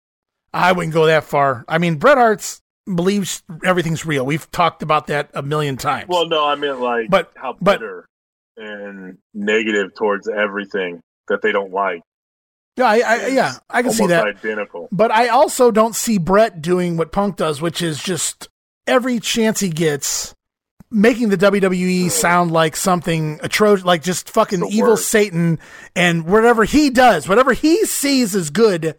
I 0.53 0.71
wouldn't 0.71 0.93
go 0.93 1.07
that 1.07 1.23
far. 1.23 1.65
I 1.67 1.77
mean, 1.77 1.95
Bret 1.95 2.17
Hart's 2.17 2.61
believes 2.85 3.43
everything's 3.63 4.05
real. 4.05 4.25
We've 4.25 4.49
talked 4.51 4.83
about 4.83 5.07
that 5.07 5.29
a 5.33 5.41
million 5.41 5.77
times. 5.77 6.07
Well, 6.09 6.27
no, 6.27 6.45
I 6.45 6.55
mean 6.55 6.79
like, 6.79 7.09
but 7.09 7.31
how 7.35 7.53
bitter 7.53 8.07
but, 8.55 8.65
and 8.65 9.17
negative 9.33 9.95
towards 9.95 10.27
everything 10.27 11.01
that 11.27 11.41
they 11.41 11.51
don't 11.51 11.71
like. 11.71 12.01
Yeah, 12.77 12.85
I, 12.85 12.99
I 12.99 13.27
yeah, 13.27 13.53
I 13.69 13.83
can 13.83 13.91
see 13.91 14.07
that. 14.07 14.25
Identical. 14.25 14.87
But 14.91 15.11
I 15.11 15.27
also 15.27 15.71
don't 15.71 15.95
see 15.95 16.17
Bret 16.17 16.61
doing 16.61 16.97
what 16.97 17.11
Punk 17.11 17.35
does, 17.37 17.61
which 17.61 17.81
is 17.81 18.01
just 18.01 18.49
every 18.87 19.19
chance 19.19 19.59
he 19.59 19.69
gets 19.69 20.33
making 20.93 21.29
the 21.29 21.37
WWE 21.37 22.09
sound 22.11 22.51
like 22.51 22.75
something 22.75 23.39
atrocious, 23.41 23.83
like 23.83 24.03
just 24.03 24.29
fucking 24.29 24.63
evil 24.69 24.91
word. 24.91 24.97
Satan, 24.97 25.59
and 25.95 26.25
whatever 26.25 26.63
he 26.63 26.89
does, 26.89 27.27
whatever 27.27 27.53
he 27.53 27.85
sees 27.85 28.35
is 28.35 28.49
good, 28.51 28.95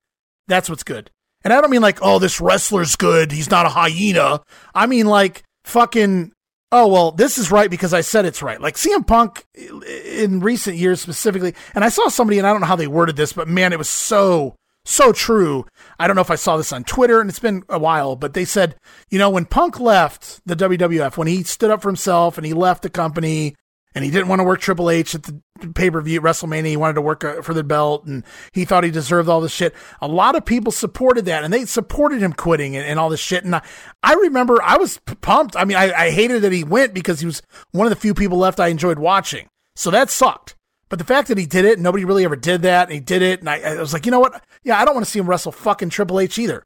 that's 0.48 0.68
what's 0.68 0.82
good. 0.82 1.10
And 1.44 1.52
I 1.52 1.60
don't 1.60 1.70
mean 1.70 1.82
like, 1.82 1.98
oh, 2.02 2.18
this 2.18 2.40
wrestler's 2.40 2.96
good, 2.96 3.30
he's 3.30 3.50
not 3.50 3.66
a 3.66 3.70
hyena. 3.70 4.42
I 4.74 4.86
mean 4.86 5.06
like 5.06 5.42
fucking 5.64 6.32
oh 6.74 6.88
well 6.88 7.12
this 7.12 7.38
is 7.38 7.52
right 7.52 7.70
because 7.70 7.94
i 7.94 8.00
said 8.00 8.26
it's 8.26 8.42
right. 8.42 8.60
Like 8.60 8.74
cm 8.74 9.06
punk 9.06 9.46
in 9.54 10.40
recent 10.40 10.76
years 10.76 11.00
specifically 11.00 11.54
and 11.74 11.84
i 11.84 11.88
saw 11.88 12.08
somebody 12.08 12.38
and 12.38 12.46
i 12.46 12.50
don't 12.50 12.60
know 12.60 12.66
how 12.66 12.76
they 12.76 12.88
worded 12.88 13.16
this 13.16 13.32
but 13.32 13.48
man 13.48 13.72
it 13.72 13.78
was 13.78 13.88
so 13.88 14.56
so 14.86 15.12
true. 15.12 15.64
I 15.98 16.06
don't 16.06 16.16
know 16.16 16.20
if 16.20 16.30
i 16.30 16.34
saw 16.34 16.56
this 16.56 16.72
on 16.72 16.84
twitter 16.84 17.20
and 17.20 17.30
it's 17.30 17.38
been 17.38 17.62
a 17.68 17.78
while 17.78 18.16
but 18.16 18.34
they 18.34 18.44
said 18.44 18.76
you 19.08 19.18
know 19.18 19.30
when 19.30 19.46
punk 19.46 19.78
left 19.78 20.40
the 20.44 20.56
wwf 20.56 21.16
when 21.16 21.28
he 21.28 21.44
stood 21.44 21.70
up 21.70 21.80
for 21.80 21.88
himself 21.88 22.36
and 22.36 22.46
he 22.46 22.52
left 22.52 22.82
the 22.82 22.90
company 22.90 23.54
and 23.94 24.04
he 24.04 24.10
didn't 24.10 24.28
want 24.28 24.40
to 24.40 24.44
work 24.44 24.60
Triple 24.60 24.90
H 24.90 25.14
at 25.14 25.22
the 25.22 25.40
pay 25.74 25.90
per 25.90 26.00
view 26.00 26.20
WrestleMania. 26.20 26.66
He 26.66 26.76
wanted 26.76 26.94
to 26.94 27.00
work 27.00 27.22
uh, 27.24 27.42
for 27.42 27.54
the 27.54 27.62
belt, 27.62 28.04
and 28.06 28.24
he 28.52 28.64
thought 28.64 28.84
he 28.84 28.90
deserved 28.90 29.28
all 29.28 29.40
this 29.40 29.52
shit. 29.52 29.74
A 30.00 30.08
lot 30.08 30.34
of 30.34 30.44
people 30.44 30.72
supported 30.72 31.24
that, 31.26 31.44
and 31.44 31.52
they 31.52 31.64
supported 31.64 32.20
him 32.20 32.32
quitting 32.32 32.76
and, 32.76 32.86
and 32.86 32.98
all 32.98 33.08
this 33.08 33.20
shit. 33.20 33.44
And 33.44 33.54
I, 33.54 33.62
I 34.02 34.14
remember 34.14 34.60
I 34.62 34.76
was 34.76 34.98
pumped. 35.20 35.56
I 35.56 35.64
mean, 35.64 35.76
I, 35.76 35.92
I 35.92 36.10
hated 36.10 36.42
that 36.42 36.52
he 36.52 36.64
went 36.64 36.94
because 36.94 37.20
he 37.20 37.26
was 37.26 37.42
one 37.70 37.86
of 37.86 37.90
the 37.90 38.00
few 38.00 38.14
people 38.14 38.38
left 38.38 38.60
I 38.60 38.68
enjoyed 38.68 38.98
watching. 38.98 39.48
So 39.76 39.90
that 39.90 40.10
sucked. 40.10 40.56
But 40.88 40.98
the 40.98 41.04
fact 41.04 41.28
that 41.28 41.38
he 41.38 41.46
did 41.46 41.64
it, 41.64 41.78
nobody 41.78 42.04
really 42.04 42.24
ever 42.24 42.36
did 42.36 42.62
that, 42.62 42.88
and 42.88 42.94
he 42.94 43.00
did 43.00 43.22
it, 43.22 43.40
and 43.40 43.48
I, 43.48 43.60
I 43.60 43.80
was 43.80 43.92
like, 43.92 44.06
you 44.06 44.12
know 44.12 44.20
what? 44.20 44.42
Yeah, 44.62 44.78
I 44.78 44.84
don't 44.84 44.94
want 44.94 45.04
to 45.06 45.10
see 45.10 45.18
him 45.18 45.28
wrestle 45.28 45.50
fucking 45.50 45.90
Triple 45.90 46.20
H 46.20 46.38
either. 46.38 46.64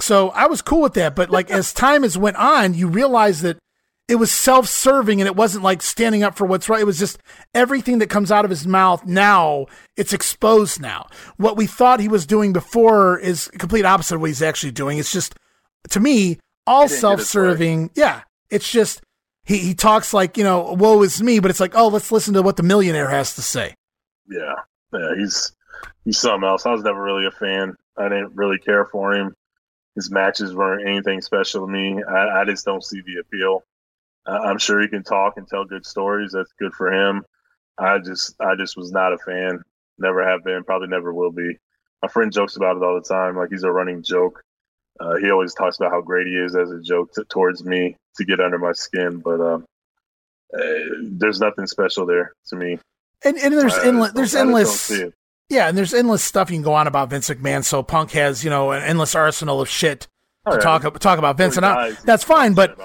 So 0.00 0.30
I 0.30 0.46
was 0.46 0.62
cool 0.62 0.82
with 0.82 0.94
that. 0.94 1.14
But 1.14 1.30
like 1.30 1.50
as 1.50 1.72
time 1.72 2.02
has 2.02 2.18
went 2.18 2.36
on, 2.36 2.74
you 2.74 2.88
realize 2.88 3.42
that 3.42 3.58
it 4.08 4.16
was 4.16 4.30
self-serving 4.30 5.20
and 5.20 5.26
it 5.26 5.36
wasn't 5.36 5.64
like 5.64 5.80
standing 5.80 6.22
up 6.22 6.36
for 6.36 6.44
what's 6.44 6.68
right. 6.68 6.80
It 6.80 6.86
was 6.86 6.98
just 6.98 7.18
everything 7.54 7.98
that 7.98 8.10
comes 8.10 8.30
out 8.30 8.44
of 8.44 8.50
his 8.50 8.66
mouth 8.66 9.06
now, 9.06 9.66
it's 9.96 10.12
exposed 10.12 10.80
now. 10.80 11.06
What 11.36 11.56
we 11.56 11.66
thought 11.66 12.00
he 12.00 12.08
was 12.08 12.26
doing 12.26 12.52
before 12.52 13.18
is 13.18 13.48
complete 13.58 13.84
opposite 13.84 14.16
of 14.16 14.20
what 14.20 14.30
he's 14.30 14.42
actually 14.42 14.72
doing. 14.72 14.98
It's 14.98 15.12
just 15.12 15.34
to 15.90 16.00
me, 16.00 16.38
all 16.66 16.88
self-serving. 16.88 17.90
Yeah. 17.94 18.22
It's 18.50 18.70
just 18.70 19.02
he, 19.44 19.58
he 19.58 19.74
talks 19.74 20.12
like, 20.12 20.36
you 20.36 20.44
know, 20.44 20.74
woe 20.74 21.02
is 21.02 21.22
me, 21.22 21.38
but 21.38 21.50
it's 21.50 21.60
like, 21.60 21.74
oh, 21.74 21.88
let's 21.88 22.12
listen 22.12 22.34
to 22.34 22.42
what 22.42 22.56
the 22.56 22.62
millionaire 22.62 23.08
has 23.08 23.34
to 23.36 23.42
say. 23.42 23.74
Yeah. 24.28 24.54
Yeah, 24.92 25.14
he's 25.16 25.52
he's 26.04 26.18
something 26.18 26.48
else. 26.48 26.66
I 26.66 26.70
was 26.70 26.84
never 26.84 27.02
really 27.02 27.26
a 27.26 27.32
fan. 27.32 27.74
I 27.96 28.08
didn't 28.08 28.36
really 28.36 28.58
care 28.58 28.84
for 28.84 29.12
him. 29.12 29.34
His 29.96 30.10
matches 30.10 30.54
weren't 30.54 30.88
anything 30.88 31.20
special 31.20 31.66
to 31.66 31.72
me. 31.72 32.00
I, 32.02 32.42
I 32.42 32.44
just 32.44 32.64
don't 32.64 32.84
see 32.84 33.00
the 33.00 33.20
appeal. 33.20 33.64
I'm 34.26 34.58
sure 34.58 34.80
he 34.80 34.88
can 34.88 35.02
talk 35.02 35.34
and 35.36 35.46
tell 35.46 35.64
good 35.64 35.84
stories. 35.84 36.32
That's 36.32 36.52
good 36.58 36.72
for 36.72 36.92
him. 36.92 37.24
I 37.78 37.98
just 37.98 38.40
I 38.40 38.54
just 38.54 38.76
was 38.76 38.92
not 38.92 39.12
a 39.12 39.18
fan. 39.18 39.62
Never 39.98 40.26
have 40.26 40.44
been. 40.44 40.64
Probably 40.64 40.88
never 40.88 41.12
will 41.12 41.32
be. 41.32 41.56
My 42.02 42.08
friend 42.08 42.32
jokes 42.32 42.56
about 42.56 42.76
it 42.76 42.82
all 42.82 42.94
the 42.94 43.06
time. 43.06 43.36
Like 43.36 43.50
he's 43.50 43.64
a 43.64 43.70
running 43.70 44.02
joke. 44.02 44.42
Uh, 45.00 45.16
he 45.16 45.30
always 45.30 45.54
talks 45.54 45.76
about 45.76 45.90
how 45.90 46.00
great 46.00 46.26
he 46.26 46.34
is 46.34 46.54
as 46.54 46.70
a 46.70 46.80
joke 46.80 47.12
to, 47.14 47.24
towards 47.24 47.64
me 47.64 47.96
to 48.16 48.24
get 48.24 48.40
under 48.40 48.58
my 48.58 48.72
skin. 48.72 49.18
But 49.18 49.40
um, 49.40 49.64
uh, 50.56 50.60
there's 51.02 51.40
nothing 51.40 51.66
special 51.66 52.06
there 52.06 52.32
to 52.48 52.56
me. 52.56 52.78
And, 53.24 53.36
and 53.38 53.54
there's 53.54 53.76
endless. 53.78 54.12
There's 54.12 54.34
endless. 54.34 54.92
Yeah, 55.50 55.68
and 55.68 55.76
there's 55.76 55.92
endless 55.92 56.22
stuff 56.22 56.50
you 56.50 56.56
can 56.56 56.62
go 56.62 56.74
on 56.74 56.86
about 56.86 57.10
Vince 57.10 57.28
McMahon. 57.28 57.64
So 57.64 57.82
Punk 57.82 58.12
has 58.12 58.44
you 58.44 58.50
know 58.50 58.72
an 58.72 58.82
endless 58.82 59.14
arsenal 59.14 59.60
of 59.60 59.68
shit 59.68 60.06
to 60.46 60.52
right. 60.52 60.60
talk 60.60 60.98
talk 61.00 61.18
about 61.18 61.36
Vince, 61.36 61.56
and 61.56 61.66
I, 61.66 61.92
that's 62.04 62.24
fine. 62.24 62.54
But 62.54 62.78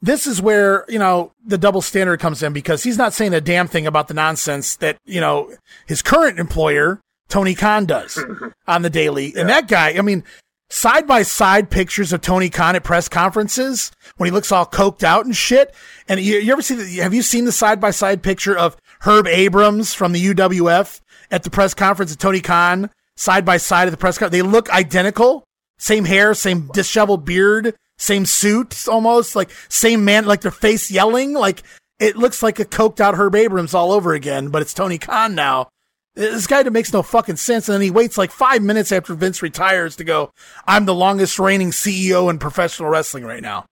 this 0.00 0.26
is 0.26 0.40
where, 0.40 0.84
you 0.88 0.98
know, 0.98 1.32
the 1.44 1.58
double 1.58 1.82
standard 1.82 2.20
comes 2.20 2.42
in 2.42 2.52
because 2.52 2.82
he's 2.82 2.98
not 2.98 3.12
saying 3.12 3.34
a 3.34 3.40
damn 3.40 3.66
thing 3.66 3.86
about 3.86 4.08
the 4.08 4.14
nonsense 4.14 4.76
that, 4.76 4.96
you 5.04 5.20
know, 5.20 5.52
his 5.86 6.02
current 6.02 6.38
employer, 6.38 7.00
Tony 7.28 7.54
Khan 7.54 7.84
does 7.84 8.18
on 8.66 8.82
the 8.82 8.90
daily. 8.90 9.32
Yeah. 9.32 9.40
And 9.40 9.48
that 9.48 9.68
guy, 9.68 9.94
I 9.98 10.02
mean, 10.02 10.24
side 10.70 11.06
by 11.06 11.22
side 11.22 11.70
pictures 11.70 12.12
of 12.12 12.20
Tony 12.20 12.48
Khan 12.48 12.76
at 12.76 12.84
press 12.84 13.08
conferences 13.08 13.90
when 14.16 14.26
he 14.26 14.30
looks 14.30 14.52
all 14.52 14.66
coked 14.66 15.02
out 15.02 15.26
and 15.26 15.36
shit. 15.36 15.74
And 16.08 16.20
you, 16.20 16.38
you 16.38 16.52
ever 16.52 16.62
see 16.62 16.74
the, 16.74 17.02
have 17.02 17.14
you 17.14 17.22
seen 17.22 17.44
the 17.44 17.52
side 17.52 17.80
by 17.80 17.90
side 17.90 18.22
picture 18.22 18.56
of 18.56 18.76
Herb 19.00 19.26
Abrams 19.26 19.94
from 19.94 20.12
the 20.12 20.34
UWF 20.34 21.00
at 21.30 21.42
the 21.42 21.50
press 21.50 21.74
conference 21.74 22.12
of 22.12 22.18
Tony 22.18 22.40
Khan 22.40 22.90
side 23.16 23.44
by 23.44 23.56
side 23.56 23.88
at 23.88 23.90
the 23.90 23.96
press 23.96 24.18
conference? 24.18 24.32
They 24.40 24.48
look 24.48 24.70
identical. 24.70 25.44
Same 25.80 26.04
hair, 26.04 26.34
same 26.34 26.68
disheveled 26.72 27.24
beard, 27.24 27.76
same 27.98 28.26
suit 28.26 28.88
almost, 28.88 29.36
like 29.36 29.50
same 29.68 30.04
man, 30.04 30.24
like 30.24 30.40
their 30.40 30.50
face 30.50 30.90
yelling. 30.90 31.34
Like 31.34 31.62
it 31.98 32.16
looks 32.16 32.42
like 32.42 32.58
a 32.60 32.64
coked 32.64 33.00
out 33.00 33.16
Herb 33.16 33.34
Abrams 33.34 33.74
all 33.74 33.92
over 33.92 34.14
again, 34.14 34.48
but 34.48 34.62
it's 34.62 34.74
Tony 34.74 34.98
Khan 34.98 35.34
now. 35.34 35.68
This 36.14 36.48
guy 36.48 36.62
makes 36.64 36.92
no 36.92 37.02
fucking 37.02 37.36
sense. 37.36 37.68
And 37.68 37.74
then 37.74 37.82
he 37.82 37.90
waits 37.90 38.18
like 38.18 38.32
five 38.32 38.62
minutes 38.62 38.90
after 38.90 39.14
Vince 39.14 39.40
retires 39.40 39.94
to 39.96 40.04
go, 40.04 40.32
I'm 40.66 40.84
the 40.84 40.94
longest 40.94 41.38
reigning 41.38 41.70
CEO 41.70 42.28
in 42.28 42.38
professional 42.38 42.88
wrestling 42.88 43.24
right 43.24 43.42
now. 43.42 43.66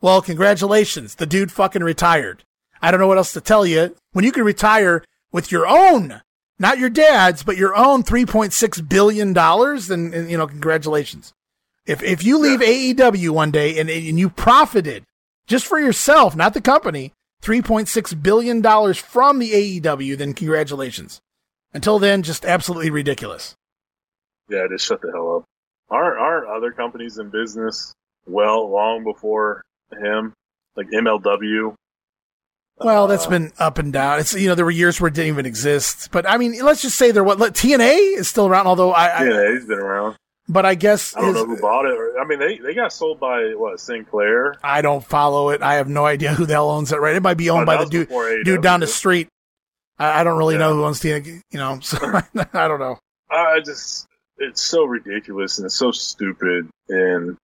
Well, 0.00 0.20
congratulations. 0.20 1.14
The 1.14 1.26
dude 1.26 1.52
fucking 1.52 1.84
retired. 1.84 2.42
I 2.82 2.90
don't 2.90 3.00
know 3.00 3.06
what 3.06 3.18
else 3.18 3.32
to 3.34 3.40
tell 3.40 3.64
you. 3.64 3.94
When 4.12 4.24
you 4.24 4.32
can 4.32 4.44
retire 4.44 5.04
with 5.32 5.52
your 5.52 5.66
own, 5.66 6.22
not 6.58 6.78
your 6.78 6.90
dad's, 6.90 7.42
but 7.42 7.56
your 7.56 7.76
own 7.76 8.02
$3.6 8.02 8.88
billion, 8.88 9.32
then, 9.32 10.12
and, 10.12 10.30
you 10.30 10.36
know, 10.36 10.46
congratulations. 10.46 11.32
If, 11.86 12.02
if 12.02 12.24
you 12.24 12.38
leave 12.38 12.60
yeah. 12.60 12.94
AEW 12.94 13.30
one 13.30 13.50
day 13.50 13.78
and, 13.78 13.88
and 13.88 14.18
you 14.18 14.28
profited 14.28 15.04
just 15.46 15.66
for 15.66 15.78
yourself, 15.78 16.34
not 16.34 16.54
the 16.54 16.60
company, 16.60 17.12
$3.6 17.42 18.22
billion 18.22 18.62
from 18.94 19.38
the 19.38 19.80
AEW, 19.80 20.18
then 20.18 20.34
congratulations. 20.34 21.20
Until 21.72 21.98
then, 21.98 22.22
just 22.22 22.44
absolutely 22.44 22.90
ridiculous. 22.90 23.54
Yeah, 24.48 24.66
just 24.68 24.86
shut 24.86 25.00
the 25.00 25.12
hell 25.12 25.36
up. 25.36 25.44
Aren't, 25.88 26.18
aren't 26.18 26.48
other 26.48 26.72
companies 26.72 27.18
in 27.18 27.30
business 27.30 27.92
well 28.26 28.68
long 28.70 29.04
before 29.04 29.62
him? 29.92 30.32
Like 30.76 30.88
MLW. 30.88 31.74
Well, 32.78 33.06
that's 33.06 33.26
uh, 33.26 33.30
been 33.30 33.52
up 33.58 33.78
and 33.78 33.92
down. 33.92 34.18
It's 34.18 34.34
you 34.34 34.48
know 34.48 34.54
there 34.54 34.64
were 34.64 34.70
years 34.70 35.00
where 35.00 35.08
it 35.08 35.14
didn't 35.14 35.28
even 35.28 35.46
exist, 35.46 36.10
but 36.10 36.28
I 36.28 36.36
mean, 36.36 36.62
let's 36.62 36.82
just 36.82 36.98
say 36.98 37.10
there 37.10 37.24
what 37.24 37.38
TNA 37.38 38.18
is 38.18 38.28
still 38.28 38.46
around. 38.46 38.66
Although 38.66 38.92
I, 38.92 39.08
TNA's 39.08 39.64
I, 39.64 39.68
been 39.68 39.78
around. 39.78 40.16
But 40.48 40.64
I 40.64 40.76
guess 40.76 41.16
I 41.16 41.20
don't 41.20 41.34
his, 41.34 41.42
know 41.42 41.46
who 41.46 41.60
bought 41.60 41.86
it. 41.86 41.98
I 42.20 42.24
mean, 42.24 42.38
they, 42.38 42.58
they 42.58 42.74
got 42.74 42.92
sold 42.92 43.18
by 43.18 43.54
what 43.56 43.80
Sinclair. 43.80 44.54
I 44.62 44.80
don't 44.80 45.04
follow 45.04 45.50
it. 45.50 45.60
I 45.60 45.74
have 45.74 45.88
no 45.88 46.06
idea 46.06 46.34
who 46.34 46.46
the 46.46 46.52
hell 46.54 46.70
owns 46.70 46.92
it. 46.92 47.00
Right? 47.00 47.16
It 47.16 47.22
might 47.22 47.34
be 47.34 47.50
owned 47.50 47.62
oh, 47.62 47.66
by 47.66 47.84
the 47.84 47.90
dude 47.90 48.44
dude 48.44 48.62
down 48.62 48.80
the 48.80 48.86
street. 48.86 49.28
I, 49.98 50.20
I 50.20 50.24
don't 50.24 50.38
really 50.38 50.54
yeah. 50.54 50.60
know 50.60 50.74
who 50.74 50.84
owns 50.84 51.00
TNA. 51.00 51.42
You 51.50 51.58
know, 51.58 51.80
so 51.80 51.98
I 52.52 52.68
don't 52.68 52.78
know. 52.78 52.98
I 53.28 53.60
just 53.60 54.06
it's 54.38 54.62
so 54.62 54.84
ridiculous 54.84 55.58
and 55.58 55.66
it's 55.66 55.74
so 55.74 55.90
stupid 55.90 56.68
and 56.88 57.36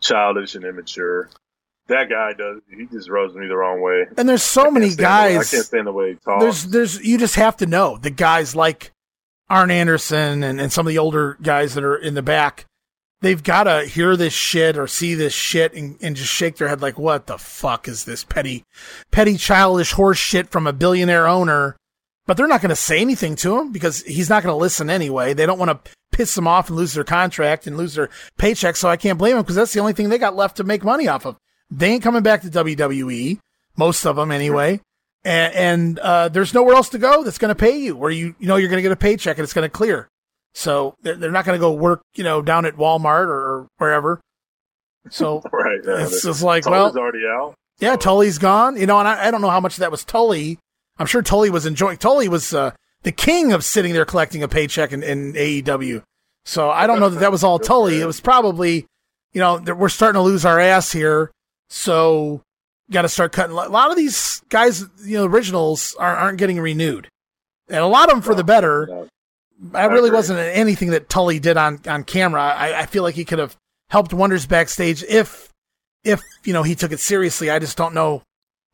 childish 0.00 0.54
and 0.54 0.64
immature. 0.64 1.30
That 1.88 2.08
guy 2.08 2.32
does. 2.32 2.60
He 2.70 2.86
just 2.86 3.08
rubs 3.08 3.34
me 3.34 3.46
the 3.46 3.56
wrong 3.56 3.80
way. 3.80 4.06
And 4.16 4.28
there's 4.28 4.42
so 4.42 4.70
many 4.70 4.94
guys. 4.94 5.52
I 5.52 5.56
can't 5.56 5.66
stand 5.66 5.86
the 5.86 5.92
way 5.92 6.10
he 6.10 6.14
talks. 6.16 6.42
There's, 6.42 6.64
there's. 6.66 7.04
You 7.04 7.18
just 7.18 7.34
have 7.36 7.56
to 7.58 7.66
know 7.66 7.96
the 7.96 8.10
guys 8.10 8.54
like 8.54 8.91
Arn 9.52 9.70
Anderson 9.70 10.42
and, 10.42 10.58
and 10.58 10.72
some 10.72 10.86
of 10.86 10.90
the 10.90 10.98
older 10.98 11.36
guys 11.42 11.74
that 11.74 11.84
are 11.84 11.94
in 11.94 12.14
the 12.14 12.22
back, 12.22 12.64
they've 13.20 13.42
got 13.42 13.64
to 13.64 13.84
hear 13.84 14.16
this 14.16 14.32
shit 14.32 14.78
or 14.78 14.86
see 14.86 15.14
this 15.14 15.34
shit 15.34 15.74
and, 15.74 15.98
and 16.00 16.16
just 16.16 16.32
shake 16.32 16.56
their 16.56 16.68
head 16.68 16.80
like, 16.80 16.98
what 16.98 17.26
the 17.26 17.36
fuck 17.36 17.86
is 17.86 18.06
this 18.06 18.24
petty, 18.24 18.64
petty 19.10 19.36
childish 19.36 19.92
horse 19.92 20.16
shit 20.16 20.48
from 20.48 20.66
a 20.66 20.72
billionaire 20.72 21.28
owner? 21.28 21.76
But 22.26 22.38
they're 22.38 22.48
not 22.48 22.62
going 22.62 22.70
to 22.70 22.76
say 22.76 23.00
anything 23.00 23.36
to 23.36 23.58
him 23.58 23.72
because 23.72 24.00
he's 24.04 24.30
not 24.30 24.42
going 24.42 24.54
to 24.54 24.56
listen 24.56 24.88
anyway. 24.88 25.34
They 25.34 25.44
don't 25.44 25.58
want 25.58 25.84
to 25.84 25.92
piss 26.12 26.34
them 26.34 26.48
off 26.48 26.68
and 26.68 26.76
lose 26.78 26.94
their 26.94 27.04
contract 27.04 27.66
and 27.66 27.76
lose 27.76 27.94
their 27.94 28.08
paycheck. 28.38 28.76
So 28.76 28.88
I 28.88 28.96
can't 28.96 29.18
blame 29.18 29.34
them 29.34 29.42
because 29.42 29.56
that's 29.56 29.74
the 29.74 29.80
only 29.80 29.92
thing 29.92 30.08
they 30.08 30.16
got 30.16 30.34
left 30.34 30.56
to 30.56 30.64
make 30.64 30.82
money 30.82 31.08
off 31.08 31.26
of. 31.26 31.36
They 31.70 31.90
ain't 31.90 32.02
coming 32.02 32.22
back 32.22 32.40
to 32.42 32.48
WWE, 32.48 33.38
most 33.76 34.06
of 34.06 34.16
them 34.16 34.30
anyway 34.30 34.80
and, 35.24 35.54
and 35.54 35.98
uh, 36.00 36.28
there's 36.28 36.54
nowhere 36.54 36.74
else 36.74 36.88
to 36.90 36.98
go 36.98 37.22
that's 37.22 37.38
going 37.38 37.50
to 37.50 37.54
pay 37.54 37.78
you 37.78 37.96
where 37.96 38.10
you 38.10 38.34
you 38.38 38.46
know 38.46 38.56
you're 38.56 38.68
going 38.68 38.78
to 38.78 38.82
get 38.82 38.92
a 38.92 38.96
paycheck 38.96 39.38
and 39.38 39.44
it's 39.44 39.52
going 39.52 39.68
to 39.68 39.72
clear. 39.72 40.08
So 40.54 40.96
they're, 41.02 41.16
they're 41.16 41.30
not 41.30 41.44
going 41.44 41.58
to 41.58 41.60
go 41.60 41.72
work 41.72 42.02
you 42.14 42.24
know 42.24 42.42
down 42.42 42.66
at 42.66 42.76
Walmart 42.76 43.26
or, 43.26 43.68
wherever. 43.78 44.20
So 45.10 45.42
right, 45.52 45.80
yeah, 45.84 46.04
it's 46.04 46.22
just 46.22 46.42
like 46.42 46.64
Tully's 46.64 46.94
well, 46.94 46.98
already 46.98 47.26
out. 47.26 47.54
Yeah, 47.78 47.96
Tully's 47.96 48.38
gone. 48.38 48.76
You 48.76 48.86
know, 48.86 48.98
and 48.98 49.08
I, 49.08 49.28
I, 49.28 49.30
don't 49.30 49.40
know 49.40 49.50
how 49.50 49.60
much 49.60 49.76
that 49.76 49.90
was 49.90 50.04
Tully. 50.04 50.58
I'm 50.98 51.06
sure 51.06 51.22
Tully 51.22 51.50
was 51.50 51.66
enjoying. 51.66 51.98
Tully 51.98 52.28
was 52.28 52.54
uh, 52.54 52.72
the 53.02 53.12
king 53.12 53.52
of 53.52 53.64
sitting 53.64 53.92
there 53.92 54.04
collecting 54.04 54.42
a 54.42 54.48
paycheck 54.48 54.92
in, 54.92 55.02
in 55.02 55.32
AEW. 55.32 56.02
So 56.44 56.70
I 56.70 56.86
don't 56.86 57.00
know 57.00 57.08
that 57.08 57.20
that 57.20 57.32
was 57.32 57.42
all 57.44 57.58
Tully. 57.58 58.00
It 58.00 58.06
was 58.06 58.20
probably, 58.20 58.86
you 59.32 59.40
know, 59.40 59.58
we're 59.58 59.88
starting 59.88 60.18
to 60.18 60.22
lose 60.22 60.44
our 60.44 60.60
ass 60.60 60.92
here. 60.92 61.30
So 61.70 62.42
got 62.92 63.02
to 63.02 63.08
start 63.08 63.32
cutting. 63.32 63.56
A 63.56 63.68
lot 63.68 63.90
of 63.90 63.96
these 63.96 64.42
guys, 64.48 64.84
you 65.04 65.18
know, 65.18 65.24
originals 65.24 65.94
aren't, 65.98 66.20
aren't 66.20 66.38
getting 66.38 66.60
renewed, 66.60 67.08
and 67.68 67.78
a 67.78 67.86
lot 67.86 68.08
of 68.08 68.16
them 68.16 68.22
for 68.22 68.34
the 68.34 68.42
oh, 68.42 68.46
better. 68.46 69.08
I 69.74 69.84
really 69.86 70.10
wasn't 70.10 70.38
anything 70.40 70.90
that 70.90 71.08
Tully 71.08 71.38
did 71.38 71.56
on 71.56 71.80
on 71.86 72.04
camera. 72.04 72.42
I, 72.42 72.80
I 72.80 72.86
feel 72.86 73.02
like 73.02 73.14
he 73.14 73.24
could 73.24 73.38
have 73.38 73.56
helped 73.90 74.12
wonders 74.12 74.46
backstage 74.46 75.02
if 75.04 75.48
if 76.04 76.22
you 76.44 76.52
know 76.52 76.62
he 76.62 76.74
took 76.74 76.92
it 76.92 77.00
seriously. 77.00 77.50
I 77.50 77.58
just 77.58 77.76
don't 77.76 77.94
know 77.94 78.22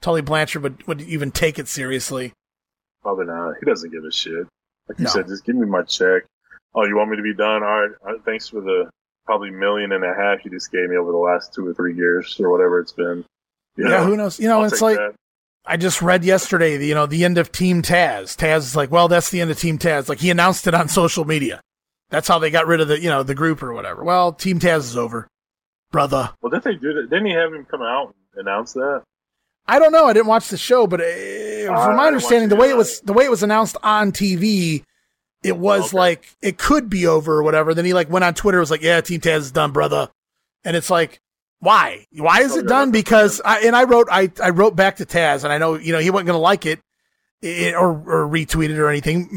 Tully 0.01 0.23
Blanchard 0.23 0.63
would 0.63 0.87
would 0.87 1.03
even 1.03 1.31
take 1.31 1.59
it 1.59 1.69
seriously. 1.69 2.33
Probably 3.03 3.27
not. 3.27 3.55
He 3.61 3.67
doesn't 3.67 3.91
give 3.91 4.05
a 4.05 4.13
shit. 4.13 4.47
Like 4.89 4.99
you 4.99 5.05
no. 5.05 5.11
said, 5.11 5.29
just 5.29 5.45
give 5.45 5.57
me 5.57 5.67
my 5.67 5.83
check. 5.83 6.25
Oh, 6.75 6.87
you 6.87 6.97
want 6.97 7.11
me 7.11 7.17
to 7.17 7.23
be 7.23 7.35
done? 7.35 7.63
All 7.63 7.81
right. 7.81 7.91
All 8.05 8.13
right. 8.13 8.25
Thanks 8.25 8.49
for 8.49 8.61
the 8.61 8.91
probably 9.27 9.51
million 9.51 9.93
and 9.93 10.05
a 10.05 10.15
half 10.15 10.45
you 10.45 10.51
just 10.51 10.73
gave 10.73 10.89
me 10.89 10.97
over 10.97 11.13
the 11.13 11.19
last 11.19 11.53
two 11.53 11.67
or 11.67 11.75
three 11.75 11.95
years 11.95 12.39
or 12.41 12.51
whatever 12.51 12.81
it's 12.81 12.93
been. 12.93 13.25
You 13.79 13.89
yeah, 13.89 14.05
who 14.05 14.17
knows? 14.17 14.41
You 14.41 14.49
know, 14.49 14.61
I'll 14.61 14.67
it's 14.67 14.83
like 14.83 14.97
that. 14.97 15.15
I 15.65 15.77
just 15.77 16.03
read 16.03 16.25
yesterday, 16.25 16.77
the, 16.77 16.87
you 16.87 16.95
know, 16.95 17.07
the 17.07 17.25
end 17.25 17.39
of 17.39 17.53
Team 17.53 17.81
Taz. 17.81 18.37
Taz 18.37 18.59
is 18.59 18.77
like, 18.77 18.91
well, 18.91 19.07
that's 19.07 19.31
the 19.31 19.41
end 19.41 19.53
of 19.53 19.59
Team 19.59 19.79
Taz. 19.79 20.09
Like 20.09 20.19
he 20.19 20.31
announced 20.31 20.67
it 20.67 20.75
on 20.75 20.89
social 20.89 21.25
media. 21.25 21.61
That's 22.11 22.27
how 22.27 22.41
they 22.41 22.51
got 22.51 22.67
rid 22.67 22.81
of 22.81 22.89
the, 22.89 23.01
you 23.01 23.09
know, 23.09 23.23
the 23.23 23.37
group 23.37 23.63
or 23.63 23.73
whatever. 23.73 24.03
Well, 24.03 24.33
Team 24.33 24.59
Taz 24.59 24.79
is 24.79 24.97
over, 24.97 25.29
brother. 25.93 26.31
Well, 26.43 26.51
did 26.51 26.65
they 26.65 26.75
do 26.75 26.93
that? 26.95 27.09
Didn't 27.09 27.27
he 27.27 27.33
have 27.35 27.53
him 27.53 27.65
come 27.67 27.83
out 27.83 28.15
and 28.35 28.49
announce 28.49 28.73
that? 28.73 29.05
I 29.69 29.79
don't 29.79 29.93
know. 29.93 30.07
I 30.07 30.13
didn't 30.13 30.27
watch 30.27 30.49
the 30.49 30.57
show, 30.57 30.89
but 30.89 31.01
uh, 31.01 31.85
from 31.85 31.97
my 31.97 32.09
understanding, 32.09 32.49
the 32.49 32.57
way 32.57 32.71
it 32.71 32.77
was, 32.77 33.01
the 33.03 33.13
way 33.13 33.27
it 33.27 33.31
was 33.31 33.45
announced 33.45 33.77
on 33.83 34.11
TV, 34.11 34.83
it 35.45 35.57
was 35.57 35.83
oh, 35.83 35.87
okay. 35.87 35.97
like 35.99 36.37
it 36.43 36.59
could 36.59 36.91
be 36.91 37.07
over 37.07 37.35
or 37.35 37.43
whatever. 37.45 37.75
Then 37.75 37.85
he 37.85 37.93
like 37.93 38.11
went 38.11 38.25
on 38.25 38.35
Twitter, 38.35 38.59
was 38.59 38.71
like, 38.71 38.83
"Yeah, 38.83 39.03
Team 39.03 39.21
Taz 39.21 39.37
is 39.37 39.53
done, 39.53 39.73
brother," 39.73 40.09
and 40.65 40.75
it's 40.75 40.89
like, 40.89 41.21
why? 41.61 42.07
Why 42.13 42.41
is 42.43 42.57
it 42.57 42.67
done? 42.67 42.91
Because 42.91 43.41
I, 43.45 43.61
and 43.61 43.75
I 43.75 43.85
wrote, 43.85 44.09
I, 44.11 44.31
I 44.43 44.51
wrote 44.51 44.77
back 44.77 44.97
to 44.97 45.07
Taz 45.07 45.45
and 45.45 45.53
I 45.53 45.59
know, 45.59 45.75
you 45.75 45.93
know, 45.93 45.99
he 45.99 46.11
wasn't 46.11 46.29
going 46.29 46.37
to 46.37 46.43
like 46.43 46.67
it, 46.67 46.81
it 47.43 47.75
or, 47.75 47.91
or 47.91 48.29
retweet 48.29 48.71
it 48.71 48.79
or 48.79 48.89
anything. 48.89 49.29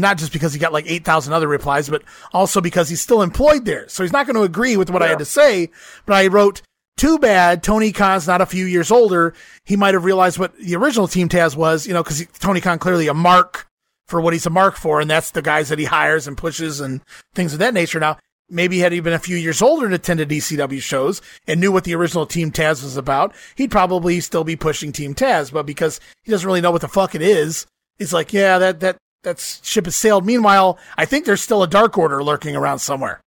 Not 0.00 0.18
just 0.18 0.32
because 0.32 0.52
he 0.52 0.58
got 0.58 0.72
like 0.72 0.88
8,000 0.88 1.32
other 1.32 1.48
replies, 1.48 1.88
but 1.88 2.02
also 2.32 2.60
because 2.60 2.88
he's 2.88 3.00
still 3.00 3.22
employed 3.22 3.64
there. 3.64 3.88
So 3.88 4.02
he's 4.04 4.12
not 4.12 4.26
going 4.26 4.36
to 4.36 4.42
agree 4.42 4.76
with 4.76 4.90
what 4.90 5.02
yeah. 5.02 5.06
I 5.06 5.10
had 5.10 5.18
to 5.18 5.24
say. 5.24 5.70
But 6.06 6.14
I 6.14 6.28
wrote, 6.28 6.62
too 6.96 7.18
bad 7.18 7.62
Tony 7.62 7.92
Khan's 7.92 8.26
not 8.26 8.40
a 8.40 8.46
few 8.46 8.66
years 8.66 8.90
older. 8.90 9.34
He 9.64 9.76
might 9.76 9.94
have 9.94 10.04
realized 10.04 10.38
what 10.38 10.56
the 10.58 10.76
original 10.76 11.08
Team 11.08 11.28
Taz 11.28 11.56
was, 11.56 11.86
you 11.86 11.94
know, 11.94 12.02
because 12.02 12.26
Tony 12.40 12.60
Khan 12.60 12.78
clearly 12.78 13.06
a 13.06 13.14
mark 13.14 13.68
for 14.08 14.20
what 14.20 14.32
he's 14.32 14.46
a 14.46 14.50
mark 14.50 14.76
for, 14.76 15.00
and 15.00 15.08
that's 15.08 15.30
the 15.30 15.42
guys 15.42 15.68
that 15.68 15.78
he 15.78 15.84
hires 15.84 16.26
and 16.26 16.36
pushes 16.36 16.80
and 16.80 17.02
things 17.34 17.52
of 17.52 17.58
that 17.60 17.74
nature. 17.74 18.00
Now, 18.00 18.18
maybe 18.50 18.78
had 18.78 18.92
he 18.92 19.00
been 19.00 19.12
a 19.12 19.18
few 19.18 19.36
years 19.36 19.62
older 19.62 19.86
and 19.86 19.94
attended 19.94 20.28
ECW 20.28 20.80
shows 20.80 21.20
and 21.46 21.60
knew 21.60 21.72
what 21.72 21.84
the 21.84 21.94
original 21.94 22.26
Team 22.26 22.50
Taz 22.50 22.82
was 22.82 22.96
about, 22.96 23.34
he'd 23.54 23.70
probably 23.70 24.20
still 24.20 24.44
be 24.44 24.56
pushing 24.56 24.92
Team 24.92 25.14
Taz. 25.14 25.52
But 25.52 25.66
because 25.66 26.00
he 26.22 26.30
doesn't 26.30 26.46
really 26.46 26.60
know 26.60 26.70
what 26.70 26.80
the 26.80 26.88
fuck 26.88 27.14
it 27.14 27.22
is, 27.22 27.66
he's 27.98 28.12
like, 28.12 28.32
yeah, 28.32 28.58
that, 28.58 28.80
that, 28.80 28.96
that 29.22 29.38
ship 29.62 29.84
has 29.84 29.96
sailed. 29.96 30.24
Meanwhile, 30.24 30.78
I 30.96 31.04
think 31.04 31.24
there's 31.24 31.42
still 31.42 31.62
a 31.62 31.68
Dark 31.68 31.98
Order 31.98 32.22
lurking 32.22 32.56
around 32.56 32.78
somewhere. 32.78 33.20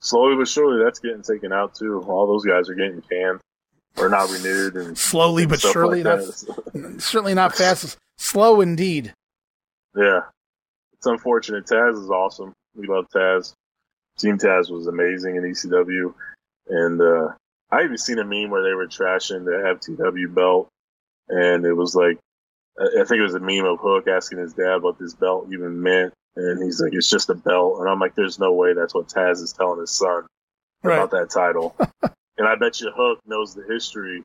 Slowly 0.00 0.36
but 0.36 0.46
surely, 0.48 0.82
that's 0.84 1.00
getting 1.00 1.22
taken 1.22 1.52
out 1.52 1.74
too. 1.74 2.04
All 2.06 2.26
those 2.26 2.44
guys 2.44 2.68
are 2.68 2.74
getting 2.74 3.02
canned 3.02 3.40
or 3.96 4.08
not 4.08 4.30
renewed, 4.30 4.76
and 4.76 4.96
slowly 4.96 5.44
but 5.44 5.60
surely, 5.60 6.04
like 6.04 6.20
not 6.74 7.00
certainly 7.02 7.34
not 7.34 7.56
fast. 7.56 7.96
Slow 8.16 8.60
indeed. 8.60 9.12
Yeah, 9.96 10.20
it's 10.92 11.06
unfortunate. 11.06 11.66
Taz 11.66 12.00
is 12.00 12.10
awesome. 12.10 12.52
We 12.76 12.86
love 12.86 13.06
Taz. 13.12 13.54
Team 14.18 14.36
Taz 14.36 14.70
was 14.70 14.86
amazing 14.86 15.36
in 15.36 15.44
ECW, 15.44 16.12
and 16.68 17.00
uh, 17.00 17.28
I 17.70 17.84
even 17.84 17.98
seen 17.98 18.18
a 18.18 18.24
meme 18.24 18.50
where 18.50 18.62
they 18.62 18.74
were 18.74 18.88
trashing 18.88 19.44
the 19.44 19.96
FTW 19.96 20.34
belt, 20.34 20.68
and 21.28 21.64
it 21.64 21.72
was 21.72 21.94
like, 21.94 22.18
I 22.78 23.04
think 23.04 23.20
it 23.20 23.22
was 23.22 23.34
a 23.34 23.40
meme 23.40 23.64
of 23.64 23.78
Hook 23.80 24.08
asking 24.08 24.38
his 24.38 24.54
dad 24.54 24.82
what 24.82 24.98
this 24.98 25.14
belt 25.14 25.48
even 25.52 25.82
meant, 25.82 26.12
and 26.36 26.62
he's 26.62 26.80
like, 26.80 26.92
"It's 26.92 27.08
just 27.08 27.30
a 27.30 27.34
belt," 27.34 27.80
and 27.80 27.88
I'm 27.88 27.98
like, 27.98 28.14
"There's 28.14 28.38
no 28.38 28.52
way 28.52 28.72
that's 28.72 28.94
what 28.94 29.08
Taz 29.08 29.42
is 29.42 29.52
telling 29.52 29.80
his 29.80 29.90
son 29.90 30.26
right. 30.82 30.96
about 30.96 31.10
that 31.12 31.30
title," 31.30 31.76
and 32.38 32.48
I 32.48 32.54
bet 32.56 32.80
you 32.80 32.90
Hook 32.94 33.20
knows 33.26 33.54
the 33.54 33.64
history 33.64 34.22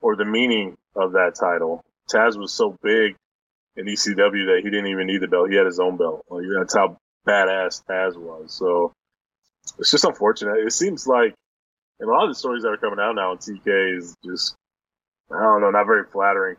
or 0.00 0.16
the 0.16 0.24
meaning 0.24 0.76
of 0.94 1.12
that 1.12 1.34
title. 1.34 1.82
Taz 2.10 2.36
was 2.36 2.52
so 2.52 2.76
big 2.82 3.14
in 3.76 3.86
ECW 3.86 4.46
that 4.46 4.60
he 4.62 4.70
didn't 4.70 4.88
even 4.88 5.06
need 5.06 5.20
the 5.20 5.28
belt; 5.28 5.50
he 5.50 5.56
had 5.56 5.66
his 5.66 5.80
own 5.80 5.96
belt. 5.96 6.24
Like, 6.28 6.44
that's 6.56 6.74
how 6.74 6.96
badass 7.26 7.84
Taz 7.84 8.16
was. 8.16 8.52
So 8.52 8.92
it's 9.78 9.90
just 9.90 10.04
unfortunate. 10.04 10.58
It 10.58 10.72
seems 10.72 11.06
like 11.06 11.34
and 12.00 12.08
a 12.08 12.12
lot 12.12 12.24
of 12.24 12.30
the 12.30 12.34
stories 12.34 12.62
that 12.62 12.68
are 12.68 12.76
coming 12.76 13.00
out 13.00 13.14
now 13.14 13.34
TK 13.34 13.98
is 13.98 14.14
just 14.24 14.54
I 15.30 15.42
don't 15.42 15.60
know, 15.60 15.70
not 15.70 15.86
very 15.86 16.04
flattering. 16.10 16.56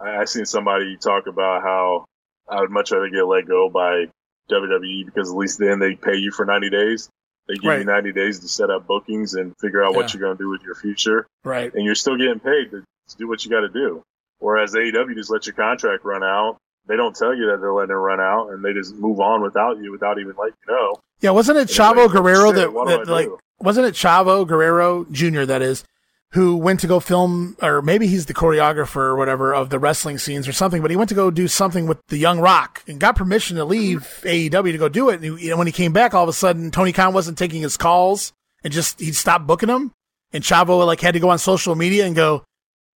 I, 0.00 0.18
I 0.18 0.24
seen 0.24 0.44
somebody 0.44 0.96
talk 0.96 1.26
about 1.26 1.62
how 1.62 2.04
I 2.48 2.60
would 2.60 2.70
much 2.70 2.92
rather 2.92 3.08
get 3.08 3.26
let 3.26 3.46
go 3.46 3.68
by 3.68 4.06
WWE 4.50 5.06
because 5.06 5.30
at 5.30 5.36
least 5.36 5.58
then 5.58 5.78
they 5.78 5.94
pay 5.94 6.16
you 6.16 6.30
for 6.30 6.44
90 6.44 6.70
days. 6.70 7.08
They 7.48 7.54
give 7.54 7.70
right. 7.70 7.78
you 7.80 7.84
90 7.84 8.12
days 8.12 8.40
to 8.40 8.48
set 8.48 8.70
up 8.70 8.86
bookings 8.86 9.34
and 9.34 9.54
figure 9.60 9.84
out 9.84 9.92
yeah. 9.92 9.96
what 9.96 10.12
you're 10.12 10.20
going 10.20 10.36
to 10.36 10.42
do 10.42 10.50
with 10.50 10.62
your 10.62 10.74
future. 10.74 11.26
Right. 11.44 11.72
And 11.72 11.84
you're 11.84 11.94
still 11.94 12.16
getting 12.16 12.40
paid 12.40 12.70
to, 12.70 12.82
to 13.08 13.16
do 13.16 13.28
what 13.28 13.44
you 13.44 13.50
got 13.50 13.60
to 13.60 13.68
do. 13.68 14.02
Whereas 14.38 14.74
AEW 14.74 15.14
just 15.14 15.30
let 15.30 15.46
your 15.46 15.54
contract 15.54 16.04
run 16.04 16.22
out 16.22 16.58
they 16.88 16.96
don't 16.96 17.14
tell 17.14 17.34
you 17.34 17.46
that 17.50 17.60
they're 17.60 17.72
letting 17.72 17.90
it 17.90 17.94
run 17.94 18.20
out, 18.20 18.50
and 18.50 18.64
they 18.64 18.72
just 18.72 18.94
move 18.94 19.20
on 19.20 19.42
without 19.42 19.78
you, 19.78 19.92
without 19.92 20.18
even 20.18 20.34
letting 20.38 20.54
you 20.66 20.74
know. 20.74 20.94
Yeah, 21.20 21.30
wasn't 21.30 21.58
it 21.58 21.68
Chavo 21.68 22.10
Guerrero 22.10 22.52
that, 22.52 22.72
that 22.72 23.08
like 23.08 23.28
wasn't 23.58 23.86
it 23.86 23.94
Chavo 23.94 24.46
Guerrero 24.46 25.06
Jr. 25.10 25.44
That 25.44 25.62
is 25.62 25.84
who 26.32 26.56
went 26.56 26.80
to 26.80 26.86
go 26.86 27.00
film, 27.00 27.56
or 27.62 27.80
maybe 27.80 28.06
he's 28.06 28.26
the 28.26 28.34
choreographer 28.34 28.96
or 28.96 29.16
whatever 29.16 29.54
of 29.54 29.70
the 29.70 29.78
wrestling 29.78 30.18
scenes 30.18 30.46
or 30.46 30.52
something, 30.52 30.82
but 30.82 30.90
he 30.90 30.96
went 30.96 31.08
to 31.08 31.14
go 31.14 31.30
do 31.30 31.48
something 31.48 31.86
with 31.86 31.98
the 32.08 32.18
Young 32.18 32.40
Rock 32.40 32.82
and 32.86 33.00
got 33.00 33.16
permission 33.16 33.56
to 33.56 33.64
leave 33.64 34.20
AEW 34.22 34.72
to 34.72 34.78
go 34.78 34.88
do 34.88 35.08
it. 35.08 35.22
And 35.22 35.38
he, 35.38 35.54
when 35.54 35.66
he 35.66 35.72
came 35.72 35.92
back, 35.92 36.14
all 36.14 36.24
of 36.24 36.28
a 36.28 36.34
sudden, 36.34 36.70
Tony 36.70 36.92
Khan 36.92 37.14
wasn't 37.14 37.38
taking 37.38 37.62
his 37.62 37.76
calls 37.76 38.32
and 38.62 38.72
just, 38.72 39.00
he'd 39.00 39.14
stopped 39.14 39.46
booking 39.46 39.68
him. 39.68 39.92
And 40.32 40.42
Chavo 40.42 40.84
like 40.84 41.00
had 41.00 41.14
to 41.14 41.20
go 41.20 41.30
on 41.30 41.38
social 41.38 41.74
media 41.74 42.04
and 42.04 42.14
go, 42.14 42.44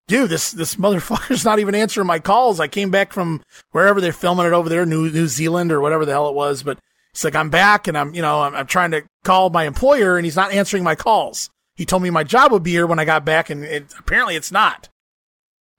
dude, 0.09 0.31
this, 0.31 0.51
this 0.53 0.77
motherfucker's 0.77 1.45
not 1.47 1.59
even 1.59 1.75
answering 1.75 2.07
my 2.07 2.19
calls. 2.19 2.61
I 2.61 2.69
came 2.69 2.91
back 2.91 3.13
from 3.13 3.43
wherever 3.73 4.01
they're 4.01 4.13
filming 4.13 4.47
it 4.47 4.53
over 4.53 4.69
there, 4.69 4.87
New, 4.87 5.11
New 5.11 5.27
Zealand 5.27 5.73
or 5.73 5.81
whatever 5.81 6.05
the 6.05 6.13
hell 6.13 6.29
it 6.29 6.35
was. 6.35 6.63
But 6.63 6.79
it's 7.13 7.25
like, 7.25 7.35
I'm 7.35 7.51
back 7.51 7.89
and 7.89 7.97
I'm, 7.97 8.15
you 8.15 8.23
know, 8.23 8.43
I'm, 8.43 8.55
I'm 8.55 8.67
trying 8.67 8.91
to 8.93 9.03
call 9.25 9.51
my 9.51 9.65
employer 9.65 10.17
and 10.17 10.25
he's 10.25 10.37
not 10.37 10.53
answering 10.53 10.85
my 10.85 10.95
calls 10.95 11.51
he 11.81 11.87
told 11.87 12.03
me 12.03 12.11
my 12.11 12.25
job 12.25 12.53
would 12.53 12.63
be 12.63 12.73
here 12.73 12.87
when 12.87 12.99
I 12.99 13.07
got 13.07 13.25
back, 13.25 13.49
and 13.49 13.65
it, 13.65 13.87
apparently 13.99 14.37
it's 14.37 14.53
not. 14.53 14.91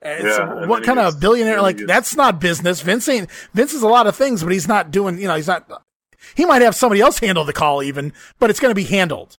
It's 0.01 0.23
yeah, 0.23 0.65
what 0.65 0.83
kind 0.83 0.97
of 0.97 1.19
billionaire? 1.19 1.61
Like 1.61 1.77
that's 1.77 2.15
not 2.15 2.41
business. 2.41 2.81
Vince 2.81 3.07
ain't. 3.07 3.29
Vince 3.53 3.75
is 3.75 3.83
a 3.83 3.87
lot 3.87 4.07
of 4.07 4.15
things, 4.15 4.41
but 4.41 4.51
he's 4.51 4.67
not 4.67 4.89
doing. 4.89 5.19
You 5.19 5.27
know, 5.27 5.35
he's 5.35 5.45
not. 5.45 5.83
He 6.33 6.43
might 6.43 6.63
have 6.63 6.75
somebody 6.75 7.01
else 7.01 7.19
handle 7.19 7.45
the 7.45 7.53
call, 7.53 7.83
even, 7.83 8.13
but 8.39 8.49
it's 8.49 8.59
going 8.59 8.71
to 8.71 8.75
be 8.75 8.85
handled, 8.85 9.37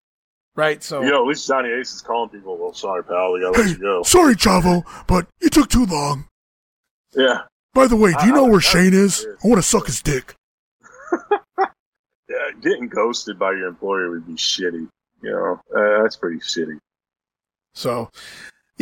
right? 0.57 0.83
So, 0.83 1.03
you 1.03 1.11
know, 1.11 1.23
at 1.23 1.29
least 1.29 1.47
Johnny 1.47 1.70
Ace 1.70 1.93
is 1.95 2.03
calling 2.03 2.29
people. 2.29 2.57
Well, 2.57 2.73
sorry, 2.73 3.05
pal, 3.05 3.33
we 3.33 3.41
got 3.41 3.55
to 3.55 3.62
hey, 3.62 3.69
let 3.69 3.79
you 3.79 3.83
go. 3.83 4.03
Sorry, 4.03 4.35
Chavo, 4.35 4.85
but 5.07 5.27
it 5.41 5.53
took 5.53 5.69
too 5.69 5.87
long. 5.87 6.27
Yeah. 7.15 7.43
By 7.74 7.87
the 7.87 7.97
way, 7.97 8.12
do 8.19 8.27
you 8.27 8.33
I, 8.33 8.37
know 8.37 8.47
I, 8.47 8.51
where 8.51 8.59
I, 8.59 8.62
Shane 8.62 8.95
is? 8.95 9.27
I 9.43 9.49
want 9.49 9.59
to 9.59 9.66
suck 9.66 9.87
his 9.87 10.03
dick. 10.03 10.35
yeah, 11.31 12.51
getting 12.61 12.89
ghosted 12.89 13.39
by 13.39 13.53
your 13.53 13.69
employer 13.69 14.11
would 14.11 14.27
be 14.27 14.35
shitty. 14.35 14.89
You 15.23 15.31
know, 15.31 15.61
uh, 15.74 16.03
that's 16.03 16.16
pretty 16.16 16.41
shitty. 16.41 16.79
So, 17.74 18.11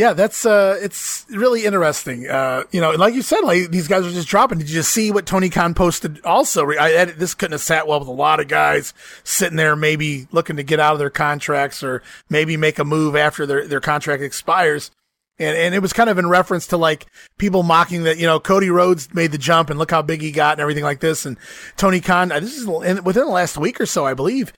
yeah, 0.00 0.14
that's 0.14 0.46
uh, 0.46 0.78
it's 0.80 1.26
really 1.28 1.66
interesting. 1.66 2.26
Uh, 2.26 2.64
you 2.70 2.80
know, 2.80 2.92
like 2.92 3.12
you 3.12 3.20
said, 3.20 3.42
like 3.42 3.70
these 3.70 3.86
guys 3.86 4.06
are 4.06 4.10
just 4.10 4.28
dropping. 4.28 4.56
Did 4.56 4.70
you 4.70 4.82
see 4.82 5.10
what 5.10 5.26
Tony 5.26 5.50
Khan 5.50 5.74
posted? 5.74 6.24
Also, 6.24 6.70
I, 6.70 7.02
I, 7.02 7.04
this 7.04 7.34
couldn't 7.34 7.52
have 7.52 7.60
sat 7.60 7.86
well 7.86 7.98
with 7.98 8.08
a 8.08 8.12
lot 8.12 8.40
of 8.40 8.48
guys 8.48 8.94
sitting 9.24 9.58
there, 9.58 9.76
maybe 9.76 10.26
looking 10.32 10.56
to 10.56 10.62
get 10.62 10.80
out 10.80 10.94
of 10.94 11.00
their 11.00 11.10
contracts 11.10 11.82
or 11.82 12.02
maybe 12.30 12.56
make 12.56 12.78
a 12.78 12.84
move 12.84 13.14
after 13.14 13.44
their 13.44 13.66
their 13.66 13.80
contract 13.80 14.22
expires. 14.22 14.90
And, 15.38 15.54
and 15.54 15.74
it 15.74 15.80
was 15.80 15.92
kind 15.92 16.08
of 16.08 16.16
in 16.16 16.30
reference 16.30 16.66
to 16.68 16.78
like 16.78 17.04
people 17.36 17.62
mocking 17.62 18.04
that, 18.04 18.16
you 18.16 18.26
know, 18.26 18.40
Cody 18.40 18.70
Rhodes 18.70 19.12
made 19.12 19.32
the 19.32 19.38
jump 19.38 19.68
and 19.68 19.78
look 19.78 19.90
how 19.90 20.00
big 20.00 20.22
he 20.22 20.32
got 20.32 20.52
and 20.52 20.62
everything 20.62 20.84
like 20.84 21.00
this. 21.00 21.26
And 21.26 21.36
Tony 21.76 22.00
Khan, 22.00 22.30
this 22.30 22.56
is 22.56 22.66
within 22.66 23.04
the 23.04 23.26
last 23.26 23.58
week 23.58 23.78
or 23.78 23.86
so, 23.86 24.06
I 24.06 24.14
believe, 24.14 24.54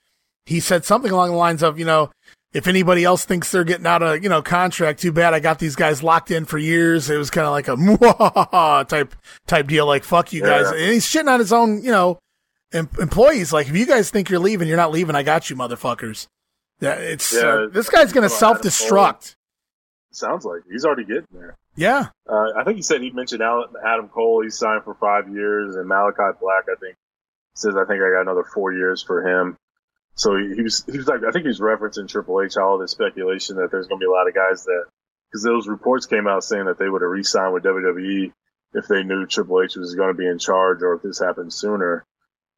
he 0.47 0.61
said 0.61 0.85
something 0.85 1.11
along 1.11 1.31
the 1.31 1.37
lines 1.37 1.65
of, 1.65 1.81
you 1.81 1.85
know, 1.85 2.11
if 2.53 2.67
anybody 2.67 3.05
else 3.05 3.25
thinks 3.25 3.51
they're 3.51 3.65
getting 3.65 3.87
out 3.87 4.03
of, 4.03 4.23
you 4.23 4.29
know, 4.29 4.43
contract, 4.43 5.01
too 5.01 5.13
bad. 5.13 5.33
I 5.33 5.41
got 5.41 5.59
these 5.59 5.75
guys 5.77 6.03
locked 6.03 6.31
in 6.31 6.45
for 6.45 6.59
years. 6.59 7.09
It 7.09 7.17
was 7.17 7.31
kind 7.31 7.47
of 7.47 7.53
like 7.53 7.69
a 7.69 8.85
type, 8.89 9.15
type 9.47 9.67
deal. 9.67 9.87
Like, 9.87 10.05
fuck 10.05 10.33
you 10.33 10.43
guys. 10.43 10.67
Yeah. 10.71 10.83
And 10.83 10.93
he's 10.93 11.07
shitting 11.07 11.33
on 11.33 11.41
his 11.41 11.53
own, 11.53 11.83
you 11.83 11.91
know, 11.91 12.19
em- 12.73 12.91
employees. 13.01 13.53
Like, 13.53 13.69
if 13.69 13.77
you 13.77 13.87
guys 13.87 14.11
think 14.11 14.29
you're 14.29 14.39
leaving, 14.41 14.69
you're 14.69 14.77
not 14.77 14.93
leaving. 14.93 15.17
I 15.17 15.23
got 15.23 15.49
you, 15.49 15.57
motherfuckers. 15.57 16.27
Yeah, 16.81 16.95
it's, 16.95 17.33
yeah, 17.33 17.41
uh, 17.41 17.67
this 17.69 17.89
guy's 17.89 18.13
going 18.13 18.29
to 18.29 18.35
self 18.35 18.61
destruct. 18.61 19.37
Sounds 20.11 20.45
like 20.45 20.61
he's 20.71 20.85
already 20.85 21.05
getting 21.05 21.27
there. 21.33 21.57
Yeah. 21.75 22.09
Uh, 22.29 22.49
I 22.57 22.65
think 22.65 22.77
he 22.77 22.83
said 22.83 23.01
he 23.01 23.11
mentioned 23.11 23.43
Adam 23.43 24.09
Cole. 24.09 24.43
He 24.43 24.51
signed 24.51 24.85
for 24.85 24.95
five 24.95 25.33
years 25.33 25.77
and 25.77 25.89
Malakai 25.89 26.39
Black, 26.39 26.65
I 26.71 26.75
think, 26.81 26.97
says, 27.55 27.75
I 27.77 27.87
think 27.87 28.03
I 28.03 28.11
got 28.11 28.23
another 28.23 28.45
four 28.45 28.73
years 28.75 29.03
for 29.03 29.27
him. 29.27 29.57
So 30.15 30.37
he, 30.37 30.63
was 30.63 30.85
he 30.85 30.99
was 30.99 31.07
like 31.07 31.21
I 31.27 31.31
think 31.31 31.45
he 31.45 31.49
was 31.49 31.61
referencing 31.61 32.09
Triple 32.09 32.43
H 32.43 32.57
all 32.57 32.79
this 32.79 32.91
speculation 32.91 33.57
that 33.57 33.71
there's 33.71 33.87
going 33.87 33.99
to 33.99 34.05
be 34.05 34.09
a 34.09 34.11
lot 34.11 34.29
of 34.29 34.35
guys 34.35 34.65
that 34.65 34.85
because 35.31 35.43
those 35.43 35.67
reports 35.67 36.07
came 36.07 36.27
out 36.27 36.45
saying 36.45 36.67
that 36.67 36.79
they 36.79 36.89
would 36.89 37.01
have 37.01 37.11
re-signed 37.11 37.55
with 37.55 37.65
WWE 37.65 38.33
if 38.75 38.87
they 38.89 39.03
knew 39.03 39.27
Triple 39.27 39.63
H 39.63 39.77
was 39.77 39.95
going 39.95 40.09
to 40.09 40.15
be 40.15 40.27
in 40.27 40.39
charge 40.39 40.83
or 40.83 40.95
if 40.95 41.03
this 41.03 41.19
happened 41.19 41.53
sooner. 41.53 42.05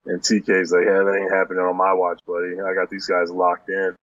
And 0.07 0.21
TK's 0.21 0.73
like, 0.73 0.85
yeah, 0.85 1.03
that 1.03 1.19
ain't 1.19 1.33
happening 1.33 1.61
on 1.61 1.77
my 1.77 1.95
watch, 1.95 2.21
buddy. 2.27 2.61
I 2.61 2.75
got 2.75 2.91
these 2.91 3.07
guys 3.07 3.31
locked 3.31 3.71
in. 3.71 3.95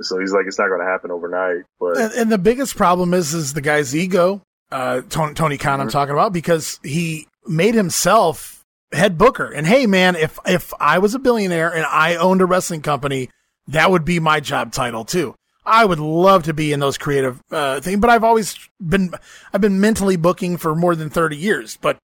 So 0.00 0.18
he's 0.18 0.32
like, 0.32 0.46
it's 0.46 0.58
not 0.58 0.68
going 0.68 0.80
to 0.80 0.86
happen 0.86 1.10
overnight. 1.10 1.64
But 1.78 1.98
and, 1.98 2.12
and, 2.14 2.32
the 2.32 2.38
biggest 2.38 2.76
problem 2.76 3.12
is 3.14 3.34
is 3.34 3.52
the 3.52 3.60
guy's 3.60 3.94
ego. 3.94 4.42
Uh, 4.70 5.02
Tony, 5.10 5.34
Tony 5.34 5.58
Khan, 5.58 5.74
mm-hmm. 5.74 5.82
I'm 5.82 5.88
talking 5.90 6.14
about 6.14 6.32
because 6.32 6.80
he 6.82 7.28
made 7.46 7.74
himself 7.74 8.61
head 8.92 9.18
booker. 9.18 9.46
And 9.46 9.66
hey, 9.66 9.86
man, 9.86 10.16
if 10.16 10.38
if 10.46 10.72
I 10.80 10.98
was 10.98 11.14
a 11.14 11.18
billionaire 11.18 11.74
and 11.74 11.84
I 11.86 12.16
owned 12.16 12.40
a 12.40 12.46
wrestling 12.46 12.82
company, 12.82 13.30
that 13.68 13.90
would 13.90 14.04
be 14.04 14.20
my 14.20 14.40
job 14.40 14.72
title 14.72 15.04
too. 15.04 15.34
I 15.64 15.84
would 15.84 16.00
love 16.00 16.44
to 16.44 16.54
be 16.54 16.72
in 16.72 16.80
those 16.80 16.98
creative 16.98 17.40
uh, 17.50 17.80
things, 17.80 18.00
but 18.00 18.10
I've 18.10 18.24
always 18.24 18.56
been 18.80 19.14
I've 19.52 19.60
been 19.60 19.80
mentally 19.80 20.16
booking 20.16 20.56
for 20.56 20.74
more 20.74 20.94
than 20.96 21.10
thirty 21.10 21.36
years. 21.36 21.78
But 21.80 21.98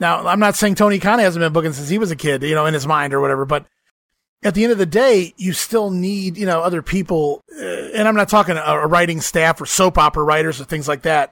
now 0.00 0.26
I'm 0.26 0.40
not 0.40 0.56
saying 0.56 0.76
Tony 0.76 0.98
Khan 0.98 1.18
hasn't 1.18 1.42
been 1.42 1.52
booking 1.52 1.72
since 1.72 1.88
he 1.88 1.98
was 1.98 2.10
a 2.10 2.16
kid, 2.16 2.42
you 2.42 2.54
know, 2.54 2.66
in 2.66 2.74
his 2.74 2.86
mind 2.86 3.12
or 3.12 3.20
whatever. 3.20 3.44
But 3.44 3.66
at 4.42 4.54
the 4.54 4.62
end 4.62 4.72
of 4.72 4.78
the 4.78 4.86
day, 4.86 5.34
you 5.36 5.52
still 5.52 5.90
need 5.90 6.38
you 6.38 6.46
know 6.46 6.62
other 6.62 6.80
people, 6.82 7.42
uh, 7.58 7.64
and 7.64 8.08
I'm 8.08 8.16
not 8.16 8.30
talking 8.30 8.56
a, 8.56 8.60
a 8.60 8.86
writing 8.86 9.20
staff 9.20 9.60
or 9.60 9.66
soap 9.66 9.98
opera 9.98 10.24
writers 10.24 10.60
or 10.60 10.64
things 10.64 10.88
like 10.88 11.02
that. 11.02 11.30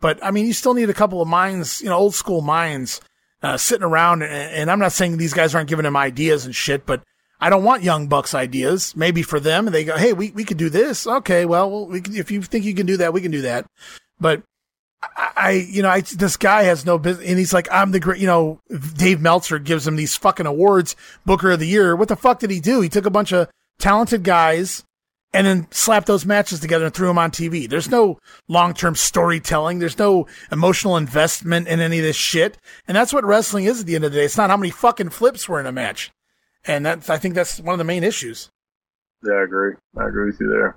But 0.00 0.22
I 0.22 0.30
mean, 0.30 0.46
you 0.46 0.52
still 0.52 0.74
need 0.74 0.90
a 0.90 0.94
couple 0.94 1.22
of 1.22 1.28
minds, 1.28 1.80
you 1.80 1.88
know, 1.88 1.96
old 1.96 2.14
school 2.14 2.42
minds 2.42 3.00
uh, 3.42 3.56
sitting 3.56 3.84
around, 3.84 4.22
and, 4.22 4.32
and, 4.32 4.70
I'm 4.70 4.78
not 4.78 4.92
saying 4.92 5.16
these 5.16 5.34
guys 5.34 5.54
aren't 5.54 5.68
giving 5.68 5.84
him 5.84 5.96
ideas 5.96 6.46
and 6.46 6.54
shit, 6.54 6.86
but 6.86 7.02
I 7.40 7.50
don't 7.50 7.64
want 7.64 7.82
young 7.82 8.08
bucks 8.08 8.34
ideas. 8.34 8.96
Maybe 8.96 9.22
for 9.22 9.38
them, 9.38 9.66
and 9.66 9.74
they 9.74 9.84
go, 9.84 9.96
"Hey, 9.96 10.12
we 10.12 10.30
we 10.30 10.44
could 10.44 10.56
do 10.56 10.70
this." 10.70 11.06
Okay, 11.06 11.44
well, 11.44 11.86
we 11.86 12.00
can, 12.00 12.16
if 12.16 12.30
you 12.30 12.42
think 12.42 12.64
you 12.64 12.74
can 12.74 12.86
do 12.86 12.96
that, 12.96 13.12
we 13.12 13.20
can 13.20 13.30
do 13.30 13.42
that. 13.42 13.66
But 14.18 14.42
I, 15.02 15.30
I 15.36 15.50
you 15.50 15.82
know, 15.82 15.90
I, 15.90 16.00
this 16.00 16.36
guy 16.36 16.62
has 16.62 16.86
no 16.86 16.98
business, 16.98 17.28
and 17.28 17.38
he's 17.38 17.52
like, 17.52 17.68
"I'm 17.70 17.90
the 17.90 18.00
great." 18.00 18.20
You 18.20 18.26
know, 18.26 18.60
Dave 18.96 19.20
Meltzer 19.20 19.58
gives 19.58 19.86
him 19.86 19.96
these 19.96 20.16
fucking 20.16 20.46
awards, 20.46 20.96
Booker 21.26 21.50
of 21.50 21.60
the 21.60 21.66
Year. 21.66 21.94
What 21.94 22.08
the 22.08 22.16
fuck 22.16 22.38
did 22.38 22.50
he 22.50 22.60
do? 22.60 22.80
He 22.80 22.88
took 22.88 23.06
a 23.06 23.10
bunch 23.10 23.32
of 23.32 23.48
talented 23.78 24.24
guys 24.24 24.82
and 25.36 25.46
then 25.46 25.66
slap 25.70 26.06
those 26.06 26.24
matches 26.24 26.60
together 26.60 26.86
and 26.86 26.94
threw 26.94 27.08
them 27.08 27.18
on 27.18 27.30
TV. 27.30 27.68
There's 27.68 27.90
no 27.90 28.18
long 28.48 28.72
term 28.72 28.94
storytelling. 28.94 29.78
There's 29.78 29.98
no 29.98 30.26
emotional 30.50 30.96
investment 30.96 31.68
in 31.68 31.78
any 31.78 31.98
of 31.98 32.04
this 32.04 32.16
shit. 32.16 32.56
And 32.88 32.96
that's 32.96 33.12
what 33.12 33.24
wrestling 33.24 33.66
is 33.66 33.80
at 33.80 33.86
the 33.86 33.96
end 33.96 34.04
of 34.04 34.12
the 34.12 34.18
day. 34.18 34.24
It's 34.24 34.38
not 34.38 34.48
how 34.48 34.56
many 34.56 34.70
fucking 34.70 35.10
flips 35.10 35.46
were 35.46 35.60
in 35.60 35.66
a 35.66 35.72
match. 35.72 36.10
And 36.64 36.86
that's, 36.86 37.10
I 37.10 37.18
think 37.18 37.34
that's 37.34 37.60
one 37.60 37.74
of 37.74 37.78
the 37.78 37.84
main 37.84 38.02
issues. 38.02 38.48
Yeah, 39.22 39.34
I 39.34 39.42
agree. 39.42 39.74
I 39.98 40.08
agree 40.08 40.30
with 40.30 40.40
you 40.40 40.48
there. 40.48 40.74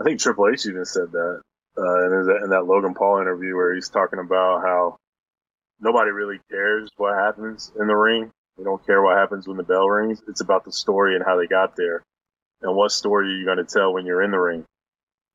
I 0.00 0.04
think 0.04 0.20
Triple 0.20 0.50
H 0.52 0.66
even 0.66 0.84
said 0.84 1.10
that 1.10 1.40
uh, 1.76 2.04
in, 2.06 2.26
that, 2.26 2.40
in 2.44 2.50
that 2.50 2.66
Logan 2.66 2.94
Paul 2.94 3.20
interview 3.20 3.56
where 3.56 3.74
he's 3.74 3.88
talking 3.88 4.20
about 4.20 4.62
how 4.62 4.98
nobody 5.80 6.12
really 6.12 6.38
cares 6.48 6.88
what 6.96 7.18
happens 7.18 7.72
in 7.80 7.88
the 7.88 7.96
ring. 7.96 8.30
They 8.56 8.62
don't 8.62 8.84
care 8.86 9.02
what 9.02 9.18
happens 9.18 9.48
when 9.48 9.56
the 9.56 9.64
bell 9.64 9.88
rings. 9.88 10.22
It's 10.28 10.40
about 10.40 10.64
the 10.64 10.72
story 10.72 11.16
and 11.16 11.24
how 11.26 11.36
they 11.36 11.48
got 11.48 11.74
there 11.76 12.04
and 12.62 12.74
what 12.74 12.92
story 12.92 13.26
are 13.26 13.36
you 13.36 13.44
going 13.44 13.58
to 13.58 13.64
tell 13.64 13.92
when 13.92 14.06
you're 14.06 14.22
in 14.22 14.30
the 14.30 14.38
ring 14.38 14.64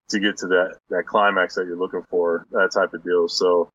to 0.10 0.20
get 0.20 0.38
to 0.38 0.48
that 0.48 0.78
that 0.90 1.06
climax 1.06 1.56
that 1.56 1.66
you're 1.66 1.78
looking 1.78 2.04
for, 2.10 2.46
that 2.52 2.72
type 2.74 2.94
of 2.94 3.04
deal. 3.04 3.28
So 3.28 3.70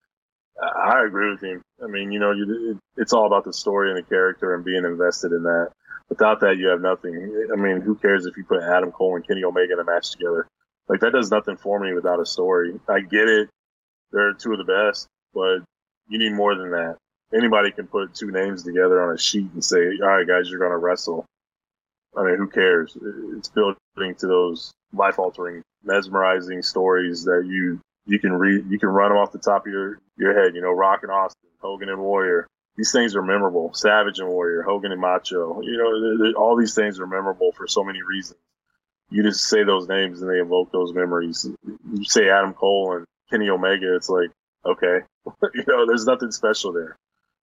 I 0.61 1.05
agree 1.05 1.31
with 1.31 1.43
him. 1.43 1.63
I 1.83 1.87
mean, 1.87 2.13
you 2.13 2.19
know, 2.19 2.33
you, 2.33 2.79
it's 2.97 3.13
all 3.13 3.27
about 3.27 3.45
the 3.45 3.53
story 3.53 3.91
and 3.91 3.99
the 3.99 4.09
character 4.09 4.55
and 4.55 4.65
being 4.65 4.85
invested 4.85 5.33
in 5.33 5.43
that. 5.43 5.71
Without 6.09 6.41
that, 6.41 6.57
you 6.57 6.69
have 6.69 6.81
nothing. 6.81 7.49
I 7.53 7.57
mean, 7.57 7.81
who 7.81 7.97
cares 7.97 8.27
if 8.27 8.37
you 8.37 8.45
put 8.45 8.63
Adam 8.63 8.93
Cole 8.93 9.17
and 9.17 9.27
Kenny 9.27 9.45
Omega 9.45 9.73
in 9.73 9.81
a 9.81 9.85
match 9.85 10.13
together? 10.13 10.47
Like 10.89 11.01
that 11.01 11.13
does 11.13 11.31
nothing 11.31 11.57
for 11.57 11.81
me 11.81 11.93
without 11.95 12.21
a 12.21 12.27
story. 12.27 12.79
I 12.89 13.01
get 13.01 13.29
it; 13.29 13.49
they're 14.13 14.33
two 14.35 14.53
of 14.53 14.59
the 14.59 14.65
best, 14.65 15.09
but 15.35 15.59
you 16.09 16.19
need 16.19 16.33
more 16.33 16.55
than 16.55 16.71
that. 16.71 16.97
Anybody 17.35 17.73
can 17.73 17.89
put 17.89 18.15
two 18.15 18.31
names 18.31 18.63
together 18.63 19.03
on 19.03 19.15
a 19.15 19.19
sheet 19.19 19.51
and 19.53 19.65
say, 19.65 19.99
"All 20.01 20.09
right, 20.09 20.27
guys, 20.27 20.49
you're 20.49 20.61
going 20.61 20.71
to 20.71 20.77
wrestle." 20.79 21.27
I 22.17 22.25
mean, 22.25 22.37
who 22.37 22.49
cares? 22.49 22.97
It's 23.37 23.49
building 23.49 24.15
to 24.19 24.27
those 24.27 24.73
life 24.93 25.19
altering, 25.19 25.63
mesmerizing 25.85 26.63
stories 26.63 27.25
that 27.25 27.45
you 27.47 27.81
you 28.07 28.19
can 28.19 28.33
read, 28.33 28.71
you 28.71 28.79
can 28.79 28.89
run 28.89 29.11
them 29.11 29.19
off 29.19 29.33
the 29.33 29.39
top 29.39 29.67
of 29.67 29.73
your 29.73 29.99
your 30.17 30.41
head. 30.41 30.55
You 30.55 30.63
know, 30.63 30.73
Rock 30.73 31.01
and 31.03 31.13
Austin, 31.13 31.51
Hogan 31.61 31.89
and 31.89 32.01
Warrior. 32.01 32.47
These 32.77 32.93
things 32.93 33.17
are 33.17 33.23
memorable. 33.23 33.73
Savage 33.75 34.19
and 34.19 34.29
Warrior, 34.29 34.63
Hogan 34.63 34.93
and 34.93 35.01
Macho. 35.01 35.61
You 35.63 35.79
know, 35.79 36.01
they're, 36.01 36.19
they're, 36.19 36.41
all 36.41 36.57
these 36.57 36.75
things 36.75 37.01
are 37.01 37.07
memorable 37.07 37.53
for 37.53 37.67
so 37.67 37.83
many 37.83 38.03
reasons. 38.03 38.39
You 39.11 39.23
just 39.23 39.49
say 39.49 39.65
those 39.65 39.89
names 39.89 40.21
and 40.21 40.31
they 40.31 40.41
evoke 40.41 40.73
those 40.73 40.93
memories. 40.93 41.49
You 41.65 42.05
say 42.05 42.29
Adam 42.29 42.55
Cole 42.55 42.97
and 42.97 43.07
Kenny 43.31 43.49
Omega, 43.49 43.95
it's 43.95 44.09
like 44.09 44.31
okay, 44.67 44.99
you 45.55 45.65
know, 45.67 45.87
there's 45.87 46.07
nothing 46.07 46.31
special 46.31 46.73
there. 46.73 46.97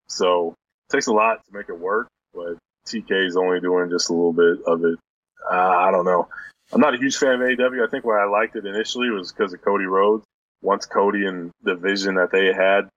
So 0.07 0.55
it 0.89 0.93
takes 0.93 1.07
a 1.07 1.13
lot 1.13 1.45
to 1.45 1.53
make 1.53 1.69
it 1.69 1.79
work, 1.79 2.07
but 2.33 2.57
TK 2.87 3.27
is 3.27 3.37
only 3.37 3.59
doing 3.59 3.89
just 3.89 4.09
a 4.09 4.13
little 4.13 4.33
bit 4.33 4.63
of 4.65 4.83
it. 4.83 4.99
Uh, 5.51 5.55
I 5.55 5.91
don't 5.91 6.05
know. 6.05 6.27
I'm 6.71 6.81
not 6.81 6.95
a 6.95 6.97
huge 6.97 7.17
fan 7.17 7.33
of 7.33 7.41
AEW. 7.41 7.85
I 7.85 7.89
think 7.89 8.05
why 8.05 8.21
I 8.21 8.25
liked 8.25 8.55
it 8.55 8.65
initially 8.65 9.09
was 9.09 9.31
because 9.31 9.53
of 9.53 9.61
Cody 9.61 9.85
Rhodes. 9.85 10.23
Once 10.61 10.85
Cody 10.85 11.25
and 11.25 11.51
the 11.63 11.75
vision 11.75 12.15
that 12.15 12.31
they 12.31 12.47
had, 12.47 12.87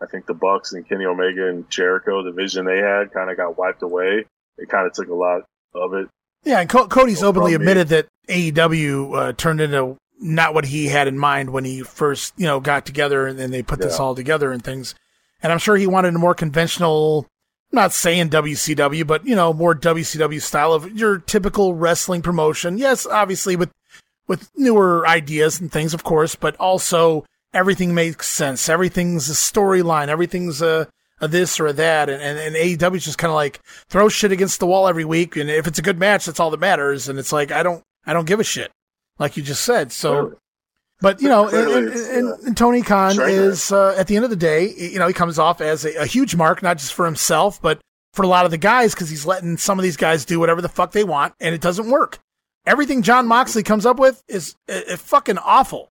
I 0.00 0.06
think 0.06 0.26
the 0.26 0.34
Bucks 0.34 0.72
and 0.74 0.86
Kenny 0.86 1.06
Omega 1.06 1.48
and 1.48 1.68
Jericho, 1.70 2.22
the 2.22 2.32
vision 2.32 2.66
they 2.66 2.78
had, 2.78 3.12
kind 3.12 3.30
of 3.30 3.36
got 3.36 3.56
wiped 3.56 3.82
away. 3.82 4.26
It 4.58 4.68
kind 4.68 4.86
of 4.86 4.92
took 4.92 5.08
a 5.08 5.14
lot 5.14 5.42
of 5.74 5.94
it. 5.94 6.08
Yeah, 6.44 6.60
and 6.60 6.68
Co- 6.68 6.86
Cody's 6.86 7.22
openly 7.22 7.54
admitted 7.54 7.88
that 7.88 8.06
AEW 8.28 9.16
uh, 9.16 9.32
turned 9.32 9.60
into 9.60 9.96
not 10.20 10.54
what 10.54 10.64
he 10.66 10.86
had 10.86 11.08
in 11.08 11.18
mind 11.18 11.50
when 11.50 11.64
he 11.64 11.82
first, 11.82 12.34
you 12.36 12.46
know, 12.46 12.60
got 12.60 12.86
together 12.86 13.26
and 13.26 13.38
then 13.38 13.50
they 13.50 13.62
put 13.62 13.78
this 13.78 13.98
all 13.98 14.14
together 14.14 14.52
and 14.52 14.62
things. 14.62 14.94
And 15.42 15.52
I'm 15.52 15.58
sure 15.58 15.76
he 15.76 15.86
wanted 15.86 16.14
a 16.14 16.18
more 16.18 16.34
conventional, 16.34 17.26
not 17.76 17.92
saying 17.92 18.30
WCW, 18.30 19.06
but 19.06 19.24
you 19.24 19.36
know, 19.36 19.52
more 19.52 19.74
WCW 19.74 20.42
style 20.42 20.72
of 20.72 20.90
your 20.98 21.18
typical 21.18 21.74
wrestling 21.74 22.22
promotion. 22.22 22.78
Yes, 22.78 23.06
obviously 23.06 23.54
with 23.54 23.70
with 24.26 24.50
newer 24.56 25.06
ideas 25.06 25.60
and 25.60 25.70
things, 25.70 25.94
of 25.94 26.02
course, 26.02 26.34
but 26.34 26.56
also 26.56 27.24
everything 27.54 27.94
makes 27.94 28.28
sense. 28.28 28.68
Everything's 28.68 29.30
a 29.30 29.34
storyline. 29.34 30.08
Everything's 30.08 30.60
a, 30.60 30.88
a 31.20 31.28
this 31.28 31.60
or 31.60 31.68
a 31.68 31.72
that. 31.72 32.08
And, 32.08 32.20
and, 32.20 32.38
and 32.38 32.56
AEW 32.56 32.96
is 32.96 33.04
just 33.04 33.18
kind 33.18 33.30
of 33.30 33.36
like 33.36 33.60
throw 33.88 34.08
shit 34.08 34.32
against 34.32 34.58
the 34.60 34.66
wall 34.66 34.88
every 34.88 35.04
week. 35.04 35.36
And 35.36 35.48
if 35.48 35.66
it's 35.66 35.78
a 35.78 35.82
good 35.82 35.98
match, 35.98 36.26
that's 36.26 36.40
all 36.40 36.50
that 36.50 36.60
matters. 36.60 37.08
And 37.08 37.18
it's 37.18 37.32
like, 37.32 37.52
I 37.52 37.62
don't, 37.62 37.82
I 38.04 38.12
don't 38.12 38.26
give 38.26 38.40
a 38.40 38.44
shit. 38.44 38.72
Like 39.18 39.36
you 39.36 39.42
just 39.42 39.64
said. 39.64 39.92
So. 39.92 40.38
But 41.00 41.20
you 41.20 41.28
know, 41.28 41.48
and, 41.48 41.88
and, 41.90 42.28
and, 42.46 42.56
Tony 42.56 42.82
Khan 42.82 43.20
is, 43.20 43.70
uh, 43.70 43.94
at 43.98 44.06
the 44.06 44.16
end 44.16 44.24
of 44.24 44.30
the 44.30 44.36
day, 44.36 44.72
you 44.74 44.98
know, 44.98 45.06
he 45.06 45.12
comes 45.12 45.38
off 45.38 45.60
as 45.60 45.84
a, 45.84 45.94
a 46.02 46.06
huge 46.06 46.34
mark, 46.34 46.62
not 46.62 46.78
just 46.78 46.94
for 46.94 47.04
himself, 47.04 47.60
but 47.60 47.80
for 48.12 48.22
a 48.22 48.28
lot 48.28 48.46
of 48.46 48.50
the 48.50 48.58
guys, 48.58 48.94
because 48.94 49.10
he's 49.10 49.26
letting 49.26 49.58
some 49.58 49.78
of 49.78 49.82
these 49.82 49.98
guys 49.98 50.24
do 50.24 50.40
whatever 50.40 50.62
the 50.62 50.68
fuck 50.68 50.92
they 50.92 51.04
want, 51.04 51.34
and 51.38 51.54
it 51.54 51.60
doesn't 51.60 51.90
work. 51.90 52.18
Everything 52.64 53.02
Jon 53.02 53.26
Moxley 53.26 53.62
comes 53.62 53.84
up 53.84 53.98
with 53.98 54.22
is 54.26 54.56
uh, 54.68 54.96
fucking 54.96 55.38
awful. 55.38 55.92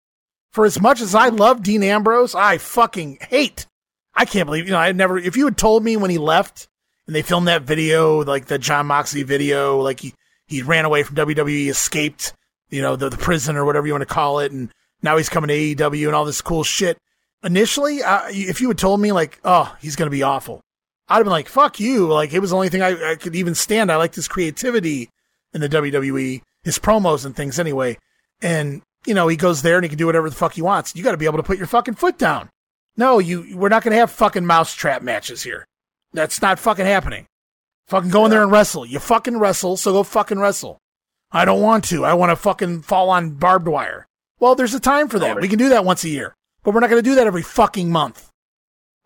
For 0.52 0.64
as 0.64 0.80
much 0.80 1.00
as 1.00 1.14
I 1.14 1.28
love 1.28 1.62
Dean 1.62 1.82
Ambrose, 1.82 2.34
I 2.34 2.58
fucking 2.58 3.18
hate. 3.22 3.66
I 4.14 4.24
can't 4.24 4.46
believe, 4.46 4.66
you 4.66 4.72
know, 4.72 4.78
I 4.78 4.92
never, 4.92 5.18
if 5.18 5.36
you 5.36 5.46
had 5.46 5.56
told 5.56 5.82
me 5.82 5.96
when 5.96 6.10
he 6.10 6.18
left 6.18 6.68
and 7.06 7.16
they 7.16 7.22
filmed 7.22 7.48
that 7.48 7.62
video, 7.62 8.22
like 8.22 8.46
the 8.46 8.58
Jon 8.58 8.86
Moxley 8.86 9.22
video, 9.22 9.80
like 9.80 10.00
he, 10.00 10.14
he 10.46 10.62
ran 10.62 10.84
away 10.84 11.02
from 11.02 11.16
WWE, 11.16 11.68
escaped, 11.68 12.34
you 12.68 12.82
know, 12.82 12.96
the, 12.96 13.08
the 13.08 13.16
prison 13.16 13.56
or 13.56 13.64
whatever 13.64 13.86
you 13.86 13.94
want 13.94 14.02
to 14.02 14.14
call 14.14 14.40
it, 14.40 14.52
and 14.52 14.70
now 15.02 15.16
he's 15.16 15.28
coming 15.28 15.48
to 15.48 15.54
AEW 15.54 16.06
and 16.06 16.14
all 16.14 16.24
this 16.24 16.40
cool 16.40 16.64
shit. 16.64 16.96
Initially, 17.44 18.02
uh, 18.02 18.26
if 18.28 18.60
you 18.60 18.68
had 18.68 18.78
told 18.78 19.00
me, 19.00 19.12
like, 19.12 19.40
oh, 19.44 19.74
he's 19.80 19.96
going 19.96 20.06
to 20.06 20.16
be 20.16 20.22
awful, 20.22 20.60
I'd 21.08 21.16
have 21.16 21.24
been 21.24 21.32
like, 21.32 21.48
fuck 21.48 21.80
you. 21.80 22.06
Like, 22.06 22.32
it 22.32 22.38
was 22.38 22.50
the 22.50 22.56
only 22.56 22.68
thing 22.68 22.82
I, 22.82 23.12
I 23.12 23.14
could 23.16 23.34
even 23.34 23.54
stand. 23.54 23.90
I 23.90 23.96
liked 23.96 24.14
his 24.14 24.28
creativity 24.28 25.10
in 25.52 25.60
the 25.60 25.68
WWE, 25.68 26.40
his 26.62 26.78
promos 26.78 27.26
and 27.26 27.34
things 27.34 27.58
anyway. 27.58 27.98
And, 28.40 28.82
you 29.06 29.14
know, 29.14 29.28
he 29.28 29.36
goes 29.36 29.62
there 29.62 29.76
and 29.76 29.84
he 29.84 29.88
can 29.88 29.98
do 29.98 30.06
whatever 30.06 30.30
the 30.30 30.36
fuck 30.36 30.54
he 30.54 30.62
wants. 30.62 30.94
You 30.94 31.02
got 31.02 31.12
to 31.12 31.16
be 31.16 31.26
able 31.26 31.38
to 31.38 31.42
put 31.42 31.58
your 31.58 31.66
fucking 31.66 31.94
foot 31.94 32.18
down. 32.18 32.48
No, 32.96 33.18
you, 33.18 33.56
we're 33.56 33.68
not 33.68 33.82
going 33.82 33.92
to 33.92 33.98
have 33.98 34.10
fucking 34.10 34.46
mousetrap 34.46 35.02
matches 35.02 35.42
here. 35.42 35.66
That's 36.12 36.42
not 36.42 36.58
fucking 36.58 36.86
happening. 36.86 37.26
Fucking 37.88 38.10
go 38.10 38.24
in 38.24 38.30
there 38.30 38.42
and 38.42 38.52
wrestle. 38.52 38.86
You 38.86 38.98
fucking 38.98 39.38
wrestle, 39.38 39.76
so 39.76 39.92
go 39.92 40.02
fucking 40.02 40.38
wrestle. 40.38 40.78
I 41.30 41.44
don't 41.44 41.62
want 41.62 41.84
to. 41.86 42.04
I 42.04 42.14
want 42.14 42.30
to 42.30 42.36
fucking 42.36 42.82
fall 42.82 43.10
on 43.10 43.30
barbed 43.30 43.66
wire. 43.66 44.06
Well, 44.42 44.56
there's 44.56 44.74
a 44.74 44.80
time 44.80 45.06
for 45.06 45.20
that. 45.20 45.40
We 45.40 45.46
can 45.46 45.56
do 45.56 45.68
that 45.68 45.84
once 45.84 46.02
a 46.02 46.08
year, 46.08 46.34
but 46.64 46.74
we're 46.74 46.80
not 46.80 46.90
going 46.90 47.00
to 47.00 47.08
do 47.08 47.14
that 47.14 47.28
every 47.28 47.42
fucking 47.42 47.92
month. 47.92 48.28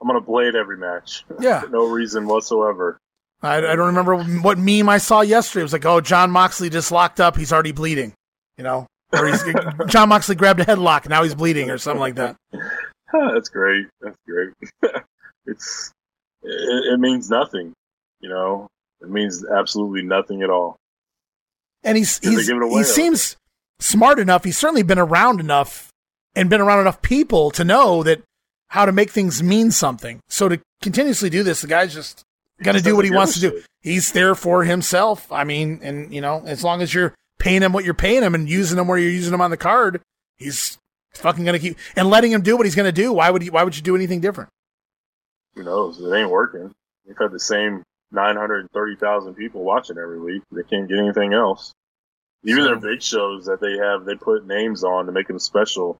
I'm 0.00 0.08
gonna 0.08 0.22
blade 0.22 0.54
every 0.54 0.78
match. 0.78 1.24
Yeah. 1.40 1.60
For 1.60 1.68
no 1.68 1.86
reason 1.86 2.26
whatsoever. 2.26 2.98
I, 3.42 3.58
I 3.58 3.76
don't 3.76 3.88
remember 3.88 4.16
what 4.16 4.56
meme 4.56 4.88
I 4.88 4.96
saw 4.96 5.20
yesterday. 5.20 5.60
It 5.60 5.64
was 5.64 5.72
like, 5.74 5.84
oh, 5.84 6.00
Jon 6.00 6.30
Moxley 6.30 6.70
just 6.70 6.90
locked 6.90 7.20
up. 7.20 7.36
He's 7.36 7.52
already 7.52 7.72
bleeding. 7.72 8.14
You 8.56 8.64
know, 8.64 8.86
or 9.12 9.26
he's, 9.26 9.44
Jon 9.88 10.08
Moxley 10.08 10.36
grabbed 10.36 10.60
a 10.60 10.64
headlock. 10.64 11.06
Now 11.06 11.22
he's 11.22 11.34
bleeding 11.34 11.70
or 11.70 11.76
something 11.76 12.00
like 12.00 12.14
that. 12.14 12.36
That's 13.12 13.50
great. 13.50 13.86
That's 14.00 14.16
great. 14.26 14.52
it's 15.44 15.92
it, 16.42 16.94
it 16.94 16.98
means 16.98 17.28
nothing. 17.28 17.74
You 18.20 18.30
know, 18.30 18.68
it 19.02 19.10
means 19.10 19.44
absolutely 19.44 20.02
nothing 20.02 20.42
at 20.42 20.48
all. 20.48 20.76
And 21.84 21.98
he's, 21.98 22.18
he's 22.18 22.46
give 22.46 22.56
it 22.56 22.62
away 22.62 22.78
he 22.78 22.84
seems 22.84 23.36
smart 23.80 24.18
enough. 24.18 24.44
He's 24.44 24.58
certainly 24.58 24.82
been 24.82 24.98
around 24.98 25.40
enough 25.40 25.90
and 26.34 26.50
been 26.50 26.60
around 26.60 26.80
enough 26.80 27.02
people 27.02 27.50
to 27.52 27.64
know 27.64 28.02
that 28.02 28.22
how 28.68 28.84
to 28.84 28.92
make 28.92 29.10
things 29.10 29.42
mean 29.42 29.70
something. 29.70 30.20
So 30.28 30.48
to 30.48 30.60
continuously 30.82 31.30
do 31.30 31.42
this, 31.42 31.62
the 31.62 31.66
guy's 31.66 31.94
just 31.94 32.22
going 32.62 32.76
to 32.76 32.82
do 32.82 32.96
what 32.96 33.04
he 33.04 33.10
wants 33.10 33.34
to 33.34 33.40
do. 33.40 33.62
He's 33.80 34.12
there 34.12 34.34
for 34.34 34.64
himself. 34.64 35.30
I 35.30 35.44
mean, 35.44 35.80
and 35.82 36.12
you 36.12 36.20
know, 36.20 36.42
as 36.46 36.64
long 36.64 36.82
as 36.82 36.92
you're 36.92 37.14
paying 37.38 37.62
him 37.62 37.72
what 37.72 37.84
you're 37.84 37.94
paying 37.94 38.22
him 38.22 38.34
and 38.34 38.48
using 38.48 38.78
him 38.78 38.88
where 38.88 38.98
you're 38.98 39.10
using 39.10 39.34
him 39.34 39.40
on 39.40 39.50
the 39.50 39.56
card, 39.56 40.00
he's 40.36 40.78
fucking 41.14 41.44
going 41.44 41.58
to 41.58 41.60
keep 41.60 41.78
and 41.94 42.10
letting 42.10 42.32
him 42.32 42.42
do 42.42 42.56
what 42.56 42.66
he's 42.66 42.74
going 42.74 42.86
to 42.86 42.92
do. 42.92 43.12
Why 43.12 43.30
would 43.30 43.42
he, 43.42 43.50
why 43.50 43.62
would 43.62 43.76
you 43.76 43.82
do 43.82 43.96
anything 43.96 44.20
different? 44.20 44.50
Who 45.54 45.62
knows? 45.62 46.00
It 46.00 46.14
ain't 46.14 46.30
working. 46.30 46.72
They've 47.06 47.16
had 47.16 47.32
the 47.32 47.40
same 47.40 47.82
930,000 48.12 49.34
people 49.34 49.62
watching 49.62 49.96
every 49.98 50.20
week. 50.20 50.42
They 50.52 50.62
can't 50.62 50.88
get 50.88 50.98
anything 50.98 51.32
else. 51.32 51.72
Even 52.46 52.62
So- 52.62 52.66
their 52.68 52.76
big 52.92 53.02
shows 53.02 53.44
that 53.46 53.60
they 53.60 53.76
have, 53.76 54.04
they 54.04 54.14
put 54.14 54.46
names 54.46 54.84
on 54.84 55.06
to 55.06 55.12
make 55.12 55.26
them 55.28 55.38
special. 55.38 55.98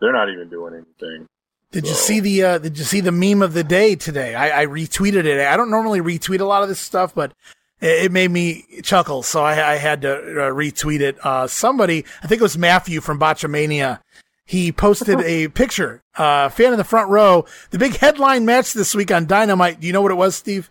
They're 0.00 0.12
not 0.12 0.30
even 0.30 0.48
doing 0.48 0.74
anything. 0.74 1.26
Did 1.72 1.86
you 1.86 1.94
see 1.94 2.20
the 2.20 2.42
uh, 2.44 2.58
Did 2.58 2.78
you 2.78 2.84
see 2.84 3.00
the 3.00 3.12
meme 3.12 3.42
of 3.42 3.52
the 3.52 3.64
day 3.64 3.94
today? 3.94 4.34
I, 4.34 4.62
I 4.62 4.66
retweeted 4.66 5.24
it. 5.24 5.46
I 5.46 5.56
don't 5.56 5.70
normally 5.70 6.00
retweet 6.00 6.40
a 6.40 6.44
lot 6.44 6.62
of 6.62 6.68
this 6.70 6.78
stuff, 6.78 7.14
but 7.14 7.32
it, 7.80 8.04
it 8.06 8.12
made 8.12 8.30
me 8.30 8.64
chuckle, 8.82 9.22
so 9.22 9.42
I, 9.44 9.72
I 9.72 9.76
had 9.76 10.00
to 10.02 10.14
uh, 10.14 10.50
retweet 10.52 11.00
it. 11.00 11.18
Uh, 11.24 11.46
somebody, 11.46 12.04
I 12.22 12.26
think 12.26 12.40
it 12.40 12.44
was 12.44 12.56
Matthew 12.56 13.00
from 13.02 13.18
Botchamania. 13.20 14.00
He 14.46 14.72
posted 14.72 15.20
a 15.20 15.48
picture. 15.62 16.02
Uh, 16.16 16.48
fan 16.48 16.72
in 16.72 16.78
the 16.78 16.84
front 16.84 17.10
row. 17.10 17.44
The 17.70 17.78
big 17.78 17.96
headline 17.96 18.44
match 18.46 18.72
this 18.72 18.94
week 18.94 19.12
on 19.12 19.26
Dynamite. 19.26 19.78
Do 19.80 19.86
you 19.86 19.92
know 19.92 20.00
what 20.00 20.10
it 20.10 20.16
was, 20.16 20.34
Steve? 20.36 20.70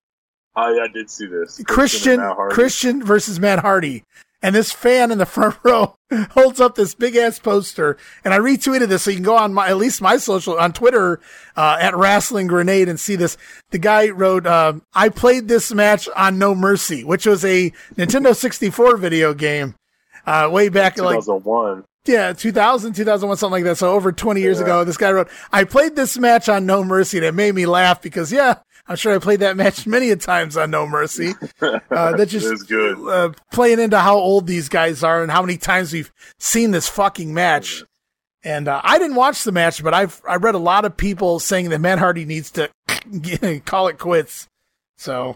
I, 0.55 0.71
I 0.71 0.87
did 0.91 1.09
see 1.11 1.27
this. 1.27 1.61
Christian 1.67 2.19
and 2.19 2.51
Christian 2.51 3.03
versus 3.03 3.39
Matt 3.39 3.59
Hardy. 3.59 4.03
And 4.41 4.53
this 4.53 4.71
fan 4.71 5.11
in 5.11 5.17
the 5.17 5.25
front 5.37 5.55
row 5.63 5.95
holds 6.31 6.61
up 6.61 6.75
this 6.75 6.93
big 6.93 7.15
ass 7.15 7.39
poster, 7.39 7.97
and 8.23 8.33
I 8.33 8.37
retweeted 8.37 8.87
this 8.87 9.03
so 9.03 9.09
you 9.09 9.17
can 9.17 9.23
go 9.25 9.35
on 9.35 9.53
my 9.53 9.67
at 9.69 9.77
least 9.77 10.01
my 10.01 10.17
social 10.17 10.57
on 10.59 10.73
Twitter 10.73 11.19
uh, 11.55 11.77
at 11.81 11.95
Wrestling 11.97 12.45
Grenade 12.47 12.87
and 12.87 12.99
see 12.99 13.15
this. 13.15 13.35
The 13.71 13.79
guy 13.79 14.09
wrote, 14.09 14.45
um, 14.45 14.83
"I 14.93 15.09
played 15.09 15.47
this 15.47 15.73
match 15.73 16.07
on 16.15 16.37
No 16.37 16.53
Mercy, 16.53 17.03
which 17.03 17.25
was 17.25 17.43
a 17.43 17.71
Nintendo 17.95 18.35
64 18.35 18.97
video 18.97 19.33
game 19.33 19.73
uh, 20.27 20.47
way 20.51 20.69
back 20.69 20.97
in 20.99 21.03
like 21.05 21.15
2001. 21.15 21.83
yeah, 22.05 22.31
2000, 22.31 22.93
2001, 22.93 23.37
something 23.37 23.51
like 23.51 23.63
that. 23.63 23.77
So 23.77 23.91
over 23.93 24.11
20 24.11 24.39
years 24.39 24.59
Yeah. 24.59 24.63
ago, 24.65 24.83
this 24.83 24.97
guy 24.97 25.11
wrote, 25.11 25.29
I 25.51 25.63
played 25.63 25.95
this 25.95 26.17
match 26.17 26.47
on 26.47 26.65
No 26.65 26.83
Mercy 26.83 27.17
and 27.17 27.25
it 27.25 27.33
made 27.33 27.55
me 27.55 27.65
laugh 27.65 28.01
because 28.01 28.31
yeah, 28.31 28.59
I'm 28.87 28.95
sure 28.95 29.13
I 29.13 29.19
played 29.19 29.41
that 29.41 29.57
match 29.57 29.85
many 29.87 30.09
a 30.11 30.15
times 30.15 30.57
on 30.57 30.71
No 30.71 30.87
Mercy. 30.87 31.33
Uh, 31.61 31.79
that 31.89 32.25
just 32.29 32.71
uh, 32.71 33.31
playing 33.51 33.79
into 33.79 33.99
how 33.99 34.17
old 34.17 34.47
these 34.47 34.69
guys 34.69 35.03
are 35.03 35.21
and 35.21 35.31
how 35.31 35.41
many 35.41 35.57
times 35.57 35.93
we've 35.93 36.11
seen 36.39 36.71
this 36.71 36.87
fucking 36.87 37.33
match. 37.33 37.83
And 38.43 38.67
uh, 38.67 38.81
I 38.83 38.97
didn't 38.99 39.15
watch 39.15 39.43
the 39.43 39.51
match, 39.51 39.83
but 39.83 39.93
I've 39.93 40.21
I 40.27 40.35
read 40.35 40.55
a 40.55 40.59
lot 40.59 40.85
of 40.85 40.95
people 40.95 41.39
saying 41.39 41.69
that 41.69 41.79
Matt 41.79 41.99
Hardy 41.99 42.23
needs 42.23 42.51
to 42.51 42.69
call 43.65 43.87
it 43.87 43.97
quits. 43.97 44.47
So 44.95 45.35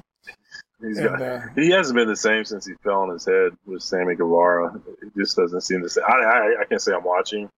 and, 0.82 0.95
got, 0.95 1.22
uh, 1.22 1.40
he 1.56 1.72
hasn't 1.72 1.95
been 1.95 2.07
the 2.07 2.15
same 2.15 2.45
since 2.45 2.65
he 2.65 2.73
fell 2.84 3.02
on 3.02 3.10
his 3.10 3.26
head 3.26 3.52
with 3.65 3.84
Sammy 3.84 4.15
Guevara. 4.15 4.80
It 5.02 5.11
just 5.15 5.36
doesn't 5.36 5.61
seem 5.61 5.82
the 5.82 5.90
same. 5.90 6.03
I, 6.07 6.14
I, 6.14 6.61
I 6.61 6.65
can't 6.65 6.82
say 6.82 6.94
I'm 6.94 7.03
watching, 7.03 7.49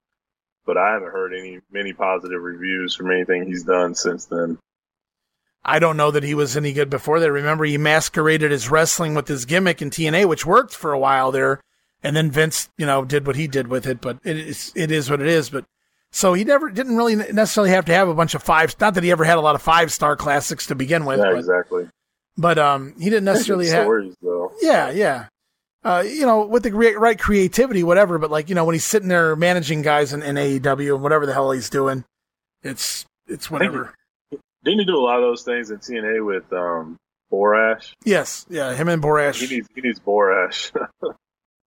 but 0.66 0.76
I 0.76 0.92
haven't 0.92 1.12
heard 1.12 1.34
any 1.34 1.60
many 1.70 1.92
positive 1.92 2.42
reviews 2.42 2.94
from 2.94 3.10
anything 3.10 3.46
he's 3.46 3.64
done 3.64 3.94
since 3.94 4.24
then. 4.26 4.58
I 5.64 5.78
don't 5.78 5.96
know 5.96 6.10
that 6.10 6.22
he 6.22 6.34
was 6.34 6.56
any 6.56 6.72
good 6.72 6.90
before 6.90 7.20
that. 7.20 7.32
Remember, 7.32 7.64
he 7.64 7.78
masqueraded 7.78 8.52
as 8.52 8.70
wrestling 8.70 9.14
with 9.14 9.28
his 9.28 9.46
gimmick 9.46 9.80
in 9.80 9.90
TNA, 9.90 10.28
which 10.28 10.44
worked 10.44 10.74
for 10.74 10.92
a 10.92 10.98
while 10.98 11.32
there, 11.32 11.60
and 12.02 12.14
then 12.14 12.30
Vince, 12.30 12.68
you 12.76 12.84
know, 12.84 13.04
did 13.04 13.26
what 13.26 13.36
he 13.36 13.46
did 13.46 13.68
with 13.68 13.86
it. 13.86 14.00
But 14.00 14.18
it 14.24 14.36
is 14.36 14.72
it 14.74 14.90
is 14.90 15.08
what 15.10 15.22
it 15.22 15.26
is. 15.26 15.48
But 15.48 15.64
so 16.12 16.34
he 16.34 16.44
never 16.44 16.70
didn't 16.70 16.96
really 16.96 17.16
necessarily 17.16 17.70
have 17.70 17.86
to 17.86 17.94
have 17.94 18.08
a 18.08 18.14
bunch 18.14 18.34
of 18.34 18.42
five. 18.42 18.74
Not 18.78 18.94
that 18.94 19.04
he 19.04 19.10
ever 19.10 19.24
had 19.24 19.38
a 19.38 19.40
lot 19.40 19.54
of 19.54 19.62
five 19.62 19.90
star 19.90 20.16
classics 20.16 20.66
to 20.66 20.74
begin 20.74 21.06
with, 21.06 21.18
yeah, 21.18 21.30
but, 21.30 21.38
exactly. 21.38 21.88
but 22.36 22.58
um, 22.58 22.94
he 22.98 23.06
didn't 23.06 23.24
necessarily 23.24 23.68
have. 23.68 23.84
stories 23.84 24.14
though. 24.20 24.52
Yeah, 24.60 24.90
yeah. 24.90 25.26
Uh, 25.82 26.02
you 26.06 26.24
know, 26.24 26.46
with 26.46 26.62
the 26.62 26.72
re- 26.72 26.94
right 26.94 27.18
creativity, 27.18 27.82
whatever. 27.82 28.18
But 28.18 28.30
like, 28.30 28.48
you 28.48 28.54
know, 28.54 28.64
when 28.64 28.74
he's 28.74 28.84
sitting 28.84 29.08
there 29.08 29.34
managing 29.36 29.82
guys 29.82 30.12
in, 30.12 30.22
in 30.22 30.36
AEW 30.36 30.94
and 30.94 31.02
whatever 31.02 31.26
the 31.26 31.32
hell 31.32 31.50
he's 31.52 31.70
doing, 31.70 32.04
it's 32.62 33.06
it's 33.26 33.50
whatever. 33.50 33.94
Didn't 34.64 34.80
he 34.80 34.84
do 34.86 34.96
a 34.96 35.00
lot 35.04 35.16
of 35.16 35.22
those 35.22 35.42
things 35.42 35.70
in 35.70 35.78
TNA 35.78 36.24
with 36.24 36.52
um, 36.52 36.96
Borash? 37.30 37.92
Yes, 38.04 38.46
yeah. 38.48 38.74
Him 38.74 38.88
and 38.88 39.02
Borash. 39.02 39.46
He 39.46 39.54
needs 39.56 39.68
he 39.74 39.80
needs 39.80 40.00
Borash. 40.00 40.72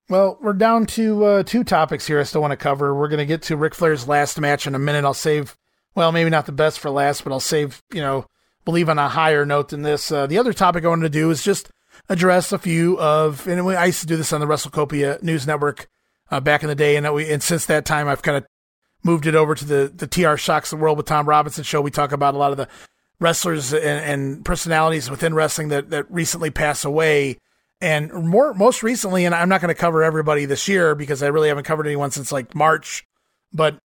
Well, 0.09 0.37
we're 0.41 0.53
down 0.53 0.85
to 0.85 1.25
uh, 1.25 1.43
two 1.43 1.65
topics 1.65 2.07
here 2.07 2.17
I 2.17 2.23
still 2.23 2.39
want 2.39 2.51
to 2.51 2.57
cover. 2.57 2.95
We're 2.95 3.09
going 3.09 3.17
to 3.17 3.25
get 3.25 3.41
to 3.43 3.57
Ric 3.57 3.75
Flair's 3.75 4.07
last 4.07 4.39
match 4.39 4.65
in 4.65 4.73
a 4.73 4.79
minute. 4.79 5.03
I'll 5.03 5.13
save, 5.13 5.57
well, 5.95 6.13
maybe 6.13 6.29
not 6.29 6.45
the 6.45 6.53
best 6.53 6.79
for 6.79 6.89
last, 6.89 7.25
but 7.25 7.33
I'll 7.33 7.41
save, 7.41 7.83
you 7.91 7.99
know, 7.99 8.25
believe 8.63 8.87
on 8.87 8.97
a 8.99 9.09
higher 9.09 9.45
note 9.45 9.67
than 9.67 9.81
this. 9.81 10.09
Uh, 10.09 10.25
the 10.25 10.37
other 10.37 10.53
topic 10.53 10.85
I 10.85 10.87
wanted 10.87 11.03
to 11.03 11.09
do 11.09 11.29
is 11.29 11.43
just 11.43 11.69
address 12.07 12.53
a 12.53 12.57
few 12.57 12.97
of, 13.01 13.45
and 13.49 13.65
we- 13.65 13.75
I 13.75 13.87
used 13.87 13.99
to 13.99 14.07
do 14.07 14.15
this 14.15 14.31
on 14.31 14.39
the 14.39 14.47
WrestleCopia 14.47 15.21
News 15.23 15.45
Network 15.45 15.89
uh, 16.31 16.39
back 16.39 16.63
in 16.63 16.69
the 16.69 16.75
day, 16.75 16.95
and, 16.95 17.05
that 17.05 17.13
we, 17.13 17.29
and 17.29 17.43
since 17.43 17.65
that 17.65 17.85
time 17.85 18.07
I've 18.07 18.21
kind 18.21 18.37
of 18.37 18.45
moved 19.03 19.25
it 19.25 19.35
over 19.35 19.55
to 19.55 19.65
the, 19.65 19.91
the 19.93 20.07
TR 20.07 20.35
Shocks 20.35 20.69
the 20.69 20.77
World 20.77 20.97
with 20.97 21.05
Tom 21.05 21.27
Robinson 21.27 21.63
show. 21.63 21.81
We 21.81 21.91
talk 21.91 22.11
about 22.11 22.35
a 22.35 22.37
lot 22.37 22.51
of 22.51 22.57
the 22.57 22.67
wrestlers 23.19 23.73
and, 23.73 23.83
and 23.83 24.45
personalities 24.45 25.09
within 25.09 25.33
wrestling 25.33 25.69
that, 25.69 25.89
that 25.89 26.09
recently 26.11 26.49
pass 26.49 26.85
away. 26.85 27.37
And 27.79 28.11
more, 28.11 28.53
most 28.53 28.81
recently, 28.81 29.25
and 29.25 29.35
I'm 29.35 29.49
not 29.49 29.61
going 29.61 29.73
to 29.73 29.79
cover 29.79 30.03
everybody 30.03 30.45
this 30.45 30.67
year 30.67 30.95
because 30.95 31.21
I 31.21 31.27
really 31.27 31.47
haven't 31.47 31.65
covered 31.65 31.85
anyone 31.85 32.11
since 32.11 32.31
like 32.31 32.55
March 32.55 33.05
but 33.53 33.77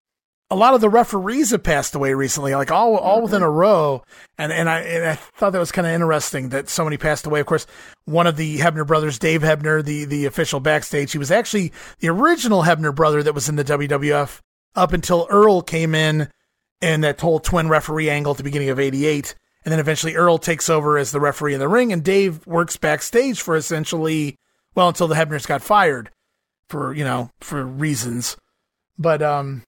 a 0.50 0.56
lot 0.56 0.74
of 0.74 0.82
the 0.82 0.90
referees 0.90 1.50
have 1.50 1.62
passed 1.62 1.94
away 1.94 2.12
recently, 2.12 2.54
like 2.54 2.70
all 2.70 2.96
all 2.96 3.22
within 3.22 3.42
a 3.42 3.50
row. 3.50 4.02
And 4.36 4.52
and 4.52 4.68
I 4.68 4.80
and 4.80 5.06
I 5.06 5.14
thought 5.14 5.50
that 5.50 5.58
was 5.58 5.72
kind 5.72 5.86
of 5.86 5.94
interesting 5.94 6.50
that 6.50 6.68
so 6.68 6.84
many 6.84 6.98
passed 6.98 7.26
away. 7.26 7.40
Of 7.40 7.46
course, 7.46 7.66
one 8.04 8.26
of 8.26 8.36
the 8.36 8.58
Hebner 8.58 8.86
brothers, 8.86 9.18
Dave 9.18 9.40
Hebner, 9.40 9.82
the 9.82 10.04
the 10.04 10.26
official 10.26 10.60
backstage, 10.60 11.12
he 11.12 11.18
was 11.18 11.30
actually 11.30 11.72
the 12.00 12.10
original 12.10 12.64
Hebner 12.64 12.94
brother 12.94 13.22
that 13.22 13.34
was 13.34 13.48
in 13.48 13.56
the 13.56 13.64
WWF 13.64 14.40
up 14.74 14.92
until 14.92 15.26
Earl 15.30 15.62
came 15.62 15.94
in 15.94 16.28
and 16.80 17.04
that 17.04 17.20
whole 17.20 17.40
twin 17.40 17.68
referee 17.68 18.10
angle 18.10 18.32
at 18.32 18.38
the 18.38 18.44
beginning 18.44 18.70
of 18.70 18.80
'88. 18.80 19.34
And 19.64 19.70
then 19.70 19.78
eventually 19.78 20.16
Earl 20.16 20.38
takes 20.38 20.68
over 20.68 20.98
as 20.98 21.12
the 21.12 21.20
referee 21.20 21.54
in 21.54 21.60
the 21.60 21.68
ring, 21.68 21.92
and 21.92 22.02
Dave 22.02 22.44
works 22.46 22.76
backstage 22.76 23.40
for 23.40 23.54
essentially, 23.54 24.36
well, 24.74 24.88
until 24.88 25.06
the 25.06 25.14
Hebners 25.14 25.46
got 25.46 25.62
fired 25.62 26.10
for, 26.68 26.92
you 26.92 27.04
know, 27.04 27.30
for 27.40 27.64
reasons. 27.64 28.36
But, 28.98 29.22
um. 29.22 29.62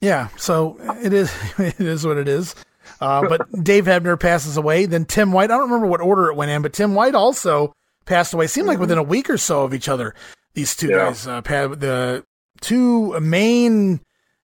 Yeah, 0.00 0.28
so 0.36 0.76
it 1.02 1.14
is, 1.14 1.32
it 1.58 1.80
is 1.80 2.06
what 2.06 2.18
it 2.18 2.28
is. 2.28 2.54
Uh, 3.00 3.26
but 3.26 3.64
Dave 3.64 3.86
Hebner 3.86 4.18
passes 4.18 4.56
away. 4.56 4.84
Then 4.84 5.06
Tim 5.06 5.32
White, 5.32 5.50
I 5.50 5.54
don't 5.54 5.70
remember 5.70 5.86
what 5.86 6.00
order 6.00 6.28
it 6.28 6.36
went 6.36 6.50
in, 6.50 6.60
but 6.60 6.72
Tim 6.72 6.94
White 6.94 7.14
also 7.14 7.72
passed 8.04 8.34
away. 8.34 8.46
Seemed 8.46 8.68
like 8.68 8.78
within 8.78 8.98
a 8.98 9.02
week 9.02 9.30
or 9.30 9.38
so 9.38 9.62
of 9.62 9.72
each 9.72 9.88
other, 9.88 10.14
these 10.54 10.76
two 10.76 10.88
yeah. 10.88 11.06
guys, 11.06 11.26
uh, 11.26 11.40
the 11.40 12.24
two 12.60 13.18
main 13.20 14.00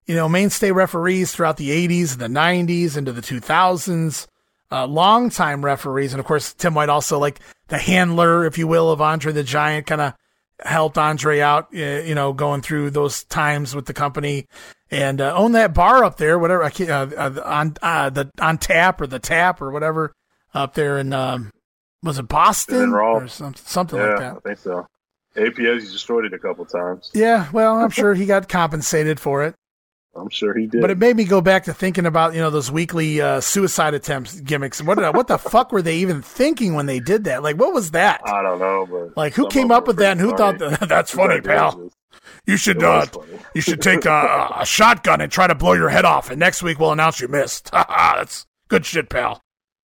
you 0.07 0.15
know, 0.15 0.29
mainstay 0.29 0.71
referees 0.71 1.33
throughout 1.33 1.57
the 1.57 1.69
80s, 1.69 2.17
the 2.17 2.27
90s, 2.27 2.97
into 2.97 3.11
the 3.11 3.21
2000s, 3.21 4.25
uh, 4.71 4.87
longtime 4.87 5.63
referees. 5.63 6.13
And 6.13 6.19
of 6.19 6.25
course, 6.25 6.53
Tim 6.53 6.73
White 6.73 6.89
also 6.89 7.19
like 7.19 7.39
the 7.67 7.77
handler, 7.77 8.45
if 8.45 8.57
you 8.57 8.67
will, 8.67 8.89
of 8.89 9.01
Andre 9.01 9.33
the 9.33 9.43
Giant, 9.43 9.85
kind 9.85 10.01
of 10.01 10.13
helped 10.61 10.97
Andre 10.97 11.41
out, 11.41 11.67
you 11.71 12.15
know, 12.15 12.33
going 12.33 12.61
through 12.61 12.91
those 12.91 13.25
times 13.25 13.75
with 13.75 13.85
the 13.85 13.93
company 13.93 14.47
and 14.89 15.19
uh, 15.19 15.35
own 15.35 15.51
that 15.51 15.73
bar 15.73 16.05
up 16.05 16.17
there, 16.17 16.39
whatever, 16.39 16.63
uh, 16.63 16.71
uh, 16.89 17.41
on 17.43 17.75
uh, 17.81 18.09
the 18.09 18.31
on 18.39 18.57
tap 18.57 19.01
or 19.01 19.07
the 19.07 19.19
tap 19.19 19.61
or 19.61 19.71
whatever 19.71 20.13
up 20.53 20.73
there 20.73 20.97
in 20.97 21.11
um, 21.11 21.51
was 22.01 22.17
it 22.17 22.29
Boston 22.29 22.93
or 22.93 23.27
something, 23.27 23.61
something 23.65 23.99
yeah, 23.99 24.07
like 24.07 24.19
that? 24.19 24.35
I 24.37 24.39
think 24.39 24.59
so. 24.59 24.87
APS 25.37 25.81
he 25.81 25.87
destroyed 25.91 26.25
it 26.25 26.33
a 26.33 26.39
couple 26.39 26.65
times. 26.65 27.11
Yeah, 27.13 27.47
well, 27.51 27.75
I'm 27.77 27.89
sure 27.89 28.13
he 28.13 28.25
got 28.25 28.49
compensated 28.49 29.19
for 29.19 29.43
it. 29.43 29.55
I'm 30.17 30.29
sure 30.29 30.57
he 30.57 30.65
did. 30.65 30.81
But 30.81 30.89
it 30.89 30.97
made 30.97 31.15
me 31.15 31.25
go 31.25 31.41
back 31.41 31.65
to 31.65 31.73
thinking 31.73 32.05
about 32.05 32.33
you 32.33 32.39
know 32.39 32.49
those 32.49 32.71
weekly 32.71 33.21
uh, 33.21 33.39
suicide 33.39 33.93
attempts 33.93 34.39
gimmicks. 34.41 34.81
What 34.81 35.01
I, 35.01 35.11
what 35.11 35.27
the 35.27 35.37
fuck 35.37 35.71
were 35.71 35.81
they 35.81 35.97
even 35.97 36.21
thinking 36.21 36.73
when 36.73 36.87
they 36.87 36.99
did 36.99 37.25
that? 37.25 37.43
Like, 37.43 37.57
what 37.57 37.73
was 37.73 37.91
that? 37.91 38.21
I 38.25 38.41
don't 38.41 38.59
know, 38.59 38.87
but 38.89 39.15
like, 39.15 39.33
who 39.33 39.47
came 39.47 39.71
up 39.71 39.87
with 39.87 39.97
that 39.97 40.13
and 40.13 40.19
who 40.19 40.35
funny. 40.35 40.57
thought 40.57 40.79
that, 40.79 40.89
that's 40.89 41.11
funny, 41.11 41.39
pal? 41.41 41.91
You 42.45 42.57
should 42.57 42.81
uh, 42.81 43.05
you 43.53 43.61
should 43.61 43.81
take 43.81 44.05
a, 44.05 44.49
a, 44.55 44.65
shotgun 44.65 45.21
and 45.21 45.31
try 45.31 45.47
to 45.47 45.55
blow 45.55 45.73
your 45.73 45.89
head 45.89 46.05
off, 46.05 46.31
and 46.31 46.39
next 46.39 46.63
week 46.63 46.79
we'll 46.79 46.91
announce 46.91 47.19
you 47.19 47.27
missed. 47.27 47.71
that's 47.71 48.45
good 48.69 48.85
shit, 48.85 49.09
pal. 49.09 49.41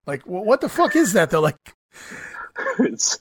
Like, 0.08 0.24
what 0.26 0.62
the 0.62 0.70
fuck 0.70 0.96
is 0.96 1.14
that? 1.14 1.30
They're 1.30 1.40
like. 1.40 1.58
It's, 2.80 3.20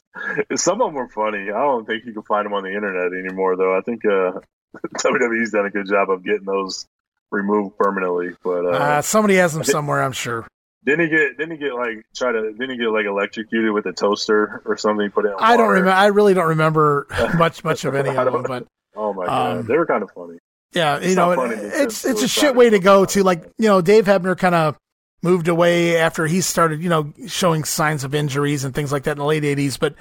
some 0.57 0.83
of 0.83 0.93
them 0.93 1.03
are 1.03 1.09
funny. 1.09 1.51
I 1.51 1.61
don't 1.61 1.87
think 1.87 2.05
you 2.05 2.13
can 2.13 2.23
find 2.23 2.45
them 2.45 2.53
on 2.53 2.65
the 2.65 2.75
internet 2.75 3.13
anymore, 3.13 3.57
though. 3.57 3.77
I 3.77 3.81
think 3.81 4.05
uh, 4.05 4.33
WWE's 4.99 5.51
done 5.51 5.67
a 5.67 5.71
good 5.71 5.89
job 5.89 6.11
of 6.11 6.25
getting 6.25 6.45
those 6.45 6.87
removed 7.31 7.77
permanently. 7.79 8.31
But 8.45 8.67
uh, 8.67 8.71
uh, 8.71 9.03
somebody 9.03 9.37
has 9.37 9.53
them 9.55 9.65
somewhere, 9.65 10.03
I'm 10.03 10.13
sure. 10.13 10.47
Didn't 10.85 11.07
he 11.07 11.09
get? 11.09 11.39
Didn't 11.39 11.53
he 11.53 11.57
get 11.59 11.75
like 11.75 12.05
try 12.15 12.33
to? 12.33 12.53
Didn't 12.53 12.71
he 12.71 12.77
get 12.77 12.89
like 12.89 13.07
electrocuted 13.07 13.73
with 13.73 13.87
a 13.87 13.93
toaster 13.93 14.63
or 14.65 14.77
something? 14.77 15.11
Put 15.11 15.27
it. 15.27 15.33
I 15.39 15.57
don't 15.57 15.69
remember. 15.69 15.91
I 15.91 16.07
really 16.07 16.35
don't 16.35 16.49
remember 16.49 17.07
much 17.37 17.63
much 17.63 17.85
of 17.85 17.95
any 17.95 18.09
of 18.11 18.33
them. 18.33 18.43
But 18.43 18.67
oh 18.97 19.13
my 19.13 19.27
god, 19.27 19.59
um, 19.59 19.67
they 19.67 19.77
were 19.77 19.87
kind 19.87 20.03
of 20.03 20.11
funny. 20.11 20.39
Yeah, 20.73 20.99
you 20.99 21.09
it's 21.09 21.17
know, 21.17 21.33
it, 21.33 21.53
it's 21.53 22.05
it's 22.05 22.23
a 22.23 22.29
shit 22.29 22.57
way 22.57 22.71
to 22.71 22.81
go 22.81 23.05
to 23.05 23.23
like 23.23 23.45
you 23.59 23.69
know 23.69 23.81
Dave 23.81 24.07
Hebner 24.07 24.37
kind 24.37 24.55
of 24.55 24.77
moved 25.23 25.49
away 25.49 25.97
after 25.97 26.27
he 26.27 26.41
started 26.41 26.83
you 26.83 26.89
know 26.89 27.13
showing 27.27 27.65
signs 27.65 28.05
of 28.05 28.15
injuries 28.15 28.65
and 28.65 28.75
things 28.75 28.93
like 28.93 29.05
that 29.05 29.13
in 29.13 29.19
the 29.19 29.25
late 29.25 29.45
'80s. 29.45 29.79
But 29.79 29.95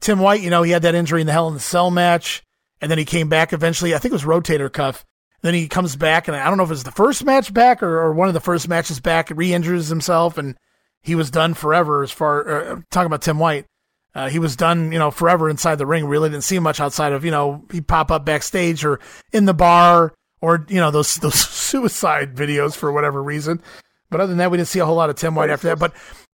Tim 0.00 0.18
White, 0.18 0.40
you 0.40 0.50
know, 0.50 0.62
he 0.62 0.70
had 0.70 0.82
that 0.82 0.94
injury 0.94 1.20
in 1.20 1.26
the 1.26 1.32
Hell 1.32 1.48
in 1.48 1.54
the 1.54 1.60
Cell 1.60 1.90
match, 1.90 2.42
and 2.80 2.90
then 2.90 2.98
he 2.98 3.04
came 3.04 3.28
back 3.28 3.52
eventually. 3.52 3.94
I 3.94 3.98
think 3.98 4.12
it 4.12 4.14
was 4.14 4.24
rotator 4.24 4.72
cuff 4.72 5.04
then 5.42 5.54
he 5.54 5.68
comes 5.68 5.96
back, 5.96 6.26
and 6.26 6.36
I 6.36 6.48
don't 6.48 6.56
know 6.56 6.64
if 6.64 6.70
it 6.70 6.72
was 6.72 6.84
the 6.84 6.90
first 6.90 7.24
match 7.24 7.52
back 7.54 7.82
or, 7.82 8.00
or 8.00 8.12
one 8.12 8.28
of 8.28 8.34
the 8.34 8.40
first 8.40 8.68
matches 8.68 9.00
back, 9.00 9.30
re 9.30 9.52
injures 9.52 9.88
himself, 9.88 10.36
and 10.36 10.56
he 11.00 11.14
was 11.14 11.30
done 11.30 11.54
forever. 11.54 12.02
As 12.02 12.10
far 12.10 12.48
uh, 12.48 12.80
talking 12.90 13.06
about 13.06 13.22
Tim 13.22 13.38
White, 13.38 13.66
uh, 14.14 14.28
he 14.28 14.40
was 14.40 14.56
done, 14.56 14.90
you 14.90 14.98
know, 14.98 15.10
forever 15.10 15.48
inside 15.48 15.76
the 15.76 15.86
ring. 15.86 16.06
Really 16.06 16.28
didn't 16.28 16.44
see 16.44 16.58
much 16.58 16.80
outside 16.80 17.12
of, 17.12 17.24
you 17.24 17.30
know, 17.30 17.64
he 17.70 17.80
pop 17.80 18.10
up 18.10 18.24
backstage 18.24 18.84
or 18.84 18.98
in 19.32 19.44
the 19.44 19.54
bar 19.54 20.12
or 20.40 20.64
you 20.68 20.80
know 20.80 20.90
those 20.90 21.14
those 21.22 21.34
suicide 21.34 22.34
videos 22.34 22.76
for 22.76 22.90
whatever 22.90 23.22
reason. 23.22 23.62
But 24.10 24.20
other 24.20 24.28
than 24.28 24.38
that, 24.38 24.50
we 24.50 24.56
didn't 24.56 24.68
see 24.68 24.78
a 24.78 24.86
whole 24.86 24.96
lot 24.96 25.10
of 25.10 25.16
Tim 25.16 25.34
White 25.34 25.50
after 25.50 25.68
that. 25.68 25.78
But 25.78 25.94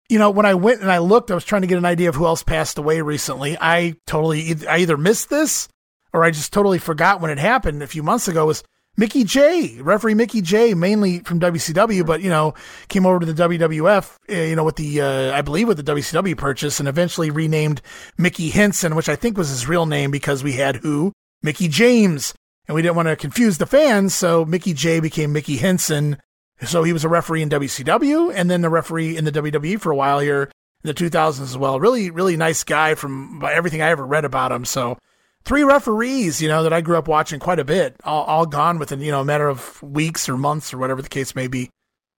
you 0.08 0.18
know, 0.18 0.30
when 0.30 0.46
I 0.46 0.54
went 0.54 0.82
and 0.82 0.92
I 0.92 0.98
looked, 0.98 1.30
I 1.30 1.34
was 1.34 1.44
trying 1.44 1.62
to 1.62 1.68
get 1.68 1.78
an 1.78 1.86
idea 1.86 2.08
of 2.08 2.14
who 2.14 2.26
else 2.26 2.42
passed 2.42 2.76
away 2.76 3.00
recently. 3.00 3.56
I 3.60 3.94
totally, 4.06 4.54
I 4.68 4.78
either 4.78 4.96
missed 4.96 5.30
this 5.30 5.68
or 6.12 6.24
I 6.24 6.30
just 6.30 6.52
totally 6.52 6.78
forgot 6.78 7.20
when 7.20 7.30
it 7.30 7.38
happened 7.38 7.82
a 7.82 7.86
few 7.86 8.02
months 8.02 8.28
ago. 8.28 8.46
Was 8.46 8.62
Mickey 8.96 9.24
J, 9.24 9.80
referee 9.80 10.14
Mickey 10.14 10.42
J, 10.42 10.74
mainly 10.74 11.20
from 11.20 11.40
WCW, 11.40 12.04
but 12.04 12.20
you 12.20 12.28
know 12.28 12.54
came 12.88 13.06
over 13.06 13.20
to 13.20 13.32
the 13.32 13.48
WWF, 13.48 14.16
eh, 14.28 14.48
you 14.48 14.56
know 14.56 14.64
with 14.64 14.76
the 14.76 15.00
uh, 15.00 15.32
I 15.32 15.40
believe 15.40 15.68
with 15.68 15.82
the 15.82 15.92
WCW 15.94 16.36
purchase, 16.36 16.78
and 16.78 16.88
eventually 16.88 17.30
renamed 17.30 17.80
Mickey 18.18 18.50
Henson, 18.50 18.94
which 18.94 19.08
I 19.08 19.16
think 19.16 19.38
was 19.38 19.48
his 19.48 19.66
real 19.66 19.86
name 19.86 20.10
because 20.10 20.44
we 20.44 20.52
had 20.52 20.76
who 20.76 21.12
Mickie 21.42 21.68
James, 21.68 22.34
and 22.68 22.74
we 22.74 22.82
didn't 22.82 22.96
want 22.96 23.08
to 23.08 23.16
confuse 23.16 23.56
the 23.56 23.66
fans, 23.66 24.14
so 24.14 24.44
Mickey 24.44 24.74
J 24.74 25.00
became 25.00 25.32
Mickey 25.32 25.56
Henson. 25.56 26.18
So 26.64 26.82
he 26.82 26.92
was 26.92 27.04
a 27.04 27.08
referee 27.08 27.42
in 27.42 27.48
WCW, 27.48 28.32
and 28.34 28.50
then 28.50 28.60
the 28.60 28.70
referee 28.70 29.16
in 29.16 29.24
the 29.24 29.32
WWE 29.32 29.80
for 29.80 29.90
a 29.90 29.96
while 29.96 30.20
here 30.20 30.50
in 30.84 30.88
the 30.88 30.94
2000s 30.94 31.40
as 31.40 31.56
well. 31.56 31.80
Really, 31.80 32.10
really 32.10 32.36
nice 32.36 32.64
guy 32.64 32.94
from 32.94 33.42
everything 33.44 33.82
I 33.82 33.90
ever 33.90 34.06
read 34.06 34.24
about 34.24 34.52
him. 34.52 34.64
So 34.64 34.98
three 35.44 35.64
referees, 35.64 36.40
you 36.40 36.48
know, 36.48 36.62
that 36.62 36.72
I 36.72 36.80
grew 36.80 36.96
up 36.96 37.08
watching 37.08 37.40
quite 37.40 37.58
a 37.58 37.64
bit, 37.64 37.96
all, 38.04 38.24
all 38.24 38.46
gone 38.46 38.78
within, 38.78 39.00
you 39.00 39.10
know, 39.10 39.20
a 39.20 39.24
matter 39.24 39.48
of 39.48 39.82
weeks 39.82 40.28
or 40.28 40.36
months 40.36 40.72
or 40.72 40.78
whatever 40.78 41.02
the 41.02 41.08
case 41.08 41.34
may 41.34 41.48
be. 41.48 41.70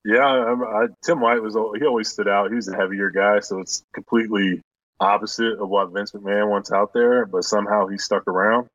Yeah, 0.06 0.26
I, 0.26 0.54
I, 0.54 0.88
Tim 1.04 1.22
White 1.22 1.42
was, 1.42 1.56
he 1.80 1.86
always 1.86 2.10
stood 2.10 2.28
out. 2.28 2.50
He 2.50 2.56
was 2.56 2.68
a 2.68 2.76
heavier 2.76 3.10
guy, 3.10 3.40
so 3.40 3.60
it's 3.60 3.86
completely 3.94 4.62
opposite 5.00 5.60
of 5.60 5.70
what 5.70 5.92
Vince 5.94 6.12
McMahon 6.12 6.50
wants 6.50 6.72
out 6.72 6.94
there, 6.94 7.26
but 7.26 7.44
somehow 7.44 7.88
he 7.88 7.98
stuck 7.98 8.28
around. 8.28 8.68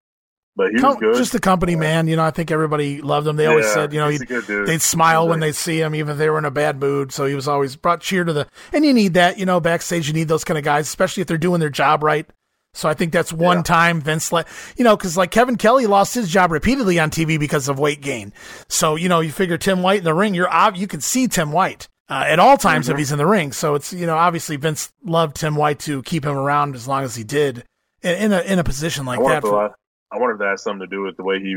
But 0.58 0.72
he 0.72 0.82
was 0.82 0.96
good. 0.96 1.14
Just 1.14 1.36
a 1.36 1.38
company 1.38 1.76
man, 1.76 2.08
you 2.08 2.16
know. 2.16 2.24
I 2.24 2.32
think 2.32 2.50
everybody 2.50 3.00
loved 3.00 3.28
him. 3.28 3.36
They 3.36 3.46
always 3.46 3.66
yeah, 3.66 3.74
said, 3.74 3.92
you 3.92 4.00
know, 4.00 4.64
they'd 4.64 4.82
smile 4.82 5.28
when 5.28 5.38
they 5.38 5.52
see 5.52 5.80
him, 5.80 5.94
even 5.94 6.10
if 6.12 6.18
they 6.18 6.28
were 6.28 6.36
in 6.36 6.44
a 6.44 6.50
bad 6.50 6.80
mood. 6.80 7.12
So 7.12 7.26
he 7.26 7.36
was 7.36 7.46
always 7.46 7.76
brought 7.76 8.00
cheer 8.00 8.24
to 8.24 8.32
the. 8.32 8.48
And 8.72 8.84
you 8.84 8.92
need 8.92 9.14
that, 9.14 9.38
you 9.38 9.46
know, 9.46 9.60
backstage. 9.60 10.08
You 10.08 10.14
need 10.14 10.26
those 10.26 10.42
kind 10.42 10.58
of 10.58 10.64
guys, 10.64 10.88
especially 10.88 11.20
if 11.20 11.28
they're 11.28 11.38
doing 11.38 11.60
their 11.60 11.70
job 11.70 12.02
right. 12.02 12.26
So 12.74 12.88
I 12.88 12.94
think 12.94 13.12
that's 13.12 13.32
one 13.32 13.58
yeah. 13.58 13.62
time 13.62 14.00
Vince 14.00 14.32
let, 14.32 14.48
you 14.76 14.82
know, 14.82 14.96
cause 14.96 15.16
like 15.16 15.30
Kevin 15.30 15.56
Kelly 15.56 15.86
lost 15.86 16.12
his 16.12 16.28
job 16.28 16.50
repeatedly 16.50 16.98
on 16.98 17.10
TV 17.10 17.38
because 17.38 17.68
of 17.68 17.78
weight 17.78 18.00
gain. 18.00 18.32
So, 18.68 18.96
you 18.96 19.08
know, 19.08 19.20
you 19.20 19.30
figure 19.30 19.58
Tim 19.58 19.82
White 19.82 19.98
in 19.98 20.04
the 20.04 20.12
ring, 20.12 20.34
you're, 20.34 20.50
you 20.74 20.88
can 20.88 21.00
see 21.00 21.28
Tim 21.28 21.52
White. 21.52 21.88
Uh, 22.10 22.24
at 22.26 22.38
all 22.38 22.56
times 22.56 22.86
mm-hmm. 22.86 22.92
if 22.92 22.98
he's 22.98 23.12
in 23.12 23.18
the 23.18 23.26
ring. 23.26 23.52
So 23.52 23.74
it's, 23.74 23.92
you 23.92 24.06
know, 24.06 24.16
obviously 24.16 24.56
Vince 24.56 24.90
loved 25.04 25.36
Tim 25.36 25.54
White 25.54 25.78
to 25.80 26.02
keep 26.02 26.24
him 26.24 26.36
around 26.36 26.74
as 26.74 26.88
long 26.88 27.04
as 27.04 27.14
he 27.14 27.22
did 27.22 27.64
in, 28.02 28.14
in 28.16 28.32
a, 28.32 28.40
in 28.40 28.58
a 28.58 28.64
position 28.64 29.04
like 29.04 29.20
I 29.20 29.28
that. 29.28 29.42
For, 29.42 29.74
I 30.10 30.18
wonder 30.18 30.34
if 30.34 30.38
that 30.40 30.50
has 30.50 30.62
something 30.62 30.88
to 30.88 30.94
do 30.94 31.02
with 31.02 31.16
the 31.16 31.24
way 31.24 31.40
he, 31.40 31.56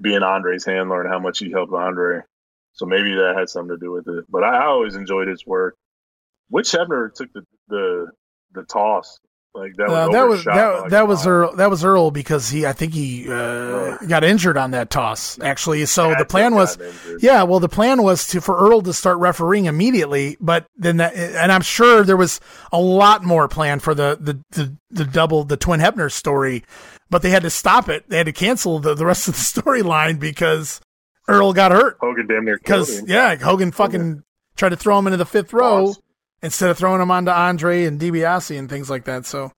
being 0.00 0.22
Andre's 0.22 0.64
handler 0.64 1.00
and 1.02 1.10
how 1.10 1.18
much 1.18 1.38
he 1.38 1.50
helped 1.50 1.72
Andre. 1.72 2.20
So 2.72 2.86
maybe 2.86 3.14
that 3.14 3.34
had 3.36 3.48
something 3.48 3.76
to 3.76 3.84
do 3.84 3.92
with 3.92 4.08
it. 4.08 4.24
But 4.28 4.44
I, 4.44 4.56
I 4.56 4.66
always 4.66 4.96
enjoyed 4.96 5.28
his 5.28 5.46
work. 5.46 5.76
Which 6.48 6.70
Hebner 6.72 7.12
took 7.12 7.32
the, 7.32 7.42
the, 7.68 8.06
the 8.52 8.64
toss 8.64 9.18
like 9.56 9.76
that 9.76 9.88
was 9.88 9.96
uh, 9.96 10.08
that 10.10 10.28
was 10.28 10.44
that, 10.44 10.80
like 10.80 10.90
that 10.90 11.06
was 11.06 11.26
Earl 11.28 11.54
that 11.56 11.70
was 11.70 11.84
Earl 11.84 12.10
because 12.10 12.50
he 12.50 12.66
I 12.66 12.72
think 12.72 12.92
he 12.92 13.30
uh, 13.30 13.98
got 13.98 14.24
injured 14.24 14.56
on 14.56 14.72
that 14.72 14.90
toss 14.90 15.38
actually. 15.38 15.86
So 15.86 16.12
the 16.18 16.24
plan 16.24 16.56
was 16.56 16.76
yeah, 17.20 17.44
well 17.44 17.60
the 17.60 17.68
plan 17.68 18.02
was 18.02 18.26
to 18.28 18.40
for 18.40 18.58
Earl 18.58 18.82
to 18.82 18.92
start 18.92 19.18
refereeing 19.18 19.66
immediately, 19.66 20.36
but 20.40 20.66
then 20.76 20.96
that 20.96 21.14
and 21.14 21.52
I'm 21.52 21.62
sure 21.62 22.02
there 22.02 22.16
was 22.16 22.40
a 22.72 22.80
lot 22.80 23.22
more 23.22 23.46
planned 23.46 23.84
for 23.84 23.94
the 23.94 24.18
the 24.20 24.40
the, 24.50 24.76
the 24.90 25.04
double 25.04 25.44
the 25.44 25.56
twin 25.56 25.78
Hebner 25.78 26.10
story, 26.10 26.64
but 27.10 27.22
they 27.22 27.30
had 27.30 27.42
to 27.42 27.50
stop 27.50 27.88
it. 27.88 28.08
They 28.08 28.16
had 28.16 28.26
to 28.26 28.32
cancel 28.32 28.78
the, 28.78 28.94
the 28.94 29.06
rest 29.06 29.28
of 29.28 29.34
the 29.34 29.40
storyline 29.62 30.18
because 30.18 30.80
Earl 31.28 31.52
got 31.52 31.72
hurt. 31.72 31.96
Hogan 32.00 32.26
damn 32.26 32.44
near 32.44 32.58
because 32.58 33.02
yeah, 33.08 33.36
Hogan 33.36 33.72
fucking 33.72 34.22
tried 34.56 34.70
to 34.70 34.76
throw 34.76 34.98
him 34.98 35.06
into 35.06 35.16
the 35.16 35.26
fifth 35.26 35.52
row 35.52 35.94
instead 36.42 36.70
of 36.70 36.78
throwing 36.78 36.98
them 36.98 37.10
onto 37.10 37.30
Andre 37.30 37.84
and 37.84 38.00
DiBiase 38.00 38.58
and 38.58 38.68
things 38.68 38.90
like 38.90 39.04
that. 39.04 39.26
So, 39.26 39.52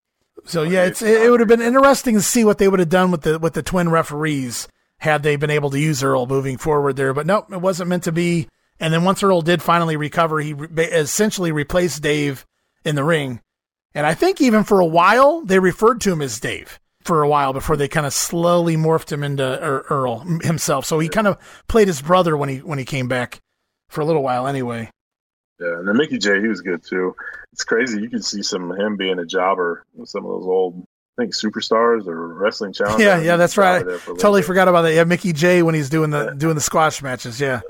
so 0.44 0.62
yeah, 0.62 0.85
it's 0.85 1.02
it, 1.02 1.23
it 1.23 1.31
would 1.31 1.40
have 1.40 1.48
been 1.48 1.62
interesting 1.62 2.14
to 2.14 2.23
see 2.23 2.44
what 2.44 2.59
they 2.59 2.68
would 2.68 2.81
have 2.81 2.89
done 2.89 3.10
with 3.10 3.23
the 3.23 3.39
with 3.39 3.55
the 3.55 3.62
twin 3.62 3.89
referees 3.90 4.68
had 4.98 5.23
they 5.23 5.36
been 5.36 5.51
able 5.51 5.70
to 5.70 5.78
use 5.78 6.02
Earl 6.02 6.27
moving 6.27 6.56
forward 6.56 6.97
there. 6.97 7.12
But 7.12 7.27
nope, 7.27 7.52
it 7.52 7.60
wasn't 7.60 7.90
meant 7.90 8.05
to 8.05 8.12
be. 8.12 8.48
And 8.78 8.93
then 8.93 9.05
once 9.05 9.23
Earl 9.23 9.43
did 9.43 9.62
finally 9.62 9.97
recover, 9.97 10.40
he 10.40 10.52
re- 10.52 10.85
essentially 10.85 11.51
replaced 11.52 12.02
Dave 12.02 12.47
in 12.85 12.94
the 12.94 13.05
ring. 13.05 13.40
And 13.94 14.06
I 14.06 14.14
think 14.14 14.40
even 14.40 14.64
for 14.64 14.81
a 14.81 14.86
while 14.86 15.40
they 15.43 15.59
referred 15.59 16.01
to 16.02 16.12
him 16.12 16.23
as 16.23 16.39
Dave. 16.39 16.78
For 17.06 17.22
a 17.22 17.28
while 17.28 17.52
before 17.52 17.76
they 17.76 17.88
kind 17.88 18.06
of 18.06 18.12
slowly 18.12 18.76
morphed 18.76 19.12
him 19.12 19.22
into 19.22 19.58
Earl 19.60 20.20
himself. 20.42 20.84
So 20.84 20.98
he 20.98 21.08
kind 21.08 21.26
of 21.26 21.38
played 21.68 21.88
his 21.88 22.02
brother 22.02 22.36
when 22.36 22.48
he 22.48 22.58
when 22.58 22.78
he 22.78 22.84
came 22.84 23.08
back 23.08 23.40
for 23.88 24.00
a 24.00 24.04
little 24.04 24.22
while 24.22 24.46
anyway. 24.46 24.90
Yeah, 25.60 25.78
and 25.78 25.88
then 25.88 25.96
Mickey 25.96 26.18
J, 26.18 26.40
he 26.40 26.48
was 26.48 26.60
good 26.60 26.82
too. 26.84 27.14
It's 27.52 27.64
crazy. 27.64 28.00
You 28.00 28.10
can 28.10 28.22
see 28.22 28.42
some 28.42 28.70
of 28.70 28.78
him 28.78 28.96
being 28.96 29.18
a 29.18 29.24
jobber 29.24 29.84
with 29.94 30.08
some 30.08 30.26
of 30.26 30.30
those 30.30 30.44
old, 30.46 30.84
I 31.18 31.22
think, 31.22 31.34
superstars 31.34 32.06
or 32.06 32.34
wrestling 32.34 32.74
challenge. 32.74 33.00
Yeah, 33.00 33.20
yeah, 33.20 33.36
that's 33.36 33.56
right. 33.56 33.82
Totally 34.04 34.42
bit. 34.42 34.46
forgot 34.46 34.68
about 34.68 34.82
that. 34.82 34.92
Yeah, 34.92 35.04
Mickey 35.04 35.32
J 35.32 35.62
when 35.62 35.74
he's 35.74 35.88
doing 35.88 36.10
the 36.10 36.26
yeah. 36.26 36.34
doing 36.36 36.56
the 36.56 36.60
squash 36.60 37.02
matches. 37.02 37.40
Yeah, 37.40 37.62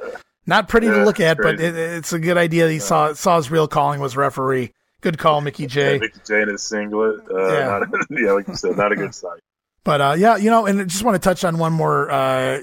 not 0.46 0.68
pretty 0.68 0.88
yeah, 0.88 0.98
to 0.98 1.04
look 1.04 1.20
at, 1.20 1.36
but 1.36 1.60
it, 1.60 1.76
it's 1.76 2.12
a 2.12 2.18
good 2.18 2.36
idea. 2.36 2.68
He 2.68 2.74
yeah. 2.74 2.80
saw 2.80 3.12
saw 3.12 3.36
his 3.36 3.50
real 3.50 3.68
calling 3.68 4.00
was 4.00 4.16
referee. 4.16 4.72
Good 5.01 5.18
call, 5.18 5.40
Mickey 5.40 5.66
J. 5.68 5.94
Yeah, 5.94 5.98
Mickey 5.98 6.20
J 6.27 6.43
in 6.43 6.48
his 6.48 6.62
singlet. 6.62 7.20
Uh, 7.31 7.52
yeah. 7.52 7.78
Not, 7.78 8.06
yeah, 8.10 8.32
like 8.32 8.48
you 8.48 8.55
said, 8.55 8.77
not 8.77 8.93
a 8.93 8.97
good 8.97 9.14
sight. 9.14 9.40
But 9.85 10.01
uh, 10.01 10.14
yeah, 10.18 10.36
you 10.36 10.51
know, 10.51 10.66
and 10.66 10.81
I 10.81 10.85
just 10.85 11.05
want 11.05 11.20
to 11.20 11.28
touch 11.28 11.44
on 11.44 11.59
one 11.59 11.73
more 11.73 12.10
uh, 12.10 12.60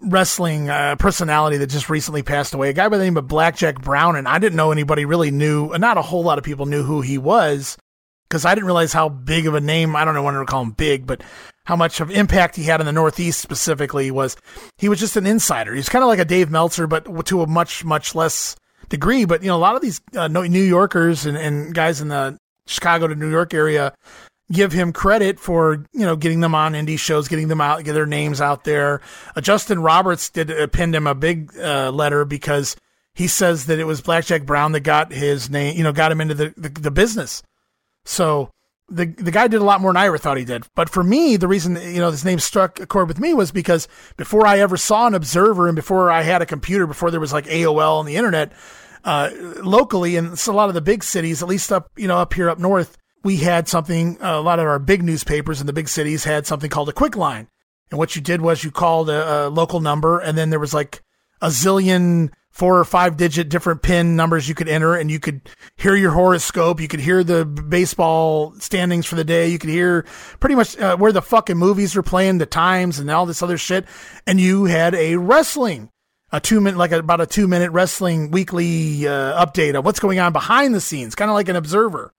wrestling 0.00 0.68
uh, 0.68 0.96
personality 0.96 1.56
that 1.56 1.68
just 1.68 1.88
recently 1.88 2.22
passed 2.22 2.52
away. 2.52 2.68
A 2.68 2.72
guy 2.72 2.88
by 2.88 2.98
the 2.98 3.04
name 3.04 3.16
of 3.16 3.26
Blackjack 3.26 3.80
Brown, 3.80 4.16
and 4.16 4.28
I 4.28 4.38
didn't 4.38 4.56
know 4.56 4.70
anybody 4.70 5.04
really 5.06 5.30
knew. 5.30 5.70
Not 5.78 5.96
a 5.96 6.02
whole 6.02 6.22
lot 6.22 6.38
of 6.38 6.44
people 6.44 6.66
knew 6.66 6.82
who 6.82 7.00
he 7.00 7.16
was 7.16 7.78
because 8.28 8.44
I 8.44 8.54
didn't 8.54 8.66
realize 8.66 8.92
how 8.92 9.08
big 9.08 9.46
of 9.46 9.54
a 9.54 9.60
name. 9.60 9.96
I 9.96 10.04
don't 10.04 10.14
know 10.14 10.22
when 10.22 10.34
to 10.34 10.44
call 10.44 10.62
him 10.62 10.72
big, 10.72 11.06
but 11.06 11.22
how 11.64 11.76
much 11.76 12.00
of 12.00 12.10
impact 12.10 12.56
he 12.56 12.64
had 12.64 12.80
in 12.80 12.86
the 12.86 12.92
Northeast 12.92 13.40
specifically 13.40 14.10
was. 14.10 14.36
He 14.76 14.88
was 14.90 15.00
just 15.00 15.16
an 15.16 15.26
insider. 15.26 15.74
He's 15.74 15.88
kind 15.88 16.02
of 16.02 16.08
like 16.08 16.18
a 16.18 16.24
Dave 16.24 16.50
Meltzer, 16.50 16.86
but 16.86 17.26
to 17.26 17.42
a 17.42 17.46
much 17.46 17.84
much 17.84 18.14
less 18.14 18.56
degree. 18.90 19.24
But 19.24 19.42
you 19.42 19.48
know, 19.48 19.56
a 19.56 19.58
lot 19.58 19.76
of 19.76 19.82
these 19.82 20.02
uh, 20.14 20.28
New 20.28 20.62
Yorkers 20.62 21.24
and, 21.24 21.36
and 21.36 21.74
guys 21.74 22.02
in 22.02 22.08
the 22.08 22.38
Chicago 22.66 23.08
to 23.08 23.14
New 23.14 23.30
York 23.30 23.54
area 23.54 23.94
give 24.52 24.72
him 24.72 24.92
credit 24.92 25.38
for 25.38 25.84
you 25.92 26.04
know 26.04 26.16
getting 26.16 26.40
them 26.40 26.54
on 26.54 26.74
indie 26.74 26.98
shows, 26.98 27.28
getting 27.28 27.48
them 27.48 27.60
out, 27.60 27.82
get 27.84 27.94
their 27.94 28.06
names 28.06 28.40
out 28.40 28.64
there. 28.64 29.00
Uh, 29.34 29.40
Justin 29.40 29.80
Roberts 29.80 30.28
did 30.28 30.50
uh, 30.50 30.66
pinned 30.66 30.94
him 30.94 31.06
a 31.06 31.14
big 31.14 31.56
uh, 31.58 31.90
letter 31.90 32.24
because 32.24 32.76
he 33.14 33.26
says 33.26 33.66
that 33.66 33.78
it 33.78 33.84
was 33.84 34.00
Blackjack 34.00 34.44
Brown 34.44 34.72
that 34.72 34.80
got 34.80 35.12
his 35.12 35.50
name, 35.50 35.76
you 35.76 35.82
know, 35.82 35.92
got 35.92 36.12
him 36.12 36.20
into 36.20 36.34
the, 36.34 36.54
the, 36.56 36.68
the 36.68 36.90
business. 36.90 37.42
So 38.04 38.50
the 38.88 39.06
the 39.06 39.30
guy 39.30 39.46
did 39.46 39.60
a 39.60 39.64
lot 39.64 39.80
more 39.80 39.92
than 39.92 40.02
I 40.02 40.06
ever 40.06 40.18
thought 40.18 40.36
he 40.36 40.44
did. 40.44 40.66
But 40.74 40.88
for 40.88 41.02
me, 41.02 41.36
the 41.36 41.48
reason 41.48 41.76
you 41.76 42.00
know 42.00 42.10
his 42.10 42.24
name 42.24 42.40
struck 42.40 42.80
a 42.80 42.86
chord 42.86 43.08
with 43.08 43.20
me 43.20 43.34
was 43.34 43.52
because 43.52 43.88
before 44.16 44.46
I 44.46 44.58
ever 44.58 44.76
saw 44.76 45.06
an 45.06 45.14
observer 45.14 45.68
and 45.68 45.76
before 45.76 46.10
I 46.10 46.22
had 46.22 46.42
a 46.42 46.46
computer, 46.46 46.86
before 46.86 47.10
there 47.10 47.20
was 47.20 47.32
like 47.32 47.46
AOL 47.46 47.98
on 47.98 48.06
the 48.06 48.16
internet, 48.16 48.52
uh, 49.04 49.30
locally 49.62 50.16
in 50.16 50.34
a 50.46 50.52
lot 50.52 50.68
of 50.68 50.74
the 50.74 50.80
big 50.80 51.04
cities, 51.04 51.42
at 51.42 51.48
least 51.48 51.72
up 51.72 51.90
you 51.96 52.08
know 52.08 52.18
up 52.18 52.34
here 52.34 52.50
up 52.50 52.58
north, 52.58 52.96
we 53.22 53.36
had 53.38 53.68
something, 53.68 54.16
a 54.20 54.40
lot 54.40 54.58
of 54.58 54.66
our 54.66 54.78
big 54.78 55.02
newspapers 55.02 55.60
in 55.60 55.66
the 55.66 55.72
big 55.72 55.88
cities 55.88 56.24
had 56.24 56.46
something 56.46 56.70
called 56.70 56.88
a 56.88 56.92
quick 56.92 57.16
line. 57.16 57.48
And 57.90 57.98
what 57.98 58.14
you 58.16 58.22
did 58.22 58.40
was 58.40 58.64
you 58.64 58.70
called 58.70 59.10
a, 59.10 59.46
a 59.46 59.48
local 59.48 59.80
number 59.80 60.18
and 60.18 60.38
then 60.38 60.50
there 60.50 60.60
was 60.60 60.72
like 60.72 61.02
a 61.42 61.48
zillion 61.48 62.30
four 62.50 62.78
or 62.78 62.84
five 62.84 63.16
digit 63.16 63.48
different 63.48 63.82
pin 63.82 64.16
numbers 64.16 64.48
you 64.48 64.54
could 64.54 64.68
enter 64.68 64.94
and 64.94 65.10
you 65.10 65.20
could 65.20 65.48
hear 65.76 65.94
your 65.94 66.10
horoscope. 66.10 66.80
You 66.80 66.88
could 66.88 67.00
hear 67.00 67.22
the 67.22 67.44
baseball 67.44 68.54
standings 68.58 69.06
for 69.06 69.16
the 69.16 69.24
day. 69.24 69.48
You 69.48 69.58
could 69.58 69.70
hear 69.70 70.04
pretty 70.40 70.56
much 70.56 70.78
uh, 70.78 70.96
where 70.96 71.12
the 71.12 71.22
fucking 71.22 71.56
movies 71.56 71.94
were 71.94 72.02
playing, 72.02 72.38
the 72.38 72.46
times 72.46 72.98
and 72.98 73.10
all 73.10 73.26
this 73.26 73.42
other 73.42 73.58
shit. 73.58 73.86
And 74.26 74.40
you 74.40 74.64
had 74.64 74.94
a 74.94 75.16
wrestling, 75.16 75.90
a 76.32 76.40
two 76.40 76.60
minute, 76.60 76.78
like 76.78 76.92
a, 76.92 76.98
about 76.98 77.20
a 77.20 77.26
two 77.26 77.48
minute 77.48 77.70
wrestling 77.72 78.30
weekly 78.30 79.06
uh, 79.06 79.44
update 79.44 79.76
of 79.76 79.84
what's 79.84 80.00
going 80.00 80.18
on 80.18 80.32
behind 80.32 80.74
the 80.74 80.80
scenes, 80.80 81.14
kind 81.14 81.30
of 81.30 81.34
like 81.34 81.48
an 81.48 81.56
observer 81.56 82.12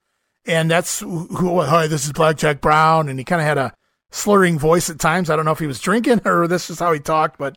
and 0.45 0.69
that's 0.69 0.99
who. 0.99 1.61
Hi, 1.61 1.87
this 1.87 2.05
is 2.05 2.13
Blackjack 2.13 2.61
Brown, 2.61 3.09
and 3.09 3.19
he 3.19 3.25
kind 3.25 3.41
of 3.41 3.47
had 3.47 3.57
a 3.57 3.73
slurring 4.11 4.59
voice 4.59 4.89
at 4.89 4.99
times. 4.99 5.29
I 5.29 5.35
don't 5.35 5.45
know 5.45 5.51
if 5.51 5.59
he 5.59 5.67
was 5.67 5.79
drinking 5.79 6.21
or 6.25 6.47
this 6.47 6.69
is 6.69 6.79
how 6.79 6.93
he 6.93 6.99
talked, 6.99 7.37
but 7.37 7.55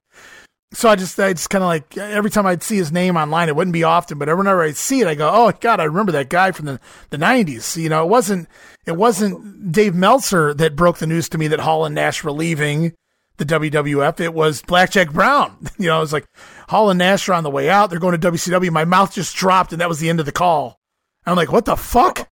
so 0.72 0.89
I 0.89 0.97
just 0.97 1.18
I 1.18 1.32
just 1.32 1.51
kind 1.51 1.64
of 1.64 1.68
like 1.68 1.97
every 1.97 2.31
time 2.31 2.47
I'd 2.47 2.62
see 2.62 2.76
his 2.76 2.93
name 2.93 3.16
online, 3.16 3.48
it 3.48 3.56
wouldn't 3.56 3.72
be 3.72 3.85
often, 3.85 4.18
but 4.18 4.35
whenever 4.36 4.62
I'd 4.62 4.76
see 4.76 5.01
it, 5.01 5.06
I 5.06 5.14
go, 5.14 5.31
oh 5.32 5.52
God, 5.60 5.81
I 5.81 5.85
remember 5.85 6.12
that 6.12 6.28
guy 6.28 6.52
from 6.52 6.66
the 6.66 6.81
the 7.10 7.16
'90s. 7.16 7.81
You 7.81 7.89
know, 7.89 8.05
it 8.05 8.09
wasn't 8.09 8.48
it 8.86 8.97
wasn't 8.97 9.72
Dave 9.72 9.94
Meltzer 9.94 10.52
that 10.55 10.76
broke 10.76 10.98
the 10.98 11.06
news 11.06 11.28
to 11.31 11.39
me 11.39 11.48
that 11.48 11.60
Hall 11.60 11.85
and 11.85 11.94
Nash 11.94 12.22
were 12.22 12.32
leaving 12.32 12.93
the 13.36 13.44
WWF. 13.44 14.20
It 14.20 14.35
was 14.35 14.62
Blackjack 14.62 15.12
Brown. 15.12 15.56
You 15.78 15.89
know, 15.89 15.98
it 15.98 16.01
was 16.01 16.12
like 16.12 16.27
Hall 16.69 16.89
and 16.89 16.98
Nash 16.98 17.28
are 17.28 17.35
on 17.35 17.43
the 17.43 17.51
way 17.51 17.69
out. 17.69 17.90
They're 17.90 17.98
going 17.98 18.19
to 18.19 18.32
WCW. 18.32 18.70
My 18.70 18.85
mouth 18.85 19.12
just 19.12 19.35
dropped, 19.35 19.73
and 19.73 19.81
that 19.81 19.89
was 19.89 19.98
the 19.98 20.09
end 20.09 20.20
of 20.20 20.27
the 20.27 20.32
call. 20.32 20.78
I'm 21.27 21.36
like, 21.36 21.51
what 21.51 21.65
the 21.65 21.77
fuck? 21.77 22.28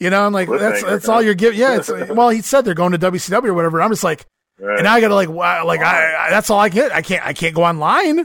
You 0.00 0.10
know, 0.10 0.24
I'm 0.24 0.32
like, 0.32 0.48
that's 0.48 0.82
that's 0.82 1.08
all 1.08 1.22
you're 1.22 1.34
giving. 1.34 1.58
Yeah, 1.58 1.76
it's 1.76 1.88
well, 2.10 2.30
he 2.30 2.40
said 2.40 2.62
they're 2.62 2.74
going 2.74 2.92
to 2.92 2.98
WCW 2.98 3.48
or 3.48 3.54
whatever. 3.54 3.80
I'm 3.80 3.90
just 3.90 4.02
like, 4.02 4.26
right. 4.58 4.78
and 4.78 4.84
now 4.84 4.94
I 4.94 5.00
got 5.00 5.08
to 5.08 5.14
like, 5.14 5.28
wow, 5.28 5.64
like 5.66 5.80
I, 5.80 6.26
I, 6.26 6.30
that's 6.30 6.50
all 6.50 6.58
I 6.58 6.68
get. 6.68 6.90
I 6.92 7.02
can't, 7.02 7.24
I 7.24 7.32
can't 7.32 7.54
go 7.54 7.62
online 7.62 8.18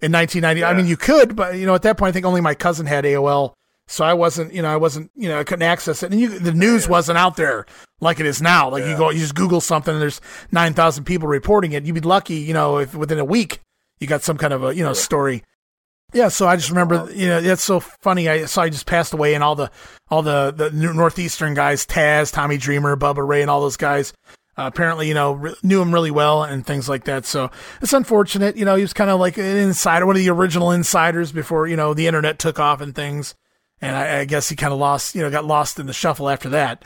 in 0.00 0.12
1990. 0.12 0.60
Yeah. 0.60 0.68
I 0.68 0.74
mean, 0.74 0.86
you 0.86 0.96
could, 0.96 1.36
but 1.36 1.56
you 1.56 1.66
know, 1.66 1.74
at 1.74 1.82
that 1.82 1.98
point, 1.98 2.10
I 2.10 2.12
think 2.12 2.26
only 2.26 2.40
my 2.40 2.54
cousin 2.54 2.86
had 2.86 3.04
AOL, 3.04 3.54
so 3.88 4.04
I 4.04 4.14
wasn't, 4.14 4.52
you 4.52 4.62
know, 4.62 4.72
I 4.72 4.76
wasn't, 4.76 5.10
you 5.14 5.28
know, 5.28 5.38
I 5.38 5.44
couldn't 5.44 5.62
access 5.62 6.02
it, 6.02 6.10
and 6.10 6.20
you, 6.20 6.38
the 6.38 6.52
news 6.52 6.88
wasn't 6.88 7.18
out 7.18 7.36
there 7.36 7.66
like 8.00 8.20
it 8.20 8.26
is 8.26 8.42
now. 8.42 8.68
Like 8.68 8.84
yeah. 8.84 8.90
you 8.90 8.96
go, 8.96 9.10
you 9.10 9.20
just 9.20 9.34
Google 9.34 9.60
something, 9.60 9.92
and 9.92 10.02
there's 10.02 10.20
nine 10.50 10.74
thousand 10.74 11.04
people 11.04 11.28
reporting 11.28 11.72
it. 11.72 11.84
You'd 11.84 11.94
be 11.94 12.00
lucky, 12.00 12.36
you 12.36 12.52
know, 12.52 12.78
if 12.78 12.94
within 12.94 13.18
a 13.18 13.24
week 13.24 13.60
you 14.00 14.06
got 14.06 14.22
some 14.22 14.38
kind 14.38 14.52
of 14.52 14.64
a, 14.64 14.74
you 14.74 14.82
know, 14.82 14.92
story. 14.92 15.44
Yeah, 16.12 16.28
so 16.28 16.46
I 16.46 16.56
just 16.56 16.70
remember, 16.70 17.10
you 17.12 17.28
know, 17.28 17.38
it's 17.38 17.64
so 17.64 17.80
funny. 17.80 18.28
I 18.28 18.44
saw 18.46 18.64
he 18.64 18.70
just 18.70 18.86
passed 18.86 19.12
away, 19.12 19.34
and 19.34 19.42
all 19.42 19.54
the 19.54 19.70
all 20.08 20.22
the 20.22 20.52
the 20.56 20.70
northeastern 20.70 21.54
guys, 21.54 21.86
Taz, 21.86 22.32
Tommy 22.32 22.58
Dreamer, 22.58 22.96
Bubba 22.96 23.26
Ray, 23.26 23.42
and 23.42 23.50
all 23.50 23.60
those 23.60 23.76
guys. 23.76 24.12
Uh, 24.58 24.70
apparently, 24.72 25.06
you 25.06 25.12
know, 25.12 25.32
re- 25.32 25.54
knew 25.62 25.82
him 25.82 25.92
really 25.92 26.10
well 26.10 26.42
and 26.42 26.64
things 26.64 26.88
like 26.88 27.04
that. 27.04 27.26
So 27.26 27.50
it's 27.82 27.92
unfortunate. 27.92 28.56
You 28.56 28.64
know, 28.64 28.74
he 28.74 28.80
was 28.80 28.94
kind 28.94 29.10
of 29.10 29.20
like 29.20 29.36
an 29.36 29.44
insider, 29.44 30.06
one 30.06 30.16
of 30.16 30.22
the 30.22 30.30
original 30.30 30.70
insiders 30.70 31.30
before 31.30 31.66
you 31.66 31.76
know 31.76 31.92
the 31.92 32.06
internet 32.06 32.38
took 32.38 32.58
off 32.58 32.80
and 32.80 32.94
things. 32.94 33.34
And 33.80 33.94
I, 33.94 34.20
I 34.20 34.24
guess 34.24 34.48
he 34.48 34.56
kind 34.56 34.72
of 34.72 34.78
lost, 34.78 35.14
you 35.14 35.22
know, 35.22 35.30
got 35.30 35.44
lost 35.44 35.78
in 35.78 35.86
the 35.86 35.92
shuffle 35.92 36.28
after 36.28 36.48
that. 36.50 36.84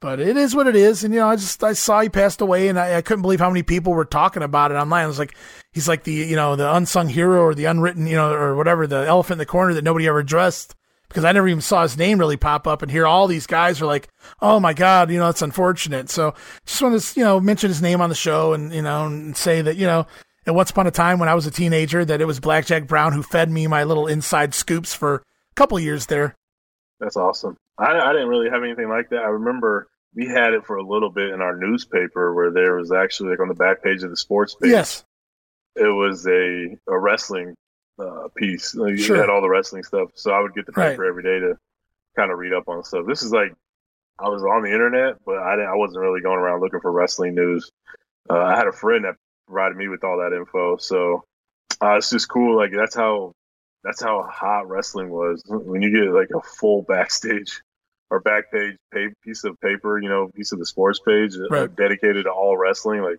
But 0.00 0.20
it 0.20 0.36
is 0.36 0.54
what 0.54 0.68
it 0.68 0.76
is, 0.76 1.02
and 1.02 1.12
you 1.12 1.18
know, 1.18 1.28
I 1.28 1.34
just 1.34 1.64
I 1.64 1.72
saw 1.72 2.00
he 2.00 2.08
passed 2.08 2.40
away, 2.40 2.68
and 2.68 2.78
I, 2.78 2.98
I 2.98 3.02
couldn't 3.02 3.22
believe 3.22 3.40
how 3.40 3.50
many 3.50 3.64
people 3.64 3.92
were 3.92 4.04
talking 4.04 4.44
about 4.44 4.70
it 4.70 4.76
online. 4.76 5.02
I 5.02 5.08
was 5.08 5.18
like, 5.18 5.34
he's 5.72 5.88
like 5.88 6.04
the 6.04 6.12
you 6.12 6.36
know 6.36 6.56
the 6.56 6.74
unsung 6.74 7.08
hero 7.08 7.42
or 7.42 7.54
the 7.54 7.66
unwritten 7.66 8.06
you 8.06 8.16
know 8.16 8.32
or 8.32 8.56
whatever 8.56 8.86
the 8.86 9.06
elephant 9.06 9.34
in 9.34 9.38
the 9.38 9.46
corner 9.46 9.74
that 9.74 9.84
nobody 9.84 10.06
ever 10.06 10.18
addressed 10.18 10.74
because 11.08 11.24
I 11.24 11.32
never 11.32 11.48
even 11.48 11.60
saw 11.60 11.82
his 11.82 11.96
name 11.96 12.18
really 12.18 12.36
pop 12.36 12.66
up 12.66 12.82
and 12.82 12.90
here 12.90 13.06
all 13.06 13.26
these 13.26 13.46
guys 13.46 13.80
are 13.80 13.86
like 13.86 14.08
oh 14.42 14.60
my 14.60 14.74
god 14.74 15.10
you 15.10 15.18
know 15.18 15.28
it's 15.28 15.42
unfortunate 15.42 16.10
so 16.10 16.34
just 16.66 16.82
want 16.82 17.00
to 17.00 17.20
you 17.20 17.24
know 17.24 17.40
mention 17.40 17.68
his 17.68 17.80
name 17.80 18.00
on 18.00 18.08
the 18.08 18.14
show 18.14 18.52
and 18.52 18.72
you 18.72 18.82
know 18.82 19.06
and 19.06 19.36
say 19.36 19.62
that 19.62 19.76
you 19.76 19.86
know 19.86 20.06
at 20.46 20.54
once 20.54 20.70
upon 20.70 20.86
a 20.86 20.90
time 20.90 21.18
when 21.18 21.28
I 21.28 21.34
was 21.34 21.46
a 21.46 21.50
teenager 21.50 22.04
that 22.04 22.20
it 22.20 22.26
was 22.26 22.40
Blackjack 22.40 22.86
Brown 22.86 23.12
who 23.12 23.22
fed 23.22 23.50
me 23.50 23.66
my 23.66 23.84
little 23.84 24.06
inside 24.06 24.54
scoops 24.54 24.94
for 24.94 25.22
couple 25.58 25.78
years 25.78 26.06
there. 26.06 26.34
That's 27.00 27.16
awesome. 27.16 27.56
I, 27.78 27.98
I 27.98 28.12
didn't 28.12 28.28
really 28.28 28.50
have 28.50 28.62
anything 28.62 28.88
like 28.88 29.10
that. 29.10 29.22
I 29.22 29.28
remember 29.28 29.88
we 30.14 30.26
had 30.26 30.54
it 30.54 30.64
for 30.64 30.76
a 30.76 30.82
little 30.82 31.10
bit 31.10 31.30
in 31.30 31.40
our 31.40 31.56
newspaper 31.56 32.34
where 32.34 32.50
there 32.50 32.74
was 32.76 32.90
actually 32.90 33.30
like 33.30 33.40
on 33.40 33.48
the 33.48 33.54
back 33.54 33.82
page 33.82 34.02
of 34.02 34.10
the 34.10 34.16
sports 34.16 34.54
page. 34.54 34.70
Yes 34.70 35.04
it 35.78 35.94
was 35.94 36.26
a 36.26 36.76
a 36.88 36.98
wrestling 36.98 37.54
uh, 37.98 38.28
piece. 38.36 38.74
Like, 38.74 38.98
sure. 38.98 39.16
You 39.16 39.22
had 39.22 39.30
all 39.30 39.40
the 39.40 39.48
wrestling 39.48 39.84
stuff, 39.84 40.10
so 40.14 40.32
I 40.32 40.40
would 40.40 40.54
get 40.54 40.66
the 40.66 40.72
paper 40.72 41.02
right. 41.02 41.08
every 41.08 41.22
day 41.22 41.38
to 41.40 41.56
kind 42.16 42.30
of 42.30 42.38
read 42.38 42.52
up 42.52 42.68
on 42.68 42.82
stuff. 42.84 43.06
This 43.06 43.22
is 43.22 43.32
like 43.32 43.52
I 44.18 44.28
was 44.28 44.42
on 44.42 44.62
the 44.62 44.72
internet, 44.72 45.16
but 45.24 45.38
I 45.38 45.54
I 45.54 45.74
wasn't 45.74 46.00
really 46.00 46.20
going 46.20 46.38
around 46.38 46.60
looking 46.60 46.80
for 46.80 46.92
wrestling 46.92 47.34
news. 47.34 47.70
Uh, 48.28 48.38
I 48.38 48.56
had 48.56 48.66
a 48.66 48.72
friend 48.72 49.04
that 49.04 49.14
provided 49.46 49.76
me 49.76 49.88
with 49.88 50.04
all 50.04 50.18
that 50.18 50.36
info, 50.36 50.76
so 50.76 51.24
uh, 51.80 51.96
it's 51.96 52.10
just 52.10 52.28
cool. 52.28 52.56
Like 52.56 52.72
that's 52.74 52.94
how 52.94 53.32
that's 53.84 54.02
how 54.02 54.22
hot 54.22 54.68
wrestling 54.68 55.10
was 55.10 55.42
when 55.46 55.82
you 55.82 55.90
get 55.90 56.12
like 56.12 56.30
a 56.34 56.40
full 56.42 56.82
backstage 56.82 57.62
or 58.10 58.20
back 58.20 58.50
page 58.50 58.76
piece 59.22 59.44
of 59.44 59.60
paper, 59.60 60.00
you 60.00 60.08
know, 60.08 60.28
piece 60.28 60.52
of 60.52 60.58
the 60.58 60.66
sports 60.66 61.00
page 61.00 61.36
uh, 61.36 61.48
right. 61.48 61.76
dedicated 61.76 62.24
to 62.24 62.30
all 62.30 62.56
wrestling. 62.56 63.02
Like 63.02 63.18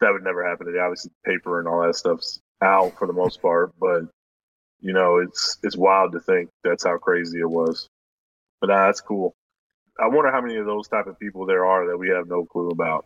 that 0.00 0.12
would 0.12 0.24
never 0.24 0.46
happen 0.46 0.66
today. 0.66 0.80
Obviously, 0.80 1.10
paper 1.24 1.58
and 1.58 1.68
all 1.68 1.82
that 1.82 1.96
stuff's 1.96 2.40
out 2.62 2.96
for 2.98 3.06
the 3.06 3.12
most 3.12 3.40
part, 3.42 3.72
but 3.78 4.02
you 4.80 4.92
know, 4.92 5.18
it's 5.18 5.58
it's 5.62 5.76
wild 5.76 6.12
to 6.12 6.20
think 6.20 6.50
that's 6.62 6.84
how 6.84 6.98
crazy 6.98 7.40
it 7.40 7.50
was. 7.50 7.88
But 8.60 8.68
nah, 8.68 8.86
that's 8.86 9.00
cool. 9.00 9.34
I 10.00 10.06
wonder 10.06 10.30
how 10.30 10.40
many 10.40 10.56
of 10.56 10.66
those 10.66 10.86
type 10.88 11.06
of 11.06 11.18
people 11.18 11.46
there 11.46 11.66
are 11.66 11.88
that 11.88 11.98
we 11.98 12.08
have 12.10 12.28
no 12.28 12.44
clue 12.44 12.70
about. 12.70 13.04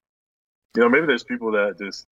You 0.76 0.82
know, 0.82 0.88
maybe 0.88 1.06
there's 1.06 1.24
people 1.24 1.52
that 1.52 1.78
just 1.78 2.06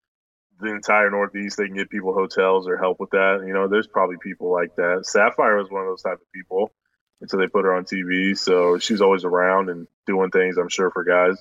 the 0.60 0.74
entire 0.74 1.10
Northeast 1.10 1.56
they 1.56 1.66
can 1.66 1.76
get 1.76 1.90
people 1.90 2.12
hotels 2.12 2.68
or 2.68 2.76
help 2.76 3.00
with 3.00 3.10
that. 3.10 3.44
You 3.46 3.52
know, 3.52 3.68
there's 3.68 3.86
probably 3.86 4.16
people 4.22 4.52
like 4.52 4.74
that. 4.76 5.06
Sapphire 5.06 5.56
was 5.56 5.70
one 5.70 5.82
of 5.82 5.88
those 5.88 6.02
type 6.02 6.20
of 6.20 6.32
people 6.32 6.70
until 7.20 7.38
they 7.38 7.46
put 7.46 7.64
her 7.64 7.74
on 7.74 7.84
TV. 7.84 8.36
So 8.36 8.78
she's 8.78 9.00
always 9.00 9.24
around 9.24 9.68
and 9.68 9.86
doing 10.06 10.30
things. 10.30 10.56
I'm 10.56 10.68
sure 10.68 10.90
for 10.90 11.04
guys, 11.04 11.40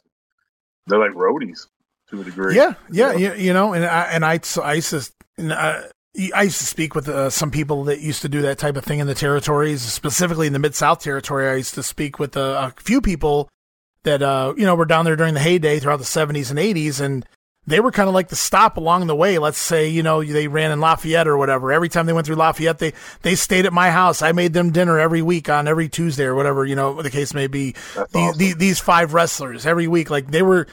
they're 0.88 1.00
like 1.00 1.12
roadies 1.12 1.68
to 2.10 2.22
a 2.22 2.24
degree. 2.24 2.56
Yeah, 2.56 2.74
yeah, 2.92 3.14
you 3.14 3.30
know, 3.30 3.36
you, 3.36 3.54
know 3.54 3.74
and 3.74 3.86
I 3.86 4.04
and 4.06 4.26
I, 4.26 4.40
I 4.64 4.74
used 4.74 4.90
to. 4.90 5.12
I, 5.40 5.86
I 6.34 6.42
used 6.44 6.58
to 6.58 6.66
speak 6.66 6.96
with 6.96 7.08
uh, 7.08 7.30
some 7.30 7.52
people 7.52 7.84
that 7.86 8.00
used 8.00 8.24
to 8.24 8.30
do 8.30 8.42
that 8.42 8.58
type 8.58 8.76
of 8.76 8.84
thing 8.84 9.00
in 9.00 9.08
the 9.08 9.14
territories, 9.14 9.82
specifically 9.82 10.48
in 10.48 10.54
the 10.54 10.60
Mid 10.60 10.76
South 10.76 11.02
territory. 11.02 11.48
I 11.48 11.56
used 11.56 11.76
to 11.76 11.84
speak 11.84 12.18
with 12.20 12.36
uh, 12.36 12.72
a 12.76 12.82
few 12.82 13.00
people 13.00 13.48
that 14.04 14.22
uh, 14.22 14.54
you 14.58 14.66
know 14.66 14.76
were 14.76 14.86
down 14.86 15.06
there 15.06 15.16
during 15.16 15.36
the 15.36 15.40
heyday 15.40 15.80
throughout 15.80 15.98
the 15.98 16.04
70s 16.04 16.50
and 16.50 16.60
80s, 16.60 17.00
and 17.00 17.26
they 17.70 17.80
were 17.80 17.92
kind 17.92 18.08
of 18.10 18.16
like 18.16 18.30
the 18.30 18.36
stop 18.36 18.78
along 18.78 19.08
the 19.08 19.16
way. 19.16 19.38
Let's 19.38 19.58
say, 19.58 19.90
you 19.90 20.04
know, 20.04 20.24
they 20.24 20.48
ran 20.48 20.72
in 20.72 20.80
Lafayette 20.80 21.28
or 21.28 21.38
whatever. 21.38 21.72
Every 21.72 21.90
time 21.90 22.06
they 22.06 22.14
went 22.14 22.26
through 22.28 22.36
Lafayette, 22.38 22.80
they, 22.80 22.94
they 23.22 23.36
stayed 23.36 23.66
at 23.66 23.74
my 23.74 23.92
house. 23.92 24.22
I 24.22 24.32
made 24.32 24.54
them 24.54 24.72
dinner 24.72 25.00
every 25.00 25.22
week 25.22 25.50
on 25.50 25.68
every 25.68 25.88
Tuesday 25.90 26.26
or 26.26 26.36
whatever, 26.36 26.66
you 26.66 26.76
know, 26.76 27.02
the 27.02 27.10
case 27.10 27.34
may 27.34 27.48
be. 27.48 27.76
awesome. 27.96 28.38
the, 28.38 28.54
these 28.54 28.80
five 28.80 29.14
wrestlers 29.14 29.66
every 29.66 29.88
week, 29.88 30.10
like 30.10 30.32
they 30.32 30.42
were, 30.42 30.68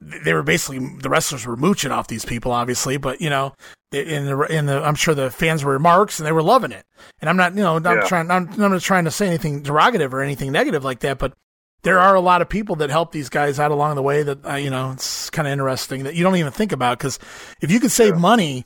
they 0.00 0.34
were 0.34 0.42
basically, 0.42 0.80
the 1.00 1.08
wrestlers 1.08 1.46
were 1.46 1.56
mooching 1.56 1.92
off 1.92 2.08
these 2.08 2.24
people, 2.24 2.52
obviously, 2.52 2.96
but 2.96 3.20
you 3.20 3.30
know, 3.30 3.54
in 3.92 4.24
the, 4.26 4.40
in 4.50 4.66
the, 4.66 4.82
I'm 4.82 4.94
sure 4.94 5.14
the 5.14 5.30
fans 5.30 5.64
were 5.64 5.78
marks 5.78 6.18
and 6.18 6.26
they 6.26 6.32
were 6.32 6.42
loving 6.42 6.72
it. 6.72 6.84
And 7.20 7.28
I'm 7.30 7.36
not, 7.36 7.54
you 7.54 7.62
know, 7.62 7.76
I'm 7.76 7.84
Yeah. 7.84 8.06
trying, 8.08 8.30
I'm, 8.30 8.48
I'm 8.54 8.72
not 8.72 8.80
trying 8.80 9.04
to 9.04 9.10
say 9.10 9.26
anything 9.28 9.62
derogative 9.62 10.12
or 10.12 10.22
anything 10.22 10.50
negative 10.50 10.82
like 10.82 11.00
that, 11.00 11.18
but 11.18 11.34
there 11.82 11.98
are 11.98 12.14
a 12.14 12.20
lot 12.20 12.42
of 12.42 12.48
people 12.48 12.76
that 12.76 12.90
help 12.90 13.12
these 13.12 13.28
guys 13.28 13.58
out 13.58 13.70
along 13.70 13.96
the 13.96 14.02
way 14.02 14.22
that 14.22 14.46
uh, 14.46 14.54
you 14.54 14.70
know 14.70 14.92
it's 14.92 15.04
kind 15.32 15.48
of 15.48 15.52
interesting 15.52 16.04
that 16.04 16.14
you 16.14 16.22
don't 16.22 16.36
even 16.36 16.52
think 16.52 16.72
about 16.72 16.98
because 16.98 17.18
if 17.60 17.70
you 17.70 17.80
could 17.80 17.90
save 17.90 18.16
money 18.16 18.64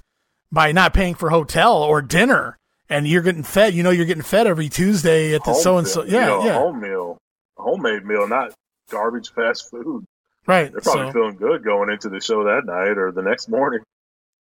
by 0.52 0.72
not 0.72 0.92
paying 0.92 1.14
for 1.14 1.30
hotel 1.30 1.82
or 1.82 2.02
dinner 2.02 2.56
and 2.88 3.06
you're 3.06 3.22
getting 3.22 3.42
fed 3.42 3.74
you 3.74 3.82
know 3.82 3.90
you're 3.90 4.06
getting 4.06 4.22
fed 4.22 4.46
every 4.46 4.68
tuesday 4.68 5.34
at 5.34 5.44
the 5.44 5.54
so 5.54 5.78
and 5.78 5.86
so 5.88 6.04
yeah 6.04 6.20
you 6.20 6.26
know, 6.26 6.44
yeah 6.44 6.58
home 6.58 6.80
meal, 6.80 7.18
homemade 7.56 8.04
meal, 8.04 8.28
not 8.28 8.52
garbage 8.90 9.32
fast 9.32 9.70
food. 9.70 10.04
right 10.46 10.70
They're 10.72 10.80
probably 10.80 11.06
so, 11.08 11.12
feeling 11.12 11.36
good 11.36 11.64
going 11.64 11.90
into 11.90 12.08
the 12.08 12.20
show 12.20 12.44
that 12.44 12.66
night 12.66 12.98
or 12.98 13.10
the 13.12 13.22
next 13.22 13.48
morning. 13.48 13.80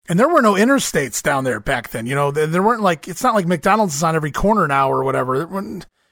and 0.09 0.19
there 0.19 0.29
were 0.29 0.41
no 0.41 0.53
interstates 0.53 1.23
down 1.23 1.43
there 1.43 1.59
back 1.59 1.89
then 1.89 2.05
you 2.05 2.15
know 2.15 2.31
there, 2.31 2.47
there 2.47 2.63
weren't 2.63 2.81
like 2.83 3.07
it's 3.07 3.23
not 3.23 3.35
like 3.35 3.47
mcdonald's 3.47 3.95
is 3.95 4.03
on 4.03 4.15
every 4.15 4.31
corner 4.31 4.67
now 4.67 4.91
or 4.91 5.03
whatever 5.03 5.45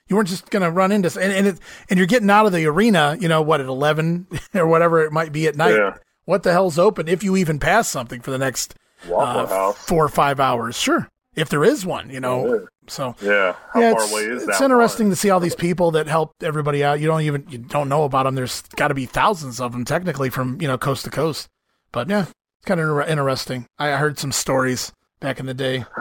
you 0.07 0.15
weren't 0.15 0.27
just 0.29 0.49
gonna 0.49 0.69
run 0.71 0.91
into 0.91 1.07
and 1.19 1.31
and, 1.31 1.47
it, 1.47 1.59
and 1.89 1.97
you're 1.97 2.07
getting 2.07 2.29
out 2.29 2.45
of 2.45 2.51
the 2.51 2.65
arena 2.65 3.17
you 3.19 3.27
know 3.27 3.41
what 3.41 3.61
at 3.61 3.67
11 3.67 4.27
or 4.53 4.67
whatever 4.67 5.01
it 5.03 5.11
might 5.11 5.31
be 5.31 5.47
at 5.47 5.55
night 5.55 5.75
Yeah. 5.75 5.95
what 6.25 6.43
the 6.43 6.51
hell's 6.51 6.77
open 6.77 7.07
if 7.07 7.23
you 7.23 7.35
even 7.37 7.59
pass 7.59 7.87
something 7.87 8.21
for 8.21 8.31
the 8.31 8.37
next 8.37 8.75
uh, 9.13 9.73
four 9.73 10.05
or 10.05 10.09
five 10.09 10.39
hours. 10.39 10.77
Sure, 10.79 11.09
if 11.35 11.49
there 11.49 11.65
is 11.65 11.85
one, 11.85 12.09
you 12.09 12.21
know. 12.21 12.53
Yeah. 12.53 12.59
So 12.87 13.15
Yeah. 13.21 13.55
How 13.73 13.79
yeah, 13.81 13.91
far 13.91 14.01
it's, 14.03 14.11
away 14.13 14.21
is 14.23 14.43
it's 14.47 14.61
interesting 14.61 15.07
one? 15.07 15.11
to 15.11 15.15
see 15.17 15.29
all 15.29 15.41
these 15.41 15.55
people 15.55 15.91
that 15.91 16.07
help 16.07 16.31
everybody 16.41 16.83
out. 16.85 17.01
You 17.01 17.07
don't 17.07 17.21
even 17.21 17.45
you 17.49 17.57
don't 17.57 17.89
know 17.89 18.03
about 18.05 18.23
them. 18.23 18.35
There's 18.35 18.61
got 18.77 18.87
to 18.89 18.93
be 18.93 19.05
thousands 19.05 19.59
of 19.59 19.73
them 19.73 19.83
technically 19.83 20.29
from 20.29 20.61
you 20.61 20.67
know 20.69 20.77
coast 20.77 21.03
to 21.03 21.09
coast. 21.11 21.49
But 21.91 22.07
yeah, 22.09 22.21
it's 22.23 22.31
kind 22.65 22.79
of 22.79 22.87
inter- 22.87 23.01
interesting. 23.03 23.65
I 23.77 23.91
heard 23.91 24.17
some 24.19 24.31
stories 24.31 24.93
back 25.19 25.37
in 25.39 25.45
the 25.47 25.53
day. 25.53 25.83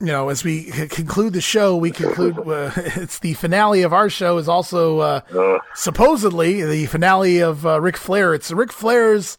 You 0.00 0.06
know, 0.06 0.30
as 0.30 0.42
we 0.42 0.64
conclude 0.64 1.34
the 1.34 1.42
show, 1.42 1.76
we 1.76 1.90
conclude. 1.90 2.38
Uh, 2.38 2.70
it's 2.76 3.18
the 3.18 3.34
finale 3.34 3.82
of 3.82 3.92
our 3.92 4.08
show. 4.08 4.38
Is 4.38 4.48
also 4.48 4.98
uh, 5.00 5.20
Ugh. 5.32 5.60
supposedly 5.74 6.62
the 6.62 6.86
finale 6.86 7.40
of 7.40 7.66
uh, 7.66 7.80
Ric 7.80 7.98
Flair. 7.98 8.32
It's 8.32 8.50
Ric 8.50 8.72
Flair's 8.72 9.36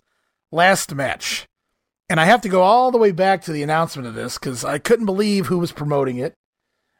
last 0.51 0.93
match. 0.93 1.47
And 2.09 2.19
I 2.19 2.25
have 2.25 2.41
to 2.41 2.49
go 2.49 2.61
all 2.61 2.91
the 2.91 2.97
way 2.97 3.11
back 3.11 3.41
to 3.43 3.53
the 3.53 3.63
announcement 3.63 4.07
of 4.07 4.13
this 4.13 4.37
because 4.37 4.65
I 4.65 4.77
couldn't 4.77 5.05
believe 5.05 5.47
who 5.47 5.57
was 5.57 5.71
promoting 5.71 6.17
it. 6.17 6.35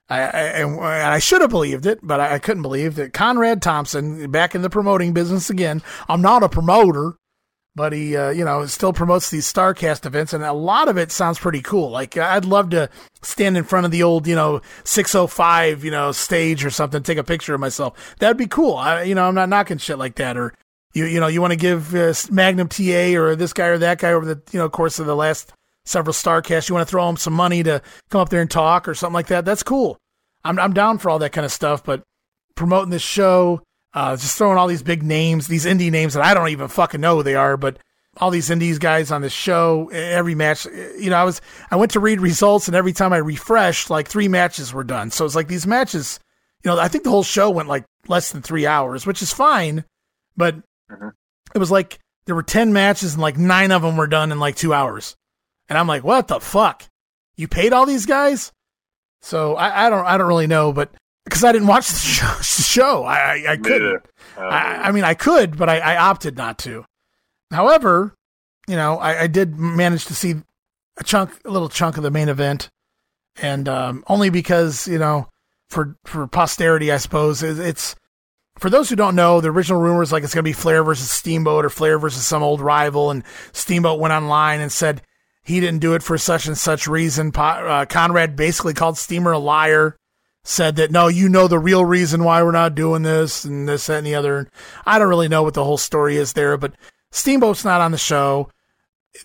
I, 0.09 0.21
I, 0.21 0.41
and 0.61 0.81
I 0.81 1.19
should 1.19 1.41
have 1.41 1.49
believed 1.49 1.85
it, 1.85 1.99
but 2.01 2.19
I, 2.19 2.35
I 2.35 2.39
couldn't 2.39 2.63
believe 2.63 2.95
that 2.95 3.13
Conrad 3.13 3.61
Thompson, 3.61 4.29
back 4.31 4.55
in 4.55 4.61
the 4.61 4.69
promoting 4.69 5.13
business 5.13 5.49
again. 5.49 5.81
I'm 6.09 6.21
not 6.21 6.43
a 6.43 6.49
promoter, 6.49 7.13
but 7.75 7.93
he, 7.93 8.17
uh, 8.17 8.29
you 8.29 8.43
know, 8.43 8.65
still 8.65 8.91
promotes 8.91 9.29
these 9.29 9.51
Starcast 9.51 10.05
events, 10.05 10.33
and 10.33 10.43
a 10.43 10.53
lot 10.53 10.89
of 10.89 10.97
it 10.97 11.11
sounds 11.11 11.39
pretty 11.39 11.61
cool. 11.61 11.89
Like 11.89 12.17
I'd 12.17 12.45
love 12.45 12.69
to 12.71 12.89
stand 13.21 13.57
in 13.57 13.63
front 13.63 13.85
of 13.85 13.91
the 13.91 14.03
old, 14.03 14.27
you 14.27 14.35
know, 14.35 14.61
605, 14.83 15.83
you 15.83 15.91
know, 15.91 16.11
stage 16.11 16.65
or 16.65 16.69
something, 16.69 17.01
take 17.01 17.17
a 17.17 17.23
picture 17.23 17.53
of 17.53 17.61
myself. 17.61 18.15
That'd 18.19 18.37
be 18.37 18.47
cool. 18.47 18.75
I, 18.75 19.03
you 19.03 19.15
know, 19.15 19.27
I'm 19.27 19.35
not 19.35 19.49
knocking 19.49 19.77
shit 19.77 19.97
like 19.97 20.15
that. 20.15 20.37
Or 20.37 20.53
you, 20.93 21.05
you 21.05 21.19
know, 21.19 21.27
you 21.27 21.39
want 21.39 21.51
to 21.51 21.57
give 21.57 21.95
uh, 21.95 22.13
Magnum 22.29 22.67
TA 22.67 23.17
or 23.17 23.35
this 23.35 23.53
guy 23.53 23.67
or 23.67 23.77
that 23.77 23.99
guy 23.99 24.11
over 24.11 24.25
the, 24.25 24.41
you 24.51 24.59
know, 24.59 24.69
course 24.69 24.99
of 24.99 25.05
the 25.05 25.15
last 25.15 25.53
several 25.85 26.13
Starcasts. 26.13 26.67
You 26.67 26.75
want 26.75 26.87
to 26.87 26.91
throw 26.91 27.07
him 27.07 27.17
some 27.17 27.33
money 27.33 27.63
to 27.63 27.81
come 28.09 28.21
up 28.21 28.29
there 28.29 28.41
and 28.41 28.51
talk 28.51 28.87
or 28.87 28.95
something 28.95 29.13
like 29.13 29.27
that. 29.27 29.45
That's 29.45 29.63
cool. 29.63 29.97
I'm, 30.43 30.59
I'm 30.59 30.73
down 30.73 30.97
for 30.97 31.09
all 31.09 31.19
that 31.19 31.31
kind 31.31 31.45
of 31.45 31.51
stuff, 31.51 31.83
but 31.83 32.03
promoting 32.55 32.89
this 32.89 33.01
show, 33.01 33.61
uh, 33.93 34.15
just 34.15 34.37
throwing 34.37 34.57
all 34.57 34.67
these 34.67 34.83
big 34.83 35.03
names, 35.03 35.47
these 35.47 35.65
indie 35.65 35.91
names 35.91 36.13
that 36.13 36.23
I 36.23 36.33
don't 36.33 36.49
even 36.49 36.67
fucking 36.67 37.01
know 37.01 37.17
who 37.17 37.23
they 37.23 37.35
are, 37.35 37.57
but 37.57 37.77
all 38.17 38.29
these 38.29 38.49
indies 38.49 38.77
guys 38.79 39.11
on 39.11 39.21
this 39.21 39.31
show, 39.33 39.89
every 39.93 40.35
match, 40.35 40.65
you 40.65 41.09
know, 41.09 41.15
I 41.15 41.23
was, 41.23 41.41
I 41.69 41.75
went 41.77 41.91
to 41.91 41.99
read 41.99 42.19
results 42.19 42.67
and 42.67 42.75
every 42.75 42.93
time 42.93 43.13
I 43.13 43.17
refreshed, 43.17 43.89
like 43.89 44.07
three 44.07 44.27
matches 44.27 44.73
were 44.73 44.83
done. 44.83 45.11
So 45.11 45.25
it's 45.25 45.35
like 45.35 45.47
these 45.47 45.65
matches, 45.67 46.19
you 46.63 46.69
know, 46.71 46.77
I 46.79 46.87
think 46.89 47.03
the 47.05 47.09
whole 47.09 47.23
show 47.23 47.49
went 47.49 47.69
like 47.69 47.85
less 48.07 48.31
than 48.31 48.41
three 48.41 48.65
hours, 48.65 49.05
which 49.05 49.21
is 49.21 49.33
fine, 49.33 49.85
but 50.35 50.55
Mhm. 50.91 51.11
it 51.55 51.57
was 51.59 51.71
like 51.71 51.99
there 52.25 52.35
were 52.35 52.43
10 52.43 52.73
matches 52.73 53.13
and 53.13 53.21
like 53.21 53.37
nine 53.37 53.71
of 53.71 53.81
them 53.81 53.95
were 53.97 54.07
done 54.07 54.31
in 54.31 54.39
like 54.39 54.55
two 54.57 54.73
hours. 54.73 55.15
And 55.69 55.77
I'm 55.77 55.87
like, 55.87 56.03
what 56.03 56.27
the 56.27 56.39
fuck? 56.41 56.83
You 57.37 57.47
paid 57.47 57.71
all 57.71 57.85
these 57.85 58.05
guys? 58.05 58.51
So 59.21 59.55
I, 59.55 59.87
I 59.87 59.89
don't, 59.89 60.05
I 60.05 60.17
don't 60.17 60.27
really 60.27 60.47
know, 60.47 60.73
but 60.73 60.91
because 61.31 61.45
I 61.45 61.53
didn't 61.53 61.69
watch 61.69 61.87
the 61.89 61.97
show, 61.97 62.27
show 62.41 63.03
I, 63.05 63.15
I, 63.15 63.51
I 63.53 63.57
couldn't. 63.57 63.83
neither. 63.83 64.03
Uh, 64.37 64.41
I, 64.41 64.89
I 64.89 64.91
mean, 64.91 65.05
I 65.05 65.13
could, 65.13 65.57
but 65.57 65.69
I, 65.69 65.79
I 65.79 65.95
opted 65.95 66.35
not 66.35 66.57
to. 66.59 66.83
However, 67.51 68.13
you 68.67 68.75
know, 68.75 68.97
I, 68.97 69.21
I 69.21 69.27
did 69.27 69.57
manage 69.57 70.05
to 70.05 70.13
see 70.13 70.35
a 70.97 71.03
chunk, 71.05 71.31
a 71.45 71.49
little 71.49 71.69
chunk 71.69 71.95
of 71.95 72.03
the 72.03 72.11
main 72.11 72.27
event, 72.27 72.69
and 73.41 73.69
um, 73.69 74.03
only 74.07 74.29
because 74.29 74.89
you 74.89 74.99
know, 74.99 75.29
for 75.69 75.95
for 76.03 76.27
posterity, 76.27 76.91
I 76.91 76.97
suppose 76.97 77.43
it, 77.43 77.59
it's 77.59 77.95
for 78.57 78.69
those 78.69 78.89
who 78.89 78.97
don't 78.97 79.15
know. 79.15 79.39
The 79.39 79.51
original 79.51 79.81
rumors 79.81 80.11
like 80.11 80.25
it's 80.25 80.33
going 80.33 80.43
to 80.43 80.49
be 80.49 80.53
Flair 80.53 80.83
versus 80.83 81.09
Steamboat 81.09 81.63
or 81.63 81.69
Flair 81.69 81.97
versus 81.97 82.27
some 82.27 82.43
old 82.43 82.59
rival, 82.59 83.09
and 83.09 83.23
Steamboat 83.53 84.01
went 84.01 84.13
online 84.13 84.59
and 84.59 84.71
said 84.71 85.01
he 85.43 85.61
didn't 85.61 85.79
do 85.79 85.93
it 85.93 86.03
for 86.03 86.17
such 86.17 86.45
and 86.45 86.57
such 86.57 86.87
reason. 86.87 87.31
Uh, 87.33 87.85
Conrad 87.85 88.35
basically 88.35 88.73
called 88.73 88.97
Steamer 88.97 89.31
a 89.31 89.39
liar 89.39 89.95
said 90.43 90.75
that 90.77 90.91
no, 90.91 91.07
you 91.07 91.29
know 91.29 91.47
the 91.47 91.59
real 91.59 91.85
reason 91.85 92.23
why 92.23 92.41
we're 92.41 92.51
not 92.51 92.75
doing 92.75 93.03
this 93.03 93.45
and 93.45 93.67
this 93.67 93.87
that, 93.87 93.99
and 93.99 94.07
the 94.07 94.15
other. 94.15 94.49
I 94.85 94.97
don't 94.97 95.09
really 95.09 95.27
know 95.27 95.43
what 95.43 95.53
the 95.53 95.63
whole 95.63 95.77
story 95.77 96.17
is 96.17 96.33
there, 96.33 96.57
but 96.57 96.73
Steamboat's 97.11 97.65
not 97.65 97.81
on 97.81 97.91
the 97.91 97.97
show. 97.97 98.49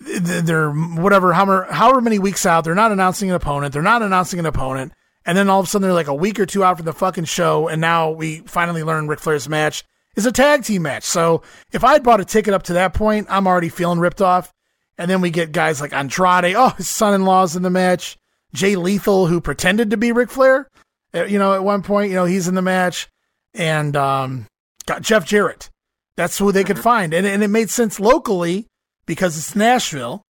They're 0.01 0.71
whatever, 0.71 1.33
however, 1.33 1.67
however 1.69 2.01
many 2.01 2.19
weeks 2.19 2.45
out, 2.45 2.63
they're 2.63 2.75
not 2.75 2.91
announcing 2.91 3.29
an 3.29 3.35
opponent. 3.35 3.73
They're 3.73 3.81
not 3.81 4.01
announcing 4.01 4.39
an 4.39 4.45
opponent. 4.45 4.91
And 5.25 5.37
then 5.37 5.49
all 5.49 5.59
of 5.59 5.65
a 5.65 5.69
sudden 5.69 5.83
they're 5.83 5.93
like 5.93 6.07
a 6.07 6.13
week 6.13 6.39
or 6.39 6.45
two 6.45 6.63
out 6.63 6.77
from 6.77 6.85
the 6.85 6.93
fucking 6.93 7.25
show. 7.25 7.67
And 7.67 7.81
now 7.81 8.11
we 8.11 8.39
finally 8.41 8.83
learn 8.83 9.07
Ric 9.07 9.19
Flair's 9.19 9.49
match 9.49 9.83
is 10.15 10.25
a 10.25 10.31
tag 10.31 10.63
team 10.63 10.81
match. 10.81 11.03
So 11.03 11.41
if 11.71 11.83
I'd 11.83 12.03
bought 12.03 12.21
a 12.21 12.25
ticket 12.25 12.53
up 12.53 12.63
to 12.63 12.73
that 12.73 12.93
point, 12.93 13.27
I'm 13.29 13.47
already 13.47 13.69
feeling 13.69 13.99
ripped 13.99 14.21
off. 14.21 14.53
And 14.97 15.09
then 15.09 15.21
we 15.21 15.29
get 15.29 15.51
guys 15.51 15.79
like 15.79 15.93
Andrade. 15.93 16.55
Oh, 16.55 16.69
his 16.69 16.87
son-in-law's 16.87 17.55
in 17.55 17.61
the 17.61 17.69
match. 17.69 18.17
Jay 18.53 18.75
Lethal, 18.75 19.27
who 19.27 19.39
pretended 19.39 19.91
to 19.91 19.97
be 19.97 20.11
Ric 20.11 20.31
Flair. 20.31 20.69
Uh, 21.17 21.25
You 21.25 21.39
know, 21.39 21.53
at 21.53 21.63
one 21.63 21.81
point, 21.83 22.09
you 22.09 22.15
know, 22.15 22.25
he's 22.25 22.47
in 22.47 22.55
the 22.55 22.61
match. 22.61 23.07
And 23.53 23.95
um, 23.95 24.45
got 24.85 25.01
Jeff 25.01 25.25
Jarrett. 25.25 25.69
That's 26.15 26.37
who 26.37 26.51
they 26.51 26.63
could 26.63 26.79
find. 26.79 27.13
And, 27.13 27.25
and 27.25 27.43
it 27.43 27.47
made 27.47 27.69
sense 27.69 27.99
locally 27.99 28.67
because 29.05 29.37
it's 29.37 29.55
Nashville. 29.55 30.21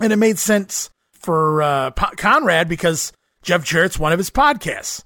And 0.00 0.12
it 0.12 0.16
made 0.16 0.38
sense 0.38 0.90
for 1.12 1.62
uh, 1.62 1.90
Conrad 1.90 2.68
because 2.68 3.12
Jeff 3.42 3.64
Jarrett's 3.64 3.98
one 3.98 4.12
of 4.12 4.18
his 4.18 4.30
podcasts. 4.30 5.02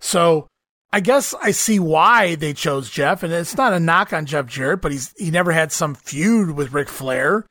So 0.00 0.48
I 0.92 1.00
guess 1.00 1.34
I 1.40 1.52
see 1.52 1.78
why 1.78 2.34
they 2.34 2.52
chose 2.52 2.90
Jeff. 2.90 3.22
And 3.22 3.32
it's 3.32 3.56
not 3.56 3.72
a 3.72 3.80
knock 3.80 4.12
on 4.12 4.26
Jeff 4.26 4.46
Jarrett, 4.46 4.80
but 4.80 4.92
he's 4.92 5.12
he 5.16 5.30
never 5.30 5.52
had 5.52 5.70
some 5.70 5.94
feud 5.94 6.52
with 6.52 6.72
Ric 6.72 6.88
Flair. 6.88 7.46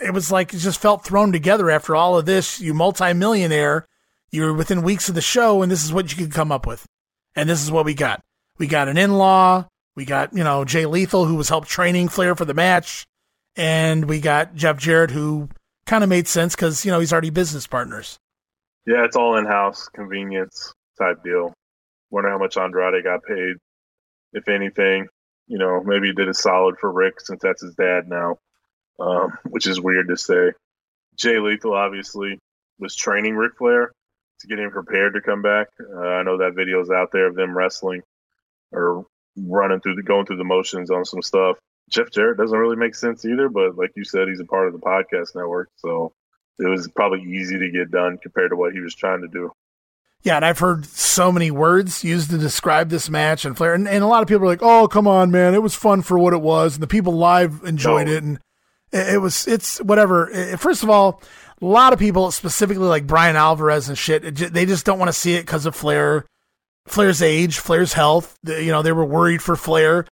It 0.00 0.12
was 0.12 0.30
like 0.32 0.52
it 0.52 0.58
just 0.58 0.80
felt 0.80 1.04
thrown 1.04 1.32
together 1.32 1.70
after 1.70 1.94
all 1.94 2.18
of 2.18 2.26
this. 2.26 2.60
You 2.60 2.74
multimillionaire, 2.74 3.86
you 4.32 4.42
were 4.42 4.54
within 4.54 4.82
weeks 4.82 5.08
of 5.08 5.14
the 5.14 5.20
show, 5.20 5.62
and 5.62 5.70
this 5.70 5.84
is 5.84 5.92
what 5.92 6.10
you 6.10 6.16
could 6.16 6.32
come 6.32 6.52
up 6.52 6.66
with. 6.66 6.86
And 7.34 7.48
this 7.48 7.62
is 7.62 7.70
what 7.70 7.84
we 7.84 7.94
got. 7.94 8.20
We 8.58 8.66
got 8.66 8.88
an 8.88 8.98
in 8.98 9.14
law. 9.14 9.66
We 9.96 10.04
got, 10.04 10.34
you 10.34 10.44
know, 10.44 10.64
Jay 10.64 10.86
Lethal, 10.86 11.26
who 11.26 11.34
was 11.34 11.48
helped 11.48 11.68
training 11.68 12.08
Flair 12.08 12.34
for 12.34 12.44
the 12.44 12.54
match. 12.54 13.06
And 13.56 14.08
we 14.08 14.20
got 14.20 14.54
Jeff 14.54 14.78
Jarrett, 14.78 15.10
who 15.10 15.48
kind 15.86 16.04
of 16.04 16.10
made 16.10 16.28
sense 16.28 16.54
because, 16.54 16.84
you 16.84 16.90
know, 16.90 17.00
he's 17.00 17.12
already 17.12 17.30
business 17.30 17.66
partners. 17.66 18.18
Yeah, 18.86 19.04
it's 19.04 19.16
all 19.16 19.36
in 19.36 19.46
house 19.46 19.88
convenience 19.88 20.72
type 20.98 21.22
deal. 21.24 21.52
Wonder 22.10 22.30
how 22.30 22.38
much 22.38 22.56
Andrade 22.56 23.04
got 23.04 23.24
paid, 23.24 23.56
if 24.32 24.48
anything. 24.48 25.08
You 25.46 25.58
know, 25.58 25.82
maybe 25.84 26.08
he 26.08 26.12
did 26.12 26.28
a 26.28 26.34
solid 26.34 26.76
for 26.78 26.92
Ric 26.92 27.20
since 27.20 27.40
that's 27.42 27.62
his 27.62 27.74
dad 27.74 28.08
now, 28.08 28.36
um, 29.00 29.36
which 29.48 29.66
is 29.66 29.80
weird 29.80 30.08
to 30.08 30.16
say. 30.16 30.52
Jay 31.16 31.38
Lethal 31.38 31.74
obviously 31.74 32.38
was 32.78 32.94
training 32.94 33.34
Ric 33.34 33.52
Flair 33.58 33.92
to 34.40 34.46
get 34.46 34.58
him 34.58 34.70
prepared 34.70 35.14
to 35.14 35.20
come 35.20 35.42
back. 35.42 35.68
Uh, 35.80 36.00
I 36.00 36.22
know 36.22 36.38
that 36.38 36.54
video's 36.54 36.90
out 36.90 37.10
there 37.12 37.26
of 37.26 37.34
them 37.34 37.56
wrestling 37.56 38.02
or 38.72 39.06
running 39.36 39.80
through 39.80 39.96
the 39.96 40.02
going 40.02 40.26
through 40.26 40.36
the 40.36 40.44
motions 40.44 40.90
on 40.90 41.04
some 41.04 41.22
stuff. 41.22 41.56
Jeff 41.88 42.10
Jarrett 42.10 42.38
doesn't 42.38 42.56
really 42.56 42.76
make 42.76 42.94
sense 42.94 43.24
either, 43.24 43.48
but 43.48 43.76
like 43.76 43.90
you 43.96 44.04
said, 44.04 44.28
he's 44.28 44.40
a 44.40 44.44
part 44.44 44.68
of 44.68 44.72
the 44.72 44.78
podcast 44.78 45.34
network, 45.34 45.68
so 45.76 46.12
it 46.58 46.68
was 46.68 46.88
probably 46.94 47.22
easy 47.22 47.58
to 47.58 47.70
get 47.70 47.90
done 47.90 48.18
compared 48.18 48.50
to 48.50 48.56
what 48.56 48.72
he 48.72 48.80
was 48.80 48.94
trying 48.94 49.22
to 49.22 49.28
do. 49.28 49.50
Yeah, 50.22 50.36
and 50.36 50.44
I've 50.44 50.58
heard 50.58 50.84
so 50.84 51.32
many 51.32 51.50
words 51.50 52.04
used 52.04 52.30
to 52.30 52.38
describe 52.38 52.90
this 52.90 53.08
match 53.08 53.44
and 53.44 53.56
Flair, 53.56 53.74
and, 53.74 53.88
and 53.88 54.04
a 54.04 54.06
lot 54.06 54.22
of 54.22 54.28
people 54.28 54.44
are 54.44 54.48
like, 54.48 54.62
"Oh, 54.62 54.86
come 54.86 55.08
on, 55.08 55.30
man, 55.30 55.54
it 55.54 55.62
was 55.62 55.74
fun 55.74 56.02
for 56.02 56.18
what 56.18 56.34
it 56.34 56.42
was," 56.42 56.74
and 56.74 56.82
the 56.82 56.86
people 56.86 57.14
live 57.14 57.62
enjoyed 57.64 58.06
no. 58.06 58.12
it, 58.12 58.22
and 58.22 58.38
it, 58.92 59.14
it, 59.14 59.18
was 59.18 59.48
it's 59.48 59.78
whatever. 59.80 60.26
First 60.58 60.82
of 60.82 60.90
all, 60.90 61.22
a 61.62 61.66
lot 61.66 61.92
of 61.92 61.98
people, 61.98 62.30
specifically 62.30 62.86
like 62.86 63.06
Bryan 63.06 63.36
Alvarez 63.36 63.88
and 63.88 63.98
shit, 63.98 64.22
they 64.34 64.66
just 64.66 64.86
don't 64.86 64.98
want 64.98 65.08
to 65.08 65.18
see 65.18 65.34
it 65.34 65.42
because 65.42 65.66
of 65.66 65.76
Flair, 65.76 66.24
Flair's 66.86 67.22
age, 67.22 67.58
Flair's 67.58 67.92
health. 67.92 68.38
You 68.44 68.72
know, 68.72 68.82
they 68.82 68.92
were 68.92 69.04
worried 69.04 69.42
for 69.42 69.56
Flair. 69.56 70.06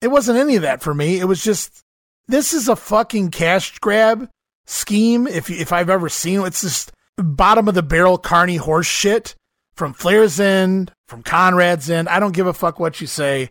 It 0.00 0.08
wasn't 0.08 0.38
any 0.38 0.56
of 0.56 0.62
that 0.62 0.82
for 0.82 0.94
me. 0.94 1.18
It 1.18 1.26
was 1.26 1.42
just 1.42 1.82
this 2.26 2.52
is 2.52 2.68
a 2.68 2.76
fucking 2.76 3.30
cash 3.30 3.78
grab 3.78 4.28
scheme. 4.66 5.26
If 5.26 5.50
if 5.50 5.72
I've 5.72 5.90
ever 5.90 6.08
seen, 6.08 6.40
it's 6.42 6.62
just 6.62 6.92
bottom 7.16 7.68
of 7.68 7.74
the 7.74 7.82
barrel 7.82 8.18
carny 8.18 8.56
horse 8.56 8.86
shit 8.86 9.34
from 9.74 9.94
Flair's 9.94 10.38
end, 10.38 10.92
from 11.06 11.22
Conrad's 11.22 11.88
end. 11.90 12.08
I 12.08 12.20
don't 12.20 12.34
give 12.34 12.46
a 12.46 12.52
fuck 12.52 12.78
what 12.78 13.00
you 13.00 13.06
say. 13.06 13.50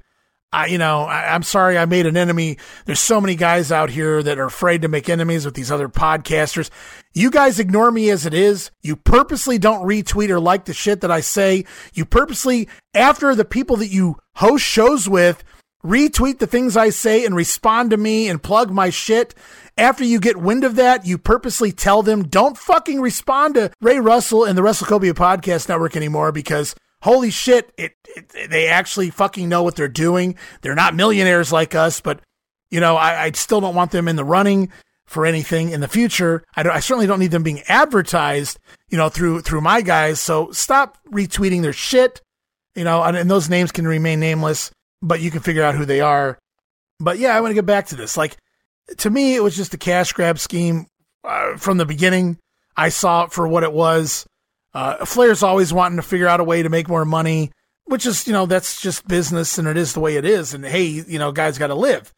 I, 0.54 0.68
you 0.68 0.78
know, 0.78 1.02
I, 1.02 1.36
am 1.36 1.44
sorry 1.44 1.78
I 1.78 1.86
made 1.86 2.06
an 2.06 2.16
enemy. 2.16 2.58
There's 2.86 3.02
so 3.02 3.20
many 3.20 3.36
guys 3.36 3.72
out 3.72 3.90
here 3.90 4.24
that 4.24 4.40
are 4.40 4.46
afraid 4.46 4.82
to 4.84 4.88
make 4.88 5.10
enemies 5.10 5.46
with 5.46 5.56
these 5.56 5.72
other 5.72 5.90
podcasters. 5.90 6.70
You 7.14 7.32
guys 7.32 7.60
ignore 7.60 7.92
me 7.92 8.10
as 8.10 8.26
it 8.26 8.34
is. 8.34 8.72
You 8.82 8.96
purposely 8.96 9.58
don't 9.58 9.86
retweet 9.86 10.30
or 10.30 10.40
like 10.40 10.66
the 10.66 10.74
shit 10.74 11.02
that 11.02 11.12
I 11.12 11.20
say. 11.20 11.66
You 11.94 12.06
purposely, 12.06 12.70
after 12.94 13.36
the 13.36 13.44
people 13.44 13.76
that 13.78 13.88
you 13.88 14.18
host 14.36 14.64
shows 14.64 15.10
with, 15.10 15.44
retweet 15.84 16.40
the 16.40 16.48
things 16.48 16.78
I 16.78 16.90
say 16.90 17.26
and 17.26 17.36
respond 17.36 17.92
to 17.92 17.98
me 17.98 18.30
and 18.30 18.42
plug 18.42 18.72
my 18.72 18.90
shit. 18.90 19.36
After 19.78 20.06
you 20.06 20.20
get 20.20 20.38
wind 20.38 20.64
of 20.64 20.76
that, 20.78 21.06
you 21.06 21.18
purposely 21.18 21.74
tell 21.74 22.04
them, 22.04 22.24
don't 22.24 22.58
fucking 22.58 23.02
respond 23.02 23.56
to 23.56 23.72
Ray 23.82 24.00
Russell 24.00 24.46
and 24.46 24.58
the 24.58 24.62
WrestleCopia 24.62 25.14
Podcast 25.14 25.68
Network 25.68 25.98
anymore 25.98 26.32
because 26.32 26.74
holy 27.02 27.30
shit, 27.30 27.72
it, 27.78 27.94
it, 28.16 28.50
they 28.50 28.68
actually 28.68 29.10
fucking 29.10 29.48
know 29.48 29.64
what 29.64 29.76
they're 29.76 29.88
doing. 29.88 30.36
They're 30.62 30.76
not 30.76 30.96
millionaires 30.96 31.52
like 31.52 31.76
us, 31.76 32.02
but 32.02 32.22
you 32.70 32.80
know, 32.80 32.96
I, 32.96 33.26
I 33.26 33.32
still 33.32 33.62
don't 33.62 33.76
want 33.76 33.92
them 33.92 34.08
in 34.08 34.16
the 34.16 34.26
running 34.26 34.72
for 35.06 35.26
anything 35.26 35.70
in 35.70 35.80
the 35.80 35.88
future. 35.88 36.44
I, 36.56 36.68
I 36.68 36.80
certainly 36.80 37.08
don't 37.08 37.20
need 37.20 37.32
them 37.32 37.44
being 37.44 37.62
advertised, 37.68 38.60
you 38.90 38.98
know, 38.98 39.10
through 39.10 39.42
through 39.42 39.62
my 39.62 39.82
guys. 39.82 40.20
So 40.20 40.52
stop 40.52 40.98
retweeting 41.12 41.62
their 41.62 41.74
shit, 41.74 42.22
you 42.76 42.84
know, 42.84 43.02
and, 43.04 43.16
and 43.16 43.32
those 43.32 43.50
names 43.50 43.72
can 43.72 43.88
remain 43.88 44.20
nameless, 44.20 44.72
but 45.02 45.22
you 45.22 45.32
can 45.32 45.42
figure 45.42 45.64
out 45.64 45.76
who 45.76 45.86
they 45.86 46.02
are. 46.02 46.38
But 47.00 47.20
yeah, 47.20 47.36
I 47.36 47.42
want 47.42 47.52
to 47.52 47.56
get 47.56 47.66
back 47.66 47.88
to 47.88 47.96
this. 47.96 48.18
Like 48.18 48.38
to 48.98 49.10
me, 49.10 49.36
it 49.36 49.44
was 49.44 49.56
just 49.56 49.74
a 49.74 49.78
cash 49.78 50.14
grab 50.14 50.40
scheme 50.40 50.88
uh, 51.24 51.58
from 51.58 51.78
the 51.78 51.86
beginning. 51.86 52.38
I 52.76 52.90
saw 52.90 53.24
it 53.24 53.32
for 53.32 53.48
what 53.48 53.64
it 53.64 53.74
was. 53.74 54.26
Uh, 54.78 55.04
Flair's 55.06 55.42
always 55.42 55.74
wanting 55.74 55.96
to 55.96 56.04
figure 56.04 56.28
out 56.28 56.40
a 56.40 56.44
way 56.44 56.62
to 56.62 56.70
make 56.70 56.88
more 56.88 57.04
money, 57.04 57.52
which 57.86 58.06
is, 58.06 58.28
you 58.28 58.34
know, 58.34 58.46
that's 58.46 58.80
just 58.80 59.08
business 59.08 59.58
and 59.58 59.68
it 59.68 59.76
is 59.76 59.94
the 59.94 60.00
way 60.00 60.18
it 60.18 60.24
is. 60.24 60.54
And 60.54 60.64
hey, 60.64 60.86
you 60.86 61.18
know, 61.18 61.32
guys 61.32 61.58
got 61.58 61.68
to 61.68 61.76
live. 61.76 62.14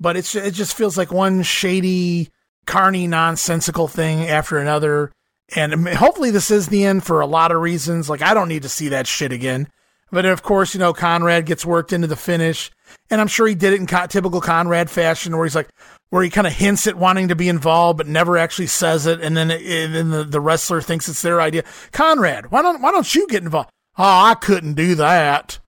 But 0.00 0.16
it's 0.16 0.34
it 0.34 0.54
just 0.54 0.74
feels 0.74 0.96
like 0.96 1.12
one 1.12 1.42
shady, 1.42 2.30
carny, 2.64 3.06
nonsensical 3.06 3.88
thing 3.88 4.26
after 4.26 4.56
another. 4.56 5.12
And 5.54 5.86
hopefully 5.86 6.30
this 6.30 6.50
is 6.50 6.68
the 6.68 6.86
end 6.86 7.04
for 7.04 7.20
a 7.20 7.26
lot 7.26 7.52
of 7.52 7.60
reasons. 7.60 8.08
Like 8.08 8.22
I 8.22 8.32
don't 8.32 8.48
need 8.48 8.62
to 8.62 8.70
see 8.70 8.88
that 8.88 9.06
shit 9.06 9.30
again. 9.30 9.68
But 10.10 10.24
of 10.24 10.42
course, 10.42 10.72
you 10.72 10.80
know, 10.80 10.94
Conrad 10.94 11.44
gets 11.44 11.66
worked 11.66 11.92
into 11.92 12.06
the 12.06 12.16
finish. 12.16 12.70
And 13.10 13.20
I'm 13.20 13.28
sure 13.28 13.46
he 13.46 13.54
did 13.54 13.74
it 13.74 13.80
in 13.80 14.08
typical 14.08 14.40
Conrad 14.40 14.88
fashion 14.88 15.36
where 15.36 15.44
he's 15.44 15.54
like, 15.54 15.68
where 16.10 16.22
he 16.22 16.30
kind 16.30 16.46
of 16.46 16.52
hints 16.52 16.86
at 16.86 16.96
wanting 16.96 17.28
to 17.28 17.36
be 17.36 17.48
involved, 17.48 17.98
but 17.98 18.06
never 18.06 18.38
actually 18.38 18.66
says 18.66 19.06
it. 19.06 19.20
And 19.20 19.36
then, 19.36 19.50
and 19.50 19.94
then 19.94 20.10
the, 20.10 20.24
the 20.24 20.40
wrestler 20.40 20.80
thinks 20.80 21.08
it's 21.08 21.22
their 21.22 21.40
idea. 21.40 21.64
Conrad, 21.92 22.50
why 22.50 22.62
don't, 22.62 22.80
why 22.80 22.90
don't 22.90 23.14
you 23.14 23.26
get 23.28 23.42
involved? 23.42 23.70
Oh, 23.98 24.04
I 24.04 24.34
couldn't 24.34 24.74
do 24.74 24.94
that. 24.94 25.58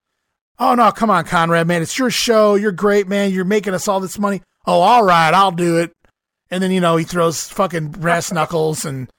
Oh, 0.58 0.74
no, 0.74 0.92
come 0.92 1.10
on, 1.10 1.24
Conrad, 1.24 1.66
man. 1.66 1.82
It's 1.82 1.98
your 1.98 2.10
show. 2.10 2.54
You're 2.54 2.72
great, 2.72 3.08
man. 3.08 3.32
You're 3.32 3.44
making 3.44 3.74
us 3.74 3.88
all 3.88 4.00
this 4.00 4.18
money. 4.18 4.42
Oh, 4.66 4.80
all 4.80 5.04
right. 5.04 5.32
I'll 5.32 5.52
do 5.52 5.78
it. 5.78 5.92
And 6.50 6.62
then, 6.62 6.70
you 6.70 6.80
know, 6.80 6.96
he 6.96 7.04
throws 7.04 7.48
fucking 7.48 7.88
brass 7.88 8.32
knuckles 8.32 8.84
and, 8.84 9.10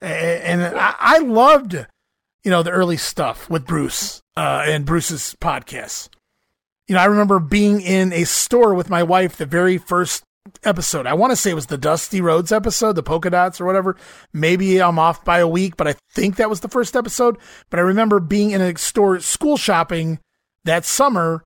and 0.00 0.62
I, 0.62 0.94
I 0.98 1.18
loved, 1.18 1.74
you 1.74 2.50
know, 2.50 2.62
the 2.62 2.70
early 2.70 2.96
stuff 2.96 3.48
with 3.48 3.66
Bruce, 3.66 4.20
uh, 4.36 4.64
and 4.66 4.84
Bruce's 4.84 5.34
podcasts. 5.40 6.08
You 6.88 6.94
know, 6.94 7.00
I 7.00 7.06
remember 7.06 7.38
being 7.38 7.80
in 7.80 8.12
a 8.12 8.24
store 8.24 8.74
with 8.74 8.90
my 8.90 9.02
wife 9.02 9.36
the 9.36 9.46
very 9.46 9.78
first 9.78 10.23
episode. 10.62 11.06
I 11.06 11.14
want 11.14 11.30
to 11.30 11.36
say 11.36 11.50
it 11.50 11.54
was 11.54 11.66
the 11.66 11.78
Dusty 11.78 12.20
Rhodes 12.20 12.52
episode, 12.52 12.92
the 12.92 13.02
polka 13.02 13.30
dots 13.30 13.60
or 13.60 13.64
whatever. 13.64 13.96
Maybe 14.32 14.80
I'm 14.80 14.98
off 14.98 15.24
by 15.24 15.38
a 15.38 15.48
week, 15.48 15.76
but 15.76 15.88
I 15.88 15.94
think 16.12 16.36
that 16.36 16.50
was 16.50 16.60
the 16.60 16.68
first 16.68 16.96
episode. 16.96 17.38
But 17.70 17.80
I 17.80 17.82
remember 17.82 18.20
being 18.20 18.50
in 18.50 18.60
a 18.60 18.76
store 18.76 19.20
school 19.20 19.56
shopping 19.56 20.18
that 20.64 20.84
summer 20.84 21.44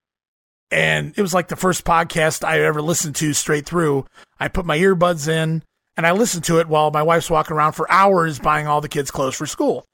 and 0.70 1.14
it 1.16 1.22
was 1.22 1.32
like 1.32 1.48
the 1.48 1.56
first 1.56 1.84
podcast 1.84 2.44
I 2.44 2.60
ever 2.60 2.82
listened 2.82 3.16
to 3.16 3.32
straight 3.32 3.66
through. 3.66 4.04
I 4.38 4.48
put 4.48 4.66
my 4.66 4.78
earbuds 4.78 5.28
in 5.28 5.62
and 5.96 6.06
I 6.06 6.12
listened 6.12 6.44
to 6.44 6.58
it 6.58 6.68
while 6.68 6.90
my 6.90 7.02
wife's 7.02 7.30
walking 7.30 7.56
around 7.56 7.72
for 7.72 7.90
hours 7.90 8.38
buying 8.38 8.66
all 8.66 8.80
the 8.80 8.88
kids 8.88 9.10
clothes 9.10 9.36
for 9.36 9.46
school. 9.46 9.84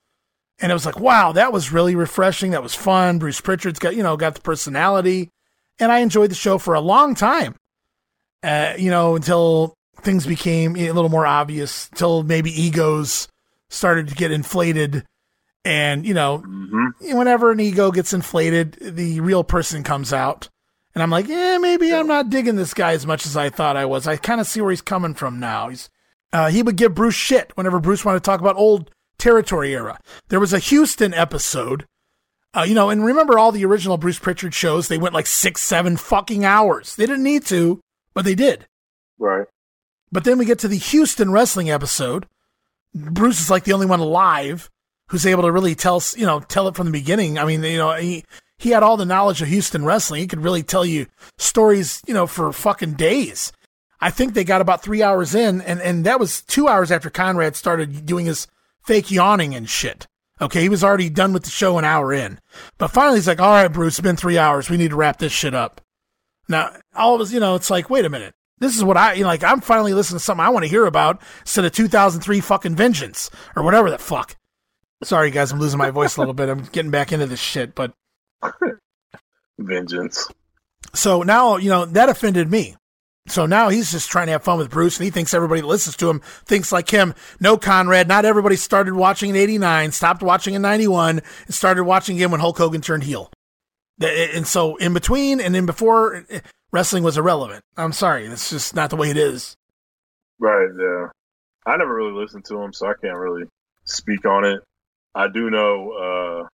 And 0.60 0.70
it 0.70 0.74
was 0.74 0.86
like, 0.86 0.98
wow, 0.98 1.32
that 1.32 1.52
was 1.52 1.72
really 1.72 1.94
refreshing. 1.94 2.52
That 2.52 2.62
was 2.62 2.74
fun. 2.74 3.18
Bruce 3.18 3.40
Prichard's 3.40 3.78
got, 3.78 3.96
you 3.96 4.02
know, 4.02 4.16
got 4.16 4.34
the 4.34 4.40
personality. 4.40 5.30
And 5.78 5.90
I 5.90 5.98
enjoyed 5.98 6.30
the 6.30 6.36
show 6.36 6.58
for 6.58 6.74
a 6.74 6.80
long 6.80 7.14
time 7.14 7.56
uh, 8.44 8.74
you 8.78 8.90
know, 8.90 9.16
until 9.16 9.74
things 10.02 10.26
became 10.26 10.76
a 10.76 10.92
little 10.92 11.08
more 11.08 11.26
obvious, 11.26 11.88
until 11.90 12.22
maybe 12.22 12.50
egos 12.50 13.26
started 13.70 14.08
to 14.08 14.14
get 14.14 14.30
inflated. 14.30 15.04
And, 15.64 16.06
you 16.06 16.12
know, 16.12 16.38
mm-hmm. 16.46 17.16
whenever 17.16 17.50
an 17.50 17.60
ego 17.60 17.90
gets 17.90 18.12
inflated, 18.12 18.76
the 18.80 19.20
real 19.20 19.42
person 19.42 19.82
comes 19.82 20.12
out. 20.12 20.50
And 20.94 21.02
I'm 21.02 21.10
like, 21.10 21.26
yeah, 21.26 21.58
maybe 21.58 21.92
I'm 21.92 22.06
not 22.06 22.28
digging 22.28 22.56
this 22.56 22.74
guy 22.74 22.92
as 22.92 23.06
much 23.06 23.24
as 23.24 23.36
I 23.36 23.48
thought 23.48 23.76
I 23.76 23.86
was. 23.86 24.06
I 24.06 24.16
kind 24.16 24.40
of 24.40 24.46
see 24.46 24.60
where 24.60 24.70
he's 24.70 24.82
coming 24.82 25.14
from 25.14 25.40
now. 25.40 25.70
He's, 25.70 25.88
uh, 26.32 26.50
he 26.50 26.62
would 26.62 26.76
give 26.76 26.94
Bruce 26.94 27.14
shit 27.14 27.50
whenever 27.56 27.80
Bruce 27.80 28.04
wanted 28.04 28.20
to 28.20 28.28
talk 28.28 28.40
about 28.40 28.56
old 28.56 28.90
territory 29.16 29.74
era. 29.74 29.98
There 30.28 30.38
was 30.38 30.52
a 30.52 30.58
Houston 30.58 31.14
episode, 31.14 31.86
uh, 32.54 32.64
you 32.68 32.74
know, 32.74 32.90
and 32.90 33.04
remember 33.04 33.38
all 33.38 33.50
the 33.50 33.64
original 33.64 33.96
Bruce 33.96 34.18
Prichard 34.18 34.54
shows? 34.54 34.86
They 34.86 34.98
went 34.98 35.14
like 35.14 35.26
six, 35.26 35.62
seven 35.62 35.96
fucking 35.96 36.44
hours. 36.44 36.94
They 36.94 37.06
didn't 37.06 37.24
need 37.24 37.46
to 37.46 37.80
but 38.14 38.24
they 38.24 38.34
did. 38.34 38.66
Right. 39.18 39.46
But 40.10 40.24
then 40.24 40.38
we 40.38 40.44
get 40.44 40.60
to 40.60 40.68
the 40.68 40.76
Houston 40.76 41.32
wrestling 41.32 41.70
episode. 41.70 42.26
Bruce 42.94 43.40
is 43.40 43.50
like 43.50 43.64
the 43.64 43.72
only 43.72 43.86
one 43.86 44.00
alive 44.00 44.70
who's 45.08 45.26
able 45.26 45.42
to 45.42 45.52
really 45.52 45.74
tell, 45.74 46.02
you 46.16 46.26
know, 46.26 46.40
tell 46.40 46.68
it 46.68 46.76
from 46.76 46.86
the 46.86 46.92
beginning. 46.92 47.38
I 47.38 47.44
mean, 47.44 47.62
you 47.62 47.78
know, 47.78 47.94
he, 47.94 48.24
he 48.56 48.70
had 48.70 48.82
all 48.82 48.96
the 48.96 49.04
knowledge 49.04 49.42
of 49.42 49.48
Houston 49.48 49.84
wrestling. 49.84 50.20
He 50.20 50.26
could 50.26 50.42
really 50.42 50.62
tell 50.62 50.86
you 50.86 51.06
stories, 51.36 52.00
you 52.06 52.14
know, 52.14 52.26
for 52.26 52.52
fucking 52.52 52.94
days. 52.94 53.52
I 54.00 54.10
think 54.10 54.34
they 54.34 54.44
got 54.44 54.60
about 54.60 54.82
three 54.82 55.02
hours 55.02 55.34
in, 55.34 55.60
and, 55.62 55.80
and 55.80 56.04
that 56.04 56.20
was 56.20 56.42
two 56.42 56.68
hours 56.68 56.92
after 56.92 57.10
Conrad 57.10 57.56
started 57.56 58.06
doing 58.06 58.26
his 58.26 58.46
fake 58.84 59.10
yawning 59.10 59.54
and 59.54 59.68
shit. 59.68 60.06
Okay, 60.40 60.62
he 60.62 60.68
was 60.68 60.84
already 60.84 61.08
done 61.08 61.32
with 61.32 61.44
the 61.44 61.50
show 61.50 61.78
an 61.78 61.84
hour 61.84 62.12
in. 62.12 62.40
But 62.76 62.88
finally, 62.88 63.18
he's 63.18 63.28
like, 63.28 63.40
all 63.40 63.52
right, 63.52 63.68
Bruce, 63.68 63.94
it's 63.94 64.00
been 64.00 64.16
three 64.16 64.36
hours. 64.36 64.68
We 64.68 64.76
need 64.76 64.90
to 64.90 64.96
wrap 64.96 65.18
this 65.18 65.32
shit 65.32 65.54
up. 65.54 65.80
Now, 66.48 66.76
all 66.94 67.14
of 67.14 67.20
us, 67.20 67.32
you 67.32 67.40
know, 67.40 67.54
it's 67.54 67.70
like, 67.70 67.90
wait 67.90 68.04
a 68.04 68.10
minute. 68.10 68.34
This 68.58 68.76
is 68.76 68.84
what 68.84 68.96
I, 68.96 69.14
you 69.14 69.22
know, 69.22 69.28
like, 69.28 69.42
I'm 69.42 69.60
finally 69.60 69.94
listening 69.94 70.18
to 70.18 70.24
something 70.24 70.44
I 70.44 70.50
want 70.50 70.64
to 70.64 70.70
hear 70.70 70.86
about 70.86 71.20
instead 71.40 71.64
of 71.64 71.72
2003 71.72 72.40
fucking 72.40 72.76
Vengeance 72.76 73.30
or 73.56 73.62
whatever 73.62 73.90
the 73.90 73.98
fuck. 73.98 74.36
Sorry, 75.02 75.30
guys, 75.30 75.52
I'm 75.52 75.60
losing 75.60 75.78
my 75.78 75.90
voice 75.90 76.16
a 76.16 76.20
little 76.20 76.34
bit. 76.34 76.48
I'm 76.48 76.64
getting 76.64 76.90
back 76.90 77.12
into 77.12 77.26
this 77.26 77.40
shit, 77.40 77.74
but. 77.74 77.92
Vengeance. 79.58 80.28
So 80.94 81.22
now, 81.22 81.56
you 81.56 81.68
know, 81.68 81.84
that 81.84 82.08
offended 82.08 82.50
me. 82.50 82.76
So 83.26 83.46
now 83.46 83.70
he's 83.70 83.90
just 83.90 84.10
trying 84.10 84.26
to 84.26 84.32
have 84.32 84.44
fun 84.44 84.58
with 84.58 84.70
Bruce, 84.70 84.98
and 84.98 85.04
he 85.04 85.10
thinks 85.10 85.32
everybody 85.32 85.62
that 85.62 85.66
listens 85.66 85.96
to 85.96 86.10
him 86.10 86.20
thinks 86.44 86.70
like 86.70 86.90
him. 86.90 87.14
No, 87.40 87.56
Conrad, 87.56 88.06
not 88.06 88.26
everybody 88.26 88.56
started 88.56 88.92
watching 88.94 89.30
in 89.30 89.36
'89, 89.36 89.92
stopped 89.92 90.22
watching 90.22 90.52
in 90.52 90.60
'91, 90.60 91.22
and 91.46 91.54
started 91.54 91.84
watching 91.84 92.16
him 92.18 92.30
when 92.30 92.40
Hulk 92.40 92.58
Hogan 92.58 92.82
turned 92.82 93.04
heel. 93.04 93.30
And 94.00 94.46
so 94.46 94.76
in 94.76 94.92
between 94.92 95.40
and 95.40 95.54
in 95.54 95.66
before, 95.66 96.24
wrestling 96.72 97.04
was 97.04 97.16
irrelevant. 97.16 97.64
I'm 97.76 97.92
sorry, 97.92 98.26
it's 98.26 98.50
just 98.50 98.74
not 98.74 98.90
the 98.90 98.96
way 98.96 99.10
it 99.10 99.16
is. 99.16 99.56
Right. 100.38 100.68
Yeah. 100.78 101.08
I 101.66 101.76
never 101.76 101.94
really 101.94 102.12
listened 102.12 102.44
to 102.46 102.60
him, 102.60 102.72
so 102.72 102.86
I 102.86 102.94
can't 103.00 103.16
really 103.16 103.44
speak 103.84 104.26
on 104.26 104.44
it. 104.44 104.60
I 105.14 105.28
do 105.28 105.48
know 105.48 105.92
uh, 105.92 106.48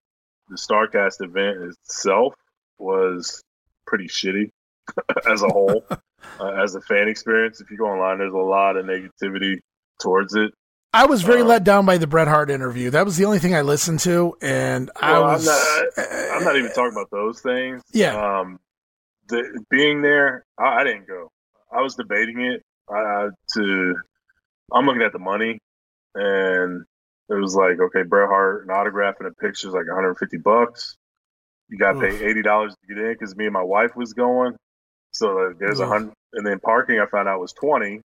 the 0.49 0.57
Starcast 0.57 1.25
event 1.25 1.59
itself 1.63 2.35
was 2.79 3.43
pretty 3.87 4.07
shitty 4.07 4.51
as 5.31 5.43
a 5.43 5.49
whole, 5.49 5.85
uh, 6.41 6.53
as 6.53 6.75
a 6.75 6.81
fan 6.83 7.09
experience. 7.09 7.61
If 7.61 7.71
you 7.71 7.79
go 7.79 7.87
online, 7.87 8.19
there's 8.19 8.33
a 8.35 8.37
lot 8.37 8.77
of 8.77 8.87
negativity 8.87 9.59
towards 10.01 10.35
it. 10.35 10.53
I 10.93 11.07
was 11.07 11.23
very 11.23 11.43
um, 11.43 11.47
let 11.49 11.63
down 11.63 11.87
by 11.87 11.99
the 11.99 12.07
Bret 12.07 12.27
Hart 12.27 12.51
interview. 12.51 12.91
That 12.91 13.05
was 13.05 13.17
the 13.17 13.25
only 13.25 13.39
thing 13.39 13.55
I 13.55 13.63
listened 13.63 14.01
to, 14.01 14.37
and 14.43 14.91
well, 15.01 15.25
I 15.25 15.33
was. 15.35 15.49
I'm 15.49 15.55
not, 15.97 16.37
I'm 16.37 16.45
not, 16.45 16.57
even 16.57 16.73
talking 16.73 16.93
about 16.93 17.11
those 17.11 17.41
things. 17.41 17.83
Yeah. 17.93 18.41
Um, 18.41 18.59
the, 19.29 19.65
being 19.71 20.03
there, 20.03 20.45
I, 20.59 20.81
I, 20.81 20.85
didn't 20.85 21.07
go. 21.07 21.31
I 21.73 21.81
was 21.81 21.95
debating 21.95 22.41
it. 22.41 22.65
Uh, 22.93 23.29
to, 23.55 23.95
I'm 24.73 24.85
looking 24.85 25.03
at 25.03 25.13
the 25.13 25.21
money, 25.21 25.61
and 26.17 26.85
it 27.29 27.35
was 27.35 27.55
like, 27.55 27.79
okay, 27.79 28.03
Bret 28.03 28.29
Hart, 28.29 28.65
an 28.65 28.71
autograph 28.71 29.15
and 29.21 29.29
a 29.29 29.33
picture 29.33 29.69
is 29.69 29.75
like 29.75 29.87
150 29.87 30.39
bucks. 30.39 30.97
You 31.69 31.79
got 31.79 31.93
to 31.93 32.01
pay 32.01 32.25
eighty 32.29 32.43
dollars 32.43 32.75
to 32.75 32.95
get 32.95 33.03
in 33.03 33.13
because 33.13 33.37
me 33.37 33.45
and 33.45 33.53
my 33.53 33.63
wife 33.63 33.95
was 33.95 34.13
going. 34.13 34.57
So 35.13 35.39
uh, 35.39 35.53
there's 35.57 35.79
a 35.79 35.87
hundred, 35.87 36.15
and 36.33 36.45
then 36.45 36.59
parking 36.59 36.99
I 36.99 37.07
found 37.07 37.29
out 37.29 37.39
was 37.41 37.53
twenty. 37.53 38.01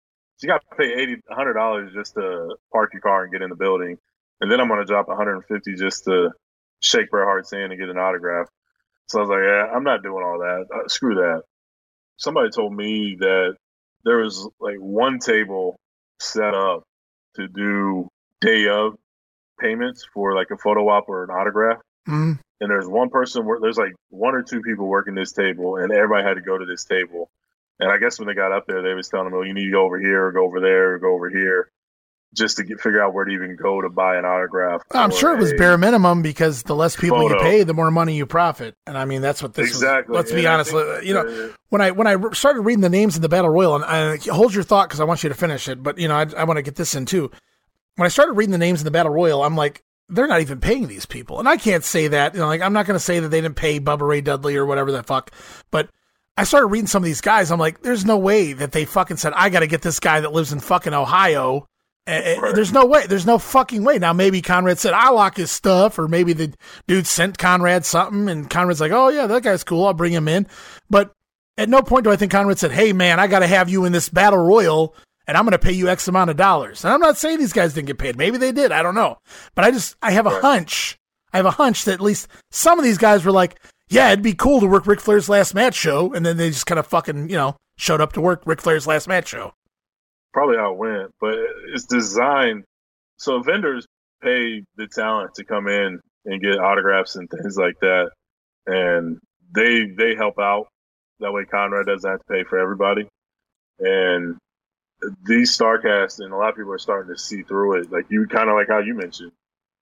You 0.42 0.48
got 0.48 0.62
to 0.70 0.76
pay 0.76 0.92
eighty, 0.92 1.16
hundred 1.30 1.54
dollars 1.54 1.92
just 1.94 2.14
to 2.14 2.56
park 2.72 2.92
your 2.92 3.02
car 3.02 3.24
and 3.24 3.32
get 3.32 3.42
in 3.42 3.50
the 3.50 3.56
building, 3.56 3.98
and 4.40 4.50
then 4.50 4.60
I'm 4.60 4.68
gonna 4.68 4.84
drop 4.84 5.08
150 5.08 5.74
just 5.76 6.04
to 6.04 6.30
shake 6.80 7.10
Bret 7.10 7.26
Hart's 7.26 7.52
hand 7.52 7.72
and 7.72 7.80
get 7.80 7.88
an 7.88 7.98
autograph. 7.98 8.48
So 9.06 9.18
I 9.18 9.22
was 9.22 9.30
like, 9.30 9.40
yeah, 9.42 9.74
I'm 9.74 9.84
not 9.84 10.02
doing 10.02 10.24
all 10.24 10.38
that. 10.38 10.66
Uh, 10.74 10.88
screw 10.88 11.14
that. 11.16 11.42
Somebody 12.16 12.50
told 12.50 12.74
me 12.74 13.16
that 13.20 13.56
there 14.04 14.18
was 14.18 14.48
like 14.60 14.78
one 14.78 15.18
table 15.18 15.76
set 16.18 16.54
up 16.54 16.82
to 17.36 17.48
do 17.48 18.08
day 18.40 18.68
of 18.68 18.94
payments 19.60 20.06
for 20.12 20.34
like 20.34 20.48
a 20.50 20.56
photo 20.56 20.88
op 20.88 21.08
or 21.08 21.24
an 21.24 21.30
autograph. 21.30 21.78
Mm. 22.08 22.38
And 22.60 22.70
there's 22.70 22.86
one 22.86 23.10
person 23.10 23.44
where 23.44 23.58
there's 23.60 23.78
like 23.78 23.94
one 24.10 24.34
or 24.34 24.42
two 24.42 24.60
people 24.60 24.86
working 24.86 25.14
this 25.14 25.32
table, 25.32 25.76
and 25.76 25.92
everybody 25.92 26.24
had 26.24 26.34
to 26.34 26.42
go 26.42 26.58
to 26.58 26.64
this 26.64 26.84
table. 26.84 27.30
And 27.82 27.90
I 27.90 27.98
guess 27.98 28.18
when 28.18 28.28
they 28.28 28.34
got 28.34 28.52
up 28.52 28.66
there, 28.66 28.82
they 28.82 28.94
was 28.94 29.08
telling 29.08 29.26
them, 29.26 29.34
"Oh, 29.34 29.42
you 29.42 29.54
need 29.54 29.66
to 29.66 29.70
go 29.72 29.84
over 29.84 29.98
here, 29.98 30.26
or 30.26 30.32
go 30.32 30.44
over 30.44 30.60
there, 30.60 30.94
or 30.94 30.98
go 30.98 31.14
over 31.14 31.28
here." 31.28 31.70
just 32.34 32.56
to 32.56 32.64
get, 32.64 32.80
figure 32.80 33.02
out 33.02 33.12
where 33.12 33.24
to 33.24 33.32
even 33.32 33.56
go 33.56 33.80
to 33.80 33.90
buy 33.90 34.16
an 34.16 34.24
autograph. 34.24 34.82
I'm 34.90 35.10
sure 35.10 35.34
it 35.34 35.38
was 35.38 35.52
bare 35.54 35.76
minimum 35.76 36.22
because 36.22 36.62
the 36.62 36.74
less 36.74 36.96
people 36.96 37.18
photo. 37.18 37.36
you 37.36 37.42
pay, 37.42 37.62
the 37.62 37.74
more 37.74 37.90
money 37.90 38.16
you 38.16 38.26
profit. 38.26 38.74
And 38.86 38.96
I 38.96 39.04
mean, 39.04 39.20
that's 39.20 39.42
what 39.42 39.54
this 39.54 39.68
exactly. 39.68 40.12
Was. 40.12 40.30
Let's 40.30 40.32
be 40.32 40.46
honest. 40.46 40.72
you 41.04 41.14
know, 41.14 41.52
when 41.68 41.82
I 41.82 41.90
when 41.90 42.06
I 42.06 42.16
started 42.32 42.62
reading 42.62 42.80
the 42.80 42.88
names 42.88 43.16
in 43.16 43.22
the 43.22 43.28
battle 43.28 43.50
royal, 43.50 43.74
and 43.74 43.84
I, 43.84 44.16
hold 44.32 44.54
your 44.54 44.64
thought 44.64 44.88
because 44.88 45.00
I 45.00 45.04
want 45.04 45.22
you 45.22 45.28
to 45.28 45.34
finish 45.34 45.68
it. 45.68 45.82
But 45.82 45.98
you 45.98 46.08
know, 46.08 46.16
I, 46.16 46.26
I 46.36 46.44
want 46.44 46.56
to 46.56 46.62
get 46.62 46.76
this 46.76 46.94
in 46.94 47.06
too. 47.06 47.30
When 47.96 48.06
I 48.06 48.08
started 48.08 48.32
reading 48.32 48.52
the 48.52 48.58
names 48.58 48.80
in 48.80 48.86
the 48.86 48.90
battle 48.90 49.12
royal, 49.12 49.42
I'm 49.42 49.56
like, 49.56 49.82
they're 50.08 50.26
not 50.26 50.40
even 50.40 50.60
paying 50.60 50.88
these 50.88 51.04
people, 51.04 51.38
and 51.38 51.48
I 51.48 51.58
can't 51.58 51.84
say 51.84 52.08
that. 52.08 52.34
You 52.34 52.40
know, 52.40 52.46
like 52.46 52.62
I'm 52.62 52.72
not 52.72 52.86
going 52.86 52.98
to 52.98 53.04
say 53.04 53.20
that 53.20 53.28
they 53.28 53.42
didn't 53.42 53.56
pay 53.56 53.78
Bubba 53.78 54.08
Ray 54.08 54.22
Dudley 54.22 54.56
or 54.56 54.64
whatever 54.66 54.92
the 54.92 55.02
fuck, 55.02 55.30
but. 55.70 55.88
I 56.36 56.44
started 56.44 56.68
reading 56.68 56.86
some 56.86 57.02
of 57.02 57.06
these 57.06 57.20
guys. 57.20 57.50
I'm 57.50 57.60
like, 57.60 57.82
there's 57.82 58.04
no 58.04 58.16
way 58.16 58.54
that 58.54 58.72
they 58.72 58.84
fucking 58.84 59.18
said, 59.18 59.34
I 59.34 59.50
got 59.50 59.60
to 59.60 59.66
get 59.66 59.82
this 59.82 60.00
guy 60.00 60.20
that 60.20 60.32
lives 60.32 60.52
in 60.52 60.60
fucking 60.60 60.94
Ohio 60.94 61.68
eh, 62.06 62.34
eh, 62.34 62.40
Right. 62.40 62.54
There's 62.54 62.72
no 62.72 62.86
way. 62.86 63.06
There's 63.06 63.26
no 63.26 63.38
fucking 63.38 63.84
way. 63.84 63.98
Now 63.98 64.12
maybe 64.12 64.42
Conrad 64.42 64.78
said 64.78 64.92
I 64.92 65.10
lock 65.10 65.36
his 65.36 65.50
stuff, 65.50 65.98
or 65.98 66.08
maybe 66.08 66.32
the 66.32 66.54
dude 66.86 67.06
sent 67.06 67.38
Conrad 67.38 67.84
something, 67.84 68.28
and 68.28 68.48
Conrad's 68.48 68.80
like, 68.80 68.92
"Oh 68.92 69.08
yeah, 69.08 69.26
that 69.26 69.42
guy's 69.42 69.64
cool. 69.64 69.86
I'll 69.86 69.94
bring 69.94 70.12
him 70.12 70.28
in." 70.28 70.46
But 70.90 71.12
at 71.56 71.68
no 71.68 71.82
point 71.82 72.04
do 72.04 72.10
I 72.10 72.16
think 72.16 72.32
Conrad 72.32 72.58
said, 72.58 72.72
"Hey 72.72 72.92
man, 72.92 73.20
I 73.20 73.26
got 73.26 73.40
to 73.40 73.46
have 73.46 73.68
you 73.68 73.84
in 73.84 73.92
this 73.92 74.08
battle 74.08 74.40
royal, 74.40 74.94
and 75.26 75.36
I'm 75.36 75.44
going 75.44 75.52
to 75.52 75.58
pay 75.58 75.72
you 75.72 75.88
X 75.88 76.08
amount 76.08 76.30
of 76.30 76.36
dollars." 76.36 76.84
And 76.84 76.92
I'm 76.92 77.00
not 77.00 77.18
saying 77.18 77.38
these 77.38 77.52
guys 77.52 77.74
didn't 77.74 77.86
get 77.86 77.98
paid. 77.98 78.16
Maybe 78.16 78.38
they 78.38 78.52
did. 78.52 78.72
I 78.72 78.82
don't 78.82 78.94
know. 78.94 79.18
But 79.54 79.64
I 79.64 79.70
just 79.70 79.96
I 80.02 80.12
have 80.12 80.26
a 80.26 80.30
right. 80.30 80.42
hunch. 80.42 80.98
I 81.32 81.38
have 81.38 81.46
a 81.46 81.50
hunch 81.52 81.84
that 81.84 81.94
at 81.94 82.00
least 82.00 82.28
some 82.50 82.78
of 82.78 82.84
these 82.84 82.98
guys 82.98 83.24
were 83.24 83.32
like, 83.32 83.58
"Yeah, 83.92 84.12
it'd 84.12 84.22
be 84.22 84.34
cool 84.34 84.60
to 84.60 84.66
work 84.66 84.86
Ric 84.86 85.00
Flair's 85.00 85.28
last 85.28 85.54
match 85.54 85.74
show," 85.74 86.12
and 86.12 86.24
then 86.24 86.36
they 86.36 86.50
just 86.50 86.66
kind 86.66 86.78
of 86.78 86.86
fucking 86.86 87.28
you 87.30 87.36
know 87.36 87.56
showed 87.76 88.00
up 88.00 88.12
to 88.14 88.20
work 88.20 88.42
Ric 88.44 88.60
Flair's 88.60 88.86
last 88.86 89.08
match 89.08 89.28
show 89.28 89.54
probably 90.32 90.56
how 90.56 90.72
it 90.72 90.78
went, 90.78 91.10
but 91.20 91.34
it's 91.72 91.84
designed 91.84 92.64
so 93.16 93.40
vendors 93.40 93.86
pay 94.22 94.62
the 94.76 94.88
talent 94.88 95.34
to 95.34 95.44
come 95.44 95.68
in 95.68 96.00
and 96.24 96.40
get 96.40 96.58
autographs 96.58 97.16
and 97.16 97.28
things 97.30 97.56
like 97.56 97.78
that, 97.80 98.10
and 98.66 99.18
they 99.54 99.86
they 99.86 100.14
help 100.14 100.38
out. 100.38 100.68
That 101.20 101.32
way, 101.32 101.44
Conrad 101.44 101.86
doesn't 101.86 102.10
have 102.10 102.20
to 102.20 102.32
pay 102.32 102.44
for 102.44 102.58
everybody. 102.58 103.06
And 103.78 104.36
these 105.24 105.56
Starcasts 105.56 106.20
and 106.20 106.32
a 106.32 106.36
lot 106.36 106.50
of 106.50 106.56
people 106.56 106.72
are 106.72 106.78
starting 106.78 107.14
to 107.14 107.20
see 107.20 107.42
through 107.42 107.80
it. 107.80 107.92
Like 107.92 108.06
you, 108.08 108.26
kind 108.26 108.48
of 108.48 108.56
like 108.56 108.68
how 108.68 108.78
you 108.78 108.94
mentioned, 108.94 109.32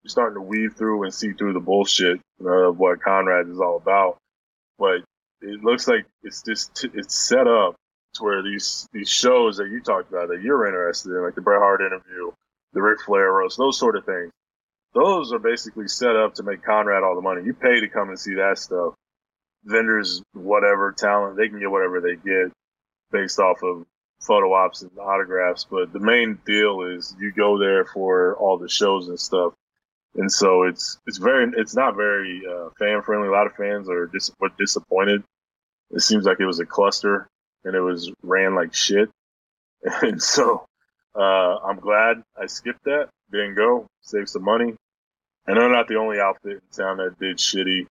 starting 0.06 0.36
to 0.36 0.42
weave 0.42 0.74
through 0.76 1.04
and 1.04 1.14
see 1.14 1.32
through 1.32 1.52
the 1.52 1.60
bullshit 1.60 2.20
of 2.44 2.78
what 2.78 3.02
Conrad 3.02 3.48
is 3.48 3.60
all 3.60 3.76
about. 3.76 4.16
But 4.78 5.02
it 5.42 5.62
looks 5.62 5.88
like 5.88 6.06
it's 6.22 6.42
just 6.42 6.86
it's 6.94 7.14
set 7.14 7.46
up 7.46 7.76
to 8.14 8.24
where 8.24 8.42
these 8.42 8.88
these 8.92 9.08
shows 9.08 9.56
that 9.58 9.68
you 9.68 9.80
talked 9.80 10.10
about 10.10 10.28
that 10.28 10.42
you're 10.42 10.66
interested 10.66 11.10
in, 11.10 11.22
like 11.22 11.34
the 11.34 11.42
Bret 11.42 11.60
Hart 11.60 11.80
interview, 11.80 12.30
the 12.72 12.82
Ric 12.82 13.00
Flair 13.02 13.32
roast, 13.32 13.58
those 13.58 13.78
sort 13.78 13.96
of 13.96 14.04
things, 14.04 14.32
those 14.94 15.32
are 15.32 15.38
basically 15.38 15.88
set 15.88 16.16
up 16.16 16.34
to 16.34 16.42
make 16.42 16.62
Conrad 16.62 17.02
all 17.02 17.14
the 17.14 17.20
money. 17.20 17.42
You 17.44 17.54
pay 17.54 17.80
to 17.80 17.88
come 17.88 18.08
and 18.08 18.18
see 18.18 18.34
that 18.34 18.58
stuff. 18.58 18.94
Vendors, 19.64 20.22
whatever 20.32 20.92
talent, 20.92 21.36
they 21.36 21.48
can 21.48 21.60
get 21.60 21.70
whatever 21.70 22.00
they 22.00 22.16
get 22.16 22.52
based 23.12 23.38
off 23.38 23.62
of 23.62 23.84
photo 24.20 24.52
ops 24.52 24.82
and 24.82 24.90
autographs. 24.98 25.66
But 25.70 25.92
the 25.92 26.00
main 26.00 26.38
deal 26.46 26.82
is 26.82 27.14
you 27.20 27.32
go 27.32 27.58
there 27.58 27.84
for 27.84 28.36
all 28.36 28.58
the 28.58 28.68
shows 28.68 29.08
and 29.08 29.20
stuff. 29.20 29.52
And 30.16 30.30
so 30.30 30.64
it's 30.64 30.98
it's 31.06 31.18
very 31.18 31.50
it's 31.56 31.74
not 31.74 31.96
very 31.96 32.42
uh, 32.48 32.70
fan 32.78 33.02
friendly. 33.02 33.28
A 33.28 33.32
lot 33.32 33.46
of 33.46 33.54
fans 33.54 33.88
are 33.88 34.06
dis- 34.06 34.32
disappointed. 34.58 35.22
It 35.90 36.00
seems 36.00 36.24
like 36.24 36.40
it 36.40 36.46
was 36.46 36.60
a 36.60 36.66
cluster 36.66 37.28
and 37.64 37.74
it 37.74 37.80
was 37.80 38.10
ran 38.22 38.54
like 38.54 38.74
shit. 38.74 39.10
And 40.02 40.22
so 40.22 40.66
uh, 41.14 41.56
I'm 41.64 41.80
glad 41.80 42.22
I 42.40 42.46
skipped 42.46 42.84
that, 42.84 43.08
didn't 43.32 43.54
go, 43.54 43.86
saved 44.02 44.28
some 44.28 44.44
money. 44.44 44.74
And 45.46 45.56
they're 45.56 45.72
not 45.72 45.88
the 45.88 45.96
only 45.96 46.20
outfit 46.20 46.60
in 46.62 46.76
town 46.76 46.98
that 46.98 47.18
did 47.18 47.38
shitty. 47.38 47.86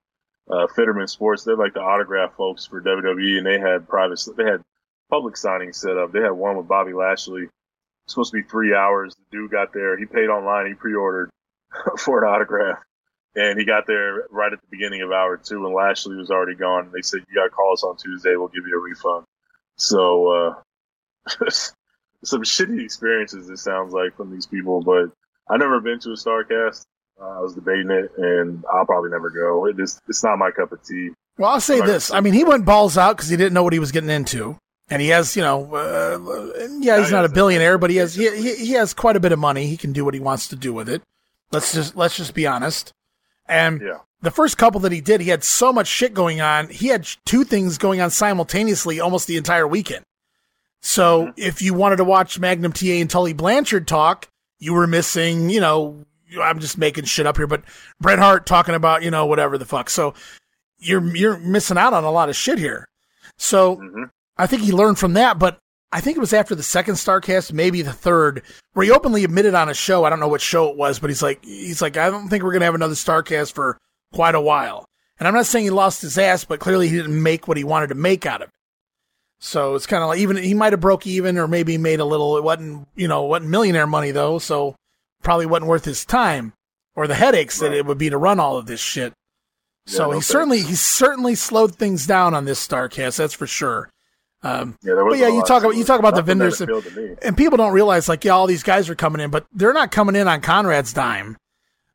Uh, 0.49 0.67
Fiterman 0.67 1.09
Sports, 1.09 1.43
they're 1.43 1.55
like 1.55 1.73
the 1.73 1.81
autograph 1.81 2.35
folks 2.35 2.65
for 2.65 2.81
WWE, 2.81 3.37
and 3.37 3.45
they 3.45 3.59
had 3.59 3.87
private, 3.87 4.19
they 4.37 4.43
had 4.43 4.61
public 5.09 5.35
signings 5.35 5.75
set 5.75 5.97
up. 5.97 6.11
They 6.11 6.21
had 6.21 6.31
one 6.31 6.57
with 6.57 6.67
Bobby 6.67 6.93
Lashley. 6.93 7.49
Supposed 8.07 8.31
to 8.31 8.41
be 8.41 8.47
three 8.47 8.73
hours. 8.73 9.15
The 9.15 9.23
dude 9.31 9.51
got 9.51 9.73
there. 9.73 9.97
He 9.97 10.05
paid 10.05 10.29
online. 10.29 10.67
He 10.67 10.73
pre-ordered 10.73 11.29
for 11.97 12.23
an 12.23 12.29
autograph. 12.29 12.79
And 13.35 13.59
he 13.59 13.65
got 13.65 13.85
there 13.85 14.23
right 14.31 14.51
at 14.51 14.59
the 14.59 14.67
beginning 14.71 15.01
of 15.01 15.11
hour 15.11 15.37
two, 15.37 15.65
and 15.65 15.73
Lashley 15.73 16.15
was 16.15 16.31
already 16.31 16.55
gone. 16.55 16.85
And 16.85 16.91
they 16.91 17.01
said, 17.01 17.21
"You 17.29 17.35
got 17.35 17.43
to 17.43 17.49
call 17.49 17.73
us 17.73 17.83
on 17.83 17.95
Tuesday. 17.95 18.35
We'll 18.35 18.47
give 18.47 18.65
you 18.67 18.75
a 18.75 18.81
refund." 18.81 19.25
So 19.77 20.27
uh, 20.27 20.53
some 22.23 22.41
shitty 22.41 22.83
experiences. 22.83 23.49
It 23.49 23.57
sounds 23.57 23.93
like 23.93 24.15
from 24.17 24.31
these 24.31 24.47
people, 24.47 24.81
but 24.81 25.11
I 25.47 25.57
never 25.57 25.79
been 25.79 25.99
to 25.99 26.09
a 26.09 26.15
Starcast. 26.15 26.85
Uh, 27.21 27.37
I 27.37 27.39
was 27.39 27.53
debating 27.53 27.91
it, 27.91 28.11
and 28.17 28.63
I'll 28.73 28.85
probably 28.85 29.09
never 29.09 29.29
go. 29.29 29.67
It 29.67 29.79
is, 29.79 29.99
it's 30.07 30.23
not 30.23 30.37
my 30.39 30.51
cup 30.51 30.71
of 30.71 30.83
tea. 30.83 31.09
Well, 31.37 31.49
I'll 31.49 31.61
say 31.61 31.81
this. 31.81 32.11
I 32.11 32.21
mean, 32.21 32.33
he 32.33 32.43
went 32.43 32.65
balls 32.65 32.97
out 32.97 33.17
because 33.17 33.29
he 33.29 33.37
didn't 33.37 33.53
know 33.53 33.63
what 33.63 33.73
he 33.73 33.79
was 33.79 33.91
getting 33.91 34.09
into. 34.09 34.57
And 34.89 35.01
he 35.01 35.09
has, 35.09 35.35
you 35.35 35.43
know, 35.43 35.75
uh, 35.75 36.67
yeah, 36.79 36.99
he's 36.99 37.11
not 37.11 37.23
a 37.23 37.29
billionaire, 37.29 37.77
but 37.77 37.91
he 37.91 37.97
has 37.97 38.15
he, 38.15 38.55
he 38.55 38.71
has 38.71 38.93
quite 38.93 39.15
a 39.15 39.19
bit 39.19 39.31
of 39.31 39.37
money. 39.37 39.67
He 39.67 39.77
can 39.77 39.93
do 39.93 40.03
what 40.03 40.15
he 40.15 40.19
wants 40.19 40.47
to 40.47 40.55
do 40.55 40.73
with 40.73 40.89
it. 40.89 41.03
Let's 41.51 41.73
just 41.73 41.95
let's 41.95 42.15
just 42.17 42.33
be 42.33 42.47
honest. 42.47 42.93
And 43.47 43.81
yeah 43.81 43.99
the 44.21 44.31
first 44.31 44.57
couple 44.57 44.79
that 44.81 44.91
he 44.91 45.01
did, 45.01 45.21
he 45.21 45.29
had 45.29 45.43
so 45.43 45.71
much 45.71 45.87
shit 45.87 46.13
going 46.13 46.41
on. 46.41 46.67
He 46.67 46.87
had 46.87 47.07
two 47.25 47.43
things 47.43 47.77
going 47.77 48.01
on 48.01 48.09
simultaneously 48.09 48.99
almost 48.99 49.27
the 49.27 49.37
entire 49.37 49.67
weekend. 49.67 50.03
So 50.81 51.27
mm-hmm. 51.27 51.31
if 51.37 51.61
you 51.61 51.73
wanted 51.73 51.97
to 51.97 52.03
watch 52.03 52.39
Magnum 52.39 52.73
TA 52.73 52.87
and 52.87 53.09
Tully 53.09 53.33
Blanchard 53.33 53.87
talk, 53.87 54.27
you 54.57 54.73
were 54.73 54.87
missing, 54.87 55.49
you 55.49 55.61
know, 55.61 56.05
I'm 56.41 56.59
just 56.59 56.77
making 56.77 57.05
shit 57.05 57.25
up 57.25 57.37
here, 57.37 57.47
but 57.47 57.63
Bret 57.99 58.19
Hart 58.19 58.45
talking 58.45 58.75
about, 58.75 59.03
you 59.03 59.11
know, 59.11 59.25
whatever 59.25 59.57
the 59.57 59.65
fuck. 59.65 59.89
So 59.89 60.13
you're, 60.77 61.15
you're 61.15 61.37
missing 61.37 61.77
out 61.77 61.93
on 61.93 62.03
a 62.03 62.11
lot 62.11 62.29
of 62.29 62.35
shit 62.35 62.59
here. 62.59 62.87
So 63.37 63.77
mm-hmm. 63.77 64.03
I 64.37 64.47
think 64.47 64.63
he 64.63 64.71
learned 64.71 64.99
from 64.99 65.13
that, 65.13 65.39
but 65.39 65.59
I 65.91 66.01
think 66.01 66.17
it 66.17 66.21
was 66.21 66.33
after 66.33 66.53
the 66.53 66.63
second 66.63 66.95
Starcast, 66.95 67.51
maybe 67.51 67.81
the 67.81 67.93
third, 67.93 68.43
where 68.73 68.85
he 68.85 68.91
openly 68.91 69.23
admitted 69.23 69.55
on 69.55 69.69
a 69.69 69.73
show. 69.73 70.03
I 70.03 70.09
don't 70.09 70.19
know 70.19 70.27
what 70.27 70.41
show 70.41 70.69
it 70.69 70.77
was, 70.77 70.99
but 70.99 71.09
he's 71.09 71.23
like, 71.23 71.43
he's 71.43 71.81
like, 71.81 71.97
I 71.97 72.09
don't 72.09 72.29
think 72.29 72.43
we're 72.43 72.51
going 72.51 72.61
to 72.61 72.65
have 72.65 72.75
another 72.75 72.93
Starcast 72.93 73.53
for 73.53 73.77
quite 74.13 74.35
a 74.35 74.41
while. 74.41 74.85
And 75.17 75.27
I'm 75.27 75.33
not 75.33 75.47
saying 75.47 75.65
he 75.65 75.71
lost 75.71 76.01
his 76.01 76.17
ass, 76.17 76.45
but 76.45 76.59
clearly 76.59 76.87
he 76.89 76.95
didn't 76.95 77.21
make 77.21 77.47
what 77.47 77.57
he 77.57 77.63
wanted 77.63 77.87
to 77.87 77.95
make 77.95 78.25
out 78.25 78.41
of 78.41 78.49
it. 78.49 78.53
So 79.39 79.75
it's 79.75 79.87
kind 79.87 80.03
of 80.03 80.09
like 80.09 80.19
even 80.19 80.37
he 80.37 80.53
might 80.53 80.73
have 80.73 80.81
broke 80.81 81.07
even 81.07 81.37
or 81.37 81.47
maybe 81.47 81.77
made 81.77 82.01
a 82.01 82.05
little. 82.05 82.37
It 82.37 82.43
wasn't 82.43 82.87
you 82.95 83.07
know 83.07 83.23
wasn't 83.23 83.49
millionaire 83.49 83.87
money 83.87 84.11
though, 84.11 84.37
so 84.37 84.75
probably 85.23 85.45
wasn't 85.45 85.69
worth 85.69 85.85
his 85.85 86.05
time 86.05 86.53
or 86.95 87.07
the 87.07 87.15
headaches 87.15 87.61
right. 87.61 87.69
that 87.69 87.77
it 87.77 87.85
would 87.85 87.97
be 87.97 88.09
to 88.09 88.17
run 88.17 88.39
all 88.39 88.57
of 88.57 88.65
this 88.65 88.81
shit. 88.81 89.13
Yeah, 89.87 89.93
so 89.93 90.05
no 90.07 90.11
he 90.11 90.21
certainly 90.21 90.61
he 90.61 90.75
certainly 90.75 91.35
slowed 91.35 91.75
things 91.75 92.05
down 92.05 92.33
on 92.33 92.43
this 92.45 92.65
Starcast, 92.65 93.17
that's 93.17 93.33
for 93.33 93.47
sure. 93.47 93.89
Um, 94.41 94.77
yeah, 94.81 94.93
but 94.95 95.17
yeah, 95.17 95.27
you 95.27 95.43
talk 95.43 95.63
about 95.63 95.75
you 95.75 95.83
talk 95.83 95.99
about 95.99 96.15
the 96.15 96.21
vendors, 96.21 96.61
and, 96.61 96.71
and 97.21 97.35
people 97.35 97.57
don't 97.57 97.73
realize 97.73 98.07
like 98.07 98.23
yeah, 98.23 98.31
all 98.31 98.47
these 98.47 98.63
guys 98.63 98.89
are 98.89 98.95
coming 98.95 99.21
in, 99.21 99.31
but 99.31 99.45
they're 99.51 99.73
not 99.73 99.91
coming 99.91 100.15
in 100.15 100.27
on 100.29 100.39
Conrad's 100.41 100.93
dime. 100.93 101.35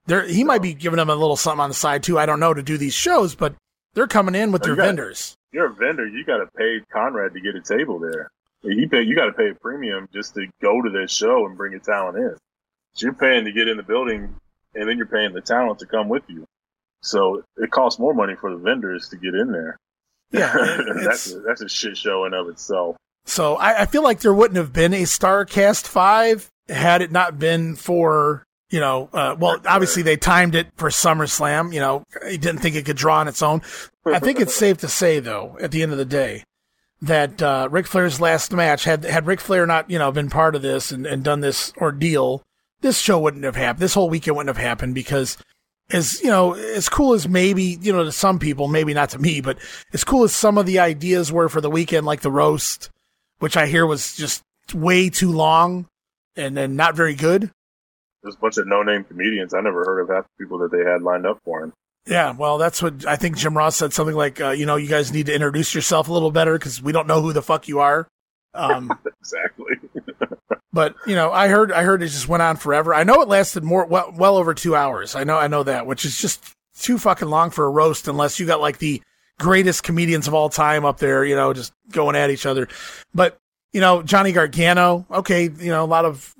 There, 0.06 0.26
he 0.26 0.44
might 0.44 0.60
be 0.60 0.74
giving 0.74 0.98
them 0.98 1.08
a 1.08 1.14
little 1.14 1.36
something 1.36 1.60
on 1.60 1.70
the 1.70 1.74
side 1.74 2.02
too. 2.02 2.18
I 2.18 2.26
don't 2.26 2.40
know 2.40 2.52
to 2.52 2.62
do 2.62 2.76
these 2.76 2.92
shows, 2.92 3.34
but 3.34 3.54
they're 3.94 4.06
coming 4.06 4.34
in 4.34 4.52
with 4.52 4.62
their 4.62 4.76
got 4.76 4.86
vendors. 4.86 5.36
You're 5.52 5.66
a 5.66 5.72
vendor. 5.72 6.06
You 6.06 6.24
got 6.24 6.38
to 6.38 6.46
pay 6.56 6.80
Conrad 6.92 7.32
to 7.32 7.40
get 7.40 7.54
a 7.54 7.62
table 7.62 7.98
there. 7.98 8.30
You 8.62 8.88
pay. 8.88 9.02
You 9.02 9.14
got 9.16 9.26
to 9.26 9.32
pay 9.32 9.50
a 9.50 9.54
premium 9.54 10.08
just 10.12 10.34
to 10.34 10.46
go 10.60 10.82
to 10.82 10.90
this 10.90 11.10
show 11.10 11.46
and 11.46 11.56
bring 11.56 11.72
a 11.74 11.78
talent 11.78 12.18
in. 12.18 12.36
So 12.92 13.06
you're 13.06 13.14
paying 13.14 13.46
to 13.46 13.52
get 13.52 13.68
in 13.68 13.78
the 13.78 13.82
building, 13.82 14.34
and 14.74 14.88
then 14.88 14.98
you're 14.98 15.06
paying 15.06 15.32
the 15.32 15.40
talent 15.40 15.78
to 15.78 15.86
come 15.86 16.10
with 16.10 16.24
you. 16.28 16.44
So 17.00 17.42
it 17.56 17.70
costs 17.70 17.98
more 17.98 18.14
money 18.14 18.34
for 18.34 18.50
the 18.50 18.56
vendors 18.58 19.08
to 19.10 19.16
get 19.16 19.34
in 19.34 19.50
there. 19.52 19.78
Yeah, 20.34 20.52
that's 21.04 21.32
a, 21.32 21.40
that's 21.40 21.62
a 21.62 21.68
shit 21.68 21.96
show 21.96 22.24
in 22.24 22.34
of 22.34 22.48
itself. 22.48 22.96
So 23.24 23.56
I, 23.56 23.82
I 23.82 23.86
feel 23.86 24.02
like 24.02 24.20
there 24.20 24.34
wouldn't 24.34 24.56
have 24.56 24.72
been 24.72 24.92
a 24.92 25.02
Starcast 25.02 25.86
five 25.86 26.50
had 26.68 27.02
it 27.02 27.12
not 27.12 27.38
been 27.38 27.76
for 27.76 28.44
You 28.70 28.80
know, 28.80 29.08
uh, 29.12 29.36
well, 29.38 29.60
obviously 29.66 30.02
they 30.02 30.16
timed 30.16 30.54
it 30.54 30.68
for 30.76 30.88
SummerSlam. 30.88 31.72
You 31.72 31.80
know, 31.80 32.04
he 32.28 32.36
didn't 32.38 32.60
think 32.60 32.74
it 32.74 32.84
could 32.84 32.96
draw 32.96 33.20
on 33.20 33.28
its 33.28 33.42
own. 33.42 33.62
I 34.04 34.18
think 34.18 34.40
it's 34.40 34.54
safe 34.54 34.78
to 34.78 34.88
say, 34.88 35.20
though, 35.20 35.56
at 35.60 35.70
the 35.70 35.82
end 35.82 35.92
of 35.92 35.98
the 35.98 36.04
day, 36.04 36.42
that 37.00 37.40
uh, 37.42 37.68
Ric 37.70 37.86
Flair's 37.86 38.20
last 38.20 38.52
match 38.52 38.84
had 38.84 39.04
had 39.04 39.26
Ric 39.26 39.40
Flair 39.40 39.66
not 39.66 39.88
you 39.88 39.98
know 39.98 40.10
been 40.10 40.30
part 40.30 40.56
of 40.56 40.62
this 40.62 40.90
and, 40.90 41.06
and 41.06 41.22
done 41.22 41.40
this 41.40 41.72
ordeal, 41.76 42.42
this 42.80 42.98
show 42.98 43.18
wouldn't 43.18 43.44
have 43.44 43.56
happened. 43.56 43.82
This 43.82 43.94
whole 43.94 44.10
weekend 44.10 44.36
wouldn't 44.36 44.54
have 44.54 44.64
happened 44.64 44.94
because 44.94 45.36
as 45.90 46.22
you 46.22 46.30
know, 46.30 46.54
as 46.54 46.88
cool 46.88 47.14
as 47.14 47.28
maybe 47.28 47.78
you 47.80 47.92
know 47.92 48.04
to 48.04 48.12
some 48.12 48.38
people, 48.38 48.68
maybe 48.68 48.94
not 48.94 49.10
to 49.10 49.18
me, 49.18 49.40
but 49.40 49.58
as 49.92 50.04
cool 50.04 50.24
as 50.24 50.34
some 50.34 50.58
of 50.58 50.66
the 50.66 50.78
ideas 50.78 51.30
were 51.32 51.48
for 51.48 51.60
the 51.60 51.70
weekend, 51.70 52.06
like 52.06 52.22
the 52.22 52.30
roast, 52.30 52.90
which 53.38 53.56
I 53.56 53.66
hear 53.66 53.86
was 53.86 54.16
just 54.16 54.42
way 54.72 55.10
too 55.10 55.30
long 55.30 55.86
and 56.36 56.56
then 56.56 56.76
not 56.76 56.96
very 56.96 57.14
good. 57.14 57.50
There's 58.22 58.36
a 58.36 58.38
bunch 58.38 58.56
of 58.56 58.66
no-name 58.66 59.04
comedians. 59.04 59.52
I 59.52 59.60
never 59.60 59.84
heard 59.84 60.00
of 60.00 60.08
half 60.08 60.24
the 60.24 60.44
people 60.44 60.58
that 60.58 60.72
they 60.72 60.82
had 60.82 61.02
lined 61.02 61.26
up 61.26 61.40
for 61.44 61.62
him. 61.62 61.72
Yeah, 62.06 62.32
well, 62.32 62.58
that's 62.58 62.82
what 62.82 63.06
I 63.06 63.16
think 63.16 63.36
Jim 63.36 63.56
Ross 63.56 63.76
said 63.76 63.92
something 63.92 64.16
like, 64.16 64.40
uh, 64.40 64.50
you 64.50 64.66
know, 64.66 64.76
you 64.76 64.88
guys 64.88 65.12
need 65.12 65.26
to 65.26 65.34
introduce 65.34 65.74
yourself 65.74 66.08
a 66.08 66.12
little 66.12 66.30
better 66.30 66.54
because 66.54 66.82
we 66.82 66.92
don't 66.92 67.06
know 67.06 67.22
who 67.22 67.32
the 67.32 67.42
fuck 67.42 67.68
you 67.68 67.80
are. 67.80 68.06
Um, 68.54 68.90
exactly. 69.20 69.76
but 70.72 70.94
you 71.06 71.14
know, 71.14 71.32
I 71.32 71.48
heard 71.48 71.72
I 71.72 71.82
heard 71.82 72.02
it 72.02 72.08
just 72.08 72.28
went 72.28 72.42
on 72.42 72.56
forever. 72.56 72.94
I 72.94 73.04
know 73.04 73.20
it 73.22 73.28
lasted 73.28 73.64
more 73.64 73.86
well, 73.86 74.12
well 74.16 74.36
over 74.36 74.54
two 74.54 74.76
hours. 74.76 75.14
I 75.14 75.24
know 75.24 75.38
I 75.38 75.48
know 75.48 75.62
that, 75.62 75.86
which 75.86 76.04
is 76.04 76.18
just 76.18 76.54
too 76.78 76.98
fucking 76.98 77.28
long 77.28 77.50
for 77.50 77.64
a 77.64 77.70
roast 77.70 78.08
unless 78.08 78.38
you 78.40 78.46
got 78.46 78.60
like 78.60 78.78
the 78.78 79.02
greatest 79.38 79.82
comedians 79.82 80.28
of 80.28 80.34
all 80.34 80.48
time 80.48 80.84
up 80.84 80.98
there, 80.98 81.24
you 81.24 81.34
know, 81.34 81.52
just 81.52 81.72
going 81.90 82.16
at 82.16 82.30
each 82.30 82.46
other. 82.46 82.68
But 83.14 83.36
you 83.72 83.80
know, 83.80 84.02
Johnny 84.02 84.32
Gargano, 84.32 85.06
okay, 85.10 85.44
you 85.44 85.70
know, 85.70 85.84
a 85.84 85.86
lot 85.86 86.04
of 86.04 86.34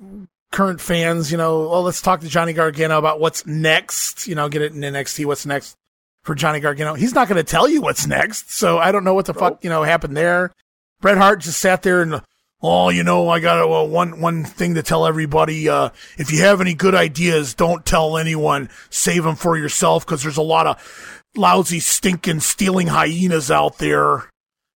current 0.51 0.79
fans, 0.79 1.31
you 1.31 1.37
know, 1.37 1.67
well, 1.67 1.83
let's 1.83 2.01
talk 2.01 2.21
to 2.21 2.29
Johnny 2.29 2.53
Gargano 2.53 2.97
about 2.97 3.19
what's 3.19 3.45
next. 3.45 4.27
You 4.27 4.35
know, 4.35 4.47
get 4.47 4.61
it 4.61 4.73
in 4.73 4.79
NXT. 4.79 5.25
What's 5.25 5.45
next 5.45 5.75
for 6.23 6.33
Johnny 6.33 6.61
Gargano? 6.61 6.93
He's 6.93 7.13
not 7.13 7.27
going 7.27 7.43
to 7.43 7.49
tell 7.49 7.67
you 7.67 7.81
what's 7.81 8.07
next, 8.07 8.51
so 8.51 8.77
I 8.77 8.91
don't 8.91 9.03
know 9.03 9.13
what 9.13 9.25
the 9.25 9.33
nope. 9.33 9.39
fuck 9.39 9.63
you 9.63 9.69
know 9.69 9.83
happened 9.83 10.15
there. 10.15 10.51
Bret 11.01 11.17
Hart 11.17 11.41
just 11.41 11.59
sat 11.59 11.83
there 11.83 12.01
and, 12.01 12.21
oh, 12.61 12.89
you 12.89 13.03
know, 13.03 13.29
I 13.29 13.39
got 13.39 13.61
uh, 13.61 13.85
one 13.85 14.19
one 14.19 14.43
thing 14.43 14.75
to 14.75 14.83
tell 14.83 15.05
everybody. 15.05 15.69
Uh, 15.69 15.89
if 16.17 16.31
you 16.31 16.41
have 16.41 16.61
any 16.61 16.73
good 16.73 16.95
ideas, 16.95 17.53
don't 17.53 17.85
tell 17.85 18.17
anyone. 18.17 18.69
Save 18.89 19.23
them 19.23 19.35
for 19.35 19.57
yourself 19.57 20.05
because 20.05 20.23
there's 20.23 20.37
a 20.37 20.41
lot 20.41 20.67
of 20.67 21.21
lousy, 21.35 21.79
stinking, 21.79 22.39
stealing 22.39 22.87
hyenas 22.87 23.51
out 23.51 23.77
there. 23.77 24.29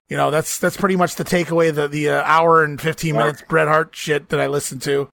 You 0.09 0.17
know, 0.17 0.31
that's 0.31 0.59
that's 0.59 0.77
pretty 0.77 0.97
much 0.97 1.17
the 1.17 1.25
takeaway. 1.25 1.75
The 1.75 1.87
the 1.89 2.11
uh, 2.11 2.23
hour 2.25 2.65
and 2.65 2.81
fifteen 2.81 3.15
minutes 3.17 3.43
Bret 3.49 3.69
Hart 3.69 3.95
shit 3.95 4.31
that 4.31 4.41
I 4.41 4.47
listened 4.47 4.83
to. 4.83 5.09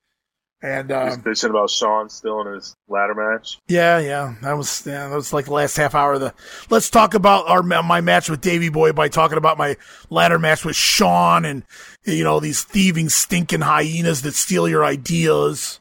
And 0.65 0.89
he's 0.89 1.13
um, 1.13 1.21
bitching 1.21 1.51
about 1.51 1.69
Shawn 1.69 2.09
still 2.09 2.41
in 2.41 2.55
his 2.55 2.75
ladder 2.87 3.13
match. 3.13 3.59
Yeah, 3.67 3.99
yeah, 3.99 4.33
that 4.41 4.53
was 4.53 4.83
yeah, 4.83 5.07
that 5.07 5.15
was 5.15 5.31
like 5.31 5.45
the 5.45 5.53
last 5.53 5.77
half 5.77 5.93
hour 5.93 6.13
of 6.13 6.21
the. 6.21 6.33
Let's 6.71 6.89
talk 6.89 7.13
about 7.13 7.47
our 7.47 7.61
my 7.61 8.01
match 8.01 8.31
with 8.31 8.41
Davy 8.41 8.69
Boy 8.69 8.91
by 8.91 9.07
talking 9.07 9.37
about 9.37 9.59
my 9.59 9.77
ladder 10.09 10.39
match 10.39 10.65
with 10.65 10.75
Shawn 10.75 11.45
and 11.45 11.63
you 12.03 12.23
know 12.23 12.39
these 12.39 12.63
thieving, 12.63 13.09
stinking 13.09 13.61
hyenas 13.61 14.23
that 14.23 14.33
steal 14.33 14.67
your 14.67 14.83
ideas. 14.83 15.79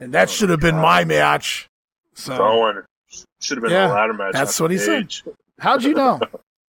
And 0.00 0.12
that 0.14 0.28
oh, 0.28 0.32
should 0.32 0.50
have 0.50 0.60
been 0.60 0.78
my 0.78 1.04
match. 1.04 1.68
So 2.14 2.36
Owen 2.36 2.82
should 3.40 3.58
have 3.58 3.62
been 3.62 3.70
yeah, 3.70 3.92
a 3.92 3.94
ladder 3.94 4.14
match. 4.14 4.32
That's 4.32 4.58
what 4.58 4.72
he 4.72 4.78
said. 4.78 5.14
How'd 5.60 5.84
you 5.84 5.94
know? 5.94 6.18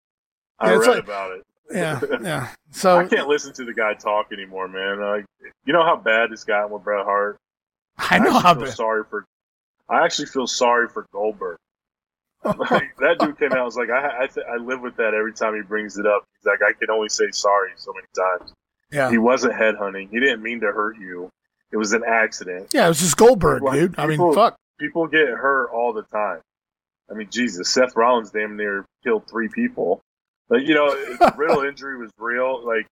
I 0.60 0.72
yeah, 0.72 0.78
read 0.78 0.88
like, 0.88 1.04
about 1.04 1.32
it. 1.32 1.44
Yeah, 1.72 2.00
yeah. 2.22 2.50
So 2.70 3.00
I 3.00 3.08
can't 3.08 3.28
listen 3.28 3.54
to 3.54 3.66
the 3.66 3.74
guy 3.74 3.96
talk 3.96 4.32
anymore, 4.32 4.68
man. 4.68 5.02
Like, 5.02 5.26
you 5.66 5.74
know 5.74 5.84
how 5.84 5.96
bad 5.96 6.30
this 6.30 6.44
got 6.44 6.70
with 6.70 6.84
Bret 6.84 7.04
Hart. 7.04 7.40
I 7.98 8.20
know 8.20 8.32
I 8.32 8.42
how 8.42 8.54
bad. 8.54 8.74
Sorry 8.74 9.04
for. 9.10 9.26
I 9.90 10.04
actually 10.04 10.28
feel 10.28 10.48
sorry 10.48 10.88
for 10.88 11.06
Goldberg. 11.12 11.58
like, 12.44 12.96
that 13.00 13.18
dude 13.20 13.38
came 13.40 13.52
out. 13.52 13.60
I 13.60 13.64
was 13.64 13.76
like, 13.78 13.90
I 13.90 14.24
I, 14.24 14.28
th- 14.28 14.46
I 14.52 14.58
live 14.58 14.82
with 14.82 14.96
that 14.98 15.14
every 15.14 15.34
time 15.34 15.56
he 15.56 15.62
brings 15.62 15.98
it 15.98 16.06
up. 16.06 16.24
He's 16.38 16.46
like, 16.46 16.60
I 16.62 16.74
can 16.74 16.90
only 16.90 17.10
say 17.10 17.26
sorry 17.32 17.72
so 17.76 17.94
many 17.94 18.08
times. 18.16 18.54
Yeah. 18.92 19.10
He 19.10 19.18
wasn't 19.18 19.54
headhunting. 19.54 20.10
He 20.10 20.20
didn't 20.20 20.42
mean 20.42 20.60
to 20.62 20.68
hurt 20.68 20.98
you. 20.98 21.30
It 21.72 21.78
was 21.78 21.94
an 21.94 22.04
accident. 22.08 22.70
Yeah, 22.74 22.86
it 22.86 22.90
was 22.90 23.00
just 23.00 23.18
Goldberg, 23.18 23.64
like, 23.64 23.80
dude. 23.80 23.92
People, 23.92 24.04
I 24.04 24.08
mean, 24.08 24.34
fuck. 24.34 24.56
People 24.80 25.08
get 25.08 25.28
hurt 25.30 25.70
all 25.72 25.94
the 25.94 26.04
time. 26.04 26.42
I 27.10 27.14
mean, 27.14 27.28
Jesus, 27.30 27.70
Seth 27.70 27.96
Rollins 27.96 28.32
damn 28.32 28.56
near 28.56 28.86
killed 29.04 29.30
three 29.30 29.50
people. 29.50 30.02
Like, 30.50 30.68
you 30.68 30.74
know, 30.76 30.88
Riddle 31.36 31.64
injury 31.64 31.98
was 31.98 32.12
real. 32.18 32.66
Like, 32.66 32.88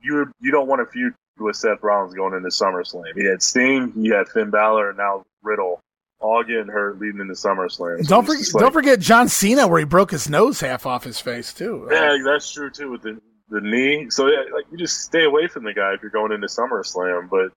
you 0.00 0.30
you 0.40 0.50
don't 0.50 0.66
want 0.68 0.80
to 0.80 0.90
feud 0.90 1.14
with 1.38 1.56
Seth 1.56 1.82
Rollins 1.82 2.14
going 2.14 2.34
into 2.34 2.48
SummerSlam. 2.48 3.14
He 3.14 3.24
had 3.24 3.42
Sting, 3.42 3.92
he 3.94 4.08
had 4.08 4.28
Finn 4.28 4.50
Balor, 4.50 4.90
and 4.90 4.98
now 4.98 5.24
Riddle 5.42 5.80
all 6.20 6.42
getting 6.42 6.68
hurt 6.68 6.98
leading 6.98 7.20
into 7.20 7.34
SummerSlam. 7.34 8.04
So 8.04 8.08
don't 8.08 8.24
forget, 8.24 8.46
like, 8.54 8.60
don't 8.62 8.72
forget 8.72 9.00
John 9.00 9.28
Cena, 9.28 9.66
where 9.66 9.78
he 9.78 9.84
broke 9.84 10.10
his 10.10 10.28
nose 10.28 10.60
half 10.60 10.86
off 10.86 11.04
his 11.04 11.20
face 11.20 11.52
too. 11.52 11.88
Uh, 11.90 11.94
yeah, 11.94 12.16
that's 12.24 12.50
true 12.52 12.70
too 12.70 12.90
with 12.90 13.02
the 13.02 13.20
the 13.50 13.60
knee. 13.60 14.08
So 14.10 14.28
yeah, 14.28 14.44
like 14.54 14.64
you 14.70 14.78
just 14.78 15.02
stay 15.02 15.24
away 15.24 15.48
from 15.48 15.64
the 15.64 15.74
guy 15.74 15.94
if 15.94 16.02
you're 16.02 16.10
going 16.10 16.32
into 16.32 16.46
SummerSlam. 16.46 17.28
But 17.28 17.52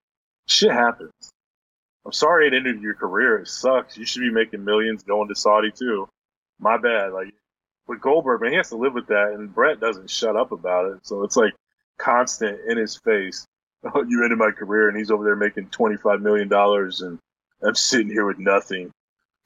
shit 0.48 0.72
happens. 0.72 1.12
I'm 2.06 2.12
sorry 2.12 2.48
it 2.48 2.54
ended 2.54 2.82
your 2.82 2.94
career. 2.94 3.40
It 3.40 3.48
sucks. 3.48 3.98
You 3.98 4.06
should 4.06 4.22
be 4.22 4.32
making 4.32 4.64
millions 4.64 5.04
going 5.04 5.28
to 5.30 5.36
Saudi 5.36 5.72
too. 5.72 6.08
My 6.60 6.78
bad. 6.78 7.14
Like 7.14 7.34
with 7.88 8.02
Goldberg, 8.02 8.42
man, 8.42 8.52
he 8.52 8.58
has 8.58 8.70
to 8.70 8.78
live 8.78 8.94
with 8.94 9.08
that, 9.08 9.34
and 9.34 9.54
Bret 9.54 9.80
doesn't 9.80 10.10
shut 10.10 10.36
up 10.36 10.52
about 10.52 10.92
it. 10.92 11.00
So 11.04 11.24
it's 11.24 11.38
like 11.38 11.54
constant 11.98 12.60
in 12.70 12.78
his 12.78 12.98
face. 12.98 13.46
Oh, 13.94 14.04
you 14.08 14.24
ended 14.24 14.38
my 14.38 14.52
career, 14.52 14.90
and 14.90 14.98
he's 14.98 15.12
over 15.12 15.24
there 15.24 15.36
making 15.36 15.70
twenty 15.70 15.98
five 15.98 16.22
million 16.22 16.48
dollars, 16.48 17.02
and 17.02 17.20
I'm 17.64 17.76
sitting 17.76 18.10
here 18.10 18.26
with 18.26 18.40
nothing. 18.40 18.92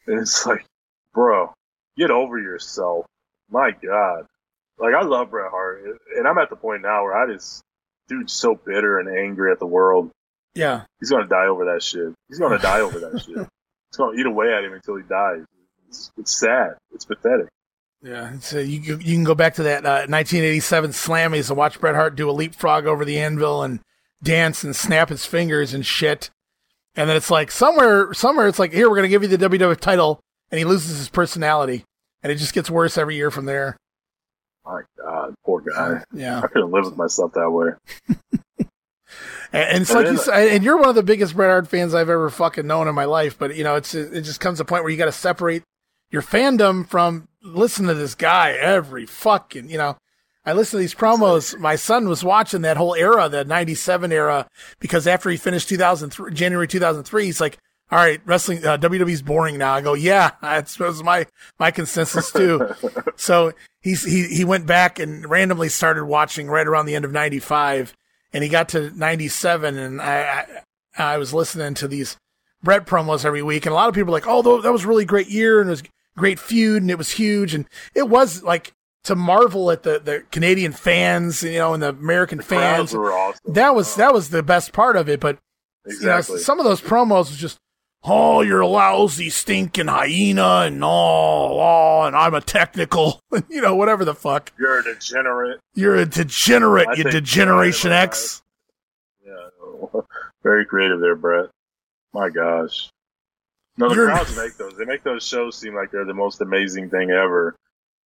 And 0.07 0.19
it's 0.19 0.45
like, 0.45 0.65
bro, 1.13 1.53
get 1.97 2.11
over 2.11 2.39
yourself. 2.39 3.05
My 3.49 3.71
God, 3.71 4.25
like 4.77 4.93
I 4.93 5.03
love 5.03 5.29
Bret 5.29 5.51
Hart, 5.51 5.83
and 6.17 6.27
I'm 6.27 6.37
at 6.37 6.49
the 6.49 6.55
point 6.55 6.81
now 6.81 7.03
where 7.03 7.15
I 7.15 7.31
just, 7.31 7.61
dude's 8.07 8.33
so 8.33 8.55
bitter 8.55 8.99
and 8.99 9.09
angry 9.09 9.51
at 9.51 9.59
the 9.59 9.67
world. 9.67 10.09
Yeah, 10.55 10.83
he's 10.99 11.09
gonna 11.09 11.27
die 11.27 11.47
over 11.47 11.65
that 11.65 11.83
shit. 11.83 12.13
He's 12.29 12.39
gonna 12.39 12.59
die 12.61 12.79
over 12.79 12.99
that 12.99 13.21
shit. 13.21 13.37
It's 13.37 13.97
gonna 13.97 14.17
eat 14.17 14.25
away 14.25 14.53
at 14.53 14.63
him 14.63 14.73
until 14.73 14.95
he 14.95 15.03
dies. 15.03 15.43
It's, 15.89 16.11
it's 16.17 16.39
sad. 16.39 16.75
It's 16.93 17.05
pathetic. 17.05 17.47
Yeah, 18.01 18.39
so 18.39 18.57
you 18.59 18.97
you 18.97 19.15
can 19.15 19.23
go 19.23 19.35
back 19.35 19.55
to 19.55 19.63
that 19.63 19.85
uh, 19.85 20.07
1987 20.09 20.91
Slammies 20.91 21.49
and 21.49 21.57
watch 21.57 21.79
Bret 21.79 21.93
Hart 21.95 22.15
do 22.15 22.29
a 22.29 22.31
leapfrog 22.31 22.85
over 22.85 23.05
the 23.05 23.19
anvil 23.19 23.61
and 23.63 23.79
dance 24.23 24.63
and 24.63 24.75
snap 24.75 25.09
his 25.09 25.25
fingers 25.25 25.73
and 25.73 25.85
shit. 25.85 26.29
And 26.95 27.09
then 27.09 27.17
it's 27.17 27.31
like 27.31 27.51
somewhere 27.51 28.13
somewhere 28.13 28.47
it's 28.47 28.59
like 28.59 28.73
here 28.73 28.89
we're 28.89 28.97
gonna 28.97 29.07
give 29.07 29.23
you 29.23 29.29
the 29.29 29.49
WWF 29.49 29.79
title, 29.79 30.19
and 30.49 30.59
he 30.59 30.65
loses 30.65 30.97
his 30.97 31.09
personality, 31.09 31.85
and 32.21 32.31
it 32.31 32.35
just 32.35 32.53
gets 32.53 32.69
worse 32.69 32.97
every 32.97 33.15
year 33.15 33.31
from 33.31 33.45
there. 33.45 33.77
My 34.65 34.81
God, 34.97 35.33
poor 35.45 35.61
guy. 35.61 36.03
Yeah, 36.13 36.41
I 36.41 36.47
couldn't 36.47 36.71
live 36.71 36.85
with 36.85 36.97
myself 36.97 37.31
that 37.33 37.49
way. 37.49 37.69
and, 38.09 38.67
and, 39.53 39.81
it's 39.81 39.89
and 39.89 39.99
like 40.03 40.11
you 40.11 40.17
said, 40.17 40.49
and 40.49 40.63
you're 40.63 40.77
one 40.77 40.89
of 40.89 40.95
the 40.95 41.03
biggest 41.03 41.33
Bret 41.33 41.49
Hart 41.49 41.67
fans 41.67 41.93
I've 41.93 42.09
ever 42.09 42.29
fucking 42.29 42.67
known 42.67 42.89
in 42.89 42.95
my 42.95 43.05
life. 43.05 43.39
But 43.39 43.55
you 43.55 43.63
know, 43.63 43.75
it's 43.75 43.95
it 43.95 44.21
just 44.21 44.41
comes 44.41 44.59
to 44.59 44.63
a 44.63 44.65
point 44.65 44.83
where 44.83 44.91
you 44.91 44.97
got 44.97 45.05
to 45.05 45.13
separate 45.13 45.63
your 46.11 46.21
fandom 46.21 46.85
from 46.85 47.27
listen 47.41 47.87
to 47.87 47.93
this 47.93 48.15
guy 48.15 48.51
every 48.51 49.05
fucking, 49.05 49.69
you 49.69 49.77
know, 49.77 49.97
I 50.45 50.53
listen 50.53 50.77
to 50.77 50.81
these 50.81 50.95
promos. 50.95 51.57
My 51.59 51.75
son 51.75 52.09
was 52.09 52.23
watching 52.23 52.61
that 52.61 52.77
whole 52.77 52.95
era, 52.95 53.29
the 53.29 53.45
97 53.45 54.11
era, 54.11 54.47
because 54.79 55.05
after 55.05 55.29
he 55.29 55.37
finished 55.37 55.69
2003, 55.69 56.33
January 56.33 56.67
2003, 56.67 57.25
he's 57.25 57.39
like, 57.41 57.57
all 57.91 57.99
right, 57.99 58.21
wrestling, 58.25 58.65
uh, 58.65 58.77
WWE's 58.77 59.21
boring 59.21 59.57
now. 59.57 59.73
I 59.73 59.81
go, 59.81 59.93
yeah, 59.93 60.31
that's 60.41 60.79
was 60.79 61.03
my, 61.03 61.27
my 61.59 61.71
consensus 61.71 62.31
too. 62.31 62.73
so 63.15 63.51
he's, 63.81 64.03
he, 64.03 64.27
he 64.27 64.45
went 64.45 64.65
back 64.65 64.97
and 64.97 65.29
randomly 65.29 65.69
started 65.69 66.05
watching 66.05 66.47
right 66.47 66.67
around 66.67 66.85
the 66.85 66.95
end 66.95 67.05
of 67.05 67.11
95 67.11 67.93
and 68.33 68.43
he 68.43 68.49
got 68.49 68.69
to 68.69 68.91
97 68.97 69.77
and 69.77 70.01
I, 70.01 70.45
I, 70.97 71.13
I 71.13 71.17
was 71.17 71.33
listening 71.33 71.73
to 71.75 71.87
these 71.87 72.17
Bret 72.63 72.85
promos 72.85 73.25
every 73.25 73.43
week 73.43 73.65
and 73.65 73.73
a 73.73 73.75
lot 73.75 73.89
of 73.89 73.95
people 73.95 74.11
were 74.11 74.17
like, 74.17 74.27
oh, 74.27 74.61
that 74.61 74.71
was 74.71 74.85
really 74.85 75.05
great 75.05 75.27
year 75.27 75.59
and 75.59 75.69
it 75.69 75.71
was 75.71 75.83
great 76.15 76.39
feud 76.39 76.81
and 76.81 76.91
it 76.91 76.97
was 76.97 77.11
huge 77.11 77.53
and 77.53 77.65
it 77.93 78.07
was 78.07 78.41
like 78.43 78.73
to 79.03 79.15
marvel 79.15 79.71
at 79.71 79.83
the, 79.83 79.99
the 79.99 80.23
Canadian 80.31 80.73
fans, 80.73 81.43
you 81.43 81.57
know, 81.57 81.73
and 81.73 81.81
the 81.81 81.89
American 81.89 82.37
the 82.37 82.43
fans. 82.43 82.93
Awesome. 82.93 83.53
That 83.53 83.75
was 83.75 83.95
that 83.95 84.13
was 84.13 84.29
the 84.29 84.43
best 84.43 84.73
part 84.73 84.95
of 84.95 85.09
it. 85.09 85.19
But 85.19 85.39
exactly. 85.85 86.33
you 86.33 86.37
know, 86.37 86.43
some 86.43 86.59
of 86.59 86.65
those 86.65 86.81
promos 86.81 87.29
was 87.29 87.37
just, 87.37 87.57
oh, 88.03 88.41
you're 88.41 88.61
a 88.61 88.67
lousy, 88.67 89.29
stinking 89.29 89.87
hyena, 89.87 90.63
and 90.65 90.83
oh, 90.83 90.87
oh 90.87 92.03
and 92.05 92.15
I'm 92.15 92.33
a 92.33 92.41
technical, 92.41 93.19
you 93.49 93.61
know, 93.61 93.75
whatever 93.75 94.05
the 94.05 94.15
fuck. 94.15 94.51
You're 94.59 94.79
a 94.79 94.83
degenerate. 94.83 95.59
You're 95.73 95.95
a 95.95 96.05
degenerate, 96.05 96.87
I 96.87 96.93
you 96.93 97.03
Degeneration 97.03 97.91
X. 97.91 98.41
Yeah, 99.25 100.01
very 100.43 100.65
creative 100.65 100.99
there, 100.99 101.15
Bret. 101.15 101.49
My 102.13 102.29
gosh. 102.29 102.89
No, 103.77 103.89
the 103.89 103.95
You're... 103.95 104.07
crowds 104.07 104.35
make 104.35 104.57
those. 104.57 104.77
They 104.77 104.85
make 104.85 105.03
those 105.03 105.25
shows 105.25 105.57
seem 105.57 105.73
like 105.73 105.91
they're 105.91 106.05
the 106.05 106.13
most 106.13 106.41
amazing 106.41 106.89
thing 106.89 107.09
ever. 107.09 107.55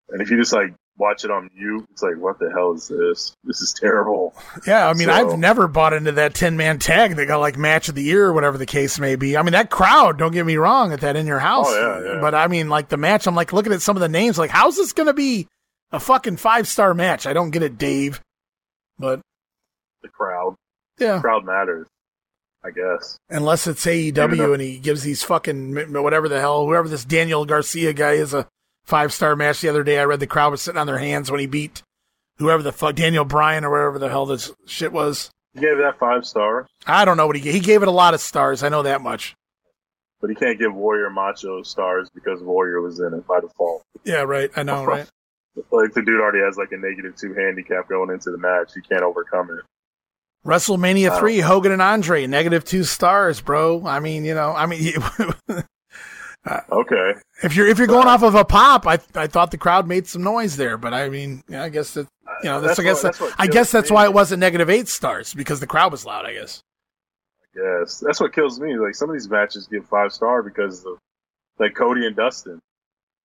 And 0.10 0.22
if 0.22 0.30
you 0.30 0.38
just 0.38 0.54
like 0.54 0.74
watch 0.98 1.26
it 1.26 1.32
on 1.32 1.50
mute. 1.56 1.86
It's 1.92 2.02
like, 2.02 2.18
what 2.18 2.40
the 2.40 2.50
hell 2.52 2.72
is 2.74 2.88
this? 2.88 3.36
This 3.44 3.62
is 3.62 3.74
terrible. 3.74 4.34
Yeah, 4.66 4.88
I 4.88 4.94
mean, 4.94 5.08
So- 5.08 5.14
I've 5.14 5.38
never 5.40 5.68
bought 5.68 5.94
into 5.94 6.14
that 6.14 6.34
10 6.34 6.56
man 6.58 6.80
tag 6.80 7.16
that 7.18 7.26
got 7.26 7.40
like 7.40 7.58
match 7.58 7.90
of 7.90 7.96
the 7.96 8.04
year 8.04 8.26
or 8.26 8.34
whatever 8.34 8.58
the 8.58 8.66
case 8.66 8.98
may 9.00 9.16
be. 9.16 9.36
I 9.38 9.42
mean, 9.44 9.52
that 9.54 9.70
crowd, 9.70 10.18
don't 10.18 10.32
get 10.32 10.46
me 10.46 10.56
wrong, 10.58 10.94
at 10.94 11.02
that 11.02 11.16
in 11.16 11.28
your 11.28 11.40
house. 11.40 11.68
Oh, 11.70 12.02
yeah, 12.04 12.14
yeah. 12.14 12.22
But 12.22 12.34
I 12.36 12.48
mean, 12.48 12.70
like 12.70 12.88
the 12.90 12.98
match, 12.98 13.28
I'm 13.28 13.36
like 13.36 13.52
looking 13.54 13.74
at 13.74 13.82
some 13.82 13.98
of 13.98 14.02
the 14.02 14.10
names, 14.10 14.38
like, 14.38 14.52
how's 14.52 14.78
this 14.78 14.94
going 14.94 15.08
to 15.08 15.14
be 15.14 15.48
a 15.92 16.00
fucking 16.00 16.38
five 16.38 16.68
star 16.68 16.94
match? 16.94 17.26
I 17.28 17.34
don't 17.34 17.52
get 17.52 17.64
it, 17.64 17.78
Dave. 17.78 18.22
But 18.98 19.20
The 20.02 20.10
crowd, 20.10 20.56
yeah, 21.00 21.20
crowd 21.20 21.44
matters, 21.46 21.88
I 22.64 22.70
guess. 22.72 23.18
unless 23.30 23.68
it's 23.68 23.86
AEW 23.86 24.54
and 24.54 24.62
he 24.62 24.78
gives 24.80 25.04
these 25.04 25.24
fucking 25.24 25.92
whatever 25.92 26.30
the 26.30 26.40
hell, 26.40 26.66
whoever 26.66 26.88
this 26.88 27.04
Daniel 27.04 27.44
Garcia 27.46 27.92
guy 27.92 28.14
is 28.14 28.34
a 28.34 28.48
five 28.86 29.12
star 29.14 29.36
match 29.36 29.62
the 29.62 29.70
other 29.70 29.84
day. 29.84 30.00
I 30.00 30.06
read 30.06 30.20
the 30.20 30.28
crowd 30.28 30.52
was 30.52 30.62
sitting 30.62 30.80
on 30.80 30.88
their 30.88 30.98
hands 31.00 31.30
when 31.30 31.40
he 31.40 31.46
beat 31.48 31.84
whoever 32.38 32.64
the 32.64 32.72
fuck 32.72 32.96
Daniel 32.96 33.26
Bryan 33.26 33.64
or 33.66 33.72
whatever 33.72 34.00
the 34.00 34.10
hell 34.10 34.26
this 34.26 34.52
shit 34.66 34.92
was. 34.92 35.30
He 35.54 35.62
gave 35.62 35.78
that 35.78 35.98
five 36.00 36.26
stars, 36.26 36.68
I 36.86 37.06
don't 37.06 37.16
know 37.18 37.28
what 37.28 37.36
he 37.38 37.42
gave. 37.42 37.54
He 37.54 37.62
gave 37.62 37.82
it 37.82 37.88
a 37.88 37.92
lot 37.92 38.14
of 38.14 38.20
stars. 38.20 38.62
I 38.62 38.68
know 38.70 38.84
that 38.84 39.02
much. 39.02 39.36
but 40.20 40.30
he 40.30 40.36
can't 40.36 40.60
give 40.60 40.74
Warrior 40.76 41.10
Macho 41.10 41.64
stars 41.64 42.10
because 42.14 42.42
Warrior 42.44 42.82
was 42.82 43.00
in 43.00 43.14
it 43.14 43.26
by 43.26 43.40
default. 43.40 43.84
Yeah, 44.04 44.24
right. 44.24 44.52
I 44.56 44.64
know, 44.64 44.84
right? 44.86 45.08
Like 45.72 45.94
the 45.94 46.02
dude 46.02 46.20
already 46.20 46.40
has 46.40 46.58
like 46.58 46.74
a 46.74 46.78
negative 46.78 47.16
two 47.16 47.34
handicap 47.34 47.88
going 47.88 48.10
into 48.10 48.30
the 48.30 48.38
match. 48.38 48.72
He 48.76 48.82
can't 48.82 49.04
overcome 49.04 49.50
it. 49.52 49.64
WrestleMania 50.46 51.18
three, 51.18 51.40
Hogan 51.40 51.72
and 51.72 51.82
Andre, 51.82 52.28
negative 52.28 52.66
two 52.66 52.84
stars, 52.84 53.40
bro. 53.40 53.88
I 53.88 54.02
mean, 54.02 54.26
you 54.26 54.36
know, 54.36 54.52
I 54.52 54.66
mean, 54.66 54.94
Okay. 56.72 57.14
if 57.44 57.56
you're 57.56 57.68
if 57.68 57.78
you're 57.78 57.88
going 57.88 58.08
uh, 58.08 58.12
off 58.12 58.24
of 58.24 58.36
a 58.36 58.46
pop, 58.46 58.86
I 58.86 59.00
I 59.16 59.28
thought 59.28 59.52
the 59.52 59.58
crowd 59.58 59.88
made 59.88 60.08
some 60.08 60.22
noise 60.24 60.58
there, 60.58 60.78
but 60.78 60.94
I 60.94 61.10
mean, 61.10 61.44
yeah, 61.48 61.64
I 61.64 61.70
guess 61.70 61.94
that 61.96 62.08
you 62.44 62.50
know, 62.50 62.62
that's, 62.62 62.80
I 62.80 62.84
guess 62.84 63.04
what- 63.04 63.18
that's 63.18 63.34
I 63.40 63.48
guess 63.48 63.72
that's 63.72 63.90
me. 63.90 63.96
why 63.96 64.04
it 64.06 64.14
wasn't 64.14 64.40
negative 64.42 64.70
eight 64.70 64.88
stars 64.88 65.34
because 65.34 65.60
the 65.60 65.68
crowd 65.68 65.92
was 65.92 66.06
loud. 66.06 66.26
I 66.26 66.34
guess. 66.34 66.62
Yes, 67.56 68.00
that's 68.06 68.20
what 68.20 68.34
kills 68.34 68.60
me. 68.60 68.78
Like 68.78 68.96
some 68.96 69.10
of 69.10 69.14
these 69.16 69.30
matches 69.30 69.68
get 69.68 69.88
five 69.88 70.12
star 70.12 70.44
because 70.44 70.86
of 70.86 70.98
like 71.58 71.74
Cody 71.76 72.06
and 72.06 72.16
Dustin. 72.16 72.60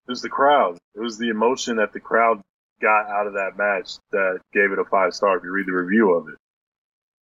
It 0.07 0.11
was 0.11 0.23
the 0.23 0.29
crowd. 0.29 0.79
It 0.95 1.01
was 1.01 1.19
the 1.19 1.29
emotion 1.29 1.77
that 1.77 1.93
the 1.93 2.01
crowd 2.01 2.41
got 2.81 3.09
out 3.11 3.27
of 3.27 3.35
that 3.35 3.57
match 3.59 3.99
that 4.13 4.39
gave 4.53 4.73
it 4.73 4.79
a 4.79 4.85
five 4.85 5.15
star. 5.15 5.37
If 5.37 5.45
you 5.45 5.51
read 5.51 5.67
the 5.67 5.73
review 5.73 6.13
of 6.15 6.29
it, 6.29 6.37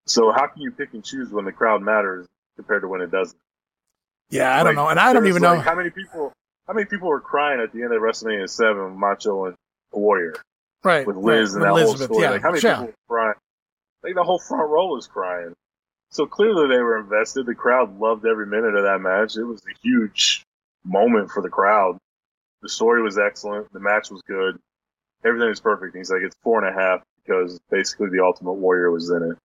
so 0.07 0.31
how 0.33 0.47
can 0.47 0.63
you 0.63 0.71
pick 0.71 0.93
and 0.95 1.05
choose 1.05 1.31
when 1.31 1.45
the 1.45 1.53
crowd 1.53 1.83
matters 1.83 2.27
compared 2.57 2.83
to 2.83 2.89
when 2.89 3.01
it 3.01 3.11
doesn't? 3.11 3.39
Yeah, 4.31 4.59
I 4.59 4.63
don't 4.63 4.75
know, 4.75 4.89
and 4.89 5.01
I 5.01 5.13
don't 5.13 5.27
even 5.27 5.43
like, 5.43 5.59
know. 5.59 5.63
how 5.63 5.75
many 5.75 5.91
people. 5.91 6.33
How 6.67 6.75
many 6.75 6.85
people 6.85 7.09
were 7.09 7.21
crying 7.21 7.61
at 7.61 7.73
the 7.73 7.83
end 7.83 7.95
of 7.95 8.03
WrestleMania 8.03 8.49
Seven, 8.51 9.01
Macho 9.01 9.47
and 9.47 9.55
Warrior 9.91 10.35
Right, 10.85 11.07
with 11.07 11.17
Liz 11.17 11.55
right, 11.55 11.55
and 11.55 11.63
that 11.65 11.73
with 11.73 11.83
whole 11.83 11.89
Elizabeth, 11.93 12.05
story? 12.05 12.23
Yeah, 12.23 12.31
Like 12.33 12.43
how 12.43 12.51
many 12.51 12.61
yeah. 12.63 12.75
people 12.75 12.87
were 12.87 13.17
crying? 13.17 13.35
Like 14.03 14.15
the 14.15 14.23
whole 14.23 14.39
front 14.39 14.69
row 14.69 14.89
was 14.89 15.07
crying. 15.07 15.55
So 16.11 16.27
clearly 16.27 16.69
they 16.69 16.83
were 16.83 16.99
invested. 16.99 17.47
The 17.47 17.55
crowd 17.55 17.99
loved 17.99 18.27
every 18.27 18.47
minute 18.47 18.75
of 18.75 18.85
that 18.85 19.01
match. 19.01 19.37
It 19.37 19.45
was 19.45 19.63
a 19.63 19.75
huge 19.83 20.45
moment 20.85 21.31
for 21.31 21.43
the 21.43 21.49
crowd. 21.49 21.97
The 22.61 22.69
story 22.69 23.03
was 23.03 23.19
excellent. 23.19 23.73
The 23.73 23.81
match 23.81 24.11
was 24.11 24.21
good. 24.27 24.59
Everything 25.25 25.49
was 25.49 25.61
perfect. 25.61 25.95
And 25.95 26.01
he's 26.01 26.11
like, 26.11 26.23
it's 26.23 26.37
four 26.43 26.63
and 26.63 26.69
a 26.69 26.79
half 26.79 27.03
because 27.25 27.59
basically 27.71 28.09
the 28.11 28.23
Ultimate 28.23 28.55
Warrior 28.55 28.91
was 28.91 29.11
in 29.11 29.23
it. 29.23 29.39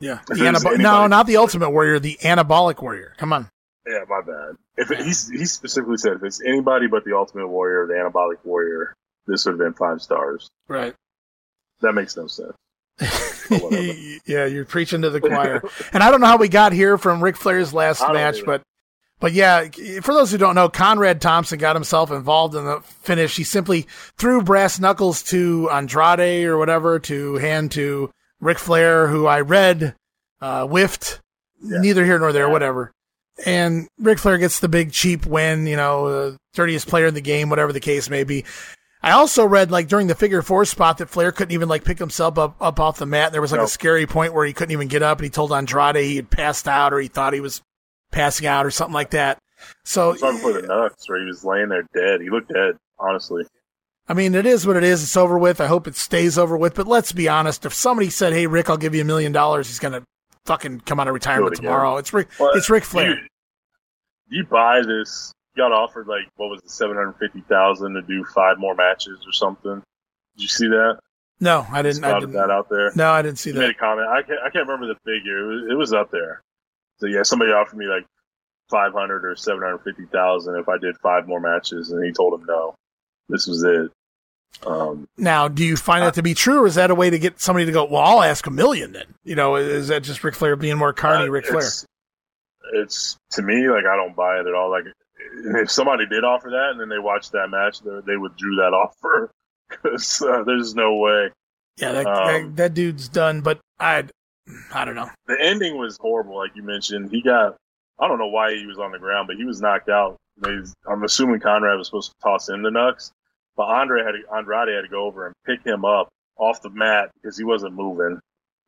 Yeah, 0.00 0.20
there's 0.28 0.64
no, 0.78 1.06
not 1.06 1.26
the 1.26 1.38
Ultimate 1.38 1.70
Warrior, 1.70 1.98
the 1.98 2.18
Anabolic 2.20 2.80
Warrior. 2.80 3.14
Come 3.16 3.32
on. 3.32 3.48
Yeah, 3.88 4.00
my 4.08 4.20
bad. 4.20 4.56
If 4.76 4.90
it, 4.90 5.00
he's, 5.00 5.28
he 5.28 5.44
specifically 5.46 5.96
said 5.96 6.12
if 6.14 6.22
it's 6.22 6.42
anybody 6.44 6.86
but 6.88 7.04
the 7.04 7.16
Ultimate 7.16 7.48
Warrior, 7.48 7.86
the 7.86 7.94
Anabolic 7.94 8.44
Warrior, 8.44 8.94
this 9.26 9.44
would 9.46 9.52
have 9.52 9.58
been 9.58 9.72
five 9.74 10.02
stars. 10.02 10.48
Right. 10.68 10.94
That 11.80 11.92
makes 11.94 12.16
no 12.16 12.26
sense. 12.26 12.52
yeah, 14.26 14.44
you're 14.46 14.64
preaching 14.64 15.02
to 15.02 15.10
the 15.10 15.20
choir. 15.22 15.62
and 15.92 16.02
I 16.02 16.10
don't 16.10 16.20
know 16.20 16.26
how 16.26 16.36
we 16.36 16.48
got 16.48 16.72
here 16.72 16.98
from 16.98 17.22
Ric 17.22 17.36
Flair's 17.36 17.72
last 17.72 18.02
match, 18.12 18.44
but 18.44 18.62
but 19.20 19.32
yeah, 19.32 19.68
for 20.02 20.12
those 20.14 20.30
who 20.30 20.38
don't 20.38 20.54
know, 20.54 20.68
Conrad 20.68 21.20
Thompson 21.20 21.58
got 21.58 21.74
himself 21.76 22.10
involved 22.10 22.54
in 22.54 22.64
the 22.64 22.80
finish. 23.02 23.36
He 23.36 23.42
simply 23.44 23.86
threw 24.16 24.42
brass 24.42 24.78
knuckles 24.78 25.22
to 25.24 25.68
Andrade 25.70 26.44
or 26.44 26.56
whatever 26.58 26.98
to 27.00 27.34
hand 27.36 27.72
to 27.72 28.10
Ric 28.40 28.58
Flair, 28.58 29.08
who 29.08 29.26
I 29.26 29.40
read 29.40 29.94
uh, 30.40 30.66
whiffed. 30.66 31.20
Yeah. 31.60 31.78
Neither 31.80 32.04
here 32.04 32.18
nor 32.20 32.32
there, 32.32 32.46
Yeah. 32.46 32.52
whatever. 32.52 32.92
And 33.46 33.88
Ric 33.98 34.18
Flair 34.18 34.38
gets 34.38 34.60
the 34.60 34.68
big 34.68 34.92
cheap 34.92 35.24
win, 35.24 35.66
you 35.66 35.76
know, 35.76 36.36
dirtiest 36.54 36.88
player 36.88 37.06
in 37.06 37.14
the 37.14 37.20
game, 37.20 37.50
whatever 37.50 37.72
the 37.72 37.80
case 37.80 38.10
may 38.10 38.24
be. 38.24 38.44
I 39.02 39.12
also 39.12 39.46
read 39.46 39.70
like 39.70 39.88
during 39.88 40.08
the 40.08 40.14
figure 40.14 40.42
four 40.42 40.64
spot 40.64 40.98
that 40.98 41.08
Flair 41.08 41.30
couldn't 41.30 41.52
even 41.52 41.68
like 41.68 41.84
pick 41.84 41.98
himself 41.98 42.36
up 42.36 42.56
up 42.60 42.80
off 42.80 42.98
the 42.98 43.06
mat. 43.06 43.30
There 43.32 43.40
was 43.40 43.52
like 43.52 43.60
a 43.60 43.68
scary 43.68 44.06
point 44.06 44.34
where 44.34 44.44
he 44.44 44.52
couldn't 44.52 44.72
even 44.72 44.88
get 44.88 45.02
up, 45.02 45.18
and 45.18 45.24
he 45.24 45.30
told 45.30 45.52
Andrade 45.52 45.96
he 45.96 46.16
had 46.16 46.30
passed 46.30 46.66
out 46.66 46.92
or 46.92 46.98
he 46.98 47.08
thought 47.08 47.32
he 47.32 47.40
was 47.40 47.62
passing 48.10 48.46
out 48.46 48.66
or 48.66 48.70
something 48.70 48.94
like 48.94 49.10
that. 49.10 49.38
So 49.84 50.14
right 50.14 50.32
before 50.32 50.52
the 50.52 50.62
nuts 50.62 51.08
where 51.08 51.20
he 51.20 51.26
was 51.26 51.44
laying 51.44 51.68
there 51.68 51.86
dead. 51.94 52.20
He 52.20 52.30
looked 52.30 52.52
dead, 52.52 52.76
honestly. 52.98 53.44
I 54.08 54.14
mean, 54.14 54.34
it 54.34 54.46
is 54.46 54.66
what 54.66 54.76
it 54.76 54.84
is. 54.84 55.02
It's 55.02 55.16
over 55.16 55.38
with. 55.38 55.60
I 55.60 55.66
hope 55.66 55.86
it 55.86 55.94
stays 55.94 56.38
over 56.38 56.56
with. 56.56 56.74
But 56.74 56.86
let's 56.86 57.12
be 57.12 57.28
honest. 57.28 57.66
If 57.66 57.74
somebody 57.74 58.10
said, 58.10 58.32
"Hey, 58.32 58.46
Ric, 58.46 58.68
I'll 58.70 58.76
give 58.76 58.94
you 58.94 59.02
a 59.02 59.04
million 59.04 59.32
dollars," 59.32 59.68
he's 59.68 59.78
gonna 59.78 60.02
fucking 60.48 60.80
come 60.80 60.98
out 60.98 61.06
of 61.06 61.14
retirement 61.14 61.52
it 61.52 61.56
tomorrow. 61.56 61.98
It's 61.98 62.12
Ric. 62.12 62.28
Well, 62.40 62.50
it's 62.54 62.70
Ric 62.70 62.82
Flair. 62.82 63.10
You, 63.10 63.16
you 64.28 64.44
buy 64.44 64.80
this. 64.80 65.32
You 65.54 65.62
got 65.62 65.72
offered 65.72 66.08
like 66.08 66.28
what 66.36 66.48
was 66.48 66.60
it, 66.62 66.70
seven 66.70 66.96
hundred 66.96 67.14
fifty 67.18 67.42
thousand 67.42 67.94
to 67.94 68.02
do 68.02 68.24
five 68.34 68.58
more 68.58 68.74
matches 68.74 69.18
or 69.26 69.32
something. 69.32 69.82
Did 70.36 70.42
you 70.42 70.48
see 70.48 70.66
that? 70.68 70.98
No, 71.40 71.66
I 71.70 71.82
didn't. 71.82 72.02
I 72.02 72.18
didn't. 72.18 72.32
that 72.32 72.50
out 72.50 72.68
there. 72.68 72.90
No, 72.96 73.10
I 73.10 73.22
didn't 73.22 73.38
see 73.38 73.52
He 73.52 73.58
made 73.58 73.70
a 73.70 73.74
comment. 73.74 74.08
I 74.08 74.22
can't. 74.22 74.40
I 74.40 74.50
can't 74.50 74.66
remember 74.66 74.86
the 74.86 74.98
figure. 75.04 75.38
It 75.38 75.46
was, 75.46 75.70
it 75.70 75.74
was 75.74 75.92
up 75.92 76.10
there. 76.10 76.40
So 76.98 77.06
yeah, 77.06 77.22
somebody 77.22 77.52
offered 77.52 77.76
me 77.76 77.86
like 77.86 78.06
five 78.70 78.92
hundred 78.92 79.24
or 79.24 79.36
seven 79.36 79.62
hundred 79.62 79.78
fifty 79.78 80.06
thousand 80.06 80.56
if 80.56 80.68
I 80.68 80.78
did 80.78 80.96
five 81.02 81.28
more 81.28 81.40
matches, 81.40 81.90
and 81.92 82.04
he 82.04 82.12
told 82.12 82.40
him 82.40 82.46
no. 82.46 82.74
This 83.28 83.46
was 83.46 83.62
it. 83.62 83.90
Um, 84.66 85.08
Now, 85.16 85.46
do 85.48 85.64
you 85.64 85.76
find 85.76 86.02
that 86.02 86.14
to 86.14 86.22
be 86.22 86.34
true, 86.34 86.62
or 86.64 86.66
is 86.66 86.74
that 86.74 86.90
a 86.90 86.94
way 86.94 87.10
to 87.10 87.18
get 87.18 87.40
somebody 87.40 87.66
to 87.66 87.72
go? 87.72 87.84
Well, 87.84 88.02
I'll 88.02 88.22
ask 88.22 88.46
a 88.46 88.50
million. 88.50 88.92
Then 88.92 89.04
you 89.24 89.36
know, 89.36 89.56
is 89.56 89.88
that 89.88 90.02
just 90.02 90.22
Ric 90.24 90.34
Flair 90.34 90.56
being 90.56 90.76
more 90.76 90.92
carny, 90.92 91.28
Uh, 91.28 91.30
Ric 91.32 91.46
Flair? 91.46 91.60
It's, 91.60 91.86
it's 92.72 93.16
to 93.32 93.42
me 93.42 93.68
like 93.68 93.84
I 93.84 93.96
don't 93.96 94.16
buy 94.16 94.40
it 94.40 94.46
at 94.46 94.54
all. 94.54 94.70
Like 94.70 94.84
if 95.62 95.70
somebody 95.70 96.06
did 96.06 96.24
offer 96.24 96.50
that 96.50 96.70
and 96.72 96.80
then 96.80 96.88
they 96.88 96.98
watched 96.98 97.32
that 97.32 97.48
match, 97.50 97.80
they, 97.80 98.00
they 98.06 98.16
withdrew 98.16 98.56
that 98.56 98.72
offer 98.74 99.30
because 99.70 100.22
uh, 100.22 100.42
there's 100.44 100.74
no 100.74 100.96
way. 100.96 101.30
Yeah, 101.76 101.92
that, 101.92 102.06
um, 102.06 102.26
that 102.26 102.56
that 102.56 102.74
dude's 102.74 103.08
done. 103.08 103.40
But 103.40 103.60
I, 103.78 104.04
I 104.74 104.84
don't 104.84 104.96
know. 104.96 105.10
The 105.26 105.36
ending 105.40 105.78
was 105.78 105.96
horrible, 106.00 106.36
like 106.36 106.56
you 106.56 106.62
mentioned. 106.64 107.10
He 107.12 107.22
got 107.22 107.56
I 108.00 108.08
don't 108.08 108.18
know 108.18 108.28
why 108.28 108.54
he 108.54 108.66
was 108.66 108.78
on 108.78 108.92
the 108.92 108.98
ground, 108.98 109.28
but 109.28 109.36
he 109.36 109.44
was 109.44 109.60
knocked 109.60 109.88
out. 109.88 110.16
I'm 110.44 111.02
assuming 111.04 111.40
Conrad 111.40 111.78
was 111.78 111.88
supposed 111.88 112.12
to 112.12 112.16
toss 112.22 112.48
him 112.48 112.62
the 112.62 112.70
Nux, 112.70 113.10
but 113.58 113.64
Andre 113.64 114.04
had 114.04 114.12
to, 114.12 114.34
Andrade 114.34 114.74
had 114.74 114.82
to 114.82 114.88
go 114.88 115.04
over 115.04 115.26
and 115.26 115.34
pick 115.44 115.66
him 115.66 115.84
up 115.84 116.08
off 116.36 116.62
the 116.62 116.70
mat 116.70 117.10
because 117.20 117.36
he 117.36 117.42
wasn't 117.42 117.74
moving. 117.74 118.20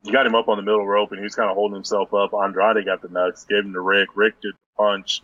He 0.03 0.11
got 0.11 0.25
him 0.25 0.35
up 0.35 0.49
on 0.49 0.57
the 0.57 0.63
middle 0.63 0.85
rope 0.85 1.11
and 1.11 1.19
he 1.19 1.23
was 1.23 1.33
kind 1.33 1.49
of 1.49 1.55
holding 1.55 1.75
himself 1.75 2.13
up. 2.13 2.33
Andrade 2.33 2.85
got 2.85 3.01
the 3.01 3.07
Nux, 3.07 3.45
gave 3.47 3.63
him 3.63 3.71
to 3.73 3.79
Ric. 3.79 4.09
Ric 4.15 4.33
did 4.41 4.53
the 4.53 4.83
punch. 4.83 5.21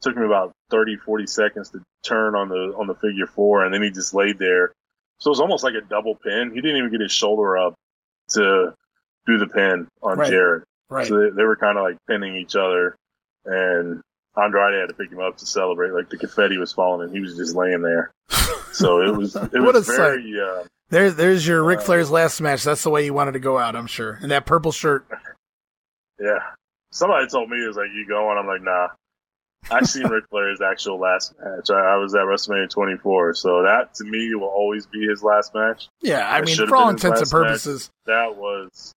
Took 0.00 0.16
him 0.16 0.22
about 0.22 0.52
30, 0.70 0.96
40 0.96 1.26
seconds 1.26 1.70
to 1.70 1.82
turn 2.04 2.36
on 2.36 2.48
the 2.48 2.74
on 2.78 2.86
the 2.86 2.94
figure 2.94 3.26
four, 3.26 3.64
and 3.64 3.74
then 3.74 3.82
he 3.82 3.90
just 3.90 4.14
laid 4.14 4.38
there. 4.38 4.72
So 5.18 5.28
it 5.28 5.32
was 5.32 5.40
almost 5.40 5.64
like 5.64 5.74
a 5.74 5.80
double 5.80 6.14
pin. 6.14 6.52
He 6.54 6.60
didn't 6.60 6.76
even 6.76 6.90
get 6.92 7.00
his 7.00 7.10
shoulder 7.12 7.58
up 7.58 7.74
to 8.30 8.74
do 9.26 9.38
the 9.38 9.46
pin 9.48 9.88
on 10.02 10.18
Right. 10.18 10.30
Jarrett. 10.30 10.64
Right. 10.88 11.06
So 11.06 11.18
they, 11.18 11.30
they 11.30 11.42
were 11.44 11.56
kind 11.56 11.78
of 11.78 11.84
like 11.84 11.96
pinning 12.06 12.36
each 12.36 12.54
other, 12.54 12.94
and 13.44 14.02
Andrade 14.36 14.80
had 14.80 14.88
to 14.88 14.94
pick 14.94 15.10
him 15.12 15.20
up 15.20 15.36
to 15.38 15.46
celebrate. 15.46 15.90
Like 15.92 16.10
the 16.10 16.16
confetti 16.18 16.58
was 16.58 16.72
falling, 16.72 17.06
and 17.06 17.14
he 17.14 17.20
was 17.20 17.36
just 17.36 17.54
laying 17.54 17.82
there. 17.82 18.10
So 18.72 19.00
it 19.02 19.16
was 19.16 19.36
it 19.52 19.52
What 19.52 19.74
was 19.74 19.88
a 19.88 19.92
very 19.92 20.34
uh, 20.40 20.64
There, 20.90 21.10
there's 21.10 21.46
your 21.46 21.62
Ric 21.62 21.78
Uh, 21.78 21.82
Flair's 21.82 22.10
last 22.10 22.40
match. 22.40 22.64
That's 22.64 22.82
the 22.82 22.90
way 22.90 23.04
you 23.04 23.14
wanted 23.14 23.32
to 23.32 23.38
go 23.40 23.58
out, 23.58 23.76
I'm 23.76 23.86
sure. 23.86 24.18
In 24.22 24.28
that 24.30 24.46
purple 24.46 24.72
shirt. 24.72 25.06
yeah. 26.20 26.38
Somebody 26.90 27.26
told 27.28 27.50
me 27.50 27.62
it 27.62 27.66
was 27.68 27.76
like 27.76 27.88
you 27.94 28.06
going. 28.08 28.38
I'm 28.38 28.46
like 28.46 28.62
nah. 28.62 28.88
I 29.70 29.82
seen 29.84 30.06
Ric 30.08 30.24
Flair's 30.30 30.60
actual 30.60 30.98
last 31.00 31.34
match. 31.42 31.70
I, 31.70 31.94
I 31.94 31.96
was 31.96 32.14
at 32.14 32.20
WrestleMania 32.22 32.68
24, 32.70 33.34
so 33.34 33.62
that 33.62 33.94
to 33.94 34.04
me 34.04 34.34
will 34.34 34.48
always 34.48 34.86
be 34.86 35.06
his 35.06 35.22
last 35.22 35.54
match. 35.54 35.88
Yeah, 36.02 36.28
I 36.30 36.40
That 36.40 36.46
mean, 36.46 36.68
for 36.68 36.76
all 36.76 36.88
intents 36.90 37.04
and 37.04 37.12
last 37.20 37.32
match. 37.32 37.42
purposes. 37.46 37.90
That 38.06 38.36
was 38.36 38.92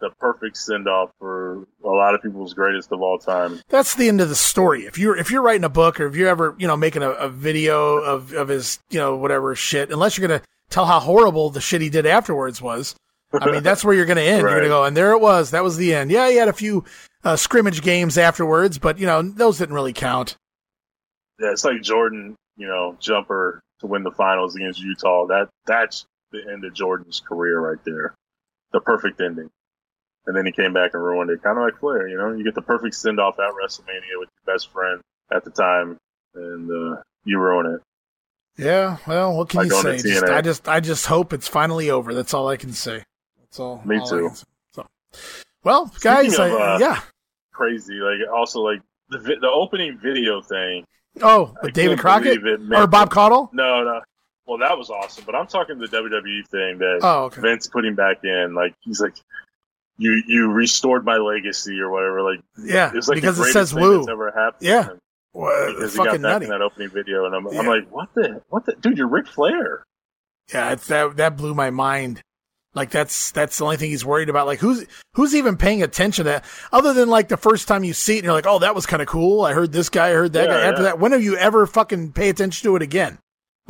the 0.00 0.10
perfect 0.18 0.56
send 0.56 0.88
off 0.88 1.10
for 1.18 1.66
a 1.84 1.88
lot 1.88 2.14
of 2.14 2.22
people's 2.22 2.54
greatest 2.54 2.90
of 2.92 3.00
all 3.02 3.18
time. 3.18 3.60
that's 3.68 3.94
the 3.94 4.08
end 4.08 4.20
of 4.20 4.28
the 4.28 4.34
story. 4.34 4.82
If 4.82 4.98
you're 4.98 5.16
if 5.16 5.30
you're 5.30 5.42
writing 5.42 5.64
a 5.64 5.68
book 5.68 6.00
or 6.00 6.06
if 6.06 6.16
you're 6.16 6.28
ever 6.28 6.56
you 6.58 6.66
know 6.66 6.76
making 6.76 7.02
a, 7.02 7.10
a 7.10 7.28
video 7.28 7.98
of 7.98 8.32
of 8.32 8.48
his 8.48 8.78
you 8.90 8.98
know 8.98 9.16
whatever 9.16 9.54
shit, 9.54 9.90
unless 9.90 10.16
you're 10.16 10.26
gonna 10.26 10.42
tell 10.70 10.86
how 10.86 11.00
horrible 11.00 11.50
the 11.50 11.60
shit 11.60 11.80
he 11.80 11.90
did 11.90 12.06
afterwards 12.06 12.60
was, 12.62 12.94
I 13.32 13.50
mean 13.50 13.62
that's 13.62 13.84
where 13.84 13.94
you're 13.94 14.06
gonna 14.06 14.22
end. 14.22 14.40
You're 14.40 14.56
gonna 14.56 14.68
go 14.68 14.84
and 14.84 14.96
there 14.96 15.12
it 15.12 15.20
was. 15.20 15.50
That 15.50 15.62
was 15.62 15.76
the 15.76 15.94
end. 15.94 16.10
Yeah, 16.10 16.28
he 16.28 16.36
had 16.36 16.48
a 16.48 16.52
few 16.52 16.84
uh, 17.24 17.36
scrimmage 17.36 17.82
games 17.82 18.18
afterwards, 18.18 18.78
but 18.78 18.98
you 18.98 19.06
know 19.06 19.22
those 19.22 19.58
didn't 19.58 19.74
really 19.74 19.92
count. 19.92 20.36
Yeah, 21.38 21.52
it's 21.52 21.64
like 21.64 21.82
Jordan, 21.82 22.36
you 22.56 22.66
know, 22.66 22.96
jumper 23.00 23.60
to 23.80 23.86
win 23.86 24.02
the 24.02 24.10
finals 24.10 24.56
against 24.56 24.80
Utah. 24.80 25.26
That 25.26 25.48
that's 25.66 26.06
the 26.32 26.42
end 26.52 26.64
of 26.64 26.74
Jordan's 26.74 27.20
career 27.20 27.60
right 27.60 27.82
there, 27.84 28.14
the 28.72 28.80
perfect 28.80 29.20
ending. 29.20 29.50
And 30.26 30.36
then 30.36 30.44
he 30.46 30.52
came 30.52 30.72
back 30.72 30.90
and 30.94 31.02
ruined 31.02 31.30
it, 31.30 31.42
kind 31.42 31.58
of 31.58 31.64
like 31.64 31.78
Flair. 31.80 32.06
You 32.08 32.18
know, 32.18 32.32
you 32.32 32.44
get 32.44 32.54
the 32.54 32.62
perfect 32.62 32.94
send 32.94 33.18
off 33.18 33.38
at 33.38 33.50
WrestleMania 33.52 34.18
with 34.18 34.28
your 34.46 34.54
best 34.54 34.70
friend 34.70 35.00
at 35.32 35.44
the 35.44 35.50
time, 35.50 35.96
and 36.34 36.70
uh, 36.70 37.00
you 37.24 37.38
ruin 37.38 37.74
it. 37.74 37.80
Yeah, 38.62 38.98
well, 39.06 39.36
what 39.36 39.48
can 39.48 39.60
Like 39.60 39.70
you 39.70 39.80
say? 39.80 39.96
Just, 40.02 40.24
I 40.24 40.40
just, 40.42 40.68
I 40.68 40.80
just 40.80 41.06
hope 41.06 41.32
it's 41.32 41.48
finally 41.48 41.90
over. 41.90 42.12
That's 42.12 42.34
all 42.34 42.48
I 42.48 42.56
can 42.56 42.72
say. 42.72 43.02
That's 43.38 43.58
all. 43.58 43.80
Me 43.86 43.98
all 43.98 44.06
too. 44.06 44.30
So, 44.74 44.86
well, 45.64 45.90
guys, 46.00 46.34
of, 46.34 46.40
I, 46.40 46.50
uh, 46.50 46.78
yeah. 46.78 47.00
Crazy. 47.52 47.94
Like 47.94 48.18
also 48.30 48.60
like 48.60 48.82
the 49.08 49.18
vi- 49.18 49.38
the 49.40 49.48
opening 49.48 49.98
video 49.98 50.42
thing. 50.42 50.84
Oh, 51.22 51.54
with 51.62 51.72
David 51.72 51.98
Crockett 51.98 52.42
or 52.72 52.86
Bob 52.86 53.10
Caudle? 53.10 53.48
No, 53.52 53.82
no. 53.82 54.00
Well, 54.46 54.58
that 54.58 54.76
was 54.76 54.90
awesome, 54.90 55.24
but 55.24 55.34
I'm 55.34 55.46
talking 55.46 55.78
the 55.78 55.86
WWE 55.86 56.46
thing 56.48 56.78
that 56.78 57.00
Oh, 57.02 57.24
okay. 57.24 57.40
Vince 57.40 57.66
putting 57.66 57.94
back 57.94 58.24
in. 58.24 58.54
Like 58.54 58.74
he's 58.80 59.00
like, 59.00 59.14
you 60.00 60.22
you 60.26 60.50
restored 60.50 61.04
my 61.04 61.16
legacy 61.18 61.78
or 61.78 61.90
whatever. 61.90 62.22
Like 62.22 62.40
Yeah, 62.58 62.90
it's 62.94 63.06
like 63.06 63.16
because 63.16 63.38
it 63.38 63.52
says 63.52 63.72
thing 63.72 63.82
Woo. 63.82 64.06
ever 64.10 64.30
happened. 64.32 64.66
Yeah. 64.66 64.88
Well, 65.32 65.74
because 65.74 65.92
he 65.92 65.98
got 65.98 66.06
fucking 66.06 66.22
that 66.22 66.28
nutty. 66.28 66.44
in 66.46 66.50
that 66.50 66.62
opening 66.62 66.88
video, 66.88 67.24
and 67.26 67.34
I'm, 67.36 67.46
Yeah. 67.52 67.60
I'm 67.60 67.66
like, 67.66 67.88
what 67.90 68.08
the 68.14 68.42
what 68.48 68.64
the 68.66 68.72
dude? 68.72 68.98
You're 68.98 69.06
Ric 69.08 69.28
Flair. 69.28 69.84
Yeah, 70.52 70.72
it's 70.72 70.86
that 70.88 71.16
that 71.18 71.36
blew 71.36 71.54
my 71.54 71.70
mind. 71.70 72.22
Like 72.74 72.90
that's 72.90 73.30
that's 73.32 73.58
the 73.58 73.64
only 73.64 73.76
thing 73.76 73.90
he's 73.90 74.04
worried 74.04 74.28
about. 74.28 74.46
Like 74.46 74.60
who's 74.60 74.86
who's 75.14 75.34
even 75.34 75.56
paying 75.56 75.82
attention 75.82 76.24
to 76.24 76.30
that? 76.30 76.44
Other 76.72 76.92
than 76.94 77.08
like 77.08 77.28
the 77.28 77.36
first 77.36 77.68
time 77.68 77.84
you 77.84 77.92
see 77.92 78.14
it 78.14 78.18
and 78.18 78.24
you're 78.24 78.32
like, 78.32 78.46
oh, 78.46 78.60
that 78.60 78.74
was 78.74 78.86
kind 78.86 79.02
of 79.02 79.08
cool. 79.08 79.42
I 79.42 79.52
heard 79.52 79.72
this 79.72 79.88
guy, 79.88 80.08
I 80.08 80.12
heard 80.12 80.32
that 80.34 80.48
Yeah, 80.48 80.54
guy. 80.54 80.60
After 80.62 80.82
yeah. 80.82 80.88
that, 80.90 80.98
when 81.00 81.12
have 81.12 81.22
you 81.22 81.36
ever 81.36 81.66
fucking 81.66 82.12
pay 82.12 82.28
attention 82.28 82.64
to 82.68 82.76
it 82.76 82.82
again? 82.82 83.18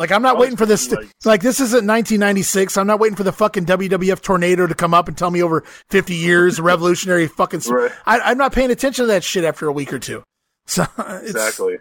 Like 0.00 0.12
I'm 0.12 0.22
not 0.22 0.38
waiting 0.38 0.56
for 0.56 0.64
this. 0.64 0.86
To, 0.86 1.06
like 1.26 1.42
this 1.42 1.60
isn't 1.60 1.86
1996. 1.86 2.78
I'm 2.78 2.86
not 2.86 2.98
waiting 2.98 3.16
for 3.16 3.22
the 3.22 3.32
fucking 3.32 3.66
WWF 3.66 4.22
tornado 4.22 4.66
to 4.66 4.74
come 4.74 4.94
up 4.94 5.08
and 5.08 5.18
tell 5.18 5.30
me 5.30 5.42
over 5.42 5.62
50 5.90 6.14
years 6.14 6.58
revolutionary 6.58 7.26
fucking. 7.26 7.60
Right. 7.68 7.92
I, 8.06 8.20
I'm 8.20 8.38
not 8.38 8.54
paying 8.54 8.70
attention 8.70 9.02
to 9.02 9.06
that 9.08 9.22
shit 9.22 9.44
after 9.44 9.68
a 9.68 9.72
week 9.72 9.92
or 9.92 9.98
two. 9.98 10.24
So 10.66 10.86
it's, 10.98 11.30
Exactly. 11.30 11.78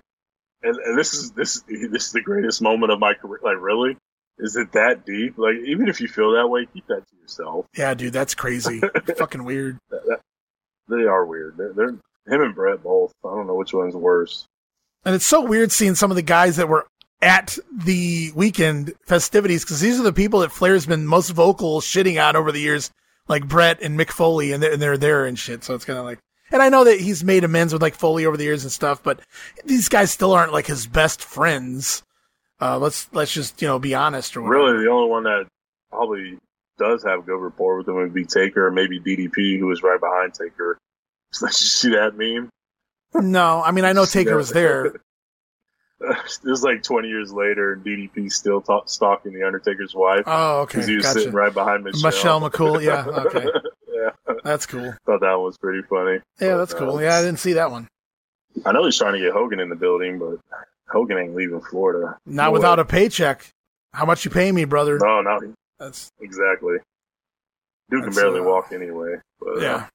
And, 0.64 0.76
and 0.76 0.98
this 0.98 1.14
is 1.14 1.32
this 1.32 1.62
this 1.68 2.08
is 2.08 2.12
the 2.12 2.22
greatest 2.22 2.60
moment 2.62 2.92
of 2.92 3.00
my 3.00 3.14
career. 3.14 3.40
Like, 3.44 3.62
really, 3.62 3.96
is 4.40 4.56
it 4.56 4.72
that 4.72 5.06
deep? 5.06 5.38
Like, 5.38 5.56
even 5.66 5.88
if 5.88 6.02
you 6.02 6.08
feel 6.08 6.34
that 6.34 6.48
way, 6.48 6.68
keep 6.74 6.88
that 6.88 7.08
to 7.08 7.16
yourself. 7.22 7.68
Yeah, 7.78 7.94
dude, 7.94 8.14
that's 8.14 8.34
crazy. 8.34 8.82
fucking 9.18 9.44
weird. 9.44 9.78
They 10.90 11.04
are 11.04 11.24
weird. 11.24 11.56
They're, 11.56 11.72
they're 11.72 11.90
him 11.90 12.42
and 12.42 12.56
Bret 12.56 12.82
both. 12.82 13.14
I 13.24 13.30
don't 13.30 13.46
know 13.46 13.54
which 13.54 13.74
one's 13.74 13.94
worse. 13.94 14.46
And 15.06 15.14
it's 15.14 15.26
so 15.26 15.42
weird 15.42 15.72
seeing 15.72 15.94
some 15.94 16.10
of 16.10 16.16
the 16.16 16.24
guys 16.24 16.56
that 16.56 16.68
were 16.68 16.88
at 17.22 17.58
the 17.72 18.32
weekend 18.36 18.94
festivities 19.06 19.64
because 19.64 19.82
these 19.82 20.00
are 20.00 20.04
the 20.04 20.14
people 20.14 20.40
that 20.40 20.52
Flair's 20.52 20.86
been 20.86 21.06
most 21.06 21.30
vocal 21.32 21.82
shitting 21.82 22.24
on 22.24 22.36
over 22.36 22.52
the 22.52 22.62
years, 22.62 22.92
like 23.28 23.48
Bret 23.48 23.82
and 23.82 24.00
Mick 24.00 24.10
Foley, 24.10 24.52
and 24.52 24.64
they're, 24.64 24.74
and 24.74 24.82
they're 24.82 24.98
there 24.98 25.26
and 25.26 25.38
shit. 25.38 25.64
So 25.64 25.76
it's 25.76 25.86
kind 25.86 26.00
of 26.00 26.06
like, 26.06 26.20
and 26.52 26.62
I 26.62 26.70
know 26.70 26.84
that 26.86 27.00
he's 27.00 27.24
made 27.24 27.44
amends 27.44 27.74
with 27.74 27.82
like 27.82 27.96
Foley 27.96 28.26
over 28.26 28.38
the 28.38 28.44
years 28.44 28.64
and 28.64 28.72
stuff, 28.72 29.04
but 29.04 29.20
these 29.66 29.90
guys 29.90 30.12
still 30.12 30.34
aren't 30.34 30.54
like 30.54 30.68
his 30.68 30.88
best 30.88 31.24
friends. 31.24 32.04
Uh, 32.62 32.78
let's 32.78 33.08
let's 33.14 33.34
just 33.34 33.62
you 33.62 33.68
know 33.68 33.80
be 33.80 33.96
honest 33.96 34.36
or 34.36 34.42
whatever. 34.42 34.64
Really, 34.66 34.86
the 34.86 34.92
only 34.92 35.10
one 35.10 35.24
that 35.24 35.46
probably 35.90 36.38
does 36.78 37.04
have 37.04 37.20
a 37.20 37.22
good 37.22 37.38
rapport 37.38 37.78
with 37.78 37.88
him 37.88 37.96
would 37.96 38.14
be 38.14 38.26
Taker, 38.26 38.68
or 38.68 38.72
maybe 38.72 39.00
DDP, 39.00 39.60
who 39.60 39.68
was 39.68 39.84
right 39.84 40.00
behind 40.00 40.34
Taker. 40.34 40.78
Did 41.40 41.48
you 41.48 41.52
see 41.52 41.90
that 41.92 42.18
meme? 42.18 42.50
No, 43.14 43.62
I 43.62 43.72
mean 43.72 43.86
I 43.86 43.94
know 43.94 44.06
Taker 44.06 44.38
was 44.38 44.50
there. 44.50 45.02
it 46.02 46.44
was 46.50 46.64
like 46.64 46.82
20 46.84 47.08
years 47.08 47.32
later, 47.34 47.74
and 47.74 47.84
DDP 47.84 48.32
still 48.32 48.62
ta- 48.62 48.86
stalking 48.86 49.34
the 49.34 49.46
Undertaker's 49.46 49.94
wife 49.94 50.24
Oh, 50.26 50.62
okay, 50.62 50.78
because 50.78 50.88
he 50.88 50.96
was 50.96 51.06
gotcha. 51.06 51.20
sitting 51.20 51.34
right 51.36 51.54
behind 51.54 51.84
Michelle. 51.84 52.02
Michelle 52.10 52.42
McCool, 52.42 52.84
yeah, 52.84 53.06
okay, 53.26 53.46
yeah, 53.92 54.10
that's 54.44 54.66
cool. 54.66 54.94
thought 55.06 55.22
that 55.22 55.34
was 55.40 55.58
pretty 55.58 55.82
funny. 55.90 56.20
Yeah, 56.40 56.56
that's 56.58 56.74
But, 56.74 56.84
uh, 56.84 56.86
cool. 56.92 57.02
Yeah, 57.02 57.18
I 57.18 57.22
didn't 57.22 57.40
see 57.40 57.54
that 57.54 57.70
one. 57.72 57.88
I 58.66 58.72
know 58.72 58.86
he's 58.86 58.98
trying 58.98 59.14
to 59.14 59.20
get 59.20 59.34
Hogan 59.34 59.60
in 59.60 59.70
the 59.70 59.76
building, 59.76 60.20
but 60.20 60.40
Hogan 60.90 61.18
ain't 61.18 61.36
leaving 61.36 61.62
Florida. 61.62 62.18
Not 62.26 62.54
without 62.54 62.80
a 62.80 62.86
paycheck. 62.86 63.48
How 63.94 64.06
much 64.06 64.26
you 64.26 64.32
pay 64.32 64.52
me, 64.52 64.66
brother? 64.66 64.98
No, 65.00 65.22
no, 65.22 65.54
That's 65.80 66.10
exactly. 66.22 66.78
Dude 67.90 68.04
can 68.04 68.14
barely 68.14 68.40
uh, 68.40 68.44
walk 68.44 68.72
anyway. 68.72 69.16
But, 69.40 69.62
yeah. 69.62 69.88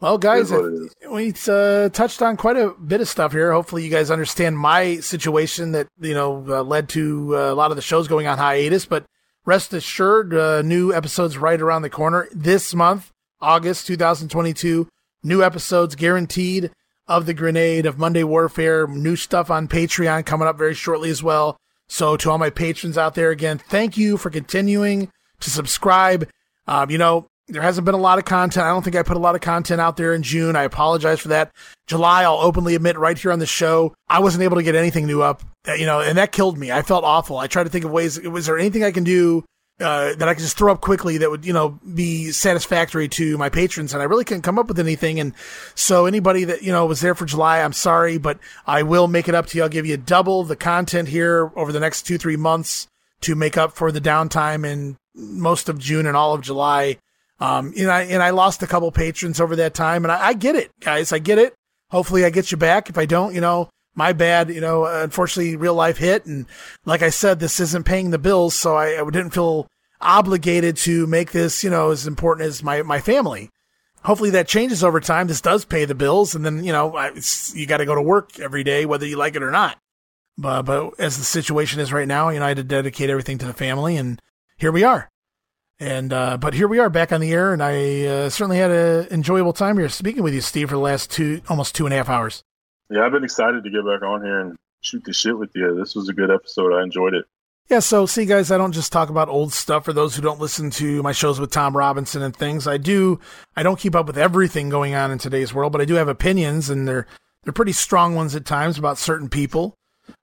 Well, 0.00 0.16
guys, 0.16 0.52
It 0.52 0.60
is 0.62 0.94
what 1.02 1.12
we 1.12 1.34
uh, 1.48 1.88
touched 1.88 2.22
on 2.22 2.36
quite 2.36 2.56
a 2.56 2.70
bit 2.70 3.00
of 3.00 3.08
stuff 3.08 3.32
here. 3.32 3.52
Hopefully, 3.52 3.82
you 3.82 3.90
guys 3.90 4.12
understand 4.12 4.56
my 4.56 4.98
situation 5.00 5.72
that 5.72 5.88
you 6.00 6.14
know 6.14 6.44
uh, 6.48 6.62
led 6.62 6.88
to 6.90 7.36
uh, 7.36 7.52
a 7.52 7.54
lot 7.54 7.72
of 7.72 7.76
the 7.76 7.82
shows 7.82 8.06
going 8.06 8.28
on 8.28 8.38
hiatus. 8.38 8.86
But 8.86 9.06
rest 9.44 9.72
assured, 9.72 10.32
uh, 10.34 10.62
new 10.62 10.94
episodes 10.94 11.36
right 11.36 11.60
around 11.60 11.82
the 11.82 11.90
corner 11.90 12.28
this 12.30 12.74
month, 12.74 13.12
August 13.40 13.88
2022. 13.88 14.88
New 15.24 15.42
episodes 15.42 15.96
guaranteed 15.96 16.70
of 17.08 17.26
the 17.26 17.34
Grenade 17.34 17.84
of 17.84 17.98
Monday 17.98 18.22
Warfare. 18.22 18.86
New 18.86 19.16
stuff 19.16 19.50
on 19.50 19.66
Patreon 19.66 20.24
coming 20.24 20.46
up 20.46 20.56
very 20.56 20.74
shortly 20.74 21.10
as 21.10 21.24
well. 21.24 21.56
So 21.88 22.16
to 22.18 22.30
all 22.30 22.38
my 22.38 22.50
patrons 22.50 22.96
out 22.96 23.16
there, 23.16 23.30
again, 23.30 23.58
thank 23.58 23.96
you 23.96 24.16
for 24.16 24.30
continuing 24.30 25.10
to 25.40 25.50
subscribe. 25.50 26.28
Um, 26.68 26.88
you 26.88 26.98
know, 26.98 27.28
there 27.48 27.62
hasn't 27.62 27.84
been 27.84 27.94
a 27.94 27.98
lot 27.98 28.18
of 28.18 28.24
content. 28.24 28.66
I 28.66 28.68
don't 28.68 28.82
think 28.82 28.96
I 28.96 29.02
put 29.02 29.16
a 29.16 29.20
lot 29.20 29.34
of 29.34 29.40
content 29.40 29.80
out 29.80 29.96
there 29.96 30.14
in 30.14 30.22
June. 30.22 30.56
I 30.56 30.64
apologize 30.64 31.20
for 31.20 31.28
that. 31.28 31.50
July, 31.86 32.22
I'll 32.22 32.38
openly 32.38 32.74
admit 32.74 32.98
right 32.98 33.16
here 33.16 33.32
on 33.32 33.38
the 33.38 33.46
show, 33.46 33.94
I 34.08 34.20
wasn't 34.20 34.44
able 34.44 34.56
to 34.56 34.62
get 34.62 34.74
anything 34.74 35.06
new 35.06 35.22
up, 35.22 35.42
uh, 35.66 35.72
you 35.72 35.86
know, 35.86 36.00
and 36.00 36.18
that 36.18 36.32
killed 36.32 36.58
me. 36.58 36.70
I 36.70 36.82
felt 36.82 37.04
awful. 37.04 37.38
I 37.38 37.46
tried 37.46 37.64
to 37.64 37.70
think 37.70 37.84
of 37.84 37.90
ways, 37.90 38.20
was 38.20 38.46
there 38.46 38.58
anything 38.58 38.84
I 38.84 38.92
can 38.92 39.04
do 39.04 39.44
uh, 39.80 40.14
that 40.16 40.28
I 40.28 40.34
could 40.34 40.42
just 40.42 40.58
throw 40.58 40.72
up 40.72 40.80
quickly 40.80 41.18
that 41.18 41.30
would, 41.30 41.46
you 41.46 41.52
know, 41.52 41.78
be 41.94 42.32
satisfactory 42.32 43.08
to 43.10 43.38
my 43.38 43.48
patrons. 43.48 43.92
And 43.92 44.02
I 44.02 44.06
really 44.06 44.24
couldn't 44.24 44.42
come 44.42 44.58
up 44.58 44.66
with 44.66 44.80
anything. 44.80 45.20
And 45.20 45.32
so 45.74 46.06
anybody 46.06 46.44
that, 46.44 46.62
you 46.62 46.72
know, 46.72 46.84
was 46.86 47.00
there 47.00 47.14
for 47.14 47.24
July, 47.24 47.60
I'm 47.60 47.72
sorry, 47.72 48.18
but 48.18 48.38
I 48.66 48.82
will 48.82 49.06
make 49.06 49.28
it 49.28 49.34
up 49.34 49.46
to 49.46 49.56
you. 49.56 49.62
I'll 49.62 49.68
give 49.68 49.86
you 49.86 49.96
double 49.96 50.42
the 50.42 50.56
content 50.56 51.08
here 51.08 51.52
over 51.54 51.72
the 51.72 51.80
next 51.80 52.02
two, 52.02 52.18
three 52.18 52.36
months 52.36 52.88
to 53.20 53.34
make 53.34 53.56
up 53.56 53.72
for 53.72 53.92
the 53.92 54.00
downtime 54.00 54.66
in 54.66 54.96
most 55.14 55.68
of 55.68 55.78
June 55.78 56.06
and 56.06 56.16
all 56.16 56.34
of 56.34 56.42
July. 56.42 56.98
Um, 57.40 57.72
and 57.76 57.90
I, 57.90 58.02
and 58.02 58.22
I 58.22 58.30
lost 58.30 58.62
a 58.62 58.66
couple 58.66 58.90
patrons 58.90 59.40
over 59.40 59.56
that 59.56 59.74
time 59.74 60.04
and 60.04 60.12
I, 60.12 60.28
I 60.28 60.32
get 60.32 60.56
it, 60.56 60.70
guys. 60.80 61.12
I 61.12 61.18
get 61.18 61.38
it. 61.38 61.54
Hopefully 61.90 62.24
I 62.24 62.30
get 62.30 62.50
you 62.50 62.58
back. 62.58 62.90
If 62.90 62.98
I 62.98 63.06
don't, 63.06 63.34
you 63.34 63.40
know, 63.40 63.70
my 63.94 64.12
bad, 64.12 64.50
you 64.50 64.60
know, 64.60 64.84
unfortunately 64.84 65.56
real 65.56 65.74
life 65.74 65.98
hit. 65.98 66.26
And 66.26 66.46
like 66.84 67.02
I 67.02 67.10
said, 67.10 67.40
this 67.40 67.60
isn't 67.60 67.86
paying 67.86 68.10
the 68.10 68.18
bills. 68.18 68.54
So 68.54 68.76
I, 68.76 69.00
I 69.00 69.04
didn't 69.10 69.30
feel 69.30 69.68
obligated 70.00 70.76
to 70.78 71.06
make 71.06 71.32
this, 71.32 71.64
you 71.64 71.70
know, 71.70 71.90
as 71.90 72.06
important 72.06 72.46
as 72.46 72.62
my, 72.62 72.82
my 72.82 73.00
family. 73.00 73.50
Hopefully 74.04 74.30
that 74.30 74.48
changes 74.48 74.84
over 74.84 75.00
time. 75.00 75.26
This 75.26 75.40
does 75.40 75.64
pay 75.64 75.84
the 75.84 75.94
bills. 75.94 76.34
And 76.34 76.44
then, 76.44 76.64
you 76.64 76.72
know, 76.72 76.96
I, 76.96 77.12
you 77.52 77.66
got 77.66 77.78
to 77.78 77.86
go 77.86 77.94
to 77.94 78.02
work 78.02 78.38
every 78.38 78.62
day, 78.62 78.86
whether 78.86 79.06
you 79.06 79.16
like 79.16 79.34
it 79.34 79.42
or 79.42 79.50
not. 79.50 79.78
But, 80.36 80.62
but 80.62 80.92
as 81.00 81.18
the 81.18 81.24
situation 81.24 81.80
is 81.80 81.92
right 81.92 82.06
now, 82.06 82.28
you 82.28 82.38
know, 82.38 82.44
I 82.44 82.48
had 82.48 82.58
to 82.58 82.64
dedicate 82.64 83.10
everything 83.10 83.38
to 83.38 83.46
the 83.46 83.52
family 83.52 83.96
and 83.96 84.22
here 84.56 84.70
we 84.70 84.84
are. 84.84 85.08
And, 85.80 86.12
uh, 86.12 86.36
but 86.38 86.54
here 86.54 86.66
we 86.66 86.78
are 86.78 86.90
back 86.90 87.12
on 87.12 87.20
the 87.20 87.32
air 87.32 87.52
and 87.52 87.62
I, 87.62 88.04
uh, 88.04 88.30
certainly 88.30 88.58
had 88.58 88.70
an 88.70 89.06
enjoyable 89.10 89.52
time 89.52 89.78
here 89.78 89.88
speaking 89.88 90.22
with 90.22 90.34
you, 90.34 90.40
Steve, 90.40 90.70
for 90.70 90.74
the 90.74 90.80
last 90.80 91.10
two, 91.10 91.40
almost 91.48 91.74
two 91.74 91.86
and 91.86 91.94
a 91.94 91.96
half 91.96 92.08
hours. 92.08 92.42
Yeah, 92.90 93.04
I've 93.04 93.12
been 93.12 93.24
excited 93.24 93.62
to 93.64 93.70
get 93.70 93.84
back 93.84 94.02
on 94.02 94.22
here 94.24 94.40
and 94.40 94.56
shoot 94.80 95.04
the 95.04 95.12
shit 95.12 95.38
with 95.38 95.50
you. 95.54 95.76
This 95.76 95.94
was 95.94 96.08
a 96.08 96.12
good 96.12 96.30
episode. 96.30 96.74
I 96.74 96.82
enjoyed 96.82 97.14
it. 97.14 97.26
Yeah, 97.68 97.80
so 97.80 98.06
see, 98.06 98.24
guys, 98.24 98.50
I 98.50 98.56
don't 98.56 98.72
just 98.72 98.92
talk 98.92 99.10
about 99.10 99.28
old 99.28 99.52
stuff. 99.52 99.84
For 99.84 99.92
those 99.92 100.16
who 100.16 100.22
don't 100.22 100.40
listen 100.40 100.70
to 100.70 101.02
my 101.02 101.12
shows 101.12 101.38
with 101.38 101.50
Tom 101.50 101.76
Robinson 101.76 102.22
and 102.22 102.34
things, 102.34 102.66
I 102.66 102.78
do. 102.78 103.20
I 103.56 103.62
don't 103.62 103.78
keep 103.78 103.94
up 103.94 104.06
with 104.06 104.16
everything 104.16 104.70
going 104.70 104.94
on 104.94 105.10
in 105.10 105.18
today's 105.18 105.52
world, 105.52 105.72
but 105.72 105.82
I 105.82 105.84
do 105.84 105.94
have 105.94 106.08
opinions, 106.08 106.70
and 106.70 106.88
they're 106.88 107.06
they're 107.44 107.52
pretty 107.52 107.72
strong 107.72 108.14
ones 108.14 108.34
at 108.34 108.46
times 108.46 108.78
about 108.78 108.96
certain 108.96 109.28
people, 109.28 109.74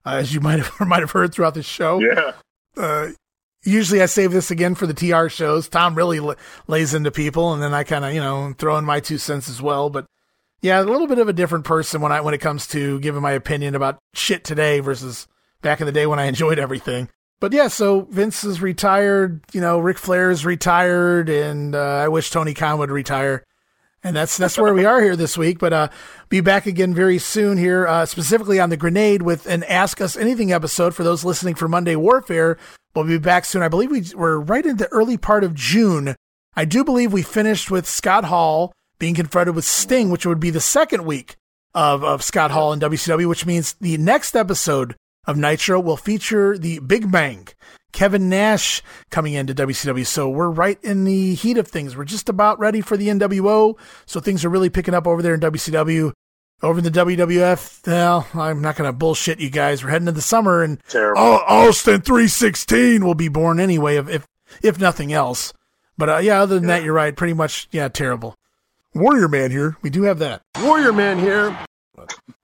uh, 0.04 0.16
as 0.16 0.34
you 0.34 0.40
might 0.42 0.58
have 0.58 0.88
might 0.88 1.00
have 1.00 1.12
heard 1.12 1.32
throughout 1.32 1.54
the 1.54 1.62
show. 1.62 2.00
Yeah. 2.00 2.32
Uh, 2.76 3.10
usually, 3.66 4.02
I 4.02 4.06
save 4.06 4.32
this 4.32 4.50
again 4.50 4.74
for 4.74 4.86
the 4.86 4.94
TR 4.94 5.28
shows. 5.28 5.68
Tom 5.68 5.94
really 5.94 6.18
l- 6.18 6.36
lays 6.66 6.94
into 6.94 7.10
people, 7.10 7.52
and 7.52 7.62
then 7.62 7.74
I 7.74 7.84
kind 7.84 8.04
of 8.04 8.14
you 8.14 8.20
know 8.20 8.54
throw 8.56 8.78
in 8.78 8.84
my 8.84 9.00
two 9.00 9.18
cents 9.18 9.48
as 9.48 9.60
well. 9.60 9.90
But 9.90 10.06
yeah, 10.62 10.80
a 10.80 10.84
little 10.84 11.06
bit 11.06 11.18
of 11.18 11.28
a 11.28 11.32
different 11.32 11.64
person 11.64 12.00
when 12.00 12.12
I 12.12 12.20
when 12.20 12.34
it 12.34 12.40
comes 12.40 12.66
to 12.68 12.98
giving 13.00 13.22
my 13.22 13.32
opinion 13.32 13.74
about 13.74 13.98
shit 14.14 14.44
today 14.44 14.80
versus 14.80 15.26
back 15.62 15.80
in 15.80 15.86
the 15.86 15.92
day 15.92 16.06
when 16.06 16.18
I 16.18 16.24
enjoyed 16.26 16.58
everything. 16.58 17.08
But 17.38 17.52
yeah, 17.52 17.68
so 17.68 18.02
Vince 18.10 18.44
is 18.44 18.62
retired. 18.62 19.42
You 19.52 19.60
know, 19.60 19.78
Ric 19.78 19.98
Flair 19.98 20.30
is 20.30 20.46
retired, 20.46 21.28
and 21.28 21.74
uh, 21.74 21.78
I 21.78 22.08
wish 22.08 22.30
Tony 22.30 22.54
Khan 22.54 22.78
would 22.78 22.90
retire. 22.90 23.44
And 24.02 24.14
that's 24.14 24.36
that's 24.36 24.56
where 24.56 24.72
we 24.72 24.84
are 24.84 25.02
here 25.02 25.16
this 25.16 25.36
week. 25.36 25.58
But 25.58 25.72
uh, 25.72 25.88
be 26.28 26.40
back 26.40 26.66
again 26.66 26.94
very 26.94 27.18
soon 27.18 27.58
here, 27.58 27.86
uh, 27.86 28.06
specifically 28.06 28.60
on 28.60 28.70
the 28.70 28.76
Grenade 28.76 29.22
with 29.22 29.46
an 29.46 29.64
Ask 29.64 30.00
Us 30.00 30.16
Anything 30.16 30.52
episode 30.52 30.94
for 30.94 31.02
those 31.02 31.24
listening 31.24 31.56
for 31.56 31.66
Monday 31.66 31.96
Warfare. 31.96 32.56
We'll 32.96 33.04
be 33.04 33.18
back 33.18 33.44
soon. 33.44 33.62
I 33.62 33.68
believe 33.68 33.90
we 33.90 34.04
we're 34.14 34.38
right 34.38 34.64
in 34.64 34.78
the 34.78 34.88
early 34.88 35.18
part 35.18 35.44
of 35.44 35.52
June. 35.52 36.16
I 36.54 36.64
do 36.64 36.82
believe 36.82 37.12
we 37.12 37.20
finished 37.20 37.70
with 37.70 37.86
Scott 37.86 38.24
Hall 38.24 38.72
being 38.98 39.14
confronted 39.14 39.54
with 39.54 39.66
Sting, 39.66 40.08
which 40.08 40.24
would 40.24 40.40
be 40.40 40.48
the 40.48 40.62
second 40.62 41.04
week 41.04 41.36
of 41.74 42.02
of 42.02 42.24
Scott 42.24 42.52
Hall 42.52 42.72
in 42.72 42.80
WCW, 42.80 43.28
which 43.28 43.44
means 43.44 43.74
the 43.82 43.98
next 43.98 44.34
episode 44.34 44.96
of 45.26 45.36
Nitro 45.36 45.78
will 45.78 45.98
feature 45.98 46.56
the 46.56 46.78
Big 46.78 47.12
Bang. 47.12 47.48
Kevin 47.92 48.30
Nash 48.30 48.82
coming 49.10 49.34
into 49.34 49.54
WCW. 49.54 50.06
So 50.06 50.30
we're 50.30 50.48
right 50.48 50.82
in 50.82 51.04
the 51.04 51.34
heat 51.34 51.58
of 51.58 51.68
things. 51.68 51.98
We're 51.98 52.04
just 52.04 52.30
about 52.30 52.58
ready 52.58 52.80
for 52.80 52.96
the 52.96 53.08
NWO. 53.08 53.78
So 54.06 54.20
things 54.20 54.42
are 54.42 54.50
really 54.50 54.70
picking 54.70 54.94
up 54.94 55.06
over 55.06 55.20
there 55.20 55.34
in 55.34 55.40
WCW. 55.40 56.12
Over 56.62 56.80
the 56.80 56.90
WWF, 56.90 57.86
well, 57.86 58.26
I'm 58.32 58.62
not 58.62 58.76
going 58.76 58.88
to 58.88 58.92
bullshit 58.92 59.40
you 59.40 59.50
guys. 59.50 59.84
We're 59.84 59.90
heading 59.90 60.06
to 60.06 60.12
the 60.12 60.22
summer 60.22 60.62
and 60.62 60.82
Terrible. 60.88 61.20
Austin 61.20 62.00
316 62.00 63.04
will 63.04 63.14
be 63.14 63.28
born 63.28 63.60
anyway, 63.60 63.96
if, 63.96 64.08
if, 64.08 64.26
if 64.62 64.80
nothing 64.80 65.12
else. 65.12 65.52
But 65.98 66.08
uh, 66.08 66.16
yeah, 66.18 66.40
other 66.40 66.54
than 66.58 66.68
that, 66.68 66.82
you're 66.82 66.94
right. 66.94 67.14
Pretty 67.14 67.34
much, 67.34 67.68
yeah, 67.72 67.88
terrible. 67.88 68.36
Warrior 68.94 69.28
Man 69.28 69.50
here. 69.50 69.76
We 69.82 69.90
do 69.90 70.04
have 70.04 70.18
that. 70.20 70.40
Warrior 70.62 70.94
Man 70.94 71.18
here. 71.18 71.56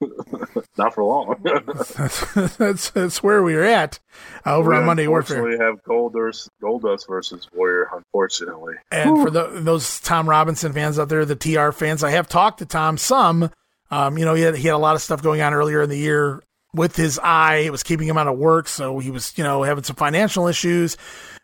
Not 0.77 0.95
for 0.95 1.05
long. 1.05 1.37
that's, 1.67 2.57
that's, 2.57 2.91
that's 2.91 3.23
where 3.23 3.43
we 3.43 3.55
are 3.55 3.65
at 3.65 3.99
uh, 4.47 4.57
over 4.57 4.71
We 4.71 4.77
on 4.77 4.85
Monday 4.85 5.07
Warfare. 5.07 5.39
unfortunately 5.39 5.67
have 5.67 5.83
Goldust, 5.85 6.49
Goldust 6.63 7.09
versus 7.09 7.49
Warrior, 7.55 7.89
unfortunately. 7.95 8.75
And 8.91 9.23
for 9.23 9.31
the, 9.31 9.49
those 9.61 10.01
Tom 10.01 10.29
Robinson 10.29 10.73
fans 10.73 10.99
out 10.99 11.09
there, 11.09 11.25
the 11.25 11.37
TR 11.37 11.71
fans, 11.71 12.03
I 12.05 12.11
have 12.11 12.29
talked 12.29 12.59
to 12.59 12.67
Tom 12.67 12.99
some. 12.99 13.51
Um, 13.93 14.17
you 14.17 14.25
know, 14.25 14.33
he 14.33 14.43
had, 14.43 14.57
he 14.57 14.67
had 14.67 14.75
a 14.75 14.79
lot 14.79 14.97
of 14.97 15.03
stuff 15.03 15.23
going 15.23 15.43
on 15.43 15.53
earlier 15.53 15.83
in 15.83 15.91
the 15.91 15.99
year 15.99 16.43
with 16.73 16.97
his 16.97 17.19
eye. 17.19 17.57
It 17.57 17.71
was 17.71 17.83
keeping 17.83 18.09
him 18.09 18.17
out 18.17 18.27
of 18.27 18.39
work. 18.39 18.67
So 18.67 18.99
he 18.99 19.11
was, 19.11 19.37
you 19.37 19.45
know, 19.45 19.63
having 19.63 19.85
some 19.85 19.97
financial 19.97 20.49
issues 20.49 20.97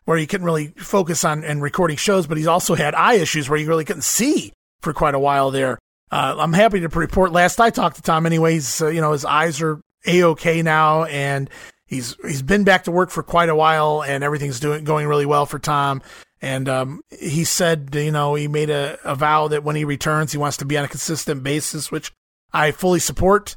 where 0.06 0.16
he 0.16 0.26
couldn't 0.26 0.46
really 0.46 0.68
focus 0.78 1.24
on 1.24 1.44
and 1.44 1.60
recording 1.60 1.98
shows, 1.98 2.26
but 2.26 2.38
he's 2.38 2.46
also 2.46 2.74
had 2.74 2.94
eye 2.94 3.14
issues 3.14 3.50
where 3.50 3.58
he 3.58 3.66
really 3.66 3.84
couldn't 3.84 4.02
see 4.02 4.54
for 4.80 4.94
quite 4.94 5.14
a 5.14 5.18
while 5.18 5.50
there. 5.50 5.78
Uh, 6.10 6.36
I'm 6.38 6.54
happy 6.54 6.80
to 6.80 6.88
report. 6.88 7.32
Last 7.32 7.60
I 7.60 7.68
talked 7.68 7.96
to 7.96 8.02
Tom, 8.02 8.24
anyways, 8.24 8.80
uh, 8.80 8.88
you 8.88 9.02
know, 9.02 9.12
his 9.12 9.26
eyes 9.26 9.60
are 9.60 9.82
a 10.06 10.22
okay 10.22 10.62
now, 10.62 11.04
and 11.04 11.50
he's 11.84 12.16
he's 12.22 12.40
been 12.40 12.64
back 12.64 12.84
to 12.84 12.90
work 12.90 13.10
for 13.10 13.22
quite 13.22 13.50
a 13.50 13.54
while, 13.54 14.02
and 14.02 14.24
everything's 14.24 14.60
doing 14.60 14.84
going 14.84 15.06
really 15.06 15.26
well 15.26 15.44
for 15.44 15.58
Tom. 15.58 16.00
And 16.40 16.68
um, 16.70 17.02
he 17.10 17.44
said, 17.44 17.90
you 17.94 18.12
know, 18.12 18.34
he 18.34 18.48
made 18.48 18.70
a, 18.70 18.98
a 19.04 19.14
vow 19.14 19.48
that 19.48 19.64
when 19.64 19.76
he 19.76 19.84
returns, 19.84 20.32
he 20.32 20.38
wants 20.38 20.56
to 20.58 20.64
be 20.64 20.78
on 20.78 20.86
a 20.86 20.88
consistent 20.88 21.42
basis, 21.42 21.92
which 21.92 22.12
I 22.52 22.70
fully 22.70 23.00
support. 23.00 23.56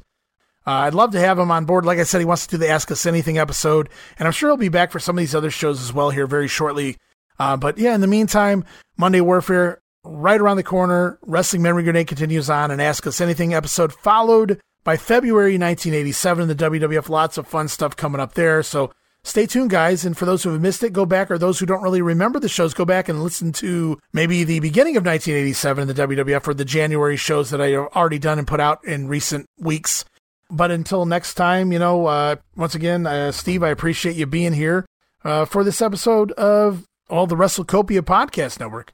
Uh, 0.66 0.70
I'd 0.70 0.94
love 0.94 1.12
to 1.12 1.20
have 1.20 1.38
him 1.38 1.50
on 1.50 1.64
board. 1.64 1.84
Like 1.84 1.98
I 1.98 2.04
said, 2.04 2.20
he 2.20 2.24
wants 2.24 2.46
to 2.46 2.52
do 2.52 2.58
the 2.58 2.68
Ask 2.68 2.90
Us 2.90 3.06
Anything 3.06 3.38
episode, 3.38 3.88
and 4.18 4.26
I'm 4.26 4.32
sure 4.32 4.50
he'll 4.50 4.56
be 4.56 4.68
back 4.68 4.92
for 4.92 5.00
some 5.00 5.16
of 5.16 5.20
these 5.20 5.34
other 5.34 5.50
shows 5.50 5.80
as 5.80 5.92
well 5.92 6.10
here 6.10 6.26
very 6.26 6.48
shortly. 6.48 6.96
Uh, 7.38 7.56
but 7.56 7.78
yeah, 7.78 7.94
in 7.94 8.00
the 8.00 8.06
meantime, 8.06 8.64
Monday 8.96 9.20
Warfare 9.20 9.80
right 10.04 10.40
around 10.40 10.56
the 10.56 10.62
corner. 10.62 11.18
Wrestling 11.22 11.62
Memory 11.62 11.84
Grenade 11.84 12.06
continues 12.06 12.48
on, 12.48 12.70
and 12.70 12.80
Ask 12.80 13.06
Us 13.06 13.20
Anything 13.20 13.54
episode 13.54 13.92
followed 13.92 14.60
by 14.84 14.96
February 14.96 15.58
1987 15.58 16.42
in 16.42 16.48
the 16.48 16.54
WWF. 16.54 17.08
Lots 17.08 17.38
of 17.38 17.46
fun 17.46 17.68
stuff 17.68 17.96
coming 17.96 18.20
up 18.20 18.34
there. 18.34 18.62
So 18.62 18.92
stay 19.24 19.46
tuned, 19.46 19.70
guys. 19.70 20.04
And 20.04 20.16
for 20.16 20.24
those 20.24 20.42
who 20.42 20.50
have 20.50 20.60
missed 20.60 20.82
it, 20.82 20.92
go 20.92 21.06
back, 21.06 21.30
or 21.30 21.38
those 21.38 21.58
who 21.58 21.66
don't 21.66 21.82
really 21.82 22.02
remember 22.02 22.38
the 22.38 22.48
shows, 22.48 22.74
go 22.74 22.84
back 22.84 23.08
and 23.08 23.22
listen 23.22 23.52
to 23.52 23.98
maybe 24.12 24.44
the 24.44 24.60
beginning 24.60 24.96
of 24.96 25.04
1987 25.04 25.82
in 25.82 25.94
the 25.94 26.06
WWF 26.06 26.46
or 26.48 26.54
the 26.54 26.64
January 26.64 27.16
shows 27.16 27.50
that 27.50 27.60
I 27.60 27.68
have 27.70 27.88
already 27.94 28.18
done 28.18 28.38
and 28.38 28.46
put 28.46 28.60
out 28.60 28.84
in 28.84 29.08
recent 29.08 29.46
weeks. 29.58 30.04
But 30.50 30.70
until 30.70 31.06
next 31.06 31.34
time, 31.34 31.72
you 31.72 31.78
know, 31.78 32.06
uh, 32.06 32.36
once 32.56 32.74
again, 32.74 33.06
uh, 33.06 33.32
Steve, 33.32 33.62
I 33.62 33.70
appreciate 33.70 34.16
you 34.16 34.26
being 34.26 34.52
here 34.52 34.84
uh, 35.24 35.44
for 35.46 35.64
this 35.64 35.80
episode 35.80 36.32
of 36.32 36.86
all 37.08 37.26
the 37.26 37.36
WrestleCopia 37.36 38.02
Podcast 38.02 38.60
Network. 38.60 38.92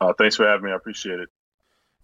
Uh, 0.00 0.12
thanks 0.18 0.36
for 0.36 0.46
having 0.46 0.66
me. 0.66 0.72
I 0.72 0.76
appreciate 0.76 1.20
it. 1.20 1.28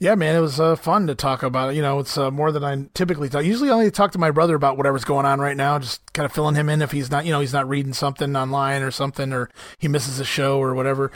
Yeah, 0.02 0.16
man, 0.16 0.34
it 0.34 0.40
was 0.40 0.58
uh, 0.58 0.74
fun 0.74 1.06
to 1.06 1.14
talk 1.14 1.44
about 1.44 1.70
it. 1.70 1.76
You 1.76 1.82
know, 1.82 2.00
it's 2.00 2.18
uh, 2.18 2.28
more 2.32 2.50
than 2.50 2.64
I 2.64 2.88
typically 2.92 3.28
talk. 3.28 3.44
Usually, 3.44 3.70
I 3.70 3.74
only 3.74 3.90
talk 3.92 4.10
to 4.10 4.18
my 4.18 4.32
brother 4.32 4.56
about 4.56 4.76
whatever's 4.76 5.04
going 5.04 5.26
on 5.26 5.40
right 5.40 5.56
now, 5.56 5.78
just 5.78 6.12
kind 6.12 6.26
of 6.26 6.32
filling 6.32 6.56
him 6.56 6.68
in 6.68 6.82
if 6.82 6.90
he's 6.90 7.08
not, 7.08 7.24
you 7.24 7.30
know, 7.30 7.38
he's 7.38 7.52
not 7.52 7.68
reading 7.68 7.92
something 7.92 8.34
online 8.34 8.82
or 8.82 8.90
something, 8.90 9.32
or 9.32 9.48
he 9.78 9.86
misses 9.86 10.18
a 10.18 10.24
show 10.24 10.58
or 10.58 10.74
whatever. 10.74 11.12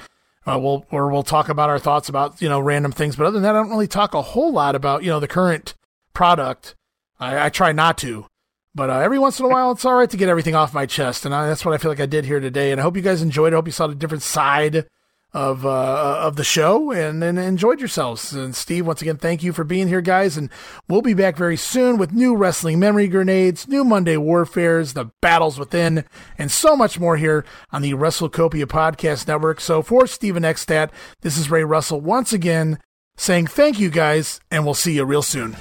Uh, 0.47 0.57
we'll 0.61 0.87
or 0.93 1.11
we'll 1.11 1.25
talk 1.25 1.49
about 1.49 1.69
our 1.69 1.81
thoughts 1.81 2.09
about 2.09 2.41
you 2.41 2.49
know 2.49 2.61
random 2.61 2.93
things. 2.93 3.17
But 3.17 3.27
other 3.27 3.33
than 3.35 3.43
that, 3.43 3.57
I 3.57 3.59
don't 3.59 3.71
really 3.71 3.89
talk 3.89 4.15
a 4.15 4.23
whole 4.23 4.53
lot 4.53 4.77
about 4.77 5.03
you 5.03 5.11
know 5.11 5.19
the 5.19 5.27
current 5.27 5.75
product. 6.15 6.77
I, 7.19 7.47
I 7.47 7.49
try 7.49 7.73
not 7.73 7.99
to, 7.99 8.27
but 8.73 8.89
uh, 8.89 9.01
every 9.01 9.19
once 9.19 9.41
in 9.41 9.47
a 9.47 9.49
while, 9.49 9.73
it's 9.73 9.85
all 9.85 9.95
right 9.95 10.11
to 10.11 10.17
get 10.17 10.29
everything 10.29 10.55
off 10.55 10.73
my 10.73 10.87
chest, 10.87 11.27
and 11.27 11.35
I, 11.35 11.49
that's 11.49 11.65
what 11.65 11.75
I 11.75 11.79
feel 11.79 11.91
like 11.91 11.99
I 11.99 12.07
did 12.07 12.25
here 12.25 12.39
today. 12.39 12.71
And 12.71 12.81
I 12.81 12.85
hope 12.85 12.95
you 12.95 13.03
guys 13.03 13.21
enjoyed. 13.21 13.53
I 13.53 13.57
hope 13.57 13.67
you 13.67 13.73
saw 13.73 13.89
the 13.89 13.97
different 13.97 14.23
side 14.23 14.87
of 15.37 15.67
uh, 15.67 16.19
of 16.19 16.37
the 16.37 16.45
show 16.45 16.91
and, 16.91 17.23
and 17.23 17.39
enjoyed 17.39 17.79
yourselves. 17.79 18.33
And 18.33 18.57
Steve, 18.57 18.87
once 18.87 19.03
again, 19.03 19.19
thank 19.19 19.43
you 19.43 19.53
for 19.53 19.65
being 19.65 19.87
here, 19.87 20.01
guys. 20.01 20.39
And 20.39 20.49
we'll 20.89 21.03
be 21.03 21.13
back 21.13 21.37
very 21.37 21.59
soon 21.59 21.99
with 21.99 22.11
new 22.11 22.35
wrestling 22.35 22.79
memory 22.79 23.07
grenades, 23.07 23.69
new 23.69 23.85
Monday 23.85 24.17
warfares, 24.17 24.95
the 24.95 25.11
battles 25.21 25.59
within, 25.59 26.07
and 26.39 26.51
so 26.51 26.75
much 26.75 26.99
more 26.99 27.19
here 27.19 27.45
on 27.71 27.83
the 27.83 27.93
WrestleCopia 27.93 28.65
Podcast 28.65 29.29
Network. 29.29 29.61
So 29.61 29.83
for 29.83 30.07
Steven 30.07 30.43
Ekstat, 30.43 30.91
this 31.21 31.37
is 31.37 31.51
Ray 31.51 31.65
Russell 31.65 32.01
once 32.01 32.33
again 32.33 32.79
saying 33.19 33.49
thank 33.49 33.79
you, 33.79 33.91
guys, 33.91 34.41
and 34.51 34.65
we'll 34.65 34.73
see 34.73 34.95
you 34.95 35.05
real 35.05 35.23
soon. 35.23 35.55